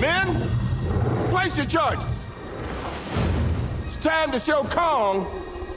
Men, 0.00 0.26
place 1.30 1.56
your 1.56 1.66
charges. 1.66 2.26
It's 3.84 3.96
time 3.96 4.30
to 4.32 4.38
show 4.38 4.62
Kong 4.64 5.26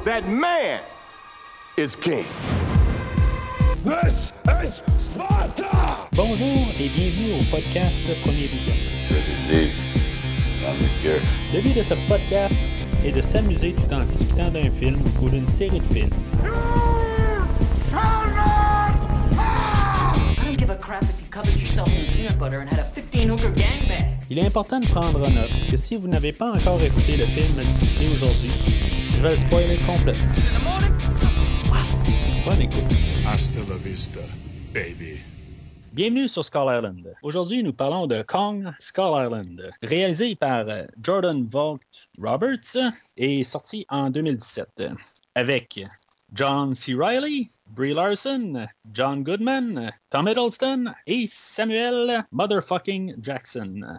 that 0.03 0.27
man 0.27 0.81
is 1.77 1.95
king. 1.95 2.25
This 3.85 4.33
is 4.61 4.83
Sparta! 4.97 6.07
Bonjour 6.11 6.67
et 6.77 6.89
bienvenue 6.89 7.39
au 7.39 7.43
podcast 7.49 8.03
Premier 8.23 8.47
Vision. 8.47 8.73
Le 9.09 9.15
désir 9.15 9.73
dans 10.63 10.73
le 10.73 10.87
cœur. 11.01 11.21
Le 11.53 11.61
but 11.61 11.77
de 11.77 11.83
ce 11.83 11.93
podcast 12.09 12.55
est 13.05 13.13
de 13.13 13.21
s'amuser 13.21 13.73
tout 13.73 13.93
en 13.93 14.01
discutant 14.01 14.49
d'un 14.49 14.69
film 14.69 15.01
ou 15.21 15.29
d'une 15.29 15.47
série 15.47 15.79
de 15.79 15.93
films. 15.93 16.09
I 20.41 20.45
don't 20.45 20.57
give 20.57 20.69
a 20.69 20.75
crap 20.75 21.03
if 21.03 21.21
you 21.21 21.27
covered 21.31 21.55
yourself 21.55 21.87
in 21.87 22.05
peanut 22.13 22.37
butter 22.37 22.59
and 22.59 22.69
had 22.69 22.79
a 22.79 22.83
15 22.83 23.29
hooker 23.29 23.51
gangbang. 23.51 24.08
Il 24.31 24.37
est 24.37 24.45
important 24.45 24.79
de 24.79 24.85
prendre 24.85 25.27
en 25.27 25.31
note 25.31 25.71
que 25.71 25.75
si 25.75 25.95
vous 25.95 26.07
n'avez 26.07 26.31
pas 26.31 26.51
encore 26.51 26.79
écouté 26.83 27.17
le 27.17 27.25
film 27.25 27.55
discuté 27.65 28.09
aujourd'hui, 28.13 28.51
je 29.15 29.23
vais 29.23 29.31
le 29.31 29.37
spoiler 29.37 29.79
complètement. 29.87 30.27
Bonne 32.45 32.61
écoute. 32.61 32.83
Hasta 33.27 33.59
la 33.67 33.77
vista, 33.77 34.19
baby. 34.71 35.17
Bienvenue 35.93 36.27
sur 36.27 36.45
Skull 36.45 36.67
Island. 36.67 37.11
Aujourd'hui, 37.23 37.63
nous 37.63 37.73
parlons 37.73 38.05
de 38.05 38.21
Kong 38.21 38.71
Skull 38.77 39.25
Island, 39.25 39.71
réalisé 39.81 40.35
par 40.35 40.69
euh, 40.69 40.83
Jordan 41.01 41.43
Vogt 41.47 41.79
Roberts 42.21 42.77
et 43.17 43.43
sorti 43.43 43.87
en 43.89 44.11
2017 44.11 44.83
avec 45.33 45.79
John 46.33 46.75
C. 46.75 46.93
Reilly, 46.93 47.49
Brie 47.65 47.95
Larson, 47.95 48.67
John 48.93 49.23
Goodman, 49.23 49.91
Tom 50.11 50.27
Hiddleston 50.27 50.93
et 51.07 51.25
Samuel 51.27 52.25
Motherfucking 52.31 53.15
Jackson. 53.23 53.97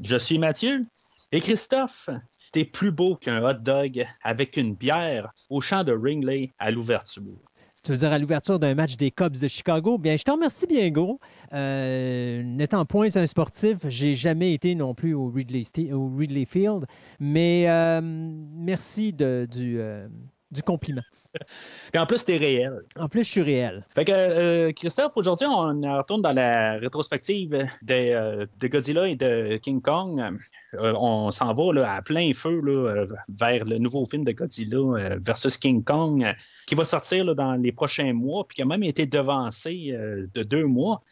Je 0.00 0.16
suis 0.16 0.38
Mathieu 0.38 0.86
et 1.32 1.40
Christophe, 1.40 2.08
t'es 2.52 2.64
plus 2.64 2.90
beau 2.90 3.16
qu'un 3.16 3.42
hot 3.42 3.54
dog 3.54 4.06
avec 4.22 4.56
une 4.56 4.74
bière 4.74 5.32
au 5.50 5.60
champ 5.60 5.84
de 5.84 5.92
Ringley 5.92 6.50
à 6.58 6.70
l'ouverture. 6.70 7.38
Tu 7.82 7.90
veux 7.90 7.98
dire 7.98 8.12
à 8.12 8.18
l'ouverture 8.18 8.60
d'un 8.60 8.76
match 8.76 8.96
des 8.96 9.10
Cubs 9.10 9.38
de 9.38 9.48
Chicago? 9.48 9.98
Bien, 9.98 10.16
je 10.16 10.22
te 10.22 10.30
remercie 10.30 10.68
bien 10.68 10.88
gros. 10.90 11.18
Euh, 11.52 12.40
N'étant 12.44 12.84
point 12.84 13.08
un 13.16 13.26
sportif, 13.26 13.78
j'ai 13.88 14.14
jamais 14.14 14.54
été 14.54 14.76
non 14.76 14.94
plus 14.94 15.14
au 15.14 15.28
Ridley, 15.28 15.64
Field, 16.44 16.86
mais 17.18 17.68
euh, 17.68 18.00
merci 18.02 19.12
euh, 19.20 20.08
du 20.52 20.62
compliment. 20.62 21.02
Et 21.94 21.98
en 21.98 22.06
plus, 22.06 22.24
t'es 22.24 22.36
réel. 22.36 22.82
En 22.96 23.08
plus, 23.08 23.24
je 23.24 23.30
suis 23.30 23.42
réel. 23.42 23.84
Fait 23.94 24.04
que, 24.04 24.12
euh, 24.12 24.72
Christophe, 24.72 25.16
aujourd'hui, 25.16 25.46
on 25.46 25.80
retourne 25.96 26.22
dans 26.22 26.32
la 26.32 26.78
rétrospective 26.78 27.50
de, 27.82 27.94
euh, 27.94 28.46
de 28.60 28.66
Godzilla 28.68 29.08
et 29.08 29.16
de 29.16 29.56
King 29.56 29.80
Kong. 29.80 30.20
Euh, 30.74 30.94
on 30.96 31.30
s'en 31.30 31.52
va 31.54 31.72
là, 31.72 31.94
à 31.94 32.02
plein 32.02 32.32
feu 32.34 32.60
là, 32.60 33.06
vers 33.28 33.64
le 33.64 33.78
nouveau 33.78 34.04
film 34.06 34.24
de 34.24 34.32
Godzilla 34.32 35.18
versus 35.18 35.56
King 35.56 35.84
Kong 35.84 36.26
qui 36.66 36.74
va 36.74 36.84
sortir 36.84 37.24
là, 37.24 37.34
dans 37.34 37.54
les 37.54 37.72
prochains 37.72 38.12
mois, 38.12 38.46
puis 38.46 38.56
qui 38.56 38.62
a 38.62 38.66
même 38.66 38.82
été 38.82 39.06
devancé 39.06 39.94
de 40.34 40.42
deux 40.42 40.66
mois. 40.66 41.02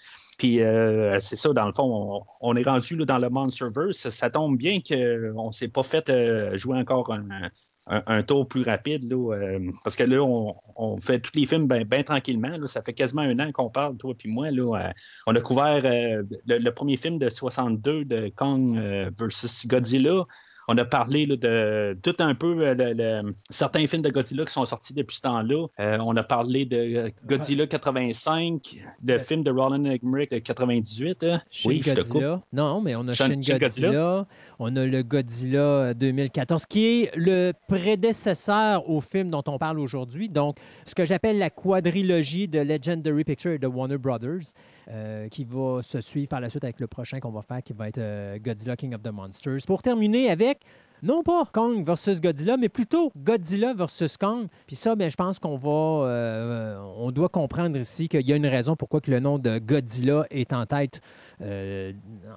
Puis 0.40 0.62
euh, 0.62 1.20
c'est 1.20 1.36
ça, 1.36 1.52
dans 1.52 1.66
le 1.66 1.72
fond, 1.72 2.24
on, 2.40 2.52
on 2.52 2.56
est 2.56 2.62
rendu 2.62 2.96
là, 2.96 3.04
dans 3.04 3.18
le 3.18 3.28
Monsterverse. 3.28 4.08
Ça 4.08 4.30
tombe 4.30 4.56
bien 4.56 4.80
qu'on 4.80 5.48
ne 5.48 5.52
s'est 5.52 5.68
pas 5.68 5.82
fait 5.82 6.08
euh, 6.08 6.56
jouer 6.56 6.78
encore 6.78 7.12
un, 7.12 7.50
un, 7.90 8.02
un 8.06 8.22
tour 8.22 8.46
plus 8.48 8.62
rapide, 8.62 9.10
là, 9.10 9.34
euh, 9.34 9.70
parce 9.84 9.96
que 9.96 10.04
là, 10.04 10.22
on, 10.22 10.54
on 10.76 11.00
fait 11.00 11.18
tous 11.18 11.32
les 11.34 11.44
films 11.44 11.66
bien 11.66 12.02
tranquillement. 12.02 12.56
là. 12.56 12.66
ça 12.66 12.82
fait 12.82 12.94
quasiment 12.94 13.22
un 13.22 13.38
an 13.40 13.52
qu'on 13.52 13.68
parle, 13.68 13.96
toi 13.96 14.14
et 14.24 14.28
moi. 14.28 14.50
Là, 14.50 14.78
euh, 14.86 14.92
on 15.26 15.34
a 15.34 15.40
couvert 15.40 15.82
euh, 15.84 16.22
le, 16.46 16.58
le 16.58 16.74
premier 16.74 16.96
film 16.96 17.18
de 17.18 17.28
62 17.28 18.04
de 18.04 18.28
Kong 18.34 18.78
euh, 18.78 19.10
versus 19.18 19.66
Godzilla. 19.66 20.24
On 20.72 20.78
a 20.78 20.84
parlé 20.84 21.26
là, 21.26 21.34
de 21.36 21.98
tout 22.00 22.14
un 22.20 22.34
peu 22.36 22.60
euh, 22.60 22.74
le- 22.74 22.92
le- 22.92 23.34
certains 23.48 23.84
films 23.88 24.02
de 24.02 24.10
Godzilla 24.10 24.44
qui 24.44 24.52
sont 24.52 24.64
sortis 24.66 24.94
depuis 24.94 25.16
ce 25.16 25.22
temps-là. 25.22 25.66
Euh, 25.80 25.98
on 26.00 26.14
a 26.16 26.22
parlé 26.22 26.64
de 26.64 26.76
euh, 26.76 27.10
Godzilla 27.26 27.66
85, 27.66 28.78
le 29.04 29.18
film 29.18 29.42
de 29.42 29.50
Roland 29.50 29.84
Emmerich 29.84 30.30
de 30.30 30.38
98. 30.38 31.24
hein. 31.24 31.40
Shin 31.50 31.68
Oui, 31.70 31.82
je 31.84 31.90
te 31.92 32.00
coupe. 32.02 32.12
Godzilla. 32.12 32.42
Non, 32.52 32.80
mais 32.80 32.94
on 32.94 33.08
a 33.08 33.12
Shin- 33.12 33.34
Godzilla. 33.34 33.58
Godzilla. 33.58 34.26
On 34.60 34.76
a 34.76 34.86
le 34.86 35.02
Godzilla 35.02 35.92
2014, 35.94 36.66
qui 36.66 36.84
est 37.02 37.16
le 37.16 37.52
prédécesseur 37.66 38.88
au 38.88 39.00
film 39.00 39.30
dont 39.30 39.42
on 39.48 39.58
parle 39.58 39.78
aujourd'hui. 39.80 40.28
Donc, 40.28 40.56
ce 40.86 40.94
que 40.94 41.04
j'appelle 41.04 41.38
la 41.38 41.50
quadrilogie 41.50 42.48
de 42.48 42.60
Legendary 42.60 43.24
Pictures 43.24 43.52
et 43.52 43.58
de 43.58 43.66
Warner 43.66 43.98
Brothers, 43.98 44.54
euh, 44.90 45.28
qui 45.28 45.44
va 45.44 45.80
se 45.82 46.00
suivre 46.00 46.28
par 46.28 46.40
la 46.40 46.48
suite 46.48 46.64
avec 46.64 46.80
le 46.80 46.86
prochain 46.86 47.20
qu'on 47.20 47.30
va 47.30 47.42
faire, 47.42 47.62
qui 47.62 47.72
va 47.72 47.88
être 47.88 47.98
euh, 47.98 48.38
Godzilla 48.38 48.76
King 48.76 48.94
of 48.94 49.02
the 49.02 49.12
Monsters. 49.12 49.58
Pour 49.66 49.82
terminer 49.82 50.30
avec 50.30 50.59
non 51.02 51.22
pas 51.22 51.46
Kong 51.52 51.84
versus 51.84 52.20
Godzilla, 52.20 52.56
mais 52.56 52.68
plutôt 52.68 53.10
Godzilla 53.16 53.72
versus 53.72 54.16
Kong. 54.16 54.48
Puis 54.66 54.76
ça, 54.76 54.94
ben, 54.96 55.10
je 55.10 55.16
pense 55.16 55.38
qu'on 55.38 55.56
va, 55.56 56.06
euh, 56.06 56.78
on 56.96 57.10
doit 57.10 57.30
comprendre 57.30 57.78
ici 57.78 58.08
qu'il 58.08 58.26
y 58.26 58.32
a 58.32 58.36
une 58.36 58.46
raison 58.46 58.76
pourquoi 58.76 59.00
que 59.00 59.10
le 59.10 59.20
nom 59.20 59.38
de 59.38 59.58
Godzilla 59.58 60.26
est 60.30 60.52
en 60.52 60.66
tête 60.66 61.00
euh, 61.40 61.92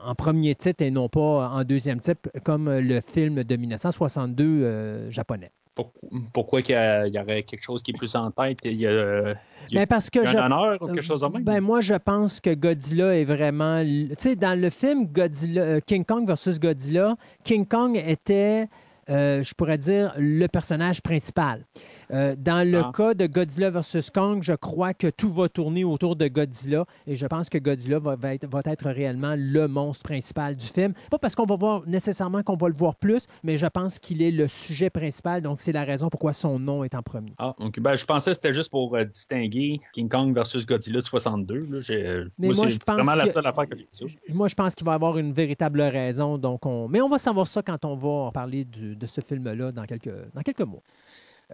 en 0.06 0.16
premier 0.16 0.56
titre 0.56 0.82
et 0.82 0.92
non 0.92 1.10
pas 1.10 1.50
en 1.50 1.64
deuxième 1.64 2.00
titre, 2.00 2.30
comme 2.46 2.70
le 2.70 3.02
film 3.02 3.44
de 3.44 3.56
1962 3.56 4.44
euh, 4.44 5.10
japonais. 5.12 5.52
Pourquoi, 5.76 6.10
pourquoi 6.34 6.62
qu'il 6.62 6.76
y, 6.76 6.78
a- 6.78 7.08
il 7.08 7.14
y 7.14 7.20
aurait 7.20 7.44
quelque 7.44 7.64
chose 7.64 7.82
qui 7.82 7.92
est 7.92 7.98
plus 7.98 8.16
en 8.16 8.30
tête? 8.32 8.60
Il 8.64 8.74
y 8.80 8.86
a, 8.86 8.92
il 8.92 9.74
y 9.74 9.78
a- 9.78 9.82
Ben, 9.82 9.88
parce 9.88 10.10
que 10.10 10.20
a 10.20 10.26
je- 10.26 10.38
un 10.38 10.46
honneur 10.46 10.82
ou 10.82 10.86
quelque 10.88 11.02
chose 11.02 11.22
de 11.22 11.28
même? 11.28 11.44
Ben, 11.44 11.62
moi, 11.62 11.82
je 11.82 11.96
pense 11.96 12.40
que 12.40 12.54
Godzilla 12.54 13.16
est 13.18 13.26
vraiment. 13.26 13.82
Tu 13.84 14.10
sais, 14.20 14.36
dans 14.36 14.60
le 14.60 14.70
film 14.70 15.08
Godzilla, 15.08 15.62
euh, 15.62 15.80
King 15.86 16.06
Kong 16.06 16.28
versus 16.28 16.60
Godzilla, 16.60 17.16
King 17.44 17.66
Kong 17.66 17.96
était, 18.06 18.68
euh, 19.10 19.42
je 19.42 19.54
pourrais 19.56 19.78
dire, 19.80 20.14
le 20.18 20.46
personnage 20.48 21.02
principal. 21.02 21.66
Euh, 22.12 22.36
dans 22.38 22.68
le 22.70 22.80
Ah. 22.80 22.92
cas 22.96 23.14
de 23.14 23.26
Godzilla 23.28 23.70
versus 23.70 24.10
Kong, 24.10 24.40
je 24.44 24.54
crois 24.54 24.94
que 24.94 25.08
tout 25.10 25.32
va 25.32 25.50
tourner 25.50 25.84
autour 25.84 26.16
de 26.16 26.28
Godzilla 26.28 26.86
et 27.08 27.16
je 27.16 27.26
pense 27.26 27.50
que 27.50 27.58
Godzilla 27.58 28.00
va, 28.00 28.16
va 28.16 28.34
être, 28.34 28.48
va 28.48 28.62
être 28.66 28.90
réellement 28.90 29.36
le 29.38 29.68
monstre 29.68 30.04
principal 30.04 30.56
du 30.56 30.66
film. 30.66 30.94
Pas 31.10 31.18
parce 31.18 31.36
qu'on 31.36 31.46
va 31.46 31.56
voir 31.56 31.84
nécessairement 31.88 32.44
qu'on 32.44 32.56
va 32.58 32.68
le 32.70 32.76
voir 32.76 32.96
plus, 32.96 33.26
mais 33.44 33.58
je 33.58 33.66
pense 33.68 34.00
qu'il 34.00 34.22
est 34.22 34.32
le 34.32 34.48
sujet 34.48 34.90
principal, 34.90 35.42
donc 35.42 35.60
c'est 35.60 35.72
la 35.72 35.84
raison 35.84 36.10
pourquoi 36.10 36.34
son 36.34 36.60
nom 36.60 36.84
est 36.84 36.96
en 36.96 37.02
premier. 37.04 37.34
Ah, 37.38 37.56
ok. 37.60 37.80
Ben, 37.80 37.96
je 37.96 38.06
pensais 38.06 38.32
que 38.32 38.36
c'était 38.36 38.54
juste 38.54 38.70
pour 38.70 38.96
euh, 38.96 39.04
distinguer 39.06 39.80
King 39.94 40.10
Kong 40.10 40.34
versus 40.34 40.66
Godzilla 40.66 41.00
de 41.00 41.06
62. 41.06 41.68
Là. 41.70 41.80
J'ai- 41.82 42.06
euh, 42.06 42.28
Mais 42.40 42.48
moi, 42.48 42.56
moi, 42.56 42.66
c'est 42.66 42.72
je 42.76 42.80
pense 42.80 42.96
vraiment 42.96 43.16
la 43.16 43.26
que- 43.26 43.32
seule 43.32 43.48
affaire 43.48 43.68
que 43.70 43.76
j'ai 43.78 43.88
dit. 43.92 44.18
Moi, 44.34 44.48
je 44.48 44.56
pense 44.56 44.76
qu'il 44.76 44.86
va 44.86 44.92
y 44.94 44.96
avoir 44.96 45.18
une 45.18 45.34
véritable 45.34 45.82
raison. 45.82 46.38
Donc 46.38 46.66
on... 46.66 46.88
Mais 46.88 47.02
on 47.02 47.10
va 47.10 47.18
savoir 47.18 47.48
ça 47.48 47.62
quand 47.62 47.84
on 47.86 47.96
va 47.96 48.32
parler 48.32 48.66
du- 48.66 48.96
de 48.96 49.06
ce 49.06 49.22
film-là 49.22 49.72
dans 49.72 49.86
quelques, 49.86 50.12
dans 50.34 50.42
quelques 50.42 50.62
mois. 50.62 50.82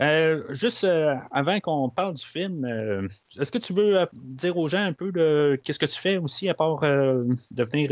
Euh, 0.01 0.43
juste 0.53 0.85
euh, 0.85 1.15
avant 1.31 1.59
qu'on 1.59 1.89
parle 1.89 2.13
du 2.13 2.25
film, 2.25 2.63
euh, 2.63 3.07
est-ce 3.39 3.51
que 3.51 3.57
tu 3.57 3.73
veux 3.73 3.99
euh, 3.99 4.05
dire 4.13 4.57
aux 4.57 4.67
gens 4.67 4.83
un 4.83 4.93
peu 4.93 5.11
de 5.11 5.59
qu'est-ce 5.63 5.79
que 5.79 5.85
tu 5.85 5.99
fais 5.99 6.17
aussi 6.17 6.47
à 6.47 6.53
part 6.53 6.79
de 6.81 7.63
venir 7.63 7.89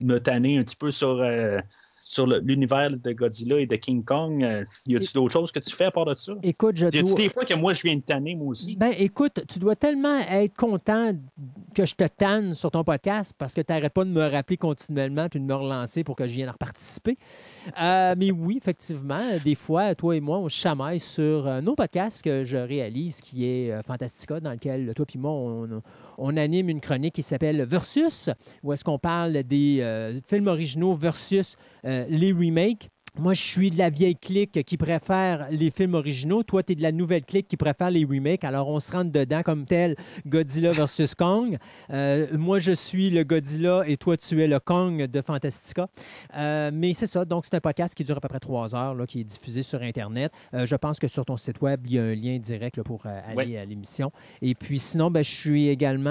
me 0.00 0.18
tanner 0.18 0.58
un 0.58 0.64
petit 0.64 0.76
peu 0.76 0.90
sur, 0.90 1.22
sur 2.04 2.26
l'univers 2.26 2.90
de 2.90 3.12
Godzilla 3.12 3.58
et 3.58 3.66
de 3.66 3.76
King 3.76 4.04
Kong? 4.04 4.42
Euh, 4.44 4.64
y 4.86 4.96
a-tu 4.96 5.12
d'autres 5.14 5.32
choses 5.32 5.50
que 5.50 5.58
tu 5.58 5.74
fais 5.74 5.86
à 5.86 5.90
part 5.90 6.04
de 6.04 6.14
ça? 6.14 6.34
Écoute, 6.42 6.76
je 6.76 6.84
Y 6.84 6.88
a-tu 6.88 7.02
dois... 7.02 7.14
des 7.14 7.28
fois 7.30 7.44
que 7.44 7.54
moi 7.54 7.72
je 7.72 7.82
viens 7.82 7.96
de 7.96 8.02
tanner 8.02 8.34
moi 8.34 8.48
aussi? 8.48 8.76
Ben, 8.76 8.92
écoute, 8.98 9.42
tu 9.48 9.58
dois 9.58 9.74
tellement 9.74 10.18
être 10.18 10.54
content 10.54 11.12
que 11.74 11.86
je 11.86 11.94
te 11.94 12.04
tanne 12.04 12.54
sur 12.54 12.70
ton 12.70 12.84
podcast 12.84 13.34
parce 13.36 13.54
que 13.54 13.62
tu 13.62 13.72
n'arrêtes 13.72 13.92
pas 13.92 14.04
de 14.04 14.10
me 14.10 14.26
rappeler 14.26 14.56
continuellement 14.56 15.28
puis 15.28 15.40
de 15.40 15.44
me 15.44 15.54
relancer 15.54 16.04
pour 16.04 16.14
que 16.16 16.26
je 16.26 16.34
vienne 16.34 16.50
en 16.50 16.54
participer. 16.54 17.16
Euh, 17.80 18.14
mais 18.16 18.30
oui, 18.30 18.58
effectivement, 18.58 19.22
des 19.44 19.54
fois, 19.54 19.94
toi 19.94 20.14
et 20.14 20.20
moi, 20.20 20.38
on 20.38 20.48
chamaille 20.48 21.00
sur 21.00 21.46
euh, 21.46 21.60
nos 21.60 21.74
podcasts 21.74 22.22
que 22.22 22.44
je 22.44 22.56
réalise, 22.56 23.20
qui 23.20 23.46
est 23.46 23.70
euh, 23.70 23.82
Fantastica, 23.82 24.40
dans 24.40 24.52
lequel 24.52 24.92
toi 24.94 25.06
et 25.12 25.18
moi, 25.18 25.32
on, 25.32 25.82
on 26.18 26.36
anime 26.36 26.68
une 26.68 26.80
chronique 26.80 27.14
qui 27.14 27.22
s'appelle 27.22 27.62
Versus, 27.64 28.30
où 28.62 28.72
est-ce 28.72 28.84
qu'on 28.84 28.98
parle 28.98 29.42
des 29.42 29.78
euh, 29.80 30.20
films 30.28 30.48
originaux 30.48 30.94
versus 30.94 31.56
euh, 31.84 32.03
les 32.08 32.32
remakes. 32.32 32.88
Moi, 33.16 33.32
je 33.32 33.42
suis 33.42 33.70
de 33.70 33.78
la 33.78 33.90
vieille 33.90 34.16
clique 34.16 34.64
qui 34.64 34.76
préfère 34.76 35.46
les 35.52 35.70
films 35.70 35.94
originaux. 35.94 36.42
Toi, 36.42 36.64
tu 36.64 36.72
es 36.72 36.74
de 36.74 36.82
la 36.82 36.90
nouvelle 36.90 37.24
clique 37.24 37.46
qui 37.46 37.56
préfère 37.56 37.88
les 37.88 38.04
remakes. 38.04 38.42
Alors, 38.42 38.68
on 38.68 38.80
se 38.80 38.90
rentre 38.90 39.12
dedans 39.12 39.42
comme 39.44 39.66
tel 39.66 39.94
Godzilla 40.26 40.72
versus 40.72 41.14
Kong. 41.14 41.56
Euh, 41.90 42.26
moi, 42.36 42.58
je 42.58 42.72
suis 42.72 43.10
le 43.10 43.22
Godzilla 43.22 43.84
et 43.86 43.96
toi, 43.96 44.16
tu 44.16 44.42
es 44.42 44.48
le 44.48 44.58
Kong 44.58 45.04
de 45.06 45.20
Fantastica. 45.22 45.86
Euh, 46.36 46.72
mais 46.74 46.92
c'est 46.92 47.06
ça. 47.06 47.24
Donc, 47.24 47.44
c'est 47.44 47.54
un 47.54 47.60
podcast 47.60 47.94
qui 47.94 48.02
dure 48.02 48.16
à 48.16 48.20
peu 48.20 48.26
près 48.26 48.40
trois 48.40 48.74
heures, 48.74 48.96
là, 48.96 49.06
qui 49.06 49.20
est 49.20 49.24
diffusé 49.24 49.62
sur 49.62 49.80
Internet. 49.80 50.32
Euh, 50.52 50.66
je 50.66 50.74
pense 50.74 50.98
que 50.98 51.06
sur 51.06 51.24
ton 51.24 51.36
site 51.36 51.62
web, 51.62 51.82
il 51.86 51.92
y 51.94 51.98
a 52.00 52.02
un 52.02 52.14
lien 52.16 52.38
direct 52.38 52.76
là, 52.78 52.82
pour 52.82 53.06
aller 53.06 53.52
Ouais. 53.52 53.58
à 53.58 53.64
l'émission. 53.64 54.10
Et 54.42 54.56
puis, 54.56 54.80
sinon, 54.80 55.12
ben, 55.12 55.22
je 55.22 55.30
suis 55.30 55.68
également 55.68 56.10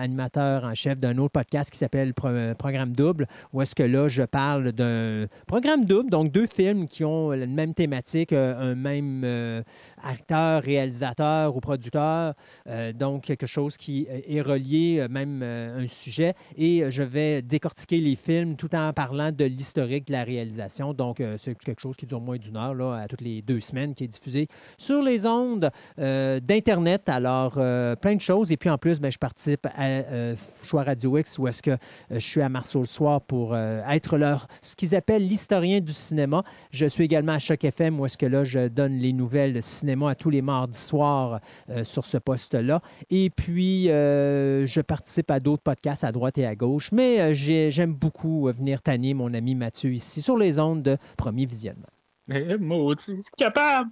animateur 0.00 0.64
en 0.64 0.74
chef 0.74 0.98
d'un 0.98 1.16
autre 1.18 1.30
podcast 1.32 1.70
qui 1.70 1.78
s'appelle 1.78 2.12
Pro- 2.12 2.54
Programme 2.58 2.90
Double, 2.92 3.28
où 3.52 3.62
est-ce 3.62 3.76
que 3.76 3.84
là, 3.84 4.08
je 4.08 4.24
parle 4.24 4.72
d'un 4.72 5.26
programme 5.46 5.84
double, 5.84 6.10
donc 6.10 6.32
deux 6.32 6.39
deux 6.40 6.46
films 6.46 6.88
qui 6.88 7.04
ont 7.04 7.30
la 7.32 7.46
même 7.46 7.74
thématique, 7.74 8.32
euh, 8.32 8.72
un 8.72 8.74
même 8.74 9.22
euh, 9.24 9.62
acteur, 10.02 10.62
réalisateur 10.62 11.54
ou 11.54 11.60
producteur, 11.60 12.34
euh, 12.66 12.92
donc 12.94 13.24
quelque 13.24 13.46
chose 13.46 13.76
qui 13.76 14.06
est 14.08 14.40
relié, 14.40 15.06
même 15.10 15.40
euh, 15.42 15.84
un 15.84 15.86
sujet. 15.86 16.34
Et 16.56 16.90
je 16.90 17.02
vais 17.02 17.42
décortiquer 17.42 17.98
les 17.98 18.16
films 18.16 18.56
tout 18.56 18.74
en 18.74 18.92
parlant 18.94 19.32
de 19.32 19.44
l'historique 19.44 20.06
de 20.06 20.12
la 20.12 20.24
réalisation. 20.24 20.94
Donc, 20.94 21.22
c'est 21.36 21.56
quelque 21.58 21.80
chose 21.80 21.96
qui 21.96 22.06
dure 22.06 22.20
moins 22.20 22.38
d'une 22.38 22.56
heure, 22.56 22.74
là, 22.74 23.02
à 23.02 23.08
toutes 23.08 23.20
les 23.20 23.42
deux 23.42 23.60
semaines, 23.60 23.94
qui 23.94 24.04
est 24.04 24.08
diffusé 24.08 24.48
sur 24.78 25.02
les 25.02 25.26
ondes 25.26 25.70
d'Internet. 25.98 27.08
Alors, 27.08 27.52
plein 27.52 28.14
de 28.14 28.20
choses. 28.20 28.52
Et 28.52 28.56
puis, 28.56 28.70
en 28.70 28.78
plus, 28.78 29.00
ben, 29.00 29.10
je 29.10 29.18
participe 29.18 29.66
à 29.76 30.34
Choix 30.62 30.84
Radio 30.84 31.18
X, 31.18 31.38
où 31.38 31.48
est-ce 31.48 31.62
que 31.62 31.76
je 32.10 32.18
suis 32.18 32.42
à 32.42 32.48
Marceau 32.48 32.80
le 32.80 32.86
soir 32.86 33.20
pour 33.20 33.56
être 33.56 34.16
leur, 34.16 34.46
ce 34.62 34.76
qu'ils 34.76 34.94
appellent 34.94 35.26
l'historien 35.26 35.80
du 35.80 35.92
cinéma. 35.92 36.29
Je 36.70 36.86
suis 36.86 37.04
également 37.04 37.32
à 37.32 37.38
Choc 37.38 37.64
FM, 37.64 38.00
où 38.00 38.06
est-ce 38.06 38.16
que 38.18 38.26
là, 38.26 38.44
je 38.44 38.68
donne 38.68 38.96
les 38.98 39.12
nouvelles 39.12 39.62
cinéma 39.62 40.10
à 40.10 40.14
tous 40.14 40.30
les 40.30 40.42
mardis 40.42 40.78
soirs 40.78 41.40
euh, 41.68 41.84
sur 41.84 42.04
ce 42.06 42.16
poste-là. 42.18 42.80
Et 43.10 43.30
puis, 43.30 43.90
euh, 43.90 44.66
je 44.66 44.80
participe 44.80 45.30
à 45.30 45.40
d'autres 45.40 45.62
podcasts 45.62 46.04
à 46.04 46.12
droite 46.12 46.38
et 46.38 46.46
à 46.46 46.54
gauche. 46.54 46.90
Mais 46.92 47.20
euh, 47.20 47.32
j'ai- 47.32 47.70
j'aime 47.70 47.94
beaucoup 47.94 48.46
venir 48.46 48.82
tanner 48.82 49.14
mon 49.14 49.32
ami 49.34 49.54
Mathieu 49.54 49.92
ici 49.92 50.22
sur 50.22 50.36
les 50.36 50.58
ondes 50.58 50.82
de 50.82 50.96
Premier 51.16 51.46
Visionnement. 51.46 51.86
Eh, 52.32 52.56
maudit, 52.58 53.02
je 53.08 53.12
suis 53.12 53.22
capable! 53.36 53.90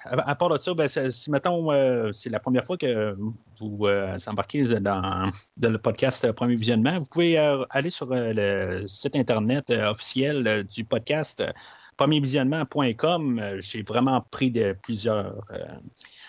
à, 0.05 0.35
part 0.35 0.49
de 0.49 0.57
ça, 0.57 0.73
ben, 0.73 0.87
si 0.87 1.31
mettons, 1.31 1.71
euh, 1.71 2.11
c'est 2.11 2.29
la 2.29 2.39
première 2.39 2.63
fois 2.63 2.77
que 2.77 3.15
vous 3.59 3.87
euh, 3.87 4.17
embarquez 4.27 4.63
dans, 4.79 5.31
le 5.61 5.77
podcast 5.77 6.25
euh, 6.25 6.33
Premier 6.33 6.55
Visionnement, 6.55 6.99
vous 6.99 7.05
pouvez 7.05 7.37
euh, 7.37 7.63
aller 7.69 7.89
sur 7.89 8.07
le 8.09 8.85
site 8.87 9.15
internet 9.15 9.69
officiel 9.69 10.65
du 10.69 10.83
podcast 10.83 11.43
premiervisionnement.com. 11.97 13.57
J'ai 13.59 13.83
vraiment 13.83 14.25
pris 14.31 14.49
de 14.49 14.75
plusieurs. 14.81 15.41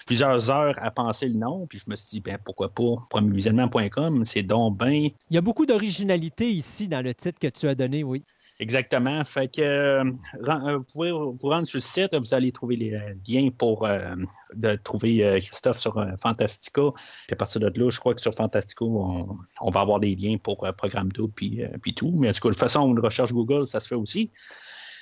plusieurs 0.07 0.51
heures 0.51 0.75
à 0.77 0.91
penser 0.91 1.29
le 1.29 1.39
nom, 1.39 1.67
puis 1.67 1.79
je 1.79 1.91
me 1.91 1.97
suis 1.97 2.11
dit, 2.11 2.21
ben, 2.21 2.39
pourquoi 2.45 2.69
pas, 2.69 2.97
premiervisionnement.com, 3.09 4.27
c'est 4.27 4.43
donc 4.43 4.79
bien 4.79 5.09
Il 5.31 5.35
y 5.35 5.39
a 5.39 5.41
beaucoup 5.41 5.65
d'originalité 5.65 6.51
ici 6.51 6.89
dans 6.89 7.03
le 7.03 7.15
titre 7.15 7.39
que 7.39 7.49
tu 7.49 7.67
as 7.67 7.75
donné, 7.75 8.05
oui. 8.05 8.23
Exactement. 8.61 9.25
Fait 9.25 9.49
que 9.49 9.61
euh, 9.61 10.05
euh, 10.47 10.79
vous 10.79 10.85
pouvez 10.85 11.11
vous 11.11 11.37
rendre 11.43 11.67
sur 11.67 11.79
le 11.79 11.83
site, 11.83 12.15
vous 12.15 12.35
allez 12.35 12.53
trouver 12.53 12.77
les 12.77 12.95
euh, 12.95 13.15
liens 13.29 13.51
pour 13.51 13.85
euh, 13.85 14.15
de 14.55 14.77
trouver 14.77 15.41
Christophe 15.41 15.81
sur 15.81 15.95
Fantastica. 16.23 16.83
Puis 17.27 17.33
à 17.33 17.37
partir 17.37 17.61
de 17.61 17.81
là, 17.81 17.91
je 17.91 17.99
crois 17.99 18.15
que 18.15 18.21
sur 18.21 18.33
Fantastica, 18.33 18.85
on, 18.85 19.71
va 19.71 19.81
avoir 19.81 19.99
des 19.99 20.15
liens 20.15 20.37
pour 20.37 20.67
Programme 20.77 21.11
Double 21.11 21.33
puis, 21.35 21.63
puis 21.83 21.95
tout. 21.95 22.15
Mais 22.17 22.29
en 22.29 22.33
tout 22.33 22.41
cas, 22.41 22.49
de 22.49 22.55
toute 22.55 22.61
façon, 22.61 22.89
une 22.89 23.01
recherche 23.01 23.33
Google, 23.33 23.67
ça 23.67 23.81
se 23.81 23.89
fait 23.89 23.97
aussi. 23.97 24.31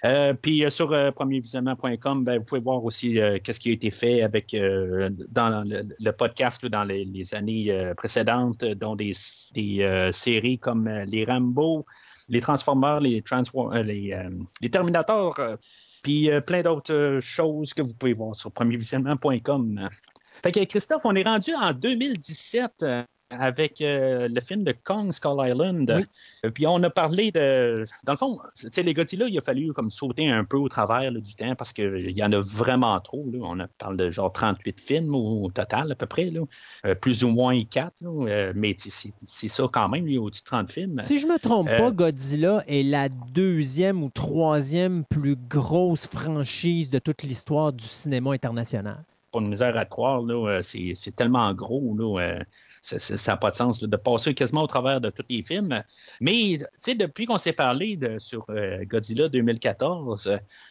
Euh, 0.04 0.34
puis 0.34 0.64
euh, 0.64 0.70
sur 0.70 0.92
euh, 0.92 1.12
premiervisionnement.com, 1.12 2.24
ben, 2.24 2.38
vous 2.38 2.44
pouvez 2.44 2.60
voir 2.60 2.84
aussi 2.84 3.18
qu'est-ce 3.42 3.60
qui 3.60 3.70
a 3.70 3.72
été 3.72 3.90
fait 3.90 4.22
avec 4.22 4.56
dans 5.30 5.64
le, 5.64 6.10
podcast 6.12 6.62
là, 6.62 6.68
dans 6.68 6.84
les, 6.84 7.04
les 7.04 7.34
années 7.34 7.92
précédentes, 7.96 8.64
dont 8.64 8.96
des, 8.96 9.12
des 9.54 10.10
séries 10.12 10.58
comme 10.58 10.88
les 10.88 11.24
Rambo, 11.24 11.86
les 12.32 12.40
Transformers, 12.40 12.98
les, 13.00 13.20
Transfor- 13.22 13.72
euh, 13.74 13.82
les, 13.82 14.12
euh, 14.12 14.30
les 14.60 14.70
Terminators, 14.70 15.38
euh, 15.38 15.56
puis 16.02 16.30
plein 16.46 16.62
d'autres 16.62 17.20
choses 17.20 17.72
que 17.74 17.82
vous 17.82 17.94
pouvez 17.94 18.14
voir 18.14 18.34
sur 18.34 18.50
premiervisionnement.com. 18.50 19.88
Fait 20.42 20.50
que 20.50 20.64
Christophe, 20.64 21.02
on 21.04 21.14
est 21.14 21.22
rendu 21.22 21.54
en 21.54 21.72
2017 21.72 22.72
euh, 22.82 23.04
avec 23.38 23.80
euh, 23.80 24.28
le 24.28 24.40
film 24.40 24.64
de 24.64 24.74
Kong 24.84 25.12
Skull 25.12 25.48
Island. 25.48 25.92
Oui. 25.96 26.04
Euh, 26.44 26.50
Puis 26.50 26.66
on 26.66 26.82
a 26.82 26.90
parlé 26.90 27.32
de. 27.32 27.84
Dans 28.04 28.12
le 28.12 28.18
fond, 28.18 28.38
tu 28.56 28.68
sais, 28.70 28.82
les 28.82 28.94
Godzilla, 28.94 29.26
il 29.28 29.36
a 29.38 29.40
fallu 29.40 29.72
comme 29.72 29.90
sauter 29.90 30.28
un 30.30 30.44
peu 30.44 30.56
au 30.56 30.68
travers 30.68 31.10
là, 31.10 31.20
du 31.20 31.34
temps 31.34 31.54
parce 31.54 31.72
qu'il 31.72 32.16
y 32.16 32.22
en 32.24 32.32
a 32.32 32.40
vraiment 32.40 32.98
trop. 33.00 33.24
Là. 33.32 33.38
On 33.42 33.58
a- 33.60 33.66
parle 33.78 33.96
de 33.96 34.10
genre 34.10 34.32
38 34.32 34.80
films 34.80 35.14
au, 35.14 35.44
au 35.44 35.50
total, 35.50 35.92
à 35.92 35.94
peu 35.94 36.06
près. 36.06 36.26
Là. 36.26 36.40
Euh, 36.86 36.94
plus 36.94 37.24
ou 37.24 37.28
moins 37.28 37.60
4. 37.62 37.92
Là. 38.00 38.26
Euh, 38.28 38.52
mais 38.54 38.76
c'est 38.78 39.48
ça 39.48 39.64
quand 39.72 39.88
même, 39.88 40.06
il 40.06 40.14
y 40.14 40.18
a 40.18 40.20
au-dessus 40.20 40.42
de 40.42 40.46
30 40.46 40.70
films. 40.70 40.96
Si 40.98 41.18
je 41.18 41.26
me 41.26 41.38
trompe 41.38 41.68
pas, 41.68 41.90
Godzilla 41.90 42.62
est 42.66 42.82
la 42.82 43.08
deuxième 43.08 44.02
ou 44.02 44.10
troisième 44.10 45.04
plus 45.04 45.36
grosse 45.36 46.06
franchise 46.06 46.90
de 46.90 46.98
toute 46.98 47.22
l'histoire 47.22 47.72
du 47.72 47.84
cinéma 47.84 48.32
international. 48.32 49.04
pas 49.32 49.40
de 49.40 49.46
misère 49.46 49.76
à 49.76 49.84
croire, 49.84 50.20
là, 50.22 50.60
c'est, 50.62 50.94
tellement 51.16 51.52
gros, 51.54 51.96
là, 51.96 52.38
ça- 52.82 53.32
n'a 53.32 53.36
pas 53.38 53.50
de 53.50 53.54
sens 53.56 53.80
là, 53.80 53.88
de 53.88 53.96
passer 53.96 54.34
quasiment 54.34 54.62
au 54.62 54.66
travers 54.66 55.00
de 55.00 55.08
tous 55.10 55.24
les 55.30 55.42
films. 55.42 55.82
Mais, 56.20 56.58
tu 56.58 56.64
sais, 56.76 56.94
depuis 56.94 57.26
qu'on 57.26 57.38
s'est 57.38 57.52
parlé 57.52 57.96
de, 57.96 58.18
sur 58.18 58.44
euh, 58.50 58.84
Godzilla 58.84 59.28
2014, 59.28 60.28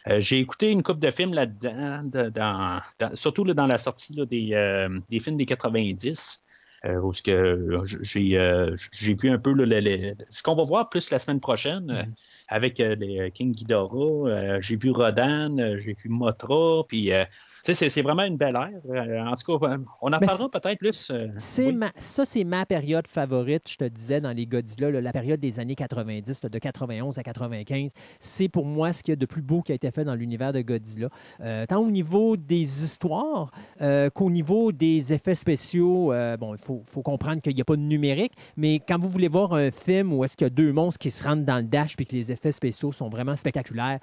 euh, 0.08 0.20
j'ai 0.20 0.38
écouté 0.38 0.70
une 0.70 0.82
couple 0.82 1.00
de 1.00 1.10
films 1.10 1.32
là-dedans, 1.34 2.02
de- 2.04 2.28
dans, 2.28 2.80
dans- 2.98 3.16
surtout 3.16 3.44
là, 3.44 3.54
dans 3.54 3.66
la 3.66 3.78
sortie 3.78 4.14
là, 4.14 4.26
des, 4.26 4.50
euh, 4.52 4.88
des 5.08 5.18
films 5.20 5.36
des 5.36 5.46
90. 5.46 6.38
Euh, 6.84 7.00
où 7.00 7.12
ce 7.12 7.22
que 7.22 7.80
j'ai 8.02 8.36
euh, 8.36 8.74
j'ai 8.90 9.14
vu 9.14 9.30
un 9.30 9.38
peu 9.38 9.52
là, 9.52 9.64
le- 9.64 9.78
le- 9.78 10.16
ce 10.30 10.42
qu'on 10.42 10.56
va 10.56 10.64
voir 10.64 10.88
plus 10.88 11.12
la 11.12 11.20
semaine 11.20 11.38
prochaine 11.38 11.88
euh, 11.92 12.02
avec 12.48 12.80
euh, 12.80 12.96
les 12.96 13.30
King 13.30 13.52
Ghidorah. 13.52 14.28
Euh, 14.28 14.60
j'ai 14.60 14.74
vu 14.74 14.90
Rodan, 14.90 15.56
euh, 15.60 15.78
j'ai 15.78 15.92
vu 15.94 16.08
Motra, 16.08 16.82
puis 16.88 17.12
euh, 17.12 17.24
c'est- 17.62 18.02
vraiment 18.02 18.24
une 18.24 18.36
belle 18.36 18.56
ère. 18.56 18.70
Euh, 18.90 19.24
en 19.24 19.34
tout 19.36 19.58
cas, 19.58 19.76
on 20.00 20.12
en 20.12 20.18
Mais 20.20 20.26
parlera 20.26 20.48
peut-être 20.50 20.78
plus. 20.78 21.10
euh, 21.10 21.28
oui. 21.58 21.72
ma- 21.72 21.92
ça, 21.96 22.24
c'est 22.24 22.42
ma 22.44 22.66
période 22.66 23.06
favorite, 23.06 23.68
je 23.68 23.76
te 23.76 23.84
disais, 23.84 24.20
dans 24.20 24.32
les 24.32 24.46
Godzilla, 24.46 24.90
là, 24.90 25.00
la 25.00 25.12
période 25.12 25.38
des 25.40 25.60
années 25.60 25.74
90, 25.76 26.42
là, 26.42 26.48
de 26.48 26.58
91 26.58 27.18
à 27.18 27.22
95. 27.22 27.92
C'est 28.18 28.48
pour 28.48 28.66
moi 28.66 28.92
ce 28.92 29.02
qu'il 29.02 29.12
y 29.12 29.14
a 29.14 29.16
de 29.16 29.26
plus 29.26 29.42
beau 29.42 29.62
qui 29.62 29.72
a 29.72 29.74
été 29.76 29.90
fait 29.90 30.04
dans 30.04 30.14
l'univers 30.14 30.52
de 30.52 30.60
Godzilla. 30.62 31.08
Euh, 31.40 31.64
tant 31.66 31.78
au 31.80 31.90
niveau 31.90 32.36
des 32.36 32.82
histoires 32.84 33.52
euh, 33.80 34.10
qu'au 34.10 34.30
niveau 34.30 34.72
des 34.72 35.12
effets 35.12 35.34
spéciaux. 35.36 36.12
Bon, 36.40 36.54
il 36.54 36.60
faut, 36.60 36.82
faut 36.84 37.02
comprendre 37.02 37.40
qu'il 37.40 37.54
n'y 37.54 37.60
a 37.60 37.64
pas 37.64 37.76
de 37.76 37.82
numérique, 37.82 38.32
mais 38.56 38.80
quand 38.86 38.98
vous 38.98 39.08
voulez 39.08 39.28
voir 39.28 39.52
un 39.52 39.70
film 39.70 40.12
où 40.12 40.24
est-ce 40.24 40.36
qu'il 40.36 40.46
y 40.46 40.46
a 40.46 40.50
deux 40.50 40.72
monstres 40.72 40.98
qui 40.98 41.10
se 41.10 41.22
rentrent 41.22 41.44
dans 41.44 41.58
le 41.58 41.62
dash 41.64 41.96
puis 41.96 42.06
que 42.06 42.16
les 42.16 42.30
effets 42.32 42.52
spéciaux 42.52 42.90
sont 42.92 43.08
vraiment 43.08 43.36
spectaculaires, 43.36 44.00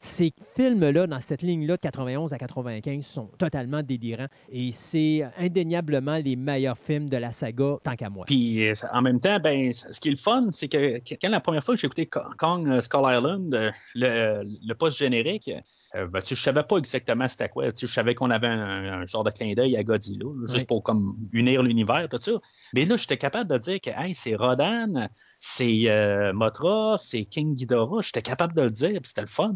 ces 0.00 0.32
films-là, 0.56 1.06
dans 1.06 1.20
cette 1.20 1.42
ligne-là 1.42 1.76
de 1.76 1.80
91 1.80 2.32
à 2.32 2.38
95, 2.38 3.04
sont 3.04 3.26
totalement 3.38 3.82
délirants 3.82 4.28
et 4.50 4.72
c'est 4.72 5.22
indéniablement 5.38 6.16
les 6.16 6.36
meilleurs 6.36 6.78
films 6.78 7.08
de 7.10 7.16
la 7.18 7.32
saga, 7.32 7.76
tant 7.84 7.96
qu'à 7.96 8.08
moi. 8.08 8.24
Puis 8.26 8.66
euh, 8.68 8.72
en 8.92 9.02
même 9.02 9.20
temps, 9.20 9.38
ben, 9.38 9.72
ce 9.72 10.00
qui 10.00 10.08
est 10.08 10.12
le 10.12 10.16
fun, 10.16 10.46
c'est 10.50 10.68
que 10.68 10.98
quand 11.20 11.28
la 11.28 11.40
première 11.40 11.62
fois 11.62 11.74
que 11.74 11.80
j'ai 11.80 11.86
écouté 11.86 12.06
Ko- 12.06 12.20
Kong 12.38 12.66
euh, 12.68 12.80
Skull 12.80 13.02
Island, 13.04 13.54
euh, 13.54 13.70
le, 13.94 14.42
le 14.66 14.74
post 14.74 14.96
générique, 14.98 15.50
euh, 15.96 16.06
ben, 16.06 16.22
tu 16.22 16.36
je 16.36 16.40
savais 16.42 16.62
pas 16.62 16.76
exactement 16.78 17.26
c'était 17.26 17.48
quoi. 17.48 17.72
Tu 17.72 17.86
je 17.88 17.92
savais 17.92 18.14
qu'on 18.14 18.30
avait 18.30 18.46
un, 18.46 19.00
un 19.00 19.06
genre 19.06 19.24
de 19.24 19.30
clin 19.30 19.52
d'œil 19.54 19.76
à 19.76 19.82
Godzilla, 19.82 20.24
là, 20.24 20.46
juste 20.46 20.58
Oui. 20.60 20.64
pour 20.66 20.82
comme 20.84 21.16
unir 21.32 21.62
l'univers, 21.64 22.08
tout 22.08 22.20
ça. 22.20 22.32
Mais 22.74 22.84
là, 22.84 22.96
j'étais 22.96 23.18
capable 23.18 23.50
de 23.50 23.58
dire 23.58 23.80
que 23.80 23.90
hey, 23.90 24.14
c'est 24.14 24.36
Rodan, 24.36 25.08
c'est 25.38 25.90
euh, 25.90 26.32
Motra, 26.32 26.96
c'est 27.00 27.24
King 27.24 27.56
Ghidorah. 27.56 28.02
J'étais 28.02 28.22
capable 28.22 28.54
de 28.54 28.62
le 28.62 28.70
dire, 28.70 29.00
c'était 29.04 29.22
le 29.22 29.26
fun. 29.26 29.52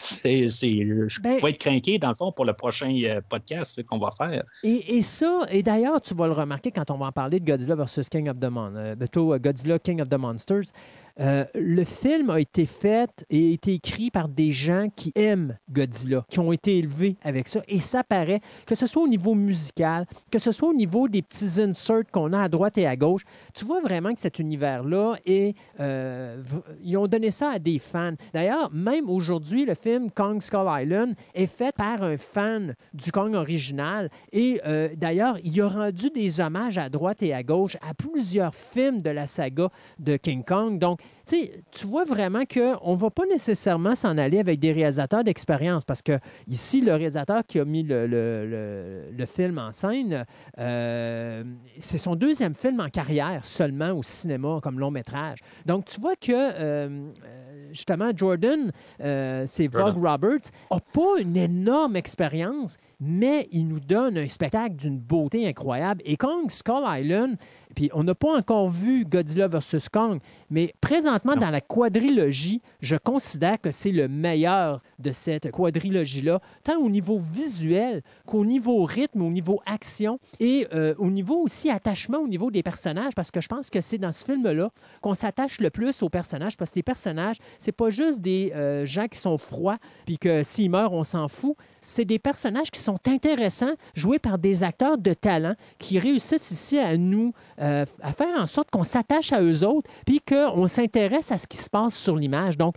C'est, 0.00 0.48
je 0.50 1.20
Ben- 1.20 1.36
pouvais 1.38 1.50
être 1.52 1.58
craqué 1.58 1.98
dans 1.98 2.08
le 2.08 2.14
fond 2.14 2.32
pour 2.32 2.44
le 2.44 2.52
prochain 2.52 2.94
euh, 3.04 3.20
podcast 3.28 3.82
qu'on 3.84 3.98
va 3.98 4.10
faire. 4.10 4.42
Et, 4.62 4.96
et 4.96 5.02
ça, 5.02 5.40
et 5.50 5.62
d'ailleurs, 5.62 6.00
tu 6.00 6.14
vas 6.14 6.26
le 6.26 6.32
remarquer 6.32 6.70
quand 6.70 6.90
on 6.90 6.98
va 6.98 7.06
en 7.06 7.12
parler 7.12 7.40
de 7.40 7.44
Godzilla 7.44 7.74
versus 7.74 8.08
King 8.08 8.28
of 8.28 8.38
the 8.38 8.44
Mon 8.50 8.74
euh, 8.76 8.96
plutôt 8.96 9.32
euh, 9.34 9.38
Godzilla 9.38 9.78
King 9.78 10.00
of 10.00 10.08
the 10.08 10.18
Monsters. 10.18 10.72
Euh, 11.20 11.44
le 11.54 11.84
film 11.84 12.30
a 12.30 12.40
été 12.40 12.66
fait 12.66 13.24
et 13.30 13.52
été 13.52 13.74
écrit 13.74 14.10
par 14.10 14.28
des 14.28 14.50
gens 14.50 14.88
qui 14.94 15.12
aiment 15.14 15.56
Godzilla, 15.70 16.24
qui 16.28 16.40
ont 16.40 16.52
été 16.52 16.78
élevés 16.78 17.16
avec 17.22 17.48
ça. 17.48 17.60
Et 17.68 17.78
ça 17.78 18.02
paraît, 18.02 18.40
que 18.66 18.74
ce 18.74 18.86
soit 18.86 19.02
au 19.02 19.08
niveau 19.08 19.34
musical, 19.34 20.06
que 20.30 20.38
ce 20.38 20.50
soit 20.52 20.68
au 20.68 20.74
niveau 20.74 21.08
des 21.08 21.22
petits 21.22 21.60
inserts 21.62 22.10
qu'on 22.12 22.32
a 22.32 22.42
à 22.42 22.48
droite 22.48 22.78
et 22.78 22.86
à 22.86 22.96
gauche, 22.96 23.22
tu 23.54 23.64
vois 23.64 23.80
vraiment 23.80 24.12
que 24.12 24.20
cet 24.20 24.38
univers-là 24.38 25.16
est. 25.24 25.54
euh, 25.80 26.42
ils 26.82 26.96
ont 26.96 27.06
donné 27.06 27.30
ça 27.30 27.50
à 27.50 27.58
des 27.58 27.78
fans. 27.78 28.14
D'ailleurs, 28.32 28.70
même 28.72 29.08
aujourd'hui, 29.08 29.64
le 29.64 29.74
film 29.74 30.10
Kong 30.10 30.42
Skull 30.42 30.66
Island 30.68 31.14
est 31.34 31.46
fait 31.46 31.74
par 31.74 32.02
un 32.02 32.16
fan 32.16 32.74
du 32.92 33.12
Kong 33.12 33.34
original. 33.34 34.10
Et 34.32 34.60
euh, 34.66 34.88
d'ailleurs, 34.96 35.38
il 35.42 35.60
a 35.60 35.68
rendu 35.68 36.10
des 36.10 36.40
hommages 36.40 36.78
à 36.78 36.88
droite 36.88 37.22
et 37.22 37.32
à 37.32 37.42
gauche 37.42 37.76
à 37.88 37.94
plusieurs 37.94 38.54
films 38.54 39.00
de 39.02 39.10
la 39.10 39.26
saga 39.26 39.70
de 39.98 40.16
King 40.16 40.42
Kong. 40.44 40.78
Donc, 40.78 41.00
tu 41.26 41.86
vois 41.86 42.04
vraiment 42.04 42.42
qu'on 42.44 42.92
ne 42.92 42.98
va 42.98 43.10
pas 43.10 43.24
nécessairement 43.26 43.94
s'en 43.94 44.18
aller 44.18 44.38
avec 44.38 44.60
des 44.60 44.72
réalisateurs 44.72 45.24
d'expérience 45.24 45.82
parce 45.82 46.02
que 46.02 46.18
ici, 46.48 46.82
le 46.82 46.92
réalisateur 46.92 47.42
qui 47.46 47.58
a 47.58 47.64
mis 47.64 47.82
le, 47.82 48.06
le- 48.06 48.46
le- 48.46 49.10
le 49.16 49.26
film 49.26 49.58
en 49.58 49.72
scène, 49.72 50.26
euh, 50.58 51.42
c'est 51.78 51.96
son 51.98 52.14
deuxième 52.14 52.54
film 52.54 52.78
en 52.80 52.90
carrière 52.90 53.42
seulement 53.44 53.92
au 53.92 54.02
cinéma 54.02 54.60
comme 54.62 54.78
long 54.78 54.90
métrage. 54.90 55.38
Donc, 55.64 55.86
tu 55.86 55.98
vois 56.00 56.16
que 56.16 56.30
euh, 56.32 56.88
euh, 57.24 57.68
justement, 57.70 58.10
Jordan, 58.14 58.70
euh, 59.00 59.44
c'est 59.46 59.66
Vogue 59.68 59.94
Jordan. 59.94 60.02
Roberts, 60.12 60.50
n'a 60.70 60.80
pas 60.92 61.20
une 61.20 61.36
énorme 61.38 61.96
expérience, 61.96 62.76
mais 63.00 63.48
il 63.52 63.68
nous 63.68 63.80
donne 63.80 64.18
un 64.18 64.28
spectacle 64.28 64.76
d'une 64.76 64.98
beauté 64.98 65.46
incroyable. 65.46 66.02
Et 66.04 66.16
Kong 66.16 66.50
Skull 66.50 66.84
Island, 66.86 67.36
puis 67.74 67.90
on 67.92 68.04
n'a 68.04 68.14
pas 68.14 68.36
encore 68.36 68.68
vu 68.68 69.04
Godzilla 69.04 69.48
vs. 69.48 69.88
Kong, 69.92 70.20
mais 70.50 70.74
présentement, 70.80 71.34
Non. 71.34 71.40
dans 71.40 71.50
la 71.50 71.60
quadrilogie, 71.60 72.62
je 72.80 72.96
considère 72.96 73.60
que 73.60 73.70
c'est 73.70 73.90
le 73.90 74.06
meilleur 74.08 74.80
de 74.98 75.10
cette 75.12 75.50
quadrilogie-là, 75.50 76.40
tant 76.62 76.78
au 76.78 76.88
niveau 76.88 77.18
visuel 77.18 78.02
qu'au 78.26 78.44
niveau 78.44 78.84
rythme, 78.84 79.22
au 79.22 79.30
niveau 79.30 79.60
action 79.66 80.18
et 80.40 80.66
euh, 80.72 80.94
au 80.98 81.10
niveau 81.10 81.36
aussi 81.42 81.70
attachement 81.70 82.18
au 82.18 82.28
niveau 82.28 82.50
des 82.50 82.62
personnages, 82.62 83.14
parce 83.16 83.30
que 83.30 83.40
je 83.40 83.48
pense 83.48 83.70
que 83.70 83.80
c'est 83.80 83.98
dans 83.98 84.12
ce 84.12 84.24
film-là 84.24 84.70
qu'on 85.00 85.14
s'attache 85.14 85.60
le 85.60 85.70
plus 85.70 86.02
aux 86.02 86.08
personnages, 86.08 86.56
parce 86.56 86.70
que 86.70 86.76
les 86.76 86.82
personnages, 86.82 87.36
c'est 87.58 87.72
pas 87.72 87.90
juste 87.90 88.20
des 88.20 88.52
euh, 88.54 88.86
gens 88.86 89.08
qui 89.08 89.18
sont 89.18 89.38
froids, 89.38 89.78
puis 90.06 90.18
que 90.18 90.42
s'ils 90.42 90.70
meurent, 90.70 90.92
on 90.92 91.04
s'en 91.04 91.28
fout. 91.28 91.56
C'est 91.80 92.04
des 92.04 92.18
personnages 92.18 92.70
qui 92.70 92.80
sont 92.84 92.98
intéressants, 93.08 93.74
joués 93.94 94.18
par 94.18 94.38
des 94.38 94.62
acteurs 94.62 94.98
de 94.98 95.12
talent, 95.14 95.54
qui 95.78 95.98
réussissent 95.98 96.50
ici 96.50 96.78
à 96.78 96.96
nous, 96.96 97.32
euh, 97.60 97.84
à 98.02 98.12
faire 98.12 98.38
en 98.38 98.46
sorte 98.46 98.70
qu'on 98.70 98.84
s'attache 98.84 99.32
à 99.32 99.42
eux 99.42 99.64
autres, 99.64 99.90
puis 100.06 100.20
qu'on 100.20 100.68
s'intéresse 100.68 101.32
à 101.32 101.38
ce 101.38 101.46
qui 101.46 101.56
se 101.56 101.68
passe 101.70 101.94
sur 101.94 102.16
l'image. 102.16 102.56
Donc, 102.56 102.74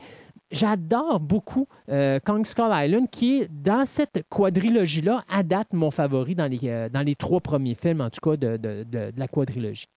J'adore 0.50 1.20
beaucoup 1.20 1.68
euh, 1.90 2.20
Kong 2.26 2.46
Skull 2.46 2.70
Island, 2.72 3.10
qui 3.12 3.42
est 3.42 3.52
dans 3.52 3.86
cette 3.86 4.24
quadrilogie-là, 4.30 5.26
à 5.30 5.44
date, 5.44 5.74
mon 5.74 5.92
favori 5.92 6.36
dans 6.36 6.46
les, 6.50 6.60
euh, 6.64 6.88
dans 6.88 7.02
les 7.02 7.16
trois 7.18 7.42
premiers 7.42 7.76
films, 7.76 8.00
en 8.00 8.10
tout 8.10 8.22
cas, 8.22 8.38
de, 8.38 8.56
de- 8.56 8.84
de- 8.84 9.12
de 9.12 9.20
la 9.20 9.28
quadrilogie. 9.28 9.88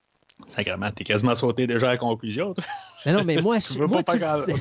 Sacrément, 0.48 0.90
t'es 0.90 1.04
quasiment 1.04 1.36
sauté 1.36 1.68
déjà 1.68 1.90
à 1.90 1.92
la 1.92 1.98
conclusion. 1.98 2.52
toi. 2.52 2.64
Mais 3.06 3.12
non, 3.12 3.22
mais 3.24 3.36
moi, 3.36 3.58
tu 3.60 3.74
veux 3.74 3.86
moi, 3.86 4.02
pas, 4.02 4.14
tu 4.14 4.18
sais. 4.24 4.52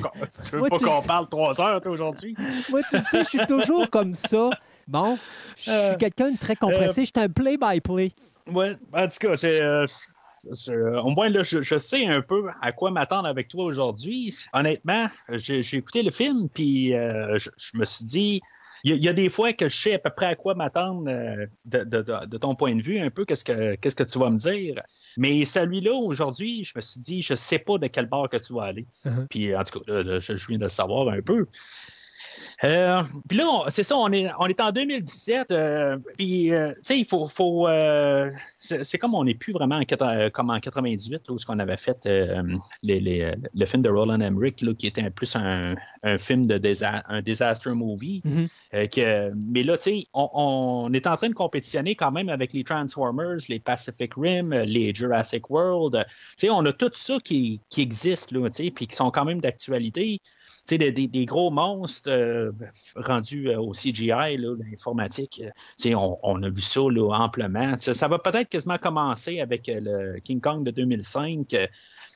veux 0.52 0.58
Moi, 0.60 0.68
pas 0.68 0.78
qu'on 0.78 1.02
parle 1.02 1.28
trois 1.28 1.60
heures 1.60 1.80
toi, 1.80 1.90
aujourd'hui? 1.90 2.36
Moi, 2.70 2.82
tu 2.88 3.00
sais, 3.00 3.24
je 3.24 3.28
suis 3.28 3.46
toujours 3.46 3.90
comme 3.90 4.14
ça. 4.14 4.50
Bon, 4.88 5.18
je 5.56 5.62
suis 5.62 5.70
Euh, 5.70 5.96
quelqu'un 5.96 6.30
de 6.32 6.38
très 6.38 6.56
compressé. 6.56 7.04
Je 7.04 7.10
suis 7.14 7.24
un 7.24 7.28
play-by-play. 7.28 8.12
Ouais, 8.46 8.76
en 8.92 9.06
tout 9.08 9.18
cas, 9.28 9.36
c'est, 9.36 9.60
euh, 9.60 9.86
euh, 10.68 11.00
au 11.02 11.10
moins, 11.10 11.28
là, 11.28 11.42
je, 11.42 11.60
je 11.62 11.78
sais 11.78 12.06
un 12.06 12.22
peu 12.22 12.48
à 12.62 12.72
quoi 12.72 12.90
m'attendre 12.90 13.28
avec 13.28 13.48
toi 13.48 13.64
aujourd'hui. 13.64 14.34
Honnêtement, 14.52 15.06
j'ai, 15.30 15.60
écouté 15.76 16.02
le 16.02 16.10
film, 16.10 16.48
puis 16.48 16.94
euh, 16.94 17.36
je, 17.38 17.50
je 17.56 17.76
me 17.78 17.84
suis 17.84 18.04
dit, 18.06 18.40
il 18.82 18.90
y, 18.90 18.94
a- 18.94 18.96
il 18.96 19.04
y 19.04 19.08
a 19.08 19.12
des 19.12 19.28
fois 19.28 19.52
que 19.52 19.68
je 19.68 19.76
sais 19.76 19.94
à 19.94 19.98
peu 19.98 20.08
près 20.10 20.26
à 20.26 20.34
quoi 20.34 20.54
m'attendre 20.54 21.04
euh, 21.08 21.46
de, 21.66 21.84
de- 21.84 22.00
de- 22.02 22.26
de 22.26 22.38
ton 22.38 22.54
point 22.54 22.74
de 22.74 22.80
vue, 22.82 22.98
un 22.98 23.10
peu, 23.10 23.26
qu'est-ce 23.26 23.44
que, 23.44 23.74
qu'est-ce 23.76 23.94
que 23.94 24.02
tu 24.04 24.18
vas 24.18 24.30
me 24.30 24.38
dire. 24.38 24.80
Mais 25.18 25.44
celui-là, 25.44 25.92
aujourd'hui, 25.92 26.64
je 26.64 26.72
me 26.74 26.80
suis 26.80 27.00
dit, 27.02 27.20
je 27.22 27.34
sais 27.34 27.58
pas 27.58 27.76
de 27.76 27.86
quel 27.88 28.06
bord 28.06 28.28
que 28.30 28.38
tu 28.38 28.54
vas 28.54 28.64
aller. 28.64 28.86
Uh-huh. 29.04 29.26
Puis, 29.28 29.54
en 29.54 29.62
tout 29.62 29.80
cas, 29.80 29.92
là, 29.92 30.02
là, 30.02 30.18
je, 30.18 30.34
je 30.34 30.46
viens 30.48 30.58
de 30.58 30.64
le 30.64 30.70
savoir 30.70 31.08
un 31.10 31.20
peu. 31.20 31.46
Euh, 32.64 33.02
puis 33.28 33.38
là, 33.38 33.64
c'est 33.68 33.82
ça, 33.82 33.96
on 33.96 34.10
est, 34.12 34.28
on 34.38 34.46
est 34.46 34.60
en 34.60 34.72
2017. 34.72 35.50
euh, 35.50 35.98
puis, 36.16 36.52
euh, 36.52 36.72
tu 36.74 36.78
sais, 36.82 36.98
il 36.98 37.04
faut. 37.04 37.26
faut 37.26 37.68
c'est 38.58 38.98
comme 38.98 39.14
on 39.14 39.24
n'est 39.24 39.34
plus 39.34 39.52
vraiment 39.52 39.76
en, 39.80 40.30
comme 40.30 40.50
en 40.50 40.60
98, 40.60 41.28
là, 41.28 41.34
où 41.34 41.38
ce 41.38 41.46
qu'on 41.46 41.58
avait 41.58 41.76
fait 41.76 42.06
les- 42.82 43.00
les- 43.00 43.34
le 43.54 43.66
film 43.66 43.82
de 43.82 43.88
Roland 43.88 44.20
Emmerich, 44.20 44.60
là, 44.62 44.74
qui 44.74 44.86
était 44.86 45.08
plus 45.10 45.34
un, 45.36 45.74
un 46.02 46.18
film 46.18 46.46
de 46.46 46.58
désa- 46.58 47.02
un 47.08 47.22
disaster 47.22 47.70
movie. 47.70 48.20
Mhm. 48.24 48.48
Euh, 48.74 48.86
que, 48.86 49.32
mais 49.34 49.62
là, 49.62 49.76
tu 49.76 49.82
sais, 49.84 50.04
on, 50.12 50.28
on 50.34 50.92
est 50.92 51.06
en 51.06 51.16
train 51.16 51.28
de 51.28 51.34
compétitionner 51.34 51.94
quand 51.94 52.10
même 52.12 52.28
avec 52.28 52.52
les 52.52 52.64
Transformers, 52.64 53.38
les 53.48 53.58
Pacific 53.60 54.12
Rim, 54.16 54.52
les 54.52 54.94
Jurassic 54.94 55.48
World. 55.50 56.04
Tu 56.06 56.14
sais, 56.46 56.50
on 56.50 56.64
a 56.66 56.72
tout 56.72 56.90
ça 56.92 57.18
qui, 57.22 57.60
qui 57.68 57.80
existe, 57.82 58.32
là, 58.32 58.48
tu 58.50 58.64
sais, 58.64 58.70
puis 58.70 58.86
qui 58.86 58.94
sont 58.96 59.10
quand 59.10 59.24
même 59.24 59.40
d'actualité. 59.40 60.20
Des, 60.78 61.26
gros 61.26 61.50
monstres 61.50 62.10
euh, 62.10 62.52
rendus 62.94 63.48
euh, 63.48 63.58
au 63.58 63.72
CGI, 63.72 64.36
l'informatique. 64.36 65.42
euh, 65.44 65.94
on, 65.94 66.18
on 66.22 66.42
a 66.42 66.48
vu 66.48 66.60
ça 66.60 66.80
là, 66.80 67.10
amplement. 67.18 67.76
Ça, 67.76 67.94
ça 67.94 68.06
va 68.08 68.18
peut-être 68.18 68.48
quasiment 68.48 68.78
commencer 68.78 69.40
avec 69.40 69.66
le 69.66 70.20
King 70.20 70.40
Kong 70.40 70.64
de 70.64 70.70
2005. 70.70 71.54
euh, 71.54 71.66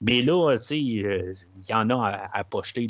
mais 0.00 0.22
là, 0.22 0.56
il 0.70 1.34
y 1.68 1.74
en 1.74 1.90
a 1.90 2.06
à, 2.06 2.38
à 2.38 2.44
pocheter. 2.44 2.86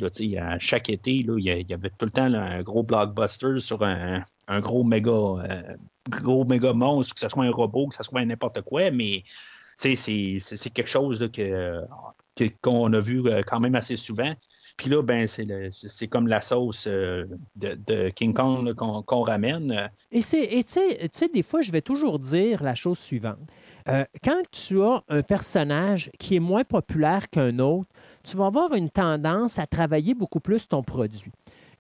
Chaque 0.59 0.91
été, 0.91 1.13
il 1.13 1.41
y 1.41 1.73
avait 1.73 1.91
tout 1.91 2.07
le 2.07 2.11
temps 2.11 2.33
un 2.33 2.63
gros 2.63 2.83
blockbuster 2.83 3.59
sur 3.59 3.83
un, 3.83 4.25
gros 4.61 4.85
méga, 4.85 5.13
gros 6.09 6.45
méga 6.45 6.73
monstre, 6.73 7.15
que 7.15 7.21
ce 7.21 7.29
soit 7.29 7.45
un 7.45 7.51
robot, 7.51 7.89
que 7.89 7.95
ce 7.95 8.03
soit 8.03 8.25
n'importe 8.25 8.63
quoi. 8.63 8.91
Mais 8.91 9.23
c'est 9.77 9.95
quelque 10.75 10.89
chose 10.89 11.21
là, 11.21 11.29
que 11.29 11.81
qu'on 12.63 12.93
a 12.93 13.01
vu 13.01 13.23
quand 13.47 13.61
même 13.61 13.77
assez 13.77 13.97
souvent. 13.97 14.35
Puis 14.77 14.91
là, 14.91 15.03
ben, 15.03 15.27
c'est 15.27 16.09
comme 16.09 16.27
la 16.27 16.41
sauce 16.41 16.87
euh, 16.89 17.25
de, 17.57 18.11
King 18.11 18.35
Kong 18.35 18.75
qu'on 18.75 19.23
ramène. 19.23 19.91
Et 20.11 20.21
tu 20.21 20.63
sais, 20.67 21.29
des 21.33 21.43
fois, 21.43 21.61
je 21.61 21.71
vais 21.71 21.81
toujours 21.81 22.19
dire 22.19 22.63
la 22.63 22.75
chose 22.75 22.99
suivante. 22.99 23.39
Euh, 23.89 24.05
quand 24.25 24.43
tu 24.51 24.83
as 24.83 25.03
un 25.09 25.23
personnage 25.23 26.11
qui 26.19 26.37
est 26.37 26.41
moins 26.41 26.65
populaire 26.65 27.29
qu'un 27.29 27.59
autre, 27.59 27.89
tu 28.25 28.37
vas 28.37 28.47
avoir 28.47 28.73
une 28.75 28.91
tendance 28.91 29.59
à 29.59 29.67
travailler 29.67 30.15
beaucoup 30.15 30.41
plus 30.41 30.67
ton 30.67 30.83
produit. 30.83 31.33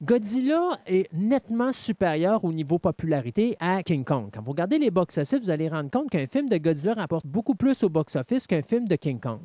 Godzilla 0.02 0.78
est 0.86 1.10
nettement 1.12 1.72
supérieur 1.72 2.44
au 2.44 2.52
niveau 2.52 2.78
popularité 2.78 3.56
à 3.58 3.82
King 3.82 4.04
Kong. 4.04 4.28
Quand 4.32 4.42
vous 4.42 4.50
regardez 4.50 4.78
les 4.78 4.90
box-office, 4.90 5.40
vous 5.40 5.50
allez 5.50 5.68
rendre 5.68 5.90
compte 5.90 6.10
qu'un 6.10 6.26
film 6.26 6.48
de 6.48 6.58
Godzilla 6.58 6.94
rapporte 6.94 7.26
beaucoup 7.26 7.54
plus 7.54 7.82
au 7.82 7.88
box-office 7.88 8.46
qu'un 8.46 8.62
film 8.62 8.86
de 8.86 8.96
King 8.96 9.18
Kong. 9.18 9.40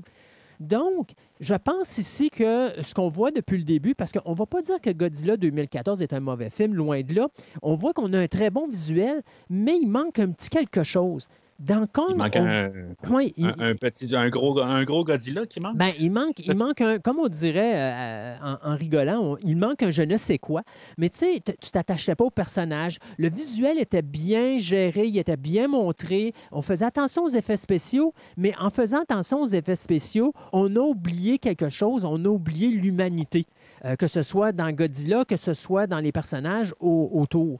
Donc, 0.60 1.12
je 1.40 1.54
pense 1.54 1.98
ici 1.98 2.30
que 2.30 2.74
ce 2.82 2.94
qu'on 2.94 3.08
voit 3.08 3.32
depuis 3.32 3.58
le 3.58 3.64
début, 3.64 3.96
parce 3.96 4.12
qu'on 4.12 4.32
ne 4.32 4.36
va 4.36 4.46
pas 4.46 4.62
dire 4.62 4.82
que 4.82 4.90
Godzilla 4.90 5.38
2014 5.38 6.02
est 6.02 6.12
un 6.12 6.20
mauvais 6.20 6.50
film, 6.50 6.74
loin 6.74 7.02
de 7.02 7.16
là, 7.16 7.30
on 7.62 7.76
voit 7.76 7.94
qu'on 7.94 8.12
a 8.14 8.20
un 8.20 8.28
très 8.28 8.50
bon 8.50 8.68
visuel, 8.68 9.22
mais 9.50 9.78
il 9.82 9.88
manque 9.88 10.20
un 10.20 10.32
petit 10.32 10.50
quelque 10.50 10.84
chose. 10.84 11.28
Dans 11.60 11.86
Kong, 11.92 12.06
Il 12.12 12.16
manque 12.16 12.32
on- 12.38 12.46
un, 12.48 12.70
Ouais, 13.14 13.34
il- 13.36 13.46
un- 13.46 13.54
un 13.60 13.76
petit, 13.76 14.16
un 14.16 14.30
gros, 14.30 14.62
un 14.62 14.84
gros 14.86 15.04
Godzilla 15.04 15.46
qui 15.46 15.60
manque? 15.60 15.76
ben, 15.76 15.90
il 16.00 16.10
manque, 16.10 16.40
il 16.40 16.56
manque 16.56 16.80
un, 16.80 17.00
comme 17.00 17.20
on 17.20 17.28
dirait 17.28 17.74
euh, 17.76 18.36
en, 18.42 18.72
en 18.72 18.76
rigolant, 18.78 19.20
on- 19.22 19.38
il 19.44 19.58
manque 19.58 19.84
un 19.84 19.92
je 19.92 20.04
ne 20.04 20.16
sais 20.16 20.38
quoi. 20.38 20.62
Mais 20.98 21.10
tu 21.10 21.18
sais, 21.18 21.42
tu 21.62 21.72
t'attachais 21.72 22.16
pas 22.16 22.24
au 22.24 22.30
personnage. 22.30 22.98
Le 23.18 23.30
visuel 23.30 23.78
était 23.78 24.02
bien 24.02 24.58
géré, 24.58 25.08
il 25.08 25.18
était 25.18 25.36
bien 25.36 25.68
montré. 25.68 26.34
On 26.54 26.62
faisait 26.62 26.86
attention 26.86 27.24
aux 27.26 27.30
effets 27.30 27.58
spéciaux, 27.58 28.14
mais 28.38 28.54
en 28.58 28.70
faisant 28.70 29.02
attention 29.02 29.42
aux 29.42 29.48
effets 29.48 29.76
spéciaux, 29.76 30.34
on 30.54 30.74
a 30.78 30.80
oublié 30.80 31.40
quelque 31.40 31.68
chose, 31.68 32.06
on 32.06 32.24
a 32.24 32.30
oublié 32.30 32.70
l'humanité. 32.70 33.46
Euh, 33.86 33.96
que 33.96 34.08
ce 34.08 34.24
soit 34.24 34.52
dans 34.52 34.70
Godzilla, 34.72 35.24
que 35.26 35.36
ce 35.38 35.54
soit 35.54 35.88
dans 35.88 36.00
les 36.00 36.12
personnages 36.12 36.74
au- 36.82 37.10
autour. 37.14 37.60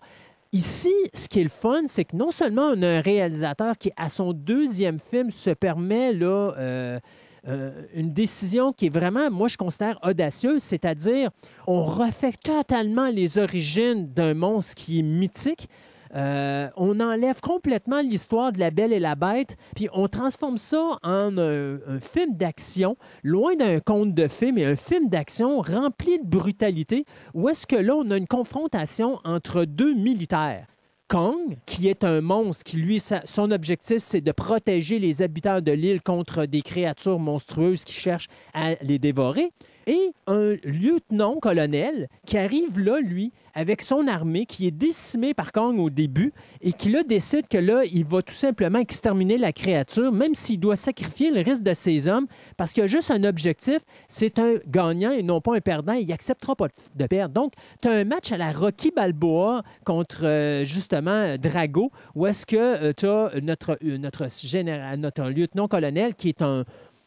Ici, 0.52 0.94
ce 1.14 1.28
qui 1.28 1.42
est 1.42 1.44
le 1.44 1.50
fun, 1.50 1.84
c'est 1.86 2.06
que 2.06 2.16
non 2.16 2.32
seulement 2.32 2.72
on 2.74 2.82
a 2.82 2.88
un 2.88 3.02
réalisateur 3.02 3.78
qui, 3.78 3.92
à 3.96 4.10
son 4.10 4.34
deuxième 4.34 5.00
film, 5.00 5.30
se 5.30 5.52
permet 5.52 6.12
euh, 6.24 7.00
euh, 7.48 7.82
une 7.94 8.14
décision 8.14 8.74
qui 8.74 8.88
est 8.88 8.90
vraiment, 8.90 9.30
moi, 9.30 9.48
je 9.48 9.58
considère 9.58 10.00
audacieuse, 10.02 10.64
c'est-à-dire 10.64 11.30
on 11.68 11.84
refait 11.84 12.34
totalement 12.44 13.10
les 13.10 13.38
origines 13.38 14.12
d'un 14.12 14.34
monstre 14.34 14.74
qui 14.74 15.00
est 15.00 15.04
mythique. 15.04 15.70
Euh, 16.16 16.70
on 16.76 17.00
enlève 17.00 17.40
complètement 17.42 18.02
l'histoire 18.02 18.52
de 18.52 18.60
la 18.60 18.72
Belle 18.72 18.94
et 18.94 19.00
la 19.00 19.16
Bête, 19.16 19.58
puis 19.76 19.88
on 19.94 20.08
transforme 20.08 20.58
ça 20.58 20.98
en 21.04 21.38
un, 21.38 22.00
film 22.00 22.36
d'action, 22.36 22.98
loin 23.24 23.56
d'un 23.56 23.80
conte 23.80 24.14
de 24.14 24.28
fées, 24.28 24.52
mais 24.52 24.66
un 24.66 24.76
film 24.76 25.10
d'action 25.10 25.62
rempli 25.62 26.20
de 26.20 26.26
brutalité, 26.26 27.06
où 27.34 27.50
est-ce 27.50 27.68
que 27.68 27.76
là, 27.76 27.96
on 27.96 28.10
a 28.12 28.18
une 28.18 28.28
confrontation 28.28 29.20
entre 29.24 29.66
deux 29.66 29.94
militaires. 29.94 30.66
Kong, 31.08 31.58
qui 31.66 31.88
est 31.88 32.04
un 32.04 32.22
monstre 32.22 32.64
qui, 32.64 32.78
lui, 32.78 33.00
son 33.00 33.50
objectif, 33.50 33.98
c'est 33.98 34.22
de 34.22 34.32
protéger 34.32 35.00
les 35.00 35.24
habitants 35.24 35.60
de 35.60 35.72
l'île 35.72 36.04
contre 36.04 36.46
des 36.46 36.62
créatures 36.62 37.18
monstrueuses 37.18 37.84
qui 37.84 37.94
cherchent 37.94 38.30
à 38.54 38.76
les 38.84 39.00
dévorer, 39.00 39.52
et 39.90 40.14
un 40.28 40.54
lieutenant-colonel 40.64 42.10
qui 42.28 42.38
arrive 42.38 42.80
là, 42.80 43.00
lui, 43.00 43.32
avec 43.56 43.82
son 43.82 44.08
armée, 44.08 44.46
qui 44.46 44.68
est 44.68 44.72
décimée 44.72 45.34
par 45.34 45.52
Kong 45.52 45.80
au 45.80 45.90
début, 45.90 46.32
et 46.62 46.74
qui 46.74 46.92
là 46.92 47.02
décide 47.02 47.48
que 47.48 47.58
là, 47.58 47.82
il 47.92 48.06
va 48.06 48.22
tout 48.22 48.36
simplement 48.36 48.78
exterminer 48.78 49.40
la 49.40 49.52
créature, 49.52 50.12
même 50.12 50.36
s'il 50.36 50.60
doit 50.60 50.76
sacrifier 50.76 51.32
le 51.32 51.42
reste 51.42 51.64
de 51.64 51.74
ses 51.74 52.08
hommes, 52.08 52.28
parce 52.56 52.72
qu'il 52.72 52.84
a 52.84 52.88
juste 52.88 53.10
un 53.10 53.24
objectif, 53.24 53.80
c'est 54.08 54.38
un 54.38 54.58
gagnant 54.68 55.10
et 55.10 55.24
non 55.24 55.42
pas 55.42 55.56
un 55.56 55.60
perdant, 55.62 55.94
il 55.94 56.08
n'acceptera 56.08 56.56
pas 56.56 56.68
de- 56.96 57.08
perdre. 57.08 57.34
Donc, 57.34 57.54
tu 57.82 57.88
as 57.88 57.92
un 57.94 58.04
match 58.04 58.32
à 58.32 58.38
la 58.38 58.52
Rocky 58.52 58.92
Balboa 58.96 59.64
contre 59.86 60.24
euh, 60.24 60.64
justement 60.64 61.36
Drago, 61.40 61.92
où 62.14 62.28
est-ce 62.28 62.46
que 62.46 62.92
tu 62.92 63.08
as 63.08 63.32
notre, 63.42 63.80
euh, 63.84 63.98
notre, 63.98 64.28
général, 64.30 65.00
notre 65.00 65.24
lieutenant-colonel 65.24 66.14
qui 66.14 66.30
est 66.30 66.44
un 66.44 66.66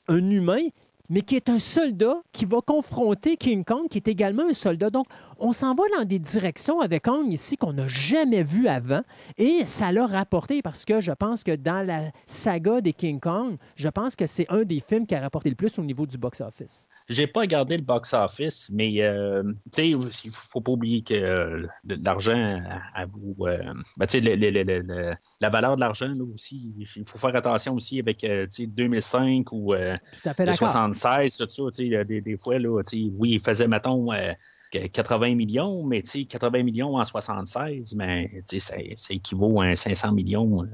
humain, 0.08 0.66
mais 1.12 1.20
qui 1.20 1.36
est 1.36 1.50
un 1.50 1.58
soldat 1.58 2.22
qui 2.32 2.46
va 2.46 2.62
confronter 2.62 3.36
King 3.36 3.64
Kong, 3.64 3.86
qui 3.90 3.98
est 3.98 4.08
également 4.08 4.44
un 4.48 4.54
soldat. 4.54 4.88
Donc, 4.88 5.04
on 5.42 5.52
s'en 5.52 5.74
va 5.74 5.82
dans 5.98 6.04
des 6.04 6.20
directions 6.20 6.80
avec 6.80 7.02
Kong 7.02 7.30
ici 7.32 7.56
qu'on 7.56 7.72
n'a 7.72 7.88
jamais 7.88 8.44
vu 8.44 8.68
avant. 8.68 9.02
Et 9.38 9.66
ça 9.66 9.90
l'a 9.90 10.06
rapporté 10.06 10.62
parce 10.62 10.84
que 10.84 11.00
je 11.00 11.10
pense 11.10 11.42
que 11.42 11.56
dans 11.56 11.84
la 11.84 12.12
saga 12.26 12.80
des 12.80 12.92
King 12.92 13.18
Kong, 13.18 13.56
je 13.74 13.88
pense 13.88 14.14
que 14.14 14.26
c'est 14.26 14.46
un 14.50 14.62
des 14.62 14.80
films 14.80 15.04
qui 15.04 15.16
a 15.16 15.20
rapporté 15.20 15.50
le 15.50 15.56
plus 15.56 15.78
au 15.80 15.82
niveau 15.82 16.06
du 16.06 16.16
box-office. 16.16 16.88
J'ai 17.08 17.26
pas 17.26 17.40
regardé 17.40 17.76
le 17.76 17.82
box-office, 17.82 18.70
mais 18.72 19.02
euh, 19.02 19.42
tu 19.72 19.92
sais, 19.92 20.24
il 20.24 20.30
faut 20.30 20.60
pas 20.60 20.72
oublier 20.72 21.02
que 21.02 21.14
euh, 21.14 21.66
l'argent 21.84 22.62
à, 22.94 23.06
vous. 23.06 23.34
Euh, 23.40 23.58
ben, 23.96 24.06
tu 24.06 24.22
sais, 24.22 25.18
la 25.40 25.48
valeur 25.48 25.74
de 25.74 25.80
l'argent, 25.80 26.14
aussi, 26.32 26.72
il 26.78 27.04
faut 27.04 27.18
faire 27.18 27.34
attention 27.34 27.74
aussi 27.74 27.98
avec 27.98 28.22
euh, 28.22 28.46
tu 28.46 28.62
sais, 28.62 28.66
2005 28.66 29.50
ou 29.50 29.74
euh, 29.74 29.96
d'accord. 30.24 30.54
76, 30.54 31.36
tout 31.36 31.48
ça, 31.48 31.62
tu 31.76 31.90
sais, 31.90 32.04
des, 32.04 32.20
des 32.20 32.36
fois, 32.36 32.60
là, 32.60 32.80
tu 32.84 33.06
sais, 33.06 33.12
oui, 33.18 33.32
il 33.32 33.40
faisait, 33.40 33.66
mettons, 33.66 34.12
euh, 34.12 34.32
80 34.78 35.34
millions, 35.34 35.82
mais 35.84 36.02
tu 36.02 36.10
sais, 36.10 36.24
80 36.24 36.62
millions 36.62 36.96
en 36.96 37.04
76, 37.04 37.94
mais 37.94 38.30
tu 38.48 38.58
sais, 38.58 38.58
ça, 38.58 38.76
ça 38.96 39.14
équivaut 39.14 39.60
à 39.60 39.66
un 39.66 39.76
500 39.76 40.12
millions 40.12 40.62
euh, 40.64 40.66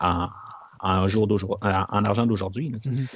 en, 0.00 0.28
en, 0.80 1.08
jour 1.08 1.26
d'aujourd'hui- 1.26 1.58
en, 1.68 1.84
en 1.98 2.04
argent 2.04 2.26
d'aujourd'hui. 2.26 2.70
Mhm. 2.84 3.06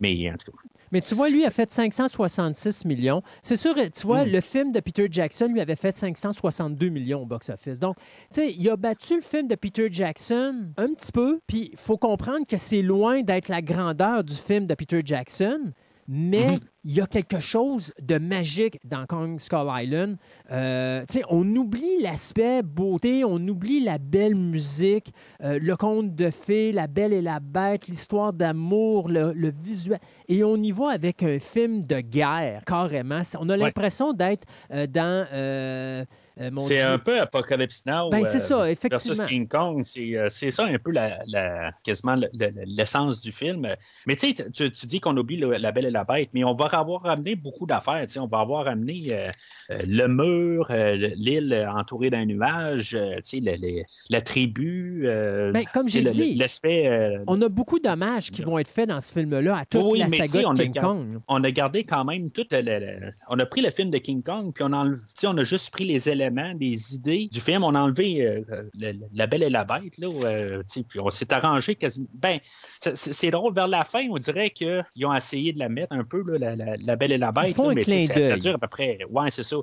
Mais 0.00 0.30
en 0.30 0.34
tout 0.36 0.50
cas, 0.52 0.58
Mais 0.92 1.02
tu 1.02 1.14
vois, 1.14 1.28
lui 1.28 1.44
a 1.44 1.50
fait 1.50 1.70
566 1.70 2.84
millions. 2.86 3.22
C'est 3.42 3.56
sûr, 3.56 3.74
tu 3.74 4.06
vois, 4.06 4.24
Mm. 4.24 4.30
le 4.32 4.40
film 4.40 4.72
de 4.72 4.80
Peter 4.80 5.06
Jackson 5.10 5.46
lui 5.52 5.60
avait 5.60 5.76
fait 5.76 5.94
562 5.94 6.88
millions 6.88 7.22
au 7.22 7.26
box-office. 7.26 7.78
Donc, 7.78 7.96
tu 8.32 8.40
sais, 8.40 8.50
il 8.52 8.68
a 8.70 8.76
battu 8.76 9.16
le 9.16 9.20
film 9.22 9.46
de 9.46 9.54
Peter 9.56 9.88
Jackson 9.92 10.68
un 10.78 10.94
petit 10.94 11.12
peu, 11.12 11.40
puis 11.46 11.68
il 11.72 11.78
faut 11.78 11.98
comprendre 11.98 12.46
que 12.46 12.56
c'est 12.56 12.80
loin 12.82 13.20
d'être 13.22 13.48
la 13.48 13.60
grandeur 13.60 14.24
du 14.24 14.34
film 14.34 14.66
de 14.66 14.74
Peter 14.74 15.00
Jackson, 15.04 15.72
mais 16.12 16.54
Mhm. 16.54 16.60
il 16.82 16.92
y 16.94 17.00
a 17.00 17.06
quelque 17.06 17.38
chose 17.38 17.92
de 18.02 18.18
magique 18.18 18.78
dans 18.84 19.06
Kong 19.06 19.38
Skull 19.38 19.68
Island. 19.70 20.16
Euh, 20.50 21.04
on 21.28 21.46
oublie 21.54 22.00
l'aspect 22.02 22.62
beauté, 22.64 23.22
on 23.24 23.36
oublie 23.46 23.78
la 23.78 23.98
belle 23.98 24.34
musique, 24.34 25.12
euh, 25.44 25.60
le 25.62 25.76
conte 25.76 26.16
de 26.16 26.30
fées, 26.30 26.72
la 26.72 26.88
belle 26.88 27.12
et 27.12 27.22
la 27.22 27.38
bête, 27.38 27.86
l'histoire 27.86 28.32
d'amour, 28.32 29.08
le, 29.08 29.32
le 29.32 29.50
visuel. 29.50 30.00
Et 30.26 30.42
on 30.42 30.56
y 30.56 30.72
va 30.72 30.90
avec 30.90 31.22
un 31.22 31.38
film 31.38 31.84
de 31.84 32.00
guerre, 32.00 32.64
carrément. 32.66 33.20
On 33.38 33.48
a 33.48 33.52
Ouais. 33.52 33.58
l'impression 33.66 34.12
d'être 34.12 34.48
euh, 34.72 34.88
dans... 34.88 36.06
euh, 36.40 36.50
c'est 36.58 36.80
un 36.80 36.98
peu 36.98 37.20
Apocalypse 37.20 37.84
Now. 37.86 38.10
Ben, 38.10 38.24
c'est 38.24 38.36
euh, 38.36 38.40
ça, 38.40 38.70
effectivement. 38.70 39.14
Versus 39.14 39.28
King 39.28 39.46
Kong, 39.48 39.82
c'est 39.84 40.16
euh, 40.16 40.28
c'est 40.30 40.50
ça 40.50 40.64
un 40.64 40.78
peu 40.78 40.90
la, 40.90 41.18
la- 41.26 41.72
quasiment 41.84 42.14
le- 42.14 42.28
le- 42.32 42.52
l'essence 42.66 43.20
du 43.20 43.32
film. 43.32 43.68
Mais 44.06 44.16
tu 44.16 44.34
sais, 44.34 44.50
tu, 44.50 44.70
dis 44.86 45.00
qu'on 45.00 45.16
oublie 45.16 45.36
le- 45.36 45.52
La 45.52 45.72
Belle 45.72 45.86
et 45.86 45.90
la 45.90 46.04
Bête, 46.04 46.30
mais 46.32 46.44
on 46.44 46.54
va 46.54 46.66
avoir 46.66 47.02
ramené 47.02 47.34
beaucoup 47.34 47.66
d'affaires. 47.66 48.02
tu 48.06 48.12
sais, 48.14 48.18
On 48.20 48.26
va 48.26 48.40
avoir 48.40 48.64
ramené 48.64 49.08
euh, 49.10 49.28
le 49.68 50.06
mur, 50.06 50.66
euh, 50.70 50.96
le- 50.96 51.12
l'île 51.16 51.68
entourée 51.74 52.10
d'un 52.10 52.24
nuage, 52.24 52.94
euh, 52.94 53.16
tu 53.16 53.20
sais, 53.24 53.40
le- 53.40 53.56
le- 53.60 53.82
la 54.08 54.20
tribu. 54.20 55.02
Ben, 55.04 55.64
comme 55.74 55.88
j'ai 55.88 56.02
dit, 56.04 56.34
L'aspect. 56.36 57.18
On 57.26 57.40
a 57.42 57.48
beaucoup 57.48 57.78
d'hommages 57.78 58.30
qui 58.30 58.42
vont 58.42 58.58
être 58.58 58.70
faits 58.70 58.88
dans 58.88 59.00
ce 59.00 59.12
film-là 59.12 59.58
à 59.58 59.64
toute 59.64 59.82
Oui, 59.84 59.98
la 59.98 60.08
saga 60.08 60.48
on 60.48 60.54
de 60.54 60.60
a 60.60 60.64
King 60.64 60.74
Kong. 60.80 61.20
on 61.28 61.44
a 61.44 61.50
gardé 61.50 61.84
quand 61.84 62.04
même 62.04 62.30
tout 62.30 62.46
le, 62.50 62.60
le- 62.62 62.78
le- 62.78 63.12
on 63.28 63.38
a 63.38 63.46
pris 63.46 63.60
le 63.60 63.70
film 63.70 63.90
de 63.90 63.98
King 63.98 64.22
Kong 64.22 64.52
puis 64.54 64.64
on 64.66 64.72
a 64.72 64.86
on 65.24 65.36
a 65.38 65.44
juste 65.44 65.70
pris 65.70 65.84
les 65.84 66.08
éléments 66.08 66.29
les 66.58 66.94
idées 66.94 67.28
du 67.30 67.40
film 67.40 67.64
on 67.64 67.74
a 67.74 67.80
enlevé 67.80 68.26
euh, 68.26 68.42
le- 68.78 68.92
la 69.12 69.26
belle 69.26 69.42
et 69.42 69.50
la 69.50 69.64
bête 69.64 69.98
là 69.98 70.08
euh, 70.24 70.62
puis 70.88 71.00
on 71.00 71.10
s'est 71.10 71.32
arrangé 71.32 71.74
quasiment 71.74 72.06
ben 72.14 72.38
c'est- 72.80 73.30
drôle 73.30 73.54
vers 73.54 73.68
la 73.68 73.84
fin 73.84 74.06
on 74.10 74.18
dirait 74.18 74.50
qu'ils 74.50 74.84
ont 75.04 75.14
essayé 75.14 75.52
de 75.52 75.58
la 75.58 75.68
mettre 75.68 75.92
un 75.92 76.04
peu 76.04 76.22
là, 76.26 76.38
la, 76.38 76.56
la- 76.56 76.76
la 76.76 76.96
belle 76.96 77.12
et 77.12 77.18
la 77.18 77.32
bête 77.32 77.54
font 77.54 77.64
là, 77.64 77.70
un 77.70 77.74
mais 77.74 77.82
clin 77.82 78.06
ça, 78.06 78.36
dure 78.36 78.54
à 78.54 78.58
peu 78.58 78.68
près 78.68 78.98
ouais 79.10 79.30
c'est 79.30 79.42
ça 79.42 79.56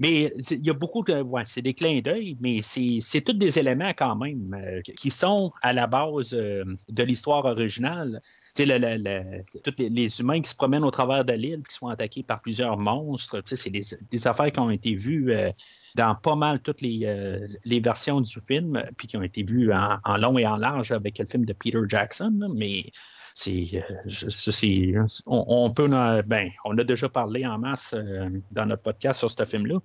mais 0.00 0.32
il 0.52 0.64
y 0.64 0.70
a 0.70 0.74
beaucoup 0.74 1.02
de. 1.02 1.20
Ouais, 1.22 1.42
c'est 1.44 1.60
des 1.60 1.74
clins 1.74 1.98
d'œil, 1.98 2.36
mais 2.40 2.60
c'est 2.62 3.20
tous 3.20 3.32
des 3.32 3.58
éléments 3.58 3.90
quand 3.96 4.14
même 4.14 4.54
euh, 4.54 4.80
qui 4.80 5.10
sont 5.10 5.52
à 5.60 5.72
la 5.72 5.88
base 5.88 6.32
euh, 6.34 6.62
de 6.88 7.02
l'histoire 7.02 7.44
originale. 7.44 8.20
Tu 8.54 8.64
sais, 8.64 9.42
tous 9.64 9.74
les, 9.76 9.88
les 9.88 10.20
humains 10.20 10.40
qui 10.40 10.50
se 10.50 10.54
promènent 10.54 10.84
au 10.84 10.92
travers 10.92 11.24
de 11.24 11.32
l'île, 11.32 11.64
qui 11.68 11.74
sont 11.74 11.88
attaqués 11.88 12.22
par 12.22 12.40
plusieurs 12.40 12.78
monstres, 12.78 13.40
tu 13.40 13.48
sais, 13.48 13.56
c'est 13.56 13.70
des, 13.70 13.80
des 14.08 14.26
affaires 14.28 14.52
qui 14.52 14.60
ont 14.60 14.70
été 14.70 14.94
vues 14.94 15.32
euh, 15.32 15.50
dans 15.94 16.14
pas 16.14 16.34
mal 16.36 16.60
toutes 16.60 16.80
les, 16.80 17.00
euh, 17.04 17.46
les 17.64 17.80
versions 17.80 18.20
du 18.20 18.38
film, 18.46 18.82
puis 18.96 19.06
qui 19.06 19.16
ont 19.16 19.22
été 19.22 19.42
vues 19.42 19.72
en, 19.72 20.16
long 20.16 20.38
et 20.38 20.46
en 20.46 20.56
large 20.56 20.92
avec 20.92 21.18
le 21.18 21.26
film 21.26 21.44
de 21.44 21.52
Peter 21.52 21.80
Jackson. 21.88 22.32
là, 22.38 22.48
mais 22.54 22.84
c'est, 23.34 23.68
euh, 23.74 24.08
c'est- 24.08 24.94
on, 25.26 25.70
peut, 25.70 25.88
en- 25.92 26.20
ben, 26.26 26.50
on 26.64 26.76
a 26.78 26.84
déjà 26.84 27.08
parlé 27.08 27.46
en 27.46 27.58
masse 27.58 27.94
euh, 27.94 28.28
dans 28.50 28.66
notre 28.66 28.82
podcast 28.82 29.18
sur 29.20 29.30
ce 29.30 29.44
film-là. 29.44 29.78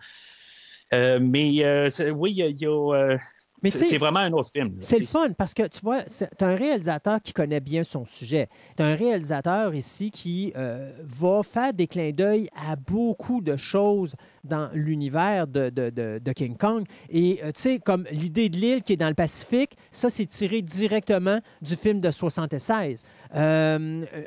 Euh, 0.93 1.19
mais 1.21 1.63
euh, 1.65 1.89
oui, 2.11 2.31
il 2.31 2.37
y 2.37 2.43
a- 2.43 2.49
y 2.49 2.65
a, 2.65 2.93
euh, 2.93 3.17
Mais 3.63 3.69
c'est 3.71 3.97
vraiment 3.97 4.19
un 4.19 4.31
autre 4.33 4.49
film. 4.51 4.73
C'est 4.81 4.99
le 4.99 5.05
fun 5.05 5.29
parce 5.37 5.53
que 5.53 5.67
tu 5.67 5.79
vois, 5.81 6.03
tu 6.03 6.23
as 6.43 6.47
un 6.47 6.55
réalisateur 6.55 7.21
qui 7.21 7.31
connaît 7.33 7.59
bien 7.61 7.83
son 7.83 8.05
sujet. 8.05 8.49
Tu 8.77 8.83
as 8.83 8.87
un 8.87 8.95
réalisateur 8.95 9.73
ici 9.73 10.11
qui 10.11 10.51
euh, 10.55 10.91
va 11.03 11.41
faire 11.43 11.73
des 11.73 11.87
clins 11.87 12.11
d'œil 12.11 12.49
à 12.55 12.75
beaucoup 12.75 13.41
de 13.41 13.55
choses 13.55 14.15
dans 14.43 14.69
l'univers 14.73 15.47
de, 15.47 15.69
de- 15.69 15.89
de- 15.89 16.19
de 16.23 16.31
King 16.33 16.57
Kong. 16.57 16.85
Et 17.09 17.39
euh, 17.43 17.51
tu 17.53 17.61
sais, 17.61 17.79
comme 17.79 18.05
l'idée 18.11 18.49
de 18.49 18.57
l'île 18.57 18.83
qui 18.83 18.93
est 18.93 18.97
dans 18.97 19.07
le 19.07 19.13
Pacifique, 19.13 19.77
ça, 19.91 20.09
c'est 20.09 20.25
tiré 20.25 20.61
directement 20.61 21.39
du 21.61 21.75
film 21.77 22.01
de 22.01 22.11
76. 22.11 23.03
Euh, 23.35 24.05
euh, 24.13 24.23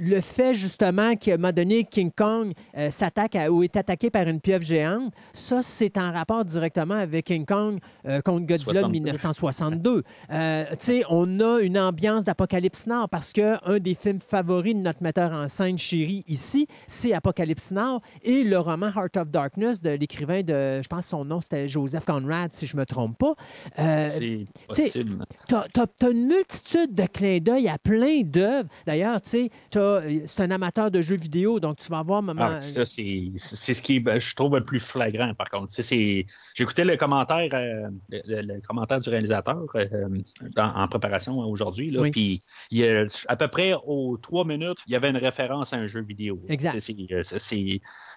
le 0.00 0.20
fait 0.20 0.54
justement 0.54 1.14
qu'à 1.16 1.34
un 1.34 1.36
moment 1.36 1.52
donné, 1.52 1.84
King 1.84 2.10
Kong 2.14 2.52
euh, 2.76 2.90
s'attaque 2.90 3.36
à- 3.36 3.50
ou 3.50 3.62
est 3.62 3.76
attaqué 3.76 4.10
par 4.10 4.26
une 4.26 4.40
pieuvre 4.40 4.64
géante, 4.64 5.12
ça, 5.32 5.62
c'est 5.62 5.96
en 5.96 6.12
rapport 6.12 6.44
directement 6.44 6.94
avec 6.94 7.26
King 7.26 7.46
Kong 7.46 7.78
euh, 8.06 8.20
contre 8.20 8.46
Godzilla 8.46 8.82
de 8.82 8.86
62. 8.86 8.92
1962. 8.92 10.02
Euh, 10.30 10.64
tu 10.70 10.76
sais, 10.80 11.02
on 11.08 11.40
a 11.40 11.60
une 11.60 11.78
ambiance 11.78 12.24
d'Apocalypse 12.24 12.86
Now 12.86 13.06
parce 13.08 13.32
que 13.32 13.56
un 13.68 13.78
des 13.78 13.94
films 13.94 14.20
favoris 14.20 14.74
de 14.74 14.80
notre 14.80 15.02
metteur 15.02 15.32
en 15.32 15.48
scène 15.48 15.78
chéri 15.78 16.24
ici, 16.26 16.66
c'est 16.86 17.12
Apocalypse 17.12 17.70
Now 17.72 18.00
et 18.22 18.44
le 18.44 18.58
roman 18.58 18.88
Heart 18.94 19.16
of 19.18 19.30
Darkness 19.30 19.80
de 19.82 19.90
l'écrivain 19.90 20.42
de, 20.42 20.80
je 20.82 20.88
pense 20.88 21.06
son 21.06 21.24
nom 21.24 21.40
c'était 21.40 21.68
Joseph 21.68 22.04
Conrad, 22.04 22.52
si 22.52 22.66
je 22.66 22.76
me 22.76 22.84
trompe 22.84 23.18
pas. 23.18 23.34
C'est 23.76 24.46
possible. 24.66 25.24
T'as 25.46 25.64
as, 25.76 26.10
une 26.10 26.26
multitude 26.26 26.94
de 26.94 27.04
clins 27.06 27.38
d'œil 27.38 27.68
à 27.68 27.78
plein 27.78 28.22
D'ailleurs, 28.86 29.20
tu 29.20 29.30
sais, 29.30 29.50
t'as- 29.70 30.02
c'est 30.26 30.40
un 30.42 30.50
amateur 30.50 30.90
de 30.90 31.00
jeux 31.00 31.16
vidéo, 31.16 31.60
donc 31.60 31.78
tu 31.78 31.88
vas 31.90 32.02
voir 32.02 32.22
maman. 32.22 32.42
Ah, 32.56 32.60
ça, 32.60 32.84
c'est 32.84 33.32
ce 33.74 33.82
qui, 33.82 34.00
ben, 34.00 34.18
je 34.20 34.34
trouve, 34.34 34.54
le 34.56 34.64
plus 34.64 34.80
flagrant, 34.80 35.32
par 35.34 35.48
contre. 35.50 35.72
J'écoutais 36.54 36.84
le 36.84 36.96
commentaire, 36.96 37.48
euh, 37.54 37.88
le, 38.10 38.60
commentaire 38.66 39.00
du 39.00 39.08
réalisateur 39.08 39.64
euh, 39.74 39.86
dans- 40.54 40.74
en 40.74 40.88
préparation 40.88 41.38
aujourd'hui, 41.38 41.96
Oui. 41.98 42.10
puis 42.10 42.42
il 42.70 42.78
y 42.78 42.88
a- 42.88 43.06
à 43.28 43.36
peu 43.36 43.48
près 43.48 43.74
aux 43.86 44.16
trois 44.16 44.44
minutes, 44.44 44.78
il 44.86 44.92
y 44.92 44.96
avait 44.96 45.10
une 45.10 45.16
référence 45.16 45.72
à 45.72 45.76
un 45.76 45.86
jeu 45.86 46.02
vidéo. 46.02 46.42
Exact. 46.48 46.74
Euh, 46.76 46.80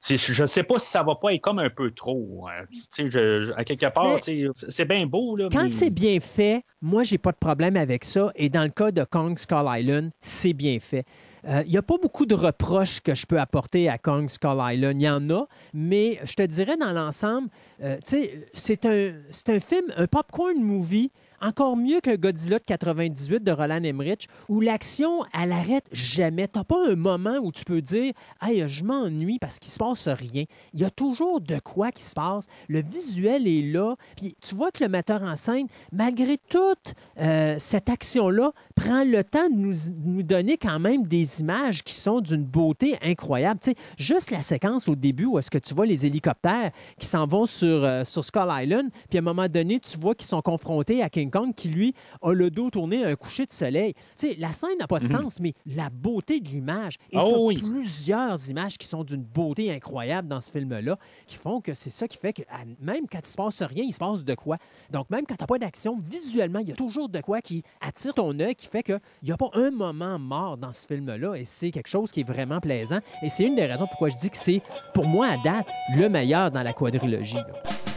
je 0.04 0.41
ne 0.41 0.48
sais 0.48 0.63
pas 0.63 0.80
si 0.80 0.89
ça 0.89 1.04
va 1.04 1.15
pas 1.15 1.34
être 1.34 1.41
comme 1.41 1.60
un 1.60 1.70
peu 1.70 1.91
trop. 1.91 2.48
hein. 2.50 2.65
Je- 2.98 3.10
je- 3.10 3.52
à 3.54 3.63
quelque 3.63 3.86
part, 3.94 4.17
c'est 4.22 4.86
bien 4.86 5.06
beau. 5.06 5.36
Là, 5.36 5.48
Quand 5.52 5.63
mais- 5.63 5.70
c'est 5.70 5.89
bien 5.89 6.20
fait, 6.20 6.63
moi, 6.82 7.04
j'ai 7.04 7.17
pas 7.17 7.32
de 7.32 7.38
problème 7.38 7.76
avec 7.76 8.04
ça. 8.04 8.32
Et 8.36 8.50
dans 8.50 8.63
le 8.63 8.70
cas 8.70 8.91
de 8.91 9.04
Kong 9.04 9.38
Skull 9.38 9.65
Island, 9.67 10.12
c'est 10.22 10.54
bien 10.54 10.80
fait. 10.80 11.06
Euh, 11.48 11.64
Il 11.66 11.72
n'y 11.72 11.78
a 11.78 11.82
pas 11.82 11.98
beaucoup 11.98 12.26
de 12.26 12.36
reproches 12.36 13.00
que 13.02 13.16
je 13.16 13.26
peux 13.26 13.40
apporter 13.40 13.90
à 13.90 13.98
Kong 13.98 14.30
Skull 14.30 14.60
Island. 14.60 15.02
Il 15.02 15.06
y 15.06 15.10
en 15.10 15.30
a, 15.32 15.48
mais 15.74 16.20
je 16.24 16.34
te 16.36 16.44
dirais 16.44 16.78
dans 16.78 16.94
l'ensemble, 16.94 17.50
euh, 17.82 17.98
c'est 18.04 18.86
un, 18.86 19.14
c'est 19.32 19.50
un 19.50 19.60
film, 19.60 19.86
un 19.98 20.08
popcorn 20.08 20.62
movie, 20.62 21.12
encore 21.41 21.75
mieux 21.75 21.99
que 21.99 22.15
Godzilla 22.15 22.60
de 22.60 22.63
98 22.63 23.43
de 23.43 23.51
Roland 23.51 23.84
Emmerich, 23.84 24.27
où 24.49 24.62
l'action, 24.62 25.23
elle 25.39 25.51
arrête 25.51 25.86
jamais. 25.91 26.47
Tu 26.47 26.63
pas 26.63 26.89
un 26.89 26.95
moment 26.95 27.38
où 27.41 27.51
tu 27.51 27.65
peux 27.65 27.82
dire 27.82 28.13
Hey, 28.41 28.67
je 28.67 28.84
m'ennuie 28.84 29.39
parce 29.39 29.60
qu'il 29.60 29.71
se 29.71 29.80
passe 29.80 30.08
rien. 30.08 30.45
Il 30.73 30.80
y 30.80 30.86
a 30.86 30.89
toujours 30.89 31.41
de 31.41 31.60
quoi 31.60 31.91
qui 31.91 32.04
se 32.04 32.13
passe. 32.13 32.45
Le 32.67 32.84
visuel 32.84 33.47
est 33.47 33.71
là. 33.71 33.95
Puis 34.15 34.36
tu 34.41 34.56
vois 34.56 34.71
que 34.71 34.84
le 34.84 34.89
metteur 34.89 35.23
en 35.23 35.36
scène, 35.36 35.67
malgré 35.91 36.38
toute 36.38 36.93
euh, 37.19 37.56
cette 37.58 37.89
action-là, 37.89 38.51
prend 38.75 39.04
le 39.04 39.23
temps 39.23 39.49
de 39.49 39.56
nous, 39.56 39.73
nous 40.06 40.23
donner 40.23 40.58
quand 40.58 40.80
même 40.80 41.08
des 41.08 41.41
images 41.41 41.84
qui 41.84 41.93
sont 41.93 42.21
d'une 42.21 42.43
beauté 42.43 42.97
incroyable. 43.01 43.60
Tu 43.62 43.71
sais, 43.71 43.75
juste 43.97 44.32
la 44.32 44.41
séquence 44.41 44.88
au 44.88 44.95
début 44.95 45.25
où 45.25 45.39
est-ce 45.39 45.49
que 45.49 45.58
tu 45.58 45.73
vois 45.73 45.86
les 45.86 46.06
hélicoptères 46.06 46.71
qui 46.99 47.08
s'en 47.08 47.25
vont 47.25 47.45
sur, 47.45 47.84
euh, 47.84 48.04
sur 48.04 48.23
Skull 48.23 48.49
Island, 48.49 48.89
puis 49.10 49.17
à 49.17 49.21
un 49.21 49.23
moment 49.23 49.47
donné, 49.47 49.80
tu 49.80 49.97
vois 49.97 50.15
qu'ils 50.15 50.27
sont 50.27 50.41
confrontés 50.41 51.01
à 51.01 51.10
King 51.10 51.31
Kong 51.32 51.54
qui, 51.56 51.70
lui, 51.70 51.94
a 52.22 52.34
le 52.34 52.50
dos 52.52 52.70
tourné 52.70 53.04
à 53.06 53.10
un 53.10 53.15
coucher 53.15 53.46
de 53.46 53.52
soleil. 53.52 53.94
Tu 53.94 54.02
sais, 54.15 54.36
la 54.38 54.52
scène 54.54 54.78
n'a 54.80 54.88
pas 54.88 55.00
de 55.00 55.06
Mhm. 55.08 55.22
sens, 55.22 55.39
mais 55.39 55.54
la 55.65 55.89
beauté 55.89 56.39
de 56.39 56.48
l'image. 56.50 56.96
Et 57.12 57.17
Oh 57.17 57.48
oui. 57.48 57.56
plusieurs 57.60 58.50
images 58.50 58.78
qui 58.78 58.88
sont 58.88 59.04
d'une 59.04 59.24
beauté 59.24 59.72
incroyable 59.72 60.28
dans 60.28 60.41
ce 60.41 60.52
film-là, 60.52 60.98
qui 61.28 61.38
font 61.38 61.62
que 61.62 61.74
c'est 61.74 61.89
ça 61.89 62.08
qui 62.08 62.17
fait 62.17 62.34
que 62.34 62.41
à- 62.44 62.65
même 62.80 63.08
quand 63.12 63.20
il 63.20 63.26
se 63.26 63.36
passe 63.36 63.62
rien, 63.62 63.84
il 63.84 63.91
se 63.94 64.00
passe 64.00 64.24
de 64.24 64.34
quoi. 64.36 64.58
Donc, 64.91 65.10
même 65.10 65.26
quand 65.26 65.36
tu 65.36 65.41
n'as 65.44 65.48
pas 65.48 65.58
d'action, 65.60 65.98
visuellement, 65.98 66.60
il 66.60 66.70
y 66.70 66.72
a 66.72 66.76
toujours 66.76 67.10
de 67.10 67.22
quoi 67.22 67.41
qui 67.41 67.63
attire 67.80 68.13
ton 68.13 68.38
œil, 68.39 68.56
qui 68.56 68.67
fait 68.67 68.84
qu'il 68.84 69.00
n'y 69.24 69.32
a 69.32 69.38
pas 69.38 69.50
un 69.54 69.72
moment 69.72 70.20
mort 70.20 70.58
dans 70.58 70.72
ce 70.72 70.86
film-là. 70.88 71.36
Et 71.36 71.44
c'est 71.44 71.72
quelque 71.72 71.88
chose 71.89 72.12
qui 72.12 72.22
est 72.22 72.28
vraiment 72.28 72.60
plaisant. 72.60 73.00
Et 73.24 73.30
c'est 73.30 73.46
une 73.46 73.56
des 73.56 73.65
raisons 73.65 73.88
pourquoi 73.88 74.10
je 74.10 74.17
dis 74.17 74.30
que 74.30 74.38
c'est, 74.38 74.62
pour 74.94 75.06
moi, 75.06 75.28
à 75.28 75.38
date, 75.38 75.67
le 75.96 76.10
meilleur 76.10 76.52
dans 76.52 76.63
la 76.63 76.74
quadrilogie. 76.74 77.36
là. 77.36 77.90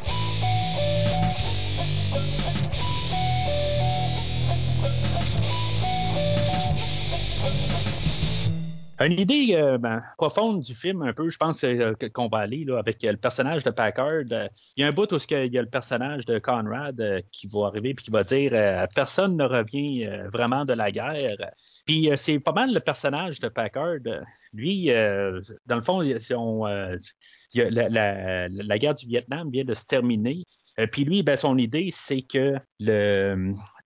Une 9.01 9.19
idée 9.19 9.55
euh, 9.57 9.77
ben, 9.77 10.03
profonde 10.17 10.61
du 10.61 10.73
film, 10.73 11.03
un 11.03 11.13
peu, 11.13 11.29
je 11.29 11.37
pense 11.37 11.65
euh, 11.65 11.95
qu'on 12.13 12.29
va 12.29 12.39
aller 12.39 12.65
avec 12.79 13.03
euh, 13.05 13.11
le 13.11 13.17
personnage 13.17 13.65
de 13.65 13.71
Packard. 13.71 14.23
Il 14.31 14.51
y 14.77 14.85
a 14.85 14.87
un 14.87 14.93
bout 14.93 15.13
où 15.13 15.17
il 15.31 15.53
y 15.53 15.59
a 15.59 15.63
le 15.63 15.69
personnage 15.69 16.25
de 16.27 16.39
Conrad 16.39 17.03
qui 17.33 17.49
va 17.49 17.67
arriver 17.67 17.91
et 17.91 17.95
qui 17.95 18.13
va 18.13 18.23
dire 18.23 18.53
Personne 18.95 19.37
ne 19.37 19.45
revient 19.45 20.09
vraiment 20.33 20.65
de 20.65 20.75
la 20.75 20.93
guerre. 20.93 21.51
Puis 21.87 22.09
c'est 22.17 22.39
pas 22.39 22.53
mal 22.53 22.73
le 22.73 22.81
personnage 22.81 23.41
de 23.41 23.49
Packard. 23.49 23.99
Lui, 24.53 24.87
dans 25.67 25.77
le 25.77 25.83
fond, 25.83 26.01
la, 27.55 28.49
la- 28.49 28.79
guerre 28.79 28.95
du 28.95 29.07
Vietnam 29.07 29.51
vient 29.51 29.65
de 29.65 29.75
se 29.75 29.85
terminer. 29.87 30.45
Puis 30.93 31.05
lui, 31.05 31.23
ben, 31.25 31.37
son 31.37 31.59
idée, 31.59 31.89
c'est 31.91 32.23
que 32.23 32.55
la, 32.79 33.35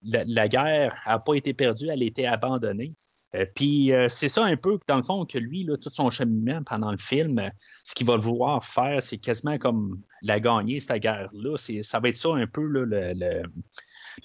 la 0.03 0.49
guerre 0.49 0.95
n'a 1.07 1.19
pas 1.19 1.35
été 1.35 1.55
perdue, 1.55 1.89
elle 1.89 2.03
a 2.03 2.07
été 2.07 2.27
abandonnée. 2.27 2.95
Euh, 3.35 3.45
puis 3.55 3.93
euh, 3.93 4.09
c'est 4.09 4.29
ça 4.29 4.45
un 4.45 4.57
peu, 4.57 4.79
dans 4.87 4.97
le 4.97 5.03
fond, 5.03 5.27
que 5.27 5.39
lui, 5.39 5.65
là, 5.65 5.77
tout 5.77 5.91
son 5.91 6.09
cheminement 6.11 6.63
pendant 6.65 6.91
le 6.91 6.97
film, 6.99 7.39
euh, 7.39 7.51
ce 7.85 7.95
qu'il 7.95 8.07
va 8.07 8.17
vouloir 8.17 8.65
faire, 8.65 9.03
c'est 9.03 9.19
quasiment 9.19 9.59
comme 9.59 10.01
la 10.23 10.41
gagner, 10.41 10.81
cette 10.81 11.03
guerre-là. 11.03 11.57
Ça 11.83 12.01
va 12.01 12.09
être 12.09 12.17
ça 12.17 12.31
un 12.31 12.47
peu, 12.47 12.63
le- 12.63 12.85
le- 12.87 13.13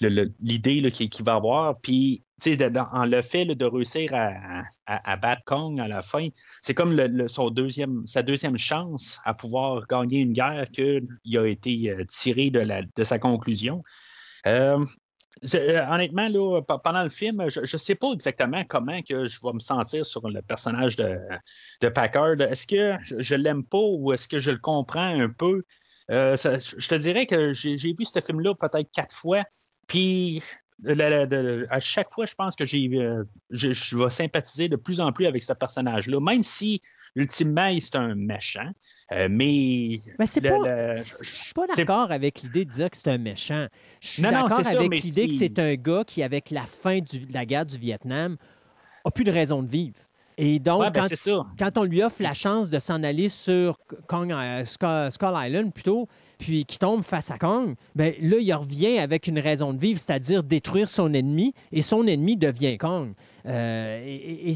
le- 0.00 0.08
le- 0.08 0.32
l'idée 0.40 0.80
là, 0.80 0.90
qu'il, 0.90 1.10
qu'il 1.10 1.24
va 1.24 1.34
avoir. 1.34 1.78
Puis, 1.80 2.24
tu 2.42 2.56
sais, 2.56 2.70
dans- 2.70 2.88
en 2.92 3.04
le 3.04 3.20
fait 3.22 3.44
de 3.44 3.64
réussir 3.64 4.14
à, 4.14 4.62
à, 4.86 5.12
à 5.12 5.16
battre 5.16 5.42
Kong 5.44 5.78
à 5.80 5.86
la 5.86 6.02
fin, 6.02 6.28
c'est 6.62 6.74
comme 6.74 6.94
le- 6.94 7.06
le- 7.06 7.28
son 7.28 7.50
deuxième, 7.50 8.06
sa 8.06 8.22
deuxième 8.22 8.56
chance 8.56 9.20
à 9.24 9.34
pouvoir 9.34 9.86
gagner 9.86 10.20
une 10.20 10.32
guerre 10.32 10.70
qu'il 10.70 11.06
a 11.38 11.46
été 11.46 11.94
tiré 12.08 12.50
de, 12.50 13.04
sa 13.04 13.18
conclusion. 13.18 13.82
Honnêtement, 15.42 16.28
là, 16.28 16.60
pe- 16.62 16.78
pendant 16.82 17.02
le 17.02 17.08
film, 17.08 17.48
je 17.48 17.60
ne 17.60 17.66
sais 17.66 17.94
pas 17.94 18.12
exactement 18.12 18.64
comment 18.64 19.00
que 19.02 19.26
je 19.26 19.40
vais 19.42 19.52
me 19.52 19.60
sentir 19.60 20.04
sur 20.04 20.28
le 20.28 20.42
personnage 20.42 20.96
de, 20.96 21.18
Packard. 21.94 22.40
Est-ce 22.40 22.66
que 22.66 22.96
je, 23.02 23.20
je 23.20 23.34
l'aime 23.34 23.64
pas 23.64 23.78
ou 23.78 24.12
est-ce 24.12 24.28
que 24.28 24.38
je 24.38 24.50
le 24.50 24.58
comprends 24.58 25.20
un 25.20 25.28
peu? 25.28 25.62
Euh, 26.10 26.36
je 26.36 26.88
te 26.88 26.94
dirais 26.94 27.26
que 27.26 27.52
j'ai 27.52 27.76
vu 27.76 28.04
ce 28.04 28.20
film-là 28.20 28.54
peut-être 28.54 28.90
quatre 28.92 29.14
fois. 29.14 29.42
Puis 29.86 30.42
à 31.70 31.80
chaque 31.80 32.10
fois, 32.10 32.26
je 32.26 32.34
pense 32.34 32.56
que 32.56 32.64
euh, 32.64 33.24
je 33.50 33.96
vais 33.96 34.10
sympathiser 34.10 34.68
de 34.68 34.76
plus 34.76 35.00
en 35.00 35.12
plus 35.12 35.26
avec 35.26 35.42
ce 35.42 35.52
personnage-là, 35.52 36.20
même 36.20 36.42
si 36.42 36.80
ultimement 37.16 37.70
c'est 37.80 37.96
un 37.96 38.14
méchant. 38.14 38.70
Euh, 39.12 39.28
mais 39.30 40.00
Mais 40.18 40.26
c'est 40.26 40.40
pas. 40.40 40.94
Je 40.96 41.02
suis 41.24 41.52
pas 41.54 41.66
d'accord 41.66 42.10
avec 42.10 42.42
l'idée 42.42 42.64
de 42.64 42.70
dire 42.70 42.90
que 42.90 42.96
c'est 42.96 43.10
un 43.10 43.18
méchant. 43.18 43.66
Je 44.00 44.08
suis 44.08 44.22
d'accord 44.22 44.60
avec 44.66 45.02
l'idée 45.02 45.28
que 45.28 45.34
c'est 45.34 45.58
un 45.58 45.74
gars 45.74 46.04
qui, 46.06 46.22
avec 46.22 46.50
la 46.50 46.66
fin 46.66 46.98
du- 47.00 47.20
de 47.20 47.32
la 47.32 47.44
guerre 47.46 47.66
du 47.66 47.78
Vietnam, 47.78 48.36
a 49.04 49.10
plus 49.10 49.24
de 49.24 49.30
raison 49.32 49.62
de 49.62 49.68
vivre. 49.68 49.94
Et 50.36 50.58
donc, 50.58 50.80
Ouais, 50.80 50.90
ben, 50.90 51.02
quand, 51.02 51.06
c'est 51.08 51.14
ça. 51.16 51.46
quand 51.56 51.78
on 51.78 51.84
lui 51.84 52.02
offre 52.02 52.20
la 52.20 52.34
chance 52.34 52.68
de 52.68 52.80
s'en 52.80 53.04
aller 53.04 53.28
sur 53.28 53.78
Kong, 54.08 54.32
euh, 54.32 54.64
Skull, 54.64 55.12
Skull 55.12 55.32
Island 55.36 55.72
plutôt, 55.72 56.08
puis 56.38 56.64
qu'il 56.64 56.78
tombe 56.80 57.04
face 57.04 57.30
à 57.30 57.38
Kong, 57.38 57.76
ben 57.94 58.12
là, 58.20 58.38
il 58.40 58.52
revient 58.52 58.98
avec 58.98 59.28
une 59.28 59.38
raison 59.38 59.72
de 59.72 59.78
vivre, 59.78 60.00
c'est-à-dire 60.00 60.42
détruire 60.42 60.88
son 60.88 61.14
ennemi, 61.14 61.54
et 61.70 61.82
son 61.82 62.04
ennemi 62.08 62.36
devient 62.36 62.76
Kong. 62.78 63.12
Euh, 63.46 64.02
et 64.06 64.54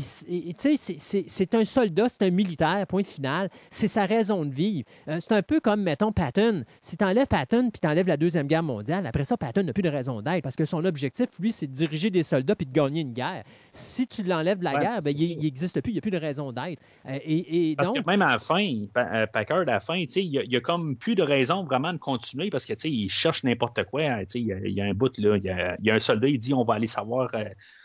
tu 0.59 0.77
sais, 0.77 1.25
c'est- 1.27 1.55
un 1.55 1.65
soldat, 1.65 2.09
c'est 2.09 2.23
un 2.27 2.31
militaire, 2.31 2.87
point 2.87 3.03
final. 3.03 3.51
C'est 3.71 3.89
sa 3.89 4.07
raison 4.07 4.45
de 4.45 4.53
vivre. 4.55 4.87
Euh, 5.09 5.19
c'est 5.21 5.33
un 5.33 5.43
peu 5.43 5.61
comme, 5.61 5.83
mettons, 5.83 6.13
Patton. 6.13 6.65
Si 6.81 6.97
tu 6.97 7.05
enlèves 7.05 7.27
Patton 7.27 7.71
puis 7.71 7.81
tu 7.81 7.87
enlèves 7.89 8.07
la 8.07 8.17
Deuxième 8.17 8.47
Guerre 8.47 8.63
mondiale, 8.63 9.07
après 9.07 9.25
ça, 9.25 9.37
Patton 9.37 9.63
n'a 9.63 9.73
plus 9.73 9.83
de 9.83 9.89
raison 9.89 10.23
d'être 10.23 10.43
parce 10.43 10.57
que 10.57 10.65
son 10.65 10.85
objectif, 10.85 11.27
lui, 11.39 11.53
c'est 11.53 11.67
de 11.67 11.73
diriger 11.73 12.11
des 12.11 12.23
soldats 12.23 12.55
puis 12.55 12.67
de 12.67 12.73
gagner 12.73 13.03
une 13.03 13.13
guerre. 13.13 13.45
Si 13.73 14.07
tu 14.07 14.23
l'enlèves 14.23 14.59
de 14.59 14.65
la 14.65 14.75
Ouais, 14.75 14.81
guerre, 14.81 15.01
ben, 15.03 15.15
il 15.17 15.39
n'existe 15.39 15.81
plus, 15.81 15.91
il 15.93 15.95
n'y 15.95 15.99
a 15.99 16.03
plus 16.03 16.11
de 16.11 16.17
raison 16.19 16.53
d'être. 16.53 16.81
Euh, 17.07 17.19
et, 17.25 17.71
et 17.73 17.77
Parce 17.77 17.89
donc, 17.93 18.05
que 18.05 18.11
même 18.11 18.23
à 18.23 18.33
la 18.33 18.39
fin, 18.39 18.85
Pa- 18.93 19.27
Packard, 19.27 19.61
à 19.61 19.65
la 19.65 19.81
fin, 19.81 20.01
tu 20.03 20.09
sais, 20.11 20.25
il 20.25 20.31
n'y 20.49 20.57
a, 20.57 20.61
comme 20.61 20.97
plus 20.97 21.15
de 21.15 21.23
raison 21.23 21.65
vraiment 21.65 21.93
de 21.93 21.99
continuer 21.99 22.51
parce 22.51 22.65
que 22.67 22.73
il 22.87 23.09
cherche 23.09 23.45
n'importe 23.45 23.85
quoi. 23.85 24.03
hein, 24.03 24.23
Il 24.35 24.47
y, 24.47 24.53
a- 24.53 24.59
il 24.65 24.73
y 24.73 24.81
a 24.81 24.85
un 24.85 24.95
bout, 24.95 25.17
là, 25.19 25.37
il 25.37 25.45
y 25.45 25.51
a, 25.51 25.77
il 25.79 25.87
y 25.87 25.91
a 25.91 25.95
un 25.95 25.99
soldat, 25.99 26.29
il 26.29 26.39
dit 26.39 26.55
on 26.55 26.65
va 26.65 26.75
aller 26.75 26.87
savoir, 26.87 27.29
euh, 27.35 27.45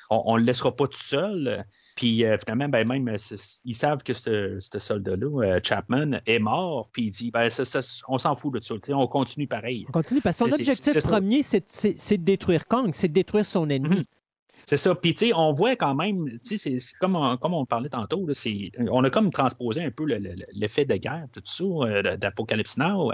on 0.10 0.36
ne 0.36 0.40
le 0.40 0.46
laissera 0.46 0.76
pas 0.76 0.88
tout 0.88 1.02
seul. 1.02 1.66
Puis 1.96 2.26
euh, 2.26 2.38
finalement, 2.38 2.70
ben, 2.70 2.88
même, 2.88 3.08
euh, 3.08 3.36
ils 3.66 3.76
savent 3.76 4.04
que 4.04 4.14
ce, 4.14 4.58
ce 4.60 4.80
soldat-là, 4.80 5.44
euh, 5.46 5.60
Chapman, 5.64 6.20
est 6.26 6.40
mort. 6.40 6.90
Puis 6.92 7.04
il 7.04 7.10
dit 7.12 7.32
ben, 7.32 7.50
ça- 7.50 7.66
ça- 7.66 7.82
on 8.08 8.18
s'en 8.18 8.36
fout 8.36 8.54
de 8.54 8.60
ça. 8.60 8.76
On 8.90 9.08
continue 9.08 9.48
pareil. 9.48 9.86
on 9.90 9.92
continue 9.92 10.22
parce 10.22 10.38
que 10.38 10.46
son 10.46 10.50
objectif 10.56 10.94
premier, 11.10 11.44
c'est 11.44 12.18
de 12.18 12.24
détruire 12.24 12.68
Kong, 12.68 12.92
c'est 12.94 13.08
de 13.10 13.14
détruire 13.14 13.46
son 13.46 13.70
ennemi. 13.70 13.98
Mhm. 13.98 14.04
C'est 14.66 14.78
ça. 14.78 14.96
Puis, 14.96 15.14
tu 15.14 15.26
sais, 15.28 15.34
on 15.34 15.52
voit 15.52 15.76
quand 15.76 15.94
même, 15.94 16.30
tu 16.42 16.58
sais, 16.58 16.80
c'est- 16.80 16.94
comme, 16.98 17.18
on- 17.18 17.36
comme 17.36 17.54
on 17.54 17.66
parlait 17.66 17.90
tantôt, 17.90 18.26
là, 18.26 18.34
on 18.92 19.04
a 19.04 19.10
comme 19.10 19.30
transposé 19.30 19.84
un 19.84 19.92
peu 19.92 20.06
le- 20.06 20.20
le- 20.20 20.36
l'effet 20.54 20.86
de 20.86 20.96
guerre, 20.96 21.26
tout 21.34 21.42
ça, 21.44 21.64
euh, 21.66 22.16
d'Apocalypse 22.16 22.78
Now. 22.78 23.12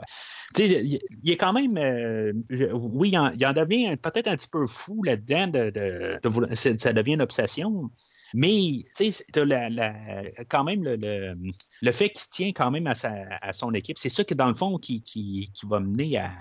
Il, 0.58 1.00
il 1.24 1.32
est 1.32 1.38
quand 1.38 1.54
même, 1.54 1.78
euh, 1.78 2.34
oui, 2.74 3.10
il 3.12 3.18
en, 3.18 3.54
devient 3.54 3.96
peut-être 3.98 4.28
un 4.28 4.36
petit 4.36 4.48
peu 4.48 4.66
fou 4.66 5.04
là-dedans, 5.04 5.48
de, 5.48 5.70
de- 5.70 6.56
ça 6.56 6.94
devient 6.94 7.14
une 7.14 7.22
obsession. 7.22 7.90
Mais, 8.34 8.84
tu 8.96 9.12
sais, 9.12 9.26
quand 10.50 10.64
même 10.64 10.84
le, 10.84 11.92
fait 11.92 12.10
qu'il 12.10 12.22
se 12.22 12.30
tient 12.30 12.50
quand 12.50 12.72
même 12.72 12.88
à, 12.88 13.54
son 13.54 13.74
équipe, 13.74 13.98
c'est 13.98 14.10
ça 14.10 14.24
que 14.24 14.34
dans 14.34 14.48
le 14.48 14.54
fond 14.56 14.78
qui, 14.78 15.52
va 15.64 15.80
mener 15.80 16.18
à, 16.18 16.32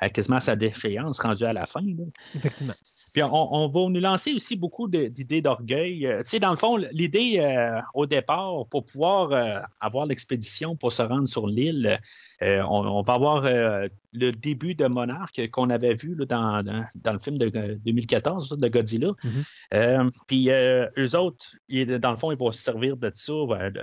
à- 0.00 0.08
quasiment 0.10 0.40
sa 0.40 0.56
déchéance 0.56 1.18
rendue 1.18 1.44
à 1.44 1.52
la 1.52 1.66
fin. 1.66 1.82
Effectivement. 2.34 2.74
Puis 3.16 3.22
on, 3.22 3.54
on 3.54 3.66
va 3.66 3.88
nous 3.88 3.98
lancer 3.98 4.34
aussi 4.34 4.56
beaucoup 4.56 4.88
d'idées 4.88 5.40
d'orgueil. 5.40 6.06
Euh, 6.06 6.18
tu 6.18 6.28
sais, 6.28 6.38
dans 6.38 6.50
le 6.50 6.58
fond, 6.58 6.76
l'idée 6.76 7.38
euh, 7.38 7.80
au 7.94 8.04
départ, 8.04 8.66
pour 8.68 8.84
pouvoir 8.84 9.32
euh, 9.32 9.58
avoir 9.80 10.04
l'expédition 10.04 10.76
pour 10.76 10.92
se 10.92 11.00
rendre 11.00 11.26
sur 11.26 11.46
l'île, 11.46 11.98
on, 12.42 12.66
on 12.68 13.00
va 13.00 13.14
avoir 13.14 13.44
le 13.44 14.32
début 14.32 14.74
de 14.74 14.84
Monarque 14.84 15.48
qu'on 15.50 15.70
avait 15.70 15.94
vu 15.94 16.14
là, 16.14 16.26
dans, 16.26 17.12
le 17.14 17.18
film 17.18 17.38
de 17.38 17.50
euh, 17.56 17.76
2014 17.86 18.50
là, 18.50 18.56
de 18.58 18.68
Godzilla. 18.68 19.12
Mhm. 19.24 20.10
Puis 20.26 20.50
eux 20.50 21.16
autres, 21.16 21.56
dans 21.70 22.10
le 22.10 22.18
fond, 22.18 22.32
ils 22.32 22.38
vont 22.38 22.50
se 22.50 22.60
servir 22.60 22.98
de 22.98 23.10
ça, 23.14 23.32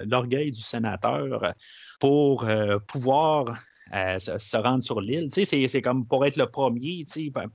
l'orgueil 0.06 0.52
du 0.52 0.62
sénateur, 0.62 1.56
pour 2.00 2.46
pouvoir 2.86 3.58
euh, 3.94 4.18
se, 4.18 4.38
se 4.38 4.58
rendre 4.58 4.84
sur 4.84 5.02
l'île. 5.02 5.30
Tu 5.32 5.46
sais, 5.46 5.68
c'est- 5.68 5.82
comme 5.82 6.06
pour 6.06 6.26
être 6.26 6.38
le 6.38 6.48
premier, 6.48 7.06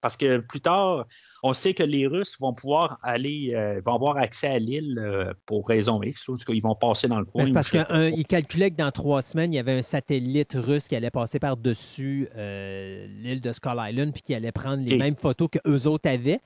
parce 0.01 0.17
que 0.17 0.39
plus 0.39 0.61
tard, 0.61 1.07
on 1.43 1.53
sait 1.53 1.75
que 1.75 1.83
les 1.83 2.07
Russes 2.07 2.37
vont 2.41 2.53
pouvoir 2.53 2.99
aller, 3.03 3.53
euh, 3.55 3.81
vont 3.85 3.95
avoir 3.95 4.17
accès 4.19 4.49
à 4.49 4.59
l'île 4.59 4.99
euh, 4.99 5.33
pour 5.47 5.67
raison 5.67 6.03
X. 6.03 6.29
En 6.29 6.37
tout 6.37 6.45
cas, 6.45 6.53
ils 6.53 6.63
vont 6.63 6.75
passer 6.75 7.09
dans 7.09 7.19
le 7.19 7.25
coin. 7.25 7.45
Parce 7.53 7.69
ou 7.69 7.73
je 7.73 7.79
sais 7.79 7.85
pas 7.85 8.11
qu'il 8.11 8.27
calculait 8.27 8.71
que 8.71 8.77
dans 8.77 8.91
trois 8.93 9.23
semaines, 9.23 9.53
il 9.53 9.57
y 9.57 9.61
avait 9.61 9.73
un 9.73 9.83
satellite 9.83 10.55
russe 10.55 10.89
qui 10.89 10.97
allait 10.97 11.11
passer 11.11 11.39
par-dessus 11.39 12.29
l'île 12.37 13.41
de 13.41 13.53
Skull 13.53 13.77
Island 13.79 14.13
puis 14.13 14.23
qui 14.23 14.35
allait 14.35 14.53
prendre 14.53 14.85
les 14.85 14.97
mêmes 14.97 15.17
photos 15.17 15.49
que 15.51 15.59
eux 15.67 15.87
autres 15.87 16.09
avaient. 16.09 16.41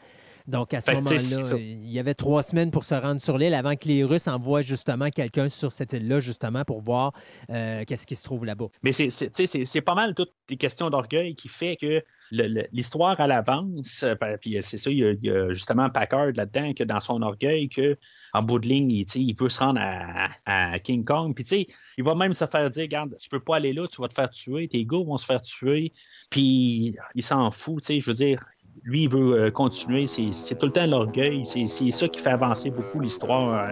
Donc, 0.46 0.74
à 0.74 0.81
ce 0.81 0.90
sais, 0.90 0.94
moment-là, 0.96 1.57
il 1.59 1.90
y 1.90 1.98
avait 1.98 2.14
trois 2.14 2.42
semaines 2.42 2.70
pour 2.70 2.85
se 2.85 2.94
rendre 2.94 3.20
sur 3.20 3.38
l'île 3.38 3.55
avant 3.55 3.76
que 3.76 3.88
les 3.88 4.05
Russes 4.05 4.28
envoient 4.28 4.62
justement 4.62 5.11
quelqu'un 5.11 5.48
sur 5.48 5.72
cette 5.72 5.92
île-là, 5.92 6.20
justement, 6.20 6.64
pour 6.64 6.81
voir 6.81 7.12
euh, 7.50 7.85
qu'est-ce 7.87 8.07
qui 8.07 8.16
se 8.16 8.24
trouve 8.24 8.44
là-bas. 8.44 8.66
Mais 8.83 8.92
c'est, 8.92 9.81
pas 9.81 9.94
mal 9.94 10.14
toutes 10.14 10.33
des 10.48 10.57
questions 10.57 10.90
d'orgueil 10.90 11.35
qui 11.35 11.48
fait 11.48 11.76
que 11.76 12.02
l'histoire 12.31 13.20
à 13.20 13.26
l'avance, 13.26 14.02
euh, 14.02 14.14
ben, 14.20 14.37
puis 14.38 14.57
c'est 14.62 14.78
ça, 14.78 14.90
il 14.90 14.98
y, 14.98 15.05
a, 15.05 15.12
il 15.12 15.24
y 15.24 15.31
a 15.31 15.52
justement 15.52 15.90
Packard 15.90 16.33
là-dedans, 16.35 16.72
que 16.72 16.85
dans 16.85 17.00
son 17.00 17.22
orgueil, 17.22 17.68
que 17.68 17.96
en 18.33 18.42
bout 18.42 18.59
de 18.59 18.68
ligne, 18.68 18.90
il, 18.90 19.07
il 19.14 19.35
veut 19.35 19.48
se 19.48 19.61
rendre 19.61 19.81
à, 19.83 20.28
à 20.46 20.78
King 20.78 21.05
Kong. 21.05 21.35
Puis 21.35 21.44
tu 21.44 21.50
sais, 21.50 21.66
il 21.98 22.05
va 22.05 22.14
même 22.14 22.35
se 22.35 22.46
faire 22.46 22.70
dire, 22.70 22.83
regarde, 22.83 23.16
tu 23.18 23.28
peux 23.28 23.40
pas 23.40 23.57
aller 23.57 23.72
là, 23.72 23.87
tu 23.88 24.00
vas 24.00 24.09
te 24.09 24.14
faire 24.14 24.31
tuer, 24.31 24.68
tes 24.68 24.85
gars 24.85 24.98
vont 24.98 25.16
se 25.16 25.26
faire 25.26 25.42
tuer. 25.42 25.92
Puis 26.31 26.96
il 27.14 27.22
s'en 27.22 27.50
fout, 27.50 27.83
tu 27.83 27.87
sais, 27.87 28.00
je 28.00 28.11
veux 28.11 28.16
dire, 28.16 28.40
lui, 28.85 29.04
il 29.04 29.08
veut 29.08 29.35
euh, 29.35 29.50
continuer. 29.50 30.06
C'est, 30.06 30.58
tout 30.58 30.66
le 30.66 30.72
temps 30.72 30.87
l'orgueil. 30.87 31.44
C'est, 31.44 31.66
ça 31.66 32.08
qui 32.08 32.20
fait 32.20 32.30
avancer 32.30 32.70
beaucoup 32.70 33.00
l'histoire 33.00 33.68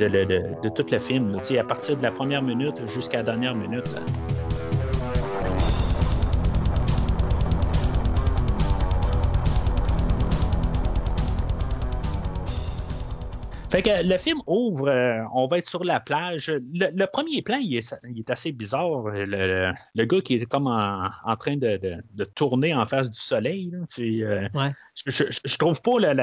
euh, 0.00 0.08
de, 0.08 0.68
tout 0.68 0.84
le 0.90 0.98
film. 0.98 1.38
à 1.58 1.64
partir 1.64 1.96
de 1.96 2.02
la 2.02 2.12
première 2.12 2.42
minute 2.42 2.86
jusqu'à 2.86 3.18
la 3.18 3.24
dernière 3.24 3.54
minute. 3.54 3.88
Fait 13.76 13.82
que 13.82 14.02
le 14.08 14.16
film 14.16 14.40
ouvre, 14.46 14.88
euh, 14.88 15.22
on 15.34 15.46
va 15.46 15.58
être 15.58 15.68
sur 15.68 15.84
la 15.84 16.00
plage. 16.00 16.48
Le, 16.48 16.86
le 16.96 17.06
premier 17.06 17.42
plan, 17.42 17.58
il 17.58 17.76
est, 17.76 17.94
il 18.08 18.18
est 18.20 18.30
assez 18.30 18.50
bizarre. 18.52 19.02
Le, 19.08 20.04
gars 20.06 20.20
qui 20.22 20.36
est 20.36 20.46
comme 20.46 20.66
en, 20.66 21.10
en 21.24 21.36
train 21.36 21.56
de, 21.58 21.76
de- 21.76 22.02
de 22.14 22.24
tourner 22.24 22.72
en 22.74 22.86
face 22.86 23.10
du 23.10 23.18
soleil. 23.20 23.70
là. 23.70 23.78
Euh, 23.98 24.48
Ouais. 24.54 24.70
je, 24.94 25.10
je- 25.10 25.40
je 25.44 25.58
trouve 25.58 25.82
pas 25.82 25.98
la, 26.00 26.14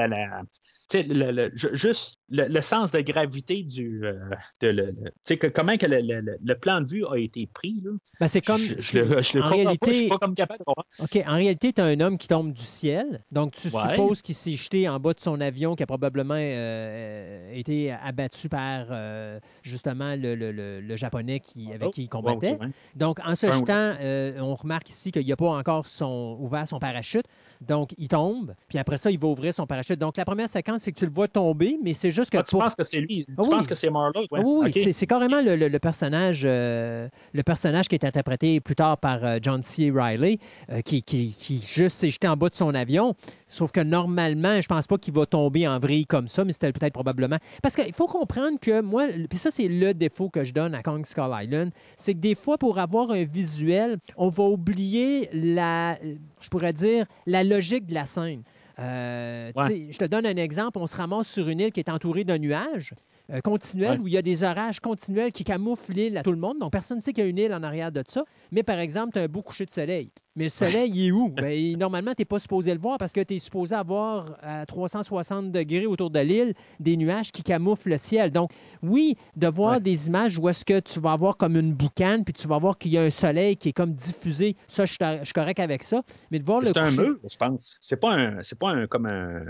le- 0.92 1.30
le- 1.32 1.50
je- 1.54 1.74
juste 1.74 2.18
le, 2.28 2.46
le 2.46 2.60
sens 2.60 2.90
de 2.90 3.00
gravité 3.00 3.62
du. 3.62 4.04
euh, 4.04 4.14
de 4.60 4.68
le, 4.68 4.94
le- 5.28 5.36
que 5.36 5.46
comment 5.46 5.76
que 5.76 5.86
le, 5.86 6.00
le- 6.00 6.20
le- 6.20 6.36
le 6.44 6.54
plan 6.54 6.80
de 6.80 6.86
vue 6.86 7.04
a 7.06 7.16
été 7.16 7.46
pris. 7.46 7.80
Là. 7.84 7.90
Ben, 8.20 8.28
c'est 8.28 8.40
comme. 8.40 8.58
je, 8.60 8.76
je 8.76 8.98
le, 8.98 9.22
je 9.22 9.38
le 9.38 9.44
en 9.44 9.48
pas, 9.50 9.56
je 9.56 9.56
suis 9.56 9.62
réalité, 9.64 10.08
pas 10.08 10.18
comme 10.18 10.34
capable 10.34 10.58
de 10.60 10.64
comprendre. 10.64 10.88
OK, 11.00 11.18
en 11.26 11.34
réalité, 11.34 11.72
tu 11.72 11.80
as 11.80 11.84
un 11.84 12.00
homme 12.00 12.18
qui 12.18 12.28
tombe 12.28 12.52
du 12.52 12.62
ciel. 12.62 13.22
Donc, 13.32 13.52
tu 13.54 13.68
Ouais. 13.68 13.82
supposes 13.90 14.22
qu'il 14.22 14.34
s'est 14.34 14.56
jeté 14.56 14.88
en 14.88 15.00
bas 15.00 15.14
de 15.14 15.20
son 15.20 15.40
avion, 15.40 15.74
qui 15.74 15.82
a 15.82 15.86
probablement 15.86 16.34
euh, 16.36 17.52
été 17.52 17.92
abattu 17.92 18.48
par, 18.48 18.86
euh, 18.90 19.38
justement, 19.62 20.14
le, 20.16 20.34
le- 20.34 20.52
le- 20.52 20.80
le 20.80 20.96
Japonais 20.96 21.40
qui, 21.40 21.72
avec 21.72 21.90
qui 21.90 22.02
il 22.02 22.08
combattait. 22.08 22.58
Donc, 22.94 23.18
en 23.24 23.34
se 23.36 23.50
jetant, 23.50 23.92
euh, 24.00 24.38
on 24.40 24.54
remarque 24.54 24.90
ici 24.90 25.12
qu'il 25.12 25.26
n'a 25.26 25.36
pas 25.36 25.48
encore 25.50 25.86
son, 25.86 26.36
ouvert 26.40 26.66
son 26.68 26.78
parachute. 26.78 27.24
Donc, 27.60 27.94
il 27.98 28.08
tombe, 28.08 28.54
puis 28.68 28.78
après 28.78 28.96
ça, 28.96 29.10
il 29.10 29.18
va 29.18 29.28
ouvrir 29.28 29.54
son 29.54 29.66
parachute. 29.66 29.98
Donc, 29.98 30.16
la 30.16 30.24
première 30.24 30.48
séquence, 30.48 30.82
c'est 30.82 30.92
que 30.92 30.98
tu 30.98 31.06
le 31.06 31.12
vois 31.12 31.28
tomber, 31.28 31.78
mais 31.82 31.94
c'est 31.94 32.10
juste 32.10 32.30
que 32.30 32.38
Ah, 32.38 32.42
tu 32.42 32.50
pour- 32.52 32.60
penses 32.62 32.74
que 32.74 32.84
c'est 32.84 33.00
lui? 33.00 33.24
Tu 33.26 33.34
oui. 33.38 33.48
penses 33.50 33.66
que 33.66 33.74
c'est 33.74 33.90
Marlowe? 33.90 34.26
Ouais. 34.30 34.40
Oui, 34.44 34.72
c'est- 34.72 34.92
c'est 34.92 35.06
carrément 35.06 35.40
le, 35.40 35.56
le- 35.56 35.68
le 35.68 35.78
personnage, 35.78 36.42
euh, 36.44 37.08
le 37.32 37.42
personnage 37.42 37.88
qui 37.88 37.94
est 37.94 38.04
interprété 38.04 38.60
plus 38.60 38.74
tard 38.74 38.98
par 38.98 39.24
euh, 39.24 39.38
John 39.40 39.62
C. 39.62 39.90
Riley, 39.94 40.38
euh, 40.70 40.80
qui, 40.82 41.02
qui- 41.02 41.32
qui 41.32 41.60
juste 41.60 41.96
s'est 41.96 42.10
jeté 42.10 42.28
en 42.28 42.36
bas 42.36 42.48
de 42.48 42.54
son 42.54 42.74
avion. 42.74 43.14
Sauf 43.46 43.70
que 43.72 43.80
normalement, 43.80 44.60
je 44.60 44.66
pense 44.66 44.86
pas 44.86 44.98
qu'il 44.98 45.14
va 45.14 45.26
tomber 45.26 45.66
en 45.68 45.78
vrille 45.78 46.06
comme 46.06 46.28
ça, 46.28 46.44
mais 46.44 46.52
c'était 46.52 46.72
peut-être 46.72 46.92
probablement. 46.94 47.38
Parce 47.62 47.76
qu'il 47.76 47.94
faut 47.94 48.06
comprendre 48.06 48.58
que 48.60 48.80
moi, 48.80 49.06
puis 49.28 49.38
ça, 49.38 49.50
c'est 49.50 49.68
le 49.68 49.94
défaut 49.94 50.28
que 50.28 50.44
je 50.44 50.52
donne 50.52 50.74
à 50.74 50.82
Kong 50.82 51.04
Skull 51.06 51.30
Island, 51.32 51.70
c'est 51.96 52.14
que 52.14 52.18
des 52.18 52.34
fois, 52.34 52.58
pour 52.58 52.78
avoir 52.78 53.10
un 53.10 53.24
visuel, 53.24 53.98
on 54.16 54.28
va 54.28 54.44
oublier 54.44 55.28
la, 55.32 55.96
je 56.44 56.50
pourrais 56.50 56.72
dire, 56.72 57.06
la 57.26 57.42
logique 57.42 57.86
de 57.86 57.94
la 57.94 58.06
scène. 58.06 58.42
Euh, 58.78 59.50
Ouais. 59.54 59.88
Je 59.90 59.98
te 59.98 60.04
donne 60.04 60.26
un 60.26 60.36
exemple. 60.36 60.78
On 60.78 60.86
se 60.86 60.96
ramasse 60.96 61.28
sur 61.28 61.48
une 61.48 61.60
île 61.60 61.72
qui 61.72 61.80
est 61.80 61.88
entourée 61.88 62.24
d'un 62.24 62.38
nuage 62.38 62.92
euh, 63.32 63.40
continuel 63.40 63.92
Ouais. 63.92 63.98
où 63.98 64.08
il 64.08 64.14
y 64.14 64.18
a 64.18 64.22
des 64.22 64.42
orages 64.42 64.80
continuels 64.80 65.32
qui 65.32 65.44
camouflent 65.44 65.92
l'île 65.92 66.16
à 66.18 66.22
tout 66.22 66.32
le 66.32 66.38
monde. 66.38 66.58
Donc, 66.58 66.72
personne 66.72 66.98
ne 66.98 67.02
sait 67.02 67.12
qu'il 67.12 67.22
y 67.24 67.26
a 67.26 67.30
une 67.30 67.38
île 67.38 67.54
en 67.54 67.62
arrière 67.62 67.92
de 67.92 68.02
ça. 68.06 68.24
Mais 68.52 68.62
par 68.62 68.78
exemple, 68.78 69.12
tu 69.12 69.18
as 69.20 69.22
un 69.22 69.26
beau 69.28 69.42
coucher 69.42 69.64
de 69.64 69.70
soleil. 69.70 70.10
Mais 70.36 70.44
le 70.44 70.50
soleil, 70.50 70.90
il 70.92 71.06
est 71.08 71.12
où? 71.12 71.28
Ben, 71.36 71.76
normalement, 71.78 72.12
tu 72.14 72.22
n'es 72.22 72.24
pas 72.24 72.38
supposé 72.38 72.74
le 72.74 72.80
voir 72.80 72.98
parce 72.98 73.12
que 73.12 73.20
tu 73.20 73.34
es 73.34 73.38
supposé 73.38 73.74
avoir 73.74 74.36
à 74.42 74.66
360 74.66 75.52
degrés 75.52 75.86
autour 75.86 76.10
de 76.10 76.18
l'île 76.20 76.54
des 76.80 76.96
nuages 76.96 77.30
qui 77.30 77.42
camouflent 77.42 77.90
le 77.90 77.98
ciel. 77.98 78.30
Donc, 78.32 78.50
oui, 78.82 79.16
de 79.36 79.46
voir 79.46 79.74
Ouais. 79.74 79.80
des 79.80 80.08
images 80.08 80.38
où 80.38 80.48
est-ce 80.48 80.64
que 80.64 80.80
tu 80.80 80.98
vas 81.00 81.12
avoir 81.12 81.36
comme 81.36 81.56
une 81.56 81.72
boucane, 81.72 82.24
puis 82.24 82.32
tu 82.34 82.48
vas 82.48 82.58
voir 82.58 82.78
qu'il 82.78 82.92
y 82.92 82.98
a 82.98 83.02
un 83.02 83.10
soleil 83.10 83.56
qui 83.56 83.68
est 83.68 83.72
comme 83.72 83.92
diffusé, 83.94 84.56
ça, 84.68 84.84
je 84.84 84.92
suis 84.92 84.98
je 85.00 85.24
suis 85.24 85.32
correct 85.34 85.60
avec 85.60 85.82
ça. 85.82 86.02
Mais 86.30 86.38
de 86.38 86.44
voir 86.44 86.60
le 86.60 86.66
C'est 86.66 86.78
un 86.78 86.90
mur, 86.90 87.16
je 87.30 87.36
pense. 87.36 87.78
C'est 87.80 88.00
pas 88.00 88.12
un, 88.14 88.42
c'est 88.42 88.58
pas 88.58 88.70
un, 88.70 88.86
comme 88.86 89.06
un, 89.06 89.42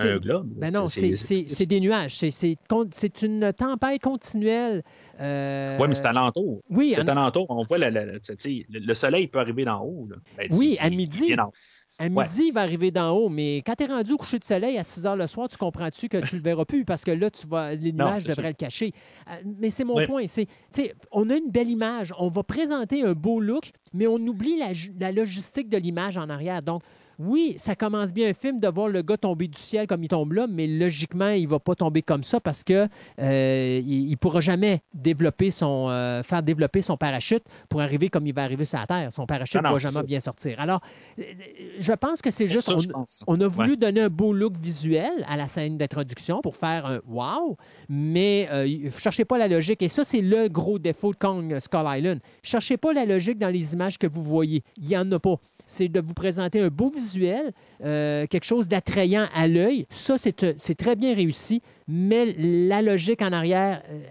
un 0.00 0.16
globe. 0.18 0.48
Ben 0.56 0.72
non, 0.72 0.86
c'est 0.88 1.66
des 1.66 1.80
nuages. 1.80 2.16
C'est 2.18 3.22
une 3.22 3.52
tempête 3.52 4.00
continuelle. 4.02 4.82
Euh, 5.20 5.78
Oui, 5.80 5.88
mais 5.88 5.94
c'est 5.94 6.06
alentour. 6.06 6.62
Oui, 6.70 6.92
c'est 6.94 7.02
en- 7.02 7.08
alentour. 7.16 7.46
On 7.48 7.62
voit 7.62 7.78
le, 7.78 8.18
le 8.70 8.94
soleil 8.94 9.28
peut 9.28 9.38
arriver 9.38 9.64
d'en 9.64 9.82
haut. 9.82 10.08
Ben, 10.36 10.48
Oui, 10.52 10.76
à 10.80 10.90
midi. 10.90 11.34
À 11.98 12.04
Ouais. 12.04 12.08
midi, 12.08 12.44
il 12.48 12.52
va 12.52 12.62
arriver 12.62 12.90
d'en 12.90 13.10
haut, 13.10 13.28
mais 13.28 13.58
quand 13.66 13.74
tu 13.74 13.84
es 13.84 13.86
rendu 13.86 14.12
au 14.12 14.16
coucher 14.16 14.38
de 14.38 14.44
soleil 14.44 14.78
à 14.78 14.82
6 14.82 15.04
heures 15.04 15.14
le 15.16 15.26
soir, 15.26 15.46
tu 15.48 15.58
comprends-tu 15.58 16.08
que 16.08 16.26
tu 16.26 16.36
le 16.36 16.42
verras 16.42 16.64
plus? 16.64 16.86
Parce 16.86 17.04
que 17.04 17.10
là, 17.10 17.30
tu 17.30 17.46
vas, 17.46 17.76
devraient 17.76 18.18
sûr. 18.20 18.42
le 18.42 18.52
cacher. 18.54 18.92
Euh, 19.28 19.34
Mais 19.60 19.68
c'est 19.68 19.84
mon 19.84 19.96
Oui. 19.96 20.06
point. 20.06 20.24
C'est, 20.26 20.48
on 21.10 21.28
a 21.28 21.36
une 21.36 21.50
belle 21.50 21.68
image, 21.68 22.14
on 22.18 22.28
va 22.28 22.42
présenter 22.42 23.02
un 23.04 23.12
beau 23.12 23.40
look, 23.40 23.72
mais 23.92 24.06
on 24.06 24.16
oublie 24.16 24.56
la, 24.56 24.72
la 24.98 25.12
logistique 25.12 25.68
de 25.68 25.76
l'image 25.76 26.16
en 26.16 26.30
arrière. 26.30 26.62
Donc, 26.62 26.82
oui, 27.18 27.54
ça 27.58 27.74
commence 27.76 28.12
bien 28.12 28.28
un 28.30 28.34
film 28.34 28.58
de 28.60 28.68
voir 28.68 28.88
le 28.88 29.02
gars 29.02 29.16
tomber 29.16 29.48
du 29.48 29.58
ciel 29.58 29.86
comme 29.86 30.02
il 30.02 30.08
tombe 30.08 30.32
là, 30.32 30.46
mais 30.48 30.66
logiquement, 30.66 31.28
il 31.30 31.46
va 31.48 31.58
pas 31.58 31.74
tomber 31.74 32.02
comme 32.02 32.24
ça 32.24 32.40
parce 32.40 32.64
que 32.64 32.88
euh, 33.20 33.80
il, 33.84 34.10
il 34.10 34.16
pourra 34.16 34.40
jamais 34.40 34.82
développer 34.94 35.50
son, 35.50 35.88
euh, 35.90 36.22
faire 36.22 36.42
développer 36.42 36.80
son 36.82 36.96
parachute 36.96 37.44
pour 37.68 37.80
arriver 37.80 38.08
comme 38.08 38.26
il 38.26 38.34
va 38.34 38.42
arriver 38.44 38.64
sur 38.64 38.78
la 38.78 38.86
Terre. 38.86 39.12
Son 39.12 39.26
parachute 39.26 39.62
Non, 39.62 39.68
ne 39.70 39.74
va 39.74 39.78
jamais 39.78 39.92
ça. 39.94 40.02
bien 40.02 40.20
sortir. 40.20 40.58
Alors, 40.60 40.80
euh, 41.18 41.22
je 41.78 41.92
pense 41.92 42.22
que 42.22 42.30
c'est 42.30 42.46
juste... 42.46 42.66
Ça, 42.66 42.76
on- 43.26 43.40
a 43.40 43.48
voulu 43.48 43.70
Ouais. 43.72 43.76
donner 43.76 44.00
un 44.02 44.08
beau 44.08 44.32
look 44.32 44.54
visuel 44.56 45.10
à 45.28 45.36
la 45.36 45.48
scène 45.48 45.76
d'introduction 45.78 46.40
pour 46.42 46.56
faire 46.56 46.86
un 46.86 47.00
wow, 47.08 47.56
mais 47.88 48.48
euh, 48.50 48.66
ne 48.84 48.90
cherchez 48.90 49.24
pas 49.24 49.38
la 49.38 49.48
logique. 49.48 49.82
Et 49.82 49.88
ça, 49.88 50.04
c'est 50.04 50.20
le 50.20 50.48
gros 50.48 50.78
défaut 50.78 51.12
de 51.12 51.16
Kong 51.18 51.58
Skull 51.60 51.84
Island. 51.86 52.20
Cherchez 52.42 52.76
pas 52.76 52.92
la 52.92 53.04
logique 53.04 53.38
dans 53.38 53.48
les 53.48 53.74
images 53.74 53.98
que 53.98 54.06
vous 54.06 54.22
voyez. 54.22 54.62
Il 54.78 54.86
n'y 54.88 54.96
en 54.96 55.10
a 55.12 55.18
pas. 55.18 55.36
C'est 55.74 55.88
de 55.88 56.02
vous 56.02 56.12
présenter 56.12 56.60
un 56.60 56.68
beau 56.68 56.90
visuel, 56.90 57.54
euh, 57.82 58.26
quelque 58.26 58.44
chose 58.44 58.68
d'attrayant 58.68 59.24
à 59.34 59.48
l'œil. 59.48 59.86
Ça, 59.88 60.18
c'est 60.18 60.44
euh, 60.44 60.52
c'est 60.58 60.74
très 60.74 60.96
bien 60.96 61.14
réussi, 61.14 61.62
mais 61.88 62.34
la 62.36 62.82
logique 62.82 63.22
en 63.22 63.32
arrière, 63.32 63.82
euh, 63.88 64.02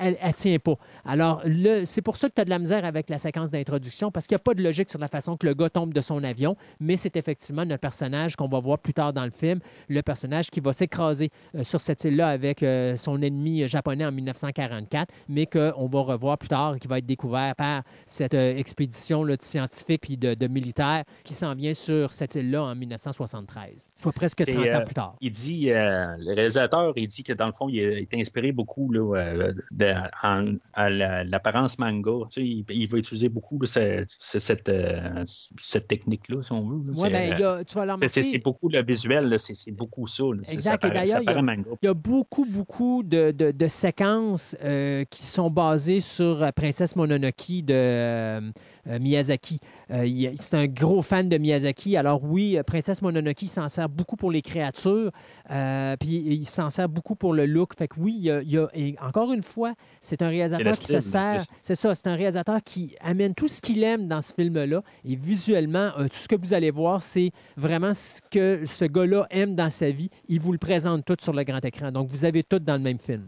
elle 0.00 0.16
ne 0.24 0.32
tient 0.32 0.58
pas. 0.58 0.74
Alors, 1.04 1.42
c'est 1.84 2.02
pour 2.02 2.16
ça 2.16 2.28
que 2.28 2.34
tu 2.34 2.40
as 2.40 2.44
de 2.44 2.50
la 2.50 2.58
misère 2.58 2.84
avec 2.84 3.08
la 3.10 3.18
séquence 3.18 3.50
d'introduction, 3.50 4.10
parce 4.10 4.26
qu'il 4.26 4.34
n'y 4.34 4.40
a 4.40 4.44
pas 4.44 4.54
de 4.54 4.62
logique 4.62 4.90
sur 4.90 4.98
la 4.98 5.08
façon 5.08 5.36
que 5.36 5.46
le 5.46 5.54
gars 5.54 5.70
tombe 5.70 5.92
de 5.92 6.00
son 6.00 6.22
avion, 6.24 6.56
mais 6.80 6.96
c'est 6.96 7.16
effectivement 7.16 7.64
notre 7.64 7.80
personnage 7.80 8.36
qu'on 8.36 8.48
va 8.48 8.58
voir 8.60 8.78
plus 8.78 8.94
tard 8.94 9.12
dans 9.12 9.24
le 9.24 9.30
film, 9.30 9.60
le 9.88 10.02
personnage 10.02 10.50
qui 10.50 10.60
va 10.60 10.72
s'écraser 10.72 11.30
euh, 11.54 11.64
sur 11.64 11.80
cette 11.80 12.04
île-là 12.04 12.28
avec 12.28 12.62
euh, 12.62 12.96
son 12.96 13.20
ennemi 13.22 13.66
japonais 13.68 14.04
en 14.04 14.12
1944, 14.12 15.12
mais 15.28 15.46
qu'on 15.46 15.86
va 15.86 16.00
revoir 16.00 16.38
plus 16.38 16.48
tard, 16.48 16.76
qui 16.78 16.88
va 16.88 16.98
être 16.98 17.06
découvert 17.06 17.54
par 17.56 17.82
cette 18.06 18.34
euh, 18.34 18.56
expédition 18.56 19.22
là, 19.24 19.36
de 19.36 19.42
scientifiques 19.42 20.02
puis 20.02 20.16
de, 20.16 20.34
de 20.34 20.46
militaires 20.46 21.04
qui 21.24 21.34
s'en 21.34 21.54
vient 21.54 21.74
sur 21.74 22.12
cette 22.12 22.34
île-là 22.34 22.62
en 22.62 22.74
1973, 22.74 23.90
soit 23.96 24.12
presque 24.12 24.42
C'est, 24.44 24.54
30 24.54 24.64
ans 24.66 24.68
euh, 24.72 24.80
plus 24.84 24.94
tard. 24.94 25.16
Il 25.20 25.30
dit, 25.32 25.70
euh, 25.70 26.16
le 26.18 26.34
réalisateur, 26.34 26.92
il 26.96 27.06
dit 27.06 27.22
que 27.22 27.32
dans 27.32 27.46
le 27.46 27.52
fond, 27.52 27.68
il 27.68 27.78
est 27.78 28.14
inspiré 28.14 28.52
beaucoup 28.52 28.90
là, 28.92 29.16
euh, 29.16 29.52
de- 29.70 29.89
en- 30.22 30.54
à 30.74 30.90
la- 30.90 31.24
l'apparence 31.24 31.78
manga. 31.78 32.26
Tu 32.30 32.40
sais, 32.40 32.46
il, 32.46 32.64
il 32.70 32.86
va 32.88 32.98
utiliser 32.98 33.28
beaucoup 33.28 33.58
là, 33.60 33.66
ce- 33.66 34.04
ce- 34.18 34.38
cette, 34.38 34.68
euh, 34.68 35.24
cette 35.58 35.88
technique-là, 35.88 36.42
si 36.42 36.52
on 36.52 36.68
veut. 36.68 36.92
ben, 37.10 37.32
euh, 37.32 37.38
y 37.38 37.42
a- 37.44 37.64
tu 37.64 37.74
vas 37.74 37.86
le 37.86 37.92
c'est- 38.08 38.22
c'est- 38.22 38.38
beaucoup 38.38 38.68
le 38.68 38.82
visuel, 38.82 39.36
c'est 39.38 39.70
beaucoup 39.72 40.06
ça. 40.06 40.22
là. 40.24 40.40
Exact. 40.50 40.82
Ça 40.82 40.88
Et 40.88 40.90
d'ailleurs, 40.92 41.20
il 41.22 41.24
y 41.24 41.28
a- 41.28 41.32
paraît 41.32 41.42
manga. 41.42 41.70
Il 41.82 41.86
y 41.86 41.88
a 41.88 41.94
beaucoup, 41.94 42.44
beaucoup 42.44 43.02
de, 43.02 43.30
de- 43.30 43.50
de 43.50 43.66
séquences 43.68 44.56
euh, 44.62 45.04
qui 45.10 45.22
sont 45.22 45.50
basées 45.50 46.00
sur 46.00 46.42
euh, 46.42 46.50
Princesse 46.54 46.96
Mononoke 46.96 47.64
de 47.64 47.72
euh, 47.74 48.40
euh, 48.88 48.98
Miyazaki. 48.98 49.60
Euh, 49.90 50.30
c'est 50.36 50.54
un 50.54 50.66
gros 50.66 51.02
fan 51.02 51.28
de 51.28 51.36
Miyazaki. 51.36 51.96
Alors 51.96 52.22
oui, 52.24 52.56
euh, 52.56 52.62
Princesse 52.62 53.02
Mononoke 53.02 53.40
s'en 53.46 53.68
sert 53.68 53.88
beaucoup 53.88 54.16
pour 54.16 54.30
les 54.30 54.42
créatures, 54.42 55.10
euh, 55.50 55.96
puis 55.98 56.16
il 56.16 56.46
s'en 56.46 56.70
sert 56.70 56.88
beaucoup 56.88 57.16
pour 57.16 57.32
le 57.34 57.46
look. 57.46 57.74
Fait 57.76 57.88
que 57.88 57.98
oui, 57.98 58.14
il 58.18 58.24
y 58.24 58.30
a, 58.30 58.42
il 58.42 58.50
y 58.50 58.58
a- 58.58 58.68
et 58.74 58.94
encore 59.00 59.32
une 59.32 59.42
fois, 59.42 59.74
c'est 60.00 60.22
un 60.22 60.28
réalisateur 60.28 60.72
qui 60.78 60.86
se 60.86 61.00
sert. 61.00 61.28
c'est 61.30 61.38
ça. 61.38 61.44
C'est 61.60 61.74
ça, 61.74 61.94
c'est 61.94 62.06
un 62.06 62.14
réalisateur 62.14 62.62
qui 62.64 62.94
amène 63.00 63.34
tout 63.34 63.48
ce 63.48 63.60
qu'il 63.60 63.82
aime 63.82 64.06
dans 64.06 64.22
ce 64.22 64.32
film-là. 64.34 64.82
Et 65.04 65.16
visuellement, 65.16 65.90
euh, 65.98 66.04
tout 66.08 66.16
ce 66.18 66.28
que 66.28 66.36
vous 66.36 66.54
allez 66.54 66.70
voir, 66.70 67.02
c'est 67.02 67.30
vraiment 67.56 67.94
ce 67.94 68.20
que 68.30 68.62
ce 68.66 68.84
gars-là 68.84 69.26
aime 69.30 69.54
dans 69.56 69.70
sa 69.70 69.90
vie. 69.90 70.10
Il 70.28 70.40
vous 70.40 70.52
le 70.52 70.58
présente 70.58 71.04
tout 71.04 71.16
sur 71.20 71.32
le 71.32 71.42
grand 71.42 71.64
écran. 71.64 71.90
Donc, 71.90 72.08
vous 72.10 72.24
avez 72.24 72.42
tout 72.44 72.58
dans 72.60 72.74
le 72.74 72.82
même 72.82 72.98
film. 72.98 73.24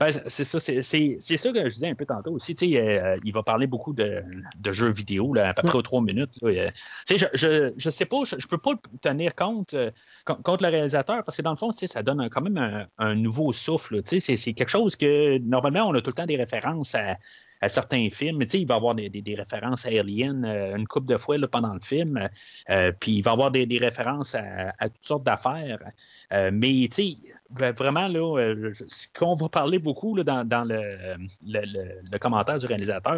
Ben, 0.00 0.10
c'est- 0.10 0.44
ça, 0.44 0.58
c'est- 0.60 0.82
ça 0.82 1.52
que 1.52 1.68
je 1.68 1.74
disais 1.74 1.88
un 1.88 1.94
peu 1.94 2.06
tantôt 2.06 2.32
aussi. 2.32 2.54
Sais, 2.56 2.76
euh, 2.76 3.14
il 3.24 3.32
va 3.32 3.42
parler 3.42 3.66
beaucoup 3.66 3.92
de, 3.92 4.22
de 4.58 4.72
jeux 4.72 4.90
vidéo, 4.92 5.32
là, 5.34 5.48
à 5.50 5.54
peu 5.54 5.62
près 5.62 5.78
aux 5.78 5.82
trois 5.82 6.00
minutes. 6.02 6.38
là. 6.42 6.48
Euh, 6.50 6.70
je, 7.08 7.26
je, 7.34 7.72
je 7.76 7.90
sais 7.90 8.06
pas, 8.06 8.24
je, 8.24 8.36
je 8.38 8.46
peux 8.46 8.58
pas 8.58 8.72
tenir 9.00 9.34
compte 9.34 9.74
euh, 9.74 9.90
con- 10.24 10.38
contre 10.42 10.64
le 10.64 10.70
réalisateur 10.70 11.22
parce 11.24 11.36
que 11.36 11.42
dans 11.42 11.50
le 11.50 11.56
fond, 11.56 11.70
ça 11.72 12.02
donne 12.02 12.20
un- 12.20 12.28
quand 12.28 12.40
même 12.42 12.56
un, 12.58 12.86
un 12.98 13.14
nouveau 13.14 13.52
souffle. 13.52 14.00
C'est- 14.04 14.20
quelque 14.54 14.68
chose 14.68 14.96
que 14.96 15.38
normalement 15.38 15.84
on 15.88 15.94
a 15.94 16.00
tout 16.00 16.10
le 16.10 16.14
temps 16.14 16.26
des 16.26 16.36
références 16.36 16.94
à, 16.94 17.16
à 17.60 17.68
certains 17.68 18.08
films. 18.10 18.38
Mais 18.38 18.46
il 18.46 18.66
va 18.66 18.74
y 18.74 18.76
avoir 18.76 18.94
des, 18.94 19.08
des- 19.08 19.22
des 19.22 19.34
références 19.34 19.86
à 19.86 19.88
Alien 19.90 20.44
euh, 20.44 20.76
une 20.76 20.86
couple 20.88 21.06
de 21.06 21.16
fois 21.16 21.38
là, 21.38 21.46
pendant 21.48 21.74
le 21.74 21.80
film. 21.80 22.28
Euh, 22.70 22.92
puis 22.98 23.12
il 23.18 23.22
va 23.22 23.30
y 23.30 23.34
avoir 23.34 23.50
des, 23.50 23.66
des 23.66 23.78
références 23.78 24.34
à, 24.34 24.72
à 24.78 24.88
toutes 24.88 25.04
sortes 25.04 25.24
d'affaires. 25.24 25.78
Euh, 26.32 26.50
mais 26.52 26.88
tu 26.90 27.16
sais, 27.58 27.72
vraiment, 27.76 28.08
là, 28.08 28.38
euh, 28.40 28.72
ce 28.88 29.06
qu'on 29.16 29.34
va 29.36 29.48
parler 29.50 29.78
beaucoup 29.78 30.16
là, 30.16 30.24
dans, 30.24 30.48
dans 30.48 30.64
le, 30.64 30.80
le, 31.46 31.60
le- 31.60 32.00
le 32.10 32.18
commentaire 32.18 32.56
du 32.58 32.64
réalisateur, 32.66 33.14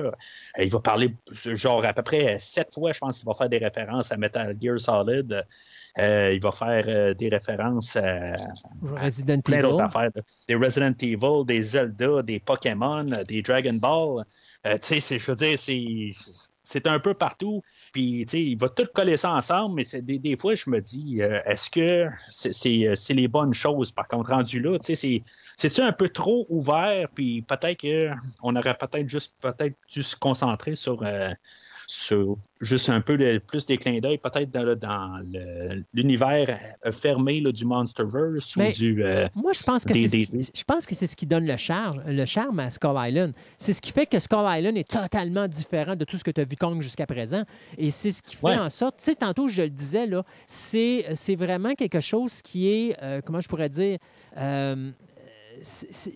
euh, 0.59 0.64
il 0.64 0.70
va 0.70 0.81
parler 0.81 1.14
genre 1.33 1.85
à 1.85 1.92
peu 1.92 2.03
près 2.03 2.38
sept 2.40 2.74
fois, 2.74 2.92
je 2.92 2.98
pense 2.98 3.18
qu'il 3.18 3.27
va 3.27 3.35
faire 3.35 3.48
des 3.48 3.59
références 3.59 4.11
à 4.11 4.16
Metal 4.16 4.57
Gear 4.61 4.81
Solid. 4.81 5.44
Euh, 5.96 6.33
il 6.35 6.40
va 6.42 6.50
faire 6.50 6.85
euh, 6.88 7.14
des 7.14 7.29
références 7.29 7.94
à 7.94 8.35
Resident 9.00 9.40
plein 9.40 9.62
d'autres 9.62 9.74
Evil. 9.77 9.85
affaires. 9.85 10.11
là. 10.16 10.22
Des 10.48 10.55
Resident 10.57 10.92
Evil, 11.00 11.44
des 11.46 11.62
Zelda, 11.62 12.22
des 12.22 12.40
Pokémon, 12.40 13.05
des 13.29 13.42
Dragon 13.42 13.74
Ball. 13.74 14.24
Euh, 14.66 14.72
tu 14.79 14.87
sais, 14.88 15.00
c'est- 15.00 15.18
je 15.18 15.31
veux 15.31 15.37
dire, 15.37 15.57
c'est. 15.57 16.09
C'est 16.66 16.87
un 16.87 16.98
peu 16.98 17.12
partout, 17.14 17.62
puis 17.92 18.24
tu 18.27 18.31
sais, 18.33 18.42
il 18.42 18.59
va 18.59 18.68
tout 18.70 18.87
coller 18.94 19.16
ça 19.18 19.33
ensemble, 19.33 19.74
mais 19.77 20.00
des, 20.00 20.18
des 20.18 20.37
fois, 20.37 20.55
je 20.55 20.70
me 20.70 20.81
dis, 20.81 21.20
euh, 21.22 21.40
est-ce 21.44 21.68
que 21.70 22.09
c'est 22.31 22.53
c'est- 22.96 23.14
les 23.14 23.29
bonnes 23.29 23.53
choses, 23.55 23.92
par 23.92 24.09
contre, 24.09 24.31
rendu 24.31 24.61
là, 24.61 24.79
tu 24.79 24.87
sais, 24.87 24.94
c'est- 24.94 25.22
c'est-tu 25.57 25.83
un 25.83 25.92
peu 25.92 26.09
trop 26.09 26.46
ouvert, 26.48 27.09
puis 27.14 27.42
peut-être 27.42 27.81
qu'on 28.40 28.57
aurait 28.57 28.77
peut-être 28.79 29.09
juste 29.09 29.35
peut-être 29.40 29.77
dû 29.88 30.03
se 30.03 30.16
concentrer 30.16 30.74
sur, 30.74 31.03
euh, 31.03 31.31
sur 31.86 32.36
juste 32.60 32.88
un 32.88 33.00
peu 33.00 33.18
plus 33.46 33.66
des 33.66 33.76
clins 33.76 33.98
d'œil, 34.00 34.18
peut-être 34.18 34.50
dans, 34.50 35.20
l'univers 35.92 36.58
fermé 36.90 37.40
là, 37.40 37.52
du 37.52 37.64
Monsterverse 37.64 38.56
Mais- 38.56 38.70
ou 38.70 38.72
du. 38.72 39.04
euh, 39.04 39.28
Moi, 39.34 39.52
je 39.52 39.62
pense 39.62 39.84
que 39.84 39.92
Des- 39.92 40.08
c'est 40.08 40.22
ce, 40.22 40.30
des- 40.32 40.38
qui- 40.44 40.50
je 40.54 40.64
pense 40.64 40.86
que 40.86 40.94
c'est 40.94 41.06
ce 41.06 41.16
qui 41.16 41.26
donne 41.26 41.46
le 41.46 41.56
charme, 41.56 42.02
le 42.06 42.24
charme 42.24 42.60
à 42.60 42.70
Skull 42.70 42.94
Island. 42.96 43.32
C'est 43.58 43.72
ce 43.72 43.82
qui 43.82 43.92
fait 43.92 44.06
que 44.06 44.18
Skull 44.18 44.44
Island 44.46 44.76
est 44.76 44.88
totalement 44.90 45.46
différent 45.48 45.96
de 45.96 46.04
tout 46.04 46.16
ce 46.16 46.24
que 46.24 46.30
tu 46.30 46.40
as 46.40 46.44
vu 46.44 46.56
Kong 46.56 46.80
jusqu'à 46.80 47.06
présent. 47.06 47.44
Et 47.78 47.90
c'est 47.90 48.10
ce 48.12 48.22
qui 48.22 48.36
fait 48.36 48.46
Ouais. 48.46 48.58
en 48.58 48.70
sorte, 48.70 48.96
tu 48.98 49.04
sais, 49.04 49.14
tantôt 49.14 49.48
je 49.48 49.62
le 49.62 49.70
disais, 49.70 50.06
là, 50.06 50.24
c'est, 50.46 51.06
c'est 51.14 51.34
vraiment 51.36 51.74
quelque 51.74 52.00
chose 52.00 52.42
qui 52.42 52.68
est, 52.68 52.96
euh, 53.02 53.20
comment 53.24 53.40
je 53.40 53.48
pourrais 53.48 53.68
dire, 53.68 53.98
euh, 54.36 54.90
c'est- 55.60 56.12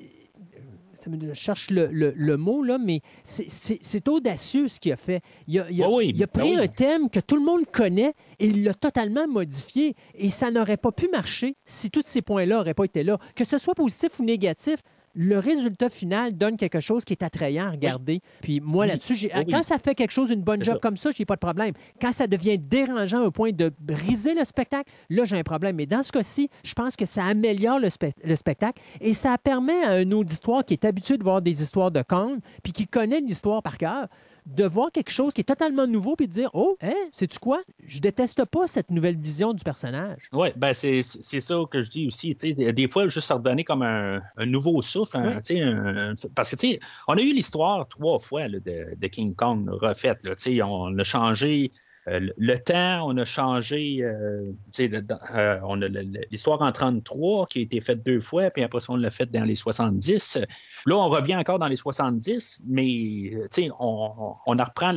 je 1.06 1.32
cherche 1.34 1.70
le, 1.70 1.86
le- 1.92 2.12
le 2.16 2.36
mot, 2.36 2.62
là, 2.62 2.78
mais 2.78 3.00
c'est- 3.24 4.08
audacieux 4.08 4.68
ce 4.68 4.80
qu'il 4.80 4.92
a 4.92 4.96
fait. 4.96 5.20
Il 5.46 5.58
a, 5.60 5.70
il 5.70 5.82
a- 5.82 5.88
Oui, 5.88 5.94
oui, 6.06 6.12
il 6.14 6.22
a 6.22 6.26
ben 6.26 6.40
pris 6.40 6.56
oui. 6.56 6.62
un 6.62 6.66
thème 6.68 7.10
que 7.10 7.20
tout 7.20 7.36
le 7.36 7.42
monde 7.44 7.64
connaît 7.70 8.14
et 8.38 8.46
il 8.46 8.64
l'a 8.64 8.74
totalement 8.74 9.26
modifié. 9.28 9.94
Et 10.14 10.30
ça 10.30 10.50
n'aurait 10.50 10.76
pas 10.76 10.92
pu 10.92 11.08
marcher 11.08 11.56
si 11.64 11.90
tous 11.90 12.02
ces 12.06 12.22
points-là 12.22 12.56
n'auraient 12.56 12.74
pas 12.74 12.84
été 12.84 13.02
là. 13.02 13.18
Que 13.34 13.44
ce 13.44 13.58
soit 13.58 13.74
positif 13.74 14.18
ou 14.18 14.24
négatif, 14.24 14.76
le 15.20 15.40
résultat 15.40 15.88
final 15.88 16.36
donne 16.36 16.56
quelque 16.56 16.78
chose 16.78 17.04
qui 17.04 17.12
est 17.12 17.24
attrayant 17.24 17.66
à 17.66 17.70
regarder. 17.72 18.20
Puis 18.40 18.60
moi, 18.60 18.84
Oui. 18.84 18.90
là-dessus, 18.92 19.16
j'ai- 19.16 19.32
Oui, 19.34 19.42
oui. 19.48 19.52
quand 19.52 19.64
ça 19.64 19.76
fait 19.78 19.96
quelque 19.96 20.12
chose, 20.12 20.30
une 20.30 20.42
bonne 20.42 20.62
job 20.62 20.74
ça. 20.74 20.80
comme 20.80 20.96
ça, 20.96 21.10
j'ai 21.10 21.24
pas 21.24 21.34
de 21.34 21.40
problème. 21.40 21.72
Quand 22.00 22.12
ça 22.12 22.28
devient 22.28 22.56
dérangeant 22.56 23.24
au 23.24 23.32
point 23.32 23.50
de 23.50 23.72
briser 23.80 24.34
le 24.34 24.44
spectacle, 24.44 24.88
là, 25.10 25.24
j'ai 25.24 25.36
un 25.36 25.42
problème. 25.42 25.74
Mais 25.74 25.86
dans 25.86 26.04
ce 26.04 26.12
cas-ci, 26.12 26.48
je 26.62 26.72
pense 26.72 26.94
que 26.94 27.04
ça 27.04 27.24
améliore 27.24 27.80
le, 27.80 27.88
spe- 27.88 28.12
le 28.22 28.36
spectacle 28.36 28.80
et 29.00 29.12
ça 29.12 29.36
permet 29.38 29.82
à 29.84 29.90
un 29.94 30.10
auditoire 30.12 30.64
qui 30.64 30.74
est 30.74 30.84
habitué 30.84 31.18
de 31.18 31.24
voir 31.24 31.42
des 31.42 31.62
histoires 31.62 31.90
de 31.90 32.02
Kong, 32.02 32.38
puis 32.62 32.72
qui 32.72 32.86
connaît 32.86 33.20
l'histoire 33.20 33.60
par 33.62 33.76
cœur, 33.76 34.06
de 34.48 34.64
voir 34.64 34.90
quelque 34.90 35.10
chose 35.10 35.34
qui 35.34 35.42
est 35.42 35.44
totalement 35.44 35.86
nouveau, 35.86 36.16
puis 36.16 36.26
de 36.26 36.32
dire 36.32 36.50
Oh, 36.54 36.76
hein, 36.82 36.94
sais-tu 37.12 37.38
quoi? 37.38 37.60
Je 37.86 38.00
déteste 38.00 38.44
pas 38.46 38.66
cette 38.66 38.90
nouvelle 38.90 39.16
vision 39.16 39.52
du 39.52 39.62
personnage. 39.62 40.28
Oui, 40.32 40.48
ben 40.56 40.72
c'est, 40.74 41.02
c'est 41.02 41.40
ça 41.40 41.56
que 41.70 41.82
je 41.82 41.90
dis 41.90 42.06
aussi. 42.06 42.34
Des, 42.34 42.88
fois, 42.88 43.08
juste 43.08 43.30
redonner 43.30 43.64
comme 43.64 43.82
un, 43.82 44.20
un 44.36 44.46
nouveau 44.46 44.80
souffle. 44.82 45.16
un- 45.18 45.40
Oui. 45.50 45.60
un- 45.60 46.14
parce 46.34 46.50
que, 46.50 46.56
tu 46.56 46.72
sais, 46.72 46.80
on 47.06 47.14
a 47.16 47.20
eu 47.20 47.32
l'histoire 47.32 47.86
trois 47.88 48.18
fois 48.18 48.48
là, 48.48 48.58
de, 48.58 48.94
de 48.96 49.06
King 49.06 49.34
Kong 49.34 49.68
refaite. 49.70 50.20
On 50.62 50.98
a 50.98 51.04
changé 51.04 51.70
le, 52.10 52.32
le 52.36 52.58
temps, 52.58 53.06
on 53.06 53.16
a 53.16 53.24
changé. 53.24 54.02
euh, 54.02 54.52
euh, 54.80 55.60
on 55.64 55.82
a 55.82 55.88
l'histoire 56.30 56.62
en 56.62 56.72
33 56.72 57.46
qui 57.46 57.60
a 57.60 57.62
été 57.62 57.80
faite 57.80 58.04
deux 58.04 58.20
fois, 58.20 58.50
puis 58.50 58.62
après 58.62 58.80
ça, 58.80 58.92
on 58.92 58.96
l'a 58.96 59.10
faite 59.10 59.30
dans 59.30 59.44
les 59.44 59.54
70. 59.54 60.38
Là, 60.86 60.96
on 60.96 61.08
revient 61.08 61.36
encore 61.36 61.58
dans 61.58 61.68
les 61.68 61.76
70, 61.76 62.62
mais 62.66 63.32
euh, 63.34 63.68
on, 63.78 64.34
on, 64.46 64.58
en 64.58 64.64
reprend 64.64 64.94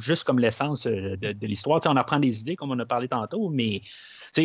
juste 0.00 0.24
comme 0.24 0.38
l'essence 0.38 0.86
euh, 0.86 1.16
de, 1.16 1.46
l'histoire. 1.46 1.80
On 1.86 1.96
en 1.96 2.00
reprend 2.00 2.20
des 2.20 2.40
idées, 2.40 2.56
comme 2.56 2.70
on 2.70 2.78
a 2.78 2.86
parlé 2.86 3.08
tantôt, 3.08 3.48
mais 3.48 3.82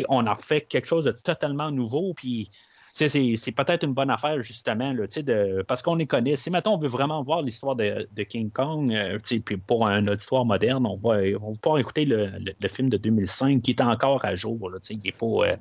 on 0.10 0.26
a 0.26 0.36
fait 0.36 0.62
quelque 0.62 0.88
chose 0.88 1.06
de 1.06 1.12
totalement 1.12 1.72
nouveau, 1.72 2.14
puis 2.14 2.50
c'est 2.98 3.36
c'est 3.38 3.52
peut-être 3.52 3.84
une 3.84 3.94
bonne 3.94 4.10
affaire, 4.10 4.42
justement, 4.42 4.92
là, 4.92 5.06
de, 5.06 5.64
parce 5.68 5.82
qu'on 5.82 5.96
les 5.96 6.08
connaît. 6.08 6.36
Si, 6.36 6.50
mettons, 6.50 6.74
on 6.74 6.78
veut 6.80 6.88
vraiment 6.88 7.22
voir 7.24 7.42
l'histoire 7.44 7.76
de, 7.76 8.08
King 8.24 8.50
Kong, 8.52 8.92
euh, 8.94 9.20
puis 9.24 9.58
pour 9.58 9.88
un 9.88 10.08
auditoire 10.08 10.46
moderne, 10.46 10.86
on 10.86 10.98
va, 10.98 11.20
on 11.40 11.52
va 11.52 11.58
pouvoir 11.62 11.80
écouter 11.80 12.06
le, 12.06 12.32
le- 12.40 12.68
film 12.68 12.90
de 12.90 12.98
2005 12.98 13.62
qui 13.62 13.72
est 13.72 13.82
encore 13.82 14.26
à 14.26 14.36
jour. 14.36 14.70
Là, 14.70 14.80
il 14.90 15.08
est 15.08 15.12
pas, 15.12 15.26
euh, 15.26 15.56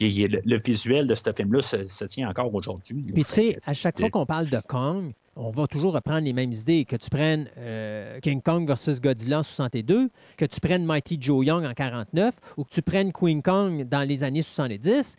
il- 0.00 0.18
il- 0.18 0.40
le, 0.44 0.60
visuel 0.64 1.06
de 1.06 1.14
ce 1.14 1.32
film-là 1.36 1.62
se, 1.62 1.86
se 1.86 2.04
tient 2.04 2.28
encore 2.28 2.52
aujourd'hui. 2.54 3.02
Puis 3.14 3.24
tu 3.24 3.30
sais, 3.30 3.58
à 3.66 3.72
chaque 3.74 3.98
fois 3.98 4.10
qu'on 4.10 4.26
parle 4.26 4.48
de 4.48 4.58
Kong, 4.68 5.12
on 5.36 5.50
va 5.50 5.66
toujours 5.66 5.92
reprendre 5.94 6.20
les 6.24 6.32
mêmes 6.32 6.52
idées. 6.52 6.84
Que 6.84 6.94
tu 6.96 7.10
prennes 7.10 7.48
euh, 7.58 8.20
King 8.20 8.40
Kong 8.40 8.66
versus 8.66 9.00
Godzilla 9.00 9.40
en 9.40 9.42
62, 9.42 10.08
que 10.36 10.44
tu 10.44 10.60
prennes 10.60 10.84
Mighty 10.84 11.18
Joe 11.20 11.44
Young 11.44 11.64
en 11.64 11.74
49 11.74 12.34
ou 12.56 12.64
que 12.64 12.70
tu 12.70 12.82
prennes 12.82 13.12
Queen 13.12 13.42
Kong 13.42 13.84
dans 13.88 14.06
les 14.06 14.22
années 14.22 14.42
70, 14.42 15.16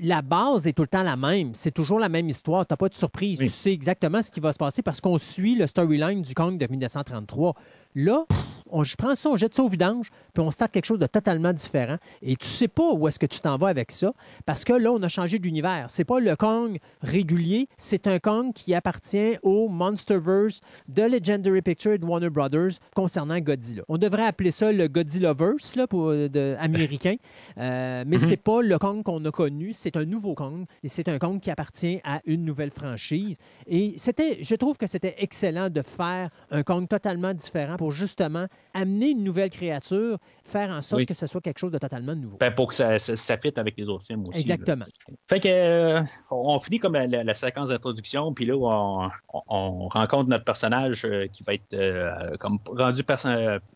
la 0.00 0.20
base 0.22 0.66
est 0.66 0.72
tout 0.72 0.82
le 0.82 0.88
temps 0.88 1.04
la 1.04 1.16
même. 1.16 1.54
C'est 1.54 1.70
toujours 1.70 2.00
la 2.00 2.08
même 2.08 2.28
histoire. 2.28 2.66
Tu 2.66 2.72
n'as 2.72 2.76
pas 2.76 2.88
de 2.88 2.94
surprise. 2.94 3.38
Oui. 3.40 3.46
Tu 3.46 3.52
sais 3.52 3.72
exactement 3.72 4.20
ce 4.20 4.30
qui 4.32 4.40
va 4.40 4.52
se 4.52 4.58
passer 4.58 4.82
parce 4.82 5.00
qu'on 5.00 5.18
suit 5.18 5.54
le 5.54 5.66
storyline 5.68 6.22
du 6.22 6.34
Kong 6.34 6.58
de 6.58 6.66
1933. 6.66 7.54
Là, 7.94 8.24
on, 8.72 8.84
je 8.84 8.96
prends 8.96 9.14
ça, 9.14 9.30
on 9.30 9.36
jette 9.36 9.54
ça 9.54 9.62
au 9.62 9.68
vidange, 9.68 10.10
puis 10.32 10.42
on 10.42 10.50
starte 10.50 10.72
quelque 10.72 10.84
chose 10.84 10.98
de 10.98 11.06
totalement 11.06 11.52
différent. 11.52 11.98
Et 12.22 12.36
tu 12.36 12.46
sais 12.46 12.68
pas 12.68 12.92
où 12.92 13.06
est-ce 13.06 13.18
que 13.18 13.26
tu 13.26 13.40
t'en 13.40 13.56
vas 13.56 13.68
avec 13.68 13.90
ça, 13.90 14.12
parce 14.46 14.64
que 14.64 14.72
là, 14.72 14.90
on 14.92 15.02
a 15.02 15.08
changé 15.08 15.38
d'univers. 15.38 15.86
C'est 15.88 16.04
pas 16.04 16.20
le 16.20 16.34
Kong 16.36 16.78
régulier, 17.02 17.68
c'est 17.76 18.06
un 18.06 18.18
Kong 18.18 18.52
qui 18.54 18.74
appartient 18.74 19.36
au 19.42 19.68
Monsterverse 19.68 20.60
de 20.88 21.02
Legendary 21.02 21.62
Pictures 21.62 21.92
et 21.92 21.98
de 21.98 22.04
Warner 22.04 22.30
Brothers 22.30 22.72
concernant 22.94 23.38
Godzilla. 23.38 23.82
On 23.88 23.98
devrait 23.98 24.26
appeler 24.26 24.50
ça 24.50 24.72
le 24.72 24.88
Godzillaverse 24.88 25.76
là, 25.76 25.86
pour, 25.86 26.10
de, 26.10 26.56
américain, 26.58 27.16
euh, 27.58 28.04
mais 28.06 28.18
c'est 28.18 28.36
pas 28.36 28.62
le 28.62 28.78
Kong 28.78 29.02
qu'on 29.02 29.24
a 29.24 29.30
connu, 29.30 29.72
c'est 29.72 29.96
un 29.96 30.04
nouveau 30.04 30.34
Kong, 30.34 30.64
et 30.82 30.88
c'est 30.88 31.08
un 31.08 31.18
Kong 31.18 31.40
qui 31.40 31.50
appartient 31.50 32.00
à 32.04 32.20
une 32.24 32.44
nouvelle 32.44 32.70
franchise. 32.70 33.36
Et 33.66 33.94
c'était, 33.96 34.42
je 34.42 34.54
trouve 34.54 34.76
que 34.76 34.86
c'était 34.86 35.14
excellent 35.18 35.70
de 35.70 35.82
faire 35.82 36.30
un 36.50 36.62
Kong 36.62 36.88
totalement 36.88 37.34
différent 37.34 37.76
pour 37.76 37.92
justement 37.92 38.46
amener 38.74 39.10
une 39.10 39.22
nouvelle 39.22 39.50
créature, 39.50 40.16
faire 40.44 40.70
en 40.70 40.80
sorte 40.80 41.00
Oui. 41.00 41.06
que 41.06 41.14
ce 41.14 41.26
soit 41.26 41.40
quelque 41.42 41.58
chose 41.58 41.72
de 41.72 41.78
totalement 41.78 42.14
nouveau. 42.14 42.38
Ben, 42.38 42.50
pour 42.50 42.68
que 42.68 42.74
ça, 42.74 42.98
ça, 42.98 43.16
ça 43.16 43.36
fitte 43.36 43.58
avec 43.58 43.76
les 43.76 43.86
autres 43.88 44.04
films 44.04 44.26
aussi. 44.28 44.40
Exactement. 44.40 44.84
là. 45.08 45.14
Fait 45.28 45.40
que 45.40 45.48
euh, 45.48 46.02
on 46.30 46.58
finit 46.58 46.78
comme 46.78 46.94
la, 46.94 47.06
la- 47.06 47.22
la 47.24 47.34
séquence 47.34 47.68
d'introduction, 47.68 48.32
puis 48.32 48.46
là, 48.46 48.54
on, 48.56 49.08
on- 49.34 49.42
on 49.48 49.88
rencontre 49.88 50.30
notre 50.30 50.44
personnage 50.44 51.04
euh, 51.04 51.26
qui 51.26 51.42
va 51.42 51.54
être 51.54 51.74
euh, 51.74 52.36
comme 52.38 52.58
rendu 52.66 53.02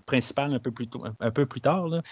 principal 0.06 0.54
un 0.54 0.58
peu 0.58 0.70
plus, 0.70 0.88
tôt- 0.88 1.04
un 1.20 1.30
peu 1.30 1.46
plus 1.46 1.60
tard. 1.60 1.88
là. 1.88 2.02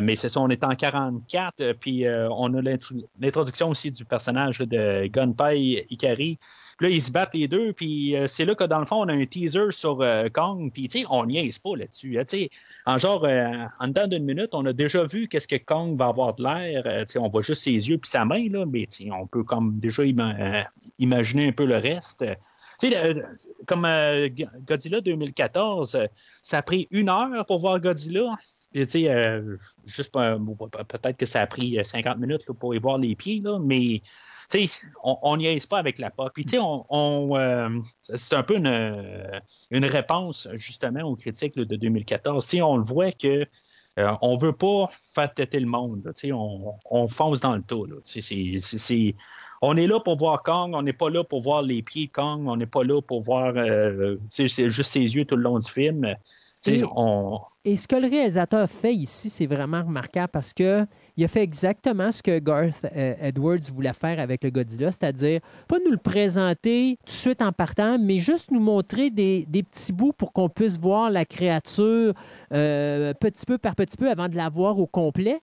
Mais 0.00 0.16
c'est 0.16 0.28
ça, 0.28 0.40
on 0.40 0.48
est 0.48 0.64
en 0.64 0.74
44, 0.74 1.60
euh, 1.60 1.74
puis 1.78 2.04
on 2.08 2.52
a 2.54 2.60
l'intro- 2.62 3.08
l'introduction 3.20 3.70
aussi 3.70 3.90
du 3.90 4.04
personnage 4.04 4.58
là, 4.60 4.66
de 4.66 5.06
Gunpei 5.06 5.86
Ikari. 5.90 6.38
Puis 6.78 6.88
là, 6.88 6.94
ils 6.94 7.02
se 7.02 7.10
battent 7.10 7.34
les 7.34 7.48
deux, 7.48 7.72
puis 7.72 8.14
euh, 8.16 8.28
c'est 8.28 8.44
là 8.44 8.54
que 8.54 8.62
dans 8.62 8.78
le 8.78 8.86
fond, 8.86 9.02
on 9.04 9.08
a 9.08 9.12
un 9.12 9.24
teaser 9.24 9.70
sur 9.70 10.00
euh, 10.00 10.28
Kong, 10.32 10.70
puis 10.72 10.86
tu 10.88 11.00
sais, 11.00 11.06
on 11.10 11.26
niaise 11.26 11.58
pas 11.58 11.76
là-dessus. 11.76 12.18
hein, 12.20 12.46
en 12.86 12.98
genre, 12.98 13.24
euh, 13.24 13.64
en 13.80 13.88
dedans 13.88 14.06
d'une 14.06 14.24
minute, 14.24 14.50
on 14.52 14.64
a 14.64 14.72
déjà 14.72 15.04
vu 15.04 15.26
qu'est-ce 15.26 15.48
que 15.48 15.56
Kong 15.56 15.98
va 15.98 16.06
avoir 16.06 16.34
de 16.36 16.44
l'air. 16.44 16.84
euh, 16.86 17.04
on 17.16 17.28
voit 17.28 17.42
juste 17.42 17.62
ses 17.62 17.72
yeux 17.72 17.98
puis 17.98 18.08
sa 18.08 18.24
main, 18.24 18.48
là, 18.48 18.64
mais 18.64 18.86
on 19.10 19.26
peut 19.26 19.42
comme 19.42 19.80
déjà 19.80 20.02
euh, 20.02 20.62
imaginer 21.00 21.48
un 21.48 21.52
peu 21.52 21.64
le 21.64 21.78
reste. 21.78 22.24
Tu 22.80 22.92
sais, 22.92 23.22
comme 23.66 23.84
Godzilla 24.60 25.00
2014, 25.00 25.96
euh, 25.96 26.06
ça 26.42 26.58
a 26.58 26.62
pris 26.62 26.86
une 26.92 27.08
heure 27.08 27.44
pour 27.46 27.58
voir 27.58 27.80
Godzilla. 27.80 28.36
Euh, 28.76 29.56
juste 29.86 30.12
peut-être 30.12 31.16
que 31.16 31.26
ça 31.26 31.40
a 31.40 31.46
pris 31.46 31.78
euh, 31.78 31.84
50 31.84 32.18
minutes 32.18 32.46
là, 32.46 32.54
pour 32.54 32.74
y 32.74 32.78
voir 32.78 32.98
les 32.98 33.14
pieds, 33.14 33.40
là, 33.40 33.58
mais 33.58 34.02
on 35.02 35.36
n'y 35.36 35.46
aise 35.46 35.66
pas 35.66 35.78
avec 35.78 35.98
la 35.98 36.10
pop. 36.10 36.32
Puis, 36.34 36.44
euh, 36.54 37.80
c'est 38.14 38.34
un 38.34 38.42
peu 38.42 38.56
une, 38.56 38.66
euh, 38.66 39.40
réponse 39.72 40.48
justement 40.54 41.02
aux 41.02 41.16
critiques 41.16 41.56
de 41.56 41.76
2014. 41.76 42.44
Tu 42.44 42.56
sais, 42.56 42.62
on 42.62 42.76
le 42.76 42.84
voit 42.84 43.12
que 43.12 43.46
euh, 43.98 44.12
on 44.22 44.36
veut 44.36 44.52
pas 44.52 44.90
faire 45.12 45.32
têter 45.34 45.58
le 45.58 45.66
monde. 45.66 46.10
on, 46.32 46.74
on 46.90 47.08
fonce 47.08 47.40
dans 47.40 47.56
le 47.56 47.62
tas. 47.62 47.76
on 49.60 49.76
est 49.76 49.86
là 49.86 50.00
pour 50.00 50.16
voir 50.16 50.42
Kong, 50.42 50.72
on 50.74 50.82
n'est 50.82 50.92
pas 50.92 51.10
là 51.10 51.24
pour 51.24 51.40
voir 51.40 51.62
les 51.62 51.82
pieds 51.82 52.06
de 52.06 52.12
Kong, 52.12 52.46
on 52.46 52.56
n'est 52.56 52.66
pas 52.66 52.84
là 52.84 53.02
pour 53.02 53.20
voir 53.20 53.54
euh, 53.56 54.16
juste 54.30 54.82
ses 54.82 55.16
yeux 55.16 55.24
tout 55.24 55.36
le 55.36 55.42
long 55.42 55.58
du 55.58 55.68
film. 55.68 56.14
Et- 56.66 56.82
on, 56.96 57.40
Et 57.64 57.76
ce 57.76 57.86
que 57.86 57.96
le 57.96 58.08
réalisateur 58.08 58.68
fait 58.68 58.94
ici, 58.94 59.30
c'est 59.30 59.46
vraiment 59.46 59.82
remarquable 59.82 60.28
parce 60.32 60.52
que 60.54 60.86
il 61.16 61.24
a 61.24 61.28
fait 61.28 61.42
exactement 61.42 62.10
ce 62.10 62.22
que 62.22 62.38
Garth 62.38 62.84
euh, 62.96 63.14
Edwards 63.20 63.58
voulait 63.74 63.92
faire 63.92 64.18
avec 64.20 64.42
le 64.44 64.50
Godzilla, 64.50 64.90
c'est-à-dire 64.90 65.40
pas 65.68 65.76
nous 65.84 65.90
le 65.90 65.98
présenter 65.98 66.96
tout 67.04 67.12
de 67.12 67.16
suite 67.16 67.42
en 67.42 67.52
partant, 67.52 67.98
mais 67.98 68.18
juste 68.18 68.50
nous 68.50 68.60
montrer 68.60 69.10
des, 69.10 69.44
des 69.48 69.62
petits 69.62 69.92
bouts 69.92 70.12
pour 70.12 70.32
qu'on 70.32 70.48
puisse 70.48 70.78
voir 70.78 71.10
la 71.10 71.24
créature 71.24 72.14
euh, 72.52 73.12
petit 73.14 73.44
peu 73.46 73.58
par 73.58 73.74
petit 73.74 73.96
peu 73.96 74.10
avant 74.10 74.28
de 74.28 74.36
la 74.36 74.48
voir 74.48 74.78
au 74.78 74.86
complet. 74.86 75.40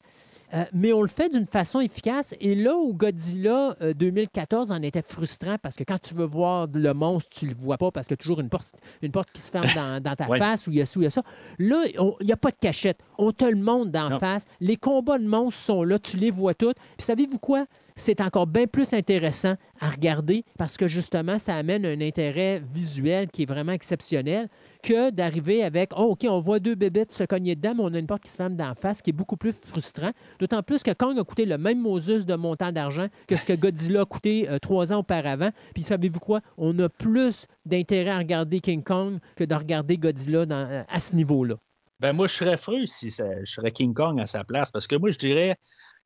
Euh, 0.56 0.64
mais 0.74 0.94
on 0.94 1.02
le 1.02 1.08
fait 1.08 1.30
d'une 1.30 1.46
façon 1.48 1.80
efficace. 1.80 2.34
Et 2.40 2.56
là 2.56 2.76
où 2.76 2.94
Godzilla 2.94 3.76
euh, 3.82 3.94
2014 3.94 4.72
en 4.72 4.82
était 4.82 5.02
frustrant, 5.02 5.58
parce 5.62 5.76
que 5.76 5.84
quand 5.84 6.00
tu 6.00 6.14
veux 6.14 6.26
voir 6.26 6.68
le 6.74 6.94
monstre, 6.94 7.30
tu 7.38 7.48
le 7.48 7.56
vois 7.56 7.78
pas 7.78 7.92
parce 7.92 8.08
qu'il 8.08 8.14
y 8.14 8.20
a 8.20 8.24
toujours 8.24 8.40
une 8.40 8.50
porte, 8.50 8.74
une 9.02 9.12
porte 9.12 9.30
qui 9.34 9.42
se 9.42 9.52
ferme 9.52 9.68
dans, 9.76 10.02
dans 10.04 10.16
ta 10.16 10.28
Ouais. 10.30 10.40
face, 10.40 10.66
ou 10.68 10.72
il 10.72 10.78
y 10.78 10.82
a 10.82 10.86
ça, 10.86 10.98
ou 11.00 11.02
il 11.02 11.06
y 11.06 11.08
a 11.08 11.12
ça. 11.12 11.24
Là, 11.60 11.84
il 12.20 12.26
n'y 12.26 12.32
a 12.32 12.38
pas 12.38 12.52
de 12.52 12.56
cachette. 12.60 13.02
On 13.18 13.32
te 13.32 13.46
le 13.46 13.56
montre 13.58 13.92
d'en 13.92 14.10
Non. 14.12 14.20
face. 14.20 14.46
Les 14.60 14.78
combats 14.78 15.18
de 15.20 15.28
monstres 15.28 15.62
sont 15.62 15.84
là, 15.84 16.00
tu 16.00 16.18
les 16.18 16.32
vois 16.32 16.54
toutes. 16.54 16.78
Puis 16.98 17.06
savez-vous 17.06 17.40
quoi? 17.40 17.66
c'est 17.98 18.20
encore 18.20 18.46
bien 18.46 18.68
plus 18.68 18.92
intéressant 18.94 19.56
à 19.80 19.90
regarder 19.90 20.44
parce 20.58 20.76
que 20.76 20.86
justement, 20.86 21.40
ça 21.40 21.56
amène 21.56 21.86
un 21.86 22.02
intérêt 22.02 22.62
visuel 22.74 23.30
qui 23.32 23.44
est 23.44 23.46
vraiment 23.46 23.72
exceptionnel 23.72 24.50
que 24.86 25.10
d'arriver 25.10 25.64
avec 25.64 25.92
oh, 25.98 26.12
OK, 26.12 26.28
on 26.30 26.40
voit 26.40 26.60
deux 26.60 26.76
bébêtes 26.76 27.12
se 27.12 27.24
cogner 27.24 27.56
dedans, 27.56 27.74
mais 27.76 27.84
on 27.86 27.94
a 27.96 27.98
une 27.98 28.06
porte 28.06 28.22
qui 28.22 28.30
se 28.30 28.36
ferme 28.36 28.56
d'en 28.56 28.76
face, 28.76 29.02
qui 29.02 29.10
est 29.10 29.14
beaucoup 29.14 29.36
plus 29.36 29.52
frustrant. 29.52 30.12
D'autant 30.40 30.62
plus 30.62 30.84
que 30.84 30.92
Kong 30.92 31.18
a 31.18 31.24
coûté 31.24 31.46
le 31.46 31.58
même 31.58 31.82
Moses 31.82 32.26
de 32.26 32.36
montant 32.36 32.72
d'argent 32.72 33.08
que 33.28 33.36
ce 33.36 33.46
que 33.46 33.54
Godzilla 33.54 34.02
a 34.02 34.06
coûté 34.06 34.48
euh, 34.48 34.60
trois 34.60 34.94
ans 34.94 35.00
auparavant. 35.00 35.50
Puis 35.74 35.82
savez-vous 35.82 36.20
quoi? 36.20 36.42
On 36.60 36.78
a 36.78 36.88
plus 36.88 37.48
d'intérêt 37.66 38.12
à 38.12 38.20
regarder 38.20 38.60
King 38.60 38.84
Kong 38.84 39.18
que 39.36 39.44
de 39.44 39.56
regarder 39.56 39.98
Godzilla 39.98 40.46
euh, 40.52 40.84
à 40.88 41.00
ce 41.00 41.16
niveau-là. 41.16 41.56
Ben 42.00 42.14
moi, 42.14 42.28
je 42.28 42.34
serais 42.34 42.58
fru 42.58 42.86
si 42.86 43.10
je 43.10 43.44
serais 43.46 43.72
King 43.72 43.96
Kong 43.96 44.20
à 44.20 44.28
sa 44.28 44.44
place. 44.44 44.72
Parce 44.72 44.86
que 44.86 44.96
moi, 44.96 45.10
je 45.10 45.18
dirais, 45.18 45.56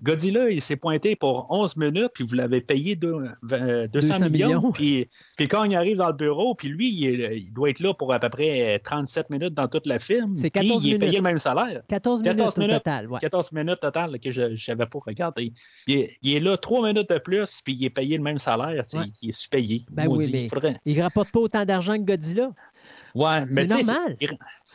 Godzilla, 0.02 0.50
il 0.50 0.62
s'est 0.62 0.78
pointé 0.78 1.16
pour 1.16 1.48
11 1.50 1.76
minutes, 1.76 2.12
puis 2.14 2.24
vous 2.24 2.36
l'avez 2.36 2.62
payé 2.62 2.96
deux- 2.96 3.26
euh, 3.52 3.88
200, 3.88 4.08
200 4.14 4.30
millions. 4.30 4.48
millions. 4.48 4.72
Puis, 4.72 5.10
puis 5.38 5.48
quand 5.50 5.66
il 5.66 5.76
arrive 5.76 5.98
dans 5.98 6.08
le 6.08 6.14
bureau, 6.14 6.56
puis 6.56 6.70
lui, 6.70 6.90
il, 6.94 7.06
est- 7.22 7.38
il 7.40 7.52
doit 7.54 7.70
être 7.70 7.82
là 7.82 7.94
pour 7.94 8.14
à 8.14 8.20
peu 8.20 8.30
près 8.30 8.80
37 8.80 9.30
minutes 9.30 9.54
dans 9.54 9.68
toute 9.68 9.86
la 9.86 10.00
film. 10.00 10.36
C'est 10.36 10.50
puis 10.50 10.68
14 10.68 10.86
il 10.86 10.94
est 10.94 10.98
payé 11.00 11.12
minutes. 11.12 11.18
le 11.18 11.30
même 11.30 11.40
salaire. 11.40 11.82
14 11.90 12.22
minutes 12.22 12.38
14 12.38 12.58
au 12.58 12.62
minutes. 12.62 12.76
total. 12.78 13.08
ouais. 13.08 13.20
14 13.20 13.52
minutes 13.52 13.80
total 13.82 14.20
que 14.20 14.32
je 14.32 14.72
n'avais 14.72 14.86
pas 14.86 15.00
regardé. 15.06 15.54
Il 15.88 15.96
est, 15.98 16.18
il 16.22 16.36
est 16.36 16.40
là 16.40 16.58
3 16.58 16.88
minutes 16.88 17.10
de 17.10 17.18
plus, 17.18 17.62
puis 17.64 17.74
il 17.74 17.86
est 17.86 17.90
payé 17.90 18.16
le 18.18 18.24
même 18.24 18.40
salaire. 18.40 18.84
tu 18.86 18.92
sais, 18.92 18.98
Ouais. 19.00 19.06
Il 19.22 19.30
est 19.30 19.34
sous-payé. 19.34 19.82
Ben 19.92 20.08
oui, 20.08 20.30
mais- 20.32 20.48
Faudrait- 20.48 20.78
Il 20.86 20.98
ne 20.98 21.02
rapporte 21.04 21.32
pas 21.32 21.40
autant 21.40 21.66
d'argent 21.66 21.96
que 21.98 22.04
Godzilla. 22.04 22.52
Ouais, 23.16 23.46
mais 23.50 23.68
C'est 23.68 23.76
normal. 23.76 24.18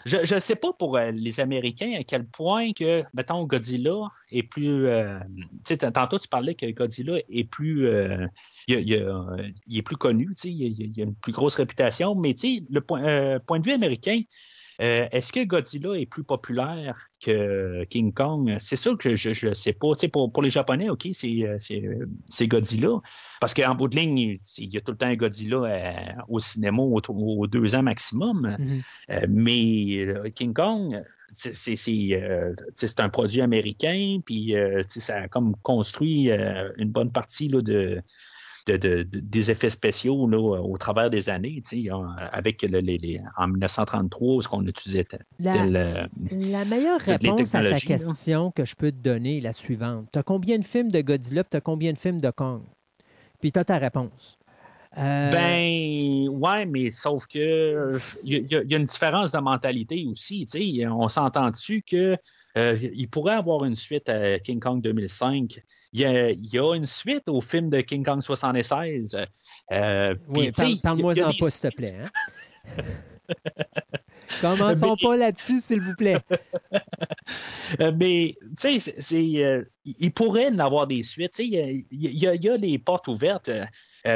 Je 0.04 0.34
ne 0.34 0.40
sais 0.40 0.56
pas 0.56 0.72
pour 0.72 0.96
euh, 0.96 1.10
les 1.12 1.40
Américains 1.40 1.94
à 1.98 2.04
quel 2.04 2.26
point 2.26 2.72
que, 2.72 3.04
mettons, 3.14 3.44
Godzilla 3.44 4.08
est 4.30 4.42
plus. 4.42 4.86
euh, 4.86 5.18
tantôt, 5.94 6.18
tu 6.18 6.28
parlais 6.28 6.54
que 6.54 6.66
Godzilla 6.70 7.18
est 7.28 7.44
plus. 7.44 7.86
euh, 7.86 8.26
il, 8.66 8.80
il- 8.80 9.06
il- 9.66 9.78
est 9.78 9.82
plus 9.82 9.96
connu, 9.96 10.26
tu 10.28 10.34
sais, 10.34 10.50
il, 10.50 11.00
a 11.00 11.04
une 11.04 11.14
plus 11.14 11.32
grosse 11.32 11.54
réputation, 11.56 12.14
mais 12.14 12.34
tu 12.34 12.56
sais, 12.58 12.64
le 12.70 12.80
point, 12.80 13.02
euh, 13.04 13.38
point 13.38 13.60
de 13.60 13.64
vue 13.64 13.72
américain, 13.72 14.20
euh, 14.80 15.06
est-ce 15.12 15.32
que 15.32 15.44
Godzilla 15.44 15.94
est 15.94 16.06
plus 16.06 16.24
populaire 16.24 17.08
que 17.22 17.84
King 17.84 18.12
Kong? 18.12 18.56
C'est 18.58 18.76
sûr 18.76 18.98
que 18.98 19.14
je 19.14 19.46
ne 19.48 19.54
sais 19.54 19.72
pas. 19.72 19.92
Pour, 20.12 20.32
pour 20.32 20.42
les 20.42 20.50
Japonais, 20.50 20.90
OK, 20.90 21.08
c'est 21.12 21.42
euh, 21.42 21.56
c'est, 22.28 22.46
Godzilla. 22.48 23.00
Parce 23.40 23.54
qu'en 23.54 23.74
bout 23.74 23.88
de 23.88 23.96
ligne, 23.96 24.38
il 24.58 24.74
y 24.74 24.76
a 24.76 24.80
tout 24.80 24.92
le 24.92 24.98
temps 24.98 25.06
un 25.06 25.16
Godzilla 25.16 25.56
euh, 25.56 26.22
au 26.28 26.40
cinéma 26.40 26.82
aux, 26.82 27.00
aux 27.08 27.46
deux 27.46 27.74
ans 27.74 27.82
maximum. 27.82 28.56
Mhm. 28.58 28.82
Euh, 29.10 29.26
mais 29.28 30.30
King 30.34 30.52
Kong, 30.52 31.02
c'est- 31.32 33.00
un 33.00 33.08
produit 33.08 33.40
américain, 33.40 34.18
puis 34.24 34.54
ça 34.88 35.22
a 35.22 35.28
comme 35.28 35.56
construit 35.62 36.30
une 36.30 36.90
bonne 36.90 37.10
partie 37.10 37.48
là, 37.48 37.60
de, 37.60 38.02
de- 38.66 38.76
de- 38.76 39.02
de- 39.02 39.20
des 39.20 39.50
effets 39.50 39.70
spéciaux 39.70 40.26
là, 40.26 40.38
au 40.38 40.76
travers 40.78 41.10
des 41.10 41.28
années, 41.28 41.62
en- 41.90 42.08
avec 42.32 42.62
le- 42.62 42.80
les, 42.80 42.98
les- 42.98 43.20
en 43.36 43.48
1933, 43.48 44.42
ce 44.42 44.48
qu'on 44.48 44.66
utilisait 44.66 45.06
La- 45.38 45.64
euh, 45.64 46.06
La 46.30 46.64
meilleure 46.64 47.00
réponse 47.00 47.54
à 47.54 47.58
ta 47.58 47.70
là. 47.70 47.80
question 47.80 48.50
que 48.50 48.64
je 48.64 48.74
peux 48.74 48.90
te 48.90 48.96
donner 48.96 49.38
est 49.38 49.40
la 49.42 49.52
suivante. 49.52 50.08
Tu 50.12 50.18
as 50.18 50.22
combien 50.22 50.58
de 50.58 50.64
films 50.64 50.90
de 50.90 51.00
Godzilla 51.00 51.44
tu 51.44 51.56
as 51.56 51.60
combien 51.60 51.92
de 51.92 51.98
films 51.98 52.20
de 52.20 52.30
Kong? 52.30 52.62
Puis 53.40 53.52
tu 53.52 53.58
as 53.58 53.64
ta 53.64 53.76
réponse. 53.78 54.38
Euh, 54.96 55.30
Ben, 55.32 56.28
ouais, 56.28 56.66
mais 56.66 56.90
sauf 56.90 57.26
que 57.26 57.90
il 58.24 58.32
y, 58.32 58.54
a- 58.54 58.62
il 58.62 58.70
y 58.70 58.74
a 58.74 58.78
une 58.78 58.84
différence 58.84 59.32
de 59.32 59.38
mentalité 59.38 60.06
aussi. 60.10 60.46
On 60.88 61.08
s'entend 61.08 61.50
dessus 61.50 61.82
que 61.82 62.16
euh, 62.56 62.76
il 62.94 63.08
pourrait 63.10 63.34
avoir 63.34 63.64
une 63.64 63.74
suite 63.74 64.08
à 64.08 64.38
King 64.38 64.60
Kong 64.60 64.80
2005. 64.80 65.60
Il 65.92 66.00
y 66.00 66.04
a, 66.04 66.30
il 66.30 66.46
y 66.46 66.58
a 66.60 66.74
une 66.76 66.86
suite 66.86 67.28
au 67.28 67.40
film 67.40 67.70
de 67.70 67.80
King 67.80 68.04
Kong 68.04 68.20
76. 68.20 69.16
Euh, 69.72 70.14
oui, 70.28 70.52
parle- 70.52 70.78
parle-moi-en 70.80 71.32
pas, 71.38 71.50
s'il 71.50 71.70
te 71.70 71.74
plaît. 71.74 71.96
hein? 72.00 72.10
Commençons 74.40 74.94
Mais- 75.00 75.08
pas 75.08 75.16
là-dessus, 75.16 75.60
s'il 75.60 75.80
vous 75.80 75.94
plaît. 75.94 76.18
Euh, 77.80 77.92
mais, 77.98 78.36
tu 78.60 78.78
sais, 78.80 78.92
euh, 79.42 79.64
il 79.84 80.12
pourrait 80.12 80.48
en 80.48 80.58
avoir 80.58 80.86
des 80.86 81.02
suites. 81.02 81.36
Il 81.38 81.48
y 81.50 81.58
a, 81.58 81.70
y 81.70 82.36
y 82.36 82.58
les 82.58 82.78
portes 82.78 83.08
ouvertes, 83.08 83.50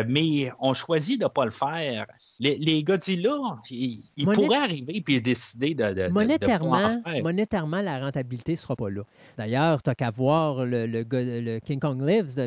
mais 0.08 0.52
on 0.60 0.74
choisit 0.74 1.18
de 1.18 1.24
ne 1.24 1.28
pas 1.28 1.44
le 1.44 1.50
faire. 1.50 2.06
Les, 2.40 2.56
les 2.56 2.84
Godzilla, 2.84 3.34
ils, 3.68 3.98
ils 4.16 4.24
Monet- 4.24 4.34
pourraient 4.36 4.58
arriver 4.58 5.02
et 5.08 5.20
décider 5.20 5.74
de, 5.74 5.82
de, 5.84 5.88
de- 5.94 6.02
de 6.06 6.08
Monétairement, 6.12 6.88
faire. 6.88 7.22
monétairement, 7.22 7.82
la 7.82 7.98
rentabilité 7.98 8.52
ne 8.52 8.56
sera 8.56 8.76
pas 8.76 8.88
là. 8.90 9.02
D'ailleurs, 9.36 9.82
tu 9.82 9.90
n'as 9.90 9.94
qu'à 9.96 10.10
voir 10.10 10.64
le, 10.64 10.86
le 10.86 11.58
King 11.58 11.80
Kong 11.80 12.00
Lives 12.00 12.36
de 12.36 12.46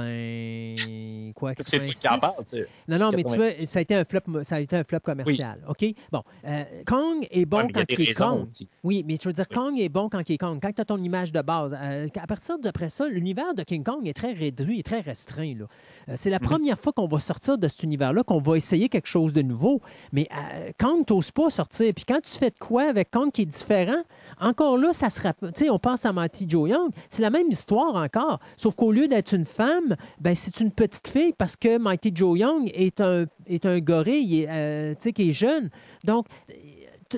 1980. 0.00 1.32
Quoi, 1.34 1.52
C'est 1.58 1.78
86? 1.78 1.98
qui 2.00 2.08
en 2.08 2.18
parles, 2.18 2.32
tu 2.50 2.58
sais. 2.58 2.66
Non, 2.88 2.98
non, 2.98 3.10
mais 3.10 3.24
tu 3.24 3.30
86. 3.30 3.36
vois, 3.36 3.66
ça 3.66 3.78
a 3.78 3.82
été 3.82 3.94
un 3.94 4.04
flop, 4.04 4.44
ça 4.44 4.56
a 4.56 4.60
été 4.60 4.76
un 4.76 4.84
flop 4.84 5.00
commercial. 5.00 5.60
OK? 5.68 5.84
Bon. 6.12 6.22
euh, 6.46 6.64
Kong 6.86 7.26
est 7.30 7.44
bon 7.46 7.58
Ouais, 7.58 7.72
quand 7.72 7.84
il 7.88 8.00
est 8.10 8.12
Kong. 8.14 8.46
aussi. 8.46 8.68
Oui, 8.82 9.04
mais 9.06 9.16
je 9.20 9.28
veux 9.28 9.32
dire, 9.32 9.46
Oui. 9.50 9.56
Kong 9.56 9.78
est 9.80 9.88
bon 9.88 10.08
quand 10.08 10.28
il 10.28 10.32
est 10.34 10.38
Kong. 10.38 10.58
Quand 10.60 10.72
tu 10.72 10.80
as 10.80 10.84
ton 10.84 11.02
image 11.02 11.32
de 11.32 11.40
base, 11.42 11.76
euh, 11.80 12.06
à 12.20 12.26
partir 12.26 12.58
d'après 12.58 12.88
ça, 12.90 13.08
l'univers 13.08 13.54
de 13.54 13.62
King 13.62 13.82
Kong 13.84 14.06
est 14.06 14.12
très 14.12 14.32
réduit 14.32 14.80
et 14.80 14.82
très 14.82 15.00
restreint. 15.00 15.54
là. 15.58 15.64
Euh, 16.08 16.14
c'est 16.16 16.30
la 16.30 16.38
Mhm. 16.38 16.46
première 16.46 16.78
fois 16.80 16.92
qu'on 16.92 17.06
va 17.08 17.18
sortir 17.18 17.56
de 17.58 17.68
cet 17.68 17.82
univers-là, 17.82 18.22
qu'on 18.24 18.40
va 18.40 18.56
essayer 18.56 18.88
quelque 18.90 19.06
chose 19.06 19.32
de 19.32 19.42
nouveau. 19.42 19.80
Mais 20.12 20.28
euh, 20.32 20.70
Kong 20.78 21.04
t'ose 21.06 21.30
pas 21.30 21.50
sortir. 21.50 21.92
Puis 21.94 22.04
quand 22.04 22.20
tu 22.20 22.38
fais 22.38 22.50
de 22.50 22.58
quoi 22.58 22.82
avec 22.82 23.10
Kong 23.10 23.30
qui 23.32 23.42
est 23.42 23.46
différent, 23.46 24.02
encore 24.40 24.76
là, 24.76 24.92
ça 24.92 25.10
se 25.10 25.20
rappelle. 25.20 25.52
Tu 25.52 25.64
sais, 25.64 25.70
on 25.70 25.78
pense 25.78 26.04
à 26.04 26.12
Mighty 26.12 26.46
Joe 26.48 26.70
Young. 26.70 26.90
C'est 27.08 27.22
la 27.22 27.30
même 27.30 27.48
histoire 27.50 27.94
encore. 27.96 28.40
Sauf 28.56 28.74
qu'au 28.74 28.92
lieu 28.92 29.08
d'être 29.08 29.32
une 29.32 29.46
femme, 29.46 29.96
ben, 30.20 30.34
c'est 30.34 30.60
une 30.60 30.70
petite 30.70 31.08
fille 31.08 31.32
parce 31.36 31.56
que 31.56 31.78
Mighty 31.78 32.12
Joe 32.14 32.38
Young 32.38 32.70
est 32.74 33.00
un, 33.00 33.24
est 33.46 33.64
un 33.64 33.78
gorille 33.78 34.46
euh, 34.48 34.94
qui 34.94 35.30
est 35.30 35.32
jeune. 35.32 35.70
Donc, 36.04 36.26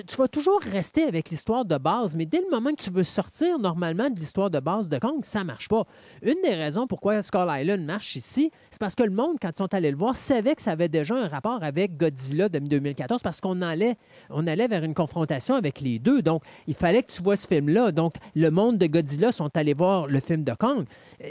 tu, 0.01 0.17
vas 0.17 0.27
toujours 0.27 0.59
rester 0.61 1.03
avec 1.03 1.29
l'histoire 1.29 1.65
de 1.65 1.77
base, 1.77 2.15
mais 2.15 2.25
dès 2.25 2.39
le 2.39 2.49
moment 2.49 2.71
que 2.71 2.81
tu 2.81 2.89
veux 2.89 3.03
sortir 3.03 3.59
normalement 3.59 4.09
de 4.09 4.19
l'histoire 4.19 4.49
de 4.49 4.59
base 4.59 4.87
de 4.89 4.97
Kong, 4.97 5.19
ça 5.23 5.43
marche 5.43 5.69
pas. 5.69 5.85
Une 6.21 6.41
des 6.43 6.55
raisons 6.55 6.87
pourquoi 6.87 7.21
Skull 7.21 7.47
Island 7.49 7.85
marche 7.85 8.15
ici, 8.15 8.51
c'est 8.71 8.79
parce 8.79 8.95
que 8.95 9.03
le 9.03 9.11
monde, 9.11 9.37
quand 9.41 9.49
ils 9.49 9.57
sont 9.57 9.73
allés 9.73 9.91
le 9.91 9.97
voir, 9.97 10.15
savait 10.15 10.55
que 10.55 10.61
ça 10.61 10.71
avait 10.71 10.89
déjà 10.89 11.15
un 11.15 11.27
rapport 11.27 11.63
avec 11.63 11.97
Godzilla 11.97 12.49
de 12.49 12.59
2014 12.59 13.21
parce 13.21 13.41
qu'on 13.41 13.61
allait, 13.61 13.95
on 14.29 14.47
allait 14.47 14.67
vers 14.67 14.83
une 14.83 14.93
confrontation 14.93 15.55
avec 15.55 15.79
les 15.79 15.99
deux. 15.99 16.21
Donc, 16.21 16.43
il 16.67 16.75
fallait 16.75 17.03
que 17.03 17.11
tu 17.11 17.21
vois 17.21 17.35
ce 17.35 17.47
film-là. 17.47 17.91
Donc, 17.91 18.15
le 18.35 18.49
monde 18.49 18.77
de 18.77 18.87
Godzilla 18.87 19.31
sont 19.31 19.55
allés 19.55 19.73
voir 19.73 20.07
le 20.07 20.19
film 20.19 20.43
de 20.43 20.53
Kong. 20.53 20.85
Euh, 21.21 21.27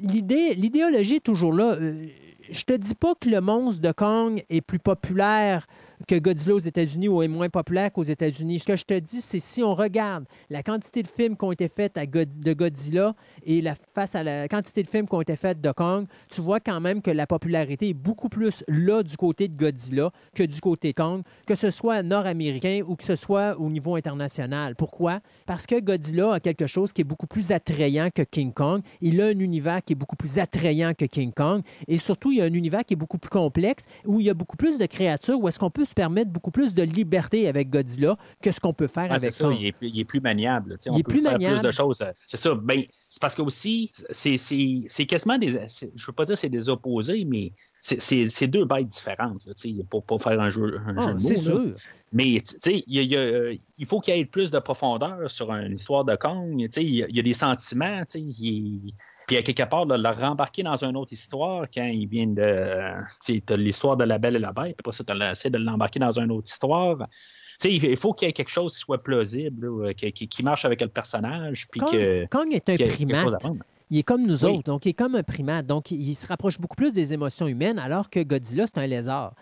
L'idée, 0.00 0.54
l'idéologie 0.54 1.16
est 1.16 1.24
toujours 1.24 1.52
là. 1.52 1.74
Euh, 1.74 2.02
Je 2.50 2.64
te 2.64 2.74
dis 2.74 2.94
pas 2.94 3.14
que 3.14 3.28
le 3.28 3.40
monstre 3.40 3.80
de 3.80 3.92
Kong 3.92 4.44
est 4.50 4.60
plus 4.60 4.78
populaire 4.78 5.66
que 6.08 6.18
Godzilla 6.18 6.54
aux 6.54 6.58
États-Unis 6.58 7.08
ou 7.08 7.22
est 7.22 7.28
moins 7.28 7.48
populaire 7.48 7.92
qu'aux 7.92 8.02
États-Unis. 8.04 8.60
Ce 8.60 8.64
que 8.64 8.76
je 8.76 8.84
te 8.84 8.98
dis, 8.98 9.20
c'est 9.20 9.40
si 9.40 9.62
on 9.62 9.74
regarde 9.74 10.24
la 10.50 10.62
quantité 10.62 11.02
de 11.02 11.08
films 11.08 11.36
qui 11.36 11.44
ont 11.44 11.52
été 11.52 11.68
faits 11.68 11.96
à 11.96 12.06
de 12.06 12.52
Godzilla 12.52 13.14
et 13.44 13.62
face 13.94 14.14
à 14.14 14.22
la 14.22 14.48
quantité 14.48 14.82
de 14.82 14.88
films 14.88 15.08
qui 15.08 15.14
ont 15.14 15.20
été 15.20 15.36
faits 15.36 15.60
de 15.60 15.72
Kong, 15.72 16.06
tu 16.28 16.40
vois 16.40 16.60
quand 16.60 16.80
même 16.80 17.02
que 17.02 17.10
la 17.10 17.26
popularité 17.26 17.90
est 17.90 17.94
beaucoup 17.94 18.28
plus 18.28 18.64
là 18.68 19.02
du 19.02 19.16
côté 19.16 19.48
de 19.48 19.56
Godzilla 19.56 20.10
que 20.34 20.42
du 20.42 20.60
côté 20.60 20.92
de 20.92 20.96
Kong, 20.96 21.22
que 21.46 21.54
ce 21.54 21.70
soit 21.70 22.02
nord-américain 22.02 22.82
ou 22.86 22.96
que 22.96 23.04
ce 23.04 23.14
soit 23.14 23.58
au 23.58 23.68
niveau 23.70 23.96
international. 23.96 24.74
Pourquoi? 24.76 25.20
Parce 25.46 25.66
que 25.66 25.80
Godzilla 25.80 26.34
a 26.34 26.40
quelque 26.40 26.66
chose 26.66 26.92
qui 26.92 27.00
est 27.00 27.04
beaucoup 27.04 27.26
plus 27.26 27.50
attrayant 27.50 28.10
que 28.14 28.22
King 28.22 28.52
Kong. 28.52 28.82
Il 29.00 29.20
a 29.20 29.26
un 29.26 29.38
univers 29.38 29.82
qui 29.82 29.92
est 29.92 29.96
beaucoup 29.96 30.16
plus 30.16 30.38
attrayant 30.38 30.94
que 30.94 31.04
King 31.04 31.32
Kong. 31.32 31.62
Et 31.88 31.98
surtout, 31.98 32.32
il 32.32 32.38
y 32.38 32.42
a 32.42 32.44
un 32.44 32.52
univers 32.52 32.84
qui 32.84 32.94
est 32.94 32.96
beaucoup 32.96 33.18
plus 33.18 33.30
complexe, 33.30 33.86
où 34.04 34.20
il 34.20 34.26
y 34.26 34.30
a 34.30 34.34
beaucoup 34.34 34.56
plus 34.56 34.78
de 34.78 34.86
créatures, 34.86 35.38
où 35.38 35.48
est-ce 35.48 35.58
qu'on 35.58 35.70
peut 35.70 35.84
se 35.94 36.02
permettre 36.02 36.30
beaucoup 36.32 36.50
plus 36.50 36.74
de 36.74 36.82
liberté 36.82 37.46
avec 37.48 37.70
Godzilla 37.70 38.16
que 38.42 38.50
ce 38.50 38.58
qu'on 38.58 38.74
peut 38.74 38.88
faire 38.88 39.12
avec 39.12 39.30
ça, 39.32 39.50
il 39.52 39.66
est, 39.66 39.72
plus- 39.72 39.88
il 39.88 40.00
est 40.00 40.04
plus 40.04 40.20
maniable. 40.20 40.76
Il 40.84 40.90
on 40.90 40.96
est 40.98 41.02
peut 41.04 41.12
plus 41.12 41.22
faire 41.22 41.32
maniable. 41.32 41.60
plus 41.60 41.66
de 41.68 41.70
choses. 41.72 42.02
euh, 42.02 42.10
C'est 42.26 42.36
ça. 42.36 42.54
Ben, 42.54 42.82
c'est 43.08 43.20
parce 43.20 43.34
que 43.36 43.42
aussi, 43.42 43.92
c'est- 44.10 45.06
quasiment 45.06 45.38
des. 45.38 45.50
Je 45.50 46.06
veux 46.06 46.12
pas 46.12 46.24
dire 46.24 46.34
que 46.34 46.40
c'est 46.40 46.48
des 46.48 46.68
opposés, 46.68 47.24
mais 47.24 47.52
c'est- 47.86 48.46
deux 48.46 48.64
bêtes 48.64 48.88
différentes. 48.88 49.46
là, 49.46 49.52
pour 49.90 50.04
pas 50.04 50.18
faire 50.18 50.40
un 50.40 50.48
jeu, 50.50 50.78
un 50.86 50.96
Ah, 50.96 51.08
jeu 51.08 51.14
de 51.14 51.18
c'est 51.20 51.50
mots. 51.52 51.66
sûr. 51.66 51.76
Mais 52.12 52.24
il, 52.28 52.82
y 52.86 52.98
a- 52.98 53.02
il 53.02 53.16
euh, 53.16 53.56
faut 53.86 53.98
qu'il 54.00 54.16
y 54.16 54.20
ait 54.20 54.24
plus 54.24 54.50
de 54.50 54.58
profondeur 54.60 55.28
sur 55.30 55.50
une 55.52 55.74
histoire 55.74 56.04
de 56.04 56.14
Kong. 56.14 56.54
Il 56.76 56.82
y, 56.94 57.02
a- 57.02 57.06
il 57.08 57.16
y 57.16 57.20
a 57.20 57.22
des 57.22 57.34
sentiments. 57.34 58.02
il- 58.14 58.92
Puis 59.26 59.36
à 59.36 59.42
quelque 59.42 59.64
part, 59.64 59.84
de 59.86 59.96
le 59.96 60.08
rembarquer 60.08 60.62
dans 60.62 60.82
une 60.84 60.96
autre 60.96 61.12
histoire 61.12 61.66
quand 61.74 61.84
il 61.86 62.06
vient 62.06 62.28
de. 62.28 62.92
Tu 63.24 63.42
as 63.48 63.56
l'histoire 63.56 63.96
de 63.96 64.04
la 64.04 64.18
Belle 64.18 64.36
et 64.36 64.38
la 64.38 64.52
Bête, 64.52 64.76
puis 64.76 64.76
après 64.80 64.92
ça, 64.92 65.02
tu 65.04 65.12
essaies 65.22 65.50
de 65.50 65.58
l'embarquer 65.58 65.98
dans 65.98 66.18
une 66.18 66.30
autre 66.30 66.48
histoire. 66.48 67.06
Il 67.64 67.96
faut 67.96 68.12
qu'il 68.12 68.26
y 68.26 68.30
ait 68.30 68.32
quelque 68.32 68.50
chose 68.50 68.74
qui 68.74 68.80
soit 68.80 69.02
plausible, 69.02 69.84
là, 69.86 69.94
qui, 69.94 70.12
qui- 70.12 70.42
marche 70.42 70.64
avec 70.64 70.80
le 70.80 70.88
personnage. 70.88 71.68
Puis 71.70 71.80
Kong, 71.80 71.90
que, 71.90 72.26
Kong 72.26 72.48
est 72.52 72.68
un 72.68 72.76
primate. 72.76 73.42
Il 73.94 73.98
est 73.98 74.02
comme 74.02 74.26
nous 74.26 74.44
Oui. 74.44 74.50
autres, 74.50 74.64
donc 74.64 74.86
il 74.86 74.88
est 74.88 74.94
comme 74.94 75.14
un 75.14 75.22
primate. 75.22 75.66
Donc 75.66 75.92
il, 75.92 76.00
il 76.00 76.14
se 76.16 76.26
rapproche 76.26 76.58
beaucoup 76.58 76.74
plus 76.74 76.92
des 76.92 77.12
émotions 77.12 77.46
humaines, 77.46 77.78
alors 77.78 78.10
que 78.10 78.18
Godzilla, 78.24 78.66
c'est 78.66 78.78
un 78.80 78.88
lézard. 78.88 79.34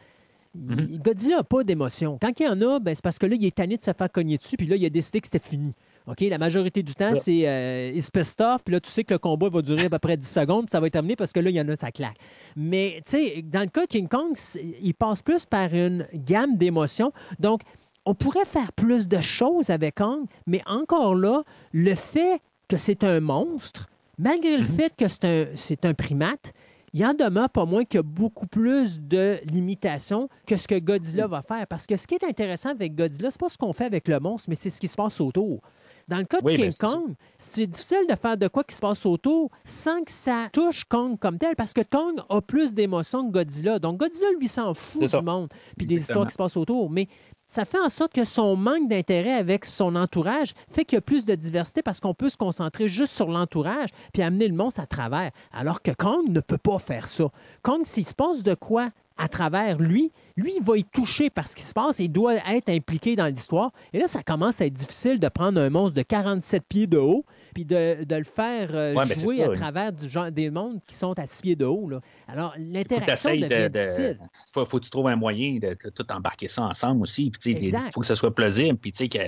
Il- 0.54 0.60
Mhm. 0.76 0.98
Godzilla 0.98 1.36
n'a 1.36 1.42
pas 1.42 1.64
d'émotion. 1.64 2.18
Quand 2.20 2.38
il 2.38 2.42
y 2.44 2.48
en 2.48 2.60
a, 2.60 2.78
ben, 2.78 2.94
c'est 2.94 3.02
parce 3.02 3.18
que 3.18 3.24
là, 3.24 3.34
il 3.34 3.46
est 3.46 3.54
tanné 3.54 3.78
de 3.78 3.80
se 3.80 3.90
faire 3.96 4.12
cogner 4.12 4.36
dessus, 4.36 4.58
puis 4.58 4.66
là, 4.66 4.76
il 4.76 4.84
a 4.84 4.90
décidé 4.90 5.22
que 5.22 5.26
c'était 5.26 5.38
fini. 5.38 5.74
OK, 6.06 6.20
la 6.20 6.36
majorité 6.36 6.82
du 6.82 6.94
temps, 6.94 7.14
c'est 7.14 7.48
euh, 7.48 7.92
it's 7.94 8.10
pissed 8.10 8.42
off, 8.42 8.62
puis 8.62 8.74
là, 8.74 8.80
tu 8.80 8.90
sais 8.90 9.04
que 9.04 9.14
le 9.14 9.18
combat 9.18 9.48
va 9.48 9.62
durer 9.62 9.86
à 9.86 9.88
peu 9.88 9.98
près 9.98 10.18
10 10.18 10.28
secondes, 10.40 10.66
puis 10.66 10.70
ça 10.72 10.80
va 10.80 10.88
être 10.88 10.92
terminé 10.92 11.16
parce 11.16 11.32
que 11.32 11.40
là, 11.40 11.48
il 11.48 11.56
y 11.56 11.60
en 11.62 11.68
a, 11.70 11.76
ça 11.76 11.90
claque. 11.90 12.18
Mais, 12.54 13.00
tu 13.06 13.12
sais, 13.12 13.42
dans 13.42 13.60
le 13.62 13.68
cas 13.68 13.82
de 13.82 13.86
King 13.86 14.08
Kong, 14.08 14.36
il 14.82 14.92
passe 14.92 15.22
plus 15.22 15.46
par 15.46 15.72
une 15.72 16.04
gamme 16.12 16.58
d'émotions. 16.58 17.12
Donc, 17.38 17.62
on 18.04 18.14
pourrait 18.14 18.44
faire 18.44 18.72
plus 18.74 19.08
de 19.08 19.22
choses 19.22 19.70
avec 19.70 19.94
Kong, 19.94 20.26
mais 20.46 20.60
encore 20.66 21.14
là, 21.14 21.44
le 21.72 21.94
fait 21.94 22.42
que 22.68 22.76
c'est 22.76 23.04
un 23.04 23.20
monstre, 23.20 23.86
malgré 24.18 24.56
le 24.56 24.64
fait 24.64 24.94
que 24.96 25.08
c'est 25.08 25.24
un, 25.24 25.46
c'est 25.56 25.84
un 25.84 25.94
primate, 25.94 26.52
il 26.94 27.04
en 27.06 27.14
demeure 27.14 27.48
pas 27.48 27.64
moins 27.64 27.84
qu'il 27.84 27.98
y 27.98 28.00
a 28.00 28.02
beaucoup 28.02 28.46
plus 28.46 29.00
de 29.00 29.38
limitations 29.50 30.28
que 30.46 30.56
ce 30.58 30.68
que 30.68 30.78
Godzilla 30.78 31.26
va 31.26 31.40
faire. 31.40 31.66
Parce 31.66 31.86
que 31.86 31.96
ce 31.96 32.06
qui 32.06 32.16
est 32.16 32.24
intéressant 32.24 32.70
avec 32.70 32.94
Godzilla, 32.94 33.30
c'est 33.30 33.40
pas 33.40 33.48
ce 33.48 33.56
qu'on 33.56 33.72
fait 33.72 33.86
avec 33.86 34.08
le 34.08 34.20
monstre, 34.20 34.50
mais 34.50 34.54
c'est 34.54 34.68
ce 34.68 34.78
qui 34.78 34.88
se 34.88 34.96
passe 34.96 35.20
autour. 35.20 35.62
Dans 36.08 36.18
le 36.18 36.24
cas 36.24 36.40
de 36.40 36.44
Oui, 36.46 36.56
King. 36.56 36.72
Kong, 36.78 37.14
c'est 37.38 37.66
difficile 37.66 38.04
de 38.10 38.14
faire 38.14 38.36
de 38.36 38.48
quoi 38.48 38.64
qui 38.64 38.74
se 38.74 38.80
passe 38.80 39.06
autour 39.06 39.50
sans 39.64 40.02
que 40.02 40.10
ça 40.10 40.48
touche 40.52 40.84
Kong 40.84 41.18
comme 41.18 41.38
tel, 41.38 41.56
parce 41.56 41.72
que 41.72 41.80
Kong 41.80 42.20
a 42.28 42.40
plus 42.42 42.74
d'émotions 42.74 43.26
que 43.26 43.32
Godzilla. 43.32 43.78
Donc 43.78 43.98
Godzilla, 43.98 44.28
lui, 44.38 44.48
s'en 44.48 44.74
fout 44.74 45.10
du 45.10 45.22
monde, 45.22 45.48
puis 45.78 45.86
des 45.86 45.96
histoires 45.96 46.26
qui 46.26 46.32
se 46.32 46.38
passent 46.38 46.56
autour. 46.58 46.90
Mais 46.90 47.08
ça 47.52 47.66
fait 47.66 47.78
en 47.78 47.90
sorte 47.90 48.14
que 48.14 48.24
son 48.24 48.56
manque 48.56 48.88
d'intérêt 48.88 49.34
avec 49.34 49.66
son 49.66 49.94
entourage 49.94 50.54
fait 50.70 50.86
qu'il 50.86 50.96
y 50.96 50.98
a 50.98 51.02
plus 51.02 51.26
de 51.26 51.34
diversité 51.34 51.82
parce 51.82 52.00
qu'on 52.00 52.14
peut 52.14 52.30
se 52.30 52.38
concentrer 52.38 52.88
juste 52.88 53.12
sur 53.12 53.28
l'entourage 53.28 53.90
puis 54.14 54.22
amener 54.22 54.48
le 54.48 54.54
monstre 54.54 54.80
à 54.80 54.86
travers. 54.86 55.32
Alors 55.52 55.82
que 55.82 55.90
Kong 55.90 56.30
ne 56.30 56.40
peut 56.40 56.56
pas 56.56 56.78
faire 56.78 57.06
ça. 57.06 57.24
Kong, 57.60 57.82
s'il 57.84 58.06
se 58.06 58.14
passe 58.14 58.42
de 58.42 58.54
quoi 58.54 58.88
à 59.22 59.28
travers 59.28 59.78
lui, 59.78 60.10
lui, 60.36 60.54
il 60.58 60.62
va 60.64 60.76
y 60.76 60.82
toucher 60.84 61.30
par 61.30 61.46
ce 61.46 61.54
qui 61.54 61.62
se 61.62 61.72
passe, 61.72 62.00
il 62.00 62.08
doit 62.08 62.34
être 62.50 62.68
impliqué 62.68 63.14
dans 63.14 63.26
l'histoire. 63.26 63.70
Et 63.92 64.00
là, 64.00 64.08
ça 64.08 64.24
commence 64.24 64.60
à 64.60 64.66
être 64.66 64.72
difficile 64.74 65.20
de 65.20 65.28
prendre 65.28 65.60
un 65.60 65.70
monstre 65.70 65.94
de 65.94 66.02
47 66.02 66.64
pieds 66.68 66.86
de 66.88 66.98
haut 66.98 67.24
puis 67.54 67.64
de, 67.64 68.02
de 68.02 68.16
le 68.16 68.24
faire 68.24 68.70
euh, 68.72 68.94
Ouais, 68.94 69.06
jouer 69.14 69.36
ça, 69.36 69.44
à 69.44 69.48
oui. 69.50 69.56
travers 69.56 69.92
du 69.92 70.08
genre, 70.08 70.32
des 70.32 70.50
mondes 70.50 70.80
qui 70.88 70.96
sont 70.96 71.16
à 71.20 71.26
6 71.26 71.42
pieds 71.42 71.56
de 71.56 71.64
haut. 71.66 71.88
là. 71.88 72.00
Alors, 72.26 72.54
l'interaction 72.58 73.30
devient 73.30 73.48
de, 73.48 73.68
difficile. 73.68 74.18
faut, 74.52 74.64
faut 74.64 74.78
que 74.80 74.84
tu 74.84 74.90
trouves 74.90 75.06
un 75.06 75.16
moyen 75.16 75.58
de, 75.60 75.76
de 75.84 75.90
tout 75.90 76.10
embarquer 76.10 76.48
ça 76.48 76.62
ensemble 76.64 77.02
aussi. 77.02 77.30
Puis, 77.30 77.52
il 77.52 77.76
faut 77.92 78.00
que 78.00 78.06
ça 78.06 78.16
soit 78.16 78.34
plausible. 78.34 78.76
Puis, 78.76 78.90
tu 78.90 78.98
sais, 79.04 79.08
que. 79.08 79.18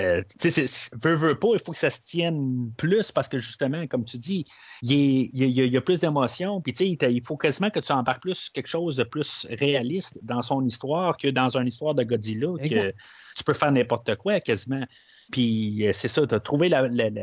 Euh, 0.00 0.22
tu 0.40 0.50
sais, 0.50 0.64
veux, 1.02 1.14
veux 1.14 1.38
pas, 1.38 1.48
il 1.54 1.58
faut 1.60 1.72
que 1.72 1.78
ça 1.78 1.90
se 1.90 2.00
tienne 2.00 2.70
plus 2.76 3.10
parce 3.10 3.26
que 3.28 3.38
justement, 3.38 3.86
comme 3.88 4.04
tu 4.04 4.16
dis, 4.16 4.44
il, 4.82 4.92
est- 4.92 5.28
il 5.32 5.38
y, 5.38 5.42
a- 5.42 5.46
il 5.46 5.52
y 5.52 5.60
a- 5.60 5.64
il 5.64 5.72
y 5.72 5.76
a 5.76 5.80
plus 5.80 5.98
d'émotions. 6.00 6.60
Puis, 6.60 6.72
tu 6.72 6.96
sais, 6.98 7.12
il 7.12 7.24
faut 7.26 7.36
quasiment 7.36 7.70
que 7.70 7.80
tu 7.80 7.90
embarques 7.92 8.22
plus 8.22 8.48
quelque 8.50 8.68
chose 8.68 8.96
de 8.96 9.04
plus 9.04 9.46
réaliste 9.50 10.18
dans 10.22 10.42
son 10.42 10.64
histoire 10.64 11.16
que 11.16 11.28
dans 11.28 11.56
une 11.56 11.66
histoire 11.66 11.94
de 11.94 12.04
Godzilla, 12.04 12.48
que 12.68 12.92
tu 13.36 13.44
peux 13.44 13.54
faire 13.54 13.72
n'importe 13.72 14.14
quoi 14.16 14.40
quasiment. 14.40 14.84
Puis 15.30 15.86
euh, 15.86 15.92
c'est 15.92 16.08
ça, 16.08 16.26
tu 16.26 16.34
as 16.34 16.40
trouvé 16.40 16.70
la, 16.70 16.88
la, 16.88 17.10
la, 17.10 17.22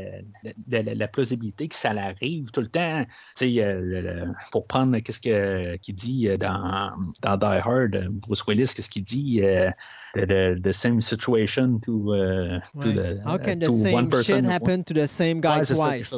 la- 0.69 0.81
la- 0.83 0.93
la 0.93 1.07
plausibilité 1.07 1.67
que 1.67 1.75
ça 1.75 1.91
l'arrive 1.91 2.51
tout 2.51 2.61
le 2.61 2.67
temps. 2.67 3.03
Tu 3.35 3.55
sais, 3.55 3.63
euh, 3.63 4.25
pour 4.51 4.67
prendre 4.67 4.95
qu'est-ce 4.99 5.19
que- 5.19 5.75
qu'il 5.77 5.95
dit 5.95 6.27
euh, 6.27 6.37
dans, 6.37 6.91
dans 7.23 7.37
Die 7.37 7.45
Hard, 7.45 8.07
Bruce 8.11 8.45
Willis, 8.47 8.71
qu'est-ce 8.75 8.91
qu'il 8.91 9.01
dit 9.03 9.41
euh, 9.41 9.71
the, 10.13 10.27
the- 10.27 10.61
the 10.61 10.71
same 10.71 11.01
situation 11.01 11.79
to, 11.79 12.13
euh, 12.13 12.59
to, 12.79 12.87
Ouais. 12.89 12.93
the- 12.93 13.21
How 13.27 13.37
can 13.39 13.57
the 13.57 13.65
to 13.65 13.71
one 13.71 13.81
same 13.81 14.09
person. 14.09 14.35
shit 14.43 14.45
happen 14.51 14.83
to 14.83 14.93
the 14.93 15.07
same 15.07 15.41
guy 15.41 15.59
Ouais, 15.59 15.65
twice? 15.65 16.13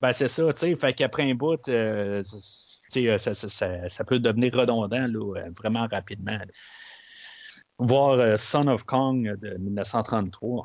Ben, 0.00 0.12
c'est 0.14 0.28
ça, 0.28 0.50
tu 0.54 0.60
sais. 0.60 0.76
Fait 0.76 0.94
qu'après 0.94 1.30
un 1.30 1.34
bout, 1.34 1.68
euh, 1.68 2.22
tu 2.22 2.36
sais, 2.88 3.06
euh, 3.06 3.18
ça, 3.18 3.34
ça- 3.34 3.48
ça- 3.50 3.86
ça 3.88 4.04
peut 4.04 4.18
devenir 4.18 4.54
redondant 4.54 5.06
là, 5.06 5.42
vraiment 5.58 5.86
rapidement. 5.90 6.38
Voir 7.80 8.38
Son 8.38 8.66
of 8.66 8.82
Kong 8.84 9.36
de 9.40 9.56
1933. 9.58 10.64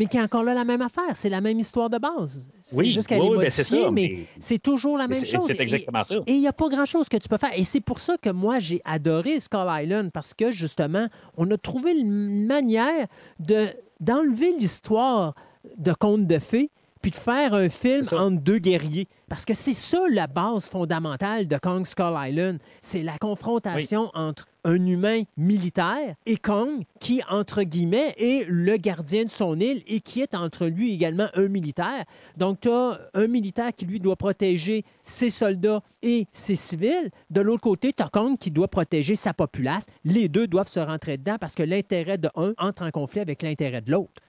Mais 0.00 0.06
qui 0.06 0.16
est 0.16 0.22
encore 0.22 0.44
là 0.44 0.54
la 0.54 0.64
même 0.64 0.80
affaire. 0.80 1.14
C'est 1.14 1.28
la 1.28 1.42
même 1.42 1.58
histoire 1.60 1.90
de 1.90 1.98
base. 1.98 2.48
Oui, 2.72 2.88
juste 2.90 3.10
oui, 3.10 3.18
oui, 3.20 3.36
ben, 3.38 3.50
c'est 3.50 3.64
ça, 3.64 3.90
mais, 3.90 4.16
mais- 4.16 4.26
c'est 4.40 4.58
toujours 4.58 4.96
la 4.96 5.06
même 5.06 5.22
chose. 5.22 5.44
c'est 5.46 5.58
Et- 5.58 5.62
exactement 5.62 6.02
ça. 6.02 6.14
Et 6.26 6.32
il 6.32 6.40
n'y 6.40 6.48
a 6.48 6.54
pas 6.54 6.70
grand-chose 6.70 7.06
que 7.10 7.18
tu 7.18 7.28
peux 7.28 7.36
faire. 7.36 7.50
Et 7.54 7.64
c'est 7.64 7.82
pour 7.82 7.98
ça 8.00 8.16
que 8.16 8.30
moi, 8.30 8.58
j'ai 8.60 8.80
adoré 8.86 9.38
Skull 9.38 9.66
Island, 9.68 10.10
parce 10.10 10.32
que 10.32 10.50
justement, 10.50 11.06
on 11.36 11.50
a 11.50 11.58
trouvé 11.58 11.92
une 11.92 12.46
manière 12.46 13.06
de, 13.40 13.66
d'enlever 14.00 14.52
l'histoire 14.58 15.34
de 15.76 15.92
contes 15.92 16.26
de 16.26 16.38
fées 16.38 16.70
puis 17.02 17.10
de 17.10 17.16
faire 17.16 17.54
un 17.54 17.68
film 17.68 18.04
entre 18.12 18.42
deux 18.42 18.58
guerriers. 18.58 19.08
Parce 19.28 19.44
que 19.44 19.54
c'est 19.54 19.74
ça 19.74 20.00
la 20.10 20.26
base 20.26 20.68
fondamentale 20.68 21.46
de 21.46 21.56
Kong 21.56 21.86
Skull 21.86 22.14
Island. 22.16 22.58
C'est 22.82 23.02
la 23.02 23.16
confrontation 23.18 24.10
entre 24.14 24.46
un 24.64 24.86
humain 24.86 25.22
militaire 25.36 26.14
et 26.26 26.36
Kong, 26.36 26.82
qui, 26.98 27.22
entre 27.30 27.62
guillemets, 27.62 28.14
est 28.18 28.44
le 28.48 28.76
gardien 28.76 29.24
de 29.24 29.30
son 29.30 29.58
île 29.58 29.82
et 29.86 30.00
qui 30.00 30.20
est 30.20 30.34
entre 30.34 30.66
lui 30.66 30.92
également 30.92 31.28
un 31.34 31.48
militaire. 31.48 32.04
Donc, 32.36 32.60
tu 32.60 32.70
as 32.70 32.98
un 33.14 33.26
militaire 33.26 33.72
qui, 33.74 33.86
lui, 33.86 34.00
doit 34.00 34.16
protéger 34.16 34.84
ses 35.02 35.30
soldats 35.30 35.82
et 36.02 36.26
ses 36.32 36.56
civils. 36.56 37.10
De 37.30 37.40
l'autre 37.40 37.62
côté, 37.62 37.92
tu 37.92 38.02
as 38.02 38.08
Kong 38.08 38.36
qui 38.38 38.50
doit 38.50 38.68
protéger 38.68 39.14
sa 39.14 39.32
populace. 39.32 39.86
Les 40.04 40.28
deux 40.28 40.46
doivent 40.46 40.68
se 40.68 40.80
rentrer 40.80 41.16
dedans 41.16 41.36
parce 41.40 41.54
que 41.54 41.62
l'intérêt 41.62 42.18
de 42.18 42.28
un 42.34 42.52
entre 42.58 42.82
en 42.82 42.90
conflit 42.90 43.20
avec 43.20 43.42
l'intérêt 43.42 43.80
de 43.80 43.92
l'autre. 43.92 44.20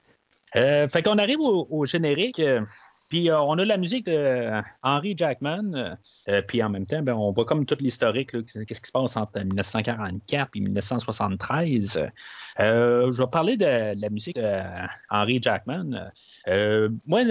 Euh, 0.55 0.87
fait 0.87 1.03
qu'on 1.03 1.17
arrive 1.17 1.39
au, 1.39 1.85
générique. 1.85 2.39
euh, 2.39 2.61
puis 3.09 3.29
euh, 3.29 3.41
on 3.41 3.57
a 3.57 3.65
la 3.65 3.75
musique 3.75 4.05
de 4.05 4.61
Henry 4.83 5.15
Jackman. 5.17 5.97
puis 6.47 6.63
en 6.63 6.69
même 6.69 6.85
temps, 6.85 7.01
ben, 7.01 7.13
on 7.13 7.33
voit 7.33 7.43
comme 7.43 7.65
tout 7.65 7.75
l'historique, 7.81 8.31
qu'est-ce 8.31 8.81
qui 8.81 8.87
se 8.87 8.91
passe 8.91 9.17
entre 9.17 9.39
1944 9.39 10.49
et 10.55 10.59
1973. 10.61 12.09
Euh, 12.59 13.11
je 13.11 13.21
vais 13.21 13.29
parler 13.29 13.57
de 13.57 13.99
la 13.99 14.09
musique 14.09 14.37
de 14.37 14.59
Henry 15.09 15.41
Jackman. 15.41 16.11
Moi, 17.05 17.23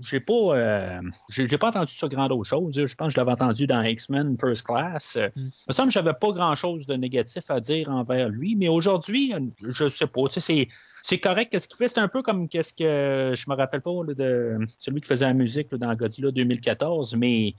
j'ai 0.00 0.20
pas, 0.20 0.34
euh, 0.34 1.00
j'ai 1.28 1.58
pas 1.58 1.68
entendu 1.68 1.92
sur 1.92 2.08
grand 2.08 2.30
autre 2.30 2.48
chose. 2.48 2.74
Je 2.74 2.94
pense 2.94 3.08
que 3.08 3.14
je 3.14 3.16
l'avais 3.16 3.32
entendu 3.32 3.66
dans 3.66 3.82
X-Men 3.82 4.36
First 4.38 4.64
Class. 4.64 5.16
Euh, 5.16 5.28
Il 5.36 5.50
me 5.68 5.72
semble 5.72 5.88
que 5.88 5.94
j'avais 5.94 6.14
pas 6.14 6.30
grand 6.30 6.54
chose 6.54 6.86
de 6.86 6.94
négatif 6.94 7.50
à 7.50 7.60
dire 7.60 7.90
envers 7.90 8.28
lui, 8.28 8.56
mais 8.56 8.68
aujourd'hui, 8.68 9.34
je 9.60 9.88
sais 9.88 10.06
pas. 10.06 10.22
Tu 10.28 10.34
sais, 10.34 10.40
c'est 10.40 10.68
c'est 11.02 11.18
correct 11.18 11.52
qu'est-ce 11.52 11.68
qu'il 11.68 11.76
fait? 11.76 11.88
C'est 11.88 12.00
un 12.00 12.08
peu 12.08 12.22
comme 12.22 12.48
qu'est-ce 12.48 12.72
que 12.72 13.34
je 13.36 13.50
me 13.50 13.54
rappelle 13.54 13.82
pas 13.82 13.90
là, 14.06 14.14
de 14.14 14.58
celui 14.78 15.02
qui 15.02 15.08
faisait 15.08 15.26
la 15.26 15.34
musique 15.34 15.70
là, 15.70 15.78
dans 15.78 15.94
Godzilla 15.94 16.30
2014, 16.30 17.14
mais 17.16 17.54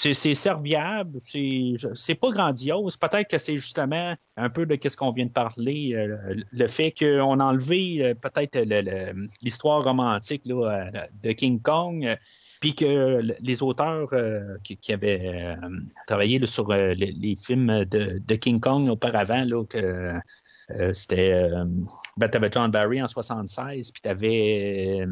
c'est 0.00 0.34
serviable, 0.36 1.18
c'est 1.20 2.14
pas 2.14 2.30
grandiose. 2.30 2.96
Peut-être 2.96 3.28
que 3.28 3.38
c'est 3.38 3.56
justement 3.56 4.14
un 4.36 4.48
peu 4.48 4.64
de 4.64 4.76
qu'est-ce 4.76 4.96
qu'on 4.96 5.10
vient 5.10 5.26
de 5.26 5.32
parler, 5.32 5.92
euh, 5.94 6.36
le 6.52 6.66
fait 6.68 6.92
qu'on 6.92 7.40
a 7.40 7.44
enlevé 7.44 8.04
euh, 8.04 8.14
peut-être 8.14 8.56
l'histoire 9.42 9.82
romantique 9.82 10.44
euh, 10.48 10.84
de 11.24 11.32
King 11.32 11.60
Kong. 11.60 12.16
puis 12.60 12.76
que 12.76 13.20
les 13.40 13.62
auteurs 13.62 14.10
qui, 14.62 14.92
avaient 14.92 15.56
travaillé 16.06 16.44
sur 16.46 16.72
les, 16.72 17.36
films 17.36 17.84
de, 17.84 18.34
King 18.36 18.60
Kong 18.60 18.88
auparavant, 18.88 19.44
là, 19.44 19.64
que 19.64 20.12
c'était. 20.92 21.50
Ben, 22.16 22.30
John 22.52 22.70
Barry 22.70 23.02
en 23.02 23.08
76, 23.08 23.90
puis 23.90 24.00
t'avais. 24.00 25.06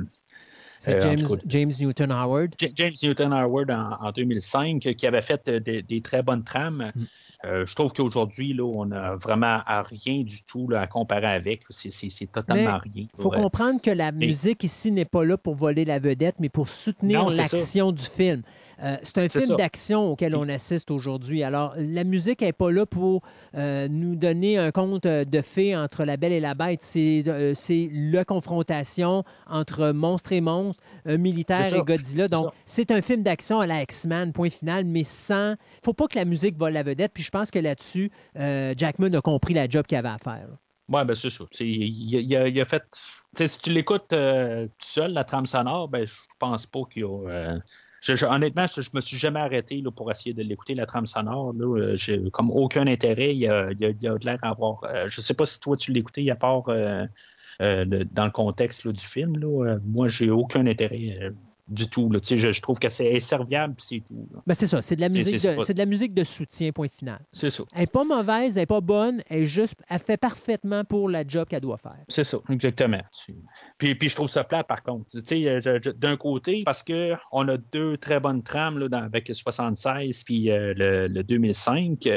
C'est 0.78 1.04
Euh, 1.04 1.36
James, 1.46 1.72
Newton 1.80 2.10
Howard. 2.12 2.54
J- 2.58 2.72
James 2.74 2.92
Newton 3.02 3.32
Howard 3.32 3.70
en, 3.70 4.06
en 4.06 4.12
2005 4.12 4.86
euh, 4.86 4.92
qui 4.92 5.06
avait 5.06 5.22
fait 5.22 5.48
euh, 5.48 5.60
des, 5.60 5.82
des 5.82 6.00
très 6.00 6.22
bonnes 6.22 6.44
trames. 6.44 6.92
Mm. 6.94 7.02
Euh, 7.44 7.66
je 7.66 7.74
trouve 7.74 7.92
qu'aujourd'hui, 7.92 8.58
on 8.60 8.86
n'a 8.86 9.14
vraiment 9.14 9.60
à 9.66 9.82
rien 9.82 10.22
du 10.22 10.42
tout 10.42 10.68
là, 10.68 10.80
à 10.80 10.86
comparer 10.86 11.26
avec. 11.26 11.62
C'est, 11.70 11.90
totalement 12.32 12.78
rien. 12.78 13.06
Il 13.18 13.22
faut 13.22 13.30
comprendre 13.30 13.80
que 13.80 13.90
la 13.90 14.10
musique 14.10 14.64
ici 14.64 14.90
n'est 14.90 15.04
pas 15.04 15.24
là 15.24 15.36
pour 15.36 15.54
voler 15.54 15.84
la 15.84 15.98
vedette, 15.98 16.36
mais 16.40 16.48
pour 16.48 16.68
soutenir 16.68 17.28
l'action 17.28 17.92
du 17.92 18.02
film. 18.02 18.42
Euh, 18.82 18.96
c'est 19.02 19.18
un 19.18 19.28
film 19.28 19.56
d'action 19.56 20.12
auquel 20.12 20.36
on 20.36 20.48
assiste 20.48 20.90
aujourd'hui. 20.90 21.42
Alors, 21.42 21.74
la 21.76 22.04
musique 22.04 22.42
n'est 22.42 22.52
pas 22.52 22.70
là 22.70 22.84
pour 22.84 23.22
euh, 23.54 23.88
nous 23.88 24.16
donner 24.16 24.58
un 24.58 24.70
conte 24.70 25.06
euh, 25.06 25.24
de 25.24 25.40
fées 25.40 25.74
entre 25.74 26.04
la 26.04 26.16
belle 26.16 26.32
et 26.32 26.40
la 26.40 26.54
bête. 26.54 26.82
C'est 26.82 27.24
euh, 27.26 27.54
la 27.92 28.24
confrontation 28.24 29.24
entre 29.46 29.92
monstre 29.92 30.32
et 30.32 30.40
monstre, 30.40 30.82
un 31.06 31.16
militaire 31.16 31.74
et 31.74 31.82
Godzilla. 31.82 32.28
Donc, 32.28 32.52
c'est 32.64 32.90
un 32.90 33.00
film 33.00 33.22
d'action 33.22 33.60
à 33.60 33.66
la 33.66 33.82
X-Men, 33.82 34.32
point 34.32 34.50
final, 34.50 34.84
mais 34.84 35.04
sans... 35.04 35.52
Il 35.52 35.84
faut 35.84 35.94
pas 35.94 36.06
que 36.06 36.18
la 36.18 36.24
musique 36.24 36.56
vole 36.58 36.74
la 36.74 36.82
vedette. 36.82 37.12
Puis 37.14 37.22
je 37.22 37.30
pense 37.30 37.50
que 37.50 37.58
là-dessus, 37.58 38.10
Jackman 38.34 39.12
a 39.14 39.20
compris 39.20 39.54
la 39.54 39.68
job 39.68 39.86
qu'il 39.86 39.96
avait 39.96 40.08
à 40.08 40.18
faire. 40.18 40.48
Oui, 40.88 41.04
ben 41.04 41.14
c'est 41.14 41.30
ça. 41.30 41.44
Il, 41.60 42.16
a- 42.16 42.20
il 42.20 42.36
a, 42.36 42.48
il 42.48 42.60
a 42.60 42.64
fait. 42.64 42.82
si 43.44 43.58
tu 43.58 43.70
l'écoutes 43.72 44.12
euh, 44.12 44.66
tout 44.66 44.86
seul, 44.86 45.12
la 45.12 45.24
trame 45.24 45.46
sonore, 45.46 45.88
ben 45.88 46.06
je 46.06 46.14
pense 46.38 46.64
pas 46.66 46.80
qu'il 46.90 47.02
y 47.02 47.04
a. 47.04 47.28
euh, 47.28 47.58
je- 48.00 48.14
je- 48.14 48.26
honnêtement, 48.26 48.66
je, 48.66 48.88
me 48.94 49.00
suis 49.00 49.18
jamais 49.18 49.40
arrêté 49.40 49.80
là, 49.80 49.90
pour 49.90 50.10
essayer 50.10 50.34
de 50.34 50.42
l'écouter, 50.42 50.74
la 50.74 50.86
trame 50.86 51.06
sonore. 51.06 51.52
Là, 51.54 51.66
Euh, 51.78 51.94
j'ai 51.96 52.30
comme 52.30 52.50
aucun 52.50 52.86
intérêt. 52.86 53.32
Il 53.34 53.38
y 53.38 53.48
a, 53.48 53.70
il 53.72 53.80
y 53.80 53.84
a- 53.84 53.90
il 53.90 54.02
y 54.02 54.08
a 54.08 54.14
de 54.16 54.24
l'air 54.24 54.38
à 54.42 54.50
avoir. 54.50 54.84
euh, 54.84 55.06
je 55.08 55.20
sais 55.20 55.34
pas 55.34 55.46
si 55.46 55.60
toi 55.60 55.76
tu 55.76 55.92
l'écoutais 55.92 56.28
à 56.30 56.36
part 56.36 56.68
euh, 56.68 57.04
euh, 57.62 58.04
dans 58.12 58.24
le 58.26 58.30
contexte 58.30 58.84
là, 58.84 58.92
du 58.92 59.04
film. 59.04 59.38
Là, 59.38 59.64
Euh, 59.74 59.78
moi, 59.84 60.08
j'ai 60.08 60.30
aucun 60.30 60.66
intérêt. 60.66 61.32
Du 61.68 61.88
tout. 61.88 62.10
Là. 62.10 62.18
Je, 62.22 62.36
je 62.52 62.62
trouve 62.62 62.78
que 62.78 62.88
c'est 62.88 63.18
serviable, 63.20 63.74
puis 63.74 63.86
c'est 63.88 64.00
tout. 64.06 64.28
Ben, 64.46 64.54
c'est 64.54 64.66
ça, 64.66 64.82
c'est 64.82 64.96
de, 64.96 65.00
la 65.00 65.08
musique 65.08 65.40
c'est 65.40 65.52
de- 65.52 65.56
pas- 65.64 65.72
de 65.72 65.78
la 65.78 65.86
musique 65.86 66.14
de 66.14 66.22
soutien, 66.24 66.70
point 66.72 66.88
final. 66.88 67.18
C'est 67.32 67.50
ça. 67.50 67.64
Elle 67.74 67.80
n'est 67.80 67.86
pas 67.86 68.04
mauvaise, 68.04 68.56
elle 68.56 68.62
n'est 68.62 68.66
pas 68.66 68.80
bonne, 68.80 69.22
elle, 69.28 69.42
est 69.42 69.44
juste, 69.46 69.74
elle 69.88 69.98
fait 69.98 70.16
parfaitement 70.16 70.84
pour 70.84 71.08
la 71.08 71.26
job 71.26 71.48
qu'elle 71.48 71.60
doit 71.62 71.78
faire. 71.78 71.96
C'est 72.08 72.24
ça, 72.24 72.38
exactement. 72.50 73.00
Puis, 73.78 73.94
puis 73.94 74.08
je 74.08 74.14
trouve 74.16 74.28
ça 74.28 74.44
plate, 74.44 74.66
par 74.68 74.82
contre. 74.82 75.06
Euh, 75.32 75.78
d'un 75.96 76.16
côté, 76.16 76.62
parce 76.64 76.82
que 76.82 77.14
on 77.32 77.48
a 77.48 77.56
deux 77.56 77.96
très 77.98 78.20
bonnes 78.20 78.42
trames 78.42 78.78
là, 78.78 78.88
dans- 78.88 79.02
avec 79.02 79.28
le 79.28 79.34
76 79.34 80.22
puis 80.24 80.50
euh, 80.50 80.72
le, 80.76 81.08
le 81.08 81.22
2005. 81.24 82.08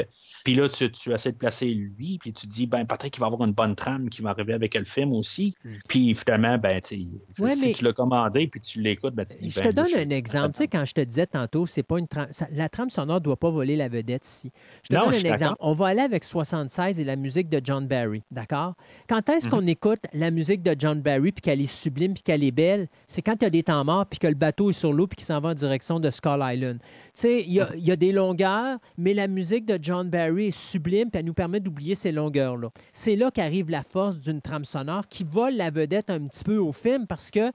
Puis 0.44 0.54
là, 0.54 0.68
tu, 0.68 0.90
tu 0.92 1.12
essaies 1.12 1.32
de 1.32 1.36
placer 1.36 1.66
lui, 1.66 2.18
puis 2.18 2.32
tu 2.32 2.46
dis, 2.46 2.66
ben 2.66 2.84
peut-être 2.84 3.10
qu'il 3.10 3.20
va 3.20 3.26
avoir 3.26 3.44
une 3.46 3.52
bonne 3.54 3.74
trame 3.74 4.08
qui 4.08 4.22
va 4.22 4.30
arriver 4.30 4.54
avec 4.54 4.74
le 4.74 4.84
film 4.84 5.12
aussi. 5.12 5.54
Puis 5.88 6.14
finalement, 6.14 6.56
ben, 6.58 6.80
Mm. 6.90 7.42
Ouais, 7.42 7.54
si 7.56 7.66
mais- 7.68 7.72
tu 7.74 7.84
l'as 7.84 7.92
commandé, 7.92 8.46
puis 8.46 8.60
tu 8.60 8.80
l'écoutes, 8.80 9.14
ben 9.14 9.24
tu 9.24 9.36
dis, 9.38 9.50
Je 9.50 9.60
ben, 9.60 9.70
te 9.70 9.74
donne 9.74 9.90
là, 9.92 9.98
un 10.00 10.10
exemple. 10.10 10.52
Tu 10.52 10.58
sais, 10.58 10.68
quand 10.68 10.84
je 10.84 10.92
te 10.94 11.00
disais 11.02 11.26
tantôt, 11.26 11.66
c'est 11.66 11.82
pas 11.82 11.98
une 11.98 12.08
trame- 12.08 12.28
la 12.52 12.68
trame 12.68 12.90
sonore 12.90 13.16
ne 13.16 13.24
doit 13.24 13.36
pas 13.36 13.50
voler 13.50 13.76
la 13.76 13.88
vedette 13.88 14.26
ici. 14.26 14.50
Je 14.82 14.88
te 14.88 14.94
Non, 14.94 15.06
donne 15.10 15.14
je 15.14 15.26
un 15.26 15.32
exemple. 15.32 15.56
On 15.60 15.72
va 15.72 15.86
aller 15.88 16.00
avec 16.00 16.24
76 16.24 16.98
et 17.00 17.04
la 17.04 17.16
musique 17.16 17.48
de 17.48 17.60
John 17.62 17.86
Barry, 17.86 18.22
d'accord? 18.30 18.74
Quand 19.08 19.28
est-ce 19.28 19.46
Mhm. 19.46 19.50
qu'on 19.50 19.66
écoute 19.66 20.00
la 20.12 20.30
musique 20.30 20.62
de 20.62 20.74
John 20.78 21.00
Barry 21.00 21.32
puis 21.32 21.42
qu'elle 21.42 21.60
est 21.60 21.70
sublime 21.72 22.14
puis 22.14 22.22
qu'elle 22.22 22.44
est 22.44 22.50
belle? 22.50 22.88
C'est 23.06 23.22
quand 23.22 23.34
il 23.40 23.42
y 23.42 23.46
a 23.46 23.50
des 23.50 23.62
temps 23.62 23.84
morts 23.84 24.06
puis 24.06 24.18
que 24.18 24.26
le 24.26 24.34
bateau 24.34 24.70
est 24.70 24.74
sur 24.74 24.92
l'eau 24.92 25.06
puis 25.06 25.16
qu'il 25.16 25.26
s'en 25.26 25.40
va 25.40 25.50
en 25.50 25.54
direction 25.54 26.00
de 26.00 26.10
Skull 26.10 26.40
Island. 26.42 26.78
Tu 26.80 26.86
sais, 27.14 27.42
il 27.42 27.52
y, 27.52 27.60
Mhm. 27.60 27.66
il 27.76 27.84
y 27.86 27.90
a 27.92 27.96
des 27.96 28.12
longueurs, 28.12 28.78
mais 28.96 29.12
la 29.14 29.28
musique 29.28 29.66
de 29.66 29.78
John 29.80 30.08
Barry 30.08 30.29
est 30.38 30.50
sublime 30.50 31.10
puis 31.10 31.20
elle 31.20 31.26
nous 31.26 31.34
permet 31.34 31.60
d'oublier 31.60 31.94
ces 31.94 32.12
longueurs-là. 32.12 32.70
C'est 32.92 33.16
là 33.16 33.30
qu'arrive 33.30 33.70
la 33.70 33.82
force 33.82 34.18
d'une 34.18 34.40
trame 34.40 34.64
sonore 34.64 35.08
qui 35.08 35.24
vole 35.24 35.54
la 35.54 35.70
vedette 35.70 36.10
un 36.10 36.26
petit 36.26 36.44
peu 36.44 36.58
au 36.58 36.72
film 36.72 37.06
parce 37.06 37.30
que 37.30 37.50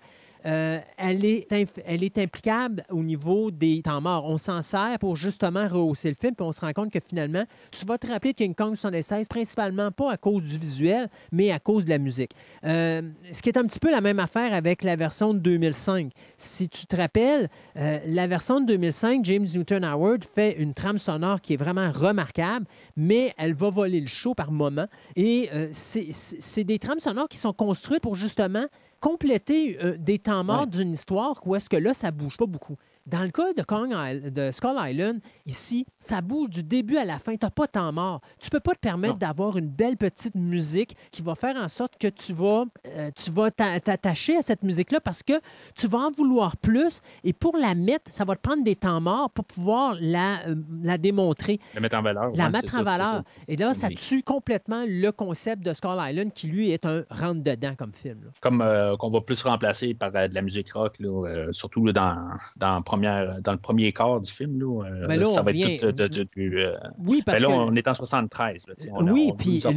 euh, 0.46 0.80
elle, 0.98 1.26
est 1.26 1.48
elle 1.86 2.04
implicable 2.18 2.84
au 2.92 3.04
niveau 3.04 3.50
des 3.50 3.82
temps 3.82 4.02
morts. 4.02 4.26
On 4.26 4.38
s'en 4.38 4.62
sert 4.62 4.98
pour 5.00 5.16
justement 5.16 5.68
rehausser 5.68 6.10
le 6.10 6.16
film, 6.20 6.36
puis 6.36 6.46
on 6.46 6.52
se 6.52 6.62
rend 6.62 6.72
compte 6.74 6.92
que 6.92 7.00
finalement, 7.00 7.44
tu 7.72 7.86
vas 7.86 7.98
te 7.98 8.08
rappeler 8.08 8.34
de 8.34 8.38
King 8.38 8.54
Kong 8.54 8.76
76 8.76 9.28
principalement 9.28 9.92
pas 9.92 10.12
à 10.12 10.18
cause 10.18 10.44
du 10.44 10.58
visuel, 10.58 11.10
mais 11.32 11.52
à 11.52 11.60
cause 11.60 11.86
de 11.86 11.90
la 11.90 11.98
musique. 11.98 12.32
Euh, 12.64 13.02
ce 13.32 13.42
qui 13.42 13.50
est 13.50 13.58
un 13.58 13.64
petit 13.64 13.80
peu 13.80 13.90
la 13.90 14.02
même 14.02 14.20
affaire 14.20 14.54
avec 14.54 14.84
la 14.84 14.96
version 14.96 15.34
de 15.34 15.40
2005. 15.40 16.12
Si 16.38 16.70
tu 16.70 16.86
te 16.86 16.96
rappelles, 16.96 17.50
euh, 17.78 18.00
la 18.06 18.28
version 18.28 18.62
de 18.62 18.68
2005, 18.68 19.26
James 19.26 19.48
Newton 19.54 19.84
Howard 19.84 20.24
fait 20.36 20.58
une 20.60 20.74
trame 20.74 21.00
sonore 21.00 21.42
qui 21.42 21.54
est 21.54 21.58
vraiment 21.58 21.92
remarquable, 21.92 22.68
mais 22.96 23.34
elle 23.38 23.54
va 23.54 23.70
voler 23.72 24.00
le 24.00 24.08
show 24.08 24.36
par 24.36 24.52
moment. 24.52 24.86
Et 25.16 25.50
c'est 25.72 26.64
des 26.64 26.80
trames 26.80 27.00
sonores 27.00 27.30
qui 27.30 27.38
sont 27.38 27.54
construites 27.54 28.02
pour 28.02 28.16
justement 28.16 28.66
compléter 29.02 29.78
euh, 29.84 29.98
des 29.98 30.20
temps 30.20 30.44
morts 30.44 30.62
Ouais. 30.62 30.68
d'une 30.68 30.94
histoire 30.94 31.42
où 31.46 31.56
est-ce 31.56 31.70
que 31.70 31.78
là, 31.78 31.94
ça 31.94 32.12
bouge 32.12 32.38
pas 32.38 32.46
beaucoup. 32.46 32.78
Dans 33.06 33.22
le 33.22 33.30
cas 33.30 33.54
de, 33.54 33.62
Kong 33.62 33.94
de 34.32 34.52
Skull 34.52 34.76
Island, 34.80 35.20
ici, 35.46 35.86
ça 36.00 36.22
bouge 36.22 36.50
du 36.50 36.64
début 36.64 36.98
à 36.98 37.06
la 37.06 37.20
fin. 37.20 37.34
Tu 37.34 37.46
n'as 37.46 37.52
pas 37.52 37.68
de 37.68 37.72
temps 37.72 37.92
mort. 37.94 38.22
Tu 38.40 38.50
peux 38.50 38.60
pas 38.60 38.74
te 38.74 38.80
permettre 38.80 39.18
d'avoir 39.18 39.58
une 39.58 39.68
belle 39.68 39.96
petite 39.96 40.34
musique 40.36 40.98
qui 41.12 41.22
va 41.22 41.36
faire 41.36 41.56
en 41.56 41.68
sorte 41.68 41.98
que 42.00 42.08
tu 42.08 42.34
vas 42.34 42.64
euh, 42.88 43.12
tu 43.16 43.30
vas 43.32 43.52
t'a- 43.52 43.80
t'attacher 43.80 44.38
à 44.38 44.42
cette 44.42 44.64
musique-là 44.64 45.00
parce 45.00 45.22
que 45.22 45.34
tu 45.76 45.88
vas 45.88 46.00
en 46.00 46.12
vouloir 46.12 46.58
plus. 46.58 47.02
Et 47.24 47.34
pour 47.34 47.56
la 47.58 47.76
mettre, 47.76 48.10
ça 48.12 48.26
va 48.26 48.36
te 48.36 48.42
prendre 48.42 48.64
des 48.64 48.76
temps 48.76 49.00
morts 49.02 49.30
pour 49.30 49.46
pouvoir 49.46 49.96
la, 50.00 50.40
euh, 50.48 50.56
la 50.82 50.98
démontrer 50.98 51.60
La 51.76 51.82
mettre 51.82 51.98
en 51.98 52.02
valeur. 52.02 52.32
la 52.36 52.46
ouais, 52.46 52.50
mettre 52.52 52.74
en 52.74 52.78
ça, 52.80 52.84
valeur. 52.84 53.08
ça. 53.08 53.24
Et 53.48 53.56
là, 53.56 53.74
ça 53.76 53.90
tue 53.90 54.24
complètement 54.24 54.84
le 54.88 55.12
concept 55.12 55.62
de 55.64 55.74
Skull 55.74 55.98
Island 56.00 56.34
qui, 56.34 56.48
lui, 56.48 56.72
est 56.72 56.86
un 56.86 57.04
rentre-dedans 57.12 57.76
comme 57.78 57.94
film. 57.94 58.20
là. 58.24 58.32
Comme 58.42 58.62
euh, 58.62 58.98
qu'on 58.98 59.12
va 59.12 59.22
plus 59.22 59.42
remplacer 59.44 59.94
par 59.94 60.12
de 60.12 60.34
la 60.34 60.42
musique 60.42 60.72
rock, 60.74 60.96
là, 61.00 61.52
surtout 61.52 61.92
dans, 61.92 62.30
dans, 62.58 62.82
première, 62.96 63.42
dans 63.42 63.52
le 63.52 63.58
premier 63.58 63.92
quart 63.94 64.20
du 64.20 64.32
film. 64.32 64.60
Là, 64.60 64.84
euh, 64.86 65.06
Mais 65.08 65.18
là, 65.18 65.26
ça 65.28 65.42
va 65.42 65.52
vient- 65.52 65.68
être 65.70 65.80
tout 65.88 65.92
de, 65.92 66.08
de- 66.08 66.28
euh, 66.38 66.74
Oui, 67.06 67.22
parce 67.26 67.40
ben 67.42 67.48
là, 67.50 67.56
que 67.56 67.60
on 67.72 67.76
est 67.76 67.88
en 67.88 67.94
73. 67.94 68.68
Là, 68.68 68.74
tu 68.78 68.84
sais, 68.86 68.90
on, 68.94 69.08
Oui, 69.08 69.30
on, 69.32 69.36
puis 69.36 69.60
là, 69.60 69.72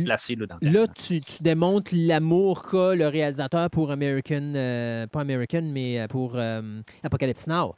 dans 0.47 0.57
là, 0.62 0.87
tu, 0.89 1.21
tu 1.21 1.43
démontres 1.43 1.91
l'amour 1.95 2.62
qu'a 2.62 2.95
le 2.95 3.07
réalisateur 3.09 3.71
pour 3.71 3.91
American, 3.91 4.53
euh, 4.55 5.07
pas 5.07 5.21
American, 5.21 5.62
mais 5.62 6.01
euh, 6.01 6.07
pour 6.07 6.33
euh, 6.37 6.81
Apocalypse 7.03 7.47
Now. 7.47 7.75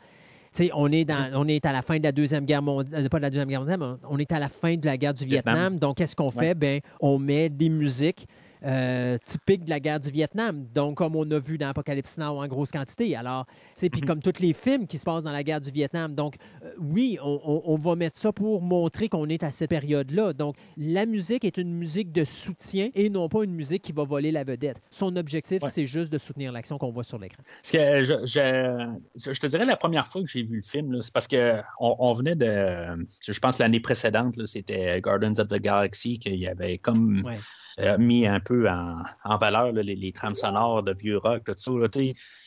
Tu 0.53 0.64
sais, 0.64 0.70
on 0.74 0.91
est, 0.91 1.05
dans, 1.05 1.30
on 1.34 1.47
est 1.47 1.64
à 1.64 1.70
la 1.72 1.80
fin 1.80 1.99
de 1.99 2.03
la 2.03 2.11
Deuxième 2.11 2.45
Guerre 2.45 2.61
mondiale, 2.62 3.09
pas 3.09 3.18
de 3.18 3.22
la 3.22 3.30
Deuxième 3.30 3.49
Guerre 3.49 3.61
mondiale, 3.61 3.78
mais 3.78 4.09
on 4.11 4.18
est 4.18 4.32
à 4.32 4.41
la 4.41 4.49
fin 4.49 4.74
de 4.74 4.84
la 4.84 4.97
guerre 4.97 5.14
du 5.14 5.24
Vietnam. 5.24 5.55
Vietnam. 5.55 5.78
Donc, 5.78 5.99
qu'est-ce 5.99 6.16
qu'on 6.16 6.32
fait? 6.32 6.55
Ben, 6.55 6.80
on 7.01 7.18
met 7.20 7.49
des 7.49 7.68
musiques 7.68 8.26
euh, 8.64 9.16
typiques 9.24 9.64
de 9.64 9.70
la 9.70 9.80
guerre 9.80 10.00
du 10.00 10.11
Vietnam. 10.11 10.66
Donc, 10.74 10.96
comme 10.98 11.16
on 11.16 11.30
a 11.30 11.38
vu 11.38 11.56
dans 11.58 11.68
Apocalypse 11.68 12.18
Now 12.18 12.38
en 12.42 12.46
grosse 12.48 12.70
quantité. 12.70 13.16
Alors, 13.16 13.46
sais, 13.74 13.88
puis 13.90 14.00
Mhm. 14.02 14.06
comme 14.06 14.20
tous 14.22 14.40
les 14.40 14.52
films 14.52 14.86
qui 14.86 14.98
se 14.98 15.04
passent 15.04 15.22
dans 15.24 15.32
la 15.32 15.42
guerre 15.42 15.61
du 15.61 15.70
Vietnam. 15.70 16.14
Donc, 16.14 16.36
euh, 16.64 16.70
oui, 16.78 17.18
on, 17.22 17.40
on- 17.44 17.62
on 17.64 17.76
va 17.76 17.96
mettre 17.96 18.18
ça 18.18 18.32
pour 18.32 18.61
montrer 18.62 19.08
qu'on 19.08 19.28
est 19.28 19.42
à 19.42 19.50
cette 19.50 19.70
période-là. 19.70 20.32
Donc, 20.32 20.56
la 20.76 21.06
musique 21.06 21.44
est 21.44 21.56
une 21.58 21.72
musique 21.72 22.12
de 22.12 22.24
soutien 22.24 22.90
et 22.94 23.08
non 23.11 23.28
pas 23.28 23.44
une 23.44 23.54
musique 23.54 23.82
qui 23.82 23.92
va 23.92 24.04
voler 24.04 24.30
la 24.32 24.44
vedette. 24.44 24.80
Son 24.90 25.16
objectif, 25.16 25.62
Ouais. 25.62 25.70
c'est 25.70 25.86
juste 25.86 26.12
de 26.12 26.18
soutenir 26.18 26.52
l'action 26.52 26.76
qu'on 26.78 26.90
voit 26.90 27.04
sur 27.04 27.18
l'écran. 27.18 27.42
Parce 27.62 27.72
que 27.72 28.02
je, 28.02 28.14
je, 28.26 29.32
je 29.32 29.40
te 29.40 29.46
dirais 29.46 29.64
la 29.64 29.76
première 29.76 30.06
fois 30.06 30.22
que 30.22 30.28
j'ai 30.28 30.42
vu 30.42 30.56
le 30.56 30.62
film, 30.62 31.00
c'est 31.02 31.12
parce 31.12 31.26
que 31.28 31.61
on, 31.78 31.96
on 31.98 32.12
venait 32.12 32.34
de. 32.36 33.06
Je 33.26 33.38
pense 33.40 33.58
l'année 33.58 33.80
précédente, 33.80 34.46
c'était 34.46 35.00
Gardens 35.00 35.38
of 35.38 35.48
the 35.48 35.61
Galaxy, 35.61 36.18
qu'il 36.18 36.36
y 36.36 36.46
avait 36.46 36.78
comme 36.78 37.22
Ouais. 37.24 37.38
Euh, 37.80 37.96
mis 37.98 38.26
un 38.26 38.40
peu 38.40 38.68
en, 38.68 39.02
en 39.24 39.36
valeur 39.38 39.72
les, 39.72 40.12
trames 40.12 40.34
sonores 40.34 40.82
de 40.82 40.92
vieux 40.92 41.18
rock, 41.18 41.44
tout 41.44 41.54
ça. 41.56 41.72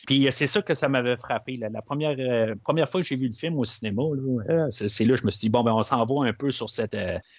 Puis 0.06 0.26
euh, 0.26 0.30
c'est 0.30 0.46
ça 0.46 0.62
que 0.62 0.74
ça 0.74 0.88
m'avait 0.88 1.16
frappé. 1.16 1.56
La 1.56 1.82
première, 1.82 2.14
euh, 2.18 2.54
première 2.62 2.88
fois 2.88 3.00
que 3.00 3.06
j'ai 3.06 3.16
vu 3.16 3.26
le 3.26 3.32
film 3.32 3.58
au 3.58 3.64
cinéma, 3.64 4.02
c'est 4.70 5.04
là 5.04 5.14
que 5.14 5.20
je 5.20 5.26
me 5.26 5.30
suis 5.30 5.40
dit, 5.40 5.48
bon, 5.48 5.64
ben, 5.64 5.72
on 5.72 5.82
s'en 5.82 6.04
va 6.04 6.28
un 6.28 6.32
peu 6.32 6.50
sur 6.50 6.70
cette, 6.70 6.96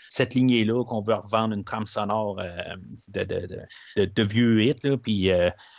cette 0.09 0.33
lignée-là, 0.33 0.83
qu'on 0.83 1.01
veut 1.01 1.13
revendre 1.13 1.53
une 1.53 1.63
trame 1.63 1.85
sonore 1.85 2.41
de, 3.07 3.23
de, 3.23 4.05
de, 4.05 4.23
vieux 4.23 4.63
hits. 4.63 4.97
Puis, 5.01 5.29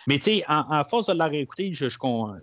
mais 0.07 0.19
tu 0.19 0.21
sais, 0.21 0.45
en, 0.49 0.85
force 0.85 1.07
de 1.07 1.13
la 1.13 1.27
réécouter, 1.27 1.73
je, 1.75 1.89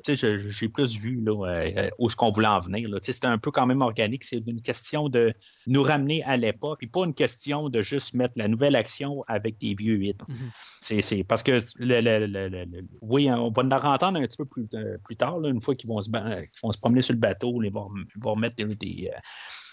j'ai 0.05 0.69
plus 0.69 0.97
vu 0.97 1.21
là, 1.23 1.91
où 1.97 2.09
ce 2.09 2.15
qu'on 2.15 2.31
voulait 2.31 2.47
en 2.47 2.59
venir. 2.59 2.89
C'était 3.01 3.27
un 3.27 3.37
peu 3.37 3.51
quand 3.51 3.65
même 3.65 3.81
organique. 3.81 4.23
C'est 4.23 4.43
une 4.45 4.61
question 4.61 5.09
de 5.09 5.33
nous 5.67 5.83
ramener 5.83 6.23
à 6.23 6.37
l'époque, 6.37 6.79
puis 6.79 6.87
pas 6.87 7.05
une 7.05 7.13
question 7.13 7.69
de 7.69 7.81
juste 7.81 8.13
mettre 8.13 8.33
la 8.35 8.47
nouvelle 8.47 8.75
action 8.75 9.23
avec 9.27 9.57
vieux 9.77 10.01
hits. 10.03 10.15
C'est- 10.81 11.01
C'est 11.01 11.23
parce 11.23 11.43
que 11.43 11.61
le, 11.79 12.01
le- 12.01 12.27
le- 12.27 12.85
oui, 13.01 13.29
on 13.31 13.49
va 13.51 13.63
en 13.63 13.71
entendre 13.93 14.19
un 14.19 14.23
petit 14.27 14.37
peu 14.37 14.45
plus, 14.45 14.65
euh, 14.73 14.97
plus 15.05 15.15
tard, 15.15 15.39
là, 15.39 15.49
une 15.49 15.61
fois 15.61 15.75
qu'ils 15.75 15.87
vont, 15.89 16.01
se 16.01 16.09
vont 16.61 16.71
se 16.71 16.77
promener 16.77 17.01
sur 17.01 17.13
le 17.13 17.19
bateau, 17.19 17.61
ils 17.63 17.71
vont, 17.71 17.89
ils 18.15 18.21
vont 18.21 18.35
mettre 18.35 18.55
des, 18.57 18.65
des, 18.75 19.09
euh, 19.13 19.17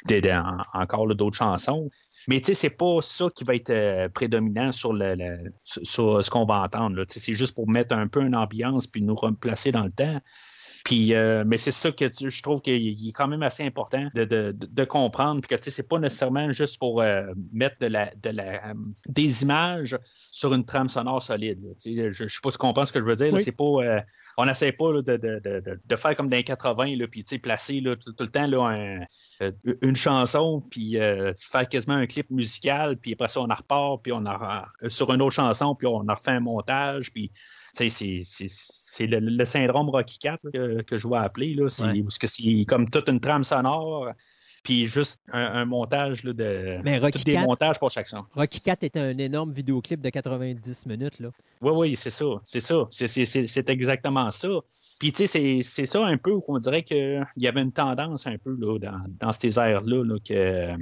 des- 0.07 0.21
des- 0.21 0.33
en- 0.33 0.63
encore 0.81 1.13
d'autres 1.15 1.37
chansons. 1.37 1.89
Mais 2.29 2.39
tu 2.41 2.47
sais, 2.47 2.55
c'est 2.55 2.71
pas 2.71 2.99
ça 3.03 3.29
qui 3.35 3.45
va 3.45 3.55
être 3.55 3.71
euh, 3.71 4.09
prédominant 4.09 4.73
sur, 4.73 4.93
le, 4.93 5.15
le- 5.15 5.53
sur, 5.65 5.85
sur 5.87 6.25
ce 6.25 6.31
qu'on 6.31 6.45
va 6.45 6.63
entendre. 6.63 7.05
C'est 7.09 7.35
juste 7.35 7.55
pour 7.55 7.69
mettre 7.69 7.95
un 7.95 8.07
peu 8.09 8.23
une 8.23 8.37
ambiance 8.37 8.87
puis 8.87 9.03
nous 9.03 9.15
replacer 9.15 9.73
dans 9.73 9.85
le 9.85 9.93
temps. 9.93 10.21
Puis, 10.85 11.15
euh, 11.15 11.45
mais 11.47 11.57
c'est 11.59 11.71
ça 11.73 11.91
que 11.93 12.05
tu- 12.07 12.31
je 12.31 12.43
trouve 12.43 12.63
qu'il 12.63 13.09
est 13.09 13.13
quand 13.13 13.29
même 13.29 13.43
assez 13.43 13.63
important 13.65 14.09
de, 14.15 14.25
de- 14.25 14.53
de- 14.59 14.85
comprendre, 14.85 15.41
puis 15.41 15.49
que 15.49 15.55
tu 15.61 15.65
sais, 15.65 15.71
c'est 15.71 15.83
pas 15.89 15.99
nécessairement 15.99 16.51
juste 16.53 16.79
pour 16.79 17.01
euh, 17.03 17.27
mettre 17.53 17.77
de 17.81 17.87
la, 17.87 18.11
de 18.23 18.31
la, 18.31 18.71
euh, 18.71 18.75
des 19.09 19.43
images 19.43 19.99
sur 20.31 20.55
une 20.55 20.65
trame 20.65 20.89
sonore 20.89 21.23
solide. 21.23 21.61
Tu 21.83 21.95
sais, 21.95 22.11
Je, 22.13 22.27
je 22.27 22.35
sais 22.35 22.41
pas 22.43 22.51
si 22.51 22.57
tu 22.57 22.61
comprends 22.61 22.87
ce 22.87 22.93
que 22.93 23.01
je 23.01 23.05
veux 23.05 23.15
dire. 23.15 23.33
Oui. 23.33 23.43
C'est 23.43 23.53
pas, 23.53 23.65
euh, 23.65 24.01
on 24.39 24.47
n'essaie 24.47 24.73
pas 24.73 24.93
là, 24.93 25.03
de, 25.03 25.17
de, 25.17 25.39
de, 25.45 25.61
de- 25.61 25.81
de 25.87 25.97
faire 25.97 26.15
comme 26.15 26.29
dans 26.29 26.37
les 26.37 26.45
80, 26.45 26.97
là, 26.97 27.07
puis 27.07 27.23
tu 27.25 27.29
sais, 27.31 27.39
placer 27.39 27.81
là, 27.81 27.97
tout, 27.97 28.13
tout 28.13 28.25
le 28.25 28.31
temps 28.31 28.67
un- 28.67 29.01
une 29.83 29.97
chanson, 29.97 30.63
puis 30.71 30.97
faire 31.39 31.69
quasiment 31.69 31.95
un 31.97 32.07
clip 32.07 32.31
musical, 32.31 32.97
puis 32.97 33.13
après 33.13 33.29
ça, 33.29 33.41
on 33.41 33.51
en 33.51 33.55
repart, 33.55 34.03
puis 34.03 34.13
on 34.13 34.25
en, 34.27 34.39
sur 34.89 35.13
une 35.13 35.23
autre 35.23 35.35
chanson, 35.35 35.75
puis 35.75 35.87
on 35.87 36.07
en 36.09 36.15
refait 36.15 36.33
un 36.33 36.41
montage, 36.41 37.13
puis 37.13 37.31
c'est- 37.75 39.07
le, 39.07 39.19
le 39.21 39.45
syndrome 39.45 39.89
Rocky 39.91 40.19
4 40.19 40.45
là, 40.45 40.51
que, 40.53 40.83
que 40.83 40.97
je 40.97 41.07
vois 41.07 41.21
appeler. 41.21 41.55
Là, 41.55 41.65
Ouais. 41.81 42.03
Parce 42.03 42.19
que 42.19 42.27
c'est 42.27 42.65
comme 42.67 42.91
toute 42.91 43.09
une 43.09 43.21
trame 43.21 43.45
sonore, 43.45 44.09
puis 44.63 44.87
juste 44.87 45.21
un, 45.33 45.41
un 45.41 45.65
montage 45.65 46.25
là, 46.25 46.33
de. 46.33 46.81
Mais 46.85 46.99
Rocky 46.99 47.19
tous 47.19 47.25
des 47.25 47.39
montages 47.39 47.79
pour 47.79 47.91
chaque 47.91 48.09
son. 48.09 48.25
Rocky 48.35 48.61
4 48.61 48.83
est 48.85 48.97
un 48.97 49.17
énorme 49.17 49.53
vidéoclip 49.53 50.01
de 50.01 50.11
90 50.11 50.87
minutes. 50.87 51.19
Là. 51.21 51.31
Oui, 51.63 51.73
oui, 51.75 51.97
c'est 51.97 52.11
ça. 52.11 52.27
C'est 52.45 52.61
ça. 52.61 52.87
C'est, 52.91 53.71
exactement 53.71 54.31
ça. 54.31 54.49
Puis, 54.99 55.13
tu 55.13 55.19
sais, 55.19 55.27
c'est, 55.27 55.61
c'est 55.63 55.87
ça 55.87 56.05
un 56.05 56.19
peu 56.19 56.41
qu'on 56.41 56.59
dirait 56.59 56.83
qu'il 56.83 57.25
y 57.39 57.49
avait 57.49 57.63
une 57.63 57.73
tendance 57.73 58.27
un 58.27 58.37
peu 58.37 58.55
là, 58.59 58.79
dans, 58.79 59.01
dans 59.19 59.33
ces 59.33 59.59
airs-là 59.59 60.05
là, 60.05 60.17
que, 60.23 60.75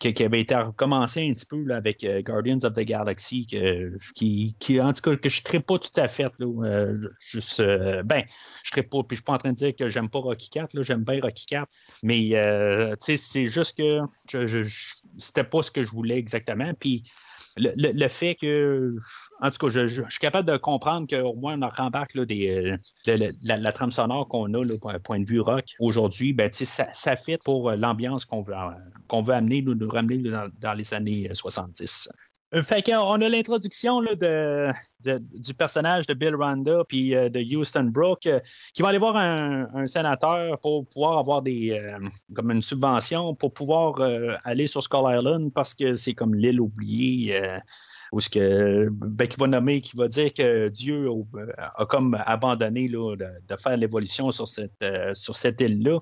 que- 0.00 0.08
qui 0.08 0.24
avait 0.24 0.40
été 0.40 0.54
recommencé 0.54 1.28
un 1.28 1.32
petit 1.34 1.46
peu 1.46 1.62
là, 1.62 1.76
avec 1.76 2.04
euh, 2.04 2.22
Guardians 2.22 2.58
of 2.64 2.72
the 2.74 2.80
Galaxy, 2.80 3.46
que, 3.46 3.96
qui, 4.14 4.56
qui, 4.58 4.80
en 4.80 4.92
tout 4.92 5.02
cas, 5.02 5.16
que 5.16 5.28
je 5.28 5.42
ne 5.52 5.58
pas 5.58 5.78
tout 5.78 5.90
à 6.00 6.08
fait. 6.08 6.30
Là, 6.38 6.64
euh, 6.64 6.98
juste, 7.30 7.60
euh, 7.60 8.02
ben, 8.02 8.22
je 8.64 8.78
ne 8.80 8.82
pas, 8.82 8.98
puis 9.02 9.08
je 9.10 9.14
suis 9.16 9.24
pas 9.24 9.34
en 9.34 9.38
train 9.38 9.50
de 9.50 9.56
dire 9.56 9.74
que 9.74 9.88
j'aime 9.88 10.08
pas 10.08 10.18
Rocky 10.18 10.50
4, 10.50 10.74
là, 10.74 10.82
j'aime 10.82 11.04
bien 11.04 11.20
Rocky 11.20 11.46
4, 11.46 11.70
mais, 12.02 12.30
euh, 12.34 12.94
c'est 13.00 13.48
juste 13.48 13.76
que 13.76 14.00
je, 14.30 14.46
je, 14.46 14.62
je- 14.62 14.94
c'était 15.18 15.44
pas 15.44 15.62
ce 15.62 15.70
que 15.70 15.82
je 15.82 15.90
voulais 15.90 16.18
exactement. 16.18 16.72
Puis, 16.78 17.04
le, 17.56 18.08
fait 18.08 18.34
que, 18.34 18.96
en 19.40 19.50
tout 19.50 19.58
cas, 19.58 19.68
je, 19.68 20.02
suis 20.08 20.18
capable 20.20 20.50
de 20.50 20.56
comprendre 20.56 21.06
qu'au 21.08 21.34
moins 21.34 21.60
on 21.60 21.68
rembarque 21.68 22.14
là, 22.14 22.24
des, 22.24 22.76
euh, 23.06 23.32
la, 23.42 23.56
la 23.56 23.72
trame 23.72 23.90
sonore 23.90 24.28
qu'on 24.28 24.52
a, 24.54 24.62
là, 24.62 24.98
point, 25.02 25.20
de 25.20 25.24
vue 25.24 25.40
rock 25.40 25.64
aujourd'hui, 25.80 26.32
ben, 26.32 26.50
ça, 26.52 26.88
ça 26.92 27.16
fait 27.16 27.38
pour 27.42 27.70
euh, 27.70 27.76
l'ambiance 27.76 28.24
qu'on 28.24 28.42
veut, 28.42 28.54
euh, 28.54 28.70
qu'on 29.08 29.22
veut 29.22 29.34
amener, 29.34 29.62
nous, 29.62 29.88
ramener 29.88 30.18
dans, 30.60 30.74
les 30.74 30.94
années 30.94 31.28
euh, 31.30 31.34
70. 31.34 32.08
Euh, 32.54 32.62
Fait 32.62 32.80
qu'on 32.82 33.20
a 33.20 33.28
l'introduction 33.28 34.00
là, 34.00 34.14
de, 34.14 34.70
de- 35.04 35.18
du 35.18 35.52
personnage 35.52 36.06
de 36.06 36.14
Bill 36.14 36.36
Randa 36.36 36.84
puis 36.88 37.14
euh, 37.14 37.28
de 37.28 37.40
Houston 37.40 37.84
Brook 37.92 38.26
euh, 38.26 38.38
qui 38.72 38.82
va 38.82 38.88
aller 38.90 38.98
voir 38.98 39.16
un, 39.16 39.66
un 39.74 39.86
sénateur 39.86 40.58
pour 40.60 40.86
pouvoir 40.86 41.18
avoir 41.18 41.42
des 41.42 41.72
euh, 41.72 41.98
comme 42.34 42.52
une 42.52 42.62
subvention 42.62 43.34
pour 43.34 43.52
pouvoir 43.52 44.00
euh, 44.00 44.36
aller 44.44 44.68
sur 44.68 44.82
Skull 44.82 45.12
Island 45.12 45.52
parce 45.52 45.74
que 45.74 45.96
c'est 45.96 46.14
comme 46.14 46.34
l'île 46.36 46.60
oubliée 46.60 47.36
euh, 47.36 47.58
où 48.12 48.20
ce 48.20 48.30
que 48.30 48.88
ben, 48.92 49.26
qui 49.26 49.36
va 49.38 49.48
nommer, 49.48 49.80
qui 49.80 49.96
va 49.96 50.06
dire 50.06 50.32
que 50.32 50.68
Dieu 50.68 51.08
a, 51.58 51.82
a 51.82 51.86
comme 51.86 52.16
abandonné 52.26 52.86
là, 52.86 53.16
de, 53.16 53.26
de 53.48 53.56
faire 53.56 53.76
l'évolution 53.76 54.30
sur 54.30 54.46
cette 54.46 54.84
sur 55.14 55.34
cette 55.34 55.60
île-là. 55.60 55.98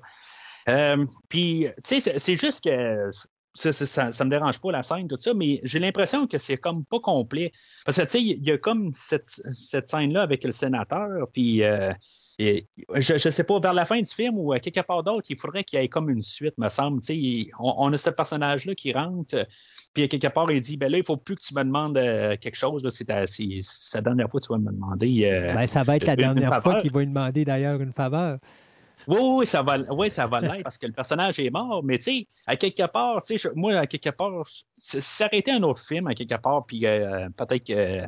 Euh, 0.68 1.04
Puis, 1.30 1.66
tu 1.82 2.00
sais, 2.00 2.18
c'est 2.18 2.36
juste 2.36 2.64
que 2.64 3.10
ça, 3.54 3.72
ça, 4.12 4.24
me 4.24 4.30
dérange 4.30 4.60
pas 4.60 4.72
la 4.72 4.82
scène, 4.82 5.06
tout 5.08 5.16
ça, 5.18 5.32
mais 5.34 5.60
j'ai 5.62 5.78
l'impression 5.78 6.26
que 6.26 6.38
c'est 6.38 6.56
comme 6.56 6.84
pas 6.84 7.00
complet. 7.00 7.52
Parce 7.84 7.96
que, 7.98 8.02
tu 8.02 8.08
sais, 8.10 8.22
il 8.22 8.44
y 8.44 8.50
a 8.50 8.58
comme 8.58 8.90
cette, 8.94 9.28
cette 9.28 9.88
scène-là 9.88 10.22
avec 10.22 10.44
le 10.44 10.50
sénateur, 10.52 11.28
puis 11.32 11.62
euh, 11.62 11.92
et, 12.40 12.66
je, 12.96 13.16
je 13.16 13.30
sais 13.30 13.44
pas, 13.44 13.60
vers 13.60 13.74
la 13.74 13.84
fin 13.84 13.96
du 14.00 14.10
film 14.12 14.36
ou 14.38 14.52
à 14.52 14.58
quelque 14.58 14.80
part 14.80 15.04
d'autre, 15.04 15.26
il 15.30 15.38
faudrait 15.38 15.62
qu'il 15.62 15.78
y 15.78 15.82
ait 15.84 15.88
comme 15.88 16.10
une 16.10 16.20
suite, 16.22 16.58
me 16.58 16.68
semble. 16.68 17.00
Tu 17.00 17.06
sais, 17.46 17.50
on, 17.60 17.74
on 17.78 17.92
a 17.92 17.96
ce 17.96 18.10
personnage-là 18.10 18.74
qui 18.74 18.92
rentre, 18.92 19.46
puis 19.94 20.08
quelque 20.08 20.26
part, 20.26 20.50
il 20.50 20.60
dit, 20.60 20.76
ben 20.76 20.90
là, 20.90 20.98
il 20.98 21.04
faut 21.04 21.16
plus 21.16 21.36
que 21.36 21.42
tu 21.42 21.54
me 21.54 21.62
demandes 21.62 21.96
euh, 21.96 22.36
quelque 22.40 22.56
chose, 22.56 22.82
là, 22.82 22.90
c'est 22.90 23.04
ta- 23.04 23.28
c'est 23.28 23.60
c'est 23.62 23.98
la 23.98 24.02
dernière 24.02 24.28
fois 24.28 24.40
que 24.40 24.46
tu 24.46 24.52
vas 24.52 24.58
me 24.58 24.72
demander. 24.72 25.26
euh, 25.26 25.54
Ben, 25.54 25.66
ça 25.66 25.84
va 25.84 25.94
être 25.94 26.06
la 26.06 26.16
dernière 26.16 26.60
fois 26.60 26.80
qu'il 26.80 26.90
va 26.92 27.00
lui 27.00 27.06
demander 27.06 27.44
d'ailleurs 27.44 27.80
une 27.80 27.92
faveur. 27.92 28.38
Oui, 29.08 29.18
oui, 29.20 29.46
ça 29.46 29.62
va, 29.62 29.78
oui, 29.90 30.10
ça 30.10 30.26
va 30.26 30.40
l'être 30.40 30.62
parce 30.62 30.78
que 30.78 30.86
le 30.86 30.92
personnage 30.92 31.38
est 31.38 31.50
mort, 31.50 31.82
mais 31.84 31.98
tu 31.98 32.04
sais, 32.04 32.26
à 32.46 32.56
quelque 32.56 32.86
part, 32.86 33.22
tu 33.22 33.38
sais, 33.38 33.50
moi, 33.54 33.74
à 33.76 33.86
quelque 33.86 34.10
part, 34.10 34.44
été 35.32 35.50
un 35.50 35.62
autre 35.62 35.82
film, 35.82 36.06
à 36.06 36.14
quelque 36.14 36.36
part, 36.36 36.64
puis 36.66 36.86
euh, 36.86 37.28
peut-être 37.36 37.64
que, 37.66 38.06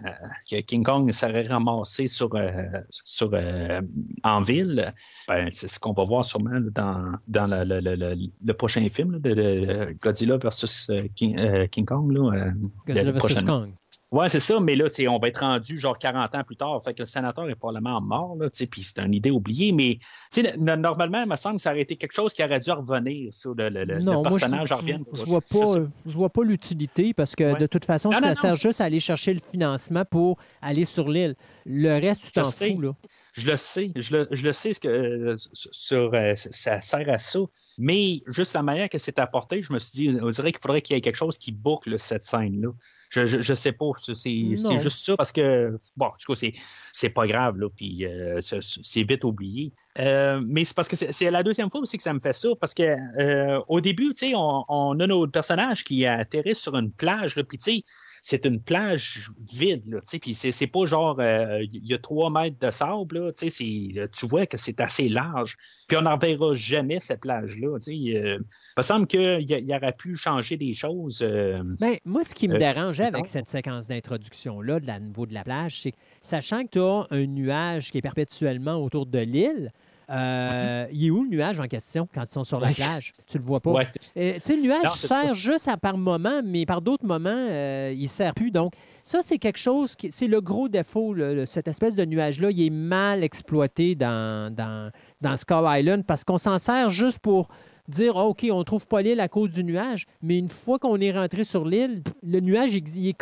que 0.51 0.61
King 0.62 0.82
Kong 0.84 1.11
serait 1.12 1.47
ramassé 1.47 2.09
sur, 2.09 2.34
euh, 2.34 2.51
sur 2.90 3.30
euh, 3.32 3.80
en 4.22 4.42
ville, 4.42 4.92
ben, 5.28 5.49
c'est 5.53 5.68
ce 5.68 5.78
qu'on 5.78 5.92
va 5.92 6.05
voir 6.05 6.24
sûrement 6.24 6.61
dans, 6.72 7.12
dans 7.28 7.47
le, 7.47 7.64
le- 7.64 7.80
le- 7.97 8.16
le- 8.44 8.55
prochain 8.55 8.86
film 8.88 9.12
là, 9.12 9.18
de, 9.18 9.34
de 9.34 9.97
Godzilla 10.01 10.36
versus 10.38 10.88
euh, 10.90 11.03
King, 11.14 11.68
King 11.68 11.84
Kong. 11.84 12.12
Là, 12.12 12.51
Godzilla 12.86 13.12
prochainement. 13.12 13.61
Kong. 13.61 13.72
Ouais, 14.17 14.29
c'est 14.29 14.41
ça, 14.41 14.59
mais 14.61 14.77
là, 14.77 14.87
on 15.09 15.19
va 15.19 15.29
être 15.29 15.41
rendu 15.41 15.79
genre 15.79 15.99
40 15.99 16.35
ans 16.35 16.43
plus 16.45 16.57
tard. 16.57 16.83
Fait 16.83 16.95
que 16.95 17.01
le 17.01 17.07
sénateur 17.07 17.49
est 17.51 17.55
probablement 17.55 18.01
mort, 18.01 18.37
là, 18.39 18.49
tu 18.49 18.59
sais, 18.59 18.67
puis 18.67 18.83
c'est 18.83 18.99
une 19.01 19.12
idée 19.14 19.31
oubliée, 19.31 19.73
mais 19.73 19.99
tu 20.33 20.43
sais, 20.43 20.57
no- 20.57 20.77
normalement, 20.77 21.23
il 21.23 21.29
me 21.29 21.37
semble 21.37 21.57
que 21.57 21.62
ça 21.62 21.71
aurait 21.71 21.83
été 21.83 21.97
quelque 21.97 22.14
chose 22.14 22.33
qui 22.33 22.43
aurait 22.43 22.61
dû 22.61 22.71
revenir, 22.71 23.33
ça, 23.33 23.51
le, 23.57 23.69
le- 23.69 23.85
le- 23.85 24.01
Non, 24.01 24.12
le 24.12 24.17
moi, 24.19 24.23
personnage 24.39 24.69
je, 24.69 24.75
revienne. 24.75 25.05
je, 25.12 25.19
je 25.21 25.25
vois 25.25 25.41
pas, 25.43 25.75
je 26.07 26.12
vois 26.12 26.31
pas 26.31 26.43
l'utilité 26.45 27.12
parce 27.14 27.35
que 27.37 27.53
Ouais. 27.53 27.59
de 27.59 27.67
toute 27.67 27.85
façon, 27.85 28.11
Non, 28.11 28.21
ça 28.21 28.29
non, 28.29 28.35
sert 28.35 28.55
juste 28.57 28.81
à 28.81 28.85
aller 28.85 29.01
chercher 29.01 29.35
le 29.35 29.41
financement 29.51 30.05
pour 30.05 30.39
aller 30.62 30.85
sur 30.87 31.09
l'île. 31.09 31.37
Le 31.67 32.01
reste, 32.01 32.23
tu 32.25 32.33
t'en 32.33 32.45
fous, 32.45 32.81
là. 32.81 32.95
Je 33.35 33.51
le 33.51 33.59
sais, 33.59 33.93
je 33.97 34.17
le, 34.17 34.29
je 34.31 34.45
le 34.47 34.53
sais 34.55 34.73
ce 34.73 34.81
que 34.81 34.89
euh, 34.89 35.37
sur, 35.53 36.14
euh, 36.14 36.33
ça 36.37 36.81
sert 36.81 37.07
à 37.11 37.19
ça, 37.19 37.41
mais 37.77 38.23
juste 38.29 38.55
la 38.55 38.62
manière 38.62 38.89
que 38.89 38.97
c'est 38.97 39.19
apporté, 39.19 39.61
je 39.62 39.75
me 39.75 39.79
suis 39.79 39.93
dit, 40.11 40.19
on 40.23 40.31
dirait 40.31 40.53
qu'il 40.53 40.61
faudrait 40.62 40.81
qu'il 40.81 40.97
y 40.97 40.99
ait 40.99 41.03
quelque 41.03 41.17
chose 41.17 41.37
qui 41.37 41.53
boucle 41.53 41.99
cette 41.99 42.23
scène-là. 42.23 42.71
Je, 43.11 43.24
je, 43.26 43.40
je 43.40 43.54
sais 43.54 43.72
pas, 43.72 43.86
c'est 43.96 44.78
juste 44.78 44.98
ça 45.04 45.16
parce 45.16 45.32
que 45.32 45.78
bon, 45.96 46.07
en 46.07 46.11
tout 46.11 46.32
cas, 46.32 46.38
c'est 46.38 46.52
c'est 46.92 47.11
pas 47.11 47.26
grave 47.26 47.59
là, 47.59 47.68
puis 47.74 48.04
euh, 48.04 48.40
c'est- 48.40 49.02
vite 49.04 49.24
oublié. 49.24 49.72
Euh, 49.98 50.40
mais 50.44 50.64
c'est 50.64 50.74
parce 50.74 50.88
que 50.88 50.96
c'est 50.96 51.30
la 51.30 51.42
deuxième 51.42 51.70
fois 51.70 51.80
aussi 51.80 51.96
que 51.96 52.02
ça 52.02 52.12
me 52.12 52.20
fait 52.20 52.32
ça 52.32 52.48
parce 52.61 52.74
que 52.74 52.82
euh, 53.20 53.61
au 53.68 53.80
début, 53.80 54.09
tu 54.12 54.28
sais, 54.28 54.32
on, 54.34 54.64
on 54.68 54.98
a 55.00 55.07
notre 55.07 55.30
personnage 55.32 55.84
qui 55.84 56.04
atterrit 56.07 56.54
sur 56.54 56.74
une 56.76 56.90
plage, 56.90 57.36
là, 57.36 57.44
puis 57.44 57.59
tu 57.59 57.64
sais 57.64 57.82
c'est 58.21 58.45
une 58.47 58.61
plage 58.61 59.31
vide, 59.53 59.85
là, 59.87 60.01
tu 60.01 60.35
sais, 60.35 60.53
c'est, 60.53 60.67
pas 60.67 60.87
genre, 60.87 61.19
euh, 61.21 61.62
il 61.73 61.87
y 61.87 61.95
a 61.95 61.99
trois 61.99 62.31
mètres 62.31 62.59
de 62.59 62.71
sable, 62.71 63.19
là, 63.19 63.33
tu 63.33 63.51
sais, 63.51 63.51
c'est- 63.51 64.11
tu 64.11 64.27
vois 64.27 64.47
que 64.47 64.57
c'est 64.57 64.81
assez 64.81 65.09
large, 65.09 65.57
puis 65.89 65.97
on 65.97 66.03
n'en 66.03 66.17
verra 66.19 66.55
jamais 66.55 67.01
cette 67.01 67.21
plage-là, 67.21 67.79
tu 67.79 67.85
sais, 67.85 68.17
euh, 68.17 68.39
il 68.39 68.79
me 68.79 68.83
semble 68.83 69.07
qu'il 69.07 69.45
y, 69.49 69.75
aurait 69.75 69.93
pu 69.97 70.17
changer 70.17 70.57
des 70.57 70.75
choses, 70.75 71.21
euh, 71.23 71.62
Ben, 71.81 71.97
moi, 72.05 72.25
ce 72.25 72.35
qui 72.35 72.49
me 72.49 72.55
Euh, 72.55 72.59
dérangeait 72.59 73.05
avec 73.05 73.27
cette 73.27 73.49
séquence 73.49 73.89
d'introduction-là, 73.89 74.81
de 74.81 74.87
la 74.87 74.99
niveau 74.99 75.27
de 75.27 75.35
la 75.35 75.45
plage, 75.45 75.81
c'est 75.81 75.93
que 75.93 75.97
sachant 76.21 76.64
que 76.64 76.71
tu 76.71 76.81
as 76.81 77.07
un 77.11 77.27
nuage 77.27 77.91
qui 77.91 77.99
est 77.99 78.03
perpétuellement 78.03 78.77
autour 78.77 79.07
de 79.07 79.19
l'île, 79.19 79.73
euh, 80.11 80.86
il 80.92 81.07
est 81.07 81.11
où 81.11 81.24
le 81.24 81.28
nuage 81.30 81.59
en 81.61 81.66
question 81.66 82.09
quand 82.14 82.22
ils 82.28 82.32
sont 82.32 82.44
sur 82.44 82.61
la 82.61 82.72
plage? 82.72 83.12
Tu 83.26 83.38
le 83.38 83.44
vois 83.44 83.61
pas. 83.61 83.72
ouais, 83.72 83.86
Euh, 84.16 84.34
tu 84.34 84.40
sais, 84.42 84.57
le 84.57 84.62
nuage 84.62 84.82
Non, 84.84 84.90
sert 84.90 85.26
ça. 85.26 85.32
juste 85.32 85.68
à 85.68 85.76
par 85.76 85.98
moment, 85.98 86.42
mais 86.44 86.64
par 86.66 86.80
d'autres 86.80 87.04
moments, 87.07 87.28
euh, 87.30 87.92
il 87.94 88.02
ne 88.04 88.09
sert 88.09 88.34
plus. 88.34 88.50
Donc, 88.50 88.74
ça, 89.02 89.20
c'est 89.22 89.38
quelque 89.38 89.59
chose 89.59 89.96
qui. 89.96 90.11
C'est 90.12 90.28
le 90.28 90.40
gros 90.40 90.68
défaut. 90.68 91.12
là, 91.14 91.44
cette 91.46 91.68
espèce 91.68 91.96
de 91.96 92.04
nuage-là, 92.04 92.50
il 92.50 92.62
est 92.66 92.70
mal 92.70 93.24
exploité 93.24 93.94
dans, 93.94 94.52
dans, 94.54 94.90
dans 95.20 95.36
Skull 95.36 95.64
Island 95.66 96.04
parce 96.07 96.22
qu'on 96.24 96.38
s'en 96.38 96.59
sert 96.59 96.88
juste 96.90 97.18
pour 97.18 97.48
dire 97.88 98.14
Ah, 98.16 98.26
OK, 98.26 98.46
on 98.50 98.59
ne 98.59 98.64
trouve 98.64 98.86
pas 98.86 99.02
l'île 99.02 99.20
à 99.20 99.28
cause 99.28 99.50
du 99.50 99.62
nuage, 99.64 100.07
mais 100.22 100.38
une 100.38 100.48
fois 100.48 100.78
qu'on 100.78 100.98
est 101.00 101.12
rentré 101.12 101.44
sur 101.44 101.64
l'île, 101.64 102.02
le 102.22 102.40
nuage, 102.40 102.78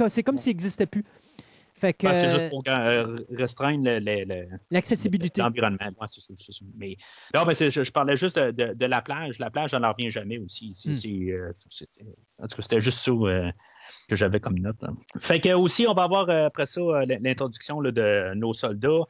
c'est 0.09 0.23
comme 0.23 0.39
s'il 0.39 0.51
n'existait 0.53 0.87
plus. 0.87 1.05
Fait 1.85 1.93
que 1.93 2.07
Ben, 2.07 2.15
c'est 2.15 2.27
euh, 2.27 2.39
juste 2.39 2.51
pour 2.51 2.63
euh, 2.69 3.17
restreindre 3.37 3.85
le- 3.85 3.99
le- 3.99 4.25
le, 4.25 4.47
l'accessibilité. 4.71 5.43
L'environnement. 5.43 5.79
Ouais, 6.01 6.07
c'est 6.09 6.21
ça, 6.21 6.33
c'est 6.37 6.53
ça. 6.53 6.65
Mais, 6.79 6.97
non, 7.35 7.45
mais 7.47 7.53
c'est- 7.55 7.71
je, 7.71 7.85
je 7.85 7.93
parlais 7.93 8.17
juste 8.17 8.39
de, 8.39 8.51
de- 8.53 8.73
de 8.75 8.87
la 8.87 9.03
plage. 9.03 9.39
La 9.39 9.51
plage, 9.51 9.75
on 9.75 9.81
n'en 9.81 9.93
revient 9.93 10.11
jamais 10.11 10.39
aussi. 10.39 10.73
C'est, 10.75 10.89
Hmm. 11.09 11.29
euh, 11.31 11.53
c'est- 11.69 11.85
en 12.39 12.47
tout 12.47 12.57
cas, 12.57 12.63
c'était 12.63 12.81
juste 12.81 12.99
ça 13.01 13.11
euh, 13.13 13.51
que 14.09 14.17
j'avais 14.17 14.41
comme 14.41 14.59
note. 14.59 14.83
hein. 14.85 14.97
Fait 15.19 15.41
que 15.41 15.53
aussi, 15.53 15.87
on 15.87 15.95
va 15.95 16.05
avoir 16.05 16.29
euh, 16.31 16.47
après 16.47 16.67
ça 16.67 16.81
euh, 16.81 17.05
l'introduction 17.21 17.81
là, 17.81 17.91
de 17.91 18.35
nos 18.35 18.55
soldats. 18.55 19.03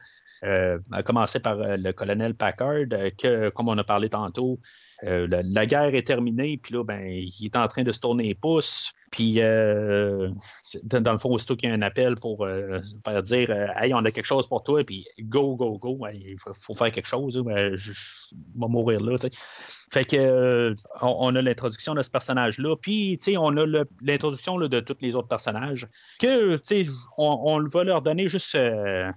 Euh, 0.43 0.77
à 0.91 1.01
commencer 1.01 1.39
par 1.39 1.57
euh, 1.61 1.77
le 1.77 1.93
colonel 1.93 2.35
Packard, 2.35 2.83
euh, 2.91 3.09
que, 3.17 3.49
comme 3.49 3.69
on 3.69 3.77
a 3.77 3.85
parlé 3.85 4.09
tantôt, 4.09 4.59
euh, 5.03 5.27
la, 5.27 5.41
la 5.43 5.65
guerre 5.65 5.95
est 5.95 6.05
terminée, 6.05 6.57
puis 6.61 6.73
là, 6.73 6.83
ben, 6.83 7.01
il 7.07 7.45
est 7.45 7.55
en 7.55 7.65
train 7.69 7.83
de 7.83 7.91
se 7.93 7.99
tourner 8.01 8.25
les 8.25 8.35
pouces. 8.35 8.91
Puis, 9.15 9.35
euh, 9.39 10.29
dans, 10.83 11.13
le 11.13 11.17
fond, 11.17 11.29
aussitôt 11.29 11.55
qu'il 11.55 11.69
y 11.69 11.71
a 11.71 11.75
un 11.75 11.81
appel 11.83 12.17
pour 12.17 12.43
euh, 12.43 12.79
faire 13.05 13.23
dire 13.23 13.49
euh, 13.49 13.67
Hey, 13.77 13.93
on 13.93 14.03
a 14.03 14.11
quelque 14.11 14.25
chose 14.25 14.45
pour 14.45 14.61
toi, 14.61 14.83
puis 14.83 15.07
go, 15.21 15.55
go, 15.55 15.77
go, 15.77 15.97
il 16.13 16.35
faut, 16.37 16.73
faire 16.73 16.91
quelque 16.91 17.07
chose, 17.07 17.41
je, 17.75 17.91
vais 17.91 18.67
mourir 18.67 18.99
là. 18.99 19.15
Fait 19.89 20.03
que 20.03 20.17
euh, 20.17 20.75
on, 21.01 21.33
a 21.33 21.41
l'introduction 21.41 21.95
de 21.95 22.03
ce 22.03 22.09
personnage-là, 22.09 22.75
puis 22.75 23.17
on 23.37 23.55
a 23.55 23.65
l'introduction 24.01 24.57
de 24.57 24.79
tous 24.81 24.97
les 24.99 25.15
autres 25.15 25.29
personnages, 25.29 25.87
que 26.19 26.59
on, 27.17 27.39
on 27.45 27.63
va 27.63 27.83
leur 27.85 28.01
donner 28.01 28.27
juste 28.27 28.57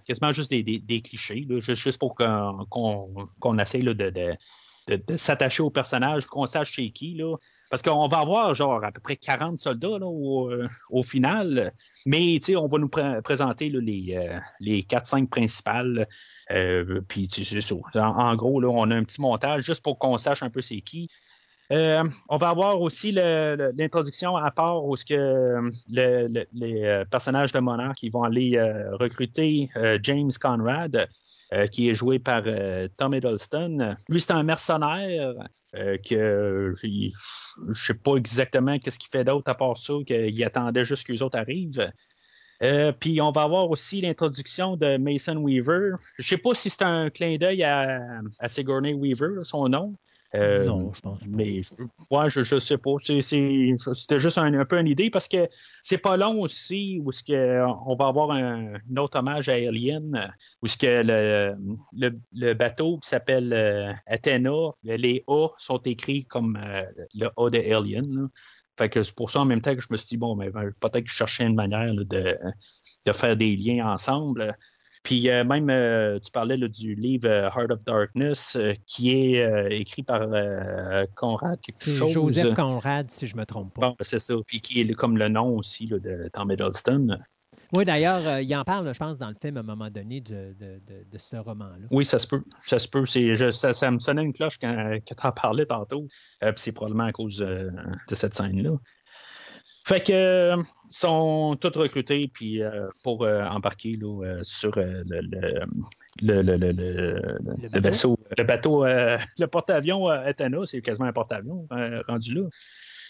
quasiment 0.06 0.32
juste 0.32 0.50
des, 0.52 0.62
des- 0.62 1.00
clichés, 1.00 1.44
juste, 1.58 1.74
juste 1.74 1.98
pour 1.98 2.14
qu'on 2.14 3.58
essaye 3.58 3.82
là, 3.82 3.94
de, 3.94 4.10
de- 4.10 4.36
de, 4.88 5.16
s'attacher 5.16 5.62
au 5.62 5.70
personnage, 5.70 6.26
qu'on 6.26 6.46
sache 6.46 6.72
chez 6.72 6.90
qui. 6.90 7.14
Là. 7.14 7.36
Parce 7.70 7.82
qu'on 7.82 8.08
va 8.08 8.18
avoir 8.18 8.54
genre 8.54 8.82
à 8.82 8.90
peu 8.90 9.00
près 9.00 9.16
40 9.16 9.58
soldats 9.58 9.98
là, 9.98 10.06
au, 10.06 10.50
euh, 10.50 10.66
au 10.90 11.02
final. 11.02 11.72
Mais 12.06 12.38
on 12.56 12.66
va 12.66 12.78
nous 12.78 12.88
pré- 12.88 13.20
présenter 13.22 13.68
les, 13.68 14.16
euh, 14.16 14.38
les 14.60 14.82
4-5 14.82 15.28
principales. 15.28 16.08
Euh. 16.50 17.00
En, 17.94 17.98
en 18.00 18.36
gros, 18.36 18.60
là, 18.60 18.68
on 18.68 18.90
a 18.90 18.94
un 18.96 19.04
petit 19.04 19.20
montage 19.20 19.62
juste 19.64 19.82
pour 19.82 19.98
qu'on 19.98 20.16
sache 20.18 20.42
un 20.42 20.50
peu 20.50 20.62
c'est 20.62 20.80
qui. 20.80 21.10
On 21.70 22.36
va 22.38 22.48
avoir 22.48 22.80
aussi 22.80 23.12
l'introduction 23.12 24.36
à 24.36 24.50
part 24.50 24.86
où 24.86 24.96
ce 24.96 25.04
que 25.04 25.14
le- 25.90 26.26
le- 26.28 26.46
les 26.54 27.02
personnages 27.10 27.52
de 27.52 27.58
Monarch 27.58 28.02
ils 28.02 28.10
vont 28.10 28.22
aller 28.22 28.58
recruter 28.92 29.68
James 30.02 30.30
Conrad, 30.40 31.08
qui 31.72 31.88
est 31.88 31.94
joué 31.94 32.18
par 32.18 32.42
euh, 32.46 32.88
Tom 32.98 33.14
Hiddleston. 33.14 33.96
Lui, 34.08 34.20
c'est 34.20 34.32
un 34.32 34.42
mercenaire 34.42 35.34
euh, 35.74 35.96
que 35.98 36.72
je 36.82 36.86
ne 37.66 37.72
sais 37.74 37.94
pas 37.94 38.16
exactement 38.16 38.78
qu'est-ce 38.78 38.98
qu'il 38.98 39.10
fait 39.10 39.24
d'autre 39.24 39.50
à 39.50 39.54
part 39.54 39.76
ça, 39.76 39.94
qu'il 40.06 40.44
attendait 40.44 40.84
juste 40.84 41.06
que 41.06 41.12
les 41.12 41.22
autres 41.22 41.38
arrivent. 41.38 41.90
Euh, 42.62 42.92
puis 42.92 43.20
on 43.20 43.30
va 43.30 43.42
avoir 43.42 43.70
aussi 43.70 44.00
l'introduction 44.00 44.76
de 44.76 44.96
Mason 44.96 45.36
Weaver. 45.36 45.92
Je 46.18 46.28
sais 46.28 46.38
pas 46.38 46.54
si 46.54 46.70
c'est 46.70 46.82
un 46.82 47.08
clin 47.08 47.36
d'œil 47.36 47.62
à, 47.62 48.20
à 48.38 48.48
Weaver, 48.48 49.44
son 49.44 49.68
nom. 49.68 49.94
Euh, 50.34 50.64
non, 50.64 50.92
je 50.92 51.00
pense 51.00 51.20
pas. 51.20 51.26
mais 51.30 51.62
ouais, 52.10 52.28
je, 52.28 52.42
je 52.42 52.58
sais 52.58 52.76
pas. 52.76 52.96
C'était 52.98 54.18
juste 54.18 54.36
un, 54.36 54.52
un 54.52 54.64
peu 54.66 54.78
une 54.78 54.86
idée 54.86 55.08
parce 55.08 55.26
que 55.26 55.48
c'est 55.80 55.98
pas 55.98 56.16
long 56.18 56.40
aussi 56.40 57.00
où 57.02 57.12
ce 57.12 57.22
que 57.22 57.64
on 57.86 57.96
va 57.96 58.08
avoir 58.08 58.32
un, 58.32 58.74
un 58.74 58.96
autre 58.98 59.18
hommage 59.18 59.48
à 59.48 59.54
Alien, 59.54 60.34
où 60.62 60.66
ce 60.66 60.76
que 60.76 61.02
le, 61.02 61.56
le, 61.92 62.18
le 62.34 62.54
bateau 62.54 62.98
qui 62.98 63.08
s'appelle 63.08 63.52
euh, 63.54 63.92
Athena, 64.06 64.72
les 64.82 65.24
A 65.28 65.48
sont 65.56 65.78
écrits 65.78 66.26
comme 66.26 66.58
euh, 66.62 66.82
le 67.14 67.28
A 67.36 67.50
de 67.50 67.58
Alien. 67.58 68.14
là. 68.14 68.28
fait 68.76 68.90
que 68.90 69.02
c'est 69.02 69.14
pour 69.14 69.30
ça 69.30 69.40
en 69.40 69.44
même 69.46 69.62
temps 69.62 69.74
que 69.74 69.80
je 69.80 69.88
me 69.90 69.96
suis 69.96 70.08
dit, 70.08 70.16
bon, 70.18 70.36
mais 70.36 70.50
ben, 70.50 70.70
peut-être 70.80 71.04
que 71.04 71.10
je 71.10 71.16
cherchais 71.16 71.44
une 71.44 71.54
manière 71.54 71.94
là, 71.94 72.04
de, 72.04 72.38
de 73.06 73.12
faire 73.12 73.34
des 73.36 73.56
liens 73.56 73.90
ensemble. 73.90 74.54
Puis 75.02 75.30
euh, 75.30 75.44
même, 75.44 75.70
euh, 75.70 76.18
tu 76.18 76.30
parlais 76.30 76.56
là, 76.56 76.68
du 76.68 76.94
livre 76.94 77.28
euh, 77.28 77.48
Heart 77.48 77.70
of 77.70 77.84
Darkness, 77.84 78.56
euh, 78.56 78.74
qui 78.86 79.10
est 79.10 79.68
écrit 79.70 80.02
par 80.02 80.26
Conrad 81.14 81.60
quelque 81.60 81.82
chose. 81.96 82.12
Joseph 82.12 82.54
Conrad, 82.54 83.10
si 83.10 83.26
je 83.26 83.36
me 83.36 83.44
trompe 83.44 83.74
pas. 83.74 83.88
Bon, 83.88 83.96
ben, 83.98 84.04
c'est 84.04 84.18
ça. 84.18 84.34
Puis 84.46 84.60
qui 84.60 84.80
est 84.80 84.94
comme 84.94 85.16
le 85.16 85.28
nom 85.28 85.56
aussi 85.56 85.86
là, 85.86 85.98
de 85.98 86.28
Tom 86.32 86.50
Hiddleston. 86.50 87.18
Oui, 87.76 87.84
d'ailleurs, 87.84 88.26
euh, 88.26 88.40
il 88.40 88.56
en 88.56 88.64
parle, 88.64 88.90
je 88.94 88.98
pense, 88.98 89.18
dans 89.18 89.28
le 89.28 89.34
film 89.40 89.58
à 89.58 89.60
un 89.60 89.62
moment 89.62 89.90
donné 89.90 90.22
de, 90.22 90.54
de- 90.58 90.80
de- 90.86 91.04
de 91.10 91.18
ce 91.18 91.36
roman-là. 91.36 91.86
Oui, 91.90 92.02
ça 92.04 92.18
se 92.18 92.26
peut. 92.26 92.42
Ça 92.62 92.78
se 92.78 92.88
peut. 92.88 93.04
Je- 93.04 93.50
ça, 93.50 93.74
ça 93.74 93.90
me 93.90 93.98
sonnait 93.98 94.22
une 94.22 94.32
cloche 94.32 94.58
quand, 94.58 94.98
quand 95.06 95.14
tu 95.14 95.26
en 95.26 95.32
parlais 95.32 95.66
tantôt. 95.66 96.06
Euh, 96.42 96.52
puis 96.52 96.62
c'est 96.62 96.72
probablement 96.72 97.04
à 97.04 97.12
cause 97.12 97.42
euh, 97.42 97.68
de 98.08 98.14
cette 98.14 98.32
scène-là. 98.32 98.70
Fait 99.88 100.02
que 100.06 100.12
euh, 100.12 100.56
sont 100.90 101.56
tous 101.58 101.76
recrutés 101.78 102.28
puis 102.32 102.62
euh, 102.62 102.88
pour 103.02 103.24
euh, 103.24 103.42
embarquer 103.44 103.92
là, 103.98 104.40
sur 104.42 104.76
le, 104.76 105.02
le, 105.06 105.20
le, 105.22 106.42
le, 106.42 106.42
le- 106.42 106.72
le- 106.72 107.14
le 107.40 107.68
bateau? 107.68 107.80
vaisseau. 107.80 108.18
Le 108.36 108.44
bateau, 108.44 108.84
le 109.38 109.46
porte-avions 109.46 110.08
Athena, 110.08 110.58
c'est 110.64 110.82
quasiment 110.82 111.06
un 111.06 111.12
porte-avions 111.12 111.66
rendu 112.06 112.34
là. 112.34 112.42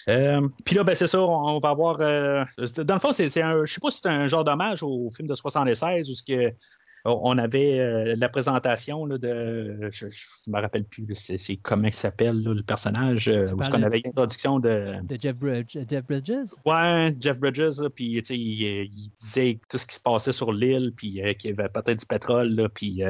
Euh, 0.08 0.48
puis 0.64 0.74
là, 0.76 0.84
ben, 0.84 0.94
c'est 0.94 1.06
ça, 1.08 1.20
on, 1.20 1.56
on 1.56 1.58
va 1.58 1.70
avoir. 1.70 1.98
euh, 2.00 2.44
dans 2.78 2.94
le 2.94 3.00
fond, 3.00 3.12
c'est, 3.12 3.42
un. 3.42 3.64
Je 3.64 3.72
sais 3.74 3.80
pas 3.80 3.90
si 3.90 3.98
c'est 4.02 4.08
un 4.08 4.26
genre 4.28 4.44
d'hommage 4.44 4.82
au 4.82 5.10
film 5.10 5.28
de 5.28 5.34
76 5.34 6.08
où 6.10 6.14
ce 6.14 6.22
que 6.22 6.52
on 7.08 7.38
avait 7.38 7.78
euh, 7.78 8.14
la 8.16 8.28
présentation 8.28 9.04
là, 9.06 9.18
de. 9.18 9.88
Je 9.90 10.06
ne 10.06 10.56
me 10.56 10.60
rappelle 10.60 10.84
plus, 10.84 11.06
c'est, 11.14 11.56
comment 11.56 11.88
il 11.88 11.94
s'appelle 11.94 12.42
le 12.42 12.62
personnage, 12.62 13.28
euh, 13.28 13.50
où 13.52 13.62
ce 13.62 13.70
qu'on 13.70 13.82
avait 13.82 14.00
l'introduction 14.04 14.60
de. 14.60 14.94
De 15.02 15.16
Jeff, 15.20 15.36
Bridge- 15.36 15.78
Jeff 15.88 16.04
Bridges? 16.06 16.50
Ouais, 16.64 17.14
Jeff 17.20 17.38
Bridges, 17.40 17.80
là, 17.80 17.90
puis 17.90 18.14
tu 18.16 18.24
sais, 18.24 18.38
il, 18.38 18.64
euh, 18.64 18.84
il 18.84 19.10
disait 19.18 19.60
tout 19.68 19.78
ce 19.78 19.86
qui 19.86 19.94
se 19.94 20.00
passait 20.00 20.32
sur 20.32 20.52
l'île, 20.52 20.92
puis 20.96 21.22
euh, 21.22 21.32
qu'il 21.34 21.50
y 21.50 21.58
avait 21.58 21.68
peut-être 21.68 21.98
du 21.98 22.06
pétrole, 22.06 22.48
là, 22.54 22.68
puis 22.68 23.02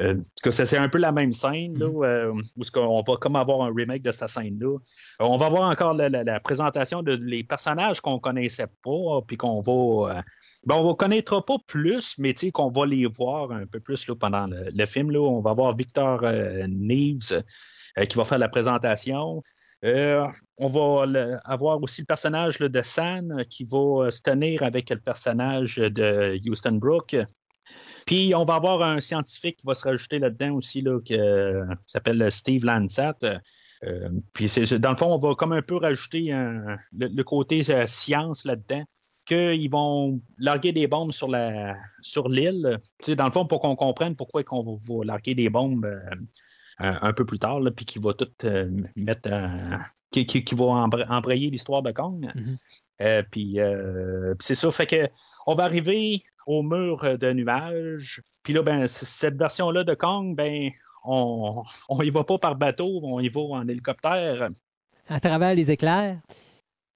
euh, 0.00 0.14
euh, 0.46 0.50
ça, 0.50 0.64
c'est 0.64 0.76
un 0.78 0.88
peu 0.88 0.98
la 0.98 1.12
même 1.12 1.32
scène, 1.32 1.78
là, 1.78 1.86
euh, 2.06 2.32
où 2.56 2.62
ce 2.64 2.70
qu'on 2.70 3.02
va 3.02 3.16
comme 3.16 3.36
avoir 3.36 3.62
un 3.62 3.72
remake 3.74 4.02
de 4.02 4.10
cette 4.10 4.28
scène-là. 4.28 4.76
Euh, 4.76 4.78
On 5.24 5.36
va 5.36 5.48
voir 5.48 5.70
encore 5.70 5.94
la, 5.94 6.08
la- 6.08 6.24
la 6.24 6.40
présentation 6.40 7.02
de 7.02 7.12
les 7.12 7.44
personnages 7.44 8.00
qu'on 8.00 8.18
connaissait 8.18 8.66
pas, 8.82 9.20
puis 9.26 9.36
qu'on 9.36 9.60
va. 9.60 10.18
euh, 10.18 10.22
ben, 10.66 10.76
on 10.76 10.88
ne 10.88 10.92
connaîtra 10.94 11.44
pas 11.44 11.56
plus, 11.66 12.14
mais 12.18 12.32
tu 12.32 12.38
sais, 12.40 12.50
qu'on 12.50 12.70
va 12.70 12.86
les 12.86 13.06
voir 13.06 13.50
un 13.52 13.66
peu 13.66 13.80
plus 13.80 14.06
là, 14.08 14.14
pendant 14.16 14.46
le, 14.46 14.70
le 14.74 14.86
film. 14.86 15.10
Là. 15.10 15.20
On 15.20 15.40
va 15.40 15.52
voir 15.52 15.76
Victor 15.76 16.20
euh, 16.24 16.66
Neves 16.68 17.42
euh, 17.98 18.04
qui 18.04 18.16
va 18.16 18.24
faire 18.24 18.38
la 18.38 18.48
présentation. 18.48 19.42
Euh, 19.84 20.26
on 20.58 20.68
va 20.68 21.06
le- 21.06 21.38
avoir 21.44 21.82
aussi 21.82 22.02
le 22.02 22.06
personnage 22.06 22.58
là, 22.58 22.68
de 22.68 22.82
San 22.82 23.32
euh, 23.32 23.44
qui 23.44 23.64
va 23.64 24.06
euh, 24.06 24.10
se 24.10 24.20
tenir 24.20 24.62
avec 24.62 24.90
le 24.90 24.98
personnage 24.98 25.76
de 25.76 26.38
Houston 26.48 26.72
Brook. 26.72 27.16
Puis 28.10 28.34
on 28.34 28.44
va 28.44 28.54
avoir 28.56 28.82
un 28.82 28.98
scientifique 28.98 29.58
qui 29.58 29.66
va 29.68 29.74
se 29.74 29.84
rajouter 29.84 30.18
là-dedans 30.18 30.54
aussi, 30.56 30.80
là, 30.82 30.98
que, 31.00 31.14
euh, 31.14 31.64
qui 31.86 31.92
s'appelle 31.92 32.28
Steve 32.32 32.64
Lansat. 32.64 33.16
Euh, 33.84 34.10
puis 34.32 34.48
c'est, 34.48 34.80
dans 34.80 34.90
le 34.90 34.96
fond, 34.96 35.14
on 35.14 35.16
va 35.16 35.36
comme 35.36 35.52
un 35.52 35.62
peu 35.62 35.76
rajouter 35.76 36.32
un- 36.32 36.76
le, 36.98 37.06
le 37.06 37.22
côté 37.22 37.62
euh, 37.70 37.86
science 37.86 38.44
là-dedans 38.44 38.82
qu'ils 39.26 39.70
vont 39.70 40.20
larguer 40.38 40.72
des 40.72 40.88
bombes 40.88 41.12
sur 41.12 41.28
la 41.28 41.76
sur 42.02 42.28
l'île. 42.28 42.80
Tu 42.98 43.04
sais, 43.12 43.14
dans 43.16 43.26
le 43.26 43.30
fond, 43.30 43.46
pour 43.46 43.60
qu'on 43.60 43.76
comprenne 43.76 44.16
pourquoi 44.16 44.42
qu'on 44.42 44.64
va, 44.64 44.72
va 44.88 45.04
larguer 45.04 45.36
des 45.36 45.48
bombes 45.48 45.88
un, 46.78 47.12
peu 47.12 47.24
plus 47.24 47.38
tard, 47.38 47.60
là, 47.60 47.70
puis 47.70 47.84
qui 47.84 48.00
va 48.00 48.12
tout 48.14 48.26
mettre 48.96 49.30
qui, 50.10 50.26
qui- 50.26 50.42
qui 50.42 50.54
va 50.56 50.64
embra- 50.64 51.06
embrayer 51.08 51.48
l'histoire 51.48 51.82
de 51.82 51.92
Kong. 51.92 52.28
Euh, 53.02 53.22
puis 53.30 53.60
euh, 53.60 54.34
puis 54.34 54.46
c'est 54.46 54.54
ça, 54.56 54.70
fait 54.72 54.86
que 54.86 55.08
on 55.46 55.54
va 55.54 55.62
arriver 55.64 56.22
au 56.46 56.62
mur 56.62 57.18
de 57.18 57.32
nuages. 57.32 58.22
Puis 58.42 58.52
là, 58.52 58.62
ben, 58.62 58.86
cette 58.86 59.36
version-là 59.36 59.84
de 59.84 59.94
Kong, 59.94 60.34
ben, 60.34 60.70
on, 61.04 61.62
on 61.88 62.02
y 62.02 62.10
va 62.10 62.24
pas 62.24 62.38
par 62.38 62.56
bateau, 62.56 63.00
on 63.02 63.20
y 63.20 63.28
va 63.28 63.40
en 63.40 63.68
hélicoptère 63.68 64.50
À 65.08 65.20
travers 65.20 65.54
les 65.54 65.70
éclairs? 65.70 66.18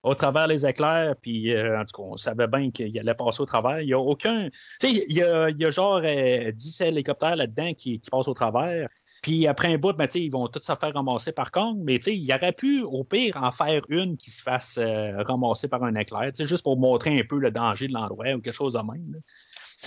au 0.05 0.15
travers 0.15 0.47
les 0.47 0.67
éclairs, 0.67 1.15
puis 1.21 1.53
euh, 1.53 1.81
en 1.81 1.85
tout 1.85 1.97
cas, 1.97 2.03
on 2.03 2.17
savait 2.17 2.47
bien 2.47 2.71
qu'il 2.71 2.97
allait 2.99 3.15
passer 3.15 3.41
au 3.41 3.47
travers. 3.47 3.81
Il 3.81 3.87
n'y 3.87 3.95
a 3.95 3.99
aucun. 3.99 4.51
Tu 4.79 4.89
sais, 4.89 4.91
il 5.09 5.17
y 5.17 5.23
a, 5.23 5.49
il 5.49 5.59
y 5.59 5.65
a 5.65 5.71
genre 5.71 6.03
euh, 6.05 6.53
10 6.53 6.81
hélicoptères 6.83 7.37
là-dedans 7.37 7.73
qui, 7.73 8.01
qui 8.01 8.11
passent 8.11 8.29
au 8.29 8.35
travers. 8.35 8.89
Puis 9.23 9.47
après 9.47 9.73
un 9.73 9.79
bout, 9.79 9.93
ben, 9.95 10.09
ils 10.15 10.31
vont 10.31 10.49
tous 10.49 10.61
se 10.61 10.73
faire 10.75 10.93
ramasser 10.95 11.33
par 11.33 11.51
Kong, 11.51 11.79
mais 11.83 11.97
il 11.97 12.33
aurait 12.33 12.53
pu, 12.53 12.83
au 12.83 13.05
pire, 13.05 13.37
en 13.43 13.51
faire 13.51 13.81
une 13.89 14.17
qui 14.17 14.31
se 14.31 14.43
fasse 14.43 14.79
euh, 14.79 15.23
ramasser 15.23 15.69
par 15.69 15.83
un 15.83 15.95
éclair, 15.95 16.31
juste 16.39 16.63
pour 16.63 16.77
montrer 16.79 17.19
un 17.19 17.25
peu 17.29 17.39
le 17.39 17.51
danger 17.51 17.87
de 17.87 17.93
l'endroit 17.95 18.33
ou 18.35 18.41
quelque 18.41 18.53
chose 18.55 18.75
de 18.75 18.79
même. 18.81 19.13
là. 19.13 19.19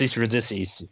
Je 0.00 0.20
veux 0.20 0.26
dire, 0.26 0.40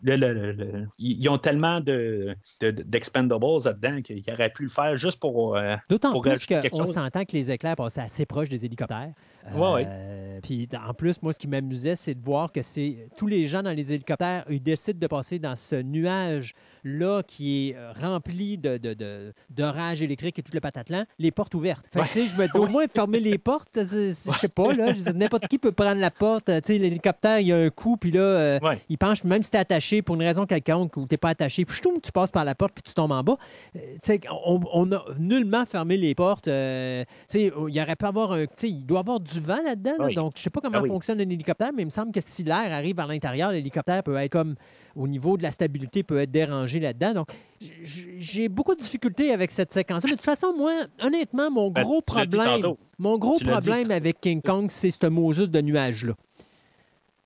le- 0.03 0.17
le- 0.17 0.53
le- 0.53 0.87
ils 0.99 1.29
ont 1.29 1.39
tellement 1.39 1.81
de, 1.81 2.35
de- 2.61 2.71
d'expendables 2.71 3.45
là-dedans 3.65 4.01
qu'ils 4.03 4.25
auraient 4.33 4.51
pu 4.51 4.65
le 4.65 4.69
faire 4.69 4.97
juste 4.97 5.21
pour. 5.21 5.57
euh, 5.57 5.77
D'autant 5.91 6.13
plus 6.23 6.47
qu'on 6.71 6.85
s'entend 6.93 7.25
que 7.25 7.33
les 7.33 7.51
éclairs 7.51 7.77
passaient 7.77 8.01
assez 8.01 8.27
proches 8.27 8.49
des 8.49 8.65
hélicoptères. 8.65 9.13
Ouais. 9.55 9.87
Euh, 9.89 10.41
Puis 10.43 10.69
en 10.87 10.93
plus, 10.95 11.21
moi, 11.23 11.33
ce 11.33 11.39
qui 11.39 11.49
m'amusait, 11.49 11.95
c'est 11.95 12.15
de 12.15 12.23
voir 12.23 12.53
que 12.53 12.61
c'est 12.63 13.09
tous 13.17 13.27
les 13.27 13.47
gens 13.47 13.63
dans 13.63 13.71
les 13.73 13.93
hélicoptères, 13.93 14.45
ils 14.51 14.63
décident 14.63 14.99
de 14.99 15.07
passer 15.07 15.39
dans 15.39 15.57
ce 15.57 15.77
nuage-là 15.77 17.23
qui 17.27 17.71
est 17.71 17.77
euh, 17.77 17.93
rempli 18.01 18.59
de, 18.59 18.77
de, 18.79 18.95
de- 18.95 19.33
d'orages 19.51 20.03
électriques 20.03 20.39
et 20.39 20.43
tout 20.43 20.53
le 20.55 20.61
patatlan, 20.61 21.05
les 21.19 21.31
portes 21.31 21.55
ouvertes. 21.55 21.87
Fait 21.93 22.01
que, 22.01 22.05
Ouais. 22.05 22.11
tu 22.13 22.27
sais, 22.27 22.35
je 22.35 22.41
me 22.41 22.47
dis, 22.47 22.59
au 22.59 22.67
moins, 22.69 22.87
fermer 22.87 23.21
les 23.21 23.39
portes, 23.39 23.69
c'est- 23.73 24.13
c'est- 24.13 24.33
je 24.33 24.39
sais 24.39 24.49
pas, 24.49 24.73
là, 24.75 24.93
je 24.95 25.11
n'importe 25.11 25.49
qui 25.49 25.59
peut 25.59 25.73
prendre 25.73 26.01
la 26.01 26.11
porte. 26.11 26.47
Tu 26.47 26.53
sais, 26.63 26.79
l'hélicoptère, 26.79 27.41
il 27.41 27.47
y 27.49 27.53
a 27.53 27.57
un 27.59 27.71
coup, 27.71 27.97
puis 27.97 28.11
là, 28.11 28.21
euh, 28.21 28.59
Ouais. 28.61 28.79
il 28.89 28.99
penche, 28.99 29.25
même 29.25 29.43
si 29.43 29.51
tu 29.51 29.57
es 29.57 29.61
attaché 29.61 30.03
pour 30.03 30.15
une 30.17 30.23
raison 30.23 30.47
quelconque 30.47 30.97
ou 30.97 31.07
tu 31.07 31.15
n'es 31.15 31.19
pas 31.19 31.31
attaché, 31.31 31.65
puis 31.65 31.81
tu 32.03 32.13
passes 32.13 32.31
par 32.31 32.45
la 32.45 32.55
porte 32.55 32.73
puis 32.75 32.83
tu 32.83 32.95
tombes 32.95 33.13
en 33.13 33.23
bas. 33.23 33.37
Euh, 33.77 33.79
tu 33.95 33.99
sais, 34.03 34.21
on, 34.45 34.61
on 34.73 34.93
a 34.93 35.05
nullement 35.19 35.65
fermé 35.67 35.97
les 35.97 36.15
portes. 36.15 36.49
euh, 36.49 37.05
tu 37.31 37.39
sais, 37.39 37.53
il 37.69 37.75
y 37.75 37.81
aurait 37.81 37.97
pu 37.97 38.05
avoir 38.05 38.33
un. 38.33 38.45
tu 38.47 38.53
sais, 38.57 38.69
Il 38.71 38.85
doit 38.85 39.01
avoir 39.01 39.21
du 39.21 39.36
vent 39.41 39.63
là-dedans. 39.63 39.95
là, 39.99 40.05
Oui. 40.07 40.15
donc, 40.15 40.35
je 40.37 40.43
sais 40.43 40.51
pas 40.51 40.61
comment 40.61 40.79
Ah 40.79 40.83
oui. 40.83 40.89
fonctionne 40.89 41.21
un 41.21 41.29
hélicoptère, 41.29 41.71
mais 41.75 41.83
il 41.83 41.87
me 41.87 41.91
semble 41.91 42.13
que 42.13 42.21
si 42.23 42.43
l'air 42.45 42.73
arrive 42.73 42.99
à 43.01 43.07
l'intérieur, 43.07 43.51
l'hélicoptère 43.53 44.03
peut 44.03 44.17
être 44.17 44.33
comme 44.33 44.55
au 44.95 45.07
niveau 45.09 45.37
de 45.37 45.43
la 45.43 45.51
stabilité, 45.51 46.03
peut 46.03 46.21
être 46.21 46.31
dérangé 46.31 46.81
là-dedans. 46.81 47.15
Donc, 47.15 47.29
j'ai 47.61 48.49
beaucoup 48.49 48.75
de 48.75 48.81
difficultés 48.81 49.33
avec 49.33 49.51
cette 49.51 49.73
séquence-là. 49.73 50.09
Mais 50.09 50.13
de 50.13 50.17
toute 50.17 50.25
façon, 50.25 50.55
moi, 50.57 50.73
honnêtement, 51.01 51.51
mon 51.51 51.71
Ben, 51.71 51.83
gros 51.83 52.01
problème, 52.01 52.75
mon 52.99 53.19
gros 53.19 53.39
problème 53.39 53.91
avec 53.91 54.21
King 54.21 54.41
Kong, 54.43 54.67
c'est 54.71 54.91
ce 54.91 55.07
Moses 55.07 55.51
de 55.51 55.61
nuages-là. 55.61 56.15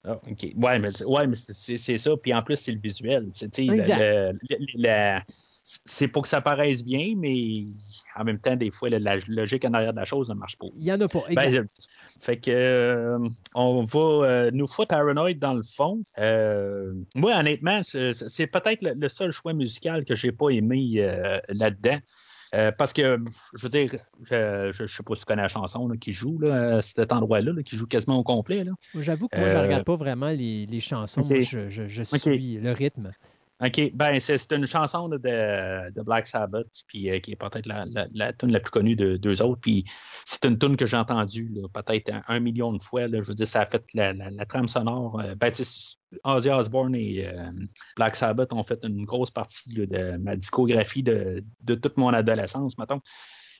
Ah, 0.05 0.19
OK. 0.31 0.47
Ouais, 0.57 0.79
mais, 0.79 0.91
c'est- 0.91 1.05
ouais, 1.05 1.27
mais 1.27 1.37
c'est 1.37 1.99
ça. 1.99 2.17
Puis 2.17 2.33
en 2.33 2.43
plus, 2.43 2.57
c'est 2.57 2.73
le 2.73 2.81
visuel. 2.81 3.29
Tu 3.33 3.49
sais, 3.53 3.67
C'est 5.63 6.09
pour 6.09 6.23
que 6.23 6.29
ça 6.29 6.41
paraisse 6.41 6.83
bien, 6.83 7.15
mais 7.17 7.65
en 8.17 8.25
même 8.25 8.39
temps, 8.39 8.57
des 8.57 8.71
fois, 8.71 8.89
la, 8.89 9.17
logique 9.29 9.65
en 9.65 9.73
arrière 9.73 9.93
de 9.93 9.99
la 9.99 10.05
chose 10.05 10.29
ne 10.29 10.35
marche 10.35 10.57
pas. 10.59 10.67
Il 10.77 10.85
n'y 10.85 10.93
en 10.93 11.01
a 11.01 11.09
pas. 11.09 11.21
Ben, 11.35 11.69
fait 12.21 12.39
que 12.39 12.51
euh, 12.51 13.19
on 13.55 13.85
va 13.85 14.01
euh, 14.01 14.51
nous 14.53 14.67
foutre 14.67 14.89
Paranoid 14.89 15.35
dans 15.35 15.55
le 15.55 15.63
fond. 15.63 16.03
Euh, 16.19 16.93
moi, 17.15 17.37
honnêtement, 17.37 17.83
c'est 17.83 18.47
peut-être 18.47 18.83
le, 18.83 19.09
seul 19.09 19.31
choix 19.31 19.53
musical 19.53 20.05
que 20.05 20.15
j'ai 20.15 20.33
pas 20.33 20.51
aimé 20.51 20.95
euh, 20.97 21.39
là-dedans. 21.49 21.99
Euh, 22.55 22.73
parce 22.77 22.93
que, 22.93 23.19
je 23.55 23.63
veux 23.63 23.69
dire, 23.69 23.95
je, 24.25 24.71
je, 24.73 24.87
je 24.87 24.97
sais 24.97 25.03
pas 25.05 25.15
si 25.15 25.21
tu 25.21 25.27
connais 25.27 25.43
la 25.43 25.49
chanson 25.49 25.87
là, 25.87 25.97
qui 25.97 26.13
joue 26.13 26.39
là, 26.41 26.79
à 26.79 26.83
cet 26.83 27.13
endroit-là, 27.13 27.53
là, 27.53 27.63
qui 27.63 27.77
joue 27.77 27.87
quasiment 27.87 28.19
au 28.19 28.25
complet. 28.25 28.65
J'avoue 28.97 29.29
que 29.29 29.39
moi, 29.39 29.49
je 29.49 29.57
ne 29.57 29.63
regarde 29.63 29.85
pas 29.85 29.97
vraiment 29.97 30.31
les, 30.31 30.67
les 30.67 30.81
chansons. 30.81 31.21
Moi, 31.21 31.41
je, 31.41 31.69
suis 32.03 32.59
le 32.59 32.73
rythme. 32.73 33.13
OK, 33.63 33.91
ben 33.95 34.19
c'est 34.21 34.53
une 34.53 34.65
chanson 34.65 35.11
de, 35.11 35.19
de 35.19 36.03
Black 36.03 36.27
Sabbath, 36.27 36.67
puis 36.87 37.11
euh, 37.11 37.19
qui 37.19 37.33
est 37.33 37.37
peut-être 37.37 37.67
la, 37.67 37.85
la, 37.85 38.07
la 38.15 38.33
tune 38.33 38.53
la 38.53 38.61
plus 38.61 38.71
connue 38.71 38.97
de 38.97 39.19
deux 39.19 39.43
autres. 39.43 39.61
Puis 39.61 39.85
c'est 40.25 40.47
une 40.47 40.59
tune 40.59 40.79
que 40.79 40.87
j'ai 40.87 40.97
entendue 40.97 41.53
peut-être 41.75 42.11
un, 42.27 42.41
million 42.41 42.73
de 42.73 42.81
fois. 42.81 43.07
Là, 43.07 43.21
je 43.21 43.27
veux 43.29 43.35
dire, 43.35 43.47
ça 43.47 43.61
a 43.61 43.67
fait 43.67 43.85
la, 43.93 44.15
la, 44.15 44.47
trame 44.47 44.67
sonore. 44.67 45.21
euh, 45.21 45.35
ben, 45.35 45.53
Ozzy 46.25 46.49
Osbourne 46.49 46.95
et 46.95 47.27
euh, 47.27 47.51
Black 47.97 48.17
Sabbath 48.17 48.53
ont 48.55 48.63
fait 48.63 48.83
une 48.83 49.05
grosse 49.05 49.31
partie 49.31 49.71
là, 49.75 49.87
de 49.87 50.17
ma 50.17 50.37
discographie 50.37 51.03
de, 51.03 51.45
de 51.61 51.75
toute 51.75 51.99
mon 51.99 52.09
adolescence, 52.15 52.79
mettons. 52.79 53.01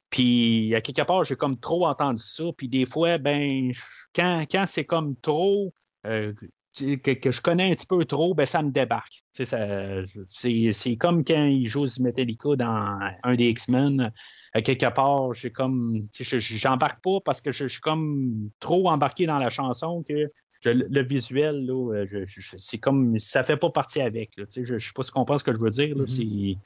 Puis 0.09 0.75
à 0.75 0.81
quelque 0.81 1.03
part, 1.03 1.25
j'ai 1.25 1.37
comme 1.37 1.61
trop 1.61 1.87
entendu 1.87 2.23
ça. 2.23 2.45
Puis 2.57 2.69
des 2.69 2.87
fois, 2.87 3.19
ben, 3.19 3.71
quand, 4.15 4.45
quand 4.51 4.65
c'est 4.67 4.87
comme 4.87 5.15
trop. 5.21 5.75
euh, 6.07 6.33
que, 6.79 7.13
que 7.15 7.31
je 7.31 7.41
connais 7.41 7.71
un 7.71 7.75
petit 7.75 7.87
peu 7.87 8.05
trop, 8.05 8.35
ben 8.35 8.47
ça 8.47 8.63
me 8.63 8.71
débarque. 8.71 9.25
C'est 9.33 10.97
comme 10.97 11.25
quand 11.25 11.45
ils 11.45 11.67
jouent 11.67 11.87
du 11.87 12.03
Metallica 12.03 12.57
dans 12.57 12.99
un 13.23 13.35
des 13.35 13.49
X-Men. 13.49 14.13
À 14.53 14.63
quelque 14.63 14.93
part, 14.93 15.33
j'ai 15.33 15.51
comme. 15.51 16.07
J'embarque 16.13 17.03
pas 17.03 17.19
parce 17.25 17.41
que 17.41 17.53
je, 17.53 17.67
je 17.67 17.73
suis 17.73 17.81
comme 17.81 18.51
trop 18.59 18.89
embarqué 18.89 19.27
dans 19.27 19.39
la 19.39 19.51
chanson 19.51 20.03
que 20.07 20.31
je- 20.63 20.71
le 20.71 21.03
visuel, 21.03 21.65
là, 21.67 22.05
je- 22.07 22.25
je- 22.27 22.57
c'est 22.57 22.79
comme 22.79 23.19
ça 23.21 23.43
fait 23.43 23.57
pas 23.57 23.71
partie 23.71 24.01
avec. 24.01 24.37
là. 24.37 24.45
Je, 24.55 24.65
je 24.65 24.79
sais 24.79 24.93
pas 24.95 25.03
si 25.03 25.09
tu 25.11 25.13
comprends 25.15 25.39
ce 25.39 25.45
que 25.45 25.53
je 25.53 25.59
veux 25.59 25.71
dire. 25.71 25.97
là. 25.97 26.03
Mhm. 26.03 26.07
C'est- 26.07 26.57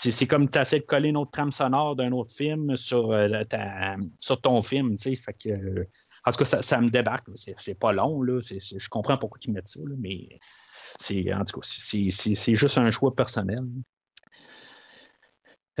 c'est 0.00 0.26
comme 0.26 0.48
tu 0.48 0.58
essaies 0.58 0.78
de 0.78 0.84
coller 0.84 1.08
une 1.08 1.16
autre 1.16 1.32
trame 1.32 1.50
sonore 1.50 1.96
d'un 1.96 2.12
autre 2.12 2.32
film 2.32 2.76
sur, 2.76 3.10
euh, 3.10 3.42
ta- 3.44 3.96
sur 4.20 4.40
ton 4.40 4.60
film, 4.62 4.94
tu 4.94 5.16
sais. 5.16 5.50
Euh, 5.50 5.84
en 6.24 6.30
tout 6.30 6.38
cas, 6.38 6.44
ça, 6.44 6.62
ça 6.62 6.80
me 6.80 6.88
débarque. 6.90 7.26
C'est 7.34 7.78
pas 7.78 7.92
long, 7.92 8.22
là. 8.22 8.40
Je 8.40 8.88
comprends 8.88 9.18
pourquoi 9.18 9.38
ils 9.44 9.52
mettent 9.52 9.66
ça, 9.66 9.80
mais 9.98 10.38
c'est, 11.00 11.32
en 11.32 11.44
tout 11.44 11.60
cas, 11.60 11.66
c'est 11.66 12.54
juste 12.54 12.78
un 12.78 12.90
choix 12.90 13.14
personnel. 13.14 13.60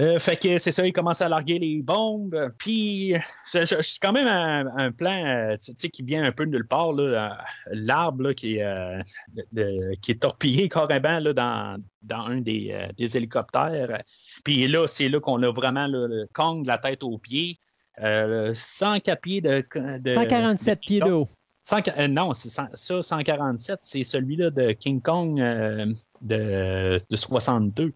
Euh, 0.00 0.18
fait 0.20 0.36
que 0.36 0.58
c'est 0.58 0.70
ça, 0.70 0.86
il 0.86 0.92
commence 0.92 1.20
à 1.22 1.28
larguer 1.28 1.58
les 1.58 1.82
bombes. 1.82 2.52
Puis, 2.58 3.14
c'est 3.44 3.64
quand 4.00 4.12
même 4.12 4.28
un, 4.28 4.66
un 4.76 4.92
plan 4.92 5.24
euh, 5.26 5.56
qui 5.92 6.02
vient 6.04 6.22
un 6.24 6.30
peu 6.30 6.46
de 6.46 6.52
nulle 6.52 6.66
part. 6.68 6.92
là, 6.92 7.02
euh, 7.02 7.28
L'arbre 7.72 8.22
là, 8.24 8.34
qui, 8.34 8.56
est, 8.56 8.62
euh, 8.64 9.00
de- 9.34 9.46
de- 9.52 9.94
qui 10.00 10.12
est 10.12 10.22
torpillé 10.22 10.68
carrément 10.68 11.18
là, 11.18 11.32
dans, 11.32 11.82
dans 12.02 12.26
un 12.26 12.40
des, 12.40 12.68
euh, 12.72 12.86
des 12.96 13.16
hélicoptères. 13.16 14.02
Puis 14.44 14.68
là, 14.68 14.86
c'est 14.86 15.08
là 15.08 15.18
qu'on 15.18 15.42
a 15.42 15.50
vraiment 15.50 15.86
là, 15.88 16.06
le 16.06 16.28
Kong 16.32 16.62
de 16.62 16.68
la 16.68 16.78
tête 16.78 17.02
aux 17.02 17.18
pieds. 17.18 17.58
Euh, 18.00 18.52
104 18.54 19.20
pieds 19.20 19.40
de, 19.40 19.64
de- 19.98 20.12
147 20.12 20.80
pieds 20.80 21.00
de 21.00 21.10
haut. 21.10 21.28
100 21.64 21.88
euh, 21.98 22.06
non, 22.08 22.32
c'est 22.32 22.48
cent- 22.48 22.68
ça, 22.72 23.02
147, 23.02 23.80
c'est 23.82 24.04
celui-là 24.04 24.50
de 24.50 24.70
King 24.72 25.02
Kong 25.02 25.38
euh, 25.40 25.84
de, 26.22 26.98
de 27.10 27.16
62. 27.16 27.92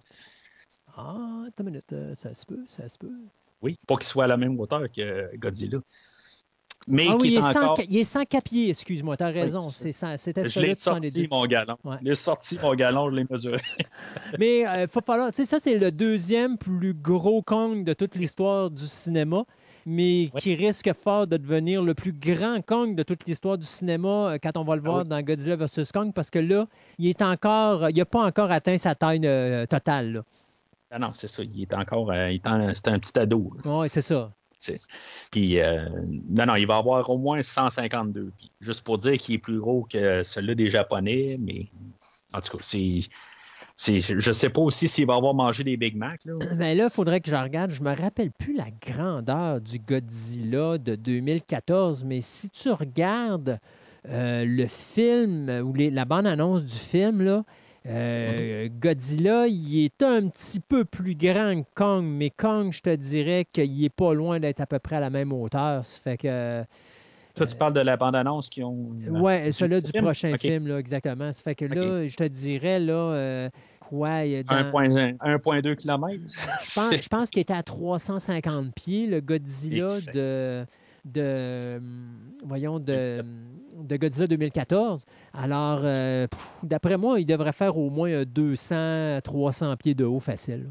Ah, 0.96 1.44
attends 1.48 1.64
une 1.64 1.70
minute, 1.70 1.92
euh, 1.92 2.14
ça 2.14 2.34
se 2.34 2.44
peut, 2.46 2.64
ça 2.66 2.88
se 2.88 2.98
peut. 2.98 3.10
Oui, 3.62 3.76
pas 3.86 3.96
qu'il 3.96 4.06
soit 4.06 4.24
à 4.24 4.26
la 4.26 4.36
même 4.36 4.58
hauteur 4.60 4.82
que 4.94 5.36
Godzilla. 5.36 5.78
Mais 6.88 7.06
Ah 7.08 7.14
oui, 7.20 7.28
il 7.28 7.34
est 7.34 7.38
est, 7.38 7.52
100, 7.52 7.62
encore. 7.62 7.78
il 7.88 7.96
est 7.96 8.02
104 8.04 8.42
pieds, 8.44 8.70
excuse-moi, 8.70 9.16
tu 9.16 9.22
as 9.22 9.28
raison. 9.28 9.60
cent- 9.68 10.16
C'était 10.16 10.50
Je 10.50 10.58
l'ai 10.60 10.70
de 10.70 10.74
72. 10.74 11.12
sorti, 11.12 11.28
mon 11.30 11.46
galon. 11.46 11.76
Ouais. 11.84 11.96
Je 12.00 12.08
l'ai 12.08 12.14
sorti, 12.16 12.58
mon 12.60 12.74
galon, 12.74 13.08
je 13.10 13.14
l'ai 13.14 13.26
mesuré. 13.30 13.60
Mais 14.40 14.60
il 14.82 14.88
faut 14.88 15.00
falloir. 15.00 15.30
Tu 15.30 15.36
sais, 15.36 15.44
ça, 15.44 15.60
c'est 15.60 15.78
le 15.78 15.92
deuxième 15.92 16.58
plus 16.58 16.92
gros 16.92 17.40
Kong 17.40 17.84
de 17.84 17.92
toute 17.92 18.16
l'histoire 18.16 18.68
du 18.68 18.84
cinéma, 18.86 19.44
mais 19.86 20.28
Ouais. 20.34 20.40
qui 20.40 20.56
risque 20.56 20.92
fort 20.92 21.28
de 21.28 21.36
devenir 21.36 21.82
le 21.84 21.94
plus 21.94 22.12
grand 22.12 22.60
Kong 22.66 22.96
de 22.96 23.04
toute 23.04 23.26
l'histoire 23.28 23.56
du 23.58 23.64
cinéma 23.66 24.32
euh, 24.32 24.38
quand 24.42 24.56
on 24.56 24.64
va 24.64 24.74
le 24.74 24.82
Ah 24.84 24.88
voir 24.90 25.02
oui. 25.04 25.08
dans 25.08 25.22
Godzilla 25.22 25.54
vs. 25.54 25.92
Kong, 25.94 26.12
parce 26.12 26.30
que 26.30 26.40
là, 26.40 26.66
il 26.98 27.06
est 27.06 27.22
encore. 27.22 27.90
Il 27.90 27.96
n'a 27.96 28.04
pas 28.06 28.24
encore 28.26 28.50
atteint 28.50 28.76
sa 28.78 28.96
taille 28.96 29.20
euh, 29.24 29.66
totale. 29.66 30.12
là. 30.14 30.22
Ah 30.92 30.98
non, 30.98 31.10
c'est 31.14 31.26
ça. 31.28 31.42
Il 31.42 31.62
est 31.62 31.74
encore. 31.74 32.10
euh, 32.12 32.30
il 32.30 32.34
est 32.36 32.46
en- 32.46 32.72
c'est 32.74 32.88
un 32.88 32.98
petit 32.98 33.18
ado. 33.18 33.52
Oui, 33.64 33.88
c'est 33.88 34.02
ça. 34.02 34.32
Puis, 35.32 35.58
euh, 35.60 35.88
non, 36.28 36.46
non, 36.46 36.54
il 36.54 36.66
va 36.68 36.76
avoir 36.76 37.08
au 37.10 37.18
moins 37.18 37.42
152 37.42 38.30
pieds. 38.36 38.50
Juste 38.60 38.82
pour 38.84 38.98
dire 38.98 39.18
qu'il 39.18 39.34
est 39.34 39.38
plus 39.38 39.58
gros 39.58 39.86
que 39.90 40.22
celui 40.22 40.54
des 40.54 40.70
Japonais, 40.70 41.36
mais 41.40 41.66
en 42.32 42.40
tout 42.40 42.56
cas, 42.58 42.62
c'est. 42.62 43.00
je 44.10 44.32
sais 44.32 44.50
pas 44.50 44.60
aussi 44.60 44.86
s'il 44.86 45.06
va 45.06 45.14
avoir 45.16 45.34
mangé 45.34 45.64
des 45.64 45.76
Big 45.76 45.96
Mac. 45.96 46.20
Là. 46.24 46.34
Mais 46.56 46.74
là, 46.76 46.84
il 46.84 46.90
faudrait 46.90 47.20
que 47.20 47.30
je 47.30 47.34
regarde. 47.36 47.70
Je 47.72 47.82
me 47.82 47.92
rappelle 47.94 48.30
plus 48.30 48.54
la 48.54 48.68
grandeur 48.86 49.60
du 49.60 49.78
Godzilla 49.80 50.78
de 50.78 50.94
2014, 50.94 52.04
mais 52.04 52.20
si 52.20 52.48
tu 52.50 52.70
regardes 52.70 53.58
euh, 54.08 54.44
le 54.44 54.66
film 54.66 55.48
ou 55.64 55.72
les- 55.74 55.90
la 55.90 56.04
bande-annonce 56.04 56.64
du 56.64 56.74
film, 56.76 57.22
là, 57.22 57.44
euh, 57.86 58.68
Godzilla, 58.80 59.46
il 59.48 59.84
est 59.84 60.02
un 60.02 60.28
petit 60.28 60.60
peu 60.60 60.84
plus 60.84 61.14
grand 61.16 61.62
que 61.62 61.68
Kong, 61.74 62.04
mais 62.04 62.30
Kong, 62.30 62.72
je 62.72 62.80
te 62.80 62.94
dirais 62.94 63.46
qu'il 63.50 63.84
est 63.84 63.88
pas 63.94 64.14
loin 64.14 64.38
d'être 64.38 64.60
à 64.60 64.66
peu 64.66 64.78
près 64.78 64.96
à 64.96 65.00
la 65.00 65.10
même 65.10 65.32
hauteur. 65.32 65.84
Ça 65.84 66.00
fait 66.00 66.16
que. 66.16 66.64
Toi, 67.34 67.46
tu 67.46 67.56
parles 67.56 67.72
de 67.72 67.80
la 67.80 67.96
bande-annonce 67.96 68.50
qui 68.50 68.62
ont. 68.62 68.90
Ouais, 69.08 69.50
celui-là 69.52 69.80
du 69.80 69.90
film? 69.90 70.04
prochain 70.04 70.36
film, 70.36 70.68
là, 70.68 70.78
exactement. 70.78 71.32
Ça 71.32 71.42
fait 71.42 71.54
que 71.54 71.64
là, 71.64 72.06
je 72.06 72.14
te 72.16 72.24
dirais, 72.24 72.78
là, 72.78 72.92
euh, 72.92 73.48
quoi, 73.80 74.24
il 74.24 74.32
y 74.32 74.36
a 74.36 74.42
dans- 74.42 74.54
1,2 74.54 75.16
1,2 75.18 75.74
km. 75.74 76.22
je 77.02 77.08
pense, 77.08 77.30
qu'il 77.30 77.40
était 77.40 77.54
à 77.54 77.62
350 77.62 78.74
pieds, 78.74 79.06
le 79.06 79.20
Godzilla 79.20 79.88
de, 80.12 80.66
de, 81.04 81.76
hum, 81.78 82.32
voyons, 82.44 82.78
de, 82.78 83.24
de 83.76 83.96
Godzilla 83.96 84.26
2014. 84.26 85.04
Alors, 85.32 85.80
euh, 85.82 86.26
d'après 86.62 86.96
moi, 86.96 87.18
il 87.20 87.26
devrait 87.26 87.52
faire 87.52 87.76
au 87.76 87.90
moins 87.90 88.20
un 88.20 88.24
200, 88.24 89.20
300 89.24 89.76
pieds 89.76 89.94
de 89.94 90.04
haut 90.04 90.20
facile. 90.20 90.70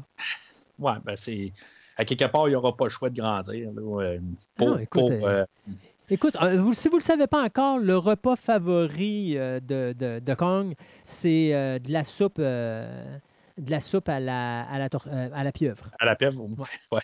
Ouais, 0.78 0.92
ben 1.04 1.16
c'est. 1.16 1.52
À 1.96 2.04
quelque 2.06 2.24
part, 2.24 2.48
il 2.48 2.52
n'y 2.52 2.56
aura 2.56 2.74
pas 2.76 2.84
le 2.84 2.90
choix 2.90 3.10
de 3.10 3.16
grandir. 3.20 3.70
là, 3.72 3.82
euh, 4.02 4.18
pour, 4.56 4.68
Non, 4.68 4.78
écoute, 4.78 5.00
pour, 5.00 5.10
euh, 5.10 5.44
euh, 5.68 5.72
Écoute, 6.10 6.36
euh, 6.42 6.72
si 6.72 6.88
vous 6.88 6.96
ne 6.96 7.00
le 7.00 7.04
savez 7.04 7.26
pas 7.26 7.44
encore, 7.44 7.78
le 7.78 7.96
repas 7.96 8.36
favori 8.36 9.36
euh, 9.36 9.60
de, 9.60 9.94
de, 9.98 10.18
de 10.18 10.34
Kong, 10.34 10.74
c'est 11.04 11.54
euh, 11.54 11.78
de 11.78 11.92
la 11.92 12.04
soupe. 12.04 12.36
euh, 12.38 13.16
de 13.58 13.70
la 13.70 13.80
soupe 13.80 14.08
à 14.08 14.18
la, 14.18 14.62
à 14.62 14.78
la, 14.78 14.88
tor- 14.88 15.06
euh, 15.12 15.28
à 15.34 15.44
la 15.44 15.52
pieuvre. 15.52 15.90
à 16.00 16.06
la 16.06 16.16
pieuvre. 16.16 16.48
Ouais. 16.90 17.00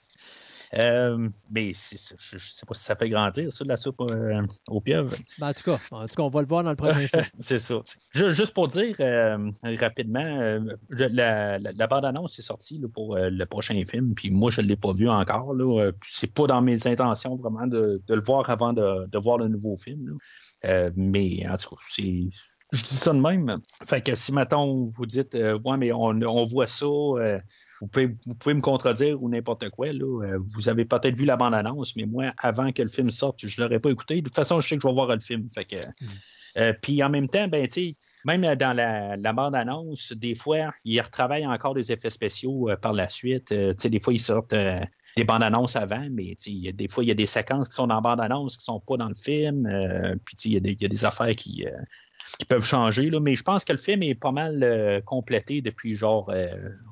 Euh, 0.75 1.29
mais 1.51 1.73
je 1.73 1.95
ne 2.35 2.39
sais 2.39 2.67
pas 2.67 2.75
si 2.75 2.85
ça 2.85 2.95
fait 2.97 3.09
grandir, 3.09 3.51
ça, 3.53 3.65
de 3.65 3.69
la 3.69 3.77
soupe 3.77 4.01
euh, 4.03 4.43
aux 4.69 4.81
pieuvres. 4.81 5.15
Ben, 5.39 5.49
en, 5.49 5.53
tout 5.55 5.63
cas, 5.65 5.79
en 5.93 6.07
tout 6.07 6.15
cas, 6.15 6.23
on 6.23 6.29
va 6.29 6.43
le 6.43 6.47
voir 6.47 6.63
dans 6.65 6.71
le 6.71 6.77
prochain 6.77 7.07
film. 7.07 7.23
c'est 7.41 7.59
ça. 7.59 7.81
Ju- 8.13 8.35
Juste 8.35 8.53
pour 8.53 8.69
dire 8.69 8.97
euh, 9.01 9.51
rapidement, 9.79 10.21
euh, 10.21 10.61
la, 10.91 11.09
la, 11.09 11.59
la 11.59 11.87
bande-annonce 11.87 12.39
est 12.39 12.43
sortie 12.43 12.79
là, 12.79 12.89
pour 12.93 13.17
le 13.17 13.45
prochain 13.47 13.83
film, 13.87 14.15
puis 14.15 14.31
moi, 14.31 14.51
je 14.51 14.61
ne 14.61 14.67
l'ai 14.67 14.77
pas 14.77 14.93
vu 14.93 15.09
encore. 15.09 15.55
Là, 15.55 15.91
puis 15.93 16.11
c'est 16.13 16.33
pas 16.33 16.47
dans 16.47 16.61
mes 16.61 16.87
intentions 16.87 17.37
vraiment 17.37 17.67
de, 17.67 18.03
de 18.07 18.15
le 18.15 18.23
voir 18.23 18.49
avant 18.51 18.73
de, 18.73 19.07
de 19.07 19.19
voir 19.19 19.39
le 19.39 19.49
nouveau 19.49 19.77
film. 19.77 20.19
mais 20.97 21.47
en 21.49 21.57
tout 21.57 21.71
cas, 21.71 21.83
c'est. 21.91 22.29
Je 22.71 22.83
dis 22.85 22.95
ça 22.97 23.15
de 23.15 23.19
même. 23.19 23.61
Fait 23.87 24.03
que 24.03 24.15
si, 24.15 24.31
mettons, 24.31 24.85
vous 24.89 25.07
dites, 25.07 25.35
euh, 25.35 25.59
ouais, 25.65 25.79
mais 25.79 25.91
on, 25.91 26.11
on 26.21 26.45
voit 26.45 26.67
ça, 26.67 26.85
euh, 26.85 27.39
vous, 27.81 27.87
pouvez, 27.89 28.17
vous 28.27 28.35
pouvez 28.35 28.55
me 28.55 28.61
contredire 28.61 29.23
ou 29.23 29.29
n'importe 29.29 29.69
quoi. 29.71 29.93
Là. 29.93 30.25
Euh, 30.25 30.39
vous 30.55 30.69
avez 30.69 30.85
peut-être 30.85 31.17
vu 31.17 31.25
la 31.25 31.37
bande-annonce, 31.37 31.97
mais 31.97 32.07
moi, 32.07 32.33
avant 32.39 32.73
que 32.73 32.83
le 32.83 32.89
film 32.89 33.11
sorte, 33.11 33.47
je 33.47 33.61
ne 33.61 33.67
l'aurais 33.67 33.81
pas 33.81 33.91
écouté. 33.91 34.17
De 34.17 34.23
toute 34.23 34.35
façon, 34.35 34.61
je 34.61 34.69
sais 34.69 34.77
que 34.77 34.83
je 34.83 34.89
vais 34.89 34.95
voir 34.95 35.09
le 35.13 35.21
film. 35.21 35.49
Fait 35.51 35.65
que, 35.65 35.77
euh, 36.57 36.73
puis 36.83 37.03
en 37.03 37.11
même 37.11 37.29
temps, 37.29 37.47
ben, 37.49 37.67
même 38.25 38.43
dans 38.57 38.73
la, 38.73 39.17
la 39.17 39.33
bande-annonce, 39.33 40.13
des 40.13 40.35
fois, 40.35 40.73
ils 40.85 41.01
retravaillent 41.01 41.47
encore 41.47 41.75
des 41.75 41.93
effets 41.93 42.11
spéciaux 42.11 42.69
euh, 42.69 42.77
par 42.77 42.93
la 42.93 43.09
suite. 43.09 43.53
Euh, 43.53 43.73
des 43.75 44.01
fois, 44.01 44.13
ils 44.13 44.21
sortent 44.21 44.53
euh, 44.53 44.81
des 45.17 45.25
bandes-annonces 45.25 45.77
avant, 45.77 46.07
mais 46.11 46.35
y 46.47 46.69
a- 46.69 46.73
des 46.73 46.89
fois, 46.89 47.05
il 47.05 47.09
y 47.09 47.11
a 47.13 47.15
des 47.15 47.27
séquences 47.27 47.69
qui 47.69 47.77
sont 47.77 47.87
dans 47.87 48.01
bande-annonce 48.03 48.57
qui 48.57 48.63
ne 48.63 48.75
sont 48.75 48.81
pas 48.81 48.97
dans 48.97 49.09
le 49.09 49.15
film. 49.15 49.67
Euh, 49.67 50.17
puis 50.25 50.35
il 50.47 50.53
y, 50.53 50.57
a 50.57 50.61
des- 50.61 50.73
il 50.73 50.83
y 50.83 50.85
a 50.85 50.89
des 50.89 51.05
affaires 51.05 51.35
qui, 51.37 51.65
euh, 51.67 51.71
qui 52.39 52.45
peuvent 52.45 52.65
changer. 52.65 53.11
Là, 53.11 53.21
mais 53.21 53.37
je 53.37 53.43
pense 53.43 53.65
que 53.65 53.73
le 53.73 53.79
film 53.79 54.03
est 54.03 54.15
pas 54.15 54.33
mal 54.33 54.63
euh, 54.63 55.01
complété 55.01 55.61
depuis 55.61 55.95
genre 55.95 56.31
euh, 56.31 56.49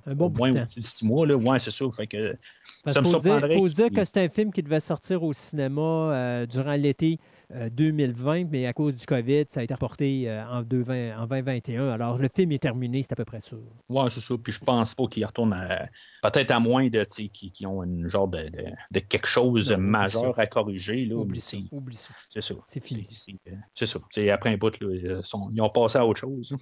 Un 0.06 0.14
bon 0.14 0.26
au 0.26 0.30
moins 0.30 0.50
de 0.50 0.56
temps. 0.56 0.62
au-dessus 0.62 0.80
de 0.80 0.84
six 0.84 1.04
mois. 1.06 1.26
Là. 1.26 1.36
Ouais, 1.36 1.58
c'est 1.58 1.70
ça. 1.70 1.84
Fait 1.94 2.06
que, 2.06 2.36
Parce 2.84 2.94
ça 2.94 3.00
me 3.00 3.06
faut 3.06 3.12
dire, 3.12 3.20
surprendrait 3.22 3.56
faut 3.56 3.68
dire 3.68 3.90
que 3.90 4.04
c'est 4.04 4.18
un 4.18 4.28
film 4.28 4.52
qui 4.52 4.62
devait 4.62 4.80
sortir 4.80 5.22
au 5.22 5.32
cinéma 5.32 5.80
euh, 5.82 6.46
durant 6.46 6.74
l'été 6.74 7.18
2020, 7.50 8.44
mais 8.50 8.66
à 8.66 8.72
cause 8.72 8.94
du 8.96 9.06
COVID, 9.06 9.44
ça 9.48 9.60
a 9.60 9.62
été 9.62 9.72
reporté 9.74 10.28
euh, 10.28 10.44
en, 10.46 10.62
2020 10.62 11.16
en 11.18 11.26
2021. 11.26 11.88
Alors, 11.90 12.18
le 12.18 12.28
film 12.34 12.52
est 12.52 12.58
terminé, 12.62 13.02
c'est 13.02 13.12
à 13.12 13.16
peu 13.16 13.24
près 13.24 13.40
sûr. 13.40 13.60
Ouais, 13.88 14.10
c'est 14.10 14.20
ça. 14.20 14.34
Puis 14.42 14.52
je 14.52 14.60
pense 14.60 14.94
pas 14.94 15.06
qu'ils 15.06 15.24
retournent 15.24 15.52
à. 15.52 15.86
Peut-être 16.22 16.50
à 16.50 16.60
moins 16.60 16.88
de, 16.88 17.04
qui, 17.04 17.50
qui 17.52 17.66
ont 17.66 17.82
une 17.82 18.08
genre 18.08 18.28
de, 18.28 18.48
de, 18.48 18.64
de 18.90 18.98
quelque 19.00 19.28
chose 19.28 19.70
Non, 19.70 19.78
majeur 19.78 20.34
ça. 20.34 20.42
à 20.42 20.46
corriger. 20.46 21.04
Là, 21.04 21.16
Oublie 21.16 21.40
ça, 21.40 21.50
c'est- 21.50 21.64
oublie 21.70 21.96
ça. 21.96 22.08
C'est 22.30 22.42
ça. 22.42 22.54
C'est 22.66 22.82
fini. 22.84 23.06
C'est 23.10 23.84
euh, 23.84 23.86
ça. 23.86 24.32
Après 24.34 24.50
un 24.52 24.56
bout, 24.56 24.78
là, 24.80 25.20
ils 25.52 25.62
ont 25.62 25.70
passé 25.70 25.98
à 25.98 26.06
autre 26.06 26.20
chose. 26.20 26.54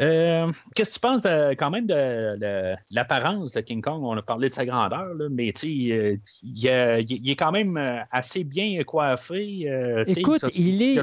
Euh, 0.00 0.46
Qu'est-ce 0.74 0.90
que 0.90 0.94
tu 0.94 1.00
penses 1.00 1.22
de- 1.22 1.50
quand 1.54 1.70
même 1.70 1.86
de, 1.86 2.38
de 2.38 2.74
l'apparence 2.90 3.52
de 3.52 3.60
King 3.60 3.82
Kong? 3.82 4.02
On 4.02 4.16
a 4.16 4.22
parlé 4.22 4.48
de 4.48 4.54
sa 4.54 4.64
grandeur, 4.64 5.14
là, 5.14 5.28
mais 5.30 5.48
euh, 5.50 5.52
il, 5.62 6.16
il- 6.42 7.06
il 7.10 7.30
est 7.30 7.36
quand 7.36 7.52
même 7.52 7.76
euh, 7.76 7.98
assez 8.10 8.44
bien 8.44 8.82
coiffé. 8.84 9.64
euh, 9.68 10.04
Écoute, 10.06 10.40
ça, 10.40 10.48
il 10.54 10.82
est, 10.82 11.02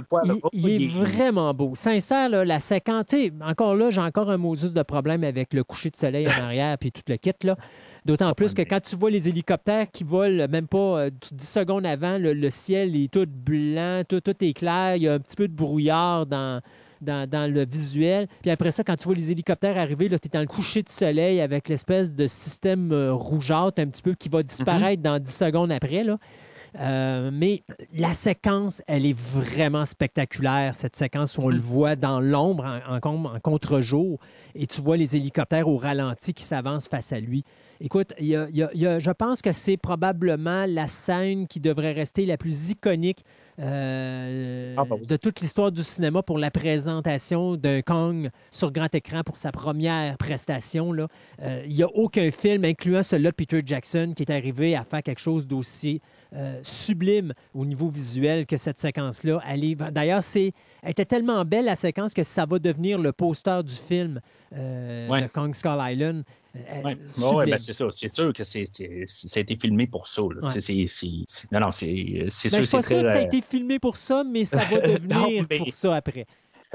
il, 0.53 0.89
vraiment 0.89 1.53
beau. 1.53 1.73
Sincère, 1.75 2.29
là, 2.29 2.43
la 2.43 2.59
séquence, 2.59 3.05
tu 3.09 3.17
sais, 3.17 3.33
encore 3.41 3.75
là, 3.75 3.89
j'ai 3.89 4.01
encore 4.01 4.31
un 4.31 4.37
modus 4.37 4.73
de 4.73 4.83
problème 4.83 5.23
avec 5.23 5.53
le 5.53 5.63
coucher 5.63 5.89
de 5.91 5.95
soleil 5.95 6.27
en 6.27 6.43
arrière 6.43 6.77
puis 6.77 6.91
tout 6.91 7.03
le 7.07 7.17
kit. 7.17 7.31
là. 7.43 7.55
D'autant 8.05 8.33
plus 8.33 8.53
que 8.53 8.61
quand 8.61 8.79
tu 8.81 8.95
vois 8.95 9.11
les 9.11 9.27
hélicoptères 9.29 9.91
qui 9.91 10.03
volent, 10.05 10.47
même 10.47 10.67
pas 10.67 10.77
euh, 11.01 11.09
10 11.33 11.45
secondes 11.47 11.85
avant, 11.85 12.17
le, 12.17 12.33
le 12.33 12.49
ciel 12.49 12.95
est 12.95 13.11
tout 13.11 13.27
blanc, 13.27 14.03
tout, 14.07 14.21
tout 14.21 14.35
est 14.41 14.53
clair, 14.53 14.95
il 14.95 15.03
y 15.03 15.07
a 15.07 15.13
un 15.13 15.19
petit 15.19 15.35
peu 15.35 15.47
de 15.47 15.53
brouillard 15.53 16.25
dans, 16.25 16.61
dans, 17.01 17.51
le 17.51 17.65
visuel. 17.65 18.27
Puis 18.41 18.51
après 18.51 18.71
ça, 18.71 18.83
quand 18.83 18.95
tu 18.95 19.05
vois 19.05 19.15
les 19.15 19.31
hélicoptères 19.31 19.77
arriver, 19.77 20.09
tu 20.09 20.15
es 20.15 20.29
dans 20.31 20.41
le 20.41 20.47
coucher 20.47 20.81
de 20.81 20.89
soleil 20.89 21.41
avec 21.41 21.69
l'espèce 21.69 22.13
de 22.13 22.27
système 22.27 22.91
euh, 22.91 23.13
rougeâtre 23.13 23.81
un 23.81 23.87
petit 23.87 24.01
peu 24.01 24.13
qui 24.13 24.29
va 24.29 24.43
disparaître 24.43 25.01
dans 25.01 25.19
10 25.19 25.31
secondes 25.31 25.71
après. 25.71 26.03
Là. 26.03 26.17
Euh, 26.79 27.31
mais 27.33 27.63
la 27.95 28.13
séquence, 28.13 28.81
elle 28.87 29.05
est 29.05 29.17
vraiment 29.17 29.85
spectaculaire, 29.85 30.75
cette 30.75 30.95
séquence 30.95 31.37
où 31.37 31.41
on 31.41 31.49
le 31.49 31.59
voit 31.59 31.95
dans 31.95 32.19
l'ombre, 32.19 32.81
en, 32.87 33.39
contre-jour, 33.39 34.19
et 34.53 34.67
tu 34.67 34.81
vois 34.81 34.97
les 34.97 35.15
hélicoptères 35.15 35.67
au 35.67 35.77
ralenti 35.77 36.33
qui 36.33 36.43
s'avancent 36.43 36.87
face 36.87 37.11
à 37.11 37.19
lui. 37.19 37.43
Écoute, 37.79 38.13
y 38.19 38.35
a- 38.35 38.99
je 38.99 39.11
pense 39.11 39.41
que 39.41 39.51
c'est 39.51 39.77
probablement 39.77 40.65
la 40.67 40.87
scène 40.87 41.47
qui 41.47 41.59
devrait 41.59 41.93
rester 41.93 42.25
la 42.25 42.37
plus 42.37 42.71
iconique 42.71 43.23
euh, 43.59 44.75
Ah, 44.77 44.83
bah 44.85 44.95
de 45.01 45.17
toute 45.17 45.39
l'histoire 45.41 45.71
du 45.71 45.83
cinéma 45.83 46.21
pour 46.21 46.37
la 46.37 46.51
présentation 46.51 47.55
d'un 47.55 47.81
Kong 47.81 48.29
sur 48.51 48.71
grand 48.71 48.93
écran 48.93 49.23
pour 49.23 49.37
sa 49.37 49.51
première 49.51 50.17
prestation. 50.17 50.93
Euh, 51.41 51.63
Il 51.65 51.75
n'y 51.75 51.83
a 51.83 51.89
aucun 51.89 52.31
film, 52.31 52.65
incluant 52.65 53.03
celui-là 53.03 53.31
de 53.31 53.35
Peter 53.35 53.61
Jackson, 53.65 54.13
qui 54.15 54.23
est 54.23 54.31
arrivé 54.31 54.75
à 54.75 54.83
faire 54.83 55.03
quelque 55.03 55.21
chose 55.21 55.47
d'aussi 55.47 56.01
euh, 56.33 56.59
sublime 56.61 57.33
au 57.53 57.65
niveau 57.65 57.87
visuel 57.89 58.45
que 58.45 58.57
cette 58.57 58.79
séquence-là. 58.79 59.41
D'ailleurs, 59.91 60.23
c'est, 60.23 60.53
elle 60.83 60.91
était 60.91 61.05
tellement 61.05 61.43
belle, 61.45 61.65
la 61.65 61.75
séquence, 61.75 62.13
que 62.13 62.23
ça 62.23 62.45
va 62.45 62.59
devenir 62.59 62.99
le 62.99 63.11
poster 63.11 63.63
du 63.63 63.73
film 63.73 64.19
euh, 64.55 65.07
Ouais. 65.07 65.23
de 65.23 65.27
Kong 65.27 65.53
Skull 65.53 65.77
Island. 65.79 66.23
Euh, 66.55 66.59
Oui, 66.83 67.23
ouais, 67.35 67.45
ben, 67.51 67.59
c'est 67.59 67.73
ça. 67.73 67.85
C'est 67.91 68.09
sûr 68.09 68.33
que 68.33 68.43
c'est, 68.43 68.65
ça 69.07 69.39
a 69.39 69.41
été 69.41 69.55
filmé 69.57 69.85
pour 69.85 70.07
ça. 70.07 70.21
là. 70.23 70.47
Ouais. 70.47 70.85
Non, 71.51 71.59
non, 71.59 71.71
c'est, 71.71 72.25
c'est 72.29 72.51
Ben, 72.51 72.61
je 72.61 72.65
sûr 72.65 72.65
suis 72.65 72.77
pas 72.77 72.81
c'est 72.81 72.87
sûr 72.95 73.03
que 73.03 73.07
ça 73.07 73.13
a 73.13 73.17
euh, 73.17 73.25
été 73.25 73.41
filmé 73.41 73.79
pour 73.79 73.95
ça, 73.97 74.23
mais 74.23 74.45
ça 74.45 74.57
va 74.57 74.63
Non, 74.87 74.93
devenir 75.27 75.45
mais- 75.49 75.57
pour 75.59 75.73
ça 75.73 75.95
après. 75.95 76.25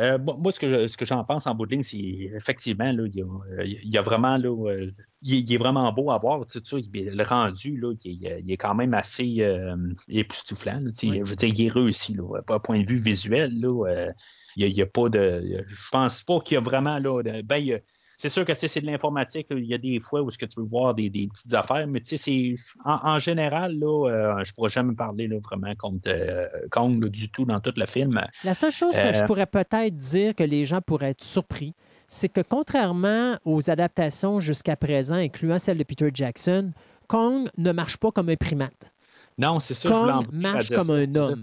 Euh, 0.01 0.18
moi, 0.18 0.53
ce 0.53 0.59
que, 0.59 0.86
ce 0.86 0.97
que 0.97 1.05
j'en 1.05 1.22
pense 1.24 1.47
en 1.47 1.55
bout 1.55 1.66
de 1.66 1.72
ligne, 1.72 1.82
c'est 1.82 1.99
effectivement, 1.99 2.90
là, 2.93 3.05
il, 3.07 3.14
y 3.14 3.22
a, 3.22 3.24
euh, 3.24 3.64
il 3.64 3.90
y 3.93 3.99
a 3.99 4.03
vraiment, 4.03 4.38
là, 4.38 4.49
euh, 4.49 4.90
il, 5.20 5.34
est- 5.34 5.40
il 5.40 5.53
est 5.53 5.59
vraiment 5.59 5.93
beau 5.93 6.11
à 6.11 6.18
voir, 6.18 6.47
tout 6.47 6.61
ça. 6.64 6.76
le 6.93 7.22
rendu, 7.24 7.76
là, 7.76 7.93
il, 8.05 8.26
est- 8.26 8.40
il 8.43 8.51
est 8.51 8.57
quand 8.57 8.74
même 8.74 8.95
assez 8.95 9.36
euh, 9.40 9.76
époustouflant. 10.09 10.80
là, 10.80 10.90
tu 10.90 10.97
sais. 10.97 11.07
Oui. 11.09 11.20
Je 11.24 11.28
veux 11.30 11.36
dire, 11.36 11.53
il 11.55 11.66
est 11.66 11.70
réussi, 11.70 12.14
là, 12.14 12.40
pas 12.43 12.59
point 12.59 12.80
de 12.80 12.88
vue 12.88 12.97
visuel. 12.97 13.61
Là, 13.61 13.86
euh, 13.88 14.12
il 14.57 14.72
n'y 14.72 14.80
a, 14.82 14.86
pas 14.86 15.09
de. 15.09 15.64
Je 15.66 15.88
pense 15.90 16.22
pas 16.22 16.40
qu'il 16.40 16.55
y 16.55 16.59
a 16.59 16.61
vraiment, 16.61 16.99
là, 16.99 17.22
ben, 17.45 17.57
il 17.59 17.66
y 17.66 17.74
a- 17.74 17.80
c'est 18.23 18.29
sûr 18.29 18.45
que 18.45 18.53
c'est 18.57 18.81
de 18.81 18.87
l'informatique. 18.87 19.49
Il 19.51 19.64
y 19.66 19.75
a 19.75 19.79
des 19.79 19.99
fois 19.99 20.23
où 20.23 20.31
ce 20.31 20.39
que 20.39 20.47
tu 20.47 20.61
veux 20.61 20.66
voir 20.66 20.95
des, 20.95 21.11
des 21.11 21.27
petites 21.27 21.53
affaires, 21.55 21.89
mais 21.89 22.01
tu 22.01 22.16
sais, 22.16 22.16
c'est 22.16 22.55
en, 22.85 23.14
en 23.14 23.18
général, 23.18 23.77
là, 23.81 24.09
euh, 24.09 24.45
je 24.45 24.55
pourrais 24.55 24.68
jamais 24.68 24.95
parler 24.95 25.27
là, 25.27 25.39
vraiment 25.43 25.75
contre 25.75 26.09
euh, 26.09 26.47
Kong 26.70 27.03
là, 27.03 27.11
du 27.11 27.33
tout 27.33 27.45
dans 27.45 27.59
tout 27.59 27.73
le 27.77 27.85
film. 27.85 28.20
La 28.45 28.55
seule 28.55 28.70
chose 28.70 28.93
que 28.93 28.99
Euh, 29.01 29.12
je 29.12 29.25
pourrais 29.25 29.47
peut-être 29.47 29.97
dire 29.97 30.37
que 30.37 30.45
les 30.45 30.64
gens 30.64 30.81
pourraient 30.81 31.11
être 31.11 31.25
surpris, 31.25 31.75
c'est 32.07 32.29
que 32.29 32.43
contrairement 32.43 33.39
aux 33.45 33.68
adaptations 33.70 34.39
jusqu'à 34.39 34.77
présent, 34.77 35.16
incluant 35.16 35.59
celle 35.59 35.79
de 35.79 35.85
Peter 35.85 36.09
Jackson, 36.14 36.70
Kong 37.09 37.49
ne 37.59 37.73
marche 37.73 37.97
pas 37.97 38.12
comme 38.12 38.29
un 38.29 38.37
primate. 38.37 38.93
Non, 39.37 39.59
c'est 39.59 39.75
ça. 39.75 39.89
je 39.89 39.95
Kong 39.95 40.09
à 40.09 40.37
marche 40.37 40.68
comme 40.68 40.87
ça, 40.87 40.95
un 40.95 41.12
ça. 41.12 41.35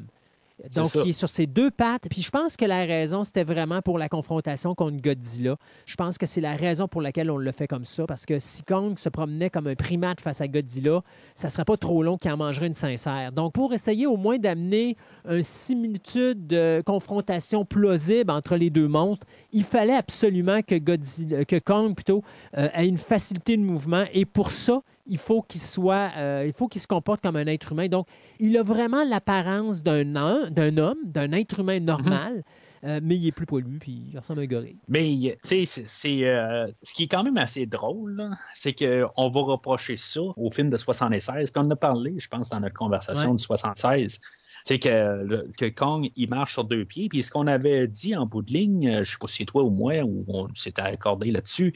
Donc, 0.75 0.95
il 0.95 1.09
est 1.09 1.13
sur 1.13 1.29
ses 1.29 1.47
deux 1.47 1.71
pattes. 1.71 2.07
Puis 2.09 2.21
je 2.21 2.29
pense 2.29 2.57
que 2.57 2.65
la 2.65 2.85
raison, 2.85 3.23
c'était 3.23 3.43
vraiment 3.43 3.81
pour 3.81 3.97
la 3.97 4.09
confrontation 4.09 4.75
contre 4.75 5.01
Godzilla. 5.01 5.57
Je 5.85 5.95
pense 5.95 6.17
que 6.17 6.25
c'est 6.25 6.41
la 6.41 6.55
raison 6.55 6.87
pour 6.87 7.01
laquelle 7.01 7.31
on 7.31 7.37
le 7.37 7.51
fait 7.51 7.67
comme 7.67 7.85
ça. 7.85 8.05
Parce 8.05 8.25
que 8.25 8.39
si 8.39 8.63
Kong 8.63 8.97
se 8.97 9.09
promenait 9.09 9.49
comme 9.49 9.67
un 9.67 9.75
primate 9.75 10.21
face 10.21 10.41
à 10.41 10.47
Godzilla, 10.47 11.01
ça 11.35 11.49
serait 11.49 11.65
pas 11.65 11.77
trop 11.77 12.03
long 12.03 12.17
qu'il 12.17 12.31
en 12.31 12.37
mangerait 12.37 12.67
une 12.67 12.73
sincère. 12.73 13.31
Donc, 13.31 13.53
pour 13.53 13.73
essayer 13.73 14.07
au 14.07 14.17
moins 14.17 14.37
d'amener 14.37 14.97
une 15.27 15.43
similitude 15.43 16.47
de 16.47 16.81
confrontation 16.85 17.65
plausible 17.65 18.31
entre 18.31 18.55
les 18.55 18.69
deux 18.69 18.87
monstres, 18.87 19.25
il 19.51 19.63
fallait 19.63 19.95
absolument 19.95 20.61
que, 20.61 20.75
Godzilla, 20.75 21.45
que 21.45 21.59
Kong 21.59 21.95
plutôt, 21.95 22.23
euh, 22.57 22.67
ait 22.73 22.87
une 22.87 22.97
facilité 22.97 23.57
de 23.57 23.63
mouvement. 23.63 24.05
Et 24.13 24.25
pour 24.25 24.51
ça, 24.51 24.81
il 25.05 25.17
faut 25.17 25.41
qu'il 25.41 25.61
soit, 25.61 26.11
euh, 26.17 26.43
il 26.45 26.53
faut 26.53 26.67
qu'il 26.67 26.81
se 26.81 26.87
comporte 26.87 27.21
comme 27.21 27.35
un 27.35 27.47
être 27.47 27.71
humain. 27.71 27.87
Donc, 27.87 28.07
il 28.39 28.55
a 28.57 28.63
vraiment 28.63 29.03
l'apparence 29.03 29.81
d'un 29.83 30.15
homme, 30.15 30.49
d'un 30.49 30.77
homme, 30.77 30.97
d'un 31.05 31.31
être 31.31 31.59
humain 31.59 31.79
normal, 31.79 32.43
euh, 32.83 32.99
mais 33.03 33.15
il 33.17 33.27
est 33.27 33.31
plus 33.31 33.45
poilu, 33.45 33.77
puis 33.79 34.09
il 34.13 34.19
ressemble 34.19 34.39
à 34.39 34.43
un 34.43 34.47
gorille. 34.47 34.77
Mais, 34.87 35.37
tu 35.43 35.65
sais, 35.65 35.83
c'est- 35.87 36.23
euh, 36.25 36.67
ce 36.83 36.93
qui 36.93 37.03
est 37.03 37.07
quand 37.07 37.23
même 37.23 37.37
assez 37.37 37.65
drôle, 37.65 38.29
c'est 38.53 38.73
qu'on 38.73 39.29
va 39.29 39.41
reprocher 39.41 39.97
ça 39.97 40.21
au 40.37 40.51
film 40.51 40.69
de 40.69 40.77
76. 40.77 41.51
Puis 41.51 41.61
on 41.61 41.65
en 41.65 41.71
a 41.71 41.75
parlé, 41.75 42.15
je 42.19 42.27
pense, 42.27 42.49
dans 42.49 42.59
notre 42.59 42.75
conversation 42.75 43.29
Ouais. 43.31 43.35
du 43.35 43.43
76. 43.43 44.19
C'est 44.65 44.77
que, 44.77 45.23
le- 45.23 45.49
que 45.57 45.69
Kong, 45.69 46.09
il 46.17 46.29
marche 46.29 46.53
sur 46.53 46.65
deux 46.65 46.83
pieds. 46.85 47.07
Puis 47.09 47.23
ce 47.23 47.31
qu'on 47.31 47.47
avait 47.47 47.87
dit 47.87 48.15
en 48.15 48.25
bout 48.25 48.41
de 48.41 48.51
ligne, 48.51 49.03
je 49.03 49.11
sais 49.11 49.17
pas 49.19 49.27
si 49.27 49.37
c'est 49.37 49.45
toi 49.45 49.63
ou 49.63 49.69
moi, 49.69 50.01
ou 50.03 50.25
on 50.27 50.47
s'était 50.53 50.81
accordé 50.81 51.31
là-dessus, 51.31 51.73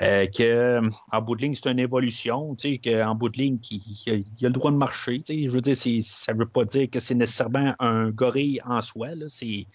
euh, 0.00 0.26
que 0.26 0.80
en 1.12 1.22
bout 1.22 1.36
de 1.36 1.42
ligne, 1.42 1.54
c'est 1.54 1.70
une 1.70 1.78
évolution, 1.78 2.54
tu 2.54 2.72
sais, 2.74 2.78
qu'en 2.78 3.14
bout 3.14 3.28
de 3.28 3.38
ligne, 3.38 3.58
il 3.70 4.12
a, 4.12 4.14
il 4.14 4.46
a 4.46 4.48
le 4.48 4.54
droit 4.54 4.70
de 4.70 4.76
marcher. 4.76 5.20
tu 5.20 5.34
sais. 5.34 5.44
Je 5.44 5.50
veux 5.50 5.60
dire, 5.60 5.76
ça 5.76 6.32
veut 6.32 6.46
pas 6.46 6.64
dire 6.64 6.88
que 6.90 7.00
c'est 7.00 7.14
nécessairement 7.14 7.74
un 7.78 8.10
gorille 8.10 8.60
en 8.64 8.80
soi. 8.80 9.08
C'est 9.28 9.66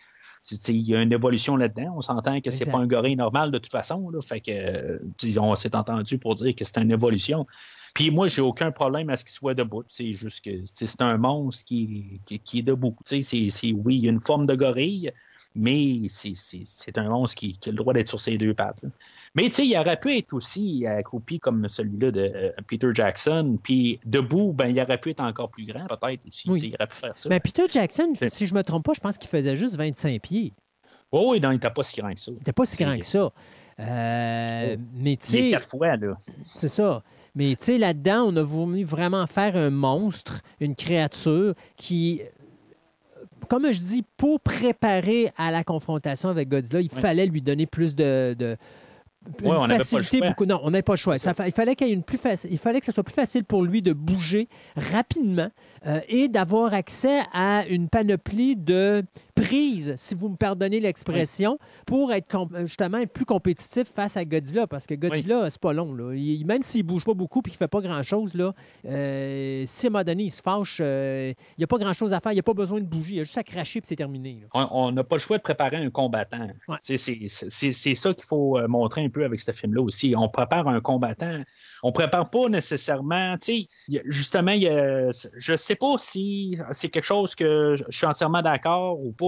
il 0.70 0.82
y 0.82 0.96
a 0.96 1.02
une 1.02 1.12
évolution 1.12 1.58
là-dedans. 1.58 1.96
On 1.98 2.02
s'entend 2.02 2.40
que 2.42 2.52
c'est 2.52 2.66
pas 2.70 2.78
un 2.78 2.88
gorille 2.88 3.16
normal 3.16 3.52
de 3.52 3.58
toute 3.58 3.72
façon. 3.72 4.10
Là. 4.10 4.22
Fait 4.22 4.40
que, 4.40 4.52
euh, 4.52 5.40
on 5.42 5.56
s'est 5.56 5.76
entendu 5.76 6.18
pour 6.20 6.36
dire 6.36 6.56
que 6.56 6.64
c'est 6.64 6.78
une 6.80 6.92
évolution. 6.92 7.46
Puis 7.94 8.12
moi, 8.12 8.28
j'ai 8.28 8.44
aucun 8.44 8.72
problème 8.72 9.10
à 9.10 9.18
ce 9.18 9.26
qu'il 9.26 9.34
soit 9.34 9.56
debout. 9.56 9.84
C'est 9.88 10.14
juste 10.14 10.46
que 10.46 10.52
c'est 10.66 11.02
un 11.02 11.18
monstre 11.18 11.66
qui, 11.66 12.22
qui, 12.26 12.40
qui 12.40 12.60
est 12.60 12.64
debout. 12.64 12.96
C'est- 13.06 13.24
oui, 13.74 13.96
il 13.96 14.06
y 14.06 14.08
a 14.08 14.12
une 14.12 14.22
forme 14.22 14.46
de 14.46 14.54
gorille, 14.54 15.12
mais 15.58 16.08
c'est- 16.10 16.98
un 16.98 17.10
monstre 17.10 17.36
qui, 17.36 17.58
qui 17.58 17.70
a 17.70 17.72
le 17.72 17.78
droit 17.78 17.94
d'être 17.94 18.08
sur 18.08 18.20
ses 18.20 18.38
deux 18.38 18.54
pattes. 18.54 18.82
là. 18.84 18.90
Mais 19.36 19.44
tu 19.50 19.52
sais, 19.56 19.68
il 19.68 19.78
aurait 19.78 20.00
pu 20.00 20.16
être 20.18 20.34
aussi 20.34 20.86
accroupi 20.88 21.40
comme 21.40 21.68
celui-là 21.68 22.12
de 22.12 22.32
euh, 22.34 22.52
Peter 22.68 22.90
Jackson. 22.94 23.58
Puis 23.62 24.00
debout, 24.06 24.54
ben, 24.54 24.68
il 24.68 24.80
aurait 24.82 24.98
pu 25.00 25.10
être 25.12 25.20
encore 25.22 25.50
plus 25.50 25.66
grand, 25.66 25.86
peut-être 25.88 26.22
aussi. 26.28 26.50
Oui. 26.50 26.60
Il 26.64 26.76
aurait 26.76 26.88
pu 26.88 26.96
faire 26.96 27.18
ça. 27.18 27.30
Mais 27.30 27.40
Peter 27.40 27.64
Jackson, 27.70 28.14
si 28.28 28.48
je 28.48 28.56
me 28.56 28.64
trompe 28.64 28.86
pas, 28.86 28.94
je 28.94 29.00
pense 29.00 29.18
qu'il 29.18 29.30
faisait 29.30 29.56
juste 29.56 29.76
25 29.78 30.22
pieds. 30.22 30.54
Oh, 31.12 31.30
oui, 31.32 31.40
non, 31.40 31.52
il 31.52 31.54
n'était 31.56 31.70
pas 31.70 31.84
si 31.84 32.00
grand 32.02 32.14
que 32.14 32.20
ça. 32.20 32.32
Il 32.32 32.38
n'était 32.40 32.52
pas 32.52 32.66
si 32.66 32.76
grand 32.84 32.98
que 33.00 33.06
ça. 33.06 33.32
Euh, 33.80 34.76
Oh. 34.78 34.82
Mais 34.96 35.16
tu 35.18 35.28
sais, 35.28 35.48
quatre 35.50 35.68
fois, 35.70 35.96
là. 35.96 36.18
c'est 36.44 36.68
ça. 36.68 37.04
Mais 37.36 37.56
tu 37.56 37.66
sais, 37.66 37.78
là-dedans, 37.78 38.24
on 38.28 38.36
a 38.36 38.42
voulu 38.44 38.84
vraiment 38.84 39.26
faire 39.28 39.56
un 39.56 39.70
monstre, 39.70 40.42
une 40.60 40.76
créature 40.76 41.54
qui, 41.76 42.22
comme 43.48 43.72
je 43.72 43.80
dis, 43.80 44.04
pour 44.18 44.40
préparer 44.40 45.32
à 45.38 45.52
la 45.52 45.64
confrontation 45.64 46.30
avec 46.30 46.50
Godzilla, 46.50 46.82
il 46.82 46.90
Oui. 46.94 47.02
fallait 47.02 47.26
lui 47.26 47.42
donner 47.42 47.66
plus 47.66 47.96
de. 47.96 48.36
de 48.38 48.58
une 49.42 49.48
Ouais, 49.48 49.58
on 49.58 49.68
n'avait 49.68 49.68
pas 49.68 49.78
le 49.78 49.84
facilité 49.84 50.26
beaucoup. 50.26 50.46
Non, 50.46 50.60
on 50.64 50.72
n'avait 50.72 50.82
pas 50.84 50.94
le 50.94 50.98
choix. 50.98 51.18
Ça. 51.18 51.34
Il, 51.46 51.52
fallait 51.52 51.76
qu'il 51.76 51.88
y 51.88 51.90
ait 51.90 51.94
une 51.94 52.04
plus 52.04 52.18
faci- 52.18 52.48
il 52.50 52.58
fallait 52.58 52.80
que 52.80 52.86
ce 52.86 52.94
soit 52.94 53.04
plus 53.04 53.14
facile 53.14 53.44
pour 53.44 53.64
lui 53.64 53.82
de 53.82 53.92
bouger 53.92 54.48
rapidement 54.78 55.50
euh, 55.86 56.00
et 56.08 56.30
d'avoir 56.30 56.74
accès 56.74 57.24
à 57.34 57.66
une 57.68 57.90
panoplie 57.90 58.56
de 58.56 59.04
prises, 59.42 59.94
si 59.98 60.16
vous 60.16 60.30
me 60.30 60.36
pardonnez 60.36 60.80
l'expression, 60.80 61.58
pour 61.86 62.12
être 62.14 62.28
com- 62.28 62.50
justement 62.66 63.06
plus 63.06 63.26
compétitif 63.26 63.88
face 63.88 64.18
à 64.18 64.26
Godzilla. 64.26 64.68
Parce 64.68 64.86
que 64.88 64.96
Godzilla, 64.96 65.50
c'est 65.50 65.62
pas 65.62 65.74
long. 65.74 65.94
Là. 65.94 66.14
Il- 66.16 66.46
même 66.46 66.62
s'il 66.62 66.84
bouge 66.84 67.06
pas 67.06 67.14
beaucoup 67.14 67.40
et 67.46 67.50
qu'il 67.50 67.58
fait 67.58 67.68
pas 67.68 67.82
grand-chose, 67.82 68.34
là, 68.34 68.54
euh, 68.86 69.64
si 69.66 69.86
à 69.86 69.90
un 69.90 69.92
moment 69.92 70.04
donné 70.04 70.24
il 70.24 70.32
se 70.32 70.42
fâche, 70.42 70.80
euh, 70.82 71.34
il 71.52 71.60
n'y 71.60 71.64
a 71.64 71.68
pas 71.68 71.78
grand-chose 71.78 72.14
à 72.14 72.20
faire. 72.20 72.32
Il 72.32 72.36
n'y 72.36 72.40
a 72.40 72.44
pas 72.44 72.54
besoin 72.54 72.80
de 72.80 72.86
bouger. 72.86 73.12
Il 73.16 73.18
y 73.18 73.20
a 73.20 73.24
juste 73.24 73.38
à 73.38 73.44
cracher 73.44 73.80
et 73.80 73.82
c'est 73.86 73.96
terminé. 73.96 74.40
là. 74.54 74.68
On- 74.72 74.92
n'a 74.92 75.04
pas 75.04 75.16
le 75.18 75.20
choix 75.22 75.38
de 75.38 75.44
préparer 75.44 75.78
un 75.78 75.90
combattant. 75.90 76.48
Ouais. 76.68 76.78
C'est 76.84 76.98
ça 77.96 78.14
qu'il 78.14 78.24
faut 78.26 78.58
euh, 78.58 78.68
montrer 78.68 79.04
un 79.04 79.10
peu 79.10 79.24
avec 79.26 79.40
ce 79.40 79.52
film-là 79.52 79.82
aussi. 79.82 80.14
On 80.18 80.30
prépare 80.30 80.68
un 80.68 80.80
combattant. 80.82 81.42
On 81.84 81.92
prépare 81.92 82.30
pas 82.30 82.50
nécessairement. 82.50 83.36
Justement, 84.06 84.52
il 84.52 84.64
y 84.64 84.68
a- 84.70 85.10
je 85.12 85.56
sais 85.56 85.76
pas 85.76 85.96
si 85.98 86.58
c'est 86.72 86.90
quelque 86.90 87.04
chose 87.06 87.36
que 87.36 87.76
je 87.76 87.84
suis 87.96 88.06
entièrement 88.06 88.42
d'accord 88.42 89.00
ou 89.00 89.12
pas. 89.12 89.27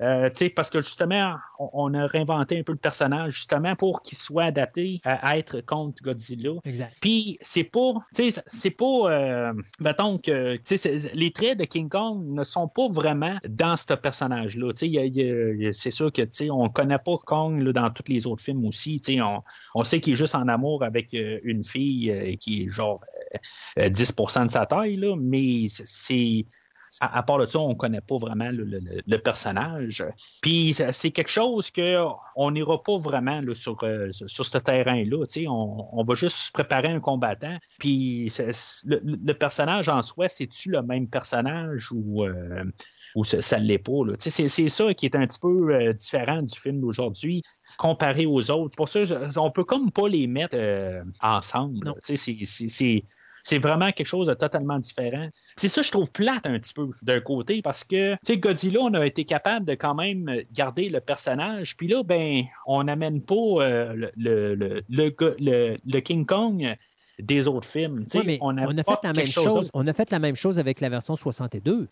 Euh, 0.00 0.30
parce 0.54 0.70
que 0.70 0.80
justement, 0.80 1.36
on, 1.58 1.70
on 1.72 1.94
a 1.94 2.06
réinventé 2.06 2.58
un 2.58 2.62
peu 2.62 2.72
le 2.72 2.78
personnage 2.78 3.34
justement 3.34 3.74
pour 3.74 4.02
qu'il 4.02 4.16
soit 4.16 4.44
adapté 4.44 5.00
à 5.04 5.38
être 5.38 5.60
contre 5.60 6.02
Godzilla. 6.02 6.52
Exact. 6.64 6.96
Puis 7.00 7.38
c'est 7.40 7.64
pas, 7.64 7.94
c'est 8.12 8.70
pas, 8.70 8.84
euh, 8.84 9.52
mettons 9.80 10.18
que, 10.18 10.58
les 11.14 11.32
traits 11.32 11.58
de 11.58 11.64
King 11.64 11.88
Kong 11.88 12.24
ne 12.28 12.44
sont 12.44 12.68
pas 12.68 12.86
vraiment 12.88 13.38
dans 13.48 13.76
ce 13.76 13.94
personnage-là. 13.94 14.72
C'est 14.74 15.90
sûr 15.90 16.12
que, 16.12 16.50
on 16.50 16.68
connaît 16.68 16.98
pas 16.98 17.18
Kong 17.24 17.60
là, 17.60 17.72
dans 17.72 17.90
tous 17.90 18.08
les 18.08 18.26
autres 18.26 18.42
films 18.42 18.64
aussi. 18.66 19.00
On, 19.20 19.42
on 19.74 19.82
sait 19.82 20.00
qu'il 20.00 20.12
est 20.12 20.16
juste 20.16 20.36
en 20.36 20.46
amour 20.46 20.84
avec 20.84 21.12
euh, 21.14 21.40
une 21.42 21.64
fille 21.64 22.36
qui 22.38 22.62
est 22.62 22.68
genre 22.68 23.00
euh, 23.34 23.38
euh, 23.78 23.90
10% 23.90 24.46
de 24.46 24.50
sa 24.50 24.66
taille, 24.66 24.96
là, 24.96 25.16
mais 25.16 25.66
c'est 25.68 26.46
à, 27.00 27.18
à 27.18 27.22
part 27.22 27.38
de 27.38 27.46
ça, 27.46 27.58
on 27.58 27.70
ne 27.70 27.74
connaît 27.74 28.00
pas 28.00 28.16
vraiment 28.16 28.50
le, 28.50 28.64
le- 28.64 28.78
le- 28.80 29.02
le 29.06 29.18
personnage. 29.18 30.04
Puis 30.42 30.74
c'est 30.92 31.10
quelque 31.10 31.30
chose 31.30 31.70
qu'on 31.70 32.50
n'ira 32.50 32.82
pas 32.82 32.96
vraiment 32.96 33.40
là, 33.40 33.54
sur, 33.54 33.82
euh, 33.84 34.08
sur 34.12 34.44
ce 34.44 34.58
terrain-là. 34.58 35.24
On, 35.48 35.88
on 35.92 36.04
va 36.04 36.14
juste 36.14 36.52
préparer 36.52 36.88
un 36.88 37.00
combattant. 37.00 37.56
Puis 37.78 38.32
le, 38.84 39.00
le 39.04 39.32
personnage 39.34 39.88
en 39.88 40.02
soi, 40.02 40.28
c'est-tu 40.28 40.70
le 40.70 40.82
même 40.82 41.08
personnage 41.08 41.92
ou, 41.92 42.24
euh, 42.24 42.64
ou 43.14 43.24
ça 43.24 43.58
ne 43.60 43.64
l'est 43.64 43.78
pas? 43.78 43.92
C'est 44.18 44.48
ça 44.68 44.94
qui 44.94 45.06
est 45.06 45.16
un 45.16 45.26
petit 45.26 45.38
peu 45.40 45.74
euh, 45.74 45.92
différent 45.92 46.42
du 46.42 46.58
film 46.58 46.80
d'aujourd'hui 46.80 47.42
comparé 47.76 48.26
aux 48.26 48.50
autres. 48.50 48.76
Pour 48.76 48.88
ça, 48.88 49.00
on 49.36 49.50
peut 49.50 49.64
comme 49.64 49.90
pas 49.90 50.08
les 50.08 50.26
mettre 50.26 50.56
euh, 50.58 51.02
ensemble. 51.22 51.92
c'est- 52.68 53.02
c'est- 53.42 53.58
vraiment 53.58 53.90
quelque 53.92 54.06
chose 54.06 54.26
de 54.26 54.34
totalement 54.34 54.78
différent. 54.78 55.28
C'est 55.56 55.68
ça, 55.68 55.82
je 55.82 55.90
trouve 55.90 56.10
plate 56.10 56.46
un 56.46 56.58
petit 56.58 56.72
peu 56.74 56.88
d'un 57.02 57.20
côté 57.20 57.62
parce 57.62 57.84
que, 57.84 58.12
tu 58.14 58.18
sais, 58.22 58.38
Godzilla, 58.38 58.80
on 58.80 58.94
a 58.94 59.04
été 59.04 59.24
capable 59.24 59.66
de 59.66 59.74
quand 59.74 59.94
même 59.94 60.42
garder 60.52 60.88
le 60.88 61.00
personnage. 61.00 61.76
Puis 61.76 61.88
là, 61.88 62.02
ben, 62.02 62.44
on 62.66 62.84
n'amène 62.84 63.20
pas 63.22 63.34
euh, 63.34 64.08
le, 64.16 64.54
le, 64.54 64.82
le, 64.88 66.00
King 66.00 66.24
Kong 66.26 66.76
des 67.18 67.48
autres 67.48 67.66
films. 67.66 68.04
Ouais, 68.14 68.22
mais 68.24 68.38
on, 68.40 68.56
a 68.56 68.66
fait 68.84 68.98
la 69.02 69.12
même 69.12 69.26
chose. 69.26 69.70
On 69.74 69.86
a 69.86 69.92
fait 69.92 70.10
la 70.10 70.18
même 70.18 70.36
chose 70.36 70.58
avec 70.58 70.80
la 70.80 70.88
version 70.88 71.16
62. 71.16 71.88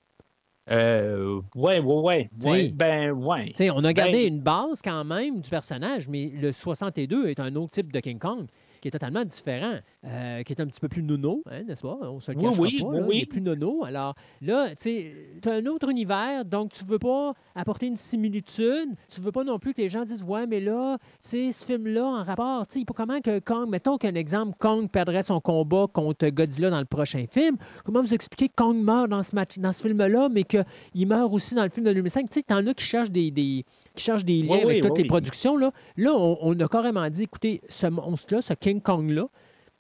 Euh, 0.69 1.41
ouais, 1.55 1.79
ouais, 1.79 2.29
ouais. 2.45 2.69
Ben, 2.75 3.13
ouais. 3.13 3.53
On 3.73 3.85
a 3.85 3.93
gardé 3.93 4.25
Ben- 4.25 4.35
une 4.35 4.41
base 4.41 4.83
quand 4.83 5.05
même 5.05 5.41
du 5.41 5.49
personnage, 5.49 6.09
mais 6.09 6.33
le 6.35 6.53
62 6.53 7.29
est 7.29 7.39
un 7.39 7.55
autre 7.55 7.73
type 7.73 7.93
de 7.93 8.01
King 8.01 8.19
Kong 8.19 8.47
qui 8.87 8.89
est 8.89 8.93
totalement 8.93 9.25
différent, 9.25 9.79
euh, 10.05 10.43
qui 10.45 10.53
est 10.53 10.61
un 10.61 10.67
petit 10.67 10.79
peu 10.79 10.89
plus 10.89 11.03
nono, 11.03 11.43
hein, 11.51 11.65
n'est-ce 11.65 11.83
pas? 11.83 11.99
On 12.03 12.21
se 12.21 12.31
le 12.31 12.41
cachera 12.41 12.63
oui, 12.63 12.79
pas, 12.81 12.87
oui, 12.87 13.01
là, 13.01 13.07
il 13.11 13.23
est 13.23 13.27
plus 13.27 13.41
nono. 13.41 13.85
Alors 13.85 14.15
là, 14.43 14.69
tu 14.71 14.75
sais, 14.79 15.13
as 15.45 15.51
un 15.51 15.67
autre 15.67 15.89
univers, 15.89 16.45
donc 16.45 16.71
tu 16.71 16.85
veux 16.85 17.01
pas 17.01 17.33
apporter 17.57 17.89
une 17.89 17.97
similitude. 17.97 18.91
Tu 19.11 19.21
veux 19.21 19.33
pas 19.33 19.43
non 19.43 19.59
plus 19.59 19.75
que 19.75 19.81
les 19.83 19.89
gens 19.89 20.05
disent, 20.05 20.23
ouais, 20.23 20.47
mais 20.47 20.61
là, 20.61 20.99
tu 20.99 21.07
sais, 21.19 21.51
ce 21.51 21.65
film-là, 21.65 22.05
en 22.05 22.23
rapport, 22.23 22.65
tu 22.69 22.79
sais, 22.79 22.85
pas 22.85 22.95
comment 22.95 23.21
que 23.21 23.41
Kong, 23.41 23.69
mettons 23.69 23.99
qu'un 23.99 24.15
exemple, 24.15 24.55
Kong 24.61 24.89
perdrait 24.89 25.25
son 25.25 25.41
combat 25.41 25.87
contre 25.93 26.29
Godzilla 26.29 26.71
dans 26.71 26.79
le 26.79 26.85
prochain 26.85 27.25
film. 27.29 27.57
Comment 27.85 28.03
vous 28.03 28.15
expliquez 28.15 28.49
que 28.49 28.55
Kong 28.55 28.77
meurt 28.77 29.09
dans 29.09 29.25
ce, 29.25 29.35
match, 29.35 29.59
dans 29.59 29.73
ce 29.73 29.83
film-là, 29.83 30.29
mais 30.29 30.45
qu'il 30.45 31.09
meurt 31.09 31.33
aussi 31.33 31.57
dans 31.57 31.65
le 31.65 31.71
film 31.71 31.87
de 31.87 31.93
2005? 31.93 32.29
Tu 32.29 32.35
sais, 32.35 32.43
t'en 32.45 32.65
as 32.65 32.75
qui 32.75 32.85
cherchent 32.85 33.11
des, 33.11 33.33
des- 33.33 33.65
qui 33.97 34.05
cherchent 34.05 34.25
des 34.25 34.43
liens 34.43 34.61
avec 34.63 34.83
toutes 34.83 34.99
les 34.99 35.05
productions. 35.07 35.57
Là, 35.57 35.73
là 35.97 36.13
on, 36.15 36.39
on 36.41 36.61
a 36.61 36.69
carrément 36.69 37.11
dit, 37.11 37.25
écoutez, 37.25 37.61
ce 37.69 37.89
monstre-là, 37.89 38.43
ce 38.43 38.55
King 38.55 38.76
Kong-là, 38.81 39.27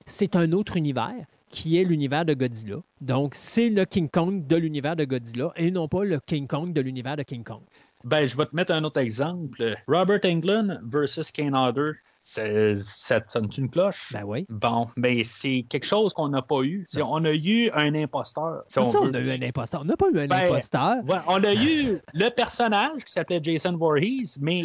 c'est 0.06 0.36
un 0.36 0.52
autre 0.52 0.76
univers 0.76 1.14
qui 1.50 1.78
est 1.80 1.84
l'univers 1.84 2.24
de 2.24 2.34
Godzilla. 2.34 2.76
Donc, 3.00 3.34
c'est 3.34 3.70
le 3.70 3.84
King 3.84 4.08
Kong 4.08 4.46
de 4.46 4.56
l'univers 4.56 4.96
de 4.96 5.04
Godzilla 5.04 5.52
et 5.56 5.70
non 5.70 5.88
pas 5.88 6.04
le 6.04 6.18
King 6.20 6.46
Kong 6.46 6.72
de 6.72 6.80
l'univers 6.80 7.16
de 7.16 7.22
King 7.22 7.44
Kong. 7.44 7.62
Ben, 8.04 8.26
je 8.26 8.36
vais 8.36 8.46
te 8.46 8.54
mettre 8.54 8.72
un 8.72 8.84
autre 8.84 9.00
exemple. 9.00 9.74
Robert 9.88 10.20
Englund 10.24 10.80
versus 10.84 11.30
Kane 11.30 11.56
Hodder. 11.56 11.92
Ça 12.20 13.20
te 13.20 13.30
sonne 13.30 13.48
une 13.56 13.70
cloche? 13.70 14.12
Ben 14.12 14.24
oui. 14.24 14.46
Bon, 14.48 14.88
ben 14.96 15.22
c'est 15.22 15.64
quelque 15.68 15.86
chose 15.86 16.12
qu'on 16.12 16.28
n'a 16.28 16.42
pas 16.42 16.62
eu. 16.62 16.84
C'est- 16.88 17.00
on 17.00 17.24
a 17.24 17.32
eu 17.32 17.70
un 17.72 17.94
imposteur. 17.94 18.64
si 18.66 18.74
Ça, 18.74 18.82
on 18.82 18.88
on 18.88 19.14
a 19.14 19.20
eu 19.20 19.30
un 19.30 19.42
imposteur. 19.42 19.80
On 19.82 19.84
n'a 19.84 19.96
pas 19.96 20.06
eu 20.12 20.18
un 20.18 20.26
Ben, 20.26 20.36
imposteur, 20.46 20.96
Ouais, 21.08 21.18
on 21.28 21.42
a 21.44 21.54
eu 21.54 22.00
le 22.14 22.28
personnage 22.30 23.04
qui 23.04 23.12
s'appelait 23.12 23.40
Jason 23.40 23.76
Voorhees, 23.76 24.38
mais 24.40 24.64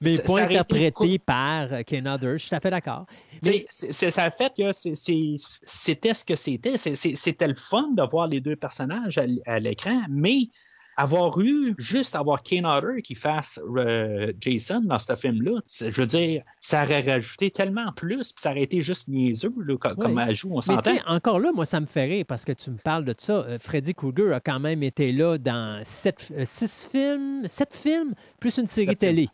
mais 0.00 0.16
ça- 0.16 0.22
pas 0.22 0.34
ça 0.36 0.44
interprété 0.44 1.18
par 1.18 1.72
euh, 1.72 1.82
Ken 1.86 2.06
Hodder. 2.08 2.32
Je 2.32 2.38
suis 2.38 2.50
tout 2.50 2.56
à 2.56 2.60
fait 2.60 2.70
d'accord. 2.70 3.06
Mais 3.44 3.66
ça 3.70 4.24
a 4.24 4.30
fait 4.30 4.52
que 4.56 4.72
c'était 4.72 6.14
ce 6.14 6.24
que 6.24 6.36
c'était. 6.36 6.76
C'était 6.76 7.48
le 7.48 7.54
fun 7.54 7.88
de 7.96 8.02
voir 8.10 8.26
les 8.26 8.40
deux 8.40 8.56
personnages 8.56 9.20
à 9.46 9.60
l'écran, 9.60 10.02
mais 10.08 10.48
avoir 10.96 11.40
eu, 11.40 11.74
juste 11.78 12.14
avoir 12.14 12.42
Kane 12.42 12.66
Hodder 12.66 13.00
qui 13.00 13.14
fasse 13.14 13.58
euh, 13.76 14.34
Jason 14.38 14.82
dans 14.84 14.98
ce 14.98 15.14
film-là, 15.14 15.60
je 15.80 15.88
veux 15.98 16.06
dire, 16.06 16.42
ça 16.60 16.82
aurait 16.82 17.00
rajouté 17.00 17.50
tellement 17.50 17.90
plus, 17.92 18.32
puis 18.32 18.42
ça 18.42 18.50
aurait 18.50 18.64
été 18.64 18.82
juste 18.82 19.08
niaiseux 19.08 19.54
là, 19.64 19.76
comme 19.78 20.16
Oui. 20.16 20.22
ajout, 20.22 20.50
on 20.52 20.60
s'entend. 20.60 20.96
encore 21.06 21.40
là, 21.40 21.52
moi, 21.54 21.64
ça 21.64 21.80
me 21.80 21.86
fait 21.86 22.04
rire 22.04 22.24
parce 22.28 22.44
que 22.44 22.52
tu 22.52 22.70
me 22.70 22.76
parles 22.76 23.06
de 23.06 23.14
ça. 23.16 23.32
Euh, 23.32 23.56
Freddy 23.58 23.94
Krueger 23.94 24.34
a 24.34 24.40
quand 24.40 24.60
même 24.60 24.82
été 24.82 25.12
là 25.12 25.38
dans 25.38 25.80
sept, 25.84 26.30
euh, 26.36 26.42
six 26.44 26.86
films, 26.90 27.44
sept 27.48 27.74
films, 27.74 28.12
plus 28.38 28.58
une 28.58 28.66
série 28.66 28.88
Sept 28.88 28.98
télé. 28.98 29.28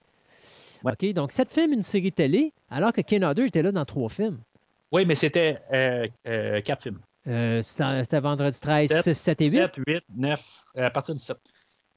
OK? 0.92 1.12
Donc, 1.12 1.32
sept 1.32 1.52
films, 1.52 1.72
une 1.72 1.82
série 1.82 2.12
télé, 2.12 2.52
alors 2.70 2.92
que 2.92 3.00
Ken 3.00 3.24
Hodder 3.24 3.44
était 3.44 3.62
là 3.62 3.72
dans 3.72 3.84
trois 3.84 4.08
films. 4.08 4.38
Oui, 4.92 5.04
mais 5.04 5.14
c'était 5.14 5.58
euh, 5.72 6.06
euh, 6.26 6.60
quatre 6.60 6.82
films. 6.84 7.00
Euh, 7.26 7.60
C'était 7.62 8.20
Vendredi 8.20 8.60
13, 8.60 8.88
Sept, 8.88 9.02
6, 9.02 9.14
7 9.14 9.40
et 9.40 9.44
8. 9.46 9.50
7, 9.52 9.72
8, 9.88 10.04
9, 10.16 10.64
à 10.76 10.90
partir 10.90 11.14
du 11.14 11.20
7. 11.20 11.36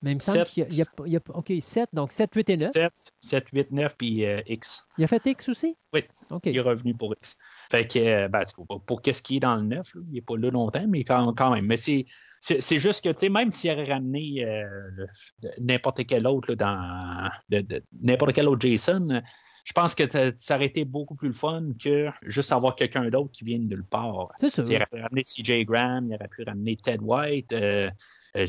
Mais 0.01 0.11
il 0.13 0.15
me 0.15 0.19
semble 0.21 0.39
sept. 0.39 0.47
qu'il 0.47 0.73
y 0.73 0.77
y 0.77 1.11
y 1.11 1.17
a- 1.17 1.21
OK, 1.33 1.51
7, 1.59 1.89
donc 1.93 2.11
7, 2.11 2.33
8 2.33 2.49
et 2.49 2.57
9. 2.57 2.71
7, 2.71 2.93
7, 3.21 3.45
8, 3.53 3.71
9, 3.71 3.95
puis 3.97 4.25
euh, 4.25 4.41
X. 4.47 4.87
Il 4.97 5.03
a 5.03 5.07
fait 5.07 5.23
X 5.25 5.49
aussi? 5.49 5.75
Oui. 5.93 6.03
OK. 6.31 6.45
Il 6.47 6.57
est 6.57 6.61
revenu 6.61 6.95
pour 6.95 7.13
X. 7.13 7.37
Fait 7.69 7.87
que, 7.87 7.99
euh, 7.99 8.27
ben, 8.27 8.43
pour, 8.67 8.81
pour 8.83 9.01
qu'est-ce 9.01 9.21
qui 9.21 9.37
est 9.37 9.39
dans 9.39 9.55
le 9.55 9.61
9, 9.61 9.93
là, 9.93 10.01
il 10.07 10.13
n'est 10.13 10.21
pas 10.21 10.35
là 10.37 10.49
longtemps, 10.49 10.85
mais 10.87 11.03
quand, 11.03 11.33
quand 11.33 11.51
même. 11.53 11.65
Mais 11.65 11.77
c'est, 11.77 12.05
c'est, 12.39 12.79
juste 12.79 13.03
que, 13.03 13.09
tu 13.09 13.17
sais, 13.19 13.29
même 13.29 13.51
s'il 13.51 13.71
aurait 13.71 13.91
ramené 13.91 14.43
euh, 14.43 15.05
n'importe 15.59 16.05
quel 16.07 16.25
autre, 16.25 16.49
là, 16.51 16.55
dans, 16.55 17.29
de- 17.49 17.61
de- 17.61 17.83
n'importe 18.01 18.33
quel 18.33 18.47
autre 18.47 18.67
Jason, 18.67 19.21
je 19.65 19.73
pense 19.73 19.93
que 19.93 20.03
ça 20.37 20.55
aurait 20.55 20.65
été 20.65 20.83
beaucoup 20.83 21.15
plus 21.15 21.27
le 21.27 21.33
fun 21.33 21.63
que 21.79 22.09
juste 22.23 22.51
avoir 22.51 22.75
quelqu'un 22.75 23.07
d'autre 23.09 23.31
qui 23.31 23.43
vienne 23.43 23.67
de 23.67 23.75
nulle 23.75 23.85
part. 23.85 24.29
C'est 24.37 24.49
sûr. 24.49 24.63
Il 24.67 24.75
aurait 24.75 24.87
pu 24.91 25.01
ramener 25.01 25.21
CJ 25.23 25.65
Graham, 25.65 26.07
il 26.09 26.15
aurait 26.15 26.27
pu 26.27 26.43
ramener 26.43 26.75
Ted 26.77 26.99
White. 27.03 27.53
euh, 27.53 27.89
euh, 28.35 28.47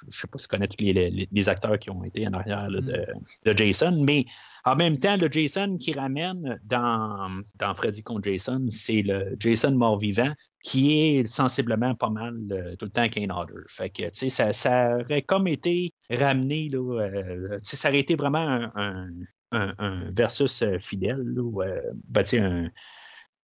je, 0.00 0.06
je 0.10 0.20
sais 0.20 0.26
pas 0.26 0.38
si 0.38 0.44
tu 0.44 0.48
connais 0.48 0.68
tous 0.68 0.82
les, 0.84 0.92
les- 0.92 1.28
les 1.30 1.48
acteurs 1.48 1.78
qui 1.78 1.90
ont 1.90 2.02
été 2.04 2.26
en 2.26 2.32
arrière 2.32 2.68
là, 2.70 2.80
de, 2.80 3.06
de 3.44 3.56
Jason, 3.56 4.02
mais 4.04 4.24
en 4.64 4.76
même 4.76 4.98
temps, 4.98 5.16
le 5.16 5.30
Jason 5.30 5.76
qui 5.78 5.92
ramène 5.92 6.58
dans, 6.64 7.40
dans 7.56 7.74
Freddy 7.74 8.02
contre 8.02 8.30
Jason, 8.30 8.66
c'est 8.70 9.02
le 9.02 9.36
Jason 9.38 9.72
mort-vivant 9.72 10.32
qui 10.62 10.98
est 11.00 11.26
sensiblement 11.26 11.94
pas 11.94 12.10
mal 12.10 12.36
euh, 12.52 12.76
tout 12.76 12.84
le 12.84 12.90
temps 12.90 13.08
Kane 13.08 13.32
Hodder. 13.32 13.54
Fait 13.68 13.88
que, 13.88 14.02
tu 14.04 14.10
sais, 14.12 14.28
ça, 14.30 14.52
ça 14.52 14.98
aurait 14.98 15.22
comme 15.22 15.48
été 15.48 15.92
ramené, 16.10 16.68
là, 16.68 17.00
euh, 17.00 17.58
ça 17.62 17.88
aurait 17.88 18.00
été 18.00 18.14
vraiment 18.16 18.38
un, 18.38 18.70
un- 18.74 19.08
un- 19.52 19.74
un 19.78 20.10
versus 20.12 20.62
euh, 20.62 20.78
fidèle, 20.78 21.22
là, 21.24 21.42
ou, 21.42 21.62
ben, 22.08 22.22
tu 22.22 22.30
sais, 22.30 22.40
un, 22.40 22.70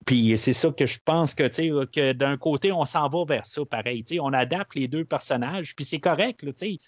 puis 0.05 0.36
c'est 0.36 0.52
ça 0.52 0.70
que 0.70 0.86
je 0.86 0.98
pense 1.05 1.35
que, 1.35 1.85
que 1.86 2.12
d'un 2.12 2.36
côté, 2.36 2.73
on 2.73 2.85
s'en 2.85 3.09
va 3.09 3.24
vers 3.24 3.47
ça, 3.47 3.64
pareil. 3.64 4.05
On 4.20 4.32
adapte 4.32 4.74
les 4.74 4.89
deux 4.89 5.05
personnages, 5.05 5.74
puis 5.74 5.85
c'est 5.85 6.01
correct, 6.01 6.44
tu 6.56 6.78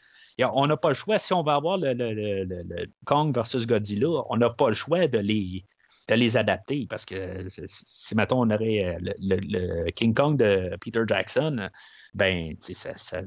On 0.52 0.66
n'a 0.66 0.76
pas 0.76 0.88
le 0.88 0.94
choix. 0.94 1.18
Si 1.18 1.32
on 1.32 1.42
va 1.42 1.54
avoir 1.54 1.78
le, 1.78 1.94
le- 1.94 2.12
le- 2.12 2.44
le- 2.44 2.86
Kong 3.04 3.34
versus 3.34 3.66
Godzilla, 3.66 4.22
on 4.28 4.36
n'a 4.36 4.50
pas 4.50 4.68
le 4.68 4.74
choix 4.74 5.08
de 5.08 5.18
les, 5.18 5.64
de 6.08 6.14
les 6.14 6.36
adapter 6.36 6.86
parce 6.88 7.04
que 7.04 7.46
si, 7.66 8.14
mettons, 8.14 8.40
on 8.42 8.50
aurait 8.50 8.98
le, 9.00 9.90
King 9.90 10.14
Kong 10.14 10.38
de 10.38 10.76
Peter 10.80 11.02
Jackson, 11.06 11.68
ben, 12.14 12.54
ça, 12.60 12.96
ça, 12.96 13.20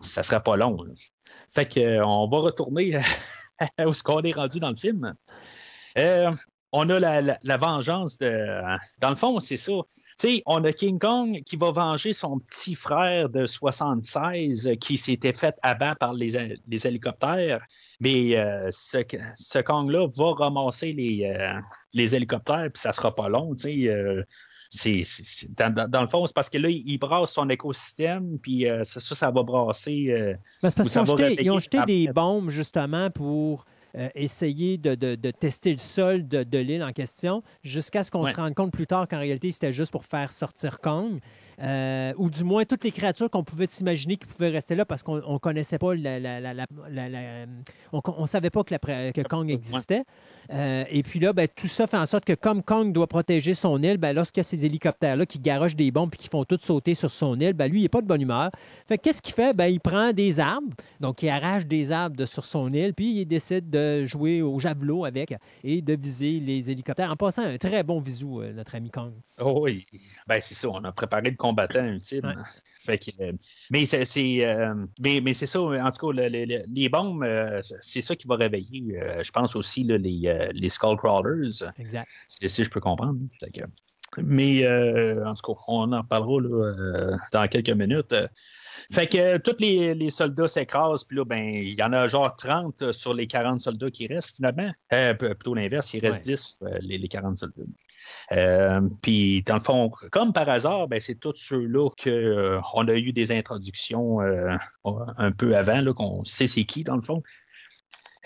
ça 0.00 0.22
serait 0.22 0.42
pas 0.42 0.56
long. 0.56 0.78
Fait 1.50 1.66
que, 1.66 1.80
euh, 1.80 2.04
va 2.26 2.38
retourner 2.38 2.98
où 3.86 3.92
ce 3.92 4.02
qu'on 4.02 4.22
est 4.22 4.34
rendu 4.34 4.58
dans 4.60 4.70
le 4.70 4.76
film. 4.76 5.14
Euh, 5.96 6.32
on 6.72 6.88
a 6.90 6.98
la, 7.00 7.20
la- 7.20 7.38
la 7.42 7.56
vengeance 7.56 8.18
de. 8.18 8.60
Dans 9.00 9.10
le 9.10 9.16
fond, 9.16 9.40
c'est 9.40 9.56
ça. 9.56 9.72
Sais, 10.16 10.42
on 10.46 10.64
a 10.64 10.72
King 10.72 10.98
Kong 10.98 11.42
qui 11.46 11.56
va 11.56 11.70
venger 11.70 12.12
son 12.12 12.40
petit 12.40 12.74
frère 12.74 13.28
de 13.28 13.46
76 13.46 14.72
qui 14.80 14.96
s'était 14.96 15.32
fait 15.32 15.54
abattre 15.62 15.98
par 15.98 16.12
les, 16.12 16.58
les 16.66 16.86
hélicoptères. 16.86 17.64
Mais 18.00 18.36
euh, 18.36 18.68
ce, 18.72 18.98
ce 19.36 19.58
Kong-là 19.60 20.08
va 20.16 20.32
ramasser 20.34 20.92
les, 20.92 21.24
euh, 21.24 21.52
les 21.94 22.14
hélicoptères, 22.14 22.68
puis 22.72 22.80
ça 22.82 22.92
sera 22.92 23.14
pas 23.14 23.28
long. 23.28 23.56
Sais, 23.56 23.88
euh, 23.88 24.22
c'est, 24.70 25.02
dans, 25.56 26.02
le 26.02 26.08
fond, 26.08 26.26
c'est 26.26 26.34
parce 26.34 26.50
que 26.50 26.58
là, 26.58 26.68
il 26.68 26.98
brasse 26.98 27.32
son 27.32 27.48
écosystème, 27.48 28.38
puis 28.42 28.68
euh, 28.68 28.82
ça, 28.84 29.00
ça, 29.00 29.14
ça 29.14 29.30
va 29.30 29.42
brasser. 29.42 30.06
euh, 30.10 30.34
Ben, 30.62 30.70
c'est 30.70 30.76
parce 30.76 30.88
qu'ils 30.90 31.00
ont 31.00 31.04
jeté, 31.04 31.22
ils 31.42 31.50
ont 31.50 31.54
réveiller 31.54 31.60
jeté 31.60 31.78
après. 31.78 31.92
des 31.92 32.08
bombes 32.12 32.50
justement 32.50 33.10
pour 33.10 33.64
euh, 33.96 34.08
essayer 34.14 34.76
de, 34.78 34.94
de- 34.94 35.14
de 35.14 35.30
tester 35.30 35.72
le 35.72 35.78
sol 35.78 36.26
de, 36.28 36.42
de 36.44 36.58
l'île 36.58 36.82
en 36.82 36.92
question, 36.92 37.42
jusqu'à 37.62 38.02
ce 38.02 38.10
qu'on 38.10 38.24
Ouais. 38.24 38.32
se 38.32 38.36
rende 38.36 38.54
compte 38.54 38.72
plus 38.72 38.86
tard 38.86 39.06
qu'en 39.08 39.18
réalité, 39.18 39.50
c'était 39.50 39.72
juste 39.72 39.92
pour 39.92 40.04
faire 40.04 40.32
sortir 40.32 40.80
Kong. 40.80 41.20
Euh, 41.60 42.12
ou 42.16 42.30
du 42.30 42.44
moins 42.44 42.64
toutes 42.64 42.84
les 42.84 42.90
créatures 42.90 43.30
qu'on 43.30 43.44
pouvait 43.44 43.66
s'imaginer 43.66 44.16
qui 44.16 44.26
pouvaient 44.26 44.50
rester 44.50 44.74
là 44.74 44.84
parce 44.84 45.02
qu'on 45.02 45.16
ne 45.16 45.38
connaissait 45.38 45.78
pas 45.78 45.94
la, 45.94 46.18
la- 46.20 46.40
la- 46.54 46.66
on, 47.92 48.00
on 48.06 48.26
savait 48.26 48.50
pas 48.50 48.64
que, 48.64 49.22
Kong 49.28 49.50
existait. 49.50 50.04
Euh, 50.52 50.84
et 50.90 51.02
puis 51.02 51.20
là, 51.20 51.32
ben, 51.32 51.46
tout 51.54 51.66
ça 51.68 51.86
fait 51.86 51.96
en 51.96 52.06
sorte 52.06 52.24
que 52.24 52.32
comme 52.32 52.62
Kong 52.62 52.92
doit 52.92 53.06
protéger 53.06 53.54
son 53.54 53.82
île, 53.82 53.98
ben, 53.98 54.12
lorsqu'il 54.14 54.40
y 54.40 54.42
a 54.42 54.44
ces 54.44 54.64
hélicoptères-là 54.64 55.26
qui 55.26 55.38
garochent 55.38 55.76
des 55.76 55.90
bombes 55.90 56.10
et 56.14 56.16
qui 56.16 56.28
font 56.28 56.44
tout 56.44 56.58
sauter 56.60 56.94
sur 56.94 57.10
son 57.10 57.38
île, 57.40 57.52
ben, 57.52 57.70
lui, 57.70 57.80
il 57.80 57.82
n'est 57.82 57.88
pas 57.88 58.00
de 58.02 58.06
bonne 58.06 58.22
humeur. 58.22 58.50
Fait 58.86 58.96
que 58.96 59.02
qu'est-ce 59.02 59.20
qu'il 59.22 59.34
fait? 59.34 59.54
Ben, 59.54 59.66
il 59.66 59.80
prend 59.80 60.12
des 60.12 60.40
arbres, 60.40 60.74
donc 61.00 61.22
il 61.22 61.28
arrache 61.28 61.66
des 61.66 61.92
arbres 61.92 62.16
de 62.16 62.24
sur 62.26 62.44
son 62.44 62.72
île, 62.72 62.94
puis 62.94 63.20
il 63.20 63.26
décide 63.26 63.68
de 63.68 64.04
jouer 64.06 64.42
au 64.42 64.58
javelot 64.58 65.04
avec 65.04 65.34
et 65.64 65.82
de 65.82 65.96
viser 65.96 66.40
les 66.40 66.70
hélicoptères. 66.70 67.10
En 67.10 67.16
passant, 67.16 67.42
un 67.42 67.58
très 67.58 67.82
bon 67.82 68.00
visou, 68.00 68.40
euh, 68.40 68.52
notre 68.52 68.74
ami 68.74 68.90
Kong. 68.90 69.12
Oh 69.40 69.60
oui, 69.62 69.86
ben 70.26 70.40
c'est 70.40 70.54
ça, 70.54 70.68
on 70.70 70.82
a 70.84 70.92
préparé 70.92 71.30
le 71.30 71.36
combattant 71.48 71.84
ultime. 71.84 72.24
Ouais. 72.24 72.34
Fait 72.84 72.98
que, 72.98 73.10
euh, 73.22 73.32
mais 73.70 73.84
c'est, 73.86 74.46
euh, 74.46 74.74
mais, 75.00 75.20
mais 75.20 75.34
c'est 75.34 75.46
ça, 75.46 75.60
en 75.60 75.90
tout 75.90 76.06
cas, 76.06 76.12
le- 76.22 76.28
le- 76.28 76.44
le- 76.46 76.64
les 76.74 76.88
bombes, 76.88 77.22
euh, 77.22 77.60
c'est 77.82 78.00
ça 78.00 78.16
qui 78.16 78.26
va 78.26 78.36
réveiller, 78.36 78.98
euh, 79.02 79.22
je 79.22 79.30
pense 79.30 79.54
aussi, 79.56 79.84
là, 79.84 79.98
les, 79.98 80.22
euh, 80.26 80.48
les 80.54 80.68
Skullcrawlers, 80.70 81.62
Exact. 81.78 82.08
si, 82.28 82.64
je 82.64 82.70
peux 82.70 82.80
comprendre. 82.80 83.18
Fait 83.40 83.50
que- 83.50 83.64
mais 84.16 84.64
euh, 84.64 85.22
en 85.26 85.34
tout 85.34 85.52
cas, 85.52 85.60
on 85.68 85.92
en 85.92 86.02
parlera 86.02 86.40
là, 86.40 86.64
euh, 86.64 87.16
dans 87.32 87.46
quelques 87.48 87.70
minutes. 87.70 88.12
Euh, 88.12 88.26
Fait 88.90 89.06
que 89.08 89.18
euh, 89.18 89.38
tous 89.38 89.56
les, 89.58 89.92
les 89.94 90.08
soldats 90.08 90.48
s'écrasent, 90.48 91.04
puis 91.04 91.16
là, 91.18 91.24
ben, 91.26 91.38
il 91.52 91.74
y 91.74 91.82
en 91.82 91.92
a 91.92 92.06
genre 92.06 92.34
30 92.36 92.92
sur 92.92 93.12
les 93.12 93.26
40 93.26 93.60
soldats 93.60 93.90
qui 93.90 94.06
restent 94.06 94.36
finalement. 94.36 94.70
Euh, 94.94 95.12
plutôt 95.14 95.52
l'inverse, 95.54 95.92
il 95.92 96.00
reste 96.00 96.24
Ouais. 96.26 96.34
10, 96.36 96.58
euh, 96.62 96.78
les, 96.80 96.96
les 96.96 97.08
40 97.08 97.36
soldats. 97.36 97.64
Euh, 98.32 98.80
puis 99.02 99.42
dans 99.42 99.54
le 99.54 99.60
fond, 99.60 99.90
comme 100.10 100.32
par 100.32 100.48
hasard, 100.48 100.88
ben, 100.88 101.00
c'est 101.00 101.16
tous 101.16 101.34
ceux-là 101.36 101.90
qu'on 102.02 102.88
a 102.88 102.94
eu 102.94 103.12
des 103.12 103.32
introductions 103.32 104.20
euh, 104.20 104.56
un 104.84 105.32
peu 105.32 105.56
avant, 105.56 105.92
qu'on 105.94 106.24
sait 106.24 106.46
c'est 106.46 106.64
qui 106.64 106.84
dans 106.84 106.96
le 106.96 107.02
fond. 107.02 107.22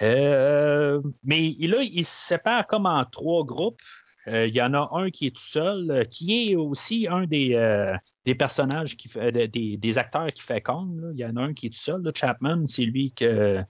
Euh, 0.00 1.00
mais 1.22 1.54
là, 1.60 1.78
il 1.82 2.04
se 2.04 2.28
sépare 2.28 2.66
comme 2.66 2.86
en 2.86 3.04
trois 3.04 3.44
groupes. 3.44 3.82
Euh, 4.28 4.46
Il 4.46 4.54
y 4.54 4.62
en 4.62 4.72
a 4.74 4.88
un 4.92 5.10
qui 5.10 5.26
est 5.26 5.34
tout 5.34 5.42
seul, 5.42 5.90
euh, 5.90 6.04
qui 6.04 6.52
est 6.52 6.56
aussi 6.56 7.08
un 7.10 7.26
des, 7.26 7.54
euh, 7.54 7.96
des 8.24 8.34
personnages, 8.36 8.96
qui 8.96 9.08
fait, 9.08 9.32
de- 9.32 9.46
des, 9.46 9.76
des 9.76 9.98
acteurs 9.98 10.32
qui 10.32 10.42
fait 10.42 10.60
Kong. 10.60 11.10
Il 11.14 11.18
y 11.20 11.24
en 11.26 11.36
a 11.36 11.42
un 11.42 11.54
qui 11.54 11.66
est 11.66 11.70
tout 11.70 11.78
seul, 11.78 12.02
là, 12.02 12.12
Chapman, 12.14 12.66
c'est 12.68 12.84
lui 12.84 13.12
que. 13.12 13.60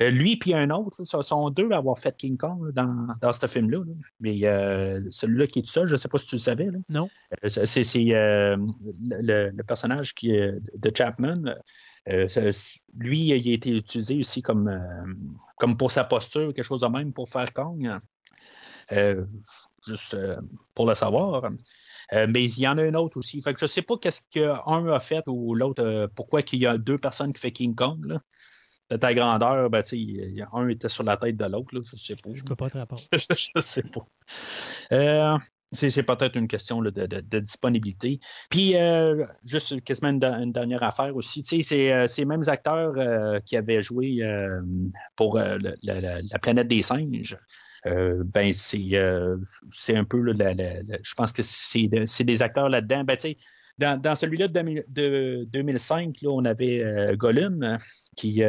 lui 0.00 0.36
puis 0.36 0.52
un 0.54 0.70
autre, 0.70 1.04
ce 1.04 1.22
sont 1.22 1.50
deux 1.50 1.70
à 1.70 1.76
avoir 1.76 1.98
fait 1.98 2.16
King 2.16 2.36
Kong 2.36 2.64
là, 2.66 2.72
dans, 2.72 3.06
dans 3.20 3.32
ce 3.32 3.46
film-là. 3.46 3.78
là. 3.78 3.92
Mais 4.18 4.38
euh, 4.44 5.00
celui-là 5.10 5.46
qui 5.46 5.60
est 5.60 5.62
tout 5.62 5.70
seul, 5.70 5.86
je 5.86 5.92
ne 5.92 5.96
sais 5.98 6.08
pas 6.08 6.18
si 6.18 6.26
tu 6.26 6.34
le 6.36 6.40
savais. 6.40 6.66
là. 6.70 6.78
Non. 6.88 7.08
C'est 7.46 7.84
c'est, 7.84 8.06
euh, 8.14 8.56
le, 9.10 9.50
le 9.50 9.62
personnage 9.62 10.14
qui 10.14 10.30
de 10.32 10.90
Chapman. 10.96 11.54
euh, 12.08 12.26
lui, 12.98 13.20
il 13.26 13.32
a 13.32 13.52
été 13.54 13.70
utilisé 13.76 14.18
aussi 14.18 14.42
comme, 14.42 14.68
comme 15.58 15.76
pour 15.76 15.92
sa 15.92 16.02
posture, 16.02 16.52
quelque 16.52 16.64
chose 16.64 16.80
de 16.80 16.88
même 16.88 17.12
pour 17.12 17.28
faire 17.28 17.52
Kong. 17.52 17.88
Euh, 18.92 19.24
juste 19.86 20.14
euh, 20.14 20.36
pour 20.74 20.86
le 20.86 20.94
savoir. 20.94 21.50
Euh, 22.12 22.26
mais 22.28 22.44
il 22.44 22.58
y 22.58 22.66
en 22.66 22.76
a 22.78 22.82
un 22.82 22.94
autre 22.94 23.18
aussi. 23.18 23.40
Fait 23.40 23.54
que 23.54 23.60
je 23.60 23.66
sais 23.66 23.82
pas 23.82 23.96
qu'est-ce 23.96 24.22
qu'un 24.30 24.86
a 24.92 24.98
fait 25.00 25.22
ou 25.28 25.54
l'autre, 25.54 25.82
euh, 25.82 26.08
pourquoi 26.14 26.42
qu'il 26.42 26.58
y 26.60 26.66
a 26.66 26.76
deux 26.76 26.98
personnes 26.98 27.32
qui 27.32 27.40
font 27.40 27.50
King 27.50 27.74
Kong. 27.74 28.04
Là. 28.04 28.20
De 28.90 28.96
ta 28.96 29.14
grandeur, 29.14 29.70
ben, 29.70 29.82
y 29.92 30.42
un 30.52 30.68
était 30.68 30.88
sur 30.88 31.04
la 31.04 31.16
tête 31.16 31.36
de 31.36 31.44
l'autre, 31.44 31.68
je 31.88 31.96
sais 31.96 32.16
pas. 32.16 32.30
Je 32.34 32.42
peux 32.42 32.56
pas 32.56 32.68
te 32.68 32.76
répondre. 32.76 33.02
je 33.12 33.60
sais 33.60 33.84
pas. 33.84 34.04
Euh, 34.90 35.38
c'est 35.72 36.02
peut-être 36.02 36.34
une 36.36 36.48
question 36.48 36.80
là, 36.80 36.90
de, 36.90 37.06
de- 37.06 37.20
de 37.20 37.38
disponibilité. 37.38 38.18
Puis, 38.50 38.74
juste 39.44 39.84
quasiment 39.84 40.08
une, 40.10 40.24
une 40.24 40.50
dernière 40.52 40.82
affaire 40.82 41.14
aussi. 41.14 41.44
C'est 41.44 42.08
ces 42.08 42.24
mêmes 42.24 42.42
acteurs 42.48 43.40
qui 43.44 43.56
avaient 43.56 43.80
joué 43.80 44.18
pour 45.14 45.38
le- 45.38 45.76
la, 45.84 46.00
la- 46.00 46.22
la 46.22 46.38
planète 46.40 46.66
des 46.66 46.82
singes. 46.82 47.38
Euh, 47.86 48.22
ben, 48.24 48.52
c'est 48.52 48.88
euh, 48.94 49.36
c'est 49.70 49.96
un 49.96 50.04
peu, 50.04 50.20
là, 50.20 50.32
la- 50.36 50.54
la- 50.54 50.82
la- 50.82 50.98
je 51.02 51.14
pense 51.14 51.32
que 51.32 51.42
c'est 51.42 51.88
de- 51.88 52.06
c'est 52.06 52.24
des 52.24 52.42
acteurs 52.42 52.68
là-dedans. 52.68 53.04
Ben, 53.04 53.16
tu 53.16 53.22
sais, 53.22 53.36
dans, 53.78 53.98
dans 53.98 54.14
celui-là 54.14 54.48
de, 54.48 54.52
2000 54.52 54.84
de 54.88 55.44
2005, 55.50 56.20
là, 56.20 56.30
on 56.30 56.44
avait 56.44 56.82
euh, 56.82 57.16
Gollum 57.16 57.62
euh, 57.62 57.78
qui, 58.16 58.42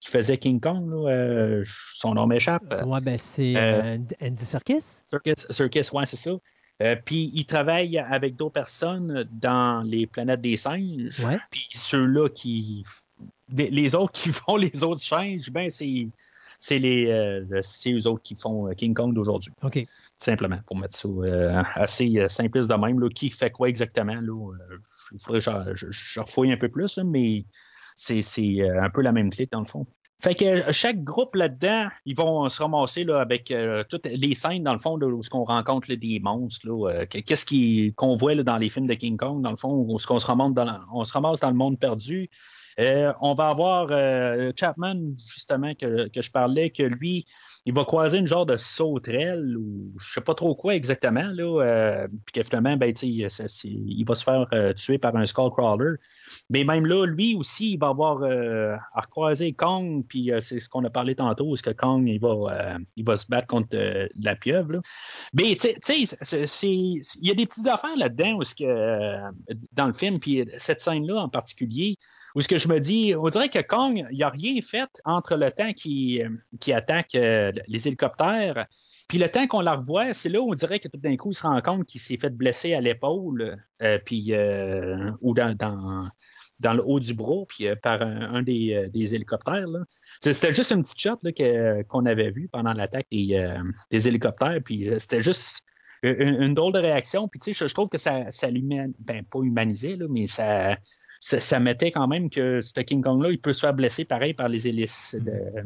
qui 0.00 0.10
faisait 0.10 0.36
King 0.36 0.60
Kong. 0.60 0.90
là, 0.90 1.62
son 1.94 2.14
nom 2.14 2.26
m'échappe. 2.26 2.64
Ouais, 2.86 3.00
ben 3.00 3.16
c'est 3.16 3.56
Andy 4.20 4.44
Serkis. 4.44 5.02
Circus, 5.08 5.46
Circus 5.50 5.90
ouais, 5.92 6.04
c'est 6.04 6.16
ça. 6.16 6.32
Euh, 6.80 6.94
puis 7.04 7.30
il 7.34 7.44
travaille 7.46 7.98
avec 7.98 8.36
d'autres 8.36 8.52
personnes 8.52 9.26
dans 9.32 9.82
les 9.82 10.06
planètes 10.06 10.40
des 10.42 10.56
singes. 10.56 11.20
Puis 11.50 11.66
ceux-là 11.72 12.28
qui. 12.28 12.84
Les 13.50 13.94
autres 13.94 14.12
qui 14.12 14.28
font 14.32 14.56
les 14.56 14.84
autres 14.84 15.00
singes, 15.00 15.50
ben 15.50 15.70
c'est. 15.70 16.06
C'est 16.58 16.78
les 16.78 17.06
euh, 17.06 17.60
c'est 17.62 17.92
eux 17.92 18.06
autres 18.06 18.22
qui 18.22 18.34
font 18.34 18.68
euh, 18.68 18.72
King 18.72 18.92
Kong 18.92 19.14
d'aujourd'hui, 19.14 19.52
OK. 19.62 19.78
simplement, 20.18 20.58
pour 20.66 20.76
mettre 20.76 20.96
ça 20.96 21.08
euh, 21.08 21.62
assez 21.74 22.26
simpliste 22.28 22.68
de 22.68 22.74
même. 22.74 22.98
Là, 22.98 23.08
qui 23.08 23.30
fait 23.30 23.50
quoi 23.50 23.68
exactement? 23.68 24.20
Là, 24.20 24.52
il 25.12 25.20
faudrait 25.20 25.40
que 25.40 25.74
je, 25.74 25.86
je, 25.90 26.20
refouille 26.20 26.52
un 26.52 26.56
peu 26.56 26.68
plus, 26.68 26.96
là, 26.96 27.04
mais 27.04 27.44
c'est 27.94 28.22
c'est, 28.22 28.68
un 28.68 28.90
peu 28.90 29.02
la 29.02 29.12
même 29.12 29.30
clique 29.30 29.52
dans 29.52 29.60
le 29.60 29.66
fond. 29.66 29.86
Fait 30.20 30.34
que 30.34 30.72
chaque 30.72 31.04
groupe 31.04 31.36
là-dedans, 31.36 31.86
ils 32.04 32.16
vont 32.16 32.48
se 32.48 32.60
ramasser 32.60 33.04
là, 33.04 33.20
avec 33.20 33.52
euh, 33.52 33.84
toutes 33.88 34.06
les 34.06 34.34
scènes, 34.34 34.64
dans 34.64 34.72
le 34.72 34.80
fond, 34.80 34.96
là, 34.96 35.06
où 35.06 35.22
ce 35.22 35.30
qu'on 35.30 35.44
rencontre 35.44 35.88
là, 35.88 35.96
des 35.96 36.18
monstres. 36.18 36.68
euh, 36.68 37.06
Qu'est-ce 37.06 37.92
qu'on 37.92 38.16
voit 38.16 38.34
là, 38.34 38.42
dans 38.42 38.56
les 38.56 38.68
films 38.68 38.88
de 38.88 38.94
King 38.94 39.16
Kong, 39.16 39.42
dans 39.42 39.52
le 39.52 39.56
fond, 39.56 39.72
où 39.74 39.96
ce 40.00 40.08
qu'on 40.08 40.18
se 40.18 40.26
ramasse 40.26 40.54
dans, 40.54 40.80
on 40.92 41.04
se 41.04 41.12
ramasse 41.12 41.38
dans 41.38 41.50
le 41.50 41.56
monde 41.56 41.78
perdu. 41.78 42.30
Euh, 42.78 43.12
on 43.20 43.34
va 43.34 43.48
avoir 43.48 43.88
euh, 43.90 44.52
Chapman, 44.54 44.94
justement, 45.32 45.74
que, 45.74 46.08
que 46.08 46.22
je 46.22 46.30
parlais, 46.30 46.70
que 46.70 46.84
lui, 46.84 47.26
il 47.66 47.74
va 47.74 47.84
croiser 47.84 48.18
une 48.18 48.26
genre 48.26 48.46
de 48.46 48.56
sauterelle 48.56 49.56
ou 49.56 49.92
je 49.98 50.12
sais 50.12 50.20
pas 50.20 50.34
trop 50.34 50.54
quoi 50.54 50.74
exactement, 50.76 51.26
là, 51.34 51.62
euh, 51.62 52.08
puis 52.24 52.32
que 52.34 52.44
finalement, 52.44 52.76
ben, 52.76 52.94
il 53.02 54.04
va 54.06 54.14
se 54.14 54.24
faire 54.24 54.46
tuer 54.76 54.98
par 54.98 55.16
un 55.16 55.26
Skullcrawler. 55.26 55.96
Mais 56.50 56.62
même 56.62 56.86
là, 56.86 57.04
lui 57.04 57.34
aussi, 57.34 57.72
il 57.72 57.78
va 57.78 57.88
avoir 57.88 58.22
à 58.22 59.00
recroiser 59.00 59.52
Kong, 59.52 60.04
puis 60.08 60.30
c'est 60.40 60.60
ce 60.60 60.68
qu'on 60.68 60.84
a 60.84 60.90
parlé 60.90 61.14
tantôt, 61.16 61.54
est-ce 61.54 61.62
que 61.62 61.70
Kong, 61.70 62.08
il 62.08 62.20
va, 62.20 62.78
il 62.96 63.04
va 63.04 63.16
se 63.16 63.26
battre 63.26 63.48
contre 63.48 63.76
la 64.22 64.36
pieuvre. 64.36 64.74
là. 64.74 64.80
Mais 65.34 65.56
tu 65.56 65.68
sais- 65.82 66.16
il 66.30 67.26
y 67.26 67.30
a 67.30 67.34
des 67.34 67.46
petites 67.46 67.66
affaires 67.66 67.96
là-dedans 67.96 68.38
que, 68.38 69.30
dans 69.72 69.86
le 69.86 69.92
film, 69.92 70.20
puis 70.20 70.48
cette 70.56 70.80
scène-là 70.80 71.16
en 71.16 71.28
particulier, 71.28 71.98
où 72.34 72.40
ce 72.40 72.48
que 72.48 72.58
je 72.58 72.68
me 72.68 72.78
dis, 72.78 73.14
on 73.16 73.28
dirait 73.28 73.48
que 73.48 73.60
Kong, 73.60 74.06
il 74.10 74.18
n'a 74.18 74.28
rien 74.28 74.60
fait 74.60 74.88
entre 75.04 75.36
le 75.36 75.50
temps 75.50 75.72
qu'il 75.72 76.40
qu'il 76.60 76.74
attaque 76.74 77.14
euh, 77.14 77.52
les 77.66 77.86
hélicoptères. 77.86 78.66
Puis 79.08 79.18
le 79.18 79.30
temps 79.30 79.46
qu'on 79.46 79.60
la 79.60 79.76
revoit, 79.76 80.12
c'est 80.12 80.28
là 80.28 80.40
où 80.40 80.50
on 80.50 80.54
dirait 80.54 80.80
que 80.80 80.88
tout 80.88 80.98
d'un 80.98 81.16
coup, 81.16 81.30
il 81.30 81.34
se 81.34 81.42
rend 81.42 81.60
compte 81.62 81.86
qu'il 81.86 82.00
s'est 82.00 82.18
fait 82.18 82.30
blesser 82.30 82.74
à 82.74 82.80
l'épaule, 82.80 83.56
euh, 83.82 83.98
puis 84.04 84.34
euh, 84.34 85.10
ou 85.22 85.32
dans, 85.32 85.56
dans, 85.56 86.72
le 86.74 86.82
haut 86.84 87.00
du 87.00 87.14
bras, 87.14 87.44
puis 87.48 87.68
par 87.82 88.02
un, 88.02 88.42
des, 88.42 88.90
des 88.92 89.14
hélicoptères. 89.14 89.64
C'était 90.20 90.52
juste 90.52 90.72
une 90.72 90.82
petite 90.82 91.00
shot 91.00 91.18
qu'on 91.88 92.04
avait 92.04 92.30
vue 92.30 92.48
pendant 92.48 92.74
l'attaque 92.74 93.06
des, 93.10 93.56
des 93.90 94.08
hélicoptères, 94.08 94.60
puis 94.62 94.90
c'était 94.98 95.22
juste 95.22 95.62
une, 96.02 96.52
drôle 96.52 96.74
de 96.74 96.80
réaction. 96.80 97.28
Puis 97.28 97.40
tu 97.40 97.54
sais, 97.54 97.66
je, 97.66 97.72
trouve 97.72 97.88
que 97.88 97.98
ça, 97.98 98.30
ça 98.30 98.50
l'humanisait, 98.50 98.94
ben 98.98 99.24
pas 99.24 99.40
humanisé, 99.40 99.96
là, 99.96 100.06
mais 100.10 100.26
ça, 100.26 100.76
ça, 101.20 101.40
ça 101.40 101.58
mettait 101.60 101.90
quand 101.90 102.06
même 102.06 102.30
que 102.30 102.60
ce 102.60 102.72
King 102.80 103.02
Kong-là, 103.02 103.30
il 103.30 103.38
peut 103.40 103.52
se 103.52 103.60
faire 103.60 103.74
blesser 103.74 104.04
pareil 104.04 104.34
par 104.34 104.48
les 104.48 104.68
hélices 104.68 105.16
de- 105.20 105.64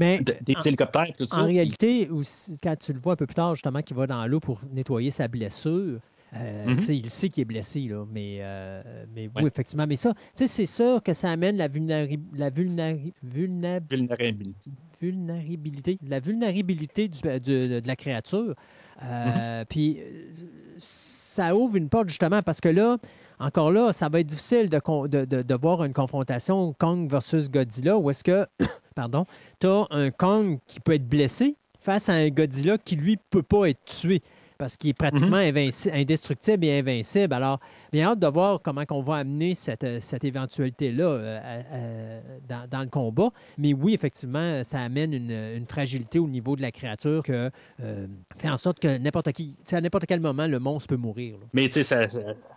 Mais 0.00 0.18
de- 0.18 0.34
des 0.42 0.54
petits 0.54 0.68
hélicoptères, 0.68 1.12
tout 1.18 1.26
ça. 1.26 1.40
en 1.42 1.44
réalité, 1.46 2.08
aussi, 2.10 2.58
quand 2.62 2.76
tu 2.76 2.92
le 2.92 2.98
vois 3.00 3.12
un 3.12 3.16
peu 3.16 3.26
plus 3.26 3.34
tard, 3.34 3.54
justement, 3.54 3.82
qu'il 3.82 3.96
va 3.96 4.06
dans 4.06 4.26
l'eau 4.26 4.40
pour 4.40 4.60
nettoyer 4.72 5.10
sa 5.10 5.28
blessure, 5.28 6.00
euh, 6.36 6.64
Mhm. 6.66 6.78
sais, 6.80 6.96
il 6.96 7.10
sait 7.10 7.28
qu'il 7.28 7.42
est 7.42 7.44
blessé, 7.44 7.80
là, 7.82 8.04
mais, 8.12 8.38
euh, 8.40 8.82
mais 9.14 9.28
oui, 9.36 9.42
Ouais. 9.42 9.48
effectivement. 9.48 9.86
Mais 9.86 9.96
ça, 9.96 10.14
c'est 10.34 10.48
ça 10.66 11.00
que 11.04 11.12
ça 11.12 11.30
amène 11.30 11.56
la, 11.56 11.68
vulnéri- 11.68 12.18
la 12.34 12.50
vulnéri- 12.50 13.12
vulnérabilité. 13.22 14.70
vulnérabilité, 15.00 15.98
la 16.08 16.18
vulnérabilité 16.20 17.08
du- 17.08 17.20
de, 17.20 17.80
de 17.80 17.86
la 17.86 17.96
créature. 17.96 18.54
Euh, 19.02 19.60
Mhm. 19.60 19.66
Puis 19.68 19.98
euh, 20.00 20.30
ça 20.78 21.54
ouvre 21.54 21.76
une 21.76 21.88
porte 21.88 22.08
justement 22.08 22.42
parce 22.42 22.60
que 22.60 22.68
là, 22.68 22.96
encore 23.44 23.70
là, 23.70 23.92
ça 23.92 24.08
va 24.08 24.20
être 24.20 24.26
difficile 24.26 24.68
de, 24.68 25.54
voir 25.54 25.84
une 25.84 25.92
confrontation 25.92 26.72
Kong 26.78 27.10
versus 27.10 27.50
Godzilla 27.50 27.98
où 27.98 28.10
est-ce 28.10 28.24
que, 28.24 28.46
pardon, 28.94 29.24
tu 29.60 29.66
as 29.66 29.86
un 29.90 30.10
Kong 30.10 30.58
qui 30.66 30.80
peut 30.80 30.94
être 30.94 31.08
blessé 31.08 31.56
face 31.78 32.08
à 32.08 32.14
un 32.14 32.28
Godzilla 32.28 32.78
qui, 32.78 32.96
lui, 32.96 33.18
peut 33.30 33.42
pas 33.42 33.68
être 33.68 33.84
tué 33.84 34.22
parce 34.64 34.78
qu'il 34.78 34.88
est 34.88 34.94
pratiquement 34.94 35.36
invinci- 35.36 35.92
indestructible 35.92 36.64
et 36.64 36.78
invincible. 36.78 37.34
Alors, 37.34 37.60
bien 37.92 38.08
hâte 38.08 38.18
de 38.18 38.26
voir 38.26 38.62
comment 38.62 38.82
on 38.92 39.02
va 39.02 39.16
amener 39.16 39.54
cette, 39.54 39.84
euh, 39.84 39.98
cette 40.00 40.24
éventualité-là 40.24 41.04
euh, 41.04 42.20
dans, 42.48 42.66
dans 42.70 42.80
le 42.80 42.86
combat. 42.88 43.28
Mais 43.58 43.74
oui, 43.74 43.92
effectivement, 43.92 44.64
ça 44.64 44.80
amène 44.80 45.12
une, 45.12 45.30
une 45.30 45.66
fragilité 45.66 46.18
au 46.18 46.26
niveau 46.28 46.56
de 46.56 46.62
la 46.62 46.72
créature 46.72 47.22
que 47.22 47.50
euh, 47.82 48.06
fait 48.38 48.48
en 48.48 48.56
sorte 48.56 48.78
que 48.78 48.96
n'importe 48.96 49.32
qui, 49.32 49.58
à 49.70 49.82
n'importe 49.82 50.06
quel 50.06 50.20
moment, 50.20 50.46
le 50.46 50.58
monstre 50.58 50.88
peut 50.88 50.96
mourir. 50.96 51.34
là. 51.34 51.46
Mais 51.52 51.68
tu 51.68 51.82
sais, 51.82 52.08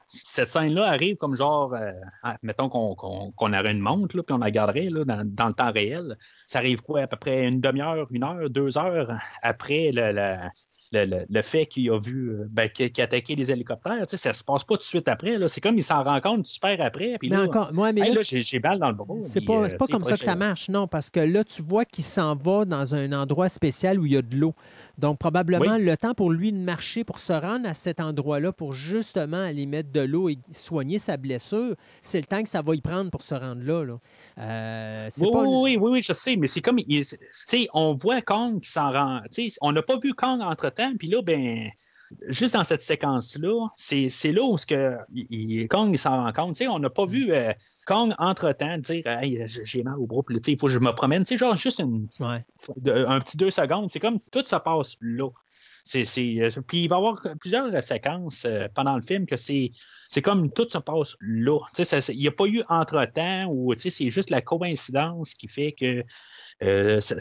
cette 0.08 0.48
scène-là 0.48 0.88
arrive 0.88 1.18
comme 1.18 1.36
genre, 1.36 1.76
mettons 2.42 2.70
qu'on 2.70 2.96
qu'on 2.96 3.52
aurait 3.54 3.72
une 3.74 3.82
montre, 3.82 4.16
là, 4.16 4.24
puis 4.24 4.34
on 4.34 4.38
la 4.38 4.50
garderait 4.50 4.90
là, 4.90 5.04
dans, 5.04 5.24
dans 5.26 5.48
le 5.48 5.54
temps 5.54 5.74
réel. 5.74 6.16
Ça 6.46 6.60
arrive 6.60 6.82
quoi, 6.82 7.02
à 7.02 7.08
peu 7.08 7.18
près 7.18 7.46
une 7.46 7.60
demi-heure, 7.60 8.08
une 8.12 8.24
heure, 8.24 8.50
deux 8.50 8.78
heures 8.78 9.12
après 9.42 9.92
le, 9.94 10.14
le- 10.14 10.48
le- 10.92 11.06
le- 11.06 11.26
le 11.30 11.42
fait 11.42 11.66
qu'il 11.66 11.90
a 11.92 12.00
vu, 12.00 12.30
euh, 12.32 12.48
ben, 12.50 12.70
qu'il 12.70 12.92
a 13.00 13.04
attaqué 13.04 13.36
les 13.36 13.52
hélicoptères. 13.52 14.08
Tu 14.08 14.12
sais, 14.12 14.18
ça 14.18 14.34
se 14.34 14.44
passe 14.44 14.64
pas 14.64 14.76
tout 14.76 14.80
de 14.80 14.84
suite 14.84 15.08
après. 15.08 15.36
C'est 15.48 15.62
comme 15.62 15.78
il 15.78 15.84
s'en 15.84 16.04
rend 16.04 16.20
compte 16.22 16.48
super 16.48 16.80
après. 16.82 17.18
Puis 17.20 17.30
Mais 17.30 17.38
là, 17.38 17.44
encore, 17.44 17.72
ouais, 17.76 17.94
mais 17.94 18.02
hey, 18.02 18.14
là, 18.14 18.22
là, 18.22 18.22
j'ai 18.24 18.60
balle 18.60 18.80
dans 18.80 18.90
le 18.90 18.96
bras. 18.96 19.16
C'est 19.22 19.42
pas, 19.42 19.54
euh, 19.54 19.68
c'est 19.70 19.78
pas 19.78 19.86
comme 19.88 20.04
ça 20.04 20.18
que 20.18 20.24
ça 20.24 20.36
marche, 20.36 20.70
non, 20.70 20.88
parce 20.88 21.10
que 21.10 21.20
là, 21.20 21.44
tu 21.44 21.62
vois 21.62 21.86
qu'il 21.86 22.04
s'en 22.04 22.36
va 22.36 22.66
dans 22.66 22.96
un 22.96 23.12
endroit 23.14 23.50
spécial 23.50 24.00
où 24.00 24.06
il 24.06 24.14
y 24.14 24.18
a 24.18 24.22
de 24.22 24.36
l'eau. 24.36 24.54
Donc, 24.98 25.20
probablement, 25.20 25.76
Oui. 25.76 25.84
le 25.84 25.96
temps 25.96 26.14
pour 26.16 26.32
lui 26.32 26.52
de 26.52 26.58
marcher, 26.58 27.04
pour 27.04 27.20
se 27.20 27.34
rendre 27.34 27.68
à 27.70 27.74
cet 27.74 28.00
endroit-là, 28.00 28.52
pour 28.52 28.74
justement 28.74 29.38
aller 29.38 29.66
mettre 29.68 29.92
de 29.92 30.00
l'eau 30.02 30.30
et 30.30 30.40
soigner 30.52 30.98
sa 30.98 31.18
blessure, 31.18 31.76
c'est 32.02 32.20
le 32.20 32.26
temps 32.26 32.42
que 32.42 32.50
ça 32.50 32.62
va 32.64 32.74
y 32.76 32.82
prendre 32.82 33.12
pour 33.12 33.22
se 33.22 33.36
rendre 33.36 33.62
là. 33.64 33.84
là. 33.84 34.00
Euh, 34.40 35.10
Oui, 35.18 35.32
pas 35.32 35.44
oui, 35.44 35.78
oui, 35.80 36.02
je 36.02 36.14
sais, 36.14 36.36
mais 36.36 36.48
c'est 36.48 36.62
comme, 36.62 36.80
il- 36.80 37.06
tu 37.06 37.18
sais, 37.32 37.68
on 37.74 37.94
voit 37.94 38.22
Kong 38.22 38.60
qui 38.62 38.70
s'en 38.70 38.92
rend, 38.92 39.22
tu 39.32 39.50
sais, 39.50 39.58
on 39.62 39.72
n'a 39.72 39.82
pas 39.84 39.98
vu 40.02 40.14
Kong 40.14 40.42
entre-temps, 40.42 40.94
puis 40.98 41.08
là, 41.10 41.22
ben, 41.22 41.70
juste 42.30 42.54
dans 42.54 42.64
cette 42.64 42.82
séquence-là, 42.82 43.68
c'est 43.76 44.10
là 44.32 44.42
où 44.44 44.58
ce 44.58 44.66
que, 44.66 44.98
il- 45.14 45.68
Kong 45.68 45.96
s'en 45.98 46.24
rend 46.24 46.34
compte, 46.34 46.62
on 46.70 46.80
n'a 46.80 46.90
pas 46.90 47.06
vu 47.06 47.32
euh, 47.32 47.52
Kong 47.86 48.14
entre-temps 48.18 48.78
dire, 48.78 49.06
hey, 49.08 49.46
j'ai 49.48 49.84
mal 49.84 49.96
au 49.98 50.06
bras, 50.08 50.22
puis 50.24 50.38
il 50.48 50.60
faut 50.60 50.68
que 50.68 50.74
je 50.74 50.80
me 50.80 50.92
promène, 50.94 51.26
genre 51.26 51.56
juste 51.56 51.80
une, 51.80 52.08
Ouais. 52.22 52.46
un 52.86 53.20
petit 53.20 53.38
deux 53.38 53.52
secondes, 53.52 53.90
c'est 53.90 54.00
comme 54.00 54.18
tout 54.32 54.44
se 54.44 54.56
passe 54.56 54.98
là. 55.02 55.30
Euh, 55.96 56.04
puis 56.68 56.84
il 56.84 56.90
va 56.90 56.98
y 56.98 57.00
avoir 57.00 57.22
plusieurs 57.40 57.82
séquences 57.82 58.44
euh, 58.44 58.68
pendant 58.76 58.98
le 58.98 59.02
film 59.02 59.26
que 59.26 59.38
c'est, 59.38 59.72
c'est 60.10 60.22
comme 60.22 60.52
tout 60.52 60.68
se 60.70 60.78
passe 60.80 61.16
là. 61.22 61.60
Ça- 61.72 61.86
ça- 62.02 62.12
Il 62.12 62.20
n'y 62.20 62.28
a 62.28 62.32
pas 62.34 62.46
eu 62.46 62.62
entre-temps 62.68 63.46
ou 63.50 63.74
c'est 63.78 64.10
juste 64.10 64.30
la 64.30 64.42
coïncidence 64.42 65.34
qui 65.34 65.48
fait 65.48 65.72
que 65.72 66.04
euh, 66.62 67.00
ça- 67.00 67.16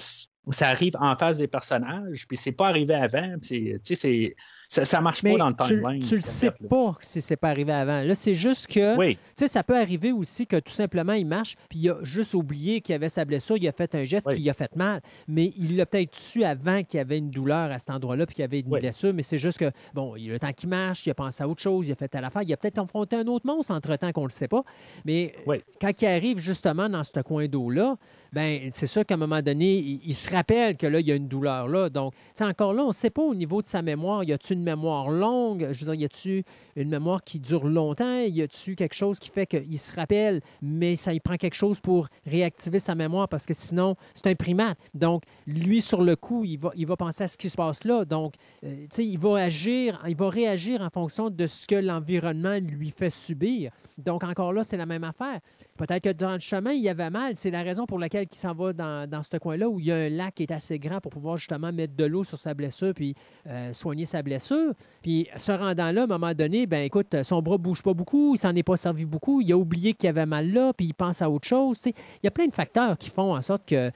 ça 0.51 0.69
arrive 0.69 0.95
en 1.01 1.17
face 1.17 1.39
des 1.39 1.49
personnages, 1.49 2.27
puis 2.29 2.37
c'est 2.37 2.53
pas 2.53 2.69
arrivé 2.69 2.95
avant, 2.95 3.35
puis 3.41 3.79
c'est- 3.83 3.97
tu 3.97 4.35
ça, 4.69 4.85
ça 4.85 5.01
marche 5.01 5.23
Mais 5.23 5.33
pas 5.33 5.39
dans 5.39 5.49
le 5.49 5.55
tu, 5.55 5.65
timeline. 5.81 6.03
tu 6.03 6.15
le 6.15 6.19
en 6.21 6.23
sais 6.23 6.47
là. 6.47 6.53
pas 6.69 6.97
si 7.01 7.21
c'est 7.21 7.37
pas 7.37 7.51
arrivé 7.51 7.73
avant. 7.73 8.03
Là, 8.03 8.15
c'est 8.17 8.35
juste 8.35 8.67
que, 8.67 8.97
Oui, 8.97 9.15
tu 9.15 9.21
sais, 9.37 9.49
ça 9.49 9.63
peut 9.63 9.77
arriver 9.77 10.11
aussi 10.11 10.45
que 10.47 10.57
tout 10.59 10.73
simplement 10.73 11.13
il 11.13 11.27
marche, 11.27 11.57
puis 11.69 11.79
il 11.81 11.91
a 11.91 11.99
juste 12.03 12.35
oublié 12.35 12.81
qu'il 12.81 12.95
avait 12.95 13.09
sa 13.09 13.25
blessure, 13.25 13.57
il 13.57 13.69
a 13.69 13.73
fait 13.73 13.95
un 13.95 14.03
geste 14.05 14.27
Oui. 14.27 14.37
qui 14.37 14.43
lui 14.43 14.51
a 14.51 14.55
fait 14.55 14.75
mal, 14.75 15.01
mais 15.29 15.53
il 15.57 15.77
l'a 15.77 15.87
peut-être 15.87 16.17
su 16.17 16.43
avant 16.43 16.83
qu'il 16.83 16.99
y 16.99 17.01
avait 17.01 17.19
une 17.19 17.31
douleur 17.31 17.71
à 17.71 17.79
cet 17.79 17.91
endroit-là, 17.91 18.27
puis 18.27 18.35
qu'il 18.35 18.43
y 18.43 18.45
avait 18.45 18.61
une 18.61 18.67
Oui. 18.73 18.81
blessure, 18.81 19.15
mais 19.15 19.23
c'est 19.23 19.39
juste 19.39 19.59
que, 19.59 19.71
bon, 19.95 20.17
il 20.17 20.31
a 20.31 20.33
le 20.33 20.39
temps 20.41 20.53
qu'il 20.53 20.69
marche, 20.69 21.07
il 21.07 21.11
a 21.11 21.15
pensé 21.15 21.43
à 21.45 21.49
autre 21.49 21.63
chose, 21.63 21.87
il 21.87 21.93
a 21.93 21.97
fait 21.97 22.13
à 22.17 22.21
l'affaire, 22.21 22.43
il 22.43 22.53
a 22.53 22.57
peut-être 22.57 22.77
confronté 22.77 23.15
un 23.17 23.27
autre 23.29 23.47
monstre 23.47 23.73
entre-temps 23.73 24.11
qu'on 24.13 24.25
le 24.25 24.31
sait 24.31 24.49
pas, 24.49 24.65
mais 25.05 25.35
quand 25.81 25.93
il 26.03 26.07
arrive 26.07 26.39
justement 26.39 26.89
dans 26.89 27.05
ce 27.05 27.21
coin 27.21 27.47
d'eau-là, 27.47 27.97
ben 28.37 28.69
c'est 28.71 28.87
sûr 28.87 29.07
qu'à 29.07 29.15
un 29.15 29.17
moment 29.17 29.41
donné, 29.41 29.79
il, 30.05 30.15
se 30.15 30.31
rappelle 30.31 30.77
que 30.77 30.87
là, 30.87 31.01
il 31.01 31.07
y 31.07 31.11
a 31.11 31.15
une 31.15 31.27
douleur 31.27 31.69
là. 31.69 31.89
Donc, 31.89 32.13
sais, 32.35 32.45
encore 32.45 32.75
là, 32.75 32.85
on 32.85 32.89
ne 32.89 32.93
sait 32.93 33.09
pas 33.09 33.23
au 33.23 33.35
niveau 33.35 33.63
de 33.63 33.67
sa 33.67 33.81
mémoire. 33.81 34.25
Y 34.25 34.35
a-tu 34.35 34.53
une 34.53 34.63
mémoire 34.63 35.09
longue? 35.09 35.69
Je 35.71 35.87
veux 35.87 35.93
dire, 35.93 36.03
y 36.03 36.05
a-tu 36.05 36.45
une 36.77 36.91
mémoire 36.91 37.23
qui 37.23 37.41
dure 37.41 37.67
longtemps? 37.67 38.21
Y 38.21 38.43
a-tu 38.43 38.77
quelque 38.77 38.93
chose 38.93 39.19
qui 39.19 39.31
fait 39.31 39.47
qu'il 39.47 39.79
se 39.79 39.95
rappelle, 39.95 40.43
mais 40.61 40.97
ça 40.97 41.15
y 41.15 41.21
prend 41.21 41.39
quelque 41.39 41.55
chose 41.55 41.81
pour 41.81 42.09
réactiver 42.27 42.79
sa 42.79 42.95
mémoire 42.95 43.27
parce 43.27 43.47
que 43.47 43.55
sinon, 43.55 43.97
c'est 44.13 44.27
un 44.27 44.35
primate. 44.35 44.77
Donc, 44.93 45.23
lui, 45.47 45.81
sur 45.81 46.03
le 46.03 46.15
coup, 46.15 46.45
il 46.45 46.59
va, 46.59 46.97
penser 46.99 47.25
à 47.25 47.29
ce 47.29 47.39
qui 47.39 47.49
se 47.49 47.57
passe 47.57 47.85
là. 47.85 48.05
Donc, 48.05 48.35
euh, 48.65 48.87
il 48.99 49.19
va 49.19 49.39
agir, 49.39 50.05
il 50.07 50.15
va 50.15 50.29
réagir 50.29 50.83
en 50.83 50.91
fonction 50.91 51.31
de 51.31 51.47
ce 51.47 51.67
que 51.67 51.77
l'environnement 51.77 52.59
lui 52.61 52.91
fait 52.91 53.09
subir. 53.09 53.73
Donc, 53.97 54.25
encore 54.25 54.53
là, 54.53 54.63
c'est 54.63 54.77
la 54.77 54.85
même 54.85 55.05
affaire. 55.05 55.41
Peut-être 55.77 56.05
que 56.05 56.13
dans 56.13 56.33
le 56.33 56.41
chemin, 56.41 56.73
il 56.73 56.83
y 56.83 56.89
avait 56.89 57.11
mal. 57.11 57.35
C'est 57.37 57.51
la 57.51 57.63
raison 57.63 57.87
pour 57.87 57.99
laquelle 57.99 58.27
il 58.31 58.37
s'en 58.37 58.55
va 58.55 58.73
dans, 58.73 59.23
ce 59.23 59.37
coin-là 59.37 59.69
où 59.69 59.79
il 59.79 59.87
y 59.87 59.93
a 59.93 59.97
un 59.97 60.09
lac 60.09 60.35
qui 60.35 60.43
est 60.45 60.53
assez 60.53 60.79
grand 60.79 61.01
pour 61.01 61.13
pouvoir 61.13 61.37
justement 61.37 61.73
mettre 61.73 61.95
de 61.95 62.05
l'eau 62.05 62.25
sur 62.25 62.39
sa 62.39 62.55
blessure 62.55 62.93
puis 62.95 63.15
euh, 63.47 63.73
soigner 63.73 64.05
sa 64.05 64.23
blessure. 64.23 64.73
Puis, 65.03 65.29
se 65.37 65.53
rendant 65.53 65.93
là, 65.93 66.03
à 66.03 66.05
un 66.05 66.09
moment 66.09 66.35
donné, 66.35 66.67
ben 66.67 66.83
écoute, 66.83 67.23
son 67.23 67.43
bras 67.43 67.59
bouge 67.59 67.83
pas 67.83 67.95
beaucoup, 67.95 68.35
il 68.35 68.39
s'en 68.39 68.55
est 68.55 68.63
pas 68.63 68.77
servi 68.77 69.05
beaucoup, 69.05 69.41
il 69.41 69.53
a 69.53 69.57
oublié 69.57 69.95
qu'il 69.95 70.09
avait 70.09 70.27
mal 70.27 70.51
là, 70.53 70.73
puis 70.73 70.87
il 70.87 70.95
pense 70.95 71.23
à 71.23 71.31
autre 71.31 71.47
chose. 71.47 71.79
Il 71.85 71.95
y 72.25 72.27
a 72.27 72.31
plein 72.31 72.47
de 72.47 72.55
facteurs 72.55 72.97
qui 72.99 73.11
font 73.11 73.35
en 73.35 73.43
sorte 73.43 73.67
que 73.67 73.91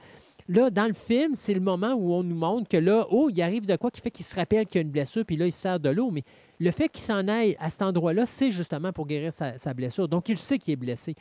Là, 0.47 0.69
dans 0.69 0.87
le 0.87 0.93
film, 0.93 1.33
c'est 1.33 1.53
le 1.53 1.61
moment 1.61 1.93
où 1.93 2.13
on 2.13 2.23
nous 2.23 2.35
montre 2.35 2.67
que 2.67 2.75
là, 2.75 3.07
oh, 3.09 3.29
il 3.29 3.41
arrive 3.41 3.65
de 3.65 3.75
quoi 3.77 3.89
qui 3.89 4.01
fait 4.01 4.11
qu'il 4.11 4.25
se 4.25 4.35
rappelle 4.35 4.65
qu'il 4.65 4.75
y 4.75 4.79
a 4.79 4.81
une 4.81 4.91
blessure, 4.91 5.23
puis 5.25 5.37
là, 5.37 5.45
il 5.45 5.51
se 5.51 5.59
sert 5.59 5.79
de 5.79 5.89
l'eau. 5.89 6.11
Mais 6.11 6.23
le 6.59 6.71
fait 6.71 6.89
qu'il 6.89 7.03
s'en 7.03 7.27
aille 7.29 7.55
à 7.59 7.69
cet 7.69 7.83
endroit-là, 7.83 8.25
c'est 8.25 8.51
justement 8.51 8.91
pour 8.91 9.07
guérir 9.07 9.31
sa 9.31 9.73
blessure. 9.73 10.09
Donc, 10.09 10.27
il 10.27 10.37
sait 10.37 10.57
qu'il 10.57 10.73
est 10.73 10.77
blessé. 10.77 11.15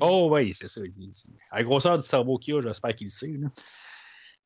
Oh 0.00 0.28
oui, 0.32 0.52
c'est 0.54 0.68
ça. 0.68 0.80
À 1.50 1.58
la 1.58 1.64
grosseur 1.64 1.98
du 1.98 2.06
cerveau 2.06 2.38
qu'il 2.38 2.54
a, 2.56 2.60
j'espère 2.60 2.94
qu'il 2.94 3.06
le 3.06 3.10
sait. 3.10 3.32
là. 3.38 3.48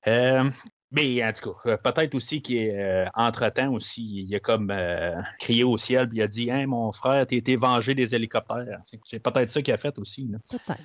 Euh, 0.06 0.50
mais 0.92 1.22
en 1.24 1.32
tout 1.32 1.52
cas, 1.52 1.70
euh, 1.70 1.76
peut-être 1.76 2.14
aussi 2.14 2.40
qu'entre-temps 2.40 3.72
aussi, 3.72 4.22
il 4.26 4.34
a 4.34 4.40
comme 4.40 4.70
euh, 4.70 5.20
crié 5.38 5.64
au 5.64 5.76
ciel 5.76 6.08
puis 6.08 6.18
il 6.18 6.22
a 6.22 6.28
dit 6.28 6.50
Hein, 6.50 6.66
mon 6.66 6.92
frère, 6.92 7.26
t'as 7.26 7.36
été 7.36 7.56
vengé 7.56 7.94
des 7.94 8.14
hélicoptères. 8.14 8.80
C'est- 9.04 9.18
peut-être 9.18 9.48
ça 9.50 9.60
qu'il 9.60 9.74
a 9.74 9.76
fait 9.76 9.98
aussi. 9.98 10.30
Peut-être. 10.50 10.78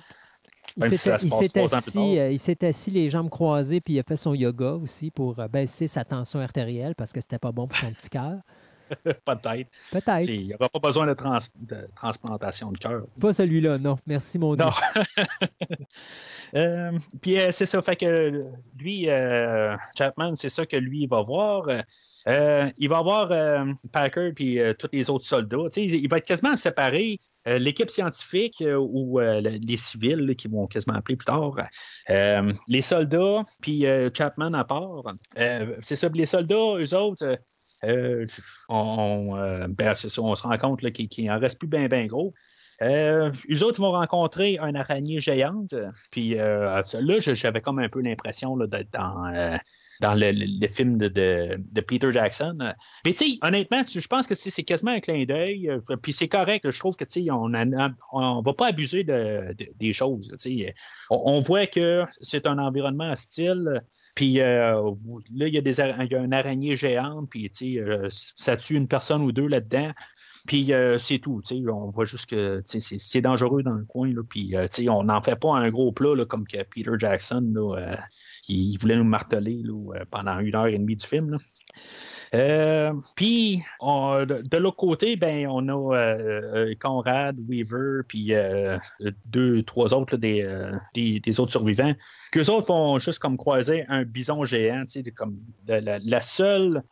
Il 0.76 1.28
si 1.28 1.30
s'est 1.44 1.50
assis, 1.76 1.92
tard. 1.92 2.02
euh, 2.18 2.30
il 2.32 2.38
s'est 2.40 2.64
assis 2.66 2.90
les 2.90 3.08
jambes 3.08 3.30
croisées, 3.30 3.80
puis 3.80 3.94
il 3.94 4.00
a 4.00 4.02
fait 4.02 4.16
son 4.16 4.34
yoga 4.34 4.72
aussi 4.72 5.12
pour 5.12 5.38
euh, 5.38 5.46
baisser 5.46 5.86
sa 5.86 6.04
tension 6.04 6.40
artérielle 6.40 6.96
parce 6.96 7.12
que 7.12 7.20
c'était 7.20 7.38
pas 7.38 7.52
bon 7.52 7.68
pour 7.68 7.76
son 7.76 7.92
petit 7.92 8.10
cœur. 8.10 8.40
peut-être. 9.04 9.68
Peut-être. 9.90 10.28
Il 10.28 10.46
n'y 10.46 10.54
aura 10.54 10.68
pas 10.68 10.78
besoin 10.78 11.06
de, 11.06 11.14
trans- 11.14 11.38
de 11.60 11.88
transplantation 11.94 12.72
de 12.72 12.78
cœur. 12.78 13.02
Pas 13.20 13.32
celui-là, 13.32 13.78
non. 13.78 13.98
Merci, 14.06 14.38
mon 14.38 14.54
Dieu. 14.54 14.64
Non. 14.64 14.72
Euh, 16.54 16.92
puis 17.20 17.40
euh, 17.40 17.48
c'est 17.50 17.66
ça, 17.66 17.82
fait 17.82 17.96
que 17.96 18.44
lui, 18.78 19.08
euh, 19.10 19.76
Chapman, 19.98 20.36
c'est 20.36 20.48
ça 20.50 20.64
que 20.66 20.76
lui, 20.76 21.02
il 21.02 21.08
va 21.08 21.20
voir. 21.22 21.66
Euh, 22.28 22.70
il 22.78 22.88
va 22.88 23.02
voir 23.02 23.32
euh, 23.32 23.64
Packer 23.90 24.30
puis 24.34 24.60
euh, 24.60 24.72
tous 24.72 24.88
les 24.92 25.10
autres 25.10 25.24
soldats. 25.24 25.66
Il 25.76 26.08
va 26.08 26.18
être 26.18 26.26
quasiment 26.26 26.54
séparé. 26.54 27.18
L'équipe 27.46 27.90
scientifique 27.90 28.62
ou 28.78 29.18
le- 29.18 29.40
les 29.40 29.76
civils 29.76 30.34
qui 30.36 30.46
vont 30.48 30.66
quasiment 30.68 30.96
appeler 30.96 31.16
plus 31.16 31.26
tard, 31.26 31.54
les 32.68 32.80
soldats 32.82 33.42
puis 33.60 33.84
Chapman 34.16 34.54
à 34.54 34.64
part. 34.64 35.02
C'est 35.82 35.96
ça, 35.96 36.08
les 36.14 36.24
soldats, 36.26 36.76
eux 36.78 36.94
autres, 36.96 37.36
euh, 37.84 38.24
euh, 38.24 38.26
on, 38.68 39.68
ben, 39.68 39.94
on 40.18 40.34
se 40.34 40.42
rend 40.42 40.58
compte 40.58 40.80
qu'il 40.92 41.08
qu'il 41.08 41.30
en 41.30 41.38
reste 41.38 41.58
plus 41.58 41.68
bien 41.68 41.86
ben 41.86 42.06
gros. 42.06 42.34
Euh, 42.82 43.30
eux 43.50 43.62
autres 43.64 43.80
vont 43.80 43.92
rencontrer 43.92 44.58
une 44.58 44.76
araignée 44.76 45.20
géante. 45.20 45.74
Puis 46.10 46.38
euh, 46.38 46.82
là, 47.00 47.18
j'avais 47.20 47.60
comme 47.60 47.78
un 47.78 47.88
peu 47.88 48.00
l'impression 48.00 48.56
d'être 48.56 48.90
dans, 48.92 49.30
le, 50.16 50.66
film 50.66 50.98
de, 50.98 51.80
Peter 51.82 52.10
Jackson. 52.10 52.58
Mais 53.04 53.14
honnêtement, 53.42 53.82
je 53.84 54.06
pense 54.08 54.26
que 54.26 54.34
c'est 54.34 54.64
quasiment 54.64 54.90
un 54.90 55.00
clin 55.00 55.24
d'œil. 55.24 55.70
Puis 56.02 56.12
c'est 56.12 56.28
correct. 56.28 56.68
Je 56.68 56.78
trouve 56.78 56.96
que 56.96 57.04
on 57.30 57.52
on 58.12 58.42
va 58.42 58.52
pas 58.54 58.66
abuser 58.66 59.04
de- 59.04 59.54
de- 59.56 59.68
des 59.76 59.92
choses. 59.92 60.34
On, 61.10 61.22
on 61.26 61.38
voit 61.38 61.66
que 61.66 62.04
c'est 62.20 62.46
un 62.46 62.58
environnement 62.58 63.12
hostile. 63.12 63.82
Puis 64.14 64.40
euh, 64.40 64.80
là, 65.34 65.48
il 65.48 65.54
y, 65.54 65.58
a 65.58 65.60
des, 65.60 65.80
il 65.80 66.12
y 66.12 66.14
a 66.14 66.20
une 66.20 66.32
araignée 66.32 66.76
géante, 66.76 67.28
puis 67.30 67.50
euh, 67.80 68.08
ça 68.10 68.56
tue 68.56 68.76
une 68.76 68.86
personne 68.86 69.22
ou 69.22 69.32
deux 69.32 69.48
là-dedans. 69.48 69.92
Puis 70.46 70.74
euh, 70.74 70.98
c'est 70.98 71.18
tout, 71.20 71.40
on 71.70 71.88
voit 71.88 72.04
juste 72.04 72.26
que 72.26 72.60
c'est 72.64 73.20
dangereux 73.22 73.62
dans 73.62 73.72
le 73.72 73.86
coin, 73.86 74.12
là, 74.12 74.20
puis 74.28 74.54
euh, 74.54 74.68
on 74.88 75.04
n'en 75.04 75.22
fait 75.22 75.36
pas 75.36 75.54
un 75.54 75.70
gros 75.70 75.90
plat 75.90 76.14
là, 76.14 76.26
comme 76.26 76.46
que 76.46 76.62
Peter 76.64 76.92
Jackson, 76.98 77.50
là, 77.54 77.76
euh, 77.78 77.96
qui 78.42 78.72
il 78.72 78.76
voulait 78.76 78.96
nous 78.96 79.04
marteler 79.04 79.62
euh, 79.66 80.04
pendant 80.10 80.38
une 80.40 80.54
heure 80.54 80.66
et 80.66 80.78
demie 80.78 80.96
du 80.96 81.06
film. 81.06 81.38
Euh, 82.34 82.92
puis 83.14 83.62
de, 83.82 84.56
l'autre 84.56 84.76
côté, 84.76 85.16
ben 85.16 85.46
on 85.48 85.68
a 85.68 85.96
euh, 85.96 86.70
euh, 86.70 86.74
Conrad, 86.80 87.38
Weaver, 87.48 88.02
puis 88.08 88.34
euh, 88.34 88.78
deux, 89.26 89.62
trois 89.62 89.94
autres 89.94 90.14
là, 90.14 90.18
des, 90.18 90.42
euh, 90.42 90.72
des, 90.94 91.20
des 91.20 91.40
autres 91.40 91.52
survivants. 91.52 91.94
Qu'eux 92.32 92.50
autres 92.50 92.66
vont 92.66 92.98
juste 92.98 93.20
comme 93.20 93.36
croiser 93.36 93.84
un 93.88 94.02
bison 94.02 94.44
géant, 94.44 94.84
comme 95.14 95.38
de 95.66 95.74
la, 95.74 95.98
la 96.00 96.20
seule 96.20 96.82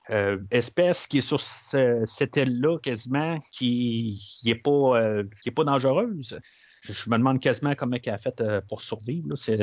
espèce 0.50 1.06
qui 1.06 1.18
est 1.18 1.22
sur 1.22 1.40
ce- 1.40 2.02
cette 2.06 2.36
île-là 2.36 2.78
quasiment 2.78 3.38
qui 3.50 4.20
n'est 4.44 4.54
pas, 4.54 5.22
qui 5.42 5.50
pas 5.50 5.64
dangereuse. 5.64 6.38
Je, 6.82 7.10
me 7.10 7.16
demande 7.16 7.40
quasiment 7.40 7.74
comment 7.74 7.96
elle 8.04 8.12
a 8.12 8.18
fait 8.18 8.42
pour 8.68 8.82
survivre. 8.82 9.28
C'est 9.34 9.58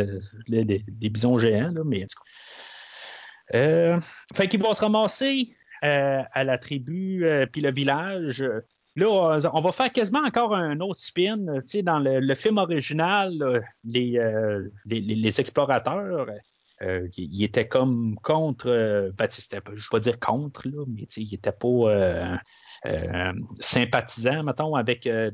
des, 0.48 0.66
des 0.66 1.10
bisons 1.10 1.40
géants, 1.40 1.72
là, 1.72 1.82
mais. 1.86 2.06
Euh, 3.56 4.00
fait 4.36 4.48
qu'ils 4.48 4.62
vont 4.62 4.74
se 4.74 4.82
ramasser 4.82 5.56
à 5.82 6.44
la 6.44 6.58
tribu 6.58 7.26
euh, 7.26 7.46
puis 7.46 7.62
le 7.62 7.72
village. 7.72 8.44
Là, 8.96 9.40
on- 9.54 9.62
va 9.62 9.72
faire 9.72 9.92
quasiment 9.92 10.20
encore 10.26 10.54
un 10.56 10.80
autre 10.82 11.00
spin. 11.00 11.40
euh, 11.48 11.62
tu 11.62 11.84
dans 11.84 12.00
le, 12.00 12.36
film 12.36 12.58
original, 12.58 13.64
les, 13.84 14.18
euh, 14.18 14.68
explorateurs, 15.38 16.28
euh, 16.82 17.08
ils 17.18 17.44
étaient 17.44 17.68
comme 17.68 18.16
contre. 18.24 18.68
euh, 18.70 19.12
ben, 19.18 19.28
je 19.30 19.56
ne 19.56 19.60
vais 19.60 19.82
pas 19.92 20.00
dire 20.00 20.20
contre, 20.20 20.68
mais 20.88 21.04
ils 21.18 21.32
n'étaient 21.32 21.52
pas 21.52 21.68
euh, 21.68 22.36
euh, 22.86 23.34
sympathisants, 23.60 24.44
mettons, 24.44 24.76
avec 24.76 25.06
euh, 25.08 25.30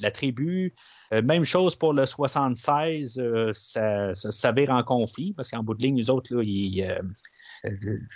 la 0.00 0.10
tribu. 0.10 0.74
Euh, 1.12 1.22
même 1.22 1.44
chose 1.44 1.76
pour 1.76 1.92
le 1.92 2.04
76, 2.06 3.18
euh, 3.18 3.52
ça, 3.52 4.14
ça 4.14 4.30
s'avère 4.32 4.70
en 4.70 4.82
conflit, 4.82 5.32
parce 5.34 5.50
qu'en 5.50 5.62
bout 5.62 5.74
de 5.74 5.82
ligne, 5.82 5.96
les 5.96 6.10
autres, 6.10 6.42
ils, 6.42 6.82
euh, 6.82 6.98
euh, 6.98 7.02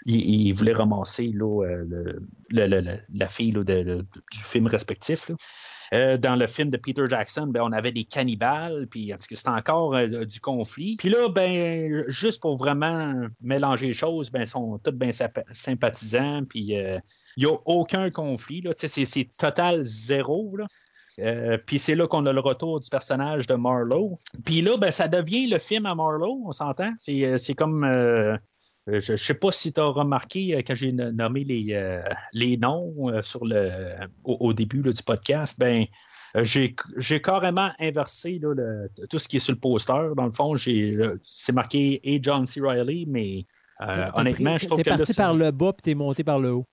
ils- 0.04 0.46
ils 0.48 0.52
voulaient 0.52 0.72
ramasser 0.72 1.32
euh, 1.40 2.18
la 2.52 3.28
fille 3.28 3.52
du 3.52 4.04
film 4.32 4.66
respectif. 4.66 5.30
Euh, 5.94 6.16
dans 6.16 6.34
le 6.34 6.48
film 6.48 6.70
de 6.70 6.76
Peter 6.78 7.04
Jackson, 7.08 7.46
ben, 7.46 7.60
on 7.62 7.70
avait 7.70 7.92
des 7.92 8.02
cannibales, 8.02 8.88
puis 8.90 9.12
c'était 9.18 9.48
encore 9.48 9.94
euh, 9.94 10.24
du 10.24 10.40
conflit. 10.40 10.96
Puis 10.96 11.08
là, 11.08 11.28
ben, 11.28 12.02
juste 12.08 12.42
pour 12.42 12.56
vraiment 12.56 13.12
mélanger 13.40 13.86
les 13.86 13.92
choses, 13.92 14.30
ben, 14.30 14.40
ils 14.40 14.46
sont 14.48 14.78
tous 14.78 14.90
bien 14.90 15.10
sympa- 15.12 15.44
sympathisants, 15.52 16.42
puis 16.44 16.76
euh, 16.76 16.98
il 17.36 17.44
n'y 17.46 17.50
a 17.52 17.56
aucun 17.66 18.10
conflit. 18.10 18.64
C'est 18.76 19.30
total 19.38 19.84
zéro. 19.84 20.56
Euh, 21.20 21.56
puis 21.64 21.78
c'est 21.78 21.94
là 21.94 22.06
qu'on 22.08 22.26
a 22.26 22.32
le 22.32 22.40
retour 22.40 22.80
du 22.80 22.90
personnage 22.90 23.46
de 23.46 23.54
Marlowe. 23.54 24.18
Puis 24.44 24.60
là, 24.62 24.76
ben, 24.76 24.90
ça 24.90 25.06
devient 25.08 25.46
le 25.46 25.58
film 25.58 25.86
à 25.86 25.94
Marlowe, 25.94 26.42
on 26.46 26.52
s'entend? 26.52 26.92
C'est 26.98 27.24
euh, 27.24 27.38
comme. 27.56 27.84
euh, 27.84 28.34
euh, 28.34 28.36
je 28.86 29.12
ne 29.12 29.16
sais 29.16 29.34
pas 29.34 29.50
si 29.50 29.72
tu 29.72 29.80
as 29.80 29.84
remarqué 29.86 30.54
euh, 30.54 30.62
quand 30.66 30.74
j'ai 30.74 30.92
no- 30.92 31.10
nommé 31.10 31.44
les, 31.44 31.68
euh, 31.72 32.02
les 32.32 32.56
noms 32.56 33.10
euh, 33.10 33.22
sur 33.22 33.44
le, 33.44 33.70
au, 34.24 34.36
au 34.40 34.52
début 34.52 34.82
là, 34.82 34.92
du 34.92 35.02
podcast, 35.02 35.58
ben, 35.58 35.86
euh, 36.36 36.44
j'ai 36.44 37.20
carrément 37.22 37.70
inversé 37.80 38.38
là, 38.40 38.54
le- 38.54 38.90
tout 39.08 39.18
ce 39.18 39.26
qui 39.28 39.36
est 39.36 39.40
sur 39.40 39.54
le 39.54 39.58
poster. 39.60 40.10
Dans 40.16 40.26
le 40.26 40.32
fond, 40.32 40.54
euh, 40.68 41.18
c'est 41.24 41.52
marqué 41.52 42.00
A. 42.04 42.18
John 42.22 42.46
C. 42.46 42.60
Riley, 42.62 43.04
mais 43.08 43.46
euh, 43.80 43.86
T'es- 43.86 43.94
t'es 44.12 44.20
honnêtement, 44.20 44.50
pris- 44.54 44.58
je 44.62 44.66
trouve 44.66 44.78
t'es 44.78 44.84
que 44.84 44.90
là, 44.90 44.96
parti 44.98 45.14
par 45.14 45.34
le 45.34 45.50
bas 45.50 45.72
puis 45.72 45.82
t'es 45.82 45.94
monté 45.94 46.24
par 46.24 46.38
le 46.38 46.52
haut. 46.52 46.66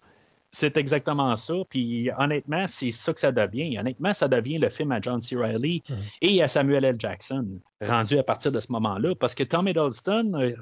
C'est 0.55 0.77
exactement 0.77 1.35
ça. 1.35 1.55
Puis 1.67 2.11
honnêtement, 2.19 2.67
c'est 2.67 2.91
ça 2.91 3.11
que 3.11 3.19
ça 3.19 3.31
devient. 3.31 3.80
Honnêtement, 3.80 4.13
ça 4.13 4.27
devient 4.27 4.59
le 4.59 4.69
film 4.69 4.91
à 4.91 5.01
John 5.01 5.19
C. 5.19 5.35
Reilly 5.35 5.81
et 6.21 6.43
à 6.43 6.47
Samuel 6.47 6.85
L. 6.85 6.95
Jackson, 6.99 7.59
rendu 7.81 8.19
à 8.19 8.23
partir 8.23 8.51
de 8.51 8.59
ce 8.59 8.71
moment-là. 8.71 9.15
Parce 9.15 9.34
que 9.34 9.43
Tom 9.43 9.67
Hiddleston, 9.67 10.31
euh, 10.35 10.53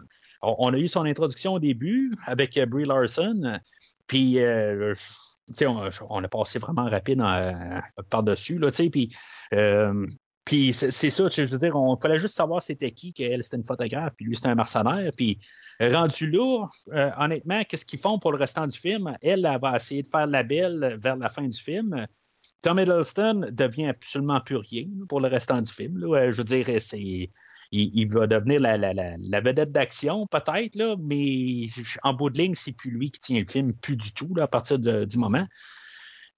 on, 0.42 0.74
a 0.74 0.78
eu 0.78 0.88
son 0.88 1.04
introduction 1.04 1.56
au 1.56 1.60
début 1.60 2.16
avec 2.26 2.58
euh, 2.58 2.66
Brie 2.66 2.86
Larson. 2.86 3.60
Puis, 4.08 4.40
euh, 4.40 4.94
tu 5.48 5.56
sais, 5.56 5.68
on, 5.68 5.90
on 6.10 6.24
a 6.24 6.28
passé 6.30 6.58
vraiment 6.58 6.86
rapide 6.86 7.20
euh, 7.20 7.82
par-dessus, 8.10 8.60
là, 8.60 8.72
tu 8.72 8.78
sais. 8.78 8.90
Puis, 8.90 9.14
euh, 9.54 10.08
puis 10.44 10.74
c'est 10.74 10.92
ça, 10.92 11.30
je 11.30 11.44
veux 11.44 11.58
dire, 11.60 11.76
on 11.76 11.96
fallait 11.98 12.18
juste 12.18 12.36
savoir 12.36 12.62
c'était 12.62 12.92
qui, 12.92 13.14
qu'elle 13.14 13.44
c'était 13.44 13.58
une 13.58 13.66
photographe, 13.66 14.14
puis 14.18 14.26
lui 14.26 14.36
c'était 14.36 14.50
un 14.50 14.56
mercenaire. 14.56 15.12
Puis 15.16 15.38
rendu 15.80 16.30
là, 16.30 16.68
euh, 16.94 17.12
honnêtement, 17.18 17.64
qu'est-ce 17.64 17.86
qu'ils 17.86 18.00
font 18.00 18.18
pour 18.18 18.32
le 18.32 18.38
restant 18.40 18.66
du 18.68 18.78
film? 18.78 19.16
Elle, 19.22 19.46
elle 19.46 19.60
va 19.62 19.76
essayer 19.76 20.04
de 20.04 20.10
faire 20.10 20.28
la 20.28 20.44
belle 20.44 20.98
vers 21.02 21.16
la 21.16 21.30
fin 21.30 21.48
du 21.48 21.58
film. 21.58 22.06
Tom 22.64 22.80
Hiddleston 22.80 23.48
devient 23.52 23.88
absolument 23.88 24.40
plus 24.42 24.58
rien 24.58 24.86
pour 25.10 25.20
le 25.20 25.28
restant 25.28 25.62
du 25.62 25.72
film. 25.72 26.04
Euh, 26.04 26.32
Je 26.32 26.38
veux 26.38 26.44
dire, 26.44 26.66
c'est. 26.80 27.30
Il, 27.74 28.08
va 28.12 28.28
devenir 28.28 28.60
la, 28.60 28.76
la- 28.78 28.94
la- 28.94 29.40
vedette 29.42 29.72
d'action, 29.72 30.26
peut-être, 30.30 30.98
mais 31.00 31.68
en 32.04 32.14
bout 32.14 32.30
de 32.30 32.38
ligne, 32.38 32.54
c'est 32.54 32.74
plus 32.74 32.92
lui 32.92 33.12
qui 33.12 33.22
tient 33.22 33.40
le 33.40 33.48
film, 33.50 33.72
plus 33.74 33.96
du 33.96 34.12
tout, 34.14 34.34
là, 34.36 34.44
à 34.44 34.48
partir 34.48 34.78
du 34.78 35.18
moment. 35.18 35.48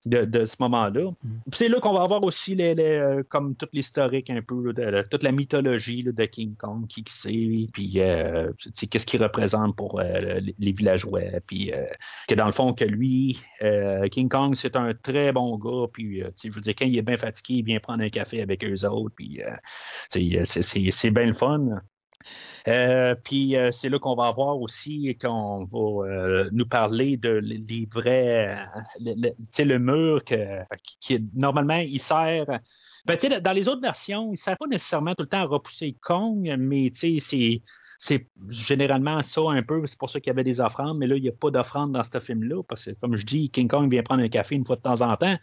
De, 0.06 0.26
de 0.26 0.44
ce 0.44 0.58
moment-là. 0.60 1.12
Puis 1.22 1.58
C'est 1.60 1.70
là 1.70 1.80
qu'on 1.80 1.94
va 1.94 2.02
avoir 2.02 2.22
aussi 2.24 2.56
les, 2.56 2.76
les, 2.76 2.84
euh, 2.84 3.24
comme 3.30 3.56
tout 3.56 3.68
l'historique 3.72 4.30
un 4.30 4.42
peu, 4.42 4.74
de, 4.74 4.84
de- 4.84 5.04
toute 5.10 5.24
la 5.24 5.32
mythologie 5.32 6.02
là, 6.02 6.12
de 6.12 6.26
King 6.26 6.56
Kong, 6.58 6.88
qui 6.88 7.06
qui 7.06 7.14
c'est, 7.14 7.68
puis 7.72 7.94
euh, 8.02 8.52
qu'est-ce 8.92 9.06
qu'il 9.06 9.24
représente 9.24 9.78
pour 9.78 10.02
euh, 10.02 10.42
les, 10.60 10.72
villageois, 10.74 11.22
puis 11.48 11.72
euh, 11.72 11.86
que 12.28 12.36
dans 12.36 12.48
le 12.48 12.52
fond, 12.52 12.74
que 12.74 12.84
lui, 12.84 13.40
euh, 13.62 14.10
King 14.10 14.28
Kong, 14.28 14.56
c'est 14.56 14.76
un 14.76 14.94
très 14.94 15.32
bon 15.32 15.58
gars, 15.58 15.88
puis 15.94 16.22
euh, 16.22 16.30
je 16.44 16.50
veux 16.50 16.60
dire, 16.60 16.74
quand 16.78 16.86
il 16.86 16.98
est 16.98 17.02
bien 17.02 17.16
fatigué, 17.16 17.60
il 17.60 17.64
vient 17.64 17.80
prendre 17.80 18.04
un 18.04 18.10
café 18.10 18.42
avec 18.42 18.66
eux 18.66 18.86
autres, 18.86 19.16
puis 19.16 19.42
euh, 19.42 19.56
c'est 20.10 21.12
bien 21.12 21.28
le 21.28 21.34
fun. 21.34 21.82
Euh, 22.68 23.16
puis 23.16 23.56
euh, 23.56 23.72
c'est 23.72 23.90
là 23.90 24.00
qu'on 24.00 24.16
va 24.16 24.28
avoir 24.28 24.60
aussi 24.60 25.18
qu'on 25.20 25.66
va 25.66 26.08
euh, 26.08 26.50
nous 26.52 26.66
parler 26.66 27.18
de 27.18 27.30
les 27.44 27.88
vrais, 27.92 28.66
le, 29.00 29.14
le- 29.16 29.64
le 29.66 29.80
mur 29.80 30.24
que, 30.24 30.36
qui, 31.00 31.20
normalement 31.34 31.78
il 31.78 32.00
sert. 32.00 32.46
Ben, 33.06 33.18
dans 33.42 33.52
les 33.52 33.68
autres 33.68 33.82
versions, 33.82 34.28
il 34.28 34.32
ne 34.32 34.36
sert 34.38 34.58
pas 34.58 34.68
nécessairement 34.68 35.14
tout 35.16 35.24
le 35.24 35.30
temps 35.30 35.40
à 35.42 35.46
repousser 35.46 35.98
Kong, 36.02 36.56
mais 36.58 36.92
c'est 36.94 37.18
c'est 38.00 38.28
généralement 38.50 39.22
ça 39.24 39.42
un 39.48 39.64
peu. 39.64 39.86
C'est 39.88 39.98
pour 39.98 40.10
ça 40.10 40.20
qu'il 40.20 40.30
y 40.30 40.32
avait 40.32 40.44
des 40.44 40.60
offrandes, 40.62 40.98
mais 40.98 41.08
là, 41.08 41.16
il 41.16 41.22
n'y 41.22 41.30
a 41.30 41.34
pas 41.34 41.52
d'offrande 41.52 41.92
dans 41.94 42.04
ce 42.04 42.20
film-là, 42.20 42.64
parce 42.64 42.86
que, 42.86 42.92
comme 42.92 43.16
je 43.16 43.26
dis, 43.26 43.50
King 43.50 43.68
Kong 43.68 43.90
vient 43.92 44.04
prendre 44.04 44.24
un 44.24 44.30
café 44.30 44.56
une 44.56 44.66
fois 44.66 44.76
de 44.76 44.82
temps 44.82 45.02
en 45.02 45.16
temps. 45.18 45.38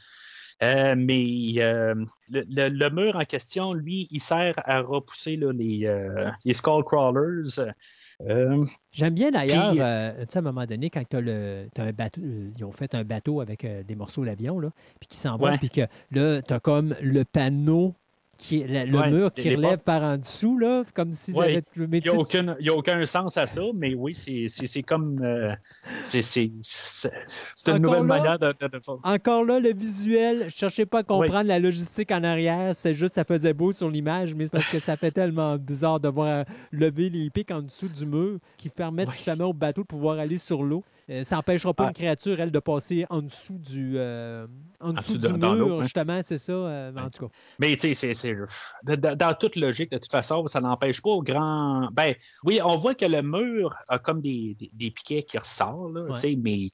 Euh, 0.62 0.94
mais 0.96 1.54
euh, 1.58 1.94
le, 2.28 2.44
le- 2.50 2.68
le 2.68 2.90
mur 2.90 3.16
en 3.16 3.24
question, 3.24 3.72
lui, 3.72 4.08
il 4.10 4.20
sert 4.20 4.54
à 4.64 4.80
repousser 4.80 5.36
là, 5.36 5.52
les, 5.52 5.86
euh, 5.86 6.30
les 6.44 6.52
Skullcrawlers. 6.54 7.58
Euh, 8.28 8.66
J'aime 8.92 9.14
bien 9.14 9.30
d'ailleurs, 9.30 9.74
euh, 9.78 10.12
tu 10.20 10.26
sais, 10.28 10.38
à 10.38 10.40
un 10.40 10.44
moment 10.44 10.66
donné, 10.66 10.90
quand 10.90 11.02
t'as 11.08 11.22
le, 11.22 11.68
t'as 11.74 11.84
un 11.84 11.92
bateau, 11.92 12.20
ils 12.58 12.64
ont 12.64 12.72
fait 12.72 12.94
un 12.94 13.04
bateau 13.04 13.40
avec 13.40 13.64
euh, 13.64 13.82
des 13.82 13.94
morceaux 13.94 14.24
d'avion, 14.26 14.60
là, 14.60 14.68
puis 15.00 15.08
qui 15.08 15.16
s'en 15.16 15.38
vont, 15.38 15.46
Ouais. 15.46 15.56
puis 15.56 15.70
que 15.70 15.80
là, 16.10 16.42
tu 16.42 16.52
as 16.52 16.60
comme 16.60 16.94
le 17.00 17.24
panneau, 17.24 17.94
qui 18.40 18.64
le, 18.64 18.98
Ouais, 18.98 19.10
mur 19.10 19.32
qui 19.32 19.54
relève 19.54 19.70
portes. 19.72 19.84
par 19.84 20.02
en 20.02 20.16
dessous, 20.16 20.58
là, 20.58 20.84
comme 20.94 21.12
s'ils 21.12 21.34
Ouais. 21.34 21.62
Il 21.76 21.82
n'y 21.82 22.08
a, 22.08 22.56
il 22.58 22.66
y 22.66 22.68
a 22.68 22.74
aucun 22.74 23.04
sens 23.06 23.36
à 23.36 23.46
ça, 23.46 23.62
mais 23.74 23.94
oui, 23.94 24.14
c'est 24.14 24.82
comme. 24.82 25.20
euh, 25.22 25.54
c'est 26.02 26.32
une 27.68 27.78
nouvelle 27.78 28.00
là? 28.00 28.02
manière 28.02 28.38
de. 28.38 28.48
de-. 28.48 28.80
Encore 29.02 29.44
là, 29.44 29.60
le 29.60 29.72
visuel, 29.72 30.44
je 30.48 30.56
cherchais 30.56 30.86
pas 30.86 31.00
à 31.00 31.02
comprendre 31.02 31.46
la 31.48 31.58
logistique 31.58 32.10
en 32.10 32.24
arrière, 32.24 32.74
c'est 32.74 32.94
juste 32.94 33.14
ça 33.14 33.24
faisait 33.24 33.52
beau 33.54 33.72
sur 33.72 33.90
l'image, 33.90 34.34
mais 34.34 34.46
c'est 34.46 34.52
parce 34.52 34.70
que 34.70 34.80
ça 34.80 34.96
fait 34.96 35.10
tellement 35.10 35.56
bizarre 35.56 36.00
de 36.00 36.08
voir 36.08 36.44
lever 36.72 37.10
les 37.10 37.30
pics 37.30 37.50
en 37.50 37.62
dessous 37.62 37.88
du 37.88 38.06
mur 38.06 38.38
qui 38.56 38.68
permettent 38.68 39.10
justement 39.12 39.46
au 39.46 39.52
bateau 39.52 39.82
de 39.82 39.86
pouvoir 39.86 40.18
aller 40.18 40.38
sur 40.38 40.62
l'eau. 40.62 40.84
Euh, 41.10 41.24
ça 41.24 41.36
n'empêchera 41.36 41.74
pas 41.74 41.84
Ah. 41.84 41.88
une 41.88 41.92
créature, 41.94 42.38
elle, 42.40 42.52
de 42.52 42.58
passer 42.60 43.04
en 43.10 43.20
dessous 43.22 43.58
du, 43.58 43.94
euh, 43.98 44.46
en 44.78 44.92
dessous 44.92 45.18
dessous 45.18 45.32
du 45.32 45.38
de- 45.40 45.46
mur, 45.48 45.78
hein. 45.78 45.82
justement, 45.82 46.20
c'est 46.22 46.38
ça. 46.38 46.52
euh, 46.52 46.92
en 46.96 47.10
tout 47.10 47.26
cas. 47.26 47.34
Mais 47.58 47.76
tu 47.76 47.92
sais, 47.94 48.14
c'est- 48.14 48.34
dans 48.84 49.34
toute 49.34 49.56
logique, 49.56 49.90
de 49.90 49.98
toute 49.98 50.12
façon, 50.12 50.46
ça 50.46 50.60
n'empêche 50.60 51.02
pas 51.02 51.10
au 51.10 51.22
grand. 51.22 51.88
Ben, 51.92 52.14
oui, 52.44 52.60
on 52.64 52.76
voit 52.76 52.94
que 52.94 53.04
le 53.06 53.22
mur 53.22 53.74
a 53.88 53.98
comme 53.98 54.20
des, 54.20 54.54
des, 54.58 54.70
des 54.72 54.90
piquets 54.92 55.24
qui 55.24 55.36
ressortent, 55.36 55.92
là, 55.94 56.02
Ouais. 56.04 56.14
sais, 56.16 56.36
mais 56.40 56.70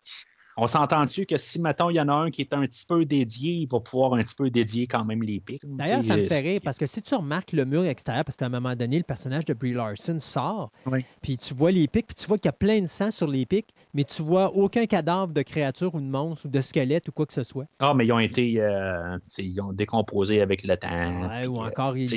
on 0.56 0.66
s'entend-tu 0.66 1.26
que 1.26 1.36
si, 1.36 1.60
mettons, 1.60 1.90
il 1.90 1.94
y 1.96 2.00
en 2.00 2.08
a 2.08 2.14
un 2.14 2.30
qui 2.30 2.40
est 2.42 2.54
un 2.54 2.60
petit 2.62 2.84
peu 2.86 3.04
dédié, 3.04 3.52
il 3.52 3.66
va 3.68 3.80
pouvoir 3.80 4.14
un 4.14 4.22
petit 4.22 4.34
peu 4.34 4.48
dédier 4.50 4.86
quand 4.86 5.04
même 5.04 5.22
les 5.22 5.40
pics. 5.40 5.60
D'ailleurs, 5.64 6.04
ça 6.04 6.16
me 6.16 6.26
fait 6.26 6.38
euh, 6.38 6.50
rire 6.52 6.60
parce 6.64 6.78
que 6.78 6.86
si 6.86 7.02
tu 7.02 7.14
remarques 7.14 7.52
le 7.52 7.64
mur 7.64 7.84
extérieur, 7.84 8.24
parce 8.24 8.36
qu'à 8.36 8.46
un 8.46 8.50
moment 8.50 8.74
donné, 8.74 8.98
le 8.98 9.04
personnage 9.04 9.44
de 9.44 9.54
Brie 9.54 9.72
Larson 9.74 10.18
sort, 10.20 10.70
Oui. 10.86 11.04
puis 11.22 11.36
tu 11.36 11.54
vois 11.54 11.70
les 11.70 11.86
pics, 11.88 12.06
puis 12.06 12.14
tu 12.14 12.26
vois 12.26 12.38
qu'il 12.38 12.46
y 12.46 12.48
a 12.48 12.52
plein 12.52 12.80
de 12.80 12.86
sang 12.86 13.10
sur 13.10 13.26
les 13.28 13.44
pics, 13.46 13.68
mais 13.94 14.04
tu 14.04 14.22
vois 14.22 14.54
aucun 14.54 14.86
cadavre 14.86 15.32
de 15.32 15.42
créature 15.42 15.94
ou 15.94 16.00
de 16.00 16.06
monstre 16.06 16.46
ou 16.46 16.48
de 16.48 16.60
squelette 16.60 17.08
ou 17.08 17.12
quoi 17.12 17.26
que 17.26 17.32
ce 17.32 17.42
soit. 17.42 17.66
Ah, 17.78 17.92
mais 17.94 18.06
ils 18.06 18.12
ont 18.12 18.18
été. 18.18 18.54
euh, 18.60 19.18
ils 19.38 19.60
ont 19.60 19.72
décomposé 19.72 20.40
avec 20.40 20.64
le 20.64 20.76
temps. 20.76 21.28
Ouais, 21.28 21.46
ou 21.46 21.56
euh, 21.62 21.66
encore, 21.68 21.96
ils 21.96 22.08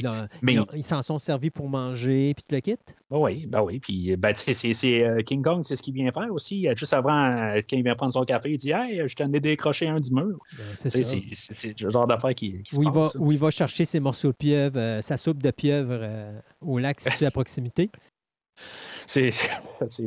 mais- 0.41 0.57
ils 0.75 0.83
s'en 0.83 1.01
sont 1.01 1.19
servis 1.19 1.49
pour 1.49 1.67
manger, 1.69 2.33
puis 2.33 2.43
tu 2.47 2.55
le 2.55 2.61
quittes. 2.61 2.95
Oui, 3.11 3.47
ben 3.47 3.61
oui. 3.63 3.79
Puis, 3.79 4.15
ben, 4.17 4.33
tu 4.33 4.53
sais, 4.53 4.73
c'est- 4.73 5.03
euh, 5.03 5.21
King 5.23 5.41
Kong, 5.41 5.61
c'est 5.63 5.75
ce 5.75 5.81
qu'il 5.81 5.93
vient 5.95 6.11
faire 6.11 6.31
aussi. 6.31 6.67
Euh, 6.67 6.75
Juste 6.75 6.93
avant, 6.93 7.11
euh, 7.25 7.55
quand 7.67 7.75
il 7.75 7.83
vient 7.83 7.95
prendre 7.95 8.13
son 8.13 8.23
café, 8.33 8.51
il 8.51 8.57
dit 8.57 8.71
Hey, 8.71 9.07
je 9.07 9.15
t'en 9.15 9.31
ai 9.33 9.39
décroché 9.39 9.87
un 9.87 9.97
du 9.99 10.11
mur. 10.13 10.39
Ben, 10.57 10.63
c'est 10.75 10.89
ça. 10.89 11.15
C'est 11.33 11.79
le 11.81 11.89
genre 11.89 12.07
d'affaire 12.07 12.33
qui, 12.35 12.61
qui 12.63 12.75
se 12.75 12.79
Où 12.79 12.83
il, 12.83 12.91
va, 12.91 13.01
passe. 13.03 13.15
où 13.19 13.31
il 13.31 13.37
va 13.37 13.51
chercher 13.51 13.85
ses 13.85 13.99
morceaux 13.99 14.29
de 14.31 14.37
pieuvre, 14.37 14.77
euh, 14.79 15.01
sa 15.01 15.17
soupe 15.17 15.41
de 15.43 15.51
pieuvre 15.51 15.97
euh, 16.01 16.39
au 16.61 16.77
lac 16.79 16.99
situé 17.01 17.25
à 17.25 17.31
proximité. 17.39 17.89
C'est 19.07 19.31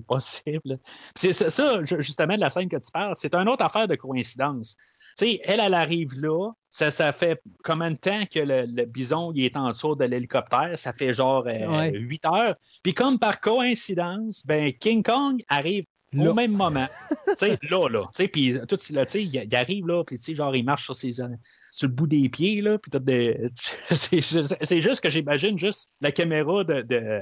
possible. 0.06 0.78
C'est 1.16 1.32
ça, 1.32 1.82
ju- 1.84 2.00
justement, 2.00 2.34
de 2.36 2.40
la 2.40 2.50
scène 2.50 2.68
que 2.68 2.76
tu 2.76 2.90
parles. 2.92 3.14
C'est 3.16 3.34
une 3.34 3.48
autre 3.48 3.64
affaire 3.64 3.88
de 3.88 3.94
coïncidence. 3.96 4.76
Tu 5.18 5.26
sais, 5.26 5.40
elle, 5.44 5.60
elle 5.60 5.74
arrive 5.74 6.14
là. 6.20 6.52
Ça, 6.70 6.90
ça 6.90 7.12
fait 7.12 7.42
combien 7.64 7.90
de 7.90 7.96
temps 7.96 8.24
que 8.32 8.38
le, 8.40 8.64
le 8.66 8.84
bison 8.86 9.32
il 9.34 9.44
est 9.44 9.56
en 9.56 9.68
dessous 9.68 9.94
de 9.94 10.04
l'hélicoptère? 10.04 10.78
Ça 10.78 10.92
fait 10.92 11.12
genre 11.12 11.44
euh, 11.46 11.66
Ouais. 11.66 11.90
8 11.92 12.24
heures. 12.26 12.54
Puis 12.82 12.94
comme 12.94 13.18
par 13.18 13.40
coïncidence, 13.40 14.46
ben 14.46 14.72
King 14.72 15.02
Kong 15.02 15.42
arrive 15.48 15.84
Là. 16.12 16.30
au 16.30 16.34
même 16.34 16.52
moment. 16.52 16.86
tu 17.08 17.36
sais, 17.36 17.58
là, 17.70 17.88
là. 17.88 18.02
Tu 18.02 18.08
sais, 18.12 18.28
puis 18.28 18.56
tout, 18.68 18.76
là, 18.92 19.06
tu 19.06 19.12
sais, 19.12 19.24
il, 19.24 19.54
arrive 19.56 19.86
là, 19.86 20.04
puis 20.04 20.18
tu 20.18 20.24
sais, 20.24 20.34
genre, 20.34 20.54
il 20.54 20.64
marche 20.64 20.84
sur 20.84 20.94
ses, 20.94 21.20
euh, 21.20 21.28
sur 21.70 21.88
le 21.88 21.94
bout 21.94 22.06
des 22.06 22.28
pieds, 22.28 22.60
là, 22.60 22.78
puis 22.78 22.90
de- 22.92 23.50
c'est 23.90 24.80
juste 24.80 25.00
que 25.00 25.08
j'imagine 25.08 25.58
juste 25.58 25.88
la 26.00 26.12
caméra 26.12 26.64
de, 26.64 26.82
de 26.82 26.96
euh, 26.96 27.20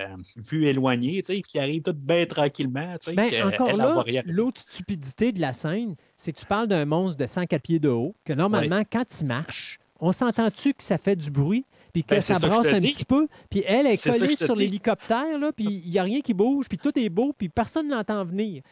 vue 0.50 0.66
éloignée, 0.66 1.22
tu 1.22 1.36
sais, 1.36 1.42
qui 1.42 1.58
arrive 1.58 1.82
tout 1.82 1.92
bien 1.92 2.26
tranquillement, 2.26 2.96
tu 2.98 3.10
sais, 3.10 3.12
Ben, 3.14 3.30
encore 3.44 3.76
là, 3.76 4.04
l'autre 4.26 4.62
stupidité 4.68 5.32
de 5.32 5.40
la 5.40 5.52
scène, 5.52 5.94
c'est 6.16 6.32
que 6.32 6.40
tu 6.40 6.46
parles 6.46 6.66
d'un 6.68 6.84
monstre 6.84 7.16
de 7.16 7.26
104 7.26 7.62
pieds 7.62 7.78
de 7.78 7.88
haut, 7.88 8.16
que 8.24 8.32
normalement, 8.32 8.82
quand 8.90 9.04
il 9.20 9.26
marche, 9.26 9.78
on 10.00 10.12
s'entend-tu 10.12 10.74
que 10.74 10.82
ça 10.82 10.98
fait 10.98 11.16
du 11.16 11.30
bruit, 11.30 11.64
puis 11.92 12.02
que 12.04 12.14
Ben, 12.14 12.20
ça 12.20 12.34
ça 12.34 12.40
que 12.40 12.46
je 12.54 12.60
brasse 12.60 12.72
un 12.74 12.78
dis. 12.78 12.90
petit 12.90 13.04
peu, 13.04 13.26
puis 13.50 13.62
elle 13.66 13.86
est 13.86 13.96
ça 13.96 14.10
que 14.12 14.18
collée 14.18 14.36
sur 14.36 14.54
l'hélicoptère, 14.54 15.38
là, 15.38 15.52
puis 15.52 15.66
il 15.84 15.90
n'y 15.90 15.98
a 15.98 16.02
rien 16.02 16.20
qui 16.20 16.34
bouge, 16.34 16.66
puis 16.68 16.78
tout 16.78 16.96
est 16.98 17.08
beau, 17.08 17.32
puis 17.36 17.48
personne 17.48 17.88
ne 17.88 17.94
l'entend 17.94 18.24
venir. 18.24 18.62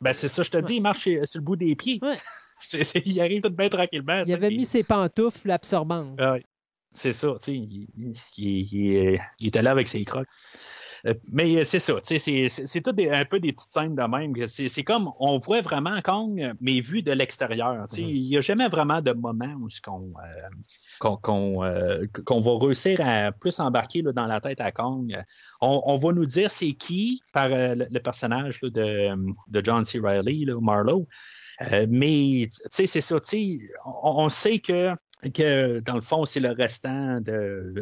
Ben, 0.00 0.12
c'est 0.12 0.28
ça, 0.28 0.42
je 0.42 0.50
te 0.50 0.58
dis, 0.58 0.74
il 0.76 0.80
marche 0.82 1.02
sur 1.04 1.40
le 1.40 1.40
bout 1.40 1.56
des 1.56 1.74
pieds. 1.76 1.98
Ouais. 2.02 2.16
Il 3.06 3.20
arrive 3.20 3.40
tout 3.42 3.50
bien 3.50 3.68
tranquillement. 3.68 4.22
Il 4.24 4.32
avait 4.34 4.48
puis- 4.48 4.58
mis 4.58 4.66
ses 4.66 4.84
pantoufles 4.84 5.50
absorbantes. 5.50 6.14
Ah 6.18 6.34
oui. 6.34 6.40
C'est 6.94 7.12
ça, 7.12 7.28
tu 7.42 7.46
sais, 7.46 7.54
il, 7.56 7.88
il- 7.96 8.12
il- 8.36 8.74
il- 8.74 9.20
il 9.40 9.46
était 9.48 9.62
là 9.62 9.70
avec 9.70 9.88
ses 9.88 10.04
crocs. 10.04 10.28
Euh, 11.06 11.14
Mais 11.32 11.56
euh, 11.56 11.64
c'est 11.64 11.78
ça, 11.80 11.94
c'est- 12.02 12.80
tout 12.82 12.92
des- 12.92 13.10
un 13.10 13.24
peu 13.24 13.40
des 13.40 13.52
petites 13.52 13.70
scènes 13.70 13.94
de 13.94 14.02
même. 14.02 14.34
C'est 14.46 14.84
comme, 14.84 15.10
on 15.18 15.38
voit 15.38 15.60
vraiment 15.60 16.00
Kong, 16.02 16.54
mais 16.60 16.80
vu 16.80 17.02
de 17.02 17.12
l'extérieur. 17.12 17.86
sais. 17.88 18.02
Il 18.02 18.28
n'y 18.28 18.36
a 18.36 18.40
jamais 18.40 18.68
vraiment 18.68 19.00
de 19.00 19.12
moment 19.12 19.54
où 19.60 19.68
ce 19.68 19.80
qu'on 19.80 20.12
euh, 20.22 21.16
qu'on 21.22 21.64
euh, 21.64 22.06
va 22.28 22.58
réussir 22.60 23.00
à 23.02 23.32
plus 23.32 23.58
embarquer 23.58 24.02
là, 24.02 24.12
dans 24.12 24.26
la 24.26 24.40
tête 24.40 24.60
à 24.60 24.70
Kong. 24.70 25.16
On, 25.60 25.82
on 25.86 25.96
va 25.96 26.12
nous 26.12 26.26
dire 26.26 26.50
c'est 26.50 26.72
qui 26.72 27.22
par 27.32 27.48
euh, 27.52 27.74
le, 27.74 27.98
personnage 28.00 28.60
là, 28.62 28.70
de, 28.70 29.32
de 29.48 29.64
John 29.64 29.84
C. 29.84 29.98
Reilly, 29.98 30.44
là, 30.44 30.60
Marlowe. 30.60 31.06
Mais, 31.88 32.48
tu 32.50 32.58
sais, 32.70 32.86
c'est 32.86 33.00
ça, 33.00 33.20
tu 33.20 33.28
sais, 33.28 33.58
on, 33.84 34.24
on 34.24 34.28
sait 34.28 34.58
que 34.58 34.90
que 35.30 35.80
dans 35.80 35.94
le 35.94 36.00
fond, 36.00 36.24
c'est 36.24 36.40
le 36.40 36.50
restant 36.50 37.20
de, 37.20 37.72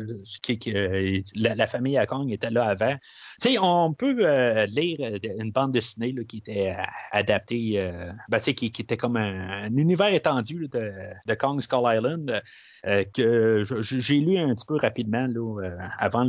euh, 0.68 1.22
la, 1.36 1.54
la 1.54 1.66
famille 1.66 1.96
à 1.96 2.06
Kong 2.06 2.30
était 2.30 2.50
là 2.50 2.64
avant. 2.66 2.94
Tu 3.40 3.52
sais, 3.52 3.58
on 3.58 3.94
peut 3.94 4.16
euh, 4.20 4.66
lire 4.66 4.98
euh, 5.00 5.18
une 5.38 5.50
bande 5.50 5.72
dessinée 5.72 6.12
là, 6.12 6.22
qui 6.24 6.38
était 6.38 6.74
euh, 6.76 6.82
adaptée, 7.12 7.80
euh, 7.80 8.12
ben, 8.28 8.40
qui, 8.40 8.70
qui 8.70 8.82
était 8.82 8.96
comme 8.96 9.16
un, 9.16 9.64
un 9.64 9.72
univers 9.72 10.12
étendu 10.12 10.68
de, 10.68 10.92
de 11.26 11.34
Kong 11.34 11.60
Skull 11.60 11.84
Island 11.86 12.42
euh, 12.86 13.04
que 13.14 13.62
j'ai 13.80 14.20
lu 14.20 14.36
un 14.36 14.54
petit 14.54 14.66
peu 14.66 14.76
rapidement 14.76 15.26
là, 15.26 15.88
avant 15.98 16.28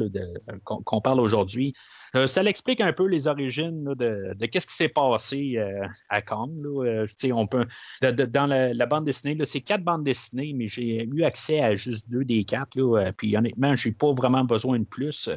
qu'on 0.63 1.01
parle 1.01 1.19
aujourd'hui. 1.19 1.73
Euh, 2.15 2.27
ça 2.27 2.43
l'explique 2.43 2.81
un 2.81 2.93
peu 2.93 3.07
les 3.07 3.27
origines 3.27 3.85
là, 3.85 3.95
de, 3.95 4.33
de 4.35 4.45
qu'est-ce 4.45 4.67
qui 4.67 4.75
s'est 4.75 4.89
passé 4.89 5.53
euh, 5.57 5.85
à. 6.09 6.21
Là. 6.61 6.85
Euh, 6.85 7.07
on 7.33 7.47
peut, 7.47 7.65
de- 8.01 8.11
de- 8.11 8.25
dans 8.25 8.45
la, 8.45 8.73
la 8.73 8.85
bande 8.85 9.05
dessinée, 9.05 9.37
c'est 9.45 9.61
quatre 9.61 9.83
bandes 9.83 10.03
dessinées, 10.03 10.53
mais 10.53 10.67
j'ai 10.67 11.03
eu 11.05 11.23
accès 11.23 11.61
à 11.61 11.75
juste 11.75 12.09
deux 12.09 12.23
des 12.25 12.43
quatre. 12.43 12.75
Là, 12.75 12.99
euh, 12.99 13.11
puis 13.17 13.35
honnêtement, 13.37 13.75
j'ai 13.75 13.91
pas 13.91 14.11
vraiment 14.11 14.43
besoin 14.43 14.79
de 14.79 14.85
plus. 14.85 15.29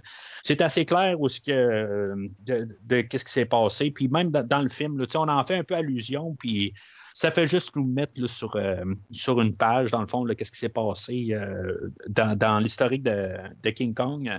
C'est 0.43 0.63
assez 0.63 0.85
clair 0.85 1.21
où 1.21 1.29
euh, 1.49 2.15
de, 2.41 3.01
qu'est-ce 3.03 3.25
qui 3.25 3.33
s'est 3.33 3.45
passé. 3.47 3.91
Puis 3.91 4.09
même 4.09 4.31
dans, 4.31 4.63
le 4.63 4.69
film, 4.69 4.99
là, 4.99 5.07
on 5.15 5.29
en 5.29 5.45
fait 5.45 5.57
un 5.57 5.65
peu 5.65 5.75
allusion. 5.75 6.35
Puis 6.39 6.73
ça 7.17 7.31
fait 7.31 7.47
juste 7.47 7.77
nous 7.77 7.87
mettre 7.87 8.21
là, 8.21 8.27
sur, 8.27 8.57
euh, 8.57 8.85
sur 9.13 9.41
une 9.41 9.57
page, 9.57 9.93
dans 9.93 10.01
le 10.01 10.07
fond, 10.09 10.25
qu'est-ce 10.27 10.51
qui 10.51 10.59
s'est 10.59 10.69
passé 10.69 11.29
euh, 11.31 11.89
dans, 12.09 12.37
dans 12.37 12.59
l'historique 12.59 13.05
de, 13.05 13.37
de 13.63 13.71
King 13.71 13.95
Kong. 13.95 14.31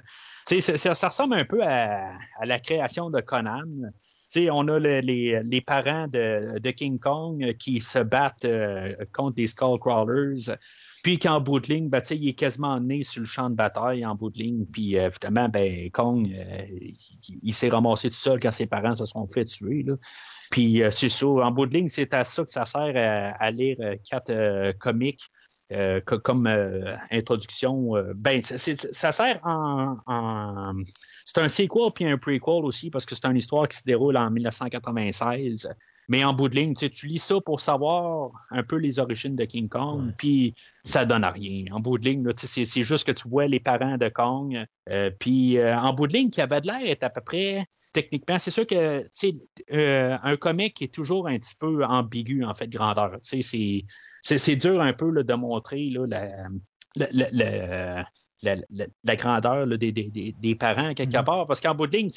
Ça, 0.46 0.94
ça- 0.94 1.08
ressemble 1.08 1.36
un 1.36 1.46
peu 1.46 1.64
à, 1.64 2.12
à 2.42 2.46
la 2.46 2.60
création 2.60 3.10
de 3.10 3.22
Conan. 3.22 3.64
Tu 4.30 4.42
sais, 4.42 4.50
on 4.52 4.68
a 4.68 4.78
le- 4.78 5.00
les, 5.00 5.40
les 5.44 5.62
parents 5.62 6.08
de, 6.10 6.60
de 6.60 6.72
King 6.72 7.00
Kong 7.00 7.56
qui 7.58 7.80
se 7.80 8.00
battent 8.00 8.44
euh, 8.44 8.94
contre 9.14 9.36
des 9.36 9.48
Skullcrawlers. 9.48 10.58
Puis 11.02 11.18
qu'en 11.20 11.40
bout 11.40 11.60
de 11.62 11.68
ligne, 11.68 11.88
ben, 11.88 12.02
il 12.10 12.28
est 12.28 12.34
quasiment 12.34 12.80
né 12.80 13.04
sur 13.04 13.22
le 13.22 13.28
champ 13.28 13.50
de 13.50 13.56
bataille 13.56 14.06
en 14.06 14.16
bout 14.16 14.32
de 14.32 14.40
ligne. 14.40 14.66
Puis 14.66 14.98
euh, 14.98 15.10
finalement, 15.12 15.48
ben, 15.48 15.90
Kong, 15.92 16.28
euh, 16.36 16.64
il, 16.70 16.98
il 17.44 17.54
s'est 17.54 17.70
ramassé 17.70 18.10
tout 18.10 18.16
seul 18.16 18.40
quand 18.42 18.52
ses 18.52 18.66
parents 18.66 18.96
se 18.96 19.06
sont 19.06 19.26
fait 19.28 19.46
tuer. 19.46 19.84
Là. 19.84 19.96
Puis 20.52 20.82
euh, 20.82 20.92
c'est 20.92 21.10
ça, 21.10 21.26
en 21.28 21.52
bout 21.52 21.66
de 21.66 21.76
ligne, 21.76 21.90
c'est 21.90 22.14
à 22.14 22.24
ça 22.24 22.44
que 22.44 22.52
ça 22.52 22.66
sert 22.66 22.94
à, 23.40 23.52
lire 23.52 23.78
euh, 23.80 23.96
quatre 24.10 24.30
euh, 24.30 24.74
comics 24.80 25.22
co- 26.06 26.20
comme 26.20 26.48
introduction. 27.12 27.94
ben, 28.16 28.42
ça 28.44 29.12
sert 29.12 29.40
en. 29.44 29.98
en- 30.06 30.74
c'est 31.26 31.40
un 31.40 31.50
sequel 31.50 31.92
puis 31.94 32.06
un 32.06 32.18
prequel 32.18 32.64
aussi 32.66 32.90
parce 32.92 33.06
que 33.06 33.16
c'est 33.16 33.26
une 33.26 33.38
histoire 33.38 33.68
qui 33.68 33.78
se 33.78 33.84
déroule 33.84 34.16
en 34.18 34.30
1996. 34.30 35.68
Mais 36.08 36.24
en 36.24 36.34
bout 36.34 36.50
de 36.50 36.56
ligne, 36.56 36.74
tu 36.74 37.08
lis 37.08 37.20
ça 37.20 37.36
pour 37.44 37.60
savoir 37.60 38.32
un 38.52 38.64
peu 38.64 38.76
les 38.76 39.00
origines 39.00 39.36
de 39.36 39.46
King 39.46 39.68
Kong, 39.70 40.14
puis 40.18 40.54
ça 40.84 41.06
donne 41.06 41.24
à 41.24 41.32
rien. 41.32 41.66
En 41.72 41.80
bout 41.80 41.98
de 41.98 42.06
ligne, 42.06 42.28
c'est 42.36 42.84
juste 42.84 43.08
que 43.08 43.12
tu 43.12 43.28
vois 43.28 43.48
les 43.48 43.60
parents 43.60 43.98
de 43.98 44.10
Kong, 44.10 44.66
euh, 44.90 45.12
puis 45.20 45.58
euh, 45.58 45.78
en 45.78 45.94
bout 45.94 46.08
de 46.08 46.14
ligne, 46.14 46.30
qui 46.30 46.42
avait 46.42 46.62
de 46.62 46.68
l'air 46.68 46.82
est 46.84 47.04
à 47.04 47.10
peu 47.10 47.22
près 47.22 47.66
techniquement, 47.94 48.38
c'est 48.40 48.52
sûr 48.52 48.68
que 48.68 49.06
euh, 49.72 50.18
un 50.22 50.36
comic 50.36 50.82
est 50.82 50.94
toujours 50.94 51.30
un 51.30 51.38
petit 51.40 51.56
peu 51.58 51.86
ambigu 51.86 52.44
en 52.44 52.54
fait 52.54 52.68
de 52.68 52.78
grandeur. 52.78 53.18
C'est 53.22 54.56
dur 54.58 54.82
un 54.82 54.92
peu 54.94 55.10
là, 55.12 55.24
de 55.24 55.34
montrer 55.34 55.90
là, 55.92 56.06
la, 56.06 57.08
la, 57.12 57.30
la- 57.32 58.06
la- 58.44 58.56
la- 58.56 58.62
la- 58.70 58.86
la 59.04 59.16
grandeur 59.16 59.66
là, 59.66 59.78
des, 59.78 59.92
des- 59.92 60.34
des- 60.40 60.56
parents 60.56 60.94
quelque 60.94 61.24
part. 61.24 61.46
Parce 61.46 61.62
qu'en 61.62 61.76
bout 61.76 61.88
de 61.88 61.98
ligne, 61.98 62.12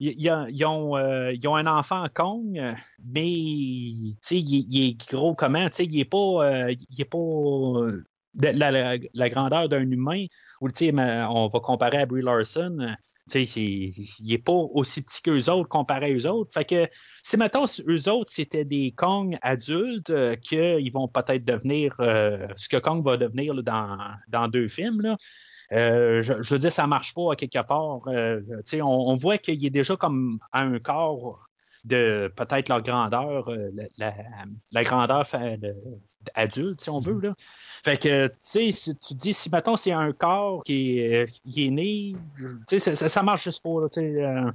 ils, 0.00 0.64
ont, 0.64 0.96
euh, 0.96 1.32
ils 1.32 1.46
ont 1.48 1.56
un 1.56 1.66
enfant 1.66 2.06
Kong, 2.14 2.60
mais 3.04 3.28
il, 3.30 4.16
est- 4.30 4.40
il 4.40 4.86
est 4.88 5.08
gros 5.10 5.34
comment? 5.34 5.68
Il 5.78 5.90
n'est 5.96 6.04
pas, 6.04 6.18
euh, 6.18 6.74
il 6.90 7.00
est 7.00 7.04
pas 7.04 7.18
euh, 7.18 8.04
la, 8.34 9.28
grandeur 9.28 9.68
d'un 9.68 9.90
humain. 9.90 10.26
Ou 10.60 10.68
on 10.80 11.48
va 11.48 11.60
comparer 11.60 11.98
à 11.98 12.06
Brie 12.06 12.22
Larson. 12.22 12.94
il 13.34 13.92
n'est 14.26 14.38
pas 14.38 14.52
aussi 14.52 15.02
petit 15.02 15.22
qu'eux 15.22 15.50
autres 15.50 15.68
comparé 15.68 16.16
aux 16.16 16.26
autres. 16.26 16.52
Fait 16.52 16.64
que 16.64 16.88
si 17.22 17.36
maintenant 17.36 17.64
eux 17.86 18.08
autres 18.08 18.32
c'était 18.32 18.64
des 18.64 18.92
Kong 18.92 19.36
adultes, 19.42 20.10
euh, 20.10 20.34
qu'ils 20.34 20.90
vont 20.92 21.08
peut-être 21.08 21.44
devenir 21.44 21.94
ce 21.98 22.68
que 22.68 22.76
Kong 22.78 23.04
va 23.04 23.16
devenir 23.16 23.54
là, 23.54 23.62
dans, 23.62 23.98
dans 24.28 24.48
deux 24.48 24.66
films, 24.68 25.00
là, 25.02 25.16
je, 25.70 26.42
je 26.42 26.54
veux 26.54 26.58
dire, 26.58 26.72
ça 26.72 26.86
marche 26.86 27.14
pas 27.14 27.32
à 27.32 27.36
quelque 27.36 27.62
part. 27.66 28.00
Euh, 28.08 28.40
on, 28.74 28.84
on 28.84 29.14
voit 29.16 29.38
qu'il 29.38 29.64
est 29.64 29.70
déjà 29.70 29.96
comme 29.96 30.38
à 30.52 30.62
un 30.62 30.78
corps 30.78 31.46
de 31.84 32.32
peut-être 32.36 32.68
leur 32.68 32.82
grandeur, 32.82 33.48
euh, 33.50 33.70
la, 33.74 33.84
la- 33.98 34.14
la 34.72 34.84
grandeur 34.84 35.24
adulte, 36.34 36.80
si 36.80 36.90
on 36.90 36.98
veut. 36.98 37.20
Là. 37.20 37.34
Fait 37.84 37.96
que, 37.96 38.26
tu 38.28 38.72
sais, 38.72 38.94
tu 39.06 39.14
dis, 39.14 39.32
si 39.32 39.48
maintenant 39.50 39.76
c'est 39.76 39.92
un 39.92 40.12
corps 40.12 40.62
qui 40.64 40.98
est, 40.98 41.40
qui 41.50 41.66
est 41.66 41.70
né, 41.70 42.14
tu 42.68 42.78
sais, 42.80 42.94
ça, 42.94 43.08
ça, 43.08 43.22
marche 43.22 43.44
juste 43.44 43.62
pas. 43.62 43.88
Tu 43.90 44.00
sais, 44.00 44.24
euh, 44.24 44.50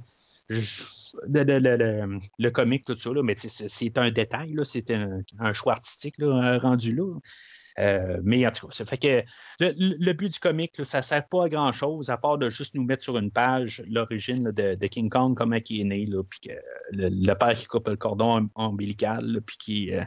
le, 0.48 1.42
le, 1.42 1.58
le, 1.58 1.76
le- 1.76 2.18
le 2.38 2.50
comique, 2.50 2.84
tout 2.84 2.94
ça, 2.96 3.10
là, 3.12 3.22
mais 3.22 3.34
c'est 3.38 3.98
un 3.98 4.10
détail, 4.10 4.54
c'est 4.64 4.90
un, 4.90 5.20
un 5.38 5.52
choix 5.52 5.72
artistique 5.72 6.18
là, 6.18 6.58
rendu 6.58 6.94
là. 6.94 7.18
Euh, 7.78 8.20
mais 8.22 8.46
en 8.46 8.50
tout 8.50 8.68
cas, 8.68 8.74
ça 8.74 8.84
fait 8.84 8.98
que 8.98 9.22
le, 9.58 10.12
but 10.12 10.32
du 10.32 10.38
comic, 10.38 10.78
là, 10.78 10.84
ça 10.84 10.98
ne 10.98 11.02
sert 11.02 11.26
pas 11.26 11.46
à 11.46 11.48
grand 11.48 11.72
chose 11.72 12.10
à 12.10 12.16
part 12.16 12.38
de 12.38 12.48
juste 12.48 12.74
nous 12.74 12.84
mettre 12.84 13.02
sur 13.02 13.18
une 13.18 13.30
page 13.30 13.82
l'origine 13.88 14.52
de, 14.52 14.86
King 14.86 15.10
Kong, 15.10 15.36
comment 15.36 15.56
il 15.68 15.80
est 15.80 15.84
né, 15.84 16.04
puis 16.30 16.40
que 16.40 16.54
le, 16.92 17.34
père 17.34 17.54
qui 17.54 17.66
coupe 17.66 17.88
le 17.88 17.96
cordon 17.96 18.36
om- 18.36 18.50
ombilical, 18.54 19.40
puis 19.44 19.56
qui, 19.56 19.92
euh, 19.92 20.04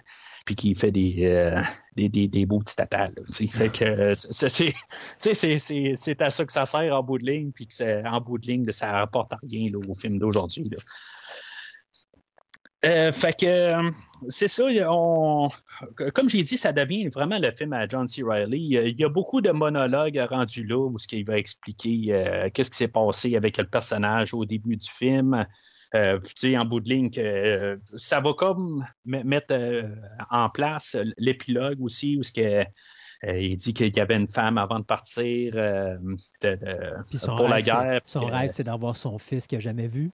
qui 0.55 0.75
fait 0.75 0.91
des, 0.91 1.25
euh, 1.25 1.61
des, 1.95 2.07
des, 2.07 2.27
des 2.27 2.45
beaux 2.45 2.59
petits 2.59 2.75
tatas. 2.75 3.09
Fait 3.49 3.69
que 3.69 4.13
c'est- 4.13 4.73
à 6.21 6.29
ça 6.29 6.45
que 6.45 6.53
ça 6.53 6.65
sert 6.65 6.95
en 6.95 7.03
bout 7.03 7.17
de 7.17 7.25
ligne, 7.25 7.51
puis 7.51 7.67
en 8.05 8.21
bout 8.21 8.37
de 8.37 8.47
ligne, 8.47 8.71
ça 8.71 8.93
rapporte 8.93 9.33
à 9.33 9.39
rien 9.43 9.67
au 9.73 9.93
film 9.93 10.19
d'aujourd'hui. 10.19 10.69
Euh, 12.85 13.11
fait 13.11 13.39
que 13.39 13.45
euh, 13.45 13.91
c'est 14.29 14.47
ça, 14.47 14.65
on, 14.89 15.49
comme 16.13 16.29
j'ai 16.29 16.43
dit, 16.43 16.57
ça 16.57 16.71
devient 16.71 17.07
vraiment 17.09 17.39
le 17.39 17.51
film 17.51 17.73
à 17.73 17.87
John 17.87 18.07
C. 18.07 18.21
Reilly. 18.23 18.57
Il 18.57 18.71
y 18.71 18.77
a- 18.77 18.83
il 18.83 19.07
beaucoup 19.07 19.41
de 19.41 19.49
monologues 19.51 20.23
rendus 20.29 20.63
là 20.63 20.77
où 20.77 20.97
ce 20.99 21.07
qu'il 21.07 21.25
va 21.25 21.37
expliquer 21.37 22.05
euh, 22.09 22.49
qu'est-ce 22.53 22.69
qui 22.69 22.77
s'est 22.77 22.87
passé 22.87 23.35
avec 23.35 23.57
le 23.57 23.65
personnage 23.65 24.33
au 24.33 24.45
début 24.45 24.77
du 24.77 24.87
film. 24.89 25.45
Euh, 25.95 26.19
puis, 26.19 26.33
tu 26.35 26.51
sais, 26.51 26.57
en 26.57 26.65
bout 26.65 26.79
de 26.81 26.89
ligne, 26.89 27.09
euh, 27.17 27.77
ça 27.95 28.19
va 28.19 28.33
comme 28.33 28.85
me- 29.05 29.23
mettre 29.23 29.55
en 30.29 30.49
place 30.49 30.97
l'épilogue 31.17 31.81
aussi 31.81 32.17
où 32.17 32.23
ce 32.23 32.31
que 32.31 32.63
euh, 33.23 33.39
il 33.39 33.57
dit 33.57 33.73
qu'il 33.73 33.95
y 33.95 33.99
avait 33.99 34.17
une 34.17 34.27
femme 34.27 34.57
avant 34.59 34.79
de 34.79 34.85
partir 34.85 35.53
euh, 35.55 35.97
de- 36.41 36.55
de- 36.55 37.35
pour 37.37 37.47
la 37.47 37.55
rêve, 37.55 37.65
guerre. 37.65 38.01
Son 38.03 38.19
que- 38.27 38.31
rêve, 38.31 38.49
c'est 38.53 38.63
d'avoir 38.65 38.95
son 38.95 39.17
fils 39.17 39.47
qu'il 39.47 39.57
n'a 39.57 39.61
jamais 39.63 39.87
vu. 39.87 40.11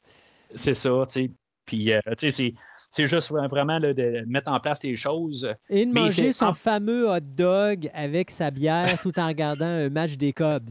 c'est 0.55 0.75
ça, 0.75 1.03
tu 1.07 1.13
sais. 1.13 1.31
Puis, 1.65 1.91
euh, 1.93 1.99
tu 2.17 2.25
sais, 2.27 2.31
c'est- 2.31 2.53
c'est 2.91 3.07
juste 3.07 3.31
vraiment 3.31 3.79
là, 3.79 3.93
de 3.93 4.23
mettre 4.27 4.51
en 4.51 4.59
place 4.59 4.83
les 4.83 4.95
choses. 4.95 5.53
Et 5.69 5.85
de 5.85 5.91
Mais 5.91 6.01
manger 6.01 6.33
son 6.33 6.45
en- 6.45 6.53
fameux 6.53 7.09
hot 7.09 7.19
dog 7.21 7.89
avec 7.93 8.31
sa 8.31 8.51
bière 8.51 8.99
tout 9.01 9.17
en 9.19 9.27
regardant 9.27 9.65
un 9.65 9.89
match 9.89 10.17
des 10.17 10.33
Cubs. 10.33 10.69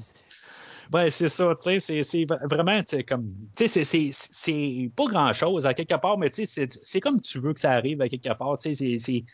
Ouais, 0.93 1.09
c'est 1.10 1.31
ça, 1.31 1.55
tu 1.62 1.70
sais, 1.70 1.81
c'est- 1.81 2.02
c'est 2.02 2.27
vraiment, 2.51 2.78
tu 2.82 2.97
sais, 2.97 3.02
comme, 3.02 3.32
tu 3.56 3.66
sais, 3.66 3.69
c'est- 3.69 3.85
c'est- 3.85 4.10
c'est 4.12 4.90
pas 4.94 5.06
grand-chose 5.06 5.64
à 5.64 5.73
quelque 5.73 5.94
part, 5.94 6.19
mais 6.19 6.28
tu 6.28 6.44
sais, 6.44 6.47
c'est- 6.47 6.78
c'est 6.82 7.01
comme 7.01 7.19
tu 7.20 7.39
veux 7.39 7.55
que 7.55 7.60
ça 7.60 7.70
arrive 7.70 8.02
à 8.02 8.09
quelque 8.10 8.35
part, 8.35 8.59
tu 8.59 8.74
sais, 8.74 8.98
c'est- 8.98 9.24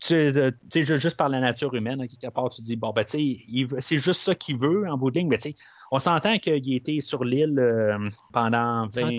tu 0.00 0.32
sais, 0.70 0.82
juste 0.98 1.16
par 1.16 1.28
la 1.28 1.38
nature 1.38 1.72
humaine, 1.74 2.00
à 2.00 2.08
quelque 2.08 2.32
part, 2.32 2.48
tu 2.48 2.62
dis, 2.62 2.74
bon, 2.74 2.90
ben, 2.90 3.04
tu 3.04 3.36
sais, 3.46 3.66
c'est 3.78 3.98
juste 3.98 4.22
ça 4.22 4.34
qu'il 4.34 4.56
veut 4.58 4.88
en 4.90 4.98
bout 4.98 5.12
de 5.12 5.20
ligne, 5.20 5.28
mais 5.28 5.38
tu 5.38 5.50
sais, 5.50 5.56
on 5.92 6.00
s'entend 6.00 6.38
qu'il 6.38 6.74
était 6.74 7.00
sur 7.00 7.22
l'île 7.22 7.60
euh, 7.60 7.96
pendant 8.32 8.88
20, 8.88 9.16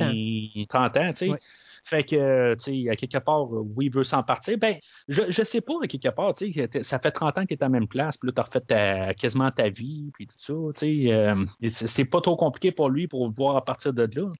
30 0.67 0.97
ans, 0.97 1.09
tu 1.11 1.15
sais. 1.17 1.29
Ouais. 1.29 1.37
Fait 1.87 2.03
que, 2.03 2.55
tu 2.55 2.83
sais, 2.85 2.89
à 2.89 2.95
quelque 2.95 3.19
part, 3.19 3.43
euh, 3.43 3.63
oui, 3.75 3.85
il 3.85 3.93
veut 3.93 4.03
s'en 4.03 4.23
partir. 4.23 4.57
Ben, 4.57 4.75
je, 5.07 5.21
je 5.29 5.43
sais 5.43 5.61
pas, 5.61 5.75
à 5.83 5.87
quelque 5.87 6.09
part, 6.09 6.33
tu 6.33 6.51
sais, 6.51 6.67
ça 6.81 6.97
fait 6.97 7.11
30 7.11 7.37
ans 7.37 7.41
que 7.43 7.49
tu 7.49 7.53
es 7.53 7.63
à 7.63 7.67
la 7.67 7.69
même 7.69 7.87
place, 7.87 8.17
puis 8.17 8.27
là, 8.27 8.33
tu 8.33 8.41
as 8.41 8.43
refait 8.43 9.15
quasiment 9.15 9.51
ta 9.51 9.69
vie, 9.69 10.09
puis 10.15 10.25
tout 10.25 10.35
ça, 10.35 10.53
tu 10.75 11.05
sais. 11.05 11.13
euh, 11.13 11.45
c'est 11.69 12.05
pas 12.05 12.21
trop 12.21 12.35
compliqué 12.35 12.71
pour 12.71 12.89
lui 12.89 13.07
pour 13.07 13.31
voir 13.31 13.55
à 13.55 13.63
partir 13.63 13.93
de 13.93 14.09
là. 14.19 14.31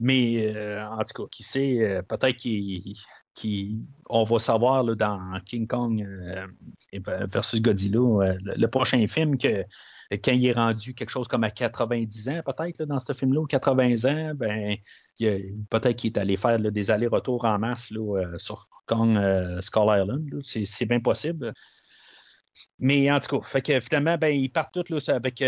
Mais, 0.00 0.54
euh, 0.56 0.86
en 0.88 1.04
tout 1.04 1.22
cas, 1.22 1.28
qui 1.30 1.42
sait, 1.42 2.02
peut-être 2.08 2.36
qu'il. 2.36 2.94
On 4.08 4.24
va 4.24 4.38
savoir 4.38 4.84
dans 4.84 5.40
King 5.44 5.66
Kong 5.66 6.02
euh, 6.02 6.46
versus 7.26 7.60
Godzilla, 7.60 7.98
euh, 7.98 8.38
le, 8.42 8.66
prochain 8.66 9.06
film, 9.06 9.38
que 9.38 9.64
quand 10.10 10.32
il 10.32 10.46
est 10.46 10.52
rendu 10.52 10.94
quelque 10.94 11.10
chose 11.10 11.28
comme 11.28 11.44
à 11.44 11.50
90 11.50 12.28
ans, 12.30 12.40
peut-être, 12.44 12.84
dans 12.84 12.98
ce 12.98 13.12
film-là, 13.12 13.40
ou 13.40 13.46
80 13.46 14.04
ans, 14.10 14.32
ben, 14.34 14.76
peut-être 15.18 15.96
qu'il 15.96 16.12
est 16.12 16.18
allé 16.18 16.36
faire 16.36 16.58
des 16.58 16.90
allers-retours 16.90 17.44
en 17.44 17.58
masse 17.58 17.92
euh, 17.92 18.38
sur 18.38 18.68
Kong 18.86 19.18
Skull 19.60 20.00
Island. 20.00 20.40
C'est, 20.42 20.86
bien 20.86 21.00
possible. 21.00 21.52
Mais 22.80 23.10
en 23.12 23.20
tout 23.20 23.38
cas, 23.38 23.46
fait 23.46 23.62
que 23.62 23.80
finalement, 23.80 24.16
ben, 24.16 24.34
ils 24.34 24.48
partent 24.48 24.82
tous 24.84 25.08
avec, 25.10 25.44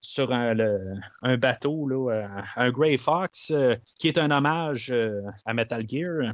sur 0.00 0.32
un, 0.32 1.36
bateau, 1.36 2.10
un 2.10 2.70
Grey 2.70 2.96
Fox, 2.96 3.52
qui 3.98 4.08
est 4.08 4.18
un 4.18 4.30
hommage 4.30 4.94
à 5.44 5.52
Metal 5.52 5.84
Gear. 5.86 6.32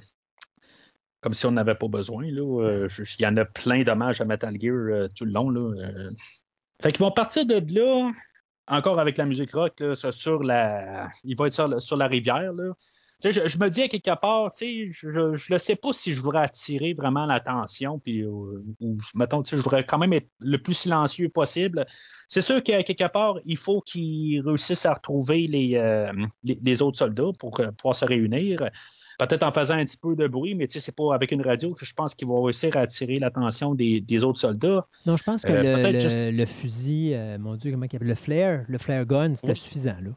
Comme 1.26 1.34
si 1.34 1.44
on 1.44 1.50
n'avait 1.50 1.74
pas 1.74 1.88
besoin. 1.88 2.24
Euh, 2.24 2.88
Il 3.18 3.22
y 3.22 3.26
en 3.26 3.36
a 3.36 3.44
plein 3.44 3.82
d'hommages 3.82 4.20
à 4.20 4.24
Metal 4.24 4.54
Gear 4.60 4.74
euh, 4.76 5.08
tout 5.12 5.24
le 5.24 5.32
long. 5.32 5.50
Là. 5.50 5.60
euh. 5.60 6.10
Fait 6.80 6.92
qu'ils 6.92 7.00
vont 7.00 7.10
partir 7.10 7.44
de 7.44 7.60
là, 7.74 8.12
encore 8.68 9.00
avec 9.00 9.18
la 9.18 9.24
musique 9.24 9.50
rock, 9.50 9.80
là, 9.80 9.96
sur 9.96 10.44
la. 10.44 11.10
Il 11.24 11.36
va 11.36 11.48
être 11.48 11.80
sur, 11.80 11.96
la- 11.96 12.06
rivière. 12.06 12.52
Je, 13.24 13.58
me 13.58 13.68
dis 13.68 13.82
à 13.82 13.88
quelque 13.88 14.14
part, 14.20 14.52
je 14.60 15.52
ne 15.52 15.58
sais 15.58 15.74
pas 15.74 15.92
si 15.92 16.14
je 16.14 16.22
voudrais 16.22 16.44
attirer 16.44 16.94
vraiment 16.94 17.26
l'attention, 17.26 17.98
puis 17.98 18.24
ou 18.24 18.62
mettons, 19.16 19.42
je 19.42 19.56
voudrais 19.56 19.84
quand 19.84 19.98
même 19.98 20.12
être 20.12 20.28
le 20.38 20.58
plus 20.58 20.74
silencieux 20.74 21.28
possible. 21.28 21.86
C'est 22.28 22.40
sûr 22.40 22.62
qu'à 22.62 22.84
quelque 22.84 23.08
part, 23.08 23.40
il 23.44 23.56
faut 23.56 23.80
qu'ils 23.80 24.42
réussissent 24.42 24.86
à 24.86 24.94
retrouver 24.94 25.48
les, 25.48 26.82
autres 26.82 26.98
soldats 26.98 27.32
pour 27.36 27.60
pouvoir 27.76 27.96
se 27.96 28.04
réunir. 28.04 28.70
Peut-être 29.18 29.42
en 29.44 29.50
faisant 29.50 29.74
un 29.76 29.84
petit 29.84 29.96
peu 29.96 30.14
de 30.14 30.26
bruit, 30.26 30.54
mais 30.54 30.66
c'est 30.68 30.94
pas 30.94 31.14
avec 31.14 31.32
une 31.32 31.40
radio 31.42 31.72
que 31.74 31.86
je 31.86 31.94
pense 31.94 32.14
qu'ils 32.14 32.28
vont 32.28 32.42
réussir 32.42 32.76
à 32.76 32.80
attirer 32.80 33.18
l'attention 33.18 33.74
des, 33.74 34.00
des 34.00 34.24
autres 34.24 34.40
soldats. 34.40 34.86
Non, 35.06 35.16
je 35.16 35.22
pense 35.24 35.42
que 35.42 35.52
Euh, 35.52 35.90
le, 35.92 36.00
juste- 36.00 36.30
le 36.30 36.44
fusil, 36.46 37.12
euh, 37.14 37.38
mon 37.38 37.56
Dieu, 37.56 37.70
comment 37.72 37.86
il 37.90 37.96
appelle 37.96 38.08
Le 38.08 38.14
flare, 38.14 38.64
le 38.68 38.78
flare 38.78 39.06
gun, 39.06 39.34
c'était 39.34 39.48
Oui. 39.52 39.56
suffisant, 39.56 39.96
là. 40.02 40.10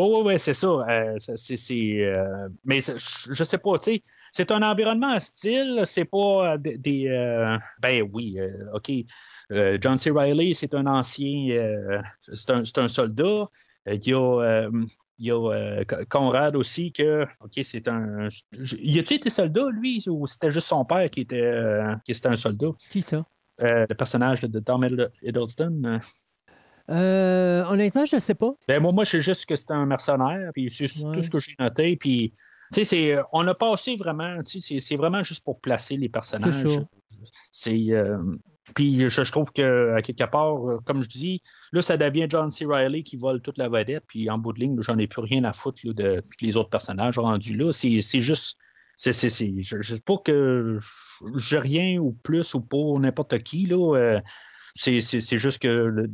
Oui, 0.00 0.06
oui, 0.12 0.22
oui, 0.26 0.38
c'est 0.38 0.54
ça. 0.54 0.68
Euh, 0.68 1.16
c'est, 1.18 2.04
euh, 2.04 2.48
mais 2.64 2.80
je 2.80 3.44
sais 3.44 3.58
pas, 3.58 3.78
tu 3.78 3.94
sais, 3.96 4.02
c'est 4.30 4.52
un 4.52 4.62
environnement 4.62 5.16
hostile, 5.16 5.82
c'est 5.86 6.04
pas 6.04 6.56
des. 6.56 6.78
des, 6.78 7.08
euh, 7.08 7.58
ben 7.82 8.08
oui, 8.12 8.38
OK. 8.74 8.92
John 9.80 9.98
C. 9.98 10.10
Riley, 10.14 10.54
c'est 10.54 10.74
un 10.74 10.86
ancien. 10.86 11.48
c'est, 12.32 12.50
un, 12.50 12.62
un 12.76 12.88
soldat. 12.88 13.48
Il 13.90 14.06
y 14.06 14.12
a, 14.14 14.68
il 15.18 15.26
y 15.26 15.30
a 15.30 15.34
euh, 15.52 15.84
Co- 15.84 16.04
Conrad 16.08 16.56
aussi, 16.56 16.92
que, 16.92 17.26
OK, 17.40 17.58
c'est 17.62 17.88
un. 17.88 18.28
Y 18.52 18.98
a-tu 19.00 19.14
été 19.14 19.30
soldat, 19.30 19.68
lui, 19.72 20.04
ou 20.08 20.26
c'était 20.26 20.50
juste 20.50 20.68
son 20.68 20.84
père 20.84 21.10
qui 21.10 21.20
était, 21.22 21.40
euh, 21.42 21.94
qui 22.04 22.12
était 22.12 22.28
un 22.28 22.36
soldat? 22.36 22.68
Qui 22.90 23.02
ça? 23.02 23.24
Euh, 23.60 23.86
le 23.88 23.94
personnage 23.94 24.42
de 24.42 24.60
Tom 24.60 24.84
Hiddle- 24.84 25.10
Hiddleston. 25.22 26.00
honnêtement, 26.88 28.04
je 28.04 28.16
ne 28.16 28.20
sais 28.20 28.34
pas. 28.34 28.52
Ben, 28.68 28.80
moi, 28.80 28.92
moi, 28.92 29.04
je 29.04 29.10
sais 29.10 29.20
juste 29.20 29.46
que 29.46 29.56
c'est 29.56 29.70
un 29.70 29.86
mercenaire, 29.86 30.50
puis 30.52 30.70
c'est 30.70 30.84
Ouais. 31.04 31.12
tout 31.12 31.22
ce 31.22 31.30
que 31.30 31.40
j'ai 31.40 31.54
noté. 31.58 31.96
Puis, 31.96 32.32
tu 32.72 32.80
sais, 32.80 32.84
c'est, 32.84 33.16
on 33.32 33.46
a 33.48 33.54
passé 33.54 33.96
vraiment, 33.96 34.42
tu 34.42 34.60
sais, 34.60 34.74
c'est, 34.74 34.80
c'est 34.80 34.96
vraiment 34.96 35.22
juste 35.22 35.44
pour 35.44 35.60
placer 35.60 35.96
les 35.96 36.08
personnages. 36.08 36.80
C'est 37.50 37.86
euh, 37.90 38.18
puis 38.74 39.08
je, 39.08 39.22
je 39.22 39.32
trouve 39.32 39.50
que, 39.52 39.94
à 39.96 40.02
quelque 40.02 40.24
part, 40.24 40.68
euh, 40.68 40.78
comme 40.84 41.02
je 41.02 41.08
dis, 41.08 41.42
là, 41.72 41.82
ça 41.82 41.96
devient 41.96 42.26
John 42.28 42.50
C. 42.50 42.64
Riley 42.66 43.02
qui 43.02 43.16
vole 43.16 43.40
toute 43.40 43.58
la 43.58 43.68
vedette, 43.68 44.04
puis 44.06 44.28
en 44.30 44.38
bout 44.38 44.52
de 44.52 44.60
ligne, 44.60 44.76
j'en 44.82 44.98
ai 44.98 45.06
plus 45.06 45.22
rien 45.22 45.44
à 45.44 45.52
foutre 45.52 45.80
là, 45.84 45.92
de 45.92 46.20
tous 46.20 46.44
les 46.44 46.56
autres 46.56 46.70
personnages 46.70 47.18
rendus 47.18 47.56
là. 47.56 47.72
C'est, 47.72 48.00
juste. 48.20 48.56
C'est, 48.96 49.12
je, 49.12 49.82
sais 49.82 50.00
pas 50.00 50.16
que 50.24 50.78
j'ai 51.36 51.58
rien 51.58 51.98
ou 51.98 52.12
plus 52.22 52.54
ou 52.54 52.60
pas 52.60 52.98
n'importe 52.98 53.38
qui, 53.42 53.66
là. 53.66 53.96
euh, 53.96 54.20
c'est, 54.74 55.00
juste 55.38 55.60
que 55.60 56.08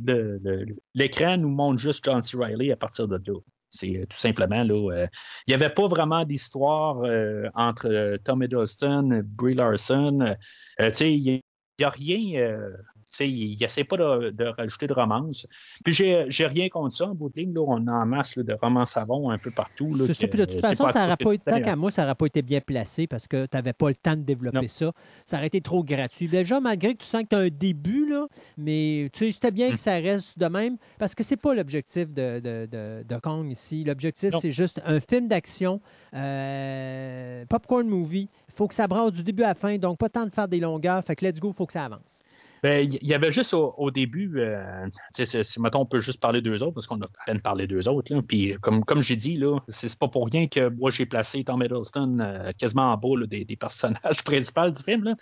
l'écran 0.93 1.37
nous 1.37 1.49
montre 1.49 1.79
juste 1.79 2.03
John 2.03 2.21
C. 2.21 2.37
Riley 2.37 2.71
à 2.71 2.75
partir 2.75 3.07
de 3.07 3.15
là. 3.15 3.39
C'est 3.69 3.97
euh, 3.97 4.05
tout 4.05 4.17
simplement 4.17 4.63
là. 4.63 4.91
euh, 4.93 5.07
il 5.47 5.51
n'y 5.51 5.53
avait 5.53 5.73
pas 5.73 5.87
vraiment 5.87 6.23
d'histoire 6.23 7.01
euh, 7.03 7.47
entre 7.55 7.87
euh, 7.87 8.17
Tom 8.23 8.41
Hiddleston, 8.41 9.21
Brie 9.25 9.53
Larson. 9.53 10.35
euh, 10.79 10.91
il 11.01 11.41
n'y 11.79 11.85
a 11.85 11.89
rien. 11.89 12.39
euh, 12.41 12.71
tu 13.11 13.19
sais, 13.19 13.29
il 13.31 13.57
n'essaie 13.61 13.85
pas 13.85 13.95
de, 13.95 14.31
de 14.31 14.43
rajouter 14.43 14.87
de 14.87 14.93
romance. 14.93 15.47
Puis 15.85 15.93
j'ai 15.93 16.47
rien 16.47 16.67
contre 16.67 16.93
ça. 16.93 17.05
En 17.05 17.15
bout 17.15 17.29
de 17.29 17.39
ligne, 17.39 17.53
là, 17.53 17.61
on 17.65 17.87
a 17.87 17.91
en 17.93 18.05
masse 18.05 18.35
là, 18.35 18.43
de 18.43 18.51
romans 18.61 18.83
savons 18.85 19.29
un 19.29 19.37
peu 19.37 19.51
partout. 19.51 19.95
C'est 20.05 20.13
sûr, 20.13 20.29
puis 20.29 20.37
de 20.39 20.43
toute 20.43 20.59
façon, 20.59 20.89
ça 20.89 21.03
n'aurait 21.03 21.15
pas 21.15 21.31
été, 21.33 21.43
tant 21.49 21.61
qu'à 21.61 21.77
moi, 21.77 21.91
ça 21.91 22.01
n'aurait 22.01 22.15
pas 22.15 22.25
été 22.25 22.41
bien 22.41 22.59
placé 22.59 23.07
parce 23.07 23.29
que 23.29 23.45
tu 23.45 23.55
n'avais 23.55 23.71
pas 23.71 23.87
le 23.87 23.95
temps 23.95 24.17
de 24.17 24.21
développer 24.23 24.59
Non. 24.59 24.67
ça. 24.67 24.91
Ça 25.23 25.37
aurait 25.37 25.47
été 25.47 25.61
trop 25.61 25.81
gratuit. 25.81 26.27
Déjà, 26.27 26.59
malgré 26.59 26.93
que 26.93 27.03
tu 27.03 27.05
sens 27.07 27.23
que 27.23 27.29
tu 27.29 27.35
as 27.35 27.39
un 27.39 27.47
début, 27.49 28.05
là, 28.09 28.27
mais 28.57 29.09
tu 29.13 29.27
sais, 29.27 29.31
c'était 29.31 29.51
bien 29.51 29.71
que 29.71 29.79
ça 29.79 29.93
reste 29.93 30.37
de 30.37 30.47
même 30.47 30.75
parce 30.99 31.15
que 31.15 31.23
c'est 31.23 31.37
pas 31.37 31.53
l'objectif 31.53 32.09
de, 32.13 32.41
de, 32.41 32.67
de- 33.07 33.19
Kong 33.19 33.49
ici. 33.49 33.85
L'objectif, 33.85 34.35
c'est 34.41 34.51
juste 34.51 34.81
un 34.85 34.99
film 34.99 35.29
d'action, 35.29 35.79
euh, 36.15 37.45
popcorn 37.45 37.87
movie. 37.87 38.27
Il 38.55 38.57
faut 38.57 38.67
que 38.69 38.73
ça 38.73 38.87
brasse 38.87 39.11
du 39.11 39.21
début 39.23 39.43
à 39.43 39.47
la 39.49 39.53
fin, 39.53 39.77
donc 39.77 39.97
pas 39.97 40.07
tant 40.07 40.25
de 40.25 40.29
faire 40.31 40.47
des 40.47 40.61
longueurs. 40.61 41.03
Fait 41.03 41.15
que 41.15 41.25
let's 41.25 41.39
go, 41.41 41.49
il 41.51 41.55
faut 41.55 41.65
que 41.65 41.73
ça 41.73 41.83
avance. 41.85 42.21
Ben, 42.63 42.89
il 42.89 43.05
y 43.07 43.13
avait 43.13 43.31
juste 43.33 43.53
au, 43.53 43.75
au 43.77 43.91
début, 43.91 44.39
euh, 44.39 44.87
c'est- 45.11 45.59
mettons, 45.59 45.81
on 45.81 45.85
peut 45.85 45.99
juste 45.99 46.19
parler 46.21 46.41
d'eux 46.41 46.63
autres, 46.63 46.71
parce 46.71 46.87
qu'on 46.87 46.99
a 47.01 47.05
à 47.05 47.25
peine 47.27 47.41
parlé 47.41 47.67
d'eux 47.67 47.87
autres. 47.89 48.13
Là. 48.15 48.21
Puis, 48.27 48.55
comme, 48.61 48.83
comme 48.85 49.01
j'ai 49.01 49.17
dit, 49.17 49.35
là, 49.35 49.59
c'est 49.67 49.93
pas 49.99 50.07
pour 50.07 50.27
rien 50.31 50.47
que 50.47 50.69
moi, 50.69 50.89
j'ai 50.89 51.05
placé 51.05 51.43
Tom 51.43 51.61
Hiddleston 51.61 52.17
euh, 52.21 52.51
quasiment 52.57 52.93
en 52.93 52.97
bas 52.97 53.19
là, 53.19 53.27
des, 53.27 53.43
des 53.45 53.55
personnages 53.57 54.23
principaux 54.25 54.69
du 54.69 54.81
film. 54.81 55.03
Là. 55.03 55.15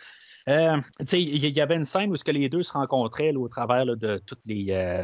Euh, 0.48 0.78
il 1.12 1.46
y, 1.58 1.60
avait 1.62 1.76
une 1.76 1.86
scène 1.86 2.12
où 2.12 2.16
ce 2.16 2.24
que 2.24 2.32
les 2.32 2.48
deux 2.50 2.64
se 2.64 2.74
rencontraient 2.74 3.32
là, 3.34 3.40
au 3.40 3.48
travers 3.50 3.84
là, 3.86 3.96
de 3.96 4.22
toutes 4.26 4.46
les, 4.46 4.68
euh, 4.70 5.04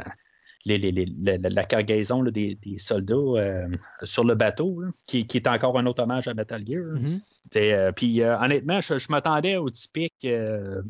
les, 0.65 0.77
les- 0.77 0.91
les- 0.91 1.37
la, 1.37 1.63
cargaison 1.65 2.21
là, 2.21 2.29
des, 2.31 2.55
des 2.55 2.77
soldats 2.77 3.15
euh, 3.15 3.67
sur 4.03 4.23
le 4.23 4.35
bateau, 4.35 4.81
qui, 5.07 5.25
qui 5.27 5.37
est 5.37 5.47
encore 5.47 5.77
un 5.79 5.85
autre 5.87 6.03
hommage 6.03 6.27
à 6.27 6.33
Metal 6.33 6.61
Gear. 6.65 6.83
Mhm. 6.93 7.21
Euh, 7.55 7.91
puis 7.91 8.21
euh, 8.21 8.37
honnêtement, 8.37 8.79
je, 8.81 9.11
m'attendais 9.11 9.57
au 9.57 9.69
typique 9.69 10.13
euh, 10.23 10.81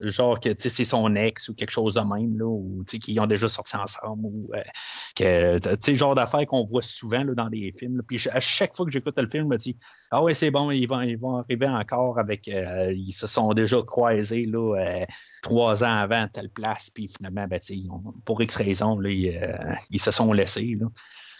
genre 0.00 0.40
que 0.40 0.48
c'est 0.56 0.84
son 0.84 1.14
ex 1.14 1.48
ou 1.48 1.54
quelque 1.54 1.70
chose 1.70 1.94
de 1.94 2.00
même, 2.00 2.38
là, 2.38 2.46
ou 2.46 2.84
qu'ils 2.84 3.20
ont 3.20 3.26
déjà 3.26 3.48
sorti 3.48 3.76
ensemble, 3.76 4.24
ou 4.24 4.50
que 5.14 5.76
tu 5.76 5.96
genre 5.96 6.14
d'affaires 6.14 6.46
qu'on 6.46 6.64
voit 6.64 6.82
souvent 6.82 7.24
dans 7.24 7.48
les 7.48 7.72
films. 7.78 8.02
Puis 8.06 8.26
à 8.30 8.40
chaque 8.40 8.74
fois 8.74 8.86
que 8.86 8.92
j'écoute 8.92 9.18
le 9.18 9.28
film, 9.28 9.44
je 9.44 9.48
me 9.48 9.56
dis 9.56 9.76
Ah 10.10 10.22
ouais, 10.22 10.34
c'est 10.34 10.50
bon, 10.50 10.70
ils 10.70 10.86
vont, 10.86 11.02
ils 11.02 11.18
vont 11.18 11.36
arriver 11.36 11.68
encore 11.68 12.18
avec 12.18 12.46
ils 12.46 13.12
se 13.12 13.26
sont 13.26 13.52
déjà 13.52 13.82
croisés 13.82 14.46
là, 14.46 15.04
trois 15.42 15.84
ans 15.84 15.96
avant 15.98 16.28
telle 16.28 16.50
place, 16.50 16.90
puis 16.90 17.08
finalement, 17.08 17.46
ben, 17.46 17.60
pour 18.24 18.40
X 18.40 18.56
raison, 18.56 18.98
là, 18.98 19.10
ils, 19.10 19.78
ils 19.90 20.00
se 20.00 20.10
sont 20.10 20.32
laissés. 20.32 20.76
Là. 20.80 20.86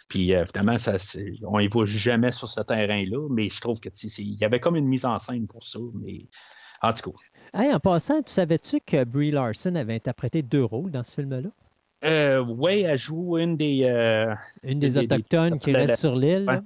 Puis 0.09 0.35
euh, 0.35 0.45
finalement, 0.47 0.78
ça, 0.78 0.97
on 1.45 1.59
ne 1.59 1.69
va 1.69 1.85
jamais 1.85 2.31
sur 2.31 2.49
ce 2.49 2.61
terrain-là, 2.61 3.28
mais 3.31 3.49
je 3.49 3.61
trouve 3.61 3.81
que 3.81 3.89
il 4.19 4.35
y 4.35 4.45
avait 4.45 4.61
comme 4.61 4.77
une 4.77 4.87
mise 4.87 5.05
en 5.05 5.19
scène 5.19 5.47
pour 5.47 5.65
ça. 5.65 5.78
Mais 5.95 6.27
en 6.83 6.93
tout 6.93 7.11
cas, 7.11 7.19
Hey, 7.62 7.73
en 7.73 7.81
passant, 7.81 8.23
tu 8.23 8.33
savais-tu 8.33 8.81
que 8.81 9.05
Brie 9.05 9.31
Larson 9.31 9.74
avait 9.74 9.95
interprété 9.95 10.43
deux 10.43 10.65
rôles 10.65 10.91
dans 10.91 11.03
ce 11.03 11.15
film-là? 11.15 11.49
euh, 12.05 12.45
ouais, 12.45 12.83
elle 12.83 12.99
joue 12.99 13.39
une 13.39 13.57
des. 13.57 13.85
euh, 13.85 14.35
Une 14.62 14.78
des 14.78 14.91
Des- 14.91 15.07
des- 15.07 15.15
Autochtones 15.15 15.59
qui 15.59 15.73
reste 15.73 15.89
la- 15.89 15.97
sur 15.97 16.16
l'île. 16.16 16.45
ouais. 16.47 16.61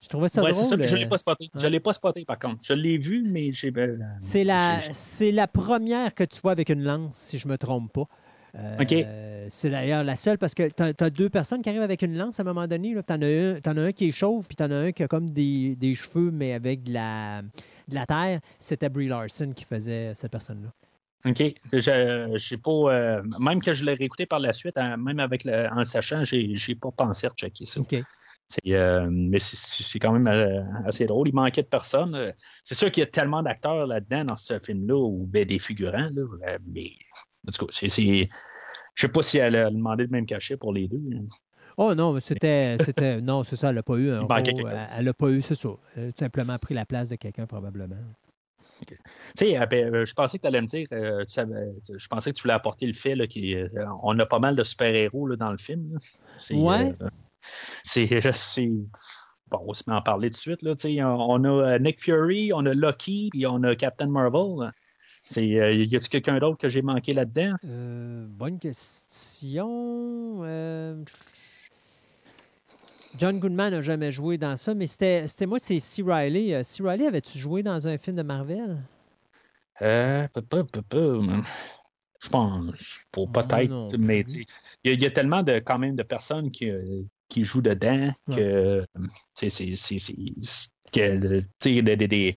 Je 0.00 0.08
trouvais 0.08 0.28
ça 0.28 0.42
ouais, 0.42 0.52
drôle. 0.52 0.64
c'est 0.64 0.70
ça, 0.70 0.76
mais 0.76 0.86
je 0.88 0.94
ne 0.94 1.00
l'ai 1.00 1.04
euh, 1.06 1.08
pas 1.08 1.18
spoté. 1.18 1.50
Je 1.54 1.66
l'ai 1.66 1.80
pas 1.80 1.92
spoté, 1.92 2.24
par 2.24 2.38
contre. 2.38 2.58
Je 2.62 2.72
l'ai 2.72 2.98
vu, 2.98 3.22
mais 3.26 3.52
j'ai. 3.52 3.72
euh, 3.76 3.96
C'est 4.20 4.44
la, 4.44 4.80
la 5.32 5.46
première 5.48 6.14
que 6.14 6.24
tu 6.24 6.40
vois 6.40 6.52
avec 6.52 6.68
une 6.68 6.82
lance, 6.82 7.16
si 7.16 7.38
je 7.38 7.46
ne 7.46 7.52
me 7.52 7.58
trompe 7.58 7.92
pas. 7.92 8.08
Euh, 8.56 8.76
OK. 8.80 8.94
C'est 9.48 9.70
d'ailleurs 9.70 10.02
la 10.02 10.16
seule 10.16 10.38
parce 10.38 10.54
que 10.54 10.68
tu 10.68 10.82
as, 10.82 11.10
deux 11.10 11.28
personnes 11.28 11.62
qui 11.62 11.68
arrivent 11.68 11.82
avec 11.82 12.02
une 12.02 12.16
lance 12.16 12.40
à 12.40 12.42
un 12.42 12.46
moment 12.46 12.66
donné. 12.66 12.94
Tu 12.94 13.12
en, 13.12 13.22
as 13.22 13.26
un- 13.26 13.60
t'en 13.60 13.76
as 13.76 13.82
un 13.82 13.92
qui 13.92 14.08
est 14.08 14.12
chauve, 14.12 14.46
puis 14.46 14.56
tu 14.56 14.62
en 14.62 14.70
as 14.70 14.76
un 14.76 14.92
qui 14.92 15.02
a 15.02 15.08
comme 15.08 15.30
des, 15.30 15.76
des 15.76 15.94
cheveux, 15.94 16.30
mais 16.30 16.52
avec 16.52 16.82
de 16.82 16.94
la, 16.94 17.42
de 17.42 17.94
la 17.94 18.06
terre. 18.06 18.40
C'était 18.58 18.88
Brie 18.88 19.08
Larson 19.08 19.52
qui 19.54 19.64
faisait 19.64 20.14
cette 20.14 20.32
personne-là. 20.32 20.72
OK. 21.24 21.42
Je, 21.72 22.56
pas. 22.56 22.70
euh, 22.70 23.22
même 23.40 23.60
que 23.60 23.72
je 23.72 23.84
l'ai 23.84 23.94
réécouté 23.94 24.26
par 24.26 24.38
la 24.38 24.52
suite, 24.52 24.78
hein, 24.78 24.96
même 24.96 25.20
avec 25.20 25.44
le, 25.44 25.68
en 25.72 25.80
le 25.80 25.84
sachant, 25.84 26.24
j'ai, 26.24 26.74
pas 26.80 26.90
pensé 26.90 27.26
à 27.26 27.30
checker 27.30 27.66
ça. 27.66 27.80
OK. 27.80 27.96
Euh, 28.68 29.08
mais 29.10 29.40
c'est, 29.40 29.98
quand 29.98 30.12
même 30.12 30.28
assez 30.86 31.06
drôle. 31.06 31.28
Il 31.28 31.34
manquait 31.34 31.62
de 31.62 31.68
personnes. 31.68 32.32
C'est 32.62 32.76
sûr 32.76 32.92
qu'il 32.92 33.02
y 33.02 33.04
a 33.04 33.10
tellement 33.10 33.42
d'acteurs 33.42 33.86
là-dedans 33.86 34.24
dans 34.24 34.36
ce 34.36 34.58
film-là, 34.60 34.96
ou 34.96 35.26
ben, 35.26 35.44
des 35.44 35.58
figurants, 35.58 36.10
là, 36.12 36.58
mais 36.64 36.92
en 37.48 37.50
tout 37.52 37.66
cas, 37.66 37.72
c'est, 37.72 37.88
c'est- 37.88 38.28
je 38.94 39.00
sais 39.00 39.08
pas 39.12 39.22
si 39.22 39.38
elle 39.38 39.56
a 39.56 39.70
demandé 39.70 40.04
le 40.04 40.10
même 40.10 40.26
cachet 40.26 40.56
pour 40.56 40.72
les 40.72 40.88
deux. 40.88 41.00
Oh 41.76 41.94
non, 41.94 42.18
c'était. 42.20 42.76
c'était 42.94 43.20
non, 43.20 43.44
c'est 43.44 43.56
ça, 43.56 43.68
elle 43.68 43.74
n'a 43.76 43.82
pas 43.82 43.96
eu 43.96 44.10
un 44.10 44.20
rôle, 44.20 44.28
Elle 44.98 45.04
n'a 45.04 45.12
pas 45.14 45.28
eu, 45.28 45.42
c'est 45.42 45.54
ça. 45.54 45.68
Elle 45.96 46.08
a 46.08 46.12
tout 46.12 46.18
simplement 46.18 46.58
pris 46.58 46.74
la 46.74 46.86
place 46.86 47.08
de 47.08 47.16
quelqu'un, 47.16 47.46
probablement. 47.46 47.96
Tu 48.86 48.94
sais, 49.38 49.56
euh, 49.58 49.64
euh, 49.72 50.04
je 50.04 50.12
pensais 50.14 50.36
que 50.38 50.42
tu 50.42 50.48
allais 50.48 50.60
me 50.60 50.66
dire, 50.66 50.86
euh, 50.92 51.24
tu 51.24 51.32
savais- 51.32 51.72
je 51.96 52.06
pensais 52.08 52.30
que 52.30 52.36
tu 52.36 52.42
voulais 52.42 52.54
apporter 52.54 52.86
le 52.86 52.92
fait 52.92 53.14
là, 53.14 53.26
qu'on 53.26 54.18
a 54.18 54.26
pas 54.26 54.38
mal 54.38 54.54
de 54.54 54.62
super-héros 54.62 55.26
là, 55.26 55.36
dans 55.36 55.50
le 55.50 55.56
film. 55.58 55.94
là. 55.94 55.98
C'est, 56.38 56.54
Ouais. 56.54 56.92
euh, 57.00 57.08
c'est, 57.82 58.06
c'est- 58.34 58.68
bon, 59.50 59.60
on 59.66 59.72
se 59.74 59.82
met 59.86 59.94
à 59.94 59.98
en 59.98 60.02
parler 60.02 60.28
tout 60.28 60.34
de 60.36 60.40
suite. 60.40 60.62
Là, 60.62 60.74
tu 60.74 60.82
sais, 60.94 61.02
on 61.02 61.30
on 61.30 61.44
a 61.44 61.48
euh, 61.48 61.78
Nick 61.78 62.00
Fury, 62.02 62.52
on 62.52 62.66
a 62.66 62.74
Loki, 62.74 63.28
puis 63.32 63.46
on 63.46 63.62
a 63.62 63.74
Captain 63.76 64.08
Marvel. 64.08 64.70
C'est, 65.28 65.60
euh, 65.60 65.72
y 65.72 65.96
a-t-il 65.96 66.08
quelqu'un 66.08 66.38
d'autre 66.38 66.56
que 66.56 66.68
j'ai 66.68 66.82
manqué 66.82 67.12
là-dedans? 67.12 67.56
Euh, 67.64 68.26
bonne 68.28 68.60
question. 68.60 70.38
Euh, 70.44 71.02
John 73.18 73.38
Goodman 73.40 73.72
n'a 73.72 73.80
jamais 73.80 74.12
joué 74.12 74.38
dans 74.38 74.54
ça, 74.56 74.72
mais 74.74 74.86
c'était 74.86 75.26
c'était 75.26 75.46
moi, 75.46 75.58
c'est 75.58 75.80
C. 75.80 76.02
Riley. 76.06 76.62
C. 76.62 76.82
Riley, 76.82 77.06
avais-tu 77.08 77.38
joué 77.38 77.64
dans 77.64 77.88
un 77.88 77.98
film 77.98 78.16
de 78.16 78.22
Marvel? 78.22 78.78
Euh, 79.82 80.28
peu, 80.32 80.64
peu, 80.64 80.82
peu, 80.82 81.20
Je 82.22 82.28
pense, 82.28 83.04
pour 83.10 83.30
peut-être, 83.32 83.96
mais 83.98 84.20
il 84.20 84.46
y, 84.84 84.90
a- 84.90 84.92
il 84.92 85.02
y 85.02 85.06
a 85.06 85.10
tellement 85.10 85.42
de, 85.42 85.58
quand 85.58 85.78
même 85.78 85.96
de 85.96 86.02
personnes 86.02 86.50
qui, 86.50 86.70
qui 87.28 87.42
jouent 87.42 87.62
dedans 87.62 88.12
que, 88.30 88.86
c'est, 89.34 89.50
c'est, 89.50 89.74
c'est- 89.76 89.98
que, 90.92 91.42
des- 91.60 91.96
des- 91.96 92.36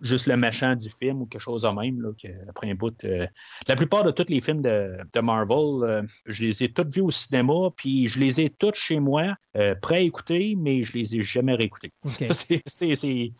juste 0.00 0.26
le 0.26 0.36
méchant 0.36 0.74
du 0.76 0.88
film 0.90 1.22
ou 1.22 1.26
quelque 1.26 1.40
chose 1.40 1.62
de 1.62 1.68
même. 1.68 2.00
Là, 2.00 2.10
que, 2.20 2.28
après 2.48 2.70
un 2.70 2.74
bout, 2.74 2.94
euh, 3.04 3.26
la 3.68 3.76
plupart 3.76 4.04
de 4.04 4.10
tous 4.10 4.26
les 4.28 4.40
films 4.40 4.62
de, 4.62 4.96
de 5.12 5.20
Marvel, 5.20 5.82
euh, 5.88 6.02
je 6.26 6.44
les 6.46 6.62
ai 6.62 6.72
tous 6.72 6.88
vus 6.88 7.00
au 7.02 7.10
cinéma, 7.10 7.70
puis 7.76 8.06
je 8.06 8.18
les 8.20 8.40
ai 8.40 8.50
tous 8.50 8.74
chez 8.74 9.00
moi, 9.00 9.34
euh, 9.56 9.74
prêts 9.74 9.96
à 9.96 10.00
écouter, 10.00 10.54
mais 10.58 10.82
je 10.82 10.92
les 10.94 11.16
ai 11.16 11.22
jamais 11.22 11.54
réécoutés. 11.54 11.92
C'est- 12.66 13.32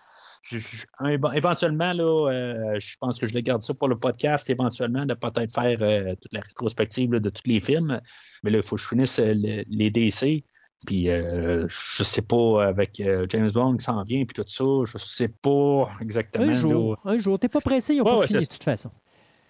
éventuellement, 1.34 1.92
là, 1.92 2.30
euh, 2.30 2.78
je 2.78 2.96
pense 3.00 3.18
que 3.18 3.26
je 3.26 3.34
le 3.34 3.40
garde 3.40 3.62
ça 3.62 3.74
pour 3.74 3.88
le 3.88 3.98
podcast, 3.98 4.48
éventuellement, 4.50 5.06
de 5.06 5.14
peut-être 5.14 5.52
faire 5.52 5.78
euh, 5.82 6.14
toute 6.20 6.32
la 6.32 6.40
rétrospective 6.40 7.12
là, 7.12 7.20
de 7.20 7.30
tous 7.30 7.42
les 7.46 7.60
films. 7.60 8.00
Mais 8.42 8.50
là, 8.50 8.58
il 8.58 8.62
faut 8.62 8.76
que 8.76 8.82
je 8.82 8.88
finisse 8.88 9.18
euh, 9.18 9.34
le- 9.34 9.64
les 9.68 9.90
DC. 9.90 10.44
Puis, 10.86 11.08
euh, 11.10 11.66
je 11.68 12.02
sais 12.02 12.22
pas, 12.22 12.64
avec 12.66 12.98
euh, 13.00 13.26
James 13.28 13.50
Bond 13.50 13.76
qui 13.76 13.84
s'en 13.84 14.02
vient, 14.02 14.24
puis 14.24 14.34
tout 14.34 14.44
ça, 14.48 14.64
je 14.84 14.98
sais 14.98 15.28
pas 15.28 15.90
exactement. 16.00 16.44
Un 16.44 16.52
jour, 16.54 16.98
là. 17.04 17.12
un 17.12 17.18
jour. 17.18 17.38
T'es 17.38 17.48
pas 17.48 17.60
pressé, 17.60 17.94
ils 17.94 17.98
n'ont 17.98 18.04
Ouais, 18.04 18.10
pas 18.12 18.18
ouais, 18.20 18.26
fini 18.26 18.40
c'est- 18.40 18.48
de 18.48 18.52
toute 18.52 18.64
façon. 18.64 18.90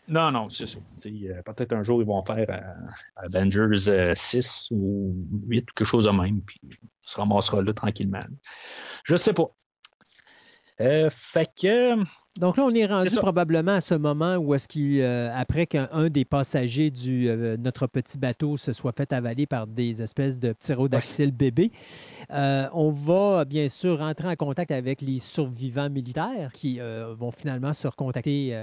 Non, 0.08 0.30
non, 0.32 0.48
c'est 0.48 0.66
ça. 0.66 0.78
Euh, 1.06 1.42
peut-être 1.46 1.72
un 1.72 1.82
jour, 1.84 2.02
ils 2.02 2.06
vont 2.06 2.20
faire 2.22 2.44
euh, 2.50 2.86
Avengers 3.16 3.88
euh, 3.88 4.12
6 4.16 4.68
ou 4.72 5.14
8 5.46 5.62
ou 5.70 5.74
quelque 5.74 5.86
chose 5.86 6.04
de 6.06 6.10
même, 6.10 6.42
puis 6.42 6.60
on 6.64 6.76
se 7.02 7.16
ramassera 7.16 7.62
là 7.62 7.72
tranquillement. 7.72 8.20
Je 9.04 9.14
sais 9.16 9.32
pas. 9.32 9.48
Euh, 10.80 11.10
fait 11.10 11.50
que. 11.60 12.02
Donc 12.38 12.56
là, 12.56 12.64
on 12.64 12.74
est 12.74 12.86
rendu 12.86 13.14
probablement 13.16 13.72
à 13.72 13.80
ce 13.82 13.94
moment 13.94 14.36
où 14.36 14.54
est-ce 14.54 14.66
qu'il, 14.66 15.00
euh, 15.02 15.30
après 15.34 15.66
qu'un 15.66 15.88
un 15.92 16.08
des 16.08 16.24
passagers 16.24 16.90
de 16.90 17.28
euh, 17.28 17.56
notre 17.58 17.86
petit 17.86 18.16
bateau 18.16 18.56
se 18.56 18.72
soit 18.72 18.92
fait 18.96 19.12
avaler 19.12 19.46
par 19.46 19.66
des 19.66 20.00
espèces 20.00 20.38
de 20.38 20.54
pterodactyles 20.54 21.32
bébés, 21.32 21.72
euh, 22.30 22.68
on 22.72 22.90
va 22.90 23.44
bien 23.44 23.68
sûr 23.68 23.98
rentrer 23.98 24.28
en 24.28 24.36
contact 24.36 24.70
avec 24.70 25.02
les 25.02 25.18
survivants 25.18 25.90
militaires 25.90 26.52
qui 26.54 26.80
vont 27.18 27.30
finalement 27.30 27.74
se 27.74 27.86
recontacter 27.86 28.56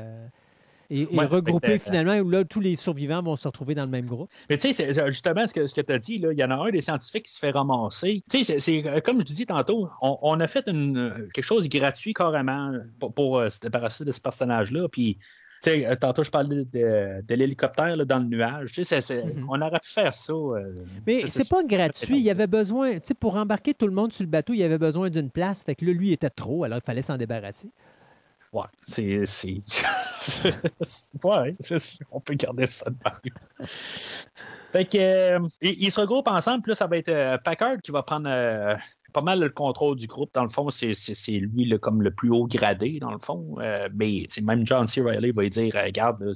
et, 0.90 1.02
et 1.14 1.18
Ouais, 1.18 1.26
regrouper 1.26 1.78
finalement, 1.80 2.18
où 2.18 2.30
là, 2.30 2.44
tous 2.44 2.60
les 2.60 2.76
survivants 2.76 3.22
vont 3.22 3.36
se 3.36 3.48
retrouver 3.48 3.76
dans 3.76 3.86
le 3.86 3.92
même 3.92 4.06
groupe. 4.06 4.30
Mais 4.50 4.58
tu 4.58 4.74
sais, 4.74 4.92
justement, 5.08 5.46
ce 5.48 5.54
que, 5.54 5.68
ce 5.68 5.76
que 5.76 5.82
tu 5.82 5.94
as 5.94 5.98
dit, 6.00 6.16
il 6.16 6.38
y 6.38 6.44
en 6.44 6.52
a 6.52 6.56
un 6.56 6.70
des 6.72 6.82
scientifiques 6.82 7.26
qui 7.26 7.32
se 7.34 7.40
fait 7.40 7.52
ramasser. 7.52 8.24
Tu 8.30 8.44
sais, 8.44 8.60
c'est- 8.60 8.88
euh, 8.88 9.00
comme 9.02 9.20
je 9.20 9.26
disais 9.26 9.46
tantôt, 9.46 9.88
on, 10.02 10.18
on 10.22 10.40
a 10.40 10.48
fait 10.48 10.68
une, 10.68 10.98
euh, 10.98 11.28
quelque 11.34 11.44
chose 11.46 11.68
de 11.70 11.78
gratuit 11.78 12.14
carrément 12.14 12.72
pour, 13.00 13.14
pour, 13.14 13.38
euh, 13.38 13.50
se 13.50 13.60
débarrasser 13.60 14.04
de 14.06 14.12
ce 14.12 14.20
personnage-là. 14.22 14.88
Puis, 14.90 15.18
tu 15.62 15.72
sais, 15.72 15.98
tantôt, 16.00 16.24
je 16.24 16.32
parlais 16.32 16.64
de, 16.64 17.22
de 17.22 17.36
l'hélicoptère 17.36 17.98
dans 18.06 18.20
le 18.20 18.26
nuage. 18.26 18.72
Tu 18.72 18.84
sais, 18.86 19.00
Mhm. 19.24 19.46
on 19.50 19.62
aurait 19.62 19.80
pu 19.82 19.90
faire 19.90 20.14
ça. 20.14 20.34
euh, 20.34 20.74
Mais 21.06 21.28
c'est 21.28 21.50
pas 21.50 21.64
gratuit. 21.64 22.18
Il 22.18 22.24
y 22.24 22.30
avait 22.32 22.48
besoin, 22.48 22.94
tu 22.94 23.00
sais, 23.04 23.14
pour 23.14 23.36
embarquer 23.36 23.74
tout 23.74 23.86
le 23.86 23.94
monde 23.94 24.14
sur 24.14 24.24
le 24.24 24.30
bateau, 24.30 24.54
il 24.54 24.60
y 24.60 24.64
avait 24.64 24.78
besoin 24.78 25.10
d'une 25.10 25.30
place. 25.30 25.64
Fait 25.64 25.76
que 25.76 25.86
là, 25.86 25.92
lui, 25.92 26.08
il 26.08 26.14
était 26.14 26.30
trop, 26.30 26.64
alors 26.64 26.80
il 26.82 26.86
fallait 26.86 27.02
s'en 27.02 27.18
débarrasser. 27.18 27.70
Ouais, 28.52 28.66
c'est. 28.88 29.26
c'est- 29.26 29.62
ouais, 31.24 31.56
on 32.12 32.20
peut 32.20 32.34
garder 32.34 32.66
ça 32.66 32.90
de 32.90 32.98
même. 33.04 33.68
Fait 34.72 34.86
que, 34.86 34.98
euh, 34.98 35.48
ils, 35.62 35.92
se 35.92 36.00
regroupent 36.00 36.28
ensemble, 36.28 36.62
puis 36.62 36.72
là, 36.72 36.76
ça 36.76 36.88
va 36.88 36.98
être 36.98 37.10
euh, 37.10 37.38
Packard 37.38 37.78
qui 37.82 37.92
va 37.92 38.04
prendre 38.04 38.30
euh, 38.30 38.76
pas 39.14 39.22
mal 39.22 39.40
le 39.40 39.50
contrôle 39.50 39.96
du 39.96 40.08
groupe. 40.08 40.32
Dans 40.34 40.44
le 40.44 40.50
fond, 40.50 40.70
c'est, 40.70 40.94
lui 41.32 41.80
comme 41.80 42.02
le 42.02 42.12
plus 42.12 42.30
haut 42.30 42.48
gradé, 42.48 43.00
dans 43.00 43.12
le 43.12 43.20
fond. 43.20 43.56
Mais 43.94 44.28
même 44.42 44.66
John 44.66 44.88
C. 44.88 45.02
Reilly 45.02 45.32
va 45.32 45.48
dire 45.48 45.74
Regarde, 45.74 46.34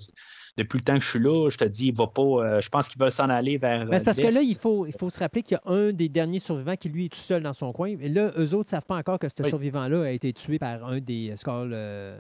depuis 0.58 0.78
le 0.78 0.84
temps 0.84 0.96
que 0.98 1.04
je 1.04 1.10
suis 1.10 1.20
là, 1.20 1.50
je 1.50 1.58
te 1.58 1.64
dis, 1.66 1.88
il 1.88 1.96
va 1.96 2.08
pas. 2.08 2.22
euh, 2.22 2.62
je 2.62 2.70
pense 2.70 2.88
qu'il 2.88 3.00
va 3.00 3.10
s'en 3.10 3.30
aller 3.30 3.58
vers. 3.58 3.86
Mais 3.88 3.98
c'est 4.00 4.06
parce 4.06 4.20
que 4.20 4.28
là, 4.28 4.42
il 4.42 4.56
faut, 4.56 4.86
il 4.86 4.94
faut 4.94 5.10
se 5.10 5.20
rappeler 5.20 5.42
qu'il 5.42 5.58
y 5.64 5.70
a 5.70 5.74
un 5.74 5.92
des 5.94 6.10
derniers 6.10 6.40
survivants 6.40 6.76
qui, 6.76 6.90
lui, 6.90 7.06
est 7.06 7.10
tout 7.10 7.18
seul 7.18 7.42
dans 7.44 7.54
son 7.54 7.72
coin. 7.74 7.88
Et 8.00 8.10
là, 8.10 8.32
eux 8.38 8.54
autres 8.54 8.68
ne 8.68 8.70
savent 8.70 8.86
pas 8.86 8.98
encore 8.98 9.18
que 9.20 9.28
ce 9.30 9.34
Oui. 9.42 9.50
survivant-là 9.50 10.04
a 10.04 10.10
été 10.12 10.32
tué 10.34 10.60
par 10.60 10.86
un 10.86 11.00
des 11.00 11.32
euh, 11.32 11.36
Skull, 11.36 11.72
euh, 11.74 12.18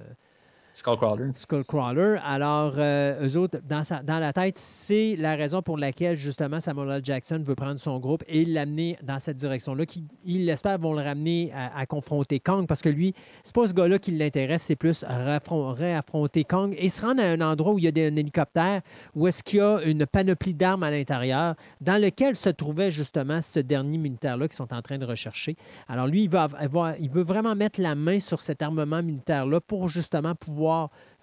Skullcrawler. 0.73 1.29
Skullcrawler. 1.35 2.17
Alors, 2.25 2.73
euh, 2.77 3.27
eux 3.27 3.37
autres, 3.37 3.59
dans, 3.63 3.83
sa- 3.83 4.01
dans 4.01 4.17
la 4.17 4.33
tête, 4.33 4.57
c'est 4.57 5.15
la 5.19 5.35
raison 5.35 5.61
pour 5.61 5.77
laquelle, 5.77 6.15
justement, 6.17 6.59
Samuel 6.59 6.89
L. 6.97 7.01
Jackson 7.03 7.43
veut 7.45 7.53
prendre 7.53 7.79
son 7.79 7.99
groupe 7.99 8.23
et 8.27 8.43
l'amener 8.43 8.97
dans 9.03 9.19
cette 9.19 9.37
direction-là. 9.37 9.85
Qui, 9.85 10.03
il 10.25 10.45
l'espère, 10.47 10.79
vont 10.79 10.93
le 10.93 11.03
ramener 11.03 11.51
à, 11.53 11.85
confronter 11.85 12.39
Kong 12.39 12.65
parce 12.65 12.81
que 12.81 12.89
lui, 12.89 13.13
c'est 13.43 13.53
pas 13.53 13.67
ce 13.67 13.73
gars-là 13.73 13.99
qui 13.99 14.11
l'intéresse, 14.11 14.63
c'est 14.63 14.75
plus 14.75 15.05
réaffronter 15.07 16.43
Kong 16.43 16.73
et 16.77 16.89
se 16.89 17.01
rendre 17.05 17.21
à 17.21 17.25
un 17.27 17.41
endroit 17.41 17.73
où 17.73 17.77
il 17.79 17.83
y 17.85 17.87
a 17.87 18.05
un 18.07 18.15
hélicoptère, 18.15 18.81
où 19.15 19.27
est-ce 19.27 19.43
qu'il 19.43 19.59
y 19.59 19.61
a 19.61 19.79
une 19.83 20.07
panoplie 20.07 20.55
d'armes 20.55 20.81
à 20.83 20.89
l'intérieur, 20.89 21.53
dans 21.81 22.01
lequel 22.01 22.35
se 22.35 22.49
trouvait 22.49 22.89
justement 22.89 23.41
ce 23.43 23.59
dernier 23.59 23.99
militaire-là 23.99 24.47
qu'ils 24.47 24.57
sont 24.57 24.73
en 24.73 24.81
train 24.81 24.97
de 24.97 25.05
rechercher. 25.05 25.55
Alors 25.87 26.07
lui, 26.07 26.23
il, 26.23 26.29
va, 26.29 26.47
avoir- 26.57 26.95
il 26.99 27.11
veut 27.11 27.23
vraiment 27.23 27.53
mettre 27.55 27.79
la 27.79 27.93
main 27.93 28.19
sur 28.19 28.41
cet 28.41 28.63
armement 28.63 29.03
militaire-là 29.03 29.59
pour 29.61 29.87
justement 29.87 30.33
pouvoir 30.33 30.62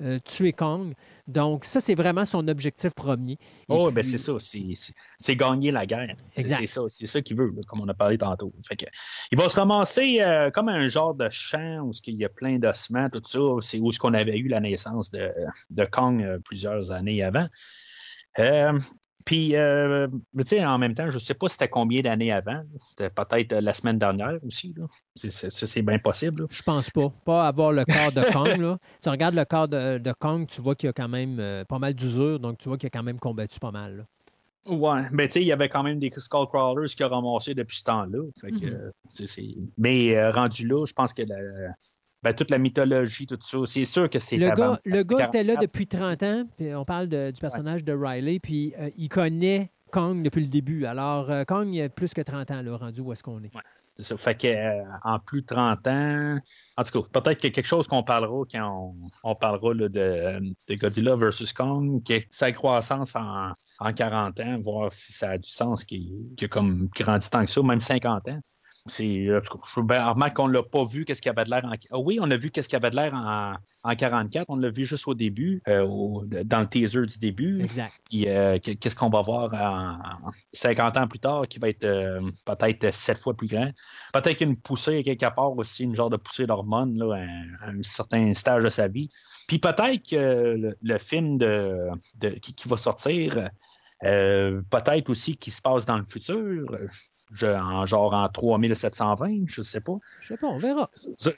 euh, 0.02 0.18
tuer 0.24 0.52
Kong. 0.52 0.94
Donc 1.26 1.64
ça, 1.64 1.80
c'est 1.80 1.94
vraiment 1.94 2.24
son 2.24 2.48
objectif 2.48 2.94
premier. 2.94 3.38
Oh, 3.68 3.86
puis- 3.86 3.94
ben 3.96 4.02
c'est 4.02 4.18
ça, 4.18 4.32
c'est, 5.18 5.36
gagner 5.36 5.70
la 5.70 5.86
guerre. 5.86 6.16
C'est, 6.32 6.66
ça, 6.66 6.82
c'est 6.88 7.06
ça 7.06 7.20
qu'il 7.20 7.36
veut, 7.36 7.52
là, 7.54 7.60
comme 7.68 7.80
on 7.80 7.88
a 7.88 7.94
parlé 7.94 8.18
tantôt. 8.18 8.52
Fait 8.66 8.76
que, 8.76 8.86
il 9.30 9.38
va 9.38 9.48
se 9.48 9.56
ramasser 9.56 10.20
euh, 10.22 10.50
comme 10.50 10.68
un 10.68 10.88
genre 10.88 11.14
de 11.14 11.28
champ 11.28 11.80
où 11.82 11.90
il 12.06 12.14
y 12.14 12.24
a 12.24 12.28
plein 12.28 12.58
d'ossements, 12.58 13.08
tout 13.10 13.22
ça. 13.24 13.38
C'est 13.60 13.78
où 13.78 13.92
ce 13.92 13.98
qu'on 13.98 14.14
avait 14.14 14.38
eu 14.38 14.48
la 14.48 14.60
naissance 14.60 15.10
de, 15.10 15.30
de 15.70 15.84
Kong 15.84 16.22
euh, 16.22 16.38
plusieurs 16.38 16.90
années 16.90 17.22
avant. 17.22 17.46
Puis, 19.30 19.54
euh, 19.54 20.08
tu 20.38 20.42
sais, 20.44 20.64
en 20.66 20.76
même 20.76 20.92
temps, 20.92 21.08
je 21.08 21.14
ne 21.14 21.20
sais 21.20 21.34
pas 21.34 21.48
c'était 21.48 21.68
combien 21.68 22.02
d'années 22.02 22.32
avant. 22.32 22.64
C'était 22.88 23.10
peut-être 23.10 23.52
euh, 23.52 23.60
la 23.60 23.72
semaine 23.74 23.96
dernière 23.96 24.40
aussi. 24.44 24.74
C'est, 25.14 25.82
bien 25.82 26.00
possible. 26.00 26.42
là. 26.42 26.46
Je 26.50 26.62
pense 26.62 26.90
pas. 26.90 27.12
Pas 27.24 27.46
avoir 27.46 27.70
le 27.70 27.84
corps 27.84 28.10
de 28.10 28.22
Kong. 28.32 28.60
Là. 28.60 28.78
Tu 29.00 29.08
regardes 29.08 29.36
le 29.36 29.44
corps 29.44 29.68
de, 29.68 29.98
de 29.98 30.12
Kong, 30.18 30.48
tu 30.48 30.60
vois 30.60 30.74
qu'il 30.74 30.88
y 30.88 30.90
a 30.90 30.92
quand 30.92 31.06
même 31.08 31.38
euh, 31.38 31.64
pas 31.64 31.78
mal 31.78 31.94
d'usure, 31.94 32.40
donc 32.40 32.58
tu 32.58 32.68
vois 32.68 32.76
qu'il 32.76 32.88
a 32.88 32.90
quand 32.90 33.04
même 33.04 33.20
combattu 33.20 33.60
pas 33.60 33.70
mal. 33.70 33.98
là. 33.98 34.04
Ouais, 34.66 35.02
mais 35.12 35.28
tu 35.28 35.34
sais, 35.34 35.42
il 35.42 35.46
y 35.46 35.52
avait 35.52 35.68
quand 35.68 35.84
même 35.84 36.00
des 36.00 36.10
Skullcrawlers 36.16 36.88
qui 36.88 37.04
ont 37.04 37.08
ramassé 37.08 37.54
depuis 37.54 37.76
ce 37.76 37.84
temps-là. 37.84 38.18
Mhm. 38.42 38.58
euh, 38.64 38.90
Mais 39.78 40.16
euh, 40.16 40.32
rendu 40.32 40.66
là, 40.66 40.84
je 40.86 40.92
pense 40.92 41.14
que 41.14 41.22
la- 41.22 41.72
ben, 42.22 42.34
toute 42.34 42.50
la 42.50 42.58
mythologie, 42.58 43.26
tout 43.26 43.38
ça, 43.40 43.58
c'est 43.66 43.84
sûr 43.84 44.08
que 44.10 44.18
c'est 44.18 44.36
Le 44.36 44.50
gars, 44.50 44.80
le 44.84 45.02
gars 45.02 45.26
était 45.28 45.42
là 45.44 45.54
44. 45.54 45.60
depuis 45.62 45.86
30 45.86 46.22
ans. 46.22 46.44
puis 46.58 46.74
on 46.74 46.84
parle 46.84 47.08
de- 47.08 47.30
du 47.30 47.40
personnage 47.40 47.84
de 47.84 47.92
Riley, 47.92 48.38
puis 48.40 48.74
euh, 48.78 48.90
il 48.96 49.08
connaît 49.08 49.70
Kong 49.90 50.22
depuis 50.22 50.42
le 50.42 50.48
début. 50.48 50.84
Alors, 50.84 51.30
euh, 51.30 51.44
Kong, 51.44 51.68
il 51.72 51.82
a 51.82 51.88
plus 51.88 52.12
que 52.14 52.20
30 52.20 52.50
ans, 52.50 52.62
là, 52.62 52.76
rendu 52.76 53.00
où 53.00 53.12
est-ce 53.12 53.22
qu'on 53.22 53.42
est. 53.42 53.50
C'est 53.96 54.04
ça. 54.04 54.16
Fait 54.16 54.34
que, 54.40 54.46
euh, 54.46 54.82
en 55.02 55.18
plus 55.18 55.42
de 55.42 55.46
30 55.46 55.86
ans, 55.88 56.38
en 56.76 56.82
tout 56.84 57.02
cas, 57.02 57.20
peut-être 57.20 57.38
qu'il 57.38 57.50
y 57.50 57.52
a 57.52 57.54
quelque 57.54 57.66
chose 57.66 57.86
qu'on 57.88 58.02
parlera 58.04 58.44
quand 58.50 58.94
on, 59.24 59.30
on 59.30 59.34
parlera 59.34 59.74
là, 59.74 59.88
de, 59.88 60.40
de 60.68 60.74
Godzilla 60.76 61.16
versus 61.16 61.52
Kong, 61.52 62.02
que 62.04 62.14
sa 62.30 62.52
croissance 62.52 63.16
en, 63.16 63.50
en 63.80 63.92
40 63.92 64.38
ans, 64.40 64.58
voir 64.62 64.92
si 64.92 65.12
ça 65.12 65.30
a 65.30 65.38
du 65.38 65.50
sens, 65.50 65.84
qu'il 65.84 66.08
qu'il 66.36 66.46
a 66.46 66.48
comme 66.48 66.88
grandi 66.96 67.28
tant 67.28 67.44
que 67.44 67.50
ça, 67.50 67.62
même 67.62 67.80
50 67.80 68.28
ans. 68.28 68.40
C'est, 68.90 69.26
euh, 69.28 69.40
ben, 69.78 70.04
remarque 70.10 70.36
qu'on 70.36 70.46
l'a 70.48 70.62
pas 70.62 70.84
vu 70.84 71.04
qu'est-ce 71.04 71.22
qu'il 71.22 71.30
avait 71.30 71.44
de 71.44 71.50
l'air 71.50 71.64
en. 71.64 71.72
Ah 71.90 71.98
oui, 71.98 72.18
on 72.20 72.30
a 72.30 72.36
vu 72.36 72.50
qu'est-ce 72.50 72.68
qu'il 72.68 72.76
avait 72.76 72.90
de 72.90 72.96
l'air 72.96 73.14
en, 73.14 73.54
en 73.84 73.94
44. 73.94 74.46
On 74.48 74.56
l'a 74.56 74.70
vu 74.70 74.84
juste 74.84 75.06
au 75.08 75.14
début, 75.14 75.62
euh, 75.68 75.82
au- 75.86 76.24
dans 76.26 76.60
le 76.60 76.66
teaser 76.66 77.06
du 77.06 77.18
début. 77.18 77.62
Exact. 77.62 77.92
Euh, 78.14 78.58
que- 78.58 78.72
qu'est-ce 78.72 78.96
qu'on 78.96 79.08
va 79.10 79.22
voir 79.22 79.54
en, 79.54 80.26
en 80.28 80.30
50 80.52 80.96
ans 80.96 81.06
plus 81.06 81.18
tard 81.20 81.46
qui 81.48 81.58
va 81.58 81.68
être 81.68 81.84
euh, 81.84 82.20
peut-être 82.44 82.92
sept 82.92 83.20
fois 83.20 83.34
plus 83.34 83.46
grand. 83.48 83.70
Peut-être 84.12 84.36
qu'une 84.38 84.56
poussée 84.56 85.02
quelque 85.02 85.32
part 85.34 85.56
aussi, 85.56 85.84
une 85.84 85.94
genre 85.94 86.10
de 86.10 86.16
poussée 86.16 86.46
d'hormones 86.46 86.98
là, 86.98 87.14
à, 87.60 87.66
à 87.66 87.70
un 87.70 87.82
certain 87.82 88.34
stage 88.34 88.64
de 88.64 88.68
sa 88.70 88.88
vie. 88.88 89.08
Puis 89.48 89.58
peut-être 89.58 90.08
que 90.08 90.16
le, 90.56 90.76
le 90.82 90.98
film 90.98 91.38
de, 91.38 91.88
de- 92.16 92.30
qui, 92.30 92.54
qui 92.54 92.68
va 92.68 92.76
sortir, 92.76 93.48
euh, 94.04 94.62
peut-être 94.70 95.10
aussi 95.10 95.36
qui 95.36 95.50
se 95.50 95.60
passe 95.60 95.84
dans 95.86 95.98
le 95.98 96.04
futur, 96.08 96.74
je- 97.32 97.46
en 97.46 97.86
genre 97.86 98.12
en 98.14 98.28
3720, 98.28 99.44
je 99.46 99.62
sais 99.62 99.80
pas. 99.80 99.98
Je 100.20 100.28
sais 100.28 100.36
pas, 100.36 100.46
on 100.48 100.58
verra. 100.58 100.90
Euh, 101.26 101.30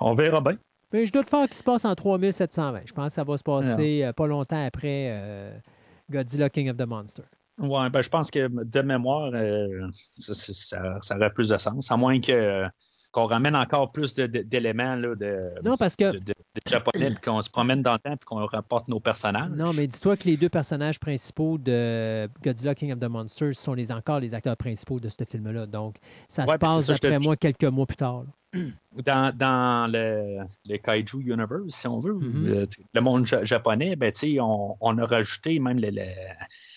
On 0.00 0.12
verra 0.12 0.40
bien. 0.40 0.56
Mais 0.92 1.04
je 1.06 1.12
dois 1.12 1.24
te 1.24 1.28
faire 1.28 1.46
qu'il 1.46 1.54
se 1.56 1.64
passe 1.64 1.84
en 1.84 1.94
3720. 1.94 2.82
Je 2.86 2.92
pense 2.92 3.06
que 3.08 3.12
ça 3.14 3.24
va 3.24 3.36
se 3.36 3.42
passer 3.42 4.04
euh, 4.04 4.12
pas 4.12 4.26
longtemps 4.26 4.64
après 4.64 5.08
euh, 5.10 5.58
Godzilla 6.10 6.48
King 6.48 6.70
of 6.70 6.76
the 6.76 6.86
Monster. 6.86 7.22
Ouais, 7.58 7.88
ben, 7.90 8.02
je 8.02 8.08
pense 8.10 8.30
que 8.30 8.48
de 8.48 8.80
mémoire, 8.82 9.30
euh, 9.34 9.88
ça, 10.18 10.34
ça- 10.34 11.16
aurait 11.16 11.32
plus 11.32 11.48
de 11.48 11.56
sens, 11.56 11.90
à 11.90 11.96
moins 11.96 12.20
que 12.20 12.66
qu'on 13.12 13.24
ramène 13.24 13.56
encore 13.56 13.92
plus 13.92 14.14
de- 14.14 14.26
de- 14.26 14.42
d'éléments 14.42 14.94
là, 14.94 15.14
de, 15.14 15.48
Non, 15.64 15.76
parce 15.78 15.96
que 15.96 16.18
de, 16.18 16.34
de- 16.56 16.60
de 16.64 16.70
japonais, 16.70 17.10
puis 17.10 17.20
qu'on 17.24 17.42
se 17.42 17.50
promène 17.50 17.82
dans 17.82 17.92
le 17.92 17.98
temps, 17.98 18.16
puis 18.16 18.24
qu'on 18.24 18.44
rapporte 18.46 18.88
nos 18.88 19.00
personnages. 19.00 19.50
Non, 19.50 19.72
mais 19.72 19.86
dis-toi 19.86 20.16
que 20.16 20.24
les 20.24 20.36
deux 20.36 20.48
personnages 20.48 20.98
principaux 20.98 21.58
de 21.58 22.28
Godzilla 22.42 22.74
King 22.74 22.92
of 22.92 22.98
the 22.98 23.04
Monsters 23.08 23.54
sont 23.54 23.74
les, 23.74 23.92
encore 23.92 24.20
les 24.20 24.34
acteurs 24.34 24.56
principaux 24.56 24.98
de 25.00 25.08
ce 25.08 25.24
film-là. 25.28 25.66
Donc, 25.66 25.96
ça 26.28 26.44
Ouais, 26.44 26.52
se 26.54 26.58
passe, 26.58 26.86
d'après 26.86 27.18
moi, 27.18 27.36
quelques 27.36 27.64
mois 27.64 27.86
plus 27.86 27.96
tard. 27.96 28.24
là. 28.24 28.30
Dans, 29.04 29.36
dans 29.36 29.92
le, 29.92 30.38
le 30.64 30.76
Kaiju 30.78 31.18
Universe, 31.20 31.68
si 31.68 31.86
on 31.88 31.98
veut, 32.00 32.14
Mhm. 32.14 32.46
le, 32.46 32.68
le 32.94 33.00
monde 33.02 33.26
ja- 33.26 33.44
japonais, 33.44 33.96
ben, 33.96 34.10
on, 34.40 34.76
on 34.80 34.96
a 34.96 35.04
rajouté 35.04 35.58
même 35.58 35.78
le- 35.78 35.90
le- 35.90 36.02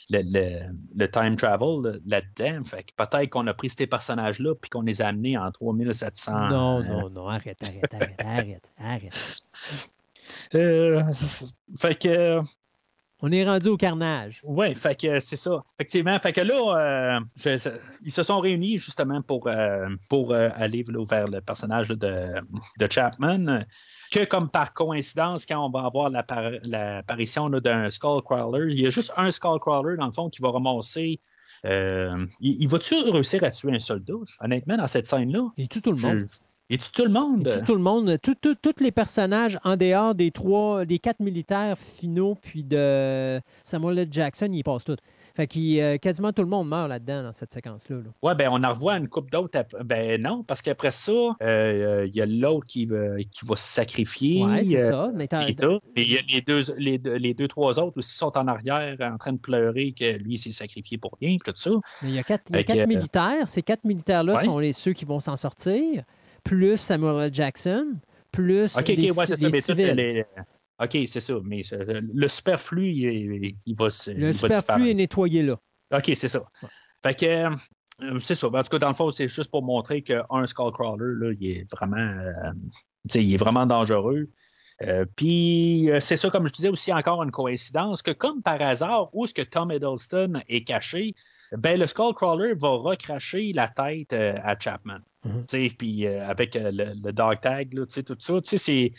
le, 0.09 0.21
le- 0.23 0.73
le 0.97 1.09
time 1.11 1.37
travel 1.37 1.81
là- 1.83 1.99
là-dedans. 2.05 2.63
Fait 2.65 2.83
que 2.83 2.91
peut-être 2.97 3.29
qu'on 3.29 3.47
a 3.47 3.53
pris 3.53 3.69
ces 3.69 3.87
personnages-là 3.87 4.55
puis 4.55 4.69
qu'on 4.69 4.81
les 4.81 5.01
a 5.01 5.07
amenés 5.07 5.37
en 5.37 5.49
3700. 5.51 6.49
Non, 6.49 6.79
euh, 6.79 6.83
non, 6.83 7.09
non, 7.11 7.27
arrête, 7.29 7.57
arrête, 7.63 7.93
arrête, 7.93 8.21
arrête, 8.25 8.69
arrête. 8.77 9.13
Euh, 10.55 11.03
fait 11.77 11.95
que. 12.01 12.39
On 13.21 13.33
est 13.33 13.43
rendu 13.43 13.67
au 13.67 13.75
carnage. 13.75 14.39
Oui, 14.45 14.73
fait 14.75 14.97
que 14.97 15.19
c'est 15.19 15.35
ça. 15.35 15.61
Effectivement, 15.77 16.17
fait 16.19 16.31
que 16.31 16.39
là, 16.39 17.17
euh, 17.17 17.19
je- 17.35 17.69
ils 18.05 18.13
se 18.13 18.23
sont 18.23 18.39
réunis 18.39 18.77
justement 18.77 19.21
pour, 19.21 19.47
euh, 19.47 19.89
pour 20.09 20.31
euh, 20.31 20.47
aller 20.55 20.85
là, 20.87 21.03
vers 21.03 21.25
le 21.27 21.41
personnage 21.41 21.89
de, 21.89 21.97
de 22.79 22.87
Chapman. 22.89 23.65
Que 24.09 24.23
comme 24.23 24.49
par 24.49 24.73
coïncidence, 24.73 25.45
quand 25.45 25.65
on 25.65 25.69
va 25.69 25.85
avoir 25.85 26.09
l'appar- 26.09 26.59
l'apparition 26.63 27.49
d'un 27.49 27.89
Skullcrawler, 27.89 28.71
il 28.71 28.79
y 28.79 28.87
a 28.87 28.89
juste 28.89 29.11
un 29.17 29.31
Skullcrawler 29.33 29.97
dans 29.97 30.05
le 30.05 30.13
fond 30.13 30.29
qui 30.29 30.41
va 30.41 30.51
ramasser. 30.51 31.19
euh, 31.65 32.25
il, 32.39 32.61
il 32.61 32.67
va-tu 32.69 32.95
réussir 33.01 33.43
à 33.43 33.51
tuer 33.51 33.75
un 33.75 33.79
soldat, 33.79 34.13
honnêtement, 34.39 34.77
dans 34.77 34.87
cette 34.87 35.07
scène-là? 35.07 35.49
Et 35.57 35.67
tout, 35.67 35.81
tout 35.81 35.91
le 35.91 35.97
monde. 35.97 36.29
Et 36.71 36.77
tu 36.77 36.91
tout 36.91 37.03
le 37.03 37.09
monde? 37.09 37.47
Et 37.47 37.51
tout, 37.51 37.65
tout 37.65 37.75
le 37.75 37.81
monde, 37.81 38.17
tous 38.21 38.79
les 38.79 38.91
personnages 38.91 39.57
en 39.63 39.75
dehors 39.75 40.13
des 40.13 40.29
trois, 40.31 40.85
des 40.85 40.99
quatre 40.99 41.19
militaires 41.19 41.77
finaux, 41.77 42.35
puis 42.39 42.63
de 42.63 43.39
Samuel 43.63 43.97
L. 43.99 44.07
Jackson, 44.11 44.49
ils 44.51 44.63
passent 44.63 44.85
tous. 44.85 44.97
Fait 45.35 45.47
que 45.47 45.97
quasiment 45.97 46.33
tout 46.33 46.41
le 46.41 46.49
monde 46.49 46.67
meurt 46.67 46.89
là-dedans, 46.89 47.23
dans 47.23 47.33
cette 47.33 47.53
séquence-là. 47.53 47.97
là. 47.97 48.03
Ouais, 48.21 48.35
ben 48.35 48.49
on 48.51 48.61
en 48.63 48.73
revoit 48.73 48.97
une 48.97 49.07
coupe 49.07 49.31
d'autres. 49.31 49.57
Ben 49.85 50.21
non, 50.21 50.43
parce 50.43 50.61
qu'après 50.61 50.91
ça, 50.91 51.11
euh, 51.11 51.35
euh, 51.41 52.05
il 52.07 52.15
y 52.15 52.21
a 52.21 52.25
l'autre 52.25 52.65
qui 52.67 52.85
va, 52.85 53.17
qui 53.23 53.45
va 53.45 53.55
se 53.55 53.63
sacrifier. 53.67 54.43
Ouais, 54.43 54.65
c'est 54.65 54.81
euh, 54.81 54.89
ça. 54.89 55.11
Mais 55.15 55.25
et 55.95 56.01
il 56.01 56.11
y 56.11 56.17
a 56.17 56.21
les 56.27 56.41
deux, 56.41 56.63
les, 56.77 56.97
deux- 56.97 57.15
les 57.15 57.33
deux, 57.33 57.47
trois 57.47 57.79
autres 57.79 57.97
aussi 57.99 58.13
sont 58.15 58.37
en 58.37 58.47
arrière 58.47 58.97
en 58.99 59.17
train 59.17 59.33
de 59.33 59.37
pleurer 59.39 59.93
que 59.97 60.17
lui 60.17 60.37
s'est 60.37 60.51
sacrifié 60.51 60.97
pour 60.97 61.15
rien, 61.21 61.37
tout 61.43 61.53
ça. 61.55 61.71
mais 62.01 62.09
il 62.09 62.15
y 62.15 62.19
a 62.19 62.23
quatre, 62.23 62.43
y 62.51 62.79
a 62.79 62.83
euh, 62.83 62.87
militaires. 62.87 63.47
Ces 63.47 63.61
quatre 63.63 63.85
militaires-là 63.85 64.35
Ouais. 64.35 64.43
sont 64.43 64.59
les, 64.59 64.73
ceux 64.73 64.93
qui 64.93 65.05
vont 65.05 65.19
s'en 65.19 65.35
sortir, 65.37 66.03
plus 66.43 66.77
Samuel 66.77 67.21
L. 67.25 67.33
Jackson, 67.33 67.95
plus 68.31 68.75
OK, 68.75 68.81
OK, 68.81 68.87
les, 68.89 69.11
ouais, 69.11 69.25
ça. 69.25 69.35
civils. 69.35 69.91
les- 69.95 70.25
OK, 70.81 70.97
c'est 71.07 71.19
ça. 71.19 71.33
Mais 71.43 71.61
le 71.71 72.27
superflu, 72.27 72.89
il, 72.91 73.55
il 73.65 73.75
va 73.75 73.89
se. 73.89 74.11
Le 74.11 74.31
superflu 74.33 74.89
est 74.89 74.93
nettoyé 74.93 75.43
là. 75.43 75.59
OK, 75.93 76.11
c'est 76.15 76.29
ça. 76.29 76.43
Fait 77.03 77.19
que. 77.19 77.25
euh, 77.25 78.19
c'est 78.21 78.35
ça. 78.35 78.47
En 78.47 78.51
tout 78.63 78.69
cas, 78.69 78.79
dans 78.79 78.87
le 78.87 78.93
fond, 78.93 79.11
c'est 79.11 79.27
juste 79.27 79.51
pour 79.51 79.61
montrer 79.63 80.01
qu'un 80.03 80.45
Skullcrawler, 80.45 81.15
là, 81.19 81.33
il 81.37 81.49
est 81.51 81.71
vraiment. 81.71 81.97
euh, 81.97 82.51
il 83.15 83.33
est 83.33 83.37
vraiment 83.37 83.65
dangereux. 83.65 84.29
Euh, 84.81 85.03
Puis, 85.17 85.89
c'est 85.99 86.15
ça, 86.15 86.29
comme 86.29 86.47
je 86.47 86.53
disais 86.53 86.69
aussi, 86.69 86.93
encore 86.93 87.21
une 87.23 87.31
coïncidence, 87.31 88.01
que 88.01 88.11
comme 88.11 88.41
par 88.41 88.61
hasard, 88.61 89.09
où 89.13 89.25
est-ce 89.25 89.33
que 89.33 89.41
Tom 89.41 89.71
Hiddleston 89.73 90.41
est 90.47 90.63
caché, 90.63 91.13
ben, 91.57 91.77
le 91.77 91.85
Skullcrawler 91.87 92.53
va 92.53 92.69
recracher 92.69 93.51
la 93.53 93.67
tête 93.67 94.13
euh, 94.13 94.35
à 94.41 94.57
Chapman. 94.57 94.99
Mhm. 95.25 95.45
Puis, 95.77 96.07
euh, 96.07 96.25
avec 96.27 96.55
euh, 96.55 96.71
le, 96.73 97.11
dog 97.11 97.39
tag, 97.41 97.69
tout 97.71 98.15
ça, 98.19 98.33
c'est- 98.43 98.93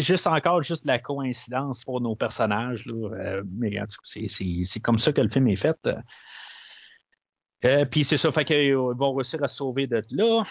juste 0.00 0.26
encore 0.26 0.62
juste 0.62 0.84
la 0.84 0.98
coïncidence 0.98 1.84
pour 1.84 2.00
nos 2.00 2.16
personnages. 2.16 2.84
Euh, 2.88 3.42
mais 3.46 3.78
en 3.80 3.84
tout 3.86 3.96
cas, 4.02 4.26
c'est- 4.28 4.80
comme 4.80 4.98
ça 4.98 5.12
que 5.12 5.20
le 5.20 5.28
film 5.28 5.46
est 5.48 5.56
fait. 5.56 5.88
Puis 7.90 8.04
c'est 8.04 8.16
ça, 8.16 8.32
fait 8.32 8.44
qu'ils 8.44 8.74
vont 8.74 9.14
réussir 9.14 9.42
à 9.44 9.48
se 9.48 9.56
sauver 9.56 9.86
de 9.86 10.02
là. 10.10 10.44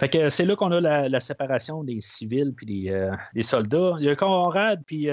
Fait 0.00 0.08
que 0.08 0.30
c'est 0.30 0.46
là 0.46 0.56
qu'on 0.56 0.72
a 0.72 0.80
la, 0.80 1.08
la 1.08 1.20
séparation 1.20 1.84
des 1.84 2.00
civils 2.00 2.54
puis 2.56 2.66
des, 2.66 3.10
des 3.34 3.42
soldats. 3.42 3.96
Il 3.98 4.06
y 4.06 4.08
a 4.08 4.16
Conrad 4.16 4.82
puis 4.86 5.08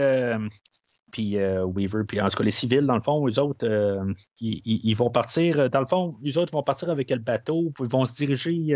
puis 1.16 1.38
euh, 1.38 1.64
Weaver, 1.64 2.04
puis 2.06 2.20
en 2.20 2.28
tout 2.28 2.36
cas 2.36 2.44
les 2.44 2.52
civils, 2.52 2.86
dans 2.86 2.96
le 2.96 3.00
fond, 3.00 3.26
eux 3.26 3.40
autres, 3.40 3.66
euh, 3.66 4.04
ils, 4.42 4.94
vont 4.96 5.10
partir, 5.10 5.58
euh, 5.58 5.70
dans 5.70 5.80
le 5.80 5.86
fond, 5.86 6.18
eux 6.28 6.38
autres 6.38 6.52
vont 6.52 6.62
partir 6.62 6.90
avec 6.90 7.10
le 7.10 7.20
bateau, 7.20 7.72
puis 7.74 7.86
ils 7.86 7.90
vont 7.90 8.04
se 8.04 8.14
diriger 8.16 8.74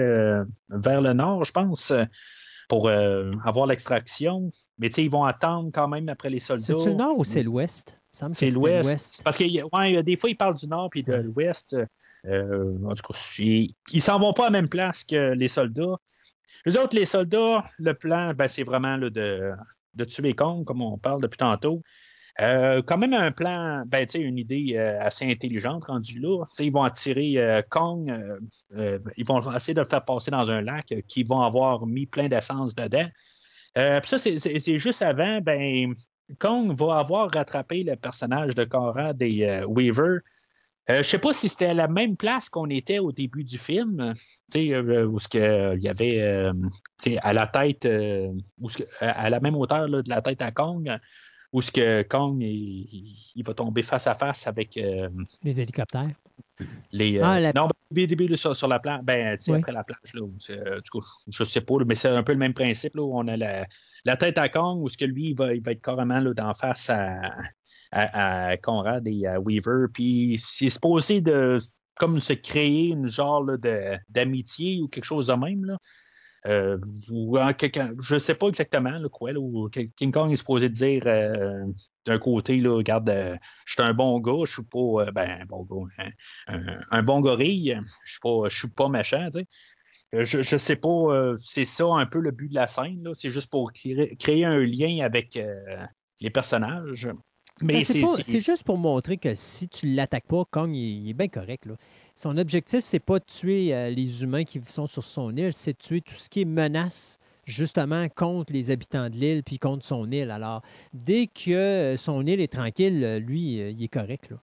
vers 0.70 1.02
le 1.02 1.11
nord, 1.11 1.44
je 1.44 1.52
pense, 1.52 1.91
pour 2.70 2.90
avoir 2.90 3.66
l'extraction. 3.68 4.52
Mais 4.78 4.88
tu 4.88 4.95
sais, 4.95 5.03
ils 5.03 5.11
vont 5.11 5.26
attendre 5.26 5.70
quand 5.74 5.90
même 5.90 6.07
après 6.07 6.30
les 6.30 6.40
soldats. 6.40 6.64
C'est-tu 6.64 6.91
le 6.91 6.95
nord 6.95 7.20
ou 7.20 7.26
c'est 7.26 7.44
l'ouest? 7.44 7.99
Semble 8.14 8.32
que 8.32 8.38
C'est 8.38 8.52
l'ouest. 8.52 9.22
Parce 9.22 9.38
que 9.38 9.44
ouais, 9.44 10.02
des 10.02 10.16
fois, 10.16 10.30
ils 10.30 10.38
parlent 10.38 10.56
du 10.56 10.68
nord 10.68 10.90
puis 10.90 11.03
de 11.03 11.11
Ouais. 11.11 11.24
l'ouest. 11.24 11.76
En 12.26 12.95
tout 12.95 13.14
cas, 13.14 13.20
ils, 13.40 13.74
ils 13.91 14.02
s'en 14.02 14.18
vont 14.18 14.32
pas 14.32 14.44
à 14.44 14.49
la 14.49 14.52
même 14.52 14.70
place 14.70 15.03
que 15.03 15.34
les 15.34 15.49
soldats. 15.49 15.98
Les 16.66 16.78
autres, 16.78 16.95
les 16.95 17.06
soldats, 17.06 17.66
le 17.80 17.94
plan, 17.95 18.34
ben, 18.34 18.48
c'est 18.48 18.64
vraiment 18.64 18.95
là, 18.95 19.10
de, 19.10 19.52
de 19.95 20.03
tuer 20.06 20.34
Kong, 20.36 20.64
comme 20.64 20.82
on 20.82 20.98
parle 20.98 21.22
depuis 21.22 21.38
tantôt. 21.38 21.84
Euh, 22.41 22.81
quand 22.81 22.97
même 22.97 23.14
un 23.14 23.31
plan, 23.31 23.84
ben, 23.85 24.07
une 24.15 24.38
idée 24.38 24.76
euh, 24.76 24.99
assez 25.01 25.30
intelligente 25.30 25.85
rendue 25.85 26.19
là. 26.19 26.45
Ils 26.60 26.72
vont 26.72 26.84
attirer 26.84 27.38
euh, 27.38 27.61
Kong, 27.69 28.10
euh, 28.76 28.99
ils 29.18 29.26
vont 29.26 29.39
essayer 29.53 29.73
de 29.73 29.81
le 29.81 29.88
faire 29.88 30.06
passer 30.06 30.31
dans 30.31 30.49
un 30.49 30.61
lac 30.61 30.93
qui 31.07 31.23
vont 31.23 31.41
avoir 31.41 31.85
mis 31.85 32.06
plein 32.06 32.27
d'essence 32.27 32.76
dedans. 32.76 33.07
Puis 33.76 34.10
ça, 34.10 34.18
c'est- 34.18 34.77
juste 34.77 35.01
avant, 35.01 35.41
ben, 35.41 35.93
Kong 36.38 36.77
va 36.77 36.97
avoir 36.97 37.31
rattrapé 37.31 37.84
le 37.84 37.95
personnage 37.95 38.56
de 38.56 38.64
Conrad 38.64 39.22
et 39.22 39.49
euh, 39.49 39.65
Weaver. 39.65 40.19
Euh, 40.89 40.97
je 40.97 41.01
sais 41.03 41.19
pas 41.19 41.34
si 41.34 41.49
c'était 41.49 41.68
à 41.68 41.73
la 41.73 41.88
même 41.88 42.18
place 42.18 42.49
qu'on 42.49 42.69
était 42.69 42.99
au 42.99 43.11
début 43.11 43.43
du 43.43 43.57
film, 43.57 44.14
euh, 44.56 45.06
où 45.06 45.18
il 45.34 45.81
y 45.81 45.88
avait 45.88 46.51
à 47.22 47.34
la 47.34 47.47
tête, 47.47 47.88
où 48.60 48.68
à 48.99 49.30
la 49.30 49.39
même 49.39 49.56
hauteur 49.56 49.88
là, 49.88 50.01
de 50.01 50.10
la 50.10 50.22
tête 50.22 50.41
à 50.41 50.51
Kong, 50.51 50.99
où 51.51 51.61
ce 51.61 51.71
que 51.71 52.03
Kong 52.03 52.41
il, 52.41 52.88
il 53.35 53.43
va 53.43 53.53
tomber 53.53 53.81
face 53.81 54.07
à 54.07 54.13
face 54.13 54.45
avec 54.47 54.77
euh, 54.77 55.09
Les 55.43 55.59
hélicoptères. 55.59 56.09
les. 56.91 57.17
euh, 57.17 57.23
Ah, 57.23 57.39
la- 57.39 57.53
Non, 57.53 57.67
ben, 57.91 58.05
début, 58.05 58.35
sur, 58.38 58.55
sur 58.55 58.67
la 58.67 58.80
plage, 58.80 59.01
ben, 59.03 59.38
tu 59.38 59.45
sais, 59.45 59.51
Oui. 59.51 59.57
après 59.57 59.71
la 59.71 59.84
plage, 59.84 60.13
là, 60.13 60.21
où 60.21 60.34
c'est, 60.38 60.59
euh, 60.59 60.80
du 60.81 60.89
coup, 60.89 61.01
je 61.27 61.43
sais 61.43 61.61
pas, 61.61 61.76
mais 61.85 61.95
c'est 61.95 62.09
un 62.09 62.21
peu 62.23 62.34
le 62.34 62.38
même 62.38 62.53
principe, 62.53 62.95
là, 62.95 63.01
où 63.03 63.17
on 63.17 63.27
a 63.27 63.35
la, 63.38 63.65
la 64.05 64.17
tête 64.17 64.38
à 64.38 64.47
Kong, 64.49 64.81
où 64.81 64.89
ce 64.89 64.97
que 64.97 65.05
lui, 65.05 65.30
il 65.30 65.35
va, 65.35 65.53
il 65.55 65.63
va 65.63 65.71
être 65.71 65.81
carrément 65.81 66.19
là, 66.19 66.34
d'en 66.34 66.53
face 66.53 66.89
à, 66.89 67.34
à, 67.91 68.47
à 68.49 68.57
Conrad 68.57 69.07
et 69.07 69.26
à 69.26 69.39
Weaver, 69.39 69.88
puis 69.93 70.39
c'est 70.43 70.69
supposé 70.69 71.21
de 71.21 71.57
comme 71.95 72.19
se 72.19 72.34
créer 72.34 72.89
une 72.89 73.07
genre 73.07 73.43
là, 73.43 73.57
de, 73.57 73.97
d'amitié 74.07 74.81
ou 74.81 74.88
quelque 74.88 75.03
chose 75.05 75.27
de 75.27 75.34
même, 75.34 75.65
là. 75.65 75.77
Euh, 76.45 76.78
ou 77.11 77.38
en 77.38 77.53
quelqu'un, 77.53 77.94
je 78.02 78.18
sais 78.18 78.34
pas 78.36 78.48
exactement 78.48 78.91
là, 78.91 79.10
quoi, 79.10 79.34
là, 79.34 79.40
où 79.41 79.70
King 79.70 80.11
Kong 80.11 80.32
est 80.32 80.38
supposé 80.38 80.70
dire 80.70 81.03
euh, 81.06 81.66
d'un 82.06 82.18
côté, 82.18 82.57
là, 82.60 82.76
regarde, 82.76 83.10
euh, 83.10 83.36
je 83.66 83.74
suis 83.74 83.82
un 83.82 83.94
bon 83.94 84.20
gars, 84.20 84.45
je 84.45 84.53
suis 84.53 84.64
pas 84.64 84.80
euh, 84.80 85.11
ben 85.11 85.41
un 85.41 85.45
bon 85.45 85.64
gars, 85.66 85.94
hein, 85.98 86.10
un, 86.48 86.80
un 86.91 87.03
bon 87.03 87.20
gorille, 87.20 87.78
je 88.06 88.11
suis 88.11 88.20
pas, 88.22 88.48
je 88.49 88.57
suis 88.57 88.70
pas 88.70 88.88
méchant, 88.88 89.26
tu 89.32 89.40
sais. 89.40 89.45
Je, 90.14 90.41
je 90.41 90.57
sais 90.57 90.76
pas, 90.76 91.34
c'est 91.38 91.66
ça 91.66 91.86
un 91.86 92.06
peu 92.06 92.20
le 92.20 92.32
but 92.32 92.49
de 92.49 92.56
la 92.56 92.68
scène, 92.68 93.03
là. 93.03 93.11
C'est 93.14 93.30
juste 93.30 93.49
pour 93.52 93.72
créer, 93.74 94.16
créer 94.16 94.45
un 94.45 94.60
lien 94.60 95.06
avec 95.06 95.38
les 96.22 96.30
personnages. 96.30 97.10
Mais 97.61 97.74
Ben, 97.74 97.84
c'est 97.84 97.94
c'est, 97.94 98.02
pas- 98.02 98.16
c'est- 98.16 98.24
c'est 98.24 98.40
juste 98.40 98.64
pour 98.64 98.78
montrer 98.78 99.18
que 99.18 99.36
si 99.36 99.68
tu 99.68 99.88
l'attaques 99.88 100.28
pas, 100.28 100.45
Kong 100.49 100.74
il, 100.74 101.03
il 101.06 101.10
est 101.10 101.14
bien 101.14 101.28
correct. 101.28 101.66
Là. 101.66 101.76
Son 102.21 102.37
objectif, 102.37 102.81
c'est 102.81 102.99
pas 102.99 103.19
de 103.19 103.23
tuer 103.23 103.73
euh, 103.73 103.91
les 103.91 104.23
humains 104.23 104.43
qui 104.43 104.59
sont 104.67 104.87
sur 104.87 105.05
son 105.05 105.33
île, 105.37 105.53
c'est 105.53 105.71
de 105.71 105.77
tuer 105.77 106.01
tout 106.01 106.15
ce 106.15 106.27
qui 106.27 106.41
est 106.41 106.45
menace 106.45 107.17
justement 107.45 108.09
contre 108.09 108.51
les 108.51 108.71
habitants 108.71 109.09
de 109.09 109.15
l'île 109.15 109.41
puis 109.41 109.57
contre 109.57 109.85
son 109.85 110.11
île. 110.11 110.29
Alors, 110.29 110.61
dès 110.93 111.27
que 111.27 111.51
euh, 111.51 111.95
son 111.95 112.25
île 112.25 112.41
est 112.41 112.51
tranquille, 112.51 113.05
euh, 113.05 113.19
lui, 113.19 113.61
euh, 113.61 113.69
il 113.69 113.81
est 113.81 113.87
correct. 113.87 114.31
Là. 114.31 114.37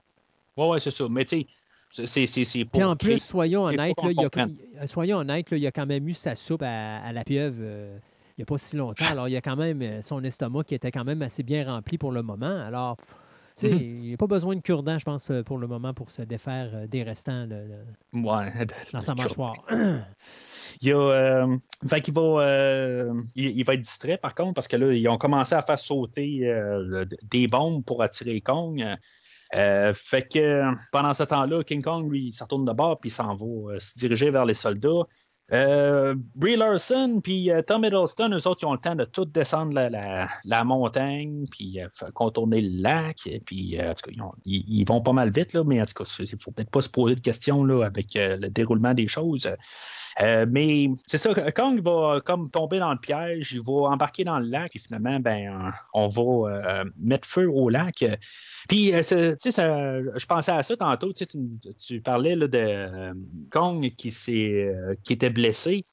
Ouais, 0.56 0.70
ouais, 0.70 0.80
c'est 0.80 0.90
ça. 0.90 1.06
Mais 1.10 1.26
tu 1.26 1.44
sais, 1.90 2.26
c'est, 2.26 2.64
pour 2.64 2.80
Puis 2.80 2.82
en 2.82 2.96
plus, 2.96 3.18
soyons 3.22 3.64
honnêtes, 3.64 4.02
là, 4.02 4.10
il, 4.10 4.24
a, 4.24 4.46
il- 4.82 4.88
soyons 4.88 5.18
honnêtes, 5.18 5.50
là, 5.50 5.58
il 5.58 5.66
a 5.66 5.70
quand 5.70 5.84
même 5.84 6.08
eu 6.08 6.14
sa 6.14 6.34
soupe 6.34 6.62
à, 6.62 6.96
à 7.00 7.12
la 7.12 7.24
pieuvre 7.24 7.58
euh, 7.60 7.98
il 8.38 8.40
n'y 8.40 8.42
a 8.44 8.46
pas 8.46 8.56
si 8.56 8.76
longtemps. 8.76 9.04
Alors, 9.04 9.28
il 9.28 9.32
y 9.32 9.36
a 9.36 9.42
quand 9.42 9.56
même 9.56 10.00
son 10.00 10.24
estomac 10.24 10.64
qui 10.64 10.74
était 10.74 10.90
quand 10.90 11.04
même 11.04 11.20
assez 11.20 11.42
bien 11.42 11.70
rempli 11.70 11.98
pour 11.98 12.10
le 12.10 12.22
moment. 12.22 12.46
Alors, 12.46 12.96
Mhm. 13.62 13.78
il 13.78 14.00
n'y 14.02 14.14
a 14.14 14.16
pas 14.16 14.26
besoin 14.26 14.54
de 14.54 14.60
cure-dent, 14.60 14.98
je 14.98 15.04
pense, 15.04 15.30
euh, 15.30 15.42
pour 15.42 15.58
le 15.58 15.66
moment, 15.66 15.94
pour 15.94 16.10
se 16.10 16.22
défaire 16.22 16.70
euh, 16.74 16.86
des 16.86 17.02
restants 17.02 17.48
Ouais, 18.12 18.52
dans 18.92 19.00
sa 19.00 19.14
mâchoire. 19.14 19.54
Il, 20.82 20.92
a, 20.92 20.96
euh, 20.96 21.56
fait 21.88 22.10
va, 22.10 22.20
euh, 22.20 23.14
il, 23.34 23.58
il 23.58 23.64
va 23.64 23.74
être 23.74 23.80
distrait 23.80 24.18
par 24.18 24.34
contre 24.34 24.54
parce 24.54 24.68
que 24.68 24.76
là, 24.76 24.92
ils 24.92 25.08
ont 25.08 25.16
commencé 25.16 25.54
à 25.54 25.62
faire 25.62 25.78
sauter 25.78 26.46
euh, 26.46 27.06
des 27.22 27.46
bombes 27.46 27.84
pour 27.84 28.02
attirer 28.02 28.40
Kong. 28.40 28.84
Fait 29.52 30.28
que 30.30 30.64
pendant 30.92 31.14
ce 31.14 31.22
temps-là, 31.22 31.62
King 31.64 31.82
Kong, 31.82 32.10
lui, 32.10 32.26
il 32.26 32.32
se 32.32 32.42
retourne 32.42 32.64
de 32.64 32.72
bord 32.72 33.00
puis 33.00 33.08
il 33.08 33.12
s'en 33.12 33.34
va 33.36 33.80
se 33.80 33.98
diriger 33.98 34.30
vers 34.30 34.44
les 34.44 34.54
soldats. 34.54 35.04
Euh, 35.52 36.16
Brie 36.34 36.56
Larson 36.56 37.20
puis 37.22 37.52
euh, 37.52 37.62
Tom 37.62 37.84
Hiddleston, 37.84 38.30
eux 38.32 38.48
autres, 38.48 38.62
ils 38.62 38.66
ont 38.66 38.72
le 38.72 38.78
temps 38.80 38.96
de 38.96 39.04
tout 39.04 39.24
descendre 39.26 39.72
la, 39.74 39.88
la- 39.88 40.28
la 40.44 40.64
montagne, 40.64 41.44
puis 41.50 41.80
euh, 41.80 41.86
contourner 42.14 42.60
le 42.62 42.82
lac, 42.82 43.28
puis 43.44 43.78
euh, 43.78 43.92
en 43.92 43.94
tout 43.94 44.10
cas, 44.10 44.16
ils, 44.44 44.64
ils- 44.66 44.84
vont 44.84 45.00
pas 45.00 45.12
mal 45.12 45.30
vite, 45.30 45.52
là, 45.52 45.62
mais 45.64 45.80
en 45.80 45.86
tout 45.86 46.02
cas, 46.02 46.16
il 46.18 46.38
faut 46.40 46.50
peut-être 46.50 46.70
pas 46.70 46.80
se 46.80 46.88
poser 46.88 47.14
de 47.14 47.20
questions 47.20 47.62
là, 47.64 47.84
avec 47.84 48.08
le 48.14 48.48
déroulement 48.48 48.92
des 48.94 49.06
choses. 49.06 49.48
Euh, 50.20 50.46
mais 50.48 50.88
c'est 51.06 51.18
ça, 51.18 51.34
Kong 51.52 51.82
va 51.82 52.20
comme 52.24 52.48
tomber 52.48 52.78
dans 52.78 52.92
le 52.92 52.98
piège, 52.98 53.52
il 53.52 53.60
va 53.60 53.90
embarquer 53.90 54.24
dans 54.24 54.38
le 54.38 54.46
lac, 54.46 54.74
et 54.74 54.78
finalement, 54.78 55.20
ben, 55.20 55.72
on 55.92 56.08
va 56.08 56.22
euh, 56.22 56.84
mettre 56.98 57.28
feu 57.28 57.50
au 57.50 57.68
lac. 57.68 58.04
Puis, 58.68 58.94
euh, 58.94 59.00
tu 59.00 59.50
sais, 59.50 59.62
je 59.62 60.26
pensais 60.26 60.52
à 60.52 60.62
ça 60.62 60.76
tantôt, 60.76 61.12
tu, 61.12 61.26
tu, 61.78 62.00
parlais 62.00 62.34
là, 62.34 62.48
de 62.48 62.58
euh, 62.58 63.14
Kong 63.50 63.92
qui, 63.96 64.10
s'est, 64.10 64.72
euh, 64.74 64.94
qui 65.04 65.12
était 65.12 65.30
blessé. 65.30 65.84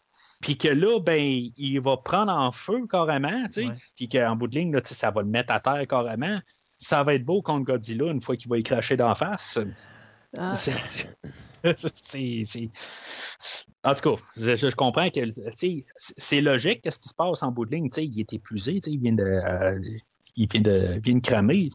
Puis 0.42 0.58
que 0.58 0.68
là, 0.68 1.00
ben, 1.00 1.22
il 1.58 1.80
va 1.80 1.98
prendre 1.98 2.34
en 2.34 2.52
feu 2.52 2.86
carrément, 2.88 3.46
tu 3.46 3.52
sais. 3.52 3.66
Ouais. 3.68 3.74
Puis 3.96 4.10
qu'en 4.10 4.36
bout 4.36 4.48
de 4.48 4.56
ligne, 4.58 4.74
là, 4.74 4.82
ça 4.84 5.12
va 5.12 5.22
le 5.22 5.28
mettre 5.28 5.54
à 5.54 5.60
terre 5.60 5.86
carrément. 5.88 6.40
Ça 6.80 7.04
va 7.04 7.14
être 7.14 7.24
beau 7.24 7.42
contre 7.42 7.66
Godzilla 7.66 8.12
une 8.12 8.20
fois 8.20 8.36
qu'il 8.36 8.50
va 8.50 8.58
y 8.58 8.64
cracher 8.64 8.98
d'en 8.98 9.16
face. 9.16 9.60
Ah, 10.38 10.56
En 13.84 13.94
tout 13.94 14.16
cas, 14.16 14.24
je, 14.36 14.76
comprends 14.76 15.10
que 15.10 15.22
c'est 16.18 16.42
logique 16.42 16.82
qu'est-ce 16.82 17.00
qui 17.00 17.10
se 17.10 17.14
passe 17.14 17.44
en 17.44 17.52
bout 17.52 17.66
de 17.66 17.76
ligne. 17.76 17.90
Il 17.98 18.20
est 18.20 18.34
épuisé, 18.34 18.80
il 18.88 19.00
vient 19.00 19.14
de, 19.14 19.24
euh, 20.68 21.20
cramer. 21.22 21.70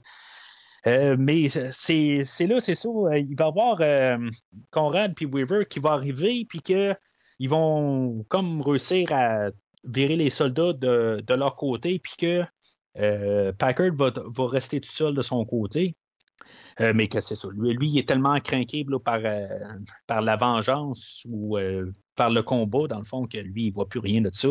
Euh, 0.86 1.16
mais 1.18 1.48
c'est 1.48 2.24
là, 2.47 2.60
c'est 2.60 2.74
ça. 2.74 2.89
Il 3.16 3.36
va 3.36 3.44
y 3.44 3.48
avoir 3.48 3.80
euh, 3.80 4.18
Conrad 4.70 5.14
puis 5.14 5.26
Weaver 5.26 5.66
qui 5.66 5.78
va 5.78 5.93
arriver, 5.93 6.44
puis 6.48 6.60
que 6.60 6.94
ils 7.39 7.48
vont 7.48 8.24
comme 8.28 8.60
réussir 8.60 9.12
à 9.12 9.51
virer 9.85 10.16
les 10.16 10.30
soldats 10.30 10.72
de, 10.72 11.35
leur 11.35 11.55
côté, 11.55 12.01
puis 12.01 12.14
que 12.18 13.52
Packard 13.52 13.94
va 13.94 14.48
rester 14.48 14.80
tout 14.80 14.90
seul 14.90 15.14
de 15.14 15.22
son 15.22 15.44
côté. 15.44 15.94
Euh, 16.81 16.93
mais 16.94 17.09
que 17.09 17.20
c'est 17.20 17.35
ça. 17.35 17.48
Lui, 17.52 17.74
lui, 17.74 17.89
il 17.89 17.98
est 17.98 18.09
tellement 18.09 18.39
craqué 18.40 18.86
euh, 18.89 19.48
par 20.06 20.23
la 20.23 20.36
vengeance 20.36 21.23
ou 21.28 21.59
euh, 21.59 21.90
par 22.16 22.31
le 22.31 22.43
combat, 22.43 22.86
dans 22.89 22.98
le 22.98 23.05
fond, 23.05 23.27
que 23.27 23.39
lui, 23.39 23.65
il 23.65 23.69
ne 23.70 23.74
voit 23.74 23.89
plus 23.89 24.01
rien 24.01 24.20
de 24.20 24.31
ça. 24.32 24.48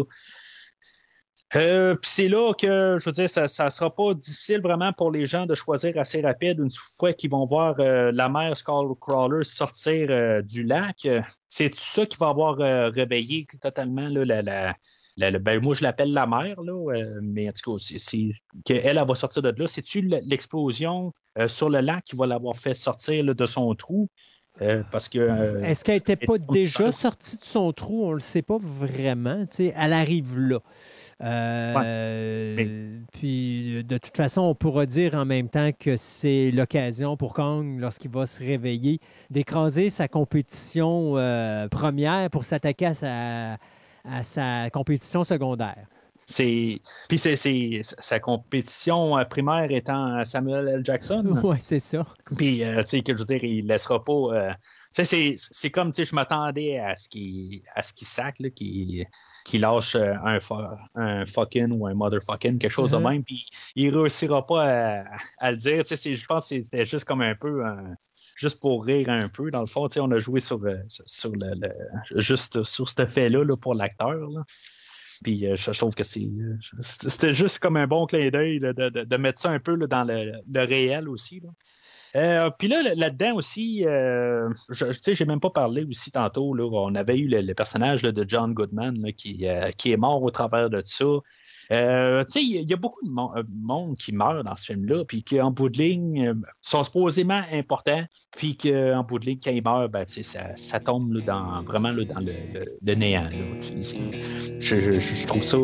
Puis 1.50 1.62
c'est 2.04 2.28
là 2.28 2.54
que, 2.54 2.98
je 3.00 3.06
veux 3.06 3.14
dire, 3.14 3.30
ça 3.30 3.44
ne 3.44 3.70
sera 3.70 3.96
pas 3.96 4.14
difficile 4.14 4.60
vraiment 4.60 4.92
pour 4.92 5.12
les 5.12 5.26
gens 5.26 5.46
de 5.46 5.56
choisir 5.56 5.98
assez 5.98 6.20
rapide 6.20 6.60
une 6.60 6.70
fois 6.98 7.14
qu'ils 7.14 7.32
vont 7.32 7.46
voir 7.46 7.78
la 7.78 8.28
mère 8.28 8.58
Skullcrawler 8.58 9.46
sortir 9.46 10.44
du 10.44 10.64
lac. 10.64 11.08
C'est 11.48 11.74
ça 11.74 12.06
qui 12.06 12.18
va 12.18 12.28
avoir 12.28 12.58
réveillé 12.94 13.48
totalement 13.62 14.10
la, 14.10 14.42
la, 14.42 14.76
la- 15.18 15.32
la- 15.32 15.40
ben, 15.40 15.62
moi, 15.62 15.76
je 15.76 15.84
l'appelle 15.84 16.14
la 16.14 16.28
mère, 16.28 16.62
là, 16.62 16.94
euh, 16.94 17.20
mais 17.22 17.50
en 17.50 17.52
tout 17.52 17.72
cas, 17.72 17.78
c'est, 17.98 18.32
qu'elle 18.64 18.86
elle 18.86 19.04
va 19.06 19.16
sortir 19.16 19.42
de 19.42 19.54
là. 19.58 19.68
C'est-tu 19.68 20.02
l'explosion 20.02 21.14
euh, 21.38 21.48
sur 21.48 21.70
le 21.70 21.82
lac 21.82 22.04
qui 22.06 22.16
va 22.16 22.28
l'avoir 22.28 22.56
fait 22.56 22.76
sortir 22.76 23.24
là, 23.26 23.34
de 23.34 23.46
son 23.46 23.74
trou? 23.76 24.08
Euh, 24.62 24.84
parce 24.92 25.10
que. 25.10 25.64
Est-ce 25.64 25.84
qu'elle 25.84 25.96
n'était 25.98 26.16
pas 26.16 26.38
déjà 26.38 26.92
sortie 26.92 27.38
de 27.38 27.44
son 27.44 27.74
trou? 27.74 28.06
On 28.06 28.10
ne 28.10 28.14
le 28.16 28.20
sait 28.22 28.42
pas 28.42 28.58
vraiment. 28.60 29.46
elle 29.60 29.94
arrive 29.94 30.38
là. 30.38 30.60
Euh, 31.24 33.00
Puis, 33.14 33.84
de 33.84 33.98
toute 33.98 34.16
façon, 34.16 34.42
on 34.42 34.56
pourra 34.56 34.86
dire 34.86 35.16
en 35.16 35.26
même 35.26 35.50
temps 35.50 35.72
que 35.78 35.98
c'est 35.98 36.52
l'occasion 36.52 37.18
pour 37.18 37.34
Kong, 37.34 37.80
lorsqu'il 37.80 38.12
va 38.12 38.26
se 38.26 38.44
réveiller, 38.44 39.00
d'écraser 39.30 39.90
sa 39.90 40.08
compétition 40.08 41.18
euh, 41.18 41.68
première 41.70 42.30
pour 42.30 42.44
s'attaquer 42.44 42.86
à 42.88 42.94
sa, 42.94 43.58
à 44.10 44.24
sa 44.24 44.70
compétition 44.70 45.24
secondaire. 45.24 45.86
c'est, 46.26 46.80
puis 47.08 47.18
c'est, 47.18 47.36
sa 47.82 48.20
compétition 48.20 49.16
primaire 49.30 49.72
étant 49.72 50.24
Samuel 50.26 50.68
L. 50.68 50.82
Jackson. 50.86 51.24
Oui, 51.44 51.58
c'est 51.62 51.80
ça. 51.80 52.06
Puis, 52.38 52.64
euh, 52.64 52.82
tu 52.84 52.90
sais, 52.90 53.02
que 53.02 53.14
je 53.14 53.20
veux 53.20 53.26
dire, 53.26 53.44
il 53.44 53.66
laissera 53.68 54.04
pas. 54.04 54.12
euh, 54.14 54.52
tu 54.52 54.58
sais, 54.92 55.06
c'est, 55.06 55.36
c'est 55.38 55.70
comme, 55.72 55.92
tu 55.92 55.98
sais, 55.98 56.06
je 56.06 56.16
m'attendais 56.16 56.80
à 56.80 56.96
ce 56.96 57.08
qu'il, 57.08 57.62
à 57.76 57.82
ce 57.84 57.94
qu'il 57.94 58.08
sac, 58.08 58.40
là, 58.40 58.50
qu'il, 58.50 59.06
lâche 59.54 59.96
euh, 59.96 60.14
un, 60.24 60.40
fu- 60.40 60.54
un 60.96 61.26
fucking 61.26 61.74
ou 61.78 61.88
un 61.88 61.94
motherfucking, 61.94 62.58
quelque 62.60 62.72
chose 62.72 62.92
de 62.92 62.98
même, 63.10 63.24
puis 63.24 63.46
il 63.76 63.96
réussira 63.98 64.46
pas 64.46 64.64
à, 65.00 65.04
à 65.38 65.52
le 65.52 65.58
dire. 65.58 65.84
Tu 65.86 65.96
sais, 65.96 66.16
je 66.16 66.26
pense 66.26 66.50
que 66.50 66.62
c'était 66.62 66.86
juste 66.86 67.06
comme 67.06 67.22
un 67.22 67.36
peu. 67.36 67.66
un- 67.66 67.96
Juste 68.38 68.60
pour 68.60 68.86
rire 68.86 69.10
un 69.10 69.30
peu, 69.30 69.50
dans 69.50 69.62
le 69.62 69.66
fond, 69.66 69.88
on 69.98 70.12
a 70.12 70.20
joué 70.20 70.40
sur, 70.40 70.64
euh, 70.64 70.78
le, 71.34 71.70
juste 72.16 72.62
sur 72.64 72.88
cet 72.88 73.10
fait-là 73.10 73.44
là, 73.44 73.58
pour 73.58 73.74
l'acteur. 73.74 74.30
Puis 75.24 75.48
euh, 75.48 75.56
je, 75.56 75.72
je 75.72 75.80
trouve 75.80 75.96
que 75.96 76.04
c'est 76.04 76.22
euh, 76.22 76.56
c'était 76.80 77.34
juste 77.34 77.58
comme 77.58 77.78
un 77.78 77.88
bon 77.88 78.06
clin 78.06 78.30
d'œil 78.30 78.60
de, 78.60 78.72
de- 78.72 79.18
mettre 79.18 79.42
ça 79.42 79.50
un 79.50 79.60
peu 79.60 79.76
dans 79.76 80.04
le, 80.04 80.66
réel 80.66 81.10
aussi. 81.10 81.42
Puis 82.14 82.68
là, 82.68 82.94
là-dedans 82.96 83.34
aussi, 83.34 83.84
euh, 83.86 84.50
je 84.70 84.86
tu 84.86 84.94
sais, 85.02 85.16
j'ai 85.16 85.26
même 85.26 85.40
pas 85.40 85.50
parlé 85.50 85.84
aussi 85.86 86.12
tantôt. 86.12 86.54
Là, 86.54 86.70
on 86.72 86.94
avait 86.94 87.18
eu 87.18 87.28
le, 87.28 87.54
personnage 87.56 88.04
de 88.04 88.26
John 88.28 88.54
Goodman 88.54 89.14
qui, 89.14 89.48
qui 89.78 89.92
est 89.92 89.98
mort 89.98 90.22
au 90.22 90.30
travers 90.30 90.70
de 90.70 90.84
ça. 90.86 91.06
Euh, 91.72 92.24
tu 92.24 92.32
sais, 92.34 92.44
il 92.44 92.70
y, 92.70 92.74
a- 92.74 92.78
beaucoup 92.78 93.06
de 93.06 93.12
euh, 93.12 93.44
monde 93.54 93.98
qui 93.98 94.14
meurt 94.14 94.46
dans 94.46 94.56
ce 94.56 94.66
film-là, 94.68 95.04
puis 95.06 95.24
qu'en 95.24 95.52
bout 95.52 95.70
de 95.70 95.78
ligne, 95.78 96.28
euh, 96.28 96.34
sont 96.62 96.84
supposément 96.84 97.42
importants, 97.52 98.04
puis 98.36 98.56
qu'en 98.56 99.04
bout 99.04 99.20
de 99.20 99.26
ligne, 99.26 99.40
quand 99.44 99.52
ils 99.52 99.64
meurent, 99.64 99.90
ben, 99.90 100.06
ça, 100.06 100.56
ça 100.56 100.80
tombe 100.80 101.12
là, 101.14 101.22
dans, 101.26 101.64
vraiment 101.64 101.92
là, 101.92 102.06
dans 102.06 102.20
le, 102.22 102.96
néant. 102.96 103.30
Je, 104.60 105.28
trouve 105.28 105.44
ça 105.44 105.58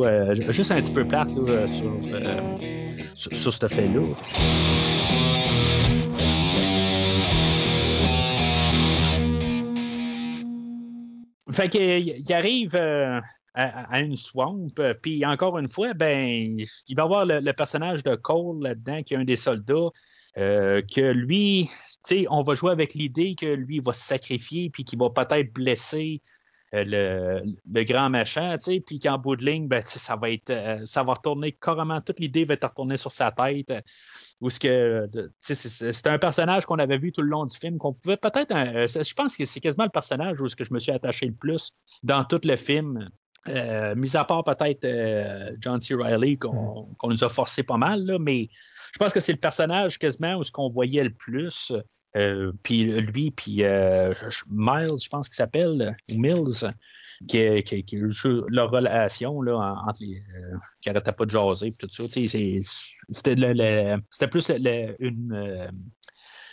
juste 0.51 0.71
un 0.71 0.81
petit 0.81 0.91
peu 0.91 1.07
plate 1.07 1.29
sur, 1.67 3.33
sur, 3.33 3.53
ce 3.53 3.67
fait-là. 3.67 4.01
Fait 11.51 11.69
qu'il 11.69 12.15
il 12.17 12.33
arrive 12.33 12.75
à, 13.55 13.99
une 13.99 14.15
swamp, 14.15 14.69
euh, 14.79 14.93
puis 14.99 15.25
encore 15.25 15.57
une 15.59 15.69
fois, 15.69 15.93
ben, 15.93 16.57
il 16.87 16.95
va 16.95 17.03
y 17.03 17.05
avoir 17.05 17.25
le, 17.25 17.51
personnage 17.51 18.03
de 18.03 18.15
Cole 18.15 18.63
là-dedans, 18.63 19.03
qui 19.03 19.13
est 19.13 19.17
un 19.17 19.25
des 19.25 19.35
soldats, 19.35 19.89
euh, 20.37 20.81
que 20.81 21.11
lui, 21.11 21.69
on 22.29 22.41
va 22.41 22.55
jouer 22.55 22.71
avec 22.71 22.95
l'idée 22.95 23.35
que 23.35 23.45
lui 23.45 23.79
va 23.79 23.93
se 23.93 24.01
sacrifier, 24.01 24.69
puis 24.71 24.83
qu'il 24.83 24.97
va 24.97 25.11
peut-être 25.11 25.53
blesser 25.53 26.21
euh, 26.73 27.43
le, 27.71 27.83
grand 27.83 28.09
machin, 28.09 28.55
puis 28.83 28.97
qu'en 28.99 29.19
bout 29.19 29.35
de 29.35 29.45
ligne, 29.45 29.67
ben, 29.67 29.83
ça 29.85 30.15
va 30.15 30.31
être, 30.31 30.81
ça 30.85 31.03
va 31.03 31.13
retourner 31.13 31.51
carrément, 31.51 32.01
toute 32.01 32.19
l'idée 32.19 32.45
va 32.45 32.55
être 32.55 32.67
retournée 32.67 32.97
sur 32.97 33.11
sa 33.11 33.31
tête. 33.31 33.71
Ou 34.41 34.49
ce 34.49 34.59
que, 34.59 35.07
c'est- 35.41 36.07
un 36.07 36.17
personnage 36.17 36.65
qu'on 36.65 36.79
avait 36.79 36.97
vu 36.97 37.11
tout 37.11 37.21
le 37.21 37.29
long 37.29 37.45
du 37.45 37.55
film, 37.55 37.77
qu'on 37.77 37.93
pouvait 37.93 38.17
peut-être, 38.17 38.51
je 38.51 39.13
pense 39.13 39.37
que 39.37 39.45
c'est 39.45 39.59
quasiment 39.59 39.85
le 39.85 39.91
personnage 39.91 40.41
où 40.41 40.47
ce 40.47 40.55
que 40.55 40.63
je 40.63 40.73
me 40.73 40.79
suis 40.79 40.91
attaché 40.91 41.27
le 41.27 41.35
plus 41.35 41.71
dans 42.01 42.23
tout 42.23 42.41
le 42.43 42.55
film. 42.55 43.07
Euh, 43.49 43.93
mis 43.95 44.15
à 44.15 44.23
part 44.23 44.43
peut-être 44.43 44.85
euh, 44.85 45.51
John 45.59 45.79
C. 45.81 45.95
Reilly 45.95 46.37
qu'on 46.37 46.87
qu'on 46.97 47.09
nous 47.09 47.23
a 47.23 47.29
forcé 47.29 47.63
pas 47.63 47.77
mal, 47.77 48.05
là, 48.05 48.17
mais 48.17 48.47
je 48.93 48.99
pense 48.99 49.11
que 49.11 49.19
c'est 49.19 49.33
le 49.33 49.39
personnage 49.39 49.99
quasiment 49.99 50.35
où 50.37 50.43
ce 50.43 50.51
qu'on 50.51 50.69
voyait 50.69 51.03
le 51.03 51.13
plus. 51.13 51.73
Euh, 52.15 52.53
puis 52.61 52.83
lui, 52.85 53.31
puis 53.31 53.63
Miles, 54.49 54.97
je 55.03 55.09
pense 55.09 55.27
qu'il 55.27 55.35
s'appelle, 55.35 55.97
ou 56.09 56.17
Mills, 56.19 56.71
qui, 57.27 57.63
qui, 57.63 57.83
qui 57.83 57.97
leur 58.49 58.69
relation 58.71 59.41
là, 59.41 59.57
en- 59.57 59.89
entre 59.89 59.99
les. 60.01 60.21
qui 60.81 60.89
arrêtait 60.89 61.11
pas 61.11 61.25
de 61.25 61.31
jaser, 61.31 61.69
puis 61.71 61.77
tout 61.77 61.89
ça. 61.89 62.03
C'était 62.07 62.59
plus 64.29 64.49
le- 64.49 64.57
le- 64.59 64.95
une. 64.99 65.71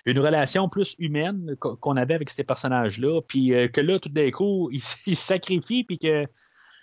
une 0.07 0.19
relation 0.19 0.69
plus 0.69 0.95
humaine 0.99 1.57
qu'on 1.57 1.97
avait 1.97 2.15
avec 2.15 2.31
ces 2.31 2.45
personnages-là, 2.45 3.21
puis 3.29 3.53
que 3.73 3.81
là, 3.81 3.99
tout 3.99 4.09
d'un 4.09 4.31
coup, 4.31 4.71
ils 4.73 4.83
il 5.07 5.17
se 5.17 5.27
sacrifient, 5.27 5.85
puis 5.85 5.99
que 5.99 6.27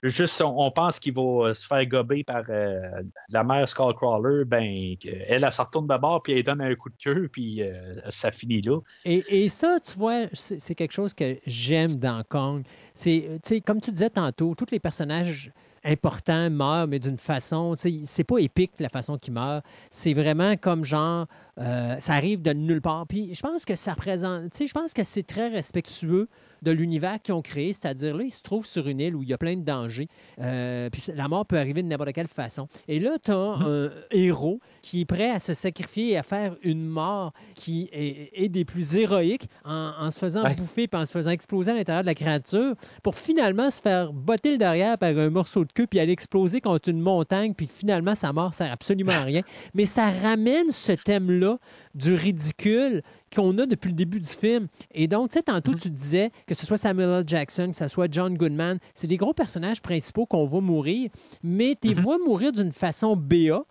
juste 0.03 0.41
on, 0.41 0.71
pense 0.71 0.99
qu'il 0.99 1.13
va 1.13 1.21
euh, 1.21 1.53
se 1.53 1.65
faire 1.65 1.85
gober 1.85 2.23
par 2.23 2.43
euh, 2.49 3.01
la 3.29 3.43
mère 3.43 3.67
Skullcrawler, 3.67 4.45
ben, 4.45 4.95
elle, 5.03 5.43
elle, 5.43 5.51
se 5.51 5.61
retourne 5.61 5.87
d'abord, 5.87 6.21
puis 6.23 6.33
elle 6.33 6.43
donne 6.43 6.61
un 6.61 6.75
coup 6.75 6.89
de 6.89 6.95
queue, 7.01 7.29
puis 7.31 7.61
euh, 7.61 7.99
ça 8.09 8.31
finit 8.31 8.61
là. 8.61 8.79
Et, 9.05 9.49
ça, 9.49 9.79
tu 9.83 9.97
vois, 9.97 10.25
c'est 10.33 10.75
quelque 10.75 10.93
chose 10.93 11.13
que 11.13 11.37
j'aime 11.45 11.95
dans 11.95 12.23
Kong. 12.27 12.63
C'est, 12.93 13.39
comme 13.65 13.81
tu 13.81 13.91
disais 13.91 14.09
tantôt, 14.09 14.55
tous 14.55 14.71
les 14.71 14.79
personnages 14.79 15.51
important 15.83 16.49
meurt, 16.49 16.89
mais 16.89 16.99
d'une 16.99 17.17
façon, 17.17 17.75
c'est 17.77 18.23
pas 18.23 18.39
épique 18.39 18.71
la 18.79 18.89
façon 18.89 19.17
qu'il 19.17 19.33
meurt. 19.33 19.63
C'est 19.89 20.13
vraiment 20.13 20.57
comme 20.57 20.83
genre, 20.83 21.27
ça 21.57 22.13
arrive 22.13 22.41
de 22.41 22.51
nulle 22.51 22.81
part. 22.81 23.07
Puis 23.07 23.33
je 23.33 23.41
pense 23.41 23.63
que 23.63 23.75
ça 23.75 23.93
représente, 23.93 24.51
je 24.59 24.73
pense 24.73 24.93
que 24.93 25.03
c'est 25.03 25.23
très 25.23 25.47
respectueux 25.47 26.27
de 26.61 26.71
l'univers 26.71 27.21
qu'ils 27.21 27.33
ont 27.33 27.41
créé, 27.41 27.73
c'est-à-dire 27.73 28.15
là, 28.17 28.23
ils 28.23 28.31
se 28.31 28.41
trouvent 28.41 28.65
sur 28.65 28.87
une 28.87 28.99
île 28.99 29.15
où 29.15 29.23
il 29.23 29.29
y 29.29 29.33
a 29.33 29.37
plein 29.37 29.55
de 29.55 29.61
dangers. 29.63 30.07
Euh, 30.39 30.89
puis 30.89 31.03
la 31.15 31.27
mort 31.27 31.45
peut 31.45 31.57
arriver 31.57 31.83
de 31.83 31.87
n'importe 31.87 32.13
quelle 32.13 32.27
façon. 32.27 32.67
Et 32.87 32.99
là, 32.99 33.17
tu 33.23 33.31
as 33.31 33.35
un 33.37 33.89
héros 34.11 34.59
qui 34.81 35.01
est 35.01 35.05
prêt 35.05 35.29
à 35.31 35.39
se 35.39 35.53
sacrifier 35.53 36.11
et 36.11 36.17
à 36.17 36.23
faire 36.23 36.55
une 36.63 36.85
mort 36.85 37.33
qui 37.55 37.89
est, 37.91 38.31
est 38.33 38.49
des 38.49 38.65
plus 38.65 38.95
héroïques 38.95 39.47
en, 39.65 39.93
en 39.99 40.11
se 40.11 40.19
faisant 40.19 40.43
Ouais. 40.43 40.55
bouffer 40.55 40.87
puis 40.87 41.01
en 41.01 41.05
se 41.05 41.11
faisant 41.11 41.31
exploser 41.31 41.71
à 41.71 41.73
l'intérieur 41.75 42.03
de 42.03 42.07
la 42.07 42.15
créature 42.15 42.75
pour 43.03 43.15
finalement 43.15 43.69
se 43.71 43.81
faire 43.81 44.13
botter 44.13 44.51
le 44.51 44.57
derrière 44.57 44.97
par 44.97 45.09
un 45.17 45.29
morceau 45.29 45.65
de 45.65 45.71
queue 45.73 45.87
puis 45.87 45.99
aller 45.99 46.13
exploser 46.13 46.61
contre 46.61 46.89
une 46.89 47.01
montagne 47.01 47.53
puis 47.53 47.67
finalement 47.67 48.15
sa 48.15 48.31
mort 48.33 48.53
sert 48.53 48.71
absolument 48.71 49.11
à 49.13 49.23
rien. 49.23 49.41
Mais 49.73 49.85
ça 49.85 50.09
ramène 50.11 50.71
ce 50.71 50.91
thème-là 50.93 51.57
du 51.95 52.13
ridicule 52.13 53.01
qu'on 53.37 53.57
a 53.59 53.65
depuis 53.65 53.89
le 53.89 53.93
début 53.95 54.19
du 54.19 54.27
film. 54.27 54.67
Et 54.91 55.07
donc, 55.07 55.29
tu 55.29 55.35
sais, 55.35 55.43
tantôt, 55.43 55.73
tu 55.75 55.89
disais 55.89 56.31
que 56.47 56.55
ce 56.55 56.65
soit 56.65 56.77
Samuel 56.77 57.09
L. 57.09 57.23
Jackson, 57.25 57.69
que 57.71 57.77
ce 57.77 57.87
soit 57.87 58.11
John 58.11 58.35
Goodman, 58.35 58.79
c'est 58.95 59.07
des 59.07 59.17
gros 59.17 59.33
personnages 59.33 59.81
principaux 59.81 60.25
qu'on 60.25 60.45
voit 60.45 60.61
mourir, 60.61 61.09
mais 61.43 61.77
tu 61.81 61.89
les 61.89 61.93
vois 61.93 62.17
mourir 62.17 62.51
d'une 62.51 62.71
façon 62.71 63.15
BA. 63.15 63.63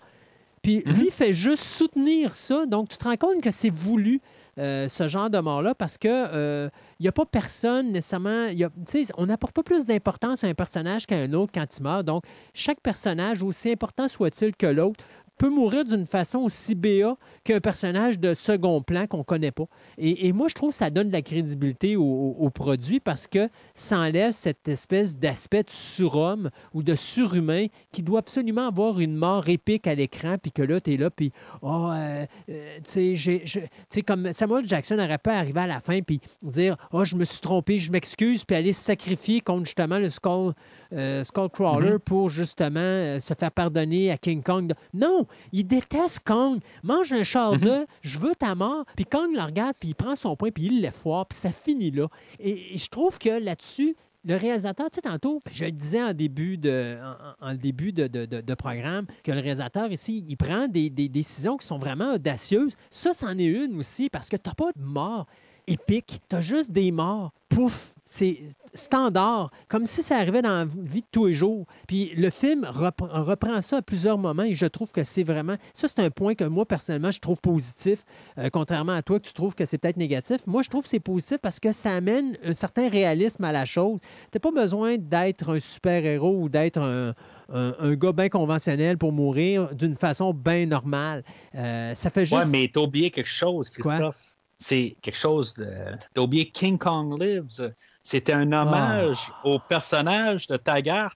Puis 0.63 0.83
lui 0.87 1.11
fait 1.11 1.33
juste 1.33 1.63
soutenir 1.63 2.33
ça. 2.33 2.67
Donc, 2.67 2.89
tu 2.89 2.97
te 2.97 3.05
rends 3.05 3.17
compte 3.17 3.41
que 3.41 3.53
c'est 3.53 3.71
voulu, 3.71 4.21
euh, 4.59 4.89
ce 4.89 5.07
genre 5.07 5.31
de 5.31 5.39
mort-là, 5.39 5.75
parce 5.77 5.97
que 5.97 6.09
euh, 6.11 6.69
il 6.99 7.03
n'y 7.05 7.09
a 7.09 7.13
pas 7.13 7.25
personne 7.27 7.93
nécessairement. 7.93 8.47
y 8.49 8.65
a- 8.65 8.71
tu 8.71 9.05
sais, 9.05 9.13
on 9.17 9.27
n'apporte 9.27 9.55
pas 9.55 9.63
plus 9.63 9.87
d'importance 9.87 10.43
à 10.43 10.49
un 10.49 10.55
personnage 10.55 11.07
qu'à 11.07 11.19
un 11.19 11.33
autre 11.35 11.53
quand 11.55 11.67
il 11.79 11.83
meurt. 11.85 12.05
Donc, 12.05 12.25
chaque 12.55 12.81
personnage, 12.81 13.43
aussi 13.45 13.71
important 13.71 14.09
soit-il 14.09 14.57
que 14.57 14.67
l'autre, 14.67 15.05
peut 15.39 15.51
mourir 15.51 15.85
d'une 15.85 16.07
façon 16.07 16.39
aussi 16.41 16.75
BA 16.75 17.17
qu'un 17.45 17.61
personnage 17.61 18.19
de 18.19 18.35
second 18.35 18.81
plan 18.83 19.07
qu'on 19.07 19.19
ne 19.19 19.23
connaît 19.23 19.51
pas. 19.51 19.67
Et, 19.99 20.27
et 20.29 20.33
moi, 20.33 20.49
je 20.49 20.55
trouve 20.55 20.71
que 20.71 20.77
ça 20.77 20.91
donne 20.91 21.09
de 21.09 21.13
la 21.13 21.23
crédibilité 21.23 21.97
au, 21.97 22.03
au- 22.05 22.37
au 22.39 22.51
produit 22.51 23.01
parce 23.01 23.27
que 23.27 23.49
ça 23.75 23.99
enlève 23.99 24.33
cette 24.33 24.67
espèce 24.69 25.19
d'aspect 25.19 25.63
de 25.65 25.71
surhomme 25.71 26.51
ou 26.75 26.83
de 26.83 26.95
surhumain 26.95 27.67
qui 27.93 28.03
doit 28.03 28.21
absolument 28.21 28.67
avoir 28.69 29.01
une 29.01 29.15
mort 29.17 29.49
épique 29.49 29.87
à 29.87 29.95
l'écran, 29.95 30.37
puis 30.41 30.53
que 30.53 30.63
là, 30.63 30.81
tu 30.81 30.95
es 30.95 30.97
là, 30.97 31.11
puis, 31.11 31.33
oh, 31.63 31.89
euh, 31.91 32.27
euh, 32.49 32.79
tu 32.85 33.17
sais, 33.17 34.03
comme 34.03 34.33
Samuel 34.33 34.67
Jackson 34.67 34.99
aurait 34.99 35.19
pas 35.19 35.35
arrivé 35.39 35.61
à 35.61 35.67
la 35.67 35.81
fin, 35.81 36.01
puis 36.03 36.21
dire, 36.43 36.77
oh, 36.93 37.05
je 37.05 37.17
me 37.17 37.25
suis 37.25 37.41
trompé, 37.41 37.79
je 37.79 37.93
m'excuse, 37.93 38.45
puis 38.45 38.57
aller 38.57 38.73
se 38.73 38.83
sacrifier 38.83 39.41
contre 39.41 39.65
justement 39.67 39.99
le 39.99 40.11
Skull, 40.11 40.53
euh, 40.93 41.23
Skullcrawler 41.25 41.99
pour 41.99 42.29
justement 42.31 43.19
se 43.19 43.35
faire 43.35 43.51
pardonner 43.53 44.11
à 44.11 44.17
King 44.19 44.43
Kong. 44.43 44.73
Non, 44.95 45.26
il 45.53 45.67
déteste 45.67 46.21
Kong. 46.21 46.61
Mange 46.83 47.13
un 47.13 47.25
char 47.25 47.57
d'œuf, 47.59 47.87
je 48.03 48.19
veux 48.19 48.35
ta 48.35 48.55
mort. 48.55 48.85
Puis 48.97 49.05
Kong 49.05 49.31
le 49.35 49.43
regarde, 49.43 49.75
puis 49.79 49.91
il 49.91 49.95
prend 49.95 50.17
son 50.17 50.37
point, 50.37 50.51
puis 50.51 50.65
il 50.67 50.83
le 50.83 50.91
foire, 50.91 51.27
puis 51.27 51.39
ça 51.39 51.51
finit 51.51 51.91
là. 51.91 52.09
Et, 52.41 52.75
et 52.75 52.77
je 52.77 52.89
trouve 52.89 53.19
que 53.19 53.29
là-dessus, 53.31 53.97
le 54.25 54.35
réalisateur, 54.37 54.91
tu 54.91 54.97
sais, 54.97 55.03
tantôt, 55.03 55.41
je 55.53 55.67
le 55.67 55.71
disais 55.71 56.03
en 56.03 56.13
début 56.13 56.59
de, 56.59 56.99
en, 57.41 57.51
en 57.51 57.55
début 57.55 57.93
de, 57.93 58.09
de- 58.09 58.27
de- 58.27 58.41
de 58.41 58.55
programme, 58.55 59.07
que 59.23 59.31
le 59.31 59.41
réalisateur 59.41 59.93
ici, 59.93 60.25
il 60.29 60.37
prend 60.37 60.67
des, 60.67 60.91
des 60.91 61.09
décisions 61.09 61.57
qui 61.57 61.65
sont 61.67 61.79
vraiment 61.79 62.15
audacieuses. 62.15 62.75
Ça, 62.91 63.13
c'en 63.13 63.39
est 63.39 63.45
une 63.45 63.79
aussi, 63.79 64.11
parce 64.11 64.29
que 64.29 64.37
tu 64.37 64.49
n'as 64.49 64.55
pas 64.55 64.71
de 64.75 64.83
mort 64.83 65.27
épique, 65.67 66.21
tu 66.29 66.37
as 66.37 66.41
juste 66.41 66.71
des 66.73 66.91
morts. 66.93 67.33
Pouf! 67.49 67.93
C'est 68.09 68.39
standard, 68.73 69.51
comme 69.69 69.85
si 69.87 70.01
ça 70.03 70.17
arrivait 70.19 70.43
dans 70.43 70.51
la 70.59 70.65
vie 70.65 71.01
de 71.01 71.07
tous 71.11 71.27
les 71.27 71.33
jours. 71.33 71.67
Puis 71.89 72.13
le 72.17 72.31
film 72.31 72.63
repre- 72.65 73.09
reprend 73.11 73.61
ça 73.63 73.79
à 73.79 73.83
plusieurs 73.83 74.17
moments 74.19 74.45
et 74.45 74.55
je 74.55 74.67
trouve 74.67 74.93
que 74.93 75.03
c'est 75.03 75.25
vraiment. 75.25 75.57
Ça, 75.75 75.89
c'est 75.89 75.99
un 76.01 76.11
point 76.11 76.35
que 76.37 76.45
moi, 76.45 76.67
personnellement, 76.67 77.11
je 77.11 77.19
trouve 77.19 77.41
positif, 77.41 78.05
euh, 78.39 78.49
contrairement 78.53 78.93
à 78.93 79.03
toi 79.03 79.19
que 79.19 79.27
tu 79.27 79.33
trouves 79.33 79.55
que 79.57 79.65
c'est 79.65 79.79
peut-être 79.79 79.97
négatif. 79.97 80.39
Moi, 80.47 80.63
je 80.63 80.69
trouve 80.69 80.85
que 80.85 80.89
c'est 80.89 81.01
positif 81.01 81.39
parce 81.39 81.59
que 81.59 81.73
ça 81.73 81.95
amène 81.95 82.37
un 82.45 82.53
certain 82.53 82.89
réalisme 82.89 83.43
à 83.43 83.51
la 83.51 83.65
chose. 83.65 83.99
Tu 84.31 84.39
pas 84.39 84.53
besoin 84.53 84.99
d'être 84.99 85.51
un 85.57 85.59
super-héros 85.59 86.37
ou 86.43 86.49
d'être 86.49 86.79
un, 86.79 87.13
un- 87.53 87.75
un 87.81 87.95
gars 87.95 88.13
bien 88.13 88.29
conventionnel 88.29 88.99
pour 88.99 89.11
mourir 89.13 89.75
d'une 89.75 89.97
façon 89.97 90.33
bien 90.33 90.67
normale. 90.67 91.25
Euh, 91.57 91.93
ça 91.95 92.11
fait 92.11 92.25
juste. 92.25 92.37
Ouais, 92.41 92.47
mais 92.47 92.71
t'as 92.73 92.83
oublié 92.83 93.11
quelque 93.11 93.27
chose, 93.29 93.71
Quoi? 93.71 94.11
C'est 94.59 94.97
quelque 95.03 95.19
chose 95.19 95.55
de. 95.55 95.69
T'as 96.15 96.21
oublié 96.23 96.51
King 96.51 96.79
Kong 96.79 97.21
Lives. 97.21 97.73
C'était 98.03 98.33
un 98.33 98.51
hommage 98.53 99.19
Ah. 99.31 99.41
au 99.45 99.59
personnage 99.59 100.47
de 100.47 100.57
Taggart. 100.57 101.15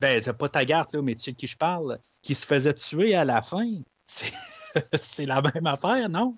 Ben, 0.00 0.22
c'est 0.22 0.32
pas 0.32 0.48
Taggart, 0.48 0.86
là, 0.92 1.02
mais 1.02 1.14
tu 1.14 1.20
sais 1.22 1.32
de 1.32 1.36
qui 1.36 1.46
je 1.46 1.56
parle, 1.56 1.98
qui 2.22 2.34
se 2.34 2.46
faisait 2.46 2.74
tuer 2.74 3.14
à 3.14 3.24
la 3.24 3.42
fin. 3.42 3.70
C'est, 4.06 4.32
c'est 5.00 5.24
la 5.26 5.42
même 5.42 5.66
affaire, 5.66 6.08
non? 6.08 6.36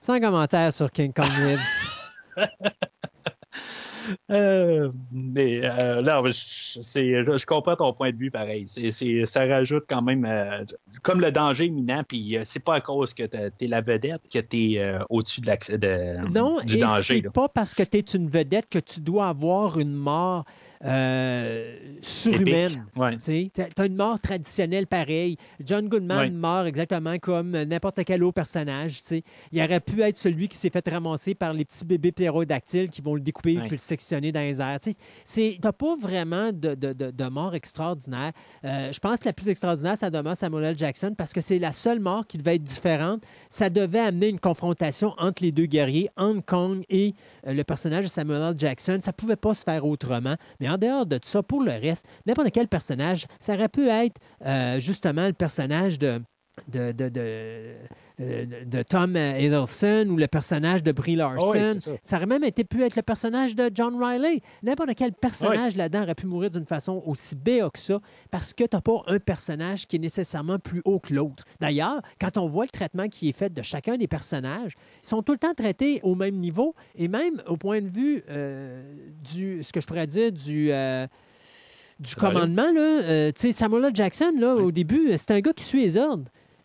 Sans 0.00 0.20
commentaire 0.20 0.72
sur 0.72 0.90
King 0.92 1.12
Kong 1.12 1.30
Lives. 1.38 1.66
Euh, 4.30 4.90
mais 5.12 5.60
euh, 5.64 6.00
là, 6.02 6.22
je, 6.26 6.30
c'est- 6.82 7.24
je 7.24 7.46
comprends 7.46 7.76
ton 7.76 7.92
point 7.92 8.10
de 8.12 8.16
vue 8.16 8.30
pareil. 8.30 8.64
C'est, 8.66 8.90
c'est- 8.90 9.24
ça 9.26 9.46
rajoute 9.46 9.84
quand 9.88 10.02
même 10.02 10.24
euh, 10.24 10.64
comme 11.02 11.20
le 11.20 11.30
danger 11.32 11.66
imminent, 11.66 12.02
puis 12.06 12.36
euh, 12.36 12.42
c'est 12.44 12.60
pas 12.60 12.74
à 12.76 12.80
cause 12.80 13.14
que 13.14 13.22
t'es 13.24 13.50
t'es 13.50 13.66
la 13.66 13.80
vedette 13.80 14.22
que 14.32 14.38
t'es 14.38 14.74
euh, 14.78 14.98
au-dessus 15.10 15.40
de 15.40 16.28
Non, 16.32 16.60
du 16.64 16.76
et 16.76 16.80
danger. 16.80 17.16
c'est 17.16 17.20
là. 17.24 17.30
pas 17.30 17.48
parce 17.48 17.74
que 17.74 17.82
tu 17.82 17.98
es 17.98 18.00
une 18.00 18.28
vedette 18.28 18.68
que 18.68 18.78
tu 18.78 19.00
dois 19.00 19.28
avoir 19.28 19.78
une 19.78 19.94
mort 19.94 20.44
euh, 20.84 21.76
surhumaine. 22.02 22.84
Ouais. 22.96 23.16
Tu 23.18 23.50
as 23.76 23.86
une 23.86 23.96
mort 23.96 24.18
traditionnelle 24.20 24.86
pareille. 24.86 25.36
John 25.64 25.88
Goodman 25.88 26.18
Ouais. 26.18 26.30
meurt 26.30 26.66
exactement 26.66 27.18
comme 27.18 27.50
n'importe 27.50 28.04
quel 28.04 28.22
autre 28.22 28.34
personnage. 28.34 29.00
tu 29.02 29.08
sais. 29.08 29.22
Il 29.52 29.62
aurait 29.62 29.80
pu 29.80 30.00
être 30.02 30.18
celui 30.18 30.48
qui 30.48 30.56
s'est 30.56 30.70
fait 30.70 30.86
ramasser 30.88 31.34
par 31.34 31.52
les 31.52 31.64
petits 31.64 31.84
bébés 31.84 32.12
ptérodactyles 32.12 32.88
qui 32.90 33.02
vont 33.02 33.14
le 33.14 33.20
découper 33.20 33.54
Ouais. 33.56 33.62
puis 33.62 33.70
le 33.72 33.76
sectionner 33.78 34.32
dans 34.32 34.40
les 34.40 34.60
airs. 34.60 34.78
Tu 34.80 34.94
n'as 35.62 35.72
pas 35.72 35.96
vraiment 35.96 36.52
de, 36.52 36.74
de- 36.74 36.92
de- 36.92 37.10
de 37.10 37.24
mort 37.28 37.54
extraordinaire. 37.54 38.32
Euh, 38.64 38.92
je 38.92 38.98
pense 39.00 39.20
que 39.20 39.24
la 39.26 39.32
plus 39.32 39.48
extraordinaire, 39.48 39.96
ça 39.96 40.10
demeure 40.10 40.36
Samuel 40.36 40.64
L. 40.64 40.78
Jackson 40.78 41.14
parce 41.16 41.32
que 41.32 41.40
c'est 41.40 41.58
la 41.58 41.72
seule 41.72 42.00
mort 42.00 42.26
qui 42.26 42.38
devait 42.38 42.56
être 42.56 42.62
différente. 42.62 43.22
Ça 43.48 43.70
devait 43.70 43.98
amener 44.00 44.28
une 44.28 44.40
confrontation 44.40 45.14
entre 45.18 45.42
les 45.42 45.52
deux 45.52 45.66
guerriers, 45.66 46.10
Hong 46.16 46.44
Kong 46.44 46.84
et 46.90 47.14
euh, 47.46 47.52
le 47.54 47.64
personnage 47.64 48.04
de 48.04 48.10
Samuel 48.10 48.42
L. 48.42 48.54
Jackson. 48.58 48.98
Ça 49.00 49.12
pouvait 49.12 49.36
pas 49.36 49.54
se 49.54 49.62
faire 49.64 49.84
autrement. 49.86 50.34
Mais 50.60 50.68
en 50.74 50.78
dehors 50.78 51.06
de 51.06 51.18
ça, 51.22 51.42
pour 51.42 51.62
le 51.62 51.72
reste, 51.72 52.06
n'importe 52.26 52.50
quel 52.52 52.68
personnage, 52.68 53.26
ça 53.40 53.54
aurait 53.54 53.68
pu 53.68 53.88
être 53.88 54.20
euh, 54.44 54.78
justement 54.80 55.26
le 55.26 55.32
personnage 55.32 55.98
de. 55.98 56.20
De, 56.68 56.92
de, 56.92 57.08
de, 57.08 57.62
euh, 58.20 58.46
de 58.64 58.82
Tom 58.82 59.16
Hiddleston 59.16 60.06
ou 60.08 60.16
le 60.16 60.28
personnage 60.28 60.84
de 60.84 60.92
Brie 60.92 61.16
Larson. 61.16 61.50
Ah 61.52 61.58
oui, 61.58 61.66
c'est 61.72 61.78
ça. 61.80 61.90
ça 62.04 62.16
aurait 62.16 62.26
même 62.26 62.44
été 62.44 62.62
pu 62.62 62.84
être 62.84 62.94
le 62.94 63.02
personnage 63.02 63.56
de 63.56 63.72
John 63.74 64.00
Riley. 64.00 64.40
N'importe 64.62 64.94
quel 64.94 65.12
personnage 65.14 65.74
là-dedans 65.74 66.02
aurait 66.04 66.14
pu 66.14 66.26
mourir 66.26 66.50
d'une 66.50 66.64
façon 66.64 67.02
aussi 67.06 67.34
béa 67.34 67.70
que 67.70 67.78
ça 67.80 67.98
parce 68.30 68.52
que 68.52 68.62
tu 68.62 68.76
n'as 68.76 68.80
pas 68.80 69.02
un 69.08 69.18
personnage 69.18 69.88
qui 69.88 69.96
est 69.96 69.98
nécessairement 69.98 70.60
plus 70.60 70.80
haut 70.84 71.00
que 71.00 71.12
l'autre. 71.12 71.44
D'ailleurs, 71.60 72.02
quand 72.20 72.36
on 72.36 72.46
voit 72.46 72.66
le 72.66 72.70
traitement 72.70 73.08
qui 73.08 73.28
est 73.28 73.36
fait 73.36 73.52
de 73.52 73.62
chacun 73.62 73.96
des 73.96 74.06
personnages, 74.06 74.74
ils 75.02 75.08
sont 75.08 75.22
tout 75.24 75.32
le 75.32 75.38
temps 75.38 75.54
traités 75.54 75.98
au 76.04 76.14
même 76.14 76.36
niveau 76.36 76.76
et 76.94 77.08
même 77.08 77.42
au 77.48 77.56
point 77.56 77.82
de 77.82 77.88
vue 77.88 78.22
euh, 78.30 78.80
du, 79.24 79.64
ce 79.64 79.72
que 79.72 79.80
je 79.80 79.86
pourrais 79.88 80.06
dire, 80.06 80.30
du... 80.30 80.70
euh, 80.70 81.08
du 82.00 82.16
commandement, 82.16 82.72
là, 82.72 83.02
euh, 83.02 83.32
tu 83.32 83.40
sais, 83.40 83.52
Samuel. 83.52 83.94
Jackson, 83.94 84.32
là, 84.36 84.56
au 84.56 84.72
début, 84.72 85.12
c'est 85.16 85.30
un 85.30 85.40
gars 85.40 85.52
qui 85.52 85.64
suit 85.64 85.82
les 85.82 85.96
ordres. 85.96 86.24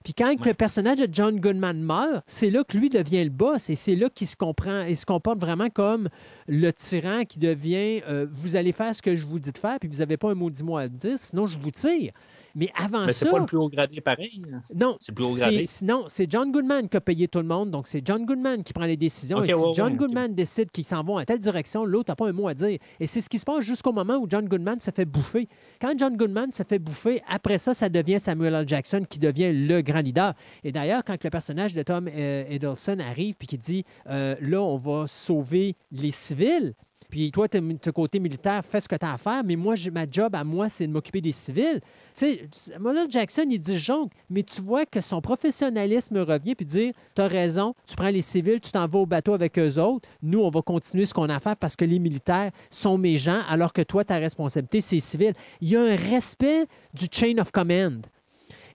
Puis 0.09 0.15
quand 0.15 0.43
le 0.43 0.55
personnage 0.55 0.97
de 0.97 1.07
John 1.11 1.39
Goodman 1.39 1.79
meurt, 1.83 2.23
c'est 2.25 2.49
là 2.49 2.63
que 2.63 2.75
lui 2.75 2.89
devient 2.89 3.23
le 3.23 3.29
boss 3.29 3.69
et 3.69 3.75
c'est 3.75 3.93
là 3.93 4.09
qu'il 4.09 4.25
se 4.25 4.35
comprend 4.35 4.81
et 4.81 4.95
se 4.95 5.05
comporte 5.05 5.39
vraiment 5.39 5.69
comme 5.69 6.09
le 6.47 6.73
tyran 6.73 7.25
qui 7.25 7.37
devient 7.37 8.01
euh, 8.07 8.25
vous 8.31 8.55
allez 8.55 8.71
faire 8.71 8.95
ce 8.95 9.03
que 9.03 9.15
je 9.15 9.27
vous 9.27 9.37
dis 9.37 9.51
de 9.51 9.57
faire 9.59 9.77
puis 9.79 9.87
vous 9.87 9.97
n'avez 9.97 10.17
pas 10.17 10.31
un 10.31 10.33
maudit 10.33 10.63
mot 10.63 10.77
à 10.77 10.87
dire, 10.87 11.15
sinon 11.19 11.45
je 11.45 11.59
vous 11.59 11.69
tire. 11.69 12.11
Mais 12.55 12.69
avant 12.75 13.05
Mais 13.05 13.13
ça, 13.13 13.25
c'est 13.25 13.31
pas 13.31 13.39
le 13.39 13.45
plus 13.45 13.57
haut 13.57 13.69
gradé 13.69 14.01
pareil. 14.01 14.41
hein. 14.53 14.61
non, 14.75 14.97
C'est 14.99 15.11
plus 15.11 15.25
haut 15.25 15.35
gradé. 15.35 15.65
Non, 15.81 16.05
c'est 16.07 16.29
John 16.29 16.51
Goodman 16.51 16.89
qui 16.89 16.97
a 16.97 17.01
payé 17.01 17.27
tout 17.27 17.39
le 17.39 17.45
monde. 17.45 17.71
Donc, 17.71 17.87
c'est 17.87 18.05
John 18.05 18.25
Goodman 18.25 18.63
qui 18.63 18.73
prend 18.73 18.85
les 18.85 18.97
décisions. 18.97 19.43
Et 19.43 19.47
si 19.47 19.53
ouais, 19.53 19.73
John 19.73 19.91
ouais. 19.91 19.97
Goodman 19.97 20.33
décide 20.33 20.71
qu'ils 20.71 20.85
s'en 20.85 21.03
vont 21.03 21.17
à 21.17 21.25
telle 21.25 21.39
direction, 21.39 21.85
l'autre 21.85 22.11
n'a 22.11 22.15
pas 22.15 22.27
un 22.27 22.33
mot 22.33 22.47
à 22.47 22.53
dire. 22.53 22.79
Et 22.99 23.07
c'est 23.07 23.21
ce 23.21 23.29
qui 23.29 23.39
se 23.39 23.45
passe 23.45 23.63
jusqu'au 23.63 23.91
moment 23.91 24.17
où 24.17 24.27
John 24.29 24.47
Goodman 24.47 24.79
se 24.79 24.91
fait 24.91 25.05
bouffer. 25.05 25.47
Quand 25.81 25.93
John 25.97 26.17
Goodman 26.17 26.51
se 26.51 26.63
fait 26.63 26.79
bouffer, 26.79 27.21
après 27.27 27.57
ça, 27.57 27.73
ça 27.73 27.89
devient 27.89 28.19
Samuel 28.19 28.55
L. 28.55 28.67
Jackson 28.67 29.03
qui 29.09 29.19
devient 29.19 29.51
le 29.53 29.81
grand 29.81 30.01
leader. 30.01 30.33
Et 30.63 30.71
d'ailleurs, 30.71 31.03
quand 31.05 31.23
le 31.23 31.29
personnage 31.29 31.73
de 31.73 31.83
Tom 31.83 32.09
euh, 32.13 32.43
Hiddleston 32.49 32.99
arrive 32.99 33.35
puis 33.35 33.47
qui 33.47 33.57
dit 33.57 33.85
euh, 34.09 34.35
là, 34.41 34.61
on 34.61 34.77
va 34.77 35.05
sauver 35.07 35.75
les 35.91 36.11
civils. 36.11 36.73
Puis 37.09 37.31
toi, 37.31 37.47
tu 37.47 37.59
côté 37.91 38.19
militaire, 38.19 38.63
fais 38.63 38.79
ce 38.79 38.87
que 38.87 38.95
tu 38.95 39.05
as 39.05 39.13
à 39.13 39.17
faire, 39.17 39.43
mais 39.43 39.55
moi, 39.55 39.73
ma 39.91 40.09
job 40.09 40.35
à 40.35 40.43
moi, 40.43 40.69
c'est 40.69 40.85
de 40.85 40.91
m'occuper 40.91 41.21
des 41.21 41.31
civils. 41.31 41.81
Tu 42.15 42.33
sais, 42.33 42.47
Samuel 42.51 43.07
Jackson, 43.09 43.45
il 43.49 43.59
dit 43.59 43.79
jonque, 43.79 44.11
mais 44.29 44.43
tu 44.43 44.61
vois 44.61 44.85
que 44.85 45.01
son 45.01 45.19
professionnalisme 45.19 46.19
revient, 46.19 46.53
puis 46.53 46.65
dire, 46.65 46.93
tu 47.15 47.21
as 47.21 47.27
raison, 47.27 47.73
tu 47.87 47.95
prends 47.95 48.09
les 48.09 48.21
civils, 48.21 48.61
tu 48.61 48.71
t'en 48.71 48.87
vas 48.87 48.99
au 48.99 49.05
bateau 49.07 49.33
avec 49.33 49.57
eux 49.57 49.79
autres, 49.79 50.07
nous, 50.21 50.39
on 50.39 50.49
va 50.49 50.61
continuer 50.61 51.05
ce 51.05 51.13
qu'on 51.13 51.29
a 51.29 51.35
à 51.35 51.39
faire 51.39 51.57
parce 51.57 51.75
que 51.75 51.85
les 51.85 51.99
militaires 51.99 52.51
sont 52.69 52.97
mes 52.97 53.17
gens, 53.17 53.41
alors 53.49 53.73
que 53.73 53.81
toi, 53.81 54.03
ta 54.03 54.17
responsabilité, 54.17 54.81
c'est 54.81 54.99
civil. 54.99 55.33
Il 55.61 55.69
y 55.69 55.75
a 55.75 55.81
un 55.81 55.95
respect 55.95 56.67
du 56.93 57.07
chain 57.11 57.37
of 57.39 57.51
command. 57.51 58.05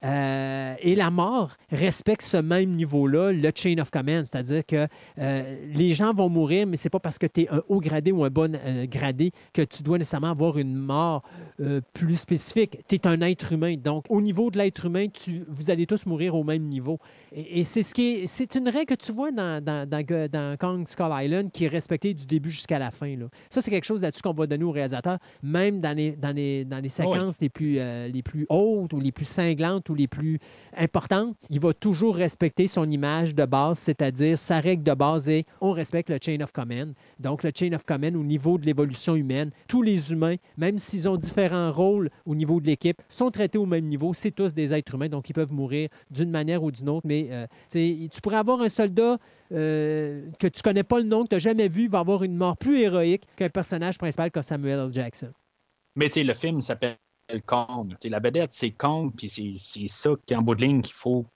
Euh, 0.04 0.74
et 0.80 0.94
la 0.94 1.10
mort 1.10 1.52
respecte 1.70 2.22
ce 2.22 2.36
même 2.36 2.70
niveau-là, 2.70 3.32
le 3.32 3.50
chain 3.54 3.78
of 3.78 3.90
command, 3.90 4.24
c'est-à-dire 4.26 4.64
que 4.66 4.86
euh, 5.18 5.56
les 5.74 5.92
gens 5.92 6.12
vont 6.12 6.28
mourir, 6.28 6.66
mais 6.66 6.76
c'est 6.76 6.90
pas 6.90 7.00
parce 7.00 7.18
que 7.18 7.26
tu 7.26 7.42
es 7.42 7.48
un 7.48 7.62
haut 7.68 7.80
gradé 7.80 8.12
ou 8.12 8.22
un 8.24 8.30
bon 8.30 8.54
euh, 8.54 8.86
gradé 8.86 9.32
que 9.54 9.62
tu 9.62 9.82
dois 9.82 9.96
nécessairement 9.98 10.30
avoir 10.30 10.58
une 10.58 10.74
mort 10.74 11.22
plus 11.92 12.16
spécifique. 12.16 12.78
Tu 12.88 12.96
es 12.96 13.06
un 13.06 13.20
être 13.22 13.52
humain. 13.52 13.76
Donc, 13.76 14.04
au 14.10 14.20
niveau 14.20 14.50
de 14.50 14.58
l'être 14.58 14.84
humain, 14.86 15.06
tu- 15.08 15.44
vous 15.48 15.70
allez 15.70 15.86
tous 15.86 16.04
mourir 16.06 16.34
au 16.34 16.44
même 16.44 16.64
niveau. 16.64 16.98
Et, 17.32 17.60
et 17.60 17.64
c'est 17.64 17.82
ce 17.82 17.94
qui 17.94 18.02
est, 18.16 18.26
c'est 18.26 18.54
une 18.56 18.68
règle 18.68 18.96
que 18.96 19.02
tu 19.02 19.12
vois 19.12 19.30
dans, 19.30 19.62
dans, 19.64 19.88
dans- 19.88 20.04
dans 20.30 20.56
Kong 20.58 20.86
Skull 20.86 21.10
Island 21.12 21.50
qui 21.52 21.64
est 21.64 21.68
respectée 21.68 22.12
du 22.12 22.26
début 22.26 22.50
jusqu'à 22.50 22.78
la 22.78 22.90
fin. 22.90 23.16
là. 23.16 23.26
Ça, 23.50 23.60
c'est 23.60 23.70
quelque 23.70 23.84
chose 23.84 24.02
là-dessus 24.02 24.22
qu'on 24.22 24.32
va 24.32 24.46
donner 24.46 24.64
au 24.64 24.70
réalisateur, 24.72 25.18
même 25.42 25.80
dans 25.80 25.96
les, 25.96 26.10
dans 26.12 26.34
les, 26.34 26.64
dans 26.64 26.80
les 26.80 26.88
séquences 26.88 27.36
les, 27.40 27.48
plus, 27.48 27.78
les 28.12 28.22
plus 28.22 28.46
hautes 28.48 28.92
ou 28.92 29.00
les 29.00 29.12
plus 29.12 29.24
cinglantes 29.26 29.88
les 29.94 30.08
plus 30.08 30.38
importantes. 30.76 31.36
Il 31.50 31.60
va 31.60 31.72
toujours 31.72 32.16
respecter 32.16 32.66
son 32.66 32.90
image 32.90 33.34
de 33.34 33.44
base, 33.44 33.78
c'est-à-dire 33.78 34.38
sa 34.38 34.60
règle 34.60 34.82
de 34.82 34.94
base 34.94 35.28
est 35.28 35.46
on 35.60 35.72
respecte 35.72 36.10
le 36.10 36.18
chain 36.22 36.40
of 36.40 36.52
command. 36.52 36.94
Donc, 37.18 37.42
le 37.42 37.50
chain 37.54 37.72
of 37.72 37.84
command 37.84 38.16
au 38.16 38.22
niveau 38.22 38.58
de 38.58 38.66
l'évolution 38.66 39.14
humaine, 39.14 39.50
tous 39.68 39.82
les 39.82 40.12
humains, 40.12 40.36
même 40.56 40.78
s'ils 40.78 41.08
ont 41.08 41.16
différents 41.16 41.72
rôles 41.72 42.10
au 42.26 42.34
niveau 42.34 42.60
de 42.60 42.66
l'équipe, 42.66 43.00
sont 43.08 43.30
traités 43.30 43.58
au 43.58 43.66
même 43.66 43.86
niveau. 43.86 44.12
C'est 44.14 44.30
tous 44.30 44.54
des 44.54 44.72
êtres 44.72 44.94
humains, 44.94 45.08
donc 45.08 45.28
ils 45.28 45.34
peuvent 45.34 45.52
mourir 45.52 45.88
d'une 46.10 46.30
manière 46.30 46.62
ou 46.62 46.70
d'une 46.70 46.88
autre. 46.88 47.06
Mais 47.06 47.28
euh, 47.30 47.46
tu 47.70 48.20
pourrais 48.22 48.36
avoir 48.36 48.60
un 48.60 48.68
soldat 48.68 49.18
euh, 49.52 50.28
que 50.38 50.46
tu 50.46 50.62
connais 50.62 50.82
pas 50.82 50.98
le 50.98 51.06
nom, 51.06 51.24
que 51.24 51.28
tu 51.28 51.34
n'as 51.34 51.38
jamais 51.38 51.68
vu, 51.68 51.88
va 51.88 52.00
avoir 52.00 52.22
une 52.22 52.36
mort 52.36 52.56
plus 52.56 52.80
héroïque 52.80 53.24
qu'un 53.36 53.48
personnage 53.48 53.98
principal 53.98 54.30
comme 54.30 54.42
Samuel 54.42 54.78
L. 54.78 54.92
Jackson. 54.92 55.30
Mais 55.96 56.08
tu 56.08 56.14
sais, 56.14 56.24
le 56.24 56.34
film 56.34 56.60
s'appelle 56.60 56.96
Tu 57.90 57.96
sais, 58.00 58.08
la 58.08 58.20
vedette, 58.20 58.52
c'est 58.52 58.70
Kong, 58.70 59.12
puis 59.16 59.28
c'est 59.28 59.88
ça 59.88 60.10
qu'en 60.28 60.42
bout 60.42 60.54
de 60.54 60.62
ligne 60.62 60.82
qu'il 60.82 60.94
faut 60.94 61.26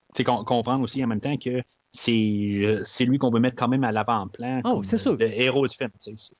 comprendre 0.47 0.83
aussi 0.85 1.03
en 1.05 1.07
même 1.07 1.21
temps 1.21 1.37
que 1.37 1.63
c'est 1.91 2.13
euh, 2.13 2.83
c'est 2.85 3.05
lui 3.05 3.19
qu'on 3.19 3.31
veut 3.31 3.41
mettre 3.41 3.57
quand 3.57 3.69
même 3.69 3.85
à 3.85 3.93
l'avant-plan. 3.93 4.61
Oh, 4.65 4.83
c'est 4.83 4.99
sûr. 4.99 5.17
Le 5.17 5.27
héros 5.33 5.67
du 5.67 5.75
film. 5.77 5.91
tu 6.03 6.17
sais. 6.17 6.35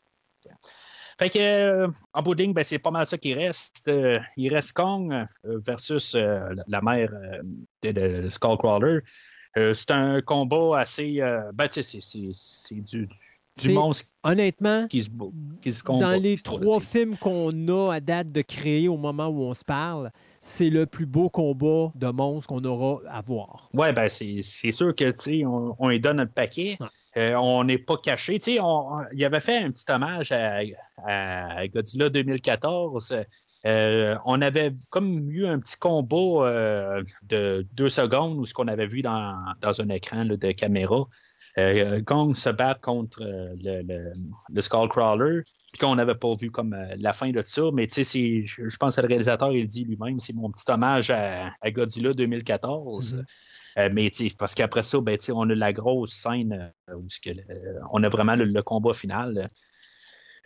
Fait 1.19 1.31
que, 1.31 1.39
euh, 1.39 1.89
en 2.13 2.23
bout 2.23 2.35
de 2.35 2.43
ligne, 2.43 2.53
ben, 2.53 2.63
c'est 2.63 2.79
pas 2.79 2.91
mal 2.93 3.05
ça 3.07 3.19
qui 3.19 3.35
reste. 3.35 3.89
Euh, 3.89 4.19
il 4.37 4.53
reste 4.55 4.73
Kong 4.73 5.13
euh, 5.13 5.59
versus 5.67 6.15
la- 6.15 6.81
mère 6.81 7.11
de, 7.83 7.91
de- 7.91 8.23
de 8.23 8.29
Skullcrawler. 8.29 9.01
C'est 9.57 9.91
un 9.91 10.21
combat 10.21 10.79
assez. 10.81 11.19
ben, 11.55 11.67
tu 11.69 11.83
sais, 11.83 11.99
c'est- 12.01 12.75
du, 12.75 12.83
du, 12.83 13.09
du 13.59 13.71
monstre 13.71 14.09
Honnêtement, 14.25 14.87
qui 14.89 15.03
se, 15.03 15.09
qui 15.63 15.73
se 15.73 15.83
combat. 15.83 16.17
dans 16.17 16.23
les 16.23 16.37
qui 16.37 16.39
se 16.39 16.51
bat, 16.51 16.57
trois 16.61 16.81
films 16.81 17.17
qu'on 17.17 17.69
a 17.69 17.95
à 17.95 18.01
date 18.01 18.31
de 18.33 18.43
créer 18.43 18.89
au 18.89 18.97
moment 18.97 19.29
où 19.29 19.43
on 19.43 19.55
se 19.55 19.65
parle, 19.65 20.11
c'est 20.41 20.71
le 20.71 20.87
plus 20.87 21.07
beau 21.07 21.29
combat 21.31 21.91
de 21.95 22.09
monstres 22.09 22.49
qu'on 22.49 22.65
aura 22.65 23.01
à 23.09 23.21
voir. 23.23 23.69
Ouais, 23.75 23.93
ben 23.93 24.09
c'est 24.09 24.43
sûr 24.73 24.95
que 24.95 25.11
tu 25.11 25.19
sais, 25.19 25.45
on, 25.45 25.75
on 25.79 25.89
lui 25.89 26.01
donne 26.01 26.21
un 26.21 26.27
paquet. 26.27 26.77
Ouais. 26.81 26.87
Euh, 27.17 27.35
on 27.37 27.65
n'est 27.65 27.79
pas 27.79 27.97
caché. 27.97 28.39
Tu 28.39 28.53
sais, 28.53 28.61
on, 28.61 28.93
on- 28.95 29.05
il 29.13 29.25
avait 29.25 29.41
fait 29.41 29.57
un 29.59 29.71
petit 29.73 29.91
hommage 29.91 30.31
à, 30.31 30.61
à 31.05 31.67
Godzilla 31.69 32.11
2014. 32.11 33.15
Euh, 33.67 34.17
on 34.25 34.41
avait 34.41 34.73
comme 34.91 35.29
eu 35.31 35.47
un 35.47 35.59
petit 35.59 35.77
combat 35.79 36.47
euh, 36.47 37.03
de 37.25 37.67
deux 37.73 37.89
secondes 37.89 38.39
où 38.39 38.45
ce 38.47 38.55
qu'on 38.55 38.69
avait 38.69 38.87
vu 38.87 39.03
dans, 39.03 39.35
dans 39.61 39.81
un 39.81 39.89
écran 39.89 40.23
là, 40.23 40.37
de 40.37 40.53
caméra. 40.53 41.07
Euh, 41.59 42.01
Gong 42.01 42.35
se 42.35 42.51
bat 42.51 42.77
contre 42.81 43.23
euh, 43.23 43.55
le, 43.63 43.83
le, 43.83 44.13
le 44.49 44.61
Skullcrawler, 44.61 45.43
puis 45.73 45.79
qu'on 45.81 45.97
n'avait 45.97 46.15
pas 46.15 46.33
vu 46.35 46.51
comme 46.51 46.73
euh, 46.73 46.95
la 46.97 47.13
fin 47.13 47.31
de 47.31 47.43
ça. 47.45 47.63
Mais 47.73 47.87
tu 47.87 48.05
sais, 48.05 48.45
je 48.47 48.77
pense 48.77 48.97
que 48.97 49.01
le 49.01 49.09
réalisateur, 49.09 49.53
il 49.53 49.67
dit 49.67 49.85
lui-même, 49.85 50.21
c'est 50.21 50.35
mon 50.35 50.51
petit 50.51 50.71
hommage 50.71 51.11
à, 51.11 51.53
à 51.61 51.71
Godzilla 51.71 52.13
2014. 52.13 53.15
Mhm. 53.15 53.25
Euh, 53.79 53.89
mais 53.93 54.11
tu 54.11 54.29
sais, 54.29 54.35
parce 54.37 54.55
qu'après 54.55 54.83
ça, 54.83 55.01
ben, 55.01 55.19
on 55.33 55.49
a 55.51 55.55
la 55.55 55.73
grosse 55.73 56.13
scène 56.13 56.73
euh, 56.89 56.95
où 56.95 57.07
que, 57.23 57.31
euh, 57.31 57.81
on 57.93 58.03
a 58.03 58.09
vraiment 58.09 58.35
le, 58.35 58.45
le 58.45 58.63
combat 58.63 58.93
final. 58.93 59.49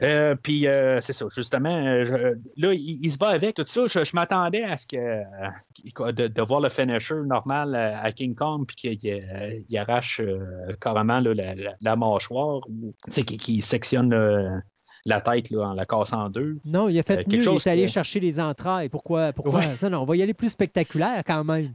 Euh, 0.03 0.35
puis 0.35 0.67
euh, 0.67 1.01
c'est 1.01 1.13
ça, 1.13 1.27
justement, 1.35 1.75
euh, 1.75 2.05
je- 2.07 2.61
là, 2.63 2.73
il, 2.75 2.99
il 3.05 3.11
se 3.13 3.19
bat 3.19 3.29
avec 3.29 3.55
tout 3.57 3.65
ça. 3.67 3.83
Je, 3.87 4.03
je 4.05 4.17
m'attendais 4.17 4.65
à 4.65 4.77
ce 4.77 4.87
que 4.87 6.13
de, 6.13 6.27
de 6.29 6.43
voir 6.43 6.61
le 6.61 6.69
finisher 6.69 7.15
normal 7.25 7.75
à, 7.75 8.11
King 8.13 8.35
Kong, 8.35 8.65
puis 8.67 8.77
qu'il 8.77 9.65
il 9.69 9.79
arrache 9.79 10.21
euh, 10.21 10.75
carrément 10.81 11.21
là, 11.21 11.35
la, 11.35 11.55
la- 11.55 11.75
la 11.81 11.97
mâchoire, 11.97 12.61
ou 12.69 12.95
qu'il 13.09 13.63
sectionne 13.63 14.63
la 15.05 15.21
tête 15.21 15.51
là, 15.51 15.69
en 15.71 15.75
la 15.75 15.85
cassant 15.87 16.25
en 16.27 16.31
deux. 16.31 16.59
Non, 16.65 16.89
il 16.89 16.99
a 16.99 17.03
fait 17.03 17.17
quelque 17.19 17.33
mieux, 17.33 17.39
il 17.39 17.45
chose 17.45 17.67
est 17.67 17.71
allé 17.71 17.85
que- 17.85 17.91
chercher 17.91 18.21
les 18.21 18.39
entrailles. 18.41 18.89
Pourquoi? 18.89 19.33
pourquoi? 19.33 19.61
Ouais. 19.61 19.77
Non, 19.83 19.91
non, 19.91 19.99
on 20.03 20.05
va 20.05 20.17
y 20.17 20.23
aller 20.23 20.35
plus 20.35 20.51
spectaculaire 20.51 21.23
quand 21.27 21.45
même. 21.45 21.73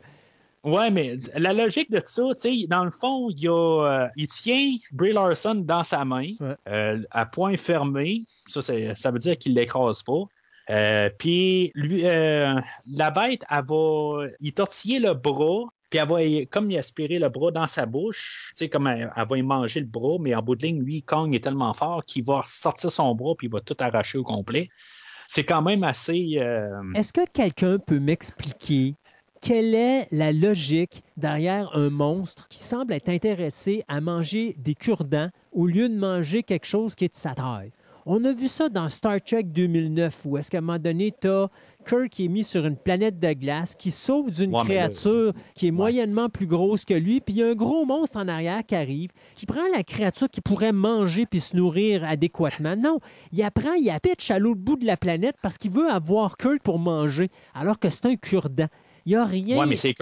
Ouais, 0.68 0.89
mais 0.91 1.15
la 1.35 1.53
logique 1.53 1.89
de 1.89 2.02
ça, 2.03 2.23
tu 2.35 2.41
sais, 2.61 2.68
dans 2.68 2.84
le 2.84 2.91
fond, 2.91 3.30
il, 3.30 3.39
y 3.39 3.48
a, 3.48 3.53
euh, 3.53 4.07
il 4.18 4.27
tient 4.27 4.76
Brie 4.91 5.14
Larson 5.14 5.56
dans 5.56 5.84
sa 5.84 6.03
main, 6.03 6.34
Ouais. 6.39 6.56
euh, 6.68 7.02
à 7.11 7.26
point 7.26 7.56
fermé. 7.57 8.23
Ça, 8.48 8.61
c'est- 8.61 8.94
ça 8.95 9.11
veut 9.11 9.19
dire 9.19 9.38
qu'il 9.38 9.53
l'écrase 9.53 10.03
pas. 10.03 10.23
Euh, 10.69 11.10
puis 11.18 11.72
lui, 11.76 12.06
euh, 12.06 12.60
la 12.91 13.11
bête, 13.11 13.44
elle 13.49 13.64
va 13.65 14.26
y 14.41 14.52
tortiller 14.52 14.99
le 14.99 15.14
bras, 15.14 15.64
puis 15.89 15.99
elle 15.99 16.07
va 16.10 16.22
y- 16.23 16.45
comme 16.48 16.69
y 16.69 16.77
aspirer 16.77 17.18
le 17.19 17.30
bras 17.30 17.52
dans 17.52 17.68
sa 17.68 17.85
bouche. 17.85 18.49
Tu 18.49 18.65
sais, 18.65 18.69
comme 18.69 18.88
elle, 18.88 19.10
elle 19.15 19.27
va 19.30 19.38
y 19.38 19.41
manger 19.44 19.80
le 19.80 19.85
bras, 19.85 20.18
mais 20.19 20.35
en 20.35 20.41
bout 20.41 20.56
de 20.57 20.65
ligne, 20.65 20.81
lui, 20.84 21.02
Kong 21.03 21.34
est 21.34 21.41
tellement 21.44 21.73
fort 21.73 22.03
qu'il 22.03 22.26
va 22.26 22.41
sortir 22.45 22.91
son 22.91 23.15
bras, 23.15 23.35
puis 23.38 23.48
il 23.48 23.52
va 23.53 23.61
tout 23.61 23.77
arracher 23.80 24.18
au 24.18 24.23
complet. 24.23 24.68
C'est 25.30 25.45
quand 25.45 25.61
même 25.61 25.85
assez. 25.85 26.38
euh, 26.38 26.69
Est-ce 26.95 27.14
que 27.14 27.26
quelqu'un 27.31 27.77
peut 27.80 27.99
m'expliquer 27.99 28.95
quelle 29.42 29.76
est 29.76 30.08
la 30.12 30.32
logique 30.32 31.04
derrière 31.16 31.70
un 31.76 31.90
monstre 31.90 32.48
qui 32.50 32.60
semble 32.60 32.94
être 32.94 33.10
intéressé 33.10 33.84
à 33.88 34.02
manger 34.02 34.56
des 34.58 34.76
cure-dents 34.76 35.30
au 35.52 35.66
lieu 35.68 35.90
de 35.90 35.96
manger 35.98 36.44
quelque 36.44 36.66
chose 36.66 36.96
qui 36.96 37.06
est 37.06 37.14
de 37.14 37.16
sa 37.20 37.34
taille? 37.34 37.72
On 38.10 38.24
a 38.24 38.32
vu 38.32 38.48
ça 38.48 38.70
dans 38.70 38.88
Star 38.88 39.20
Trek 39.22 39.44
2009, 39.44 40.22
où 40.24 40.38
est-ce 40.38 40.50
qu'à 40.50 40.60
un 40.60 40.62
moment 40.62 40.80
donné, 40.80 41.14
tu 41.20 41.28
as 41.28 41.50
Kirk 41.86 42.08
qui 42.08 42.24
est 42.24 42.30
mis 42.30 42.46
sur 42.46 42.66
une 42.66 42.78
planète 42.78 43.20
de 43.20 43.34
glace, 43.34 43.76
qui 43.76 43.92
sauve 43.92 44.32
d'une 44.32 44.56
Ouais, 44.56 44.62
mais 44.66 44.76
là- 44.76 44.88
créature 44.88 45.34
qui 45.56 45.68
est 45.68 45.72
moyennement 45.72 46.30
plus 46.30 46.48
grosse 46.48 46.86
que 46.86 46.94
lui, 46.94 47.20
puis 47.20 47.34
il 47.34 47.38
y 47.40 47.44
a 47.44 47.50
un 47.50 47.54
gros 47.54 47.84
monstre 47.86 48.16
en 48.16 48.30
arrière 48.30 48.66
qui 48.66 48.76
arrive, 48.76 49.10
qui 49.36 49.46
prend 49.46 49.68
la 49.76 49.84
créature 49.84 50.30
qui 50.30 50.40
pourrait 50.40 50.72
manger 50.72 51.26
puis 51.26 51.42
se 51.42 51.54
nourrir 51.54 52.06
adéquatement. 52.06 52.78
Non, 52.78 53.00
il 53.34 53.44
apprend, 53.44 53.74
il 53.74 53.92
pitch 54.02 54.32
à 54.32 54.40
l'autre 54.40 54.62
bout 54.62 54.78
de 54.78 54.86
la 54.86 54.96
planète 54.96 55.36
parce 55.42 55.58
qu'il 55.58 55.72
veut 55.72 55.90
avoir 55.92 56.38
Kirk 56.38 56.62
pour 56.64 56.80
manger, 56.80 57.30
alors 57.54 57.78
que 57.78 57.90
c'est 57.90 58.06
un 58.06 58.16
cure-dent. 58.16 58.68
Il 59.08 59.12
n'y 59.12 59.16
a 59.16 59.24
rien. 59.24 59.58
Ouais, 59.58 59.66
mais 59.66 59.78
c'est 59.78 59.96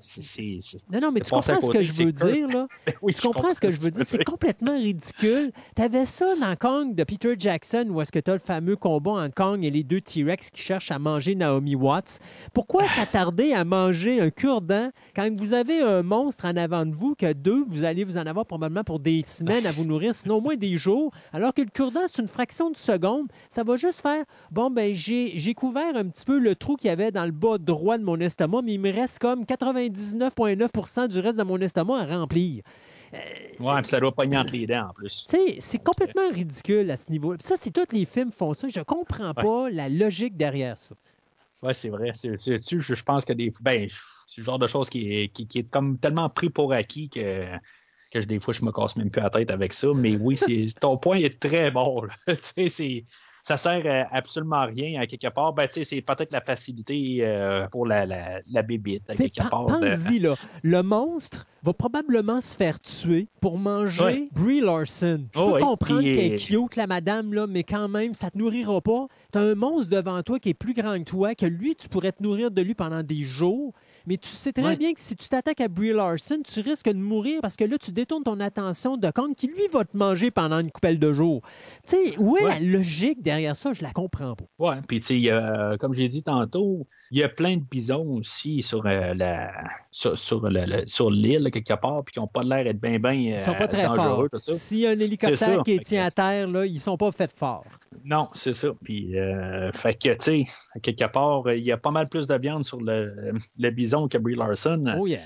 c'est- 0.00 0.92
Non, 0.92 1.00
non, 1.00 1.10
mais 1.10 1.18
tu 1.18 1.30
comprends 1.32 1.60
ce 1.60 1.68
que 1.68 1.82
je 1.82 1.92
veux 1.92 2.12
dire, 2.12 2.46
là? 2.46 2.68
Oui, 3.02 3.12
tu 3.12 3.20
comprends 3.20 3.52
ce 3.52 3.60
que 3.60 3.66
je 3.66 3.80
veux 3.80 3.90
dire? 3.90 4.04
C'est 4.06 4.22
complètement 4.22 4.76
ridicule. 4.76 5.50
Tu 5.74 5.82
avais 5.82 6.04
ça 6.04 6.36
dans 6.36 6.54
Kong 6.54 6.94
de 6.94 7.02
Peter 7.02 7.34
Jackson, 7.36 7.88
où 7.90 8.00
est-ce 8.00 8.12
que 8.12 8.20
tu 8.20 8.30
as 8.30 8.34
le 8.34 8.38
fameux 8.38 8.76
combat 8.76 9.10
entre 9.24 9.34
Kong 9.34 9.64
et 9.64 9.70
les 9.72 9.82
deux 9.82 10.00
T-Rex 10.00 10.50
qui 10.50 10.62
cherchent 10.62 10.92
à 10.92 11.00
manger 11.00 11.34
Naomi 11.34 11.74
Watts. 11.74 12.20
Pourquoi 12.54 12.86
s'attarder 12.94 13.52
à 13.52 13.64
manger 13.64 14.20
un 14.20 14.30
cure-dent 14.30 14.92
quand 15.16 15.28
vous 15.40 15.54
avez 15.54 15.82
un 15.82 16.04
monstre 16.04 16.44
en 16.44 16.56
avant 16.56 16.86
de 16.86 16.94
vous, 16.94 17.16
que 17.16 17.32
deux, 17.32 17.64
vous 17.66 17.82
allez 17.82 18.04
vous 18.04 18.16
en 18.16 18.26
avoir 18.26 18.46
probablement 18.46 18.84
pour 18.84 19.00
des 19.00 19.24
semaines 19.26 19.66
à 19.66 19.72
vous 19.72 19.84
nourrir, 19.84 20.14
sinon 20.14 20.36
au 20.36 20.40
moins 20.40 20.54
des 20.54 20.76
jours, 20.76 21.12
alors 21.32 21.52
que 21.52 21.62
le 21.62 21.68
cure-dent, 21.70 22.02
c'est 22.06 22.22
une 22.22 22.28
fraction 22.28 22.70
de 22.70 22.76
seconde. 22.76 23.26
Ça 23.50 23.64
va 23.64 23.74
juste 23.74 24.02
faire, 24.02 24.24
bon, 24.52 24.70
ben 24.70 24.94
j'ai 24.94 25.54
couvert 25.54 25.96
un 25.96 26.04
petit 26.06 26.24
peu 26.24 26.38
le 26.38 26.54
trou 26.54 26.76
qu'il 26.76 26.86
y 26.86 26.90
avait 26.92 27.10
dans 27.10 27.24
le 27.24 27.32
bas 27.32 27.58
droit 27.58 27.98
de 27.98 28.04
mon 28.04 28.20
estomac, 28.20 28.51
mais 28.60 28.74
il 28.74 28.80
me 28.80 28.92
reste 28.92 29.18
comme 29.20 29.44
99,9% 29.44 31.08
du 31.08 31.20
reste 31.20 31.38
de 31.38 31.42
mon 31.44 31.58
estomac 31.60 32.00
à 32.00 32.06
remplir. 32.18 32.62
Ouais, 33.60 33.80
puis 33.82 33.88
ça 33.90 34.00
doit 34.00 34.12
pogner 34.12 34.38
entre 34.38 34.52
les 34.52 34.66
dents 34.66 34.88
en 34.88 34.92
plus. 34.92 35.26
Tu 35.28 35.36
sais, 35.36 35.56
c'est 35.60 35.78
complètement 35.82 36.28
ridicule 36.32 36.90
à 36.90 36.96
ce 36.96 37.10
niveau. 37.10 37.34
Puis 37.36 37.46
Ça, 37.46 37.56
c'est 37.56 37.70
tous 37.70 37.94
les 37.94 38.04
films 38.06 38.32
font 38.32 38.54
ça. 38.54 38.68
Je 38.68 38.80
comprends 38.80 39.34
pas 39.34 39.70
la 39.70 39.88
logique 39.88 40.36
derrière 40.36 40.76
ça. 40.78 40.94
Ouais, 41.62 41.74
c'est 41.74 41.90
vrai. 41.90 42.10
C'est, 42.14 42.36
c'est- 42.38 42.58
tu- 42.58 42.80
je, 42.80 42.94
je 42.94 43.02
pense 43.04 43.24
que 43.24 43.32
des 43.34 43.52
ben, 43.60 43.86
c'est 44.26 44.40
le 44.40 44.44
genre 44.44 44.58
de 44.58 44.66
chose 44.66 44.88
qui 44.90 45.12
est, 45.14 45.28
qui, 45.28 45.46
qui 45.46 45.58
est 45.60 45.70
comme 45.70 45.98
tellement 45.98 46.28
pris 46.28 46.48
pour 46.50 46.72
acquis 46.72 47.08
que, 47.08 47.44
que 48.10 48.20
je- 48.20 48.26
des 48.26 48.40
fois, 48.40 48.52
je 48.54 48.64
me 48.64 48.72
casse 48.72 48.96
même 48.96 49.10
plus 49.10 49.20
la 49.22 49.30
tête 49.30 49.50
avec 49.50 49.72
ça. 49.74 49.88
Mais 49.94 50.16
oui, 50.16 50.36
ton 50.80 50.96
point 50.96 51.18
est 51.18 51.38
très 51.38 51.70
bon. 51.70 52.02
là. 52.02 52.14
Tu 52.34 52.34
sais, 52.42 52.68
c'est, 52.68 53.04
ça 53.42 53.56
sert 53.56 53.82
à 53.86 54.16
absolument 54.16 54.56
à 54.56 54.64
rien 54.66 55.00
à 55.00 55.06
quelque 55.06 55.28
part. 55.28 55.52
Ben, 55.52 55.66
tu 55.68 55.84
c'est 55.84 56.00
peut-être 56.00 56.32
la 56.32 56.40
facilité 56.40 57.18
euh, 57.20 57.66
pour 57.68 57.86
la, 57.86 58.06
la, 58.06 58.40
la 58.50 58.62
bébite 58.62 59.02
à 59.10 59.14
Tu 59.14 59.28
quelque 59.28 59.48
part. 59.50 59.66
de- 59.66 59.72
Pense-y, 59.88 60.20
là. 60.20 60.36
Le 60.62 60.82
monstre 60.82 61.46
va 61.64 61.72
probablement 61.72 62.40
se 62.40 62.56
faire 62.56 62.80
tuer 62.80 63.28
pour 63.40 63.58
manger 63.58 64.02
Ouais. 64.04 64.28
Brie 64.32 64.60
Larson. 64.60 65.26
Je 65.34 65.40
Oh 65.40 65.52
peux 65.54 65.58
comprendre 65.60 66.00
puis, 66.02 66.12
qu'elle 66.12 66.32
est 66.32 66.52
euh, 66.54 66.62
cute, 66.66 66.76
la 66.76 66.86
madame, 66.86 67.34
là, 67.34 67.46
mais 67.46 67.62
quand 67.64 67.88
même, 67.88 68.14
ça 68.14 68.30
te 68.30 68.38
nourrira 68.38 68.80
pas. 68.80 69.06
T'as 69.32 69.40
un 69.40 69.54
monstre 69.54 69.90
devant 69.90 70.22
toi 70.22 70.38
qui 70.38 70.48
est 70.50 70.54
plus 70.54 70.72
grand 70.74 70.98
que 70.98 71.04
toi, 71.10 71.34
que 71.34 71.46
lui, 71.46 71.74
tu 71.74 71.88
pourrais 71.88 72.12
te 72.12 72.22
nourrir 72.22 72.50
de 72.50 72.62
lui 72.62 72.74
pendant 72.74 73.02
des 73.02 73.22
jours. 73.22 73.72
Mais 74.06 74.16
tu 74.16 74.28
sais 74.28 74.52
très 74.52 74.62
Ouais. 74.64 74.76
bien 74.76 74.92
que 74.92 75.00
si 75.00 75.14
tu 75.16 75.28
t'attaques 75.28 75.60
à 75.60 75.68
Brie 75.68 75.92
Larson, 75.92 76.38
tu 76.44 76.60
risques 76.60 76.88
de 76.88 76.98
mourir 76.98 77.40
parce 77.40 77.56
que 77.56 77.64
là, 77.64 77.76
tu 77.78 77.92
détournes 77.92 78.24
ton 78.24 78.40
attention 78.40 78.96
de 78.96 79.10
Kong 79.10 79.34
qui, 79.36 79.46
lui, 79.48 79.68
va 79.72 79.84
te 79.84 79.96
manger 79.96 80.30
pendant 80.30 80.58
une 80.60 80.70
coupelle 80.70 80.98
de 80.98 81.12
jours. 81.12 81.42
Tu 81.86 81.96
sais, 81.96 82.18
où 82.18 82.36
est 82.36 82.42
Ouais. 82.44 82.48
la 82.48 82.60
logique 82.60 83.22
derrière 83.22 83.54
ça? 83.56 83.72
Je 83.72 83.82
la 83.82 83.92
comprends 83.92 84.34
pas. 84.34 84.44
Ouais, 84.58 84.76
puis 84.88 85.00
tu 85.00 85.20
sais, 85.22 85.30
comme 85.78 85.92
j'ai 85.92 86.08
dit 86.08 86.22
tantôt, 86.22 86.86
il 87.10 87.18
y 87.18 87.22
a 87.22 87.28
plein 87.28 87.56
de 87.56 87.62
bisons 87.62 88.06
aussi 88.16 88.62
sur 88.62 88.86
euh, 88.86 89.14
la 89.14 89.52
sur, 89.90 90.16
sur 90.18 90.48
le- 90.48 90.64
le- 90.66 90.86
sur 90.86 91.10
l'île 91.10 91.50
quelque 91.52 91.74
part, 91.74 92.02
puis 92.04 92.12
qui 92.12 92.18
n'ont 92.20 92.26
pas 92.26 92.42
l'air 92.42 92.64
d'être 92.64 92.80
bien 92.80 92.98
bien 92.98 93.12
Ils 93.12 93.42
sont 93.42 93.54
pas 93.54 93.68
très 93.68 93.84
forts. 93.84 93.96
dangereux. 93.96 94.28
S'il 94.38 94.78
y 94.78 94.86
a 94.86 94.90
un 94.90 94.98
hélicoptère 94.98 95.62
qui 95.62 95.72
est 95.72 95.84
tient 95.84 96.04
à 96.06 96.10
terre, 96.10 96.48
là, 96.48 96.66
ils 96.66 96.80
sont 96.80 96.96
pas 96.96 97.10
faits 97.12 97.32
forts. 97.36 97.64
Non, 98.04 98.28
c'est 98.34 98.54
ça. 98.54 98.68
Puis, 98.82 99.18
euh, 99.18 99.70
fait 99.72 99.94
que, 99.94 100.10
tu 100.10 100.16
sais, 100.20 100.44
à 100.74 100.80
quelque 100.80 101.04
part, 101.04 101.50
il 101.52 101.62
y 101.62 101.72
a 101.72 101.76
pas 101.76 101.90
mal 101.90 102.08
plus 102.08 102.26
de 102.26 102.34
viande 102.34 102.64
sur 102.64 102.80
le, 102.80 103.32
le 103.58 103.70
bison 103.70 104.08
que 104.08 104.18
Brie 104.18 104.34
Larson. 104.34 104.84
Oh 104.98 105.06
yeah. 105.06 105.20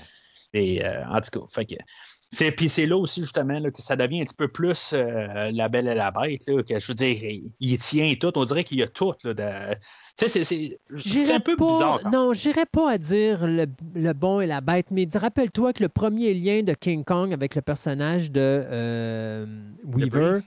Et, 0.53 0.83
euh, 0.85 1.05
en 1.07 1.21
tout 1.21 1.39
cas, 1.39 1.45
fait 1.49 1.65
que. 1.65 1.75
C'est, 2.29 2.51
puis 2.51 2.67
c'est 2.67 2.85
là 2.85 2.97
aussi, 2.97 3.21
justement, 3.21 3.57
là, 3.57 3.71
que 3.71 3.81
ça 3.81 3.95
devient 3.95 4.19
un 4.19 4.25
petit 4.25 4.35
peu 4.35 4.49
plus 4.49 4.91
euh, 4.91 5.49
la 5.53 5.69
belle 5.69 5.87
et 5.87 5.95
la 5.95 6.11
bête. 6.11 6.45
Là, 6.47 6.61
que, 6.61 6.77
je 6.77 6.87
veux 6.87 6.93
dire, 6.93 7.15
il, 7.23 7.51
il 7.61 7.77
tient 7.77 8.13
tout. 8.19 8.33
On 8.35 8.43
dirait 8.43 8.65
qu'il 8.65 8.79
y 8.79 8.83
a 8.83 8.87
tout. 8.87 9.13
Là, 9.23 9.33
de... 9.33 9.75
Tu 10.17 10.27
sais, 10.27 10.43
c'est, 10.43 10.77
c'est, 10.97 11.31
un 11.31 11.39
peu 11.39 11.55
pas, 11.55 11.67
bizarre. 11.67 12.01
quand 12.01 12.11
Non, 12.11 12.33
j'irais 12.33 12.65
pas 12.65 12.91
à 12.91 12.97
dire 12.97 13.47
le, 13.47 13.65
le 13.95 14.13
bon 14.13 14.41
et 14.41 14.45
la 14.45 14.59
bête, 14.59 14.87
mais 14.91 15.07
rappelle-toi 15.13 15.71
que 15.71 15.81
le 15.81 15.87
premier 15.87 16.33
lien 16.33 16.63
de 16.63 16.73
King 16.73 17.05
Kong 17.05 17.31
avec 17.31 17.55
le 17.55 17.61
personnage 17.61 18.29
de 18.29 18.41
euh, 18.41 19.45
Weaver, 19.85 20.39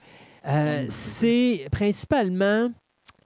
euh, 0.46 0.84
c'est 0.88 1.66
principalement 1.70 2.70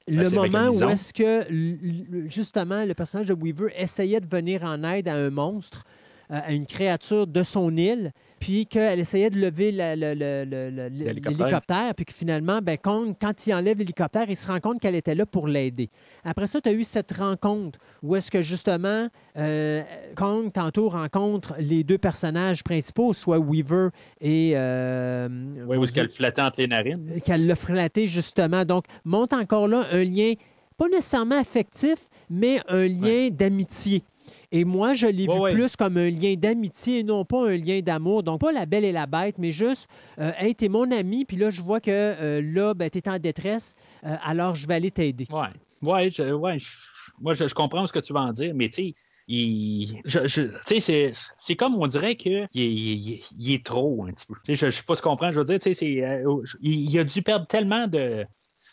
le 0.07 0.28
Ben, 0.28 0.35
moment 0.35 0.69
où 0.69 0.89
est-ce 0.89 1.12
que 1.12 2.28
justement 2.28 2.85
le 2.85 2.95
personnage 2.95 3.28
de 3.28 3.35
Weaver 3.35 3.73
essayait 3.77 4.20
de 4.20 4.28
venir 4.28 4.62
en 4.62 4.82
aide 4.85 5.09
à 5.09 5.15
un 5.15 5.31
monstre, 5.31 5.85
à 6.28 6.52
une 6.52 6.66
créature 6.66 7.26
de 7.26 7.42
son 7.42 7.76
île, 7.76 8.12
puis 8.40 8.66
qu'elle 8.66 9.01
essayait 9.01 9.30
de 9.30 9.38
lever 9.40 9.72
le- 9.72 9.94
le- 9.96 10.14
le- 10.44 10.70
le- 10.70 10.88
L'hélicoptère. 10.88 11.94
puis 11.94 12.05
que 12.05 12.12
finalement, 12.12 12.60
ben, 12.62 12.76
Kong, 12.76 13.14
quand 13.20 13.46
il 13.46 13.55
enlève 13.55 13.78
l'hélicoptère, 13.78 14.24
il 14.28 14.36
se 14.36 14.46
rend 14.46 14.60
compte 14.60 14.80
qu'elle 14.80 14.94
était 14.94 15.14
là 15.14 15.24
pour 15.24 15.48
l'aider. 15.48 15.88
Après 16.24 16.46
ça, 16.46 16.60
tu 16.60 16.68
as 16.68 16.72
eu 16.72 16.84
cette 16.84 17.12
rencontre 17.12 17.78
où 18.02 18.16
est-ce 18.16 18.30
que 18.30 18.42
justement, 18.42 19.09
euh, 19.36 19.82
Kong, 20.16 20.52
tantôt, 20.52 20.88
rencontre 20.90 21.55
les 21.59 21.84
deux 21.84 21.98
personnages 21.98 22.62
principaux, 22.62 23.12
soit 23.12 23.38
Weaver 23.38 23.88
et... 24.20 24.52
euh, 24.56 25.28
Oui, 25.66 25.76
où 25.76 25.84
est-ce 25.84 25.92
qu'elle 25.92 26.10
flattait 26.10 26.42
entre 26.42 26.60
les 26.60 26.66
narines. 26.68 27.20
qu'elle 27.24 27.46
l'a 27.46 27.56
flatté 27.56 28.06
justement. 28.06 28.64
Donc, 28.64 28.84
monte 29.05 29.32
encore 29.32 29.68
là 29.68 29.84
un 29.92 30.05
lien, 30.05 30.34
pas 30.76 30.88
nécessairement 30.88 31.38
affectif, 31.38 32.09
mais 32.28 32.60
un 32.68 32.86
lien 32.88 33.28
d'amitié. 33.30 34.02
Et 34.56 34.64
moi, 34.64 34.94
je 34.94 35.09
l'ai 35.09 35.26
Ouais, 35.26 35.35
vu 35.35 35.40
ouais. 35.40 35.52
plus 35.52 35.74
comme 35.74 35.97
un 35.97 36.09
lien 36.10 36.35
d'amitié 36.36 37.01
et 37.01 37.02
non 37.02 37.24
pas 37.24 37.48
un 37.51 37.56
lien 37.56 37.81
d'amour. 37.81 38.22
Donc, 38.22 38.40
pas 38.40 38.52
la 38.52 38.66
belle 38.66 38.85
et 38.85 38.93
la 38.93 39.06
bête, 39.06 39.35
mais 39.36 39.51
juste, 39.51 39.89
euh, 40.20 40.31
hey, 40.39 40.55
t'es 40.55 40.68
mon 40.68 40.89
ami, 40.93 41.24
puis 41.24 41.36
là, 41.36 41.51
je 41.51 41.60
vois 41.60 41.81
que 41.81 41.90
euh, 41.90 42.40
là, 42.40 42.72
ben, 42.72 42.89
t'es 42.89 43.09
en 43.09 43.18
détresse, 43.18 43.74
euh, 44.05 44.14
alors 44.22 44.55
je 44.55 44.68
vais 44.68 44.74
aller 44.74 44.93
t'aider. 44.93 45.26
Ouais. 45.31 45.48
Ouais, 45.82 46.09
je, 46.09 46.32
ouais 46.32 46.59
je- 46.60 46.68
moi, 47.20 47.32
je, 47.35 47.48
je 47.48 47.55
comprends 47.55 47.85
ce 47.89 47.93
que 47.93 47.98
tu 47.98 48.12
vas 48.12 48.20
en 48.20 48.31
dire, 48.32 48.55
mais 48.55 48.68
tu 48.68 48.74
sais, 48.74 48.93
il, 49.26 50.01
je, 50.05 50.26
je- 50.28 50.43
tu 50.43 50.55
sais, 50.66 50.81
c'est, 50.81 51.12
c'est 51.36 51.56
comme 51.56 51.74
on 51.74 51.86
dirait 51.89 52.14
qu'il 52.14 52.47
il, 52.55 52.62
il- 52.62 53.22
il 53.36 53.52
est 53.55 53.66
trop 53.66 54.05
un 54.06 54.12
petit 54.12 54.26
peu. 54.26 54.35
Je, 54.47 54.55
je 54.55 54.70
sais 54.70 54.82
pas 54.86 54.94
ce 54.94 55.02
qu'on 55.02 55.10
comprend. 55.10 55.32
Je 55.32 55.40
veux 55.40 55.44
dire, 55.47 55.59
tu 55.59 55.64
sais, 55.64 55.74
c'est, 55.74 56.05
euh, 56.05 56.43
il, 56.62 56.97
a 56.98 57.02
dû 57.02 57.22
perdre 57.22 57.47
tellement 57.48 57.89
de, 57.89 58.24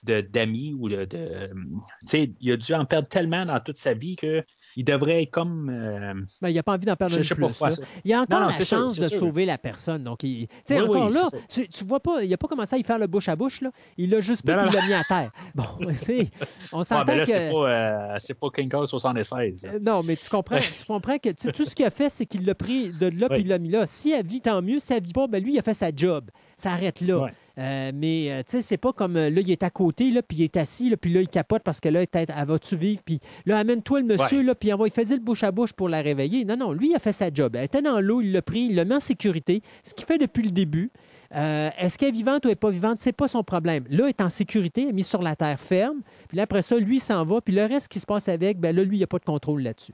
d'amis 0.04 0.76
ou 0.78 0.90
de, 0.90 1.06
de- 1.06 1.50
tu 1.50 2.08
sais, 2.08 2.32
il 2.40 2.52
a 2.52 2.58
dû 2.58 2.74
en 2.76 2.86
perdre 2.86 3.08
tellement 3.08 3.46
dans 3.46 3.60
toute 3.60 3.78
sa 3.78 3.94
vie 3.94 4.16
que 4.16 4.44
il 4.76 4.84
devrait 4.86 5.24
être 5.24 5.32
comme, 5.32 5.70
euh, 5.70 6.14
Ben, 6.42 6.50
il 6.50 6.56
n'a 6.56 6.64
pas 6.64 6.74
envie 6.74 6.86
d'en 6.86 6.96
perdre 6.96 7.16
je 7.16 7.24
sais 7.24 7.36
plus. 7.36 7.48
pas 7.58 7.70
là. 7.70 7.76
Il 8.06 8.12
y 8.12 8.14
a 8.14 8.22
encore 8.22 8.40
Non, 8.40 8.46
non, 8.46 8.52
la 8.52 8.56
sûr, 8.56 8.66
chance 8.66 8.98
de 9.00 9.08
sûr. 9.08 9.20
sauver 9.20 9.46
la 9.46 9.58
personne. 9.58 10.04
Donc, 10.04 10.24
il... 10.24 10.48
Oui, 10.70 10.80
encore 10.80 11.10
là, 11.10 11.28
tu, 11.50 11.68
tu 11.68 11.84
vois 11.86 12.00
pas, 12.00 12.24
il 12.24 12.30
n'a 12.30 12.38
pas 12.38 12.48
commencé 12.48 12.76
à 12.76 12.80
y 12.80 12.84
faire 12.84 13.00
le 13.00 13.08
bouche 13.08 13.30
à 13.30 13.36
bouche. 13.36 13.62
Là. 13.62 13.72
Il 13.98 14.10
l'a 14.10 14.22
juste 14.22 14.44
pris 14.44 14.54
il 14.66 14.74
l'a 14.74 14.86
mis 14.86 14.94
à 14.94 15.04
terre. 15.04 15.32
Bon, 15.56 15.66
c'est, 15.96 16.30
on 16.72 16.80
Ouais, 16.80 16.86
s'entend 16.86 17.06
ben 17.06 17.18
là, 17.20 17.26
que... 17.26 17.32
c'est 17.32 17.52
pas, 17.52 17.70
euh, 17.70 18.18
pas 18.40 18.48
King 18.56 18.70
Kong 18.70 18.86
76. 18.86 19.66
Euh, 19.66 19.80
Non, 19.82 20.02
mais 20.04 20.16
tu 20.16 20.30
comprends, 20.30 20.60
tu 20.60 20.86
comprends 20.86 21.18
que 21.18 21.30
tu 21.30 21.36
sais, 21.38 21.52
tout 21.52 21.66
ce 21.66 21.76
qu'il 21.76 21.86
a 21.86 21.90
fait, 21.92 22.10
c'est 22.10 22.26
qu'il 22.26 22.46
l'a 22.46 22.56
pris 22.56 22.90
de 22.92 23.08
là 23.08 23.28
puis 23.30 23.42
il 23.42 23.48
l'a 23.48 23.60
mis 23.60 23.70
là. 23.70 23.86
Si 23.88 24.12
elle 24.12 24.26
vit, 24.26 24.42
tant 24.42 24.62
mieux. 24.62 24.80
Si 24.80 24.94
elle 24.94 25.04
vit 25.04 25.14
pas, 25.14 25.28
ben 25.28 25.44
lui, 25.44 25.54
il 25.54 25.60
a 25.60 25.64
fait 25.64 25.74
sa 25.74 25.90
job. 25.96 26.30
Ça 26.62 26.74
arrête 26.74 27.02
là. 27.02 27.18
Ouais. 27.24 27.32
Euh, 27.58 27.92
mais 27.94 28.32
euh, 28.32 28.44
tu 28.44 28.52
sais, 28.58 28.62
c'est 28.62 28.78
pas 28.78 28.94
comme 28.94 29.18
euh, 29.18 29.30
là, 29.30 29.42
il 29.42 29.50
est 29.50 29.64
à 29.64 29.70
côté, 29.72 30.12
là, 30.12 30.22
puis 30.22 30.38
il 30.38 30.44
est 30.44 30.58
assis, 30.58 30.90
là, 30.90 30.96
puis 30.98 31.12
là, 31.12 31.22
il 31.22 31.28
capote 31.28 31.64
parce 31.64 31.80
que 31.80 31.90
là, 31.90 32.06
peut-être, 32.06 32.32
elle 32.38 32.48
va-tu 32.48 32.76
vivre, 32.76 33.02
puis 33.04 33.20
là, 33.46 33.58
amène-toi 33.58 34.02
le 34.02 34.06
monsieur, 34.06 34.38
Ouais. 34.40 34.44
là, 34.44 34.56
puis 34.56 34.70
va, 34.70 34.86
il 34.86 34.92
faisait 34.92 35.16
le 35.16 35.22
bouche 35.22 35.44
à 35.44 35.52
bouche 35.52 35.74
pour 35.74 35.90
la 35.90 36.02
réveiller. 36.02 36.46
Non, 36.46 36.56
non, 36.56 36.72
lui, 36.72 36.92
il 36.92 36.96
a 36.96 37.00
fait 37.00 37.14
sa 37.14 37.34
job. 37.34 37.56
Elle 37.56 37.66
était 37.66 37.82
dans 37.82 38.00
l'eau, 38.00 38.22
il 38.22 38.32
l'a 38.32 38.42
pris, 38.44 38.62
il 38.70 38.76
l'a 38.76 38.86
mis 38.86 38.94
en 38.94 39.00
sécurité, 39.00 39.62
ce 39.84 39.94
qu'il 39.96 40.06
fait 40.06 40.18
depuis 40.20 40.44
le 40.44 40.52
début. 40.52 40.92
Euh, 41.36 41.70
Est-ce 41.80 41.98
qu'elle 41.98 42.10
est 42.10 42.12
vivante 42.12 42.46
ou 42.46 42.48
elle 42.50 42.52
n'est 42.52 42.56
pas 42.58 42.70
vivante? 42.70 43.00
C'est 43.00 43.12
pas 43.12 43.28
son 43.28 43.44
problème. 43.44 43.86
Là, 43.90 44.04
elle 44.04 44.10
est 44.10 44.22
en 44.22 44.30
sécurité, 44.30 44.84
elle 44.84 44.90
est 44.90 44.94
mise 44.94 45.08
sur 45.08 45.22
la 45.22 45.36
terre 45.36 45.60
ferme, 45.60 46.02
puis 46.28 46.38
là, 46.38 46.44
après 46.44 46.62
ça, 46.62 46.78
lui, 46.78 46.98
il 46.98 47.02
s'en 47.02 47.26
va, 47.26 47.42
puis 47.42 47.56
le 47.56 47.66
reste 47.66 47.88
qui 47.88 48.00
se 48.00 48.06
passe 48.06 48.30
avec, 48.30 48.60
ben 48.60 48.76
là, 48.76 48.84
lui, 48.84 48.98
il 48.98 49.00
n'y 49.00 49.04
a 49.04 49.08
pas 49.08 49.20
de 49.20 49.26
contrôle 49.26 49.64
là-dessus. 49.64 49.94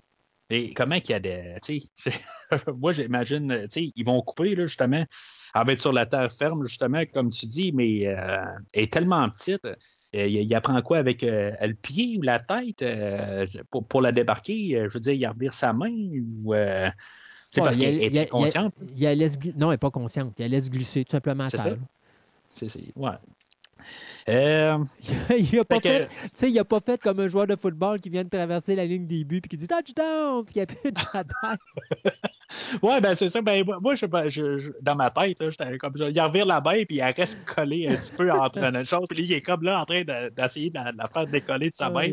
Et 0.50 0.74
comment 0.74 1.00
qu'il 1.00 1.12
y 1.12 1.16
a 1.16 1.20
des. 1.20 1.56
Tu 1.64 1.80
sais, 1.80 1.88
c'est- 1.96 2.22
moi, 2.78 2.92
j'imagine, 2.92 3.62
tu 3.64 3.70
sais, 3.70 3.92
ils 3.96 4.06
vont 4.06 4.22
couper, 4.22 4.52
là, 4.56 4.66
justement. 4.66 5.04
Elle 5.56 5.66
va 5.66 5.74
être 5.74 5.80
sur 5.80 5.94
la 5.94 6.06
terre 6.06 6.32
ferme, 6.32 6.64
justement, 6.66 7.04
comme 7.14 7.30
tu 7.30 7.46
dis, 7.46 7.72
mais 7.72 8.08
euh, 8.08 8.38
elle 8.74 8.84
est 8.84 8.94
tellement 8.94 9.30
petite. 9.30 9.66
euh, 9.66 9.76
il, 10.14 10.36
il 10.42 10.56
apprend 10.56 10.82
quoi 10.82 10.98
avec 10.98 11.24
euh, 11.24 11.52
le 11.62 11.74
pied 11.74 12.18
ou 12.18 12.22
la 12.22 12.40
tête 12.40 12.82
euh, 12.82 13.46
pour, 13.70 13.86
pour 13.86 14.02
la 14.02 14.12
débarquer? 14.12 14.86
je 14.88 14.94
veux 14.94 15.00
dire, 15.00 15.14
il 15.14 15.26
revire 15.28 15.54
sa 15.54 15.74
main 15.74 15.92
ou. 15.92 16.54
euh, 16.54 16.90
Ouais, 17.56 17.64
parce 17.64 17.78
qu'elle 17.78 18.02
est 18.18 18.28
consciente. 18.28 18.74
il 18.96 19.04
il 19.04 19.18
laisse 19.20 19.40
non, 19.56 19.68
elle 19.68 19.76
n'est 19.76 19.78
pas 19.78 19.90
consciente. 19.92 20.40
Elle 20.40 20.52
laisse 20.52 20.70
glisser 20.70 21.06
tout 21.06 21.12
simplement 21.12 21.46
à 21.46 21.50
C'est 21.50 21.58
terre. 21.58 21.78
C'est, 22.52 22.70
c'est- 22.70 22.94
ouais. 22.96 23.12
Euh, 24.30 24.78
il 25.38 25.56
n'a 25.56 25.64
pas, 25.66 25.80
Fait 25.80 26.08
que- 26.10 26.46
il 26.48 26.60
a 26.60 26.66
pas 26.66 26.80
fait 26.80 27.00
comme 27.02 27.20
un 27.20 27.28
joueur 27.28 27.48
de 27.48 27.56
football 27.56 28.00
qui 28.02 28.10
vient 28.10 28.24
de 28.24 28.30
traverser 28.30 28.76
la 28.76 28.86
ligne 28.86 29.08
des 29.08 29.24
buts 29.24 29.42
puis 29.42 29.50
qui 29.50 29.58
dit 29.58 29.68
touchdown 29.68 30.44
puis 30.46 30.54
qui 30.54 30.62
appuie 30.62 30.92
à 31.14 31.24
terre. 31.24 31.58
ouais, 32.82 33.02
ben 33.02 33.16
c'est 33.16 33.30
ça. 33.30 33.42
Ben, 33.42 33.64
moi, 33.82 33.96
je, 33.96 34.72
dans 34.82 34.96
ma 34.96 35.10
tête, 35.10 35.40
là, 35.42 35.50
j'étais 35.50 35.78
comme 35.78 35.96
ça. 35.96 36.10
Il 36.10 36.20
revire 36.22 36.46
la 36.46 36.60
baie, 36.62 36.86
puis 36.86 37.00
elle 37.00 37.14
reste 37.14 37.44
collée 37.56 37.88
un 37.88 37.96
petit 37.96 38.12
peu 38.14 38.32
entre 38.32 38.58
une 38.60 38.86
chose. 38.86 39.06
Puis 39.10 39.24
il 39.24 39.34
est 39.34 39.42
comme 39.42 39.64
là 39.64 39.82
en 39.82 39.86
train 39.86 40.02
de- 40.02 40.30
d'essayer 40.30 40.70
de, 40.70 40.76
la, 40.76 40.92
de 40.92 40.98
la 40.98 41.08
faire 41.08 41.28
décoller 41.28 41.70
de 41.70 41.76
sa 41.76 41.90
main. 41.90 42.08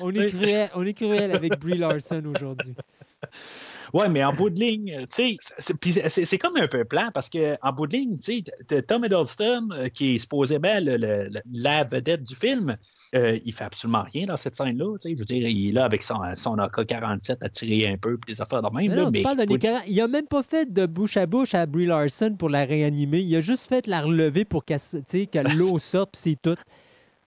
On, 0.00 0.10
est 0.10 0.28
cruel, 0.28 0.70
on 0.74 0.86
est 0.86 0.94
cruel 0.94 1.32
avec 1.32 1.58
Brie 1.58 1.78
Larson 1.78 2.22
aujourd'hui. 2.26 2.74
Ouais, 3.92 4.08
mais 4.08 4.24
en 4.24 4.32
bout 4.32 4.48
de 4.48 4.58
ligne, 4.58 5.06
tu 5.14 5.36
sais, 5.36 5.36
c'est- 5.58 6.38
comme 6.38 6.56
un 6.56 6.66
peu 6.66 6.84
plat 6.84 7.10
parce 7.12 7.28
que 7.28 7.56
en 7.62 7.72
bout 7.72 7.86
de 7.86 7.96
ligne, 7.96 8.16
tu 8.16 8.42
sais, 8.68 8.82
Tom 8.82 9.04
Hiddleston, 9.04 9.68
euh, 9.72 9.88
qui 9.88 10.16
est 10.16 10.18
supposément 10.18 10.80
le- 10.80 10.96
le- 10.96 11.28
le- 11.28 11.40
la 11.52 11.84
vedette 11.84 12.22
du 12.24 12.34
film, 12.34 12.76
euh, 13.14 13.38
il 13.44 13.52
fait 13.52 13.64
absolument 13.64 14.02
rien 14.10 14.26
dans 14.26 14.36
cette 14.36 14.54
scène-là. 14.54 14.96
Tu 14.98 15.10
sais, 15.10 15.14
je 15.14 15.18
veux 15.18 15.24
dire, 15.26 15.46
il 15.46 15.68
est 15.68 15.72
là 15.72 15.84
avec 15.84 16.02
son, 16.02 16.20
son 16.36 16.58
AK-47 16.58 17.42
à 17.42 17.50
tirer 17.50 17.88
un 17.92 17.98
peu, 17.98 18.16
puis 18.16 18.34
des 18.34 18.40
affaires 18.40 18.62
de 18.62 18.68
même. 18.74 18.88
Mais 18.88 18.96
là, 18.96 19.02
non, 19.04 19.10
tu 19.10 19.22
parles 19.22 19.36
de-. 19.46 19.58
Il 19.86 20.00
a 20.00 20.08
même 20.08 20.26
pas 20.26 20.42
fait 20.42 20.72
de 20.72 20.86
bouche 20.86 21.16
à 21.18 21.26
bouche 21.26 21.54
à 21.54 21.66
Brie 21.66 21.86
Larson 21.86 22.34
pour 22.38 22.48
la 22.48 22.64
réanimer. 22.64 23.20
Il 23.20 23.36
a 23.36 23.40
juste 23.40 23.68
fait 23.68 23.86
la 23.86 24.00
relever 24.00 24.44
pour 24.46 24.64
sais, 25.06 25.26
que 25.26 25.38
l'eau 25.56 25.78
sorte, 25.78 26.12
puis 26.12 26.20
c'est 26.22 26.38
tout. 26.40 26.56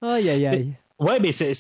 Aïe, 0.02 0.30
aïe, 0.30 0.48
aïe. 0.48 0.74
Ouais, 0.98 1.20
mais 1.20 1.32
c'est, 1.32 1.54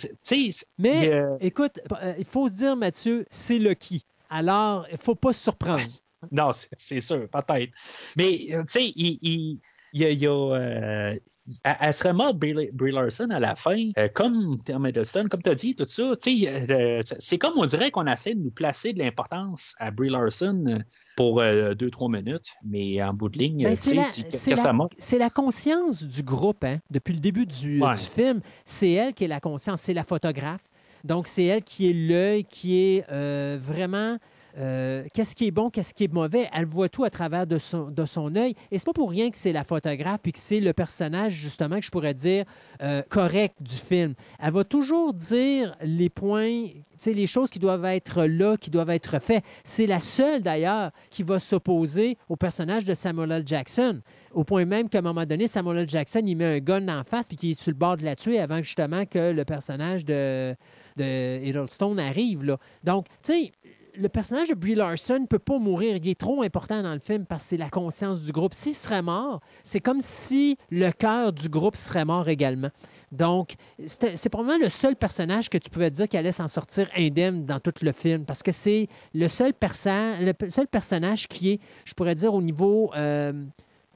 Mais 0.79 1.11
euh, 1.13 1.37
écoute, 1.41 1.79
euh, 2.01 2.13
il 2.17 2.25
faut 2.25 2.47
se 2.47 2.55
dire, 2.55 2.75
Mathieu, 2.75 3.25
c'est 3.29 3.59
Lucky. 3.59 4.03
Alors, 4.29 4.85
il 4.91 4.97
faut 4.97 5.15
pas 5.15 5.33
se 5.33 5.43
surprendre. 5.43 5.81
Non, 6.31 6.49
c'est 6.79 7.01
sûr, 7.01 7.27
peut-être. 7.29 7.71
Mais, 8.17 8.47
euh, 8.51 8.61
tu 8.63 8.71
sais, 8.73 8.85
il, 8.95 9.19
il, 9.21 9.59
il 9.93 10.01
y 10.01 10.05
a. 10.05 10.09
il 10.09 10.17
y 10.17 10.25
a, 10.25 10.31
euh, 10.31 11.15
elle, 11.63 11.77
elle 11.79 11.93
serait 11.93 12.13
morte, 12.13 12.37
Brie, 12.39 12.71
Brie 12.73 12.91
Larson, 12.91 13.29
à 13.29 13.39
la 13.39 13.53
fin, 13.55 13.91
euh, 13.99 14.07
comme 14.11 14.57
Tom 14.65 14.87
Hiddleston, 14.87 15.27
comme 15.29 15.43
tu 15.43 15.49
as 15.51 15.53
dit, 15.55 15.75
tout 15.75 15.85
ça. 15.85 16.15
Tu 16.19 16.39
sais, 16.39 16.65
euh, 16.71 17.01
c'est 17.19 17.37
comme 17.37 17.53
on 17.57 17.67
dirait 17.67 17.91
qu'on 17.91 18.07
essaie 18.07 18.33
de 18.33 18.39
nous 18.41 18.49
placer 18.49 18.91
de 18.93 18.97
l'importance 19.03 19.75
à 19.77 19.91
Brie 19.91 20.09
Larson 20.09 20.79
pour 21.15 21.41
euh, 21.41 21.75
deux, 21.75 21.91
trois 21.91 22.09
minutes, 22.09 22.47
mais 22.63 23.03
en 23.03 23.13
bout 23.13 23.29
de 23.29 23.37
ligne, 23.37 23.63
Ben, 23.65 23.75
tu 23.77 23.81
c'est 23.83 23.89
sais, 23.91 24.49
la- 24.49 24.55
la- 24.55 24.61
ça 24.63 24.73
mort. 24.73 24.89
C'est 24.97 25.19
la 25.19 25.29
conscience 25.29 26.01
du 26.01 26.23
groupe, 26.23 26.63
hein, 26.63 26.79
depuis 26.89 27.13
le 27.13 27.19
début 27.19 27.45
du, 27.45 27.79
Ouais. 27.83 27.93
du 27.93 27.99
film. 27.99 28.41
C'est 28.65 28.93
elle 28.93 29.13
qui 29.13 29.25
est 29.25 29.27
la 29.27 29.39
conscience, 29.41 29.81
c'est 29.81 29.93
la 29.93 30.03
photographe. 30.05 30.63
Donc, 31.05 31.27
c'est 31.27 31.45
elle 31.45 31.63
qui 31.63 31.89
est 31.89 31.93
l'œil, 31.93 32.43
qui 32.43 32.79
est 32.79 33.05
euh, 33.11 33.57
vraiment 33.61 34.17
euh, 34.57 35.03
qu'est-ce 35.13 35.35
qui 35.35 35.47
est 35.47 35.51
bon, 35.51 35.69
qu'est-ce 35.69 35.93
qui 35.93 36.05
est 36.05 36.13
mauvais. 36.13 36.47
Elle 36.53 36.65
voit 36.65 36.87
tout 36.87 37.03
à 37.03 37.09
travers 37.09 37.45
de 37.45 37.57
son, 37.57 37.91
de 37.91 38.39
œil. 38.39 38.55
Et 38.71 38.79
c'est 38.79 38.85
pas 38.85 38.93
pour 38.93 39.09
rien 39.09 39.29
que 39.29 39.37
c'est 39.37 39.51
la 39.51 39.63
photographe 39.63 40.21
puis 40.23 40.31
que 40.31 40.39
c'est 40.39 40.59
le 40.59 40.73
personnage, 40.73 41.33
justement, 41.33 41.75
que 41.77 41.85
je 41.85 41.91
pourrais 41.91 42.13
dire 42.13 42.45
euh, 42.81 43.01
correct 43.09 43.55
du 43.59 43.75
film. 43.75 44.13
Elle 44.39 44.53
va 44.53 44.63
toujours 44.63 45.13
dire 45.13 45.75
les 45.81 46.09
points, 46.09 46.63
les 47.05 47.27
choses 47.27 47.49
qui 47.49 47.59
doivent 47.59 47.85
être 47.85 48.23
là, 48.23 48.55
qui 48.57 48.69
doivent 48.69 48.89
être 48.89 49.21
faites. 49.21 49.43
C'est 49.63 49.87
la 49.87 49.99
seule, 49.99 50.41
d'ailleurs, 50.41 50.91
qui 51.09 51.23
va 51.23 51.39
s'opposer 51.39 52.17
au 52.29 52.35
personnage 52.35 52.85
de 52.85 52.93
Samuel 52.93 53.31
L. 53.31 53.43
Jackson. 53.45 54.01
Au 54.33 54.43
point 54.43 54.65
même 54.65 54.89
qu'à 54.89 54.99
un 54.99 55.01
moment 55.01 55.25
donné, 55.25 55.47
Samuel 55.47 55.79
L. 55.79 55.89
Jackson, 55.89 56.21
il 56.25 56.35
met 56.35 56.57
un 56.57 56.59
gun 56.59 56.87
en 56.87 57.03
face 57.03 57.27
puis 57.27 57.37
qu'il 57.37 57.51
est 57.51 57.59
sur 57.59 57.71
le 57.71 57.77
bord 57.77 57.97
de 57.97 58.03
la 58.03 58.15
tuer 58.15 58.39
avant 58.39 58.61
justement 58.61 59.05
que 59.05 59.31
le 59.31 59.45
personnage 59.45 60.05
de, 60.05 60.55
de 60.95 61.43
Hiddleston 61.43 61.97
arrive. 61.97 62.43
Là. 62.43 62.57
Donc, 62.83 63.07
tu 63.23 63.33
sais, 63.33 63.51
le 63.97 64.09
personnage 64.09 64.49
de 64.49 64.55
Brie 64.55 64.75
Larson 64.75 65.19
ne 65.19 65.25
peut 65.25 65.39
pas 65.39 65.57
mourir. 65.57 65.95
Il 65.95 66.07
est 66.07 66.19
trop 66.19 66.41
important 66.41 66.83
dans 66.83 66.93
le 66.93 66.99
film 66.99 67.25
parce 67.25 67.43
que 67.43 67.49
c'est 67.49 67.57
la 67.57 67.69
conscience 67.69 68.21
du 68.21 68.31
groupe. 68.31 68.53
S'il 68.53 68.73
serait 68.73 69.01
mort, 69.01 69.39
c'est 69.63 69.79
comme 69.79 70.01
si 70.01 70.57
le 70.69 70.91
cœur 70.91 71.31
du 71.31 71.47
groupe 71.47 71.77
serait 71.77 72.03
mort 72.05 72.27
également. 72.27 72.69
Donc, 73.11 73.53
c'est 73.85 74.29
probablement 74.29 74.61
le 74.61 74.69
seul 74.69 74.95
personnage 74.95 75.49
que 75.49 75.57
tu 75.57 75.69
pouvais 75.69 75.91
dire 75.91 76.07
qui 76.07 76.17
allait 76.17 76.33
s'en 76.33 76.47
sortir 76.47 76.89
indemne 76.95 77.45
dans 77.45 77.59
tout 77.59 77.73
le 77.81 77.91
film 77.93 78.25
parce 78.25 78.43
que 78.43 78.51
c'est 78.51 78.87
le 79.13 79.27
seul, 79.27 79.53
le 79.61 80.49
seul 80.49 80.67
personnage 80.67 81.27
qui 81.27 81.51
est, 81.51 81.59
je 81.85 81.93
pourrais 81.93 82.15
dire, 82.15 82.33
au 82.33 82.41
niveau 82.41 82.91
euh, 82.95 83.31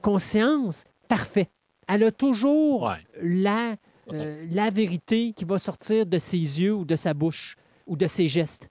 conscience, 0.00 0.84
parfait. 1.08 1.50
Elle 1.88 2.04
a 2.04 2.12
toujours 2.12 2.82
Ouais. 2.84 2.96
la, 3.20 3.74
euh, 4.12 4.46
la 4.50 4.70
vérité 4.70 5.32
qui 5.32 5.44
va 5.44 5.58
sortir 5.58 6.06
de 6.06 6.18
ses 6.18 6.36
yeux 6.36 6.74
ou 6.74 6.84
de 6.84 6.96
sa 6.96 7.14
bouche 7.14 7.56
ou 7.86 7.96
de 7.96 8.06
ses 8.06 8.28
gestes. 8.28 8.70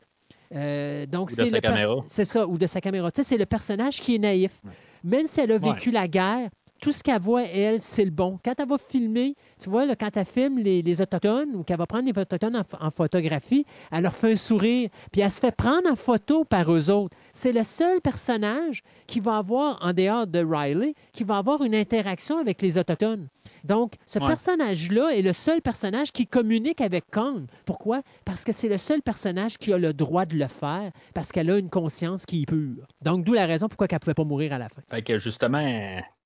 Euh, 0.56 1.06
donc 1.06 1.32
c'est 1.32 1.46
sa 1.46 1.62
le. 1.62 2.04
C'est 2.08 2.26
ça, 2.26 2.48
ou 2.48 2.58
de 2.58 2.66
sa 2.66 2.82
caméra. 2.82 3.12
Tu 3.12 3.22
sais, 3.22 3.30
c'est 3.30 3.38
le 3.38 3.46
personnage 3.46 4.00
qui 4.00 4.16
est 4.16 4.20
naïf. 4.20 4.62
Même 5.04 5.28
si 5.28 5.40
elle 5.40 5.52
a 5.52 5.58
vécu 5.58 5.92
la 5.92 6.08
guerre, 6.08 6.50
tout 6.80 6.92
ce 6.92 7.04
qu'elle 7.04 7.22
voit, 7.22 7.44
elle, 7.44 7.82
c'est 7.82 8.06
le 8.06 8.12
bon. 8.12 8.40
Quand 8.44 8.54
elle 8.58 8.68
va 8.68 8.78
filmer, 8.78 9.36
tu 9.62 9.70
vois, 9.70 9.86
là, 9.86 9.96
quand 9.96 10.16
elle 10.16 10.26
filme 10.26 10.60
les, 10.60 10.82
les 10.82 11.02
Autochtones 11.02 11.54
ou 11.56 11.64
qu'elle 11.64 11.78
va 11.78 11.86
prendre 11.86 12.06
les 12.06 12.18
Autochtones 12.20 12.56
en, 12.56 12.64
ph- 12.64 12.82
en 12.82 12.90
photographie, 12.92 13.66
elle 13.92 14.04
leur 14.04 14.16
fait 14.16 14.32
un 14.34 14.36
sourire, 14.36 14.90
puis 15.12 15.22
elle 15.22 15.32
se 15.32 15.40
fait 15.40 15.56
prendre 15.56 15.90
en 15.92 15.96
photo 15.96 16.44
par 16.46 16.72
eux 16.72 16.90
autres. 16.90 17.16
C'est 17.34 17.52
le 17.52 17.64
seul 17.64 18.02
personnage 18.02 18.82
qui 19.08 19.20
va 19.20 19.38
avoir, 19.38 19.80
en 19.82 19.94
dehors 19.94 20.26
de 20.28 20.44
Riley, 20.44 20.94
qui 21.14 21.24
va 21.24 21.38
avoir 21.38 21.62
une 21.64 21.76
interaction 21.76 22.38
avec 22.38 22.62
les 22.62 22.78
Autochtones. 22.78 23.28
Donc, 23.64 23.94
ce 24.06 24.20
Ouais. 24.20 24.28
personnage-là 24.28 25.10
est 25.10 25.22
le 25.22 25.34
seul 25.34 25.62
personnage 25.62 26.12
qui 26.12 26.26
communique 26.28 26.82
avec 26.82 27.06
Kong. 27.12 27.46
Pourquoi? 27.66 28.02
Parce 28.24 28.44
que 28.46 28.52
c'est 28.52 28.70
le 28.70 28.78
seul 28.78 29.02
personnage 29.02 29.58
qui 29.58 29.74
a 29.74 29.78
le 29.78 29.94
droit 29.94 30.26
de 30.26 30.36
le 30.38 30.48
faire, 30.48 30.92
parce 31.14 31.32
qu'elle 31.32 31.50
a 31.50 31.58
une 31.58 31.70
conscience 31.70 32.26
qui 32.26 32.44
est 32.44 32.46
pure. 32.46 32.88
Donc, 33.02 33.26
d'où 33.26 33.34
la 33.34 33.46
raison 33.46 33.68
pourquoi 33.68 33.88
elle 33.90 33.96
ne 33.96 34.00
pouvait 34.00 34.14
pas 34.14 34.24
mourir 34.24 34.54
à 34.54 34.58
la 34.60 34.70
fin. 34.70 34.82
Fait 34.90 35.02
que 35.02 35.18
justement, 35.18 35.60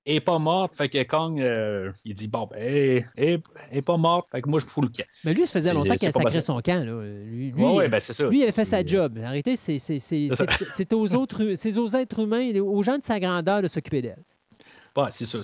est 0.06 0.20
pas 0.20 0.38
morte. 0.38 0.76
Fait 0.76 0.88
que 0.88 1.02
Kong, 1.04 1.40
euh, 1.40 1.90
il 2.04 2.14
dit 2.14 2.28
Bon, 2.28 2.46
ben, 2.50 2.58
elle 2.60 3.10
elle- 3.16 3.40
elle 3.70 3.78
est 3.78 3.82
pas 3.82 3.96
morte. 3.96 4.28
Fait 4.30 4.42
que 4.42 4.48
moi, 4.48 4.60
je 4.60 4.66
fous 4.66 4.82
le 4.82 4.88
camp. 4.88 5.04
Mais 5.24 5.32
lui, 5.34 5.46
ça 5.46 5.52
faisait 5.52 5.72
longtemps 5.72 5.94
qu'il 5.96 6.12
sacré 6.12 6.40
son 6.40 6.60
camp. 6.60 6.84
Là. 6.84 7.02
Lui, 7.24 7.50
lui, 7.52 7.62
Ouais, 7.62 7.72
ouais, 7.74 7.88
ben, 7.88 8.00
c'est 8.00 8.12
ça. 8.12 8.28
lui, 8.28 8.42
il 8.42 8.48
a 8.48 8.52
fait 8.52 8.64
sa 8.64 8.84
job. 8.84 9.18
En 9.18 9.28
réalité, 9.30 9.56
c'est 9.56 10.92
aux 10.92 11.14
autres, 11.14 11.54
c'est 11.54 11.78
aux 11.78 11.88
êtres 11.96 12.20
humains, 12.20 12.52
aux 12.60 12.82
gens 12.82 12.98
de 12.98 13.04
sa 13.04 13.18
grandeur 13.20 13.62
de 13.62 13.68
s'occuper 13.68 14.02
d'elle. 14.02 14.22
Ouais, 14.96 15.08
c'est 15.10 15.26
ça. 15.26 15.40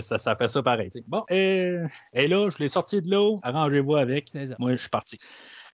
Ça. 0.00 0.18
Ça 0.18 0.34
fait 0.34 0.48
ça 0.48 0.62
pareil. 0.62 0.90
Bon, 1.06 1.22
et, 1.30 1.76
et 2.12 2.28
là, 2.28 2.50
je 2.50 2.58
l'ai 2.58 2.68
sorti 2.68 3.00
de 3.00 3.10
l'eau. 3.10 3.40
Arrangez-vous 3.42 3.96
avec. 3.96 4.32
Moi, 4.58 4.72
je 4.72 4.80
suis 4.82 4.90
parti. 4.90 5.18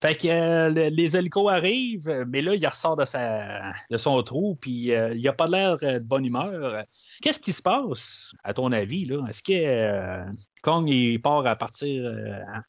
Fait 0.00 0.14
que 0.14 0.28
euh, 0.28 0.68
le- 0.70 0.88
les 0.94 1.16
hélicos 1.16 1.50
arrivent, 1.50 2.24
mais 2.28 2.40
là, 2.40 2.54
il 2.54 2.64
ressort 2.66 2.94
de, 2.96 3.04
sa, 3.04 3.72
de 3.90 3.96
son 3.96 4.22
trou, 4.22 4.56
puis 4.60 4.92
euh, 4.92 5.12
il 5.14 5.26
a 5.26 5.32
pas 5.32 5.48
l'air 5.48 5.76
euh, 5.82 5.98
de 5.98 6.04
bonne 6.04 6.24
humeur. 6.24 6.84
Qu'est-ce 7.20 7.40
qui 7.40 7.52
se 7.52 7.60
passe, 7.62 8.32
à 8.44 8.54
ton 8.54 8.70
avis? 8.70 9.06
là? 9.06 9.24
Est-ce 9.28 9.42
que 9.42 9.52
euh, 9.52 10.24
Kong 10.62 10.88
il 10.88 11.20
part 11.20 11.44
à 11.46 11.56
partir 11.56 12.12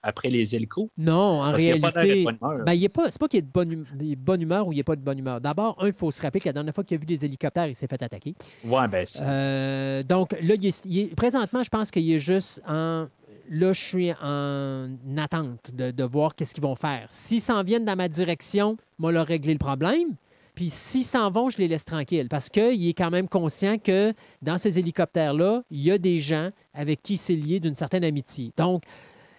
après 0.01 0.30
les 0.30 0.56
hélicos? 0.56 0.89
Non, 0.97 1.41
en 1.43 1.51
Parce 1.51 1.61
réalité, 1.61 2.19
de 2.19 2.23
bonne 2.26 2.38
humeur. 2.41 2.65
ben, 2.65 2.73
il 2.73 2.84
est 2.84 2.89
pas, 2.89 3.11
c'est 3.11 3.19
pas 3.19 3.27
qu'il 3.27 3.39
est 3.39 3.43
de 3.43 3.51
bonne, 3.51 3.73
hum- 3.73 3.85
il 4.01 4.11
est 4.14 4.15
de 4.15 4.22
bonne 4.22 4.41
humeur 4.41 4.68
ou 4.68 4.73
il 4.73 4.77
n'est 4.77 4.84
pas 4.84 4.95
de 4.95 5.01
bonne 5.01 5.19
humeur. 5.19 5.39
D'abord, 5.39 5.76
un, 5.80 5.88
il 5.88 5.93
faut 5.93 6.10
se 6.10 6.22
rappeler 6.23 6.39
que 6.39 6.49
la 6.49 6.53
dernière 6.53 6.73
fois 6.73 6.84
qu'il 6.84 6.95
a 6.97 6.99
vu 6.99 7.06
des 7.06 7.23
hélicoptères, 7.26 7.68
il 7.68 7.76
s'est 7.76 7.88
fait 7.88 8.01
attaquer. 8.01 8.34
Ouais, 8.64 8.88
ben, 8.88 9.06
donc 10.03 10.31
là, 10.31 10.56
il 10.56 10.65
est- 10.65 10.85
il 10.85 10.99
est- 10.99 11.15
présentement, 11.15 11.61
je 11.61 11.69
pense 11.69 11.91
qu'il 11.91 12.10
est 12.11 12.19
juste 12.19 12.61
en. 12.68 13.07
Là, 13.49 13.73
je 13.73 13.81
suis 13.81 14.11
en 14.21 14.89
attente 15.17 15.71
de, 15.73 16.03
voir 16.03 16.35
qu'est-ce 16.35 16.53
qu'ils 16.53 16.63
vont 16.63 16.76
faire. 16.76 17.07
S'ils 17.09 17.41
s'en 17.41 17.63
viennent 17.63 17.84
dans 17.84 17.95
ma 17.95 18.07
direction, 18.07 18.77
moi, 18.99 19.11
leur 19.11 19.26
régler 19.26 19.53
le 19.53 19.59
problème. 19.59 20.15
Puis 20.53 20.69
s'ils 20.69 21.03
s'en 21.03 21.31
vont, 21.31 21.49
je 21.49 21.57
les 21.57 21.67
laisse 21.67 21.85
tranquilles. 21.85 22.27
Parce 22.30 22.49
qu'il 22.49 22.88
est 22.88 22.93
quand 22.93 23.09
même 23.09 23.27
conscient 23.27 23.80
que 23.80 24.13
dans 24.43 24.59
ces 24.59 24.77
hélicoptères-là, 24.77 25.63
il 25.71 25.81
y 25.81 25.89
a 25.89 25.97
des 25.97 26.19
gens 26.19 26.51
avec 26.76 27.01
qui 27.01 27.17
c'est 27.17 27.35
lié 27.35 27.59
d'une 27.59 27.76
certaine 27.76 28.03
amitié. 28.03 28.51
Donc, 28.55 28.84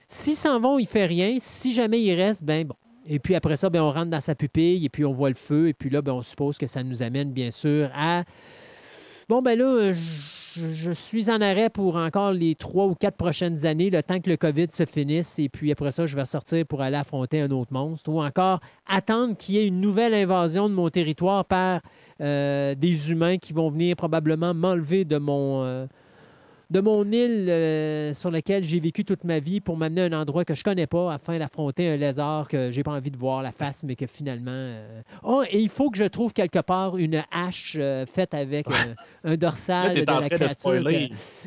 s'ils 0.08 0.34
s'en 0.34 0.58
vont, 0.58 0.80
il 0.80 0.86
fait 0.86 1.06
rien. 1.06 1.36
Si 1.38 1.72
jamais 1.72 2.02
il 2.02 2.14
reste, 2.14 2.42
ben 2.42 2.66
bon. 2.66 2.74
Et 3.06 3.18
puis 3.20 3.34
après 3.34 3.56
ça, 3.56 3.70
ben, 3.70 3.82
on 3.82 3.92
rentre 3.92 4.10
dans 4.10 4.20
sa 4.20 4.34
pupille 4.34 4.84
et 4.84 4.88
puis 4.88 5.04
on 5.04 5.12
voit 5.12 5.28
le 5.28 5.34
feu. 5.36 5.68
Et 5.68 5.72
puis 5.72 5.88
là, 5.88 6.02
ben, 6.02 6.12
on 6.12 6.22
suppose 6.22 6.58
que 6.58 6.66
ça 6.66 6.82
nous 6.82 7.02
amène, 7.02 7.32
bien 7.32 7.50
sûr, 7.50 7.90
à 7.94 8.24
Bon, 9.30 9.42
ben 9.42 9.56
là, 9.56 9.92
je, 9.92 10.72
je 10.72 10.90
suis 10.90 11.30
en 11.30 11.40
arrêt 11.40 11.70
pour 11.70 11.94
encore 11.94 12.32
les 12.32 12.56
trois 12.56 12.86
ou 12.86 12.96
quatre 12.96 13.16
prochaines 13.16 13.64
années, 13.64 13.88
le 13.88 14.02
temps 14.02 14.18
que 14.18 14.28
le 14.28 14.36
COVID 14.36 14.66
se 14.72 14.84
finisse. 14.84 15.38
Et 15.38 15.48
puis 15.48 15.70
après 15.70 15.92
ça, 15.92 16.04
je 16.04 16.16
vais 16.16 16.24
sortir 16.24 16.66
pour 16.66 16.82
aller 16.82 16.96
affronter 16.96 17.40
un 17.40 17.52
autre 17.52 17.72
monstre 17.72 18.10
ou 18.10 18.20
encore 18.20 18.58
attendre 18.88 19.36
qu'il 19.36 19.54
y 19.54 19.58
ait 19.58 19.68
une 19.68 19.80
nouvelle 19.80 20.14
invasion 20.14 20.68
de 20.68 20.74
mon 20.74 20.88
territoire 20.88 21.44
par 21.44 21.80
euh, 22.20 22.74
des 22.74 23.12
humains 23.12 23.38
qui 23.38 23.52
vont 23.52 23.70
venir 23.70 23.94
probablement 23.94 24.52
m'enlever 24.52 25.04
de 25.04 25.18
mon. 25.18 25.62
euh, 25.62 25.86
de 26.70 26.80
mon 26.80 27.04
île 27.10 27.48
euh, 27.50 28.14
sur 28.14 28.30
laquelle 28.30 28.62
j'ai 28.64 28.78
vécu 28.80 29.04
toute 29.04 29.24
ma 29.24 29.40
vie 29.40 29.60
pour 29.60 29.76
m'amener 29.76 30.02
à 30.02 30.04
un 30.04 30.12
endroit 30.12 30.44
que 30.44 30.54
je 30.54 30.62
connais 30.62 30.86
pas 30.86 31.12
afin 31.12 31.38
d'affronter 31.38 31.88
un 31.88 31.96
lézard 31.96 32.46
que 32.48 32.70
j'ai 32.70 32.82
pas 32.84 32.92
envie 32.92 33.10
de 33.10 33.16
voir 33.16 33.42
la 33.42 33.50
face, 33.52 33.82
mais 33.82 33.96
que 33.96 34.06
finalement. 34.06 34.50
euh, 34.52 35.02
Oh, 35.24 35.42
et 35.50 35.58
il 35.58 35.68
faut 35.68 35.90
que 35.90 35.98
je 35.98 36.04
trouve 36.04 36.32
quelque 36.32 36.60
part 36.60 36.96
une 36.96 37.24
hache 37.32 37.76
euh, 37.78 38.06
faite 38.06 38.34
avec 38.34 38.66
un 39.24 39.30
là, 39.30 39.36
dorsal 39.36 39.92
t'es 39.94 40.04
de 40.04 40.10
en 40.12 40.20
la 40.20 40.28
train 40.28 40.38
de 40.38 40.44
créature. 40.44 40.84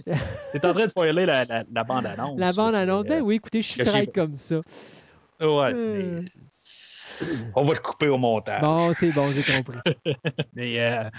T'es 0.52 0.66
en 0.66 0.74
train 0.74 0.86
de 0.86 0.90
spoiler 0.90 1.26
la, 1.26 1.45
la, 1.45 1.64
la 1.72 1.84
bande-annonce. 1.84 2.40
La 2.40 2.52
bande 2.52 2.74
C'est, 2.74 2.78
annonce. 2.80 3.06
Ben 3.06 3.22
oui, 3.22 3.36
écoutez, 3.36 3.62
je 3.62 3.68
suis 3.68 3.84
très 3.84 4.06
comme 4.08 4.34
ça. 4.34 4.62
Ouais, 5.41 5.74
mais 5.74 6.26
on 7.56 7.64
va 7.64 7.74
le 7.74 7.80
couper 7.80 8.08
au 8.08 8.18
montage. 8.18 8.62
Bon, 8.62 8.94
c'est 8.94 9.12
bon, 9.12 9.32
j'ai 9.32 9.44
compris. 9.54 9.78
Mais 10.54 10.80
euh, 10.80 11.10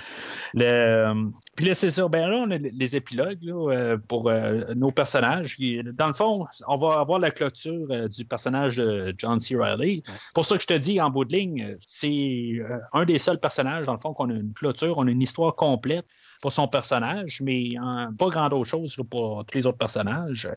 le, 0.54 1.30
puis 1.56 1.66
là, 1.66 1.74
c'est 1.74 1.90
ça. 1.90 2.08
Ben 2.08 2.28
là, 2.28 2.44
on 2.46 2.50
a 2.50 2.58
les 2.58 2.96
épilogues 2.96 3.42
là, 3.42 3.72
euh, 3.72 3.98
pour 4.08 4.28
euh, 4.28 4.74
nos 4.74 4.90
personnages. 4.90 5.56
Dans 5.92 6.08
le 6.08 6.12
fond, 6.12 6.46
on 6.66 6.76
va 6.76 7.00
avoir 7.00 7.18
la 7.18 7.30
clôture 7.30 7.86
euh, 7.90 8.08
du 8.08 8.24
personnage 8.24 8.76
de 8.76 9.14
John 9.16 9.38
C. 9.38 9.56
Reilly. 9.56 10.02
Pour 10.34 10.44
ça 10.44 10.56
que 10.56 10.62
je 10.62 10.66
te 10.66 10.74
dis, 10.74 11.00
en 11.00 11.10
bout 11.10 11.24
de 11.24 11.34
ligne, 11.34 11.62
euh, 11.62 11.76
c'est 11.86 12.08
euh, 12.08 12.78
un 12.92 13.04
des 13.04 13.18
seuls 13.18 13.38
personnages, 13.38 13.86
dans 13.86 13.92
le 13.92 13.98
fond, 13.98 14.14
qu'on 14.14 14.30
a 14.30 14.34
une 14.34 14.52
clôture, 14.52 14.98
on 14.98 15.06
a 15.06 15.10
une 15.10 15.22
histoire 15.22 15.54
complète 15.54 16.06
pour 16.42 16.52
son 16.52 16.68
personnage, 16.68 17.40
mais 17.42 17.70
euh, 17.78 18.06
pas 18.18 18.28
grand 18.28 18.52
autre 18.52 18.68
chose 18.68 18.96
là, 18.98 19.04
pour 19.04 19.44
tous 19.46 19.56
les 19.56 19.66
autres 19.66 19.78
personnages. 19.78 20.48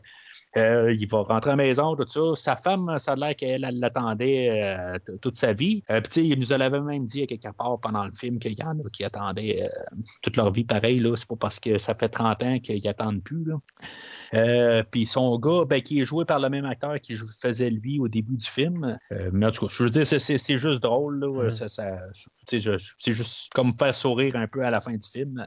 Euh, 0.56 0.94
il 0.94 1.06
va 1.06 1.22
rentrer 1.22 1.50
à 1.50 1.56
la 1.56 1.62
maison, 1.62 1.94
tout 1.94 2.06
ça. 2.06 2.20
Sa 2.34 2.56
femme, 2.56 2.96
ça 2.98 3.12
a 3.12 3.16
l'air 3.16 3.36
qu'elle 3.36 3.64
elle 3.64 3.78
l'attendait 3.80 4.62
euh, 4.64 4.98
toute 5.20 5.36
sa 5.36 5.52
vie. 5.52 5.82
Euh, 5.90 6.00
Puis, 6.00 6.26
il 6.28 6.38
nous 6.38 6.46
l'avait 6.56 6.80
même 6.80 7.04
dit 7.04 7.22
à 7.22 7.26
quelque 7.26 7.52
part 7.54 7.78
pendant 7.80 8.04
le 8.06 8.12
film 8.12 8.38
qu'il 8.38 8.54
y 8.58 8.62
en 8.62 8.78
a 8.78 8.90
qui 8.90 9.04
attendaient 9.04 9.70
toute 10.22 10.36
leur 10.36 10.50
vie 10.50 10.64
pareil. 10.64 10.98
Là. 11.00 11.14
C'est 11.16 11.28
pas 11.28 11.36
parce 11.36 11.60
que 11.60 11.76
ça 11.78 11.94
fait 11.94 12.08
30 12.08 12.42
ans 12.42 12.58
qu'ils 12.60 12.86
attendent 12.88 13.22
plus. 13.22 13.44
Puis 14.90 15.06
son 15.06 15.38
gars, 15.38 15.64
ben, 15.66 15.82
qui 15.82 16.00
est 16.00 16.04
joué 16.04 16.24
par 16.24 16.38
le 16.38 16.48
même 16.48 16.64
acteur 16.64 16.98
qui 17.00 17.14
faisait 17.40 17.70
lui 17.70 17.98
au 18.00 18.08
début 18.08 18.36
du 18.36 18.46
film. 18.46 18.98
Mais 19.32 19.46
en 19.46 19.50
tout 19.50 19.66
cas, 19.66 19.72
je 19.76 19.82
veux 19.84 19.90
dire, 19.90 20.06
c'est- 20.06 20.58
juste 20.58 20.80
drôle. 20.82 21.20
Là. 21.20 21.50
Ça- 21.50 21.68
ça- 21.68 21.98
je- 22.50 22.76
c'est 22.98 23.12
juste 23.12 23.52
comme 23.54 23.74
faire 23.76 23.94
sourire 23.94 24.36
un 24.36 24.46
peu 24.46 24.64
à 24.64 24.70
la 24.70 24.80
fin 24.80 24.92
du 24.92 25.06
film. 25.08 25.46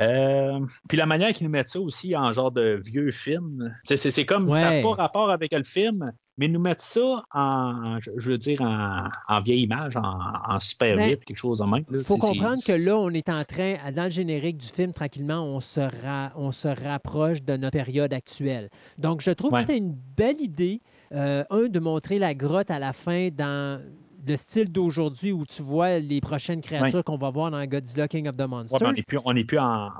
Euh, 0.00 0.58
puis 0.88 0.96
la 0.96 1.06
manière 1.06 1.32
qu'ils 1.32 1.46
nous 1.46 1.52
mettent 1.52 1.68
ça 1.68 1.80
aussi 1.80 2.16
en 2.16 2.32
genre 2.32 2.50
de 2.50 2.80
vieux 2.84 3.10
film, 3.10 3.74
c'est- 3.84 3.96
c'est 3.96 4.10
c'est 4.10 4.24
comme 4.24 4.50
ça 4.52 4.70
n'a 4.76 4.82
pas 4.82 4.94
rapport 4.94 5.30
avec 5.30 5.52
le 5.52 5.62
film, 5.64 6.12
mais 6.38 6.48
nous 6.48 6.60
mettre 6.60 6.82
ça 6.82 7.24
en, 7.34 7.98
je 8.00 8.30
veux 8.30 8.38
dire, 8.38 8.62
en, 8.62 9.08
en 9.28 9.40
vieille 9.42 9.62
image, 9.64 9.96
en, 9.98 10.02
en 10.48 10.58
super 10.58 10.96
Ben, 10.96 11.10
8, 11.10 11.24
quelque 11.26 11.36
chose 11.36 11.58
de 11.58 11.64
même. 11.66 11.84
Il 11.92 11.98
faut 12.00 12.16
comprendre 12.16 12.56
que 12.66 12.72
là, 12.72 12.96
on 12.96 13.10
est 13.10 13.28
en 13.28 13.44
train, 13.44 13.76
dans 13.94 14.04
le 14.04 14.10
générique 14.10 14.56
du 14.56 14.66
film, 14.66 14.92
tranquillement, 14.92 15.42
on 15.44 15.60
se, 15.60 15.80
ra- 15.80 16.32
on 16.36 16.52
se 16.52 16.68
rapproche 16.68 17.42
de 17.42 17.56
notre 17.58 17.72
période 17.76 18.14
actuelle. 18.14 18.70
Donc, 18.96 19.20
je 19.20 19.30
trouve 19.30 19.52
Ouais. 19.52 19.60
que 19.60 19.66
c'était 19.66 19.78
une 19.78 19.94
belle 20.16 20.40
idée, 20.40 20.80
euh, 21.12 21.44
un, 21.50 21.64
de 21.68 21.78
montrer 21.80 22.18
la 22.18 22.32
grotte 22.34 22.70
à 22.70 22.78
la 22.78 22.94
fin 22.94 23.28
dans 23.30 23.78
le 24.26 24.36
style 24.36 24.70
d'aujourd'hui 24.70 25.32
où 25.32 25.44
tu 25.46 25.62
vois 25.62 25.98
les 25.98 26.20
prochaines 26.20 26.60
créatures 26.60 27.02
qu'on 27.04 27.16
va 27.16 27.30
voir 27.30 27.50
dans 27.50 27.64
Godzilla 27.66 28.06
King 28.08 28.28
of 28.28 28.36
the 28.36 28.42
Monsters. 28.46 28.78
on 28.82 28.92
n'est 28.92 29.02
plus, 29.02 29.18
on 29.24 29.34
est 29.36 29.44
plus 29.44 29.58
en, 29.58 29.64
en, 29.86 29.90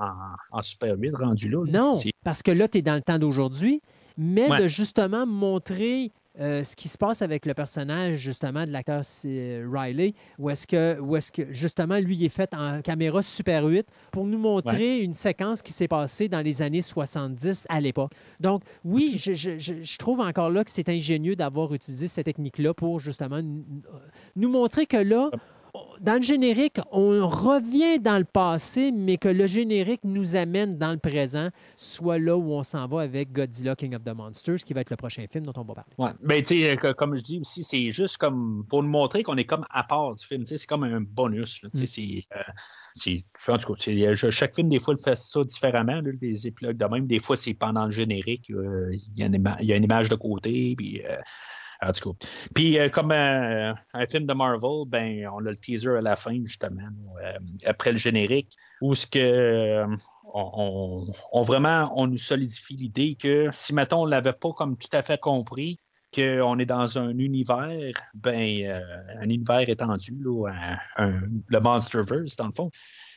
en 0.52 0.62
super 0.62 0.96
8 0.96 1.10
rendu 1.16 1.48
là. 1.48 1.58
Non, 1.68 1.98
parce 2.24 2.42
que 2.42 2.50
là, 2.52 2.68
tu 2.68 2.78
es 2.78 2.82
dans 2.82 2.94
le 2.94 3.02
temps 3.02 3.18
d'aujourd'hui, 3.18 3.82
mais 4.16 4.48
Ouais. 4.50 4.62
de 4.62 4.66
justement 4.68 5.26
montrer 5.26 6.12
euh, 6.40 6.64
ce 6.64 6.74
qui 6.76 6.88
se 6.88 6.96
passe 6.96 7.20
avec 7.20 7.44
le 7.44 7.52
personnage, 7.52 8.14
justement, 8.16 8.64
de 8.64 8.70
l'acteur 8.70 9.04
c'est 9.04 9.62
Riley, 9.70 10.14
où 10.38 10.48
est-ce 10.48 10.66
que, 10.66 10.98
où 10.98 11.14
est 11.16 11.30
que, 11.30 11.52
justement, 11.52 11.98
lui, 11.98 12.16
il 12.16 12.24
est 12.24 12.28
fait 12.30 12.52
en 12.54 12.80
caméra 12.80 13.22
Super 13.22 13.64
8 13.66 13.86
pour 14.12 14.24
nous 14.24 14.38
montrer 14.38 15.00
une 15.02 15.12
séquence 15.14 15.60
qui 15.60 15.72
s'est 15.72 15.88
passée 15.88 16.28
dans 16.28 16.40
les 16.40 16.62
années 16.62 16.80
70 16.80 17.66
à 17.68 17.80
l'époque. 17.80 18.12
Donc, 18.40 18.62
oui, 18.84 19.16
je, 19.18 19.34
je- 19.34 19.58
je- 19.58 19.98
trouve 19.98 20.20
encore 20.20 20.48
là 20.50 20.64
que 20.64 20.70
c'est 20.70 20.88
ingénieux 20.88 21.36
d'avoir 21.36 21.74
utilisé 21.74 22.08
cette 22.08 22.24
technique-là 22.24 22.72
pour, 22.74 22.98
justement, 22.98 23.38
n- 23.38 23.62
nous 24.36 24.48
montrer 24.48 24.86
que 24.86 24.96
là, 24.96 25.30
dans 26.00 26.16
le 26.16 26.22
générique, 26.22 26.78
on 26.90 27.26
revient 27.28 27.98
dans 27.98 28.18
le 28.18 28.24
passé, 28.24 28.92
mais 28.92 29.16
que 29.16 29.28
le 29.28 29.46
générique 29.46 30.02
nous 30.04 30.36
amène 30.36 30.76
dans 30.76 30.90
le 30.92 30.98
présent, 30.98 31.48
soit 31.76 32.18
là 32.18 32.36
où 32.36 32.52
on 32.52 32.62
s'en 32.62 32.86
va 32.88 33.00
avec 33.02 33.32
Godzilla 33.32 33.74
King 33.74 33.94
of 33.94 34.02
the 34.04 34.14
Monsters, 34.14 34.56
qui 34.58 34.74
va 34.74 34.82
être 34.82 34.90
le 34.90 34.96
prochain 34.96 35.24
film 35.30 35.46
dont 35.46 35.52
on 35.56 35.62
va 35.62 35.74
parler. 35.74 35.90
Ouais. 35.98 36.10
Ben, 36.22 36.42
tu 36.42 36.60
sais, 36.60 36.76
que- 36.76 36.92
comme 36.92 37.16
je 37.16 37.22
dis 37.22 37.38
aussi, 37.40 37.62
c'est 37.62 37.90
juste 37.90 38.18
comme 38.18 38.66
pour 38.68 38.82
nous 38.82 38.90
montrer 38.90 39.22
qu'on 39.22 39.36
est 39.36 39.44
comme 39.44 39.64
à 39.70 39.82
part 39.84 40.14
du 40.14 40.26
film. 40.26 40.44
C'est 40.44 40.66
comme 40.66 40.84
un 40.84 41.00
bonus. 41.00 41.62
là. 41.62 41.70
C'est, 41.72 42.24
euh, 42.36 42.40
c'est- 42.94 43.22
en 43.48 43.56
tout 43.58 43.74
cas, 43.74 43.90
euh, 43.90 44.14
chaque 44.30 44.54
film, 44.54 44.68
des 44.68 44.78
fois, 44.78 44.94
il 44.98 45.02
fait 45.02 45.16
ça 45.16 45.42
différemment, 45.42 46.00
là, 46.00 46.12
des 46.20 46.46
épilogues 46.46 46.76
de 46.76 46.84
même. 46.86 47.06
Des 47.06 47.18
fois, 47.18 47.36
c'est 47.36 47.54
pendant 47.54 47.86
le 47.86 47.90
générique. 47.90 48.50
euh, 48.50 48.90
Il 48.92 49.18
y, 49.18 49.22
a 49.22 49.26
une 49.26 49.36
ima- 49.36 49.56
il 49.60 49.66
y 49.68 49.72
a 49.72 49.76
une 49.76 49.84
image 49.84 50.08
de 50.08 50.16
côté. 50.16 50.74
Puis, 50.76 51.02
euh, 51.04 51.16
en 51.82 51.92
tout 51.92 52.12
cas. 52.12 52.26
Puis, 52.54 52.78
euh, 52.78 52.88
comme 52.88 53.12
euh, 53.12 53.72
un 53.92 54.06
film 54.06 54.26
de 54.26 54.32
Marvel, 54.32 54.86
ben, 54.86 55.28
on 55.32 55.44
a 55.44 55.50
le 55.50 55.56
teaser 55.56 55.96
à 55.96 56.00
la 56.00 56.16
fin, 56.16 56.38
justement, 56.44 56.82
euh, 57.22 57.38
après 57.66 57.92
le 57.92 57.98
générique, 57.98 58.56
où 58.80 58.94
ce 58.94 59.06
que. 59.06 59.84
on, 60.34 61.42
vraiment, 61.42 61.92
on 61.96 62.06
nous 62.06 62.18
solidifie 62.18 62.76
l'idée 62.76 63.16
que 63.20 63.48
si, 63.52 63.74
mettons, 63.74 64.02
on 64.02 64.06
l'avait 64.06 64.32
pas 64.32 64.52
comme 64.52 64.76
tout 64.76 64.88
à 64.92 65.02
fait 65.02 65.20
compris, 65.20 65.78
qu'on 66.14 66.58
est 66.58 66.66
dans 66.66 66.98
un 66.98 67.16
univers, 67.18 67.94
ben, 68.14 68.82
un 69.18 69.24
univers 69.24 69.68
étendu, 69.68 70.14
là, 70.22 70.78
le 70.98 71.60
Monsterverse, 71.60 72.36
dans 72.36 72.46
le 72.46 72.52
fond, 72.52 72.70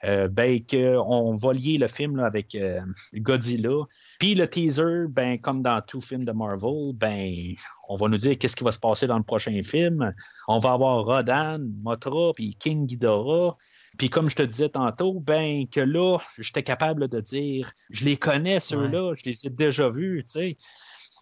euh, 0.03 0.27
ben, 0.27 0.59
qu'on 0.65 1.35
va 1.35 1.53
lier 1.53 1.77
le 1.77 1.88
film 1.88 2.17
là, 2.17 2.26
avec 2.26 2.55
euh, 2.55 2.81
Godzilla. 3.13 3.85
Puis 4.19 4.35
le 4.35 4.47
teaser, 4.47 5.07
ben, 5.09 5.39
comme 5.39 5.61
dans 5.61 5.81
tout 5.81 6.01
film 6.01 6.26
de 6.26 6.31
Marvel, 6.31 6.93
ben, 6.93 7.55
on 7.88 7.95
va 7.95 8.07
nous 8.07 8.17
dire 8.17 8.38
qu'est-ce 8.38 8.55
qui 8.55 8.63
va 8.63 8.72
se 8.72 8.80
passer 8.80 9.07
dans 9.07 9.17
le 9.17 9.23
prochain 9.23 9.61
film. 9.63 10.13
On 10.47 10.59
va 10.59 10.73
avoir 10.73 11.05
Rodan, 11.05 11.59
Mothra, 11.81 12.34
puis 12.34 12.55
King 12.55 12.85
Ghidorah. 12.85 13.57
Puis 13.97 14.09
comme 14.09 14.30
je 14.30 14.35
te 14.35 14.43
disais 14.43 14.69
tantôt, 14.69 15.19
ben 15.22 15.67
que 15.69 15.80
là, 15.80 16.17
j'étais 16.38 16.63
capable 16.63 17.07
de 17.07 17.22
dire, 17.22 17.72
je 17.91 18.03
les 18.03 18.17
connais 18.17 18.59
ceux-là, 18.59 19.13
je 19.15 19.30
les 19.30 19.45
ai 19.45 19.49
déjà 19.49 19.89
vus, 19.89 20.23
tu 20.26 20.34
sais. 20.34 20.57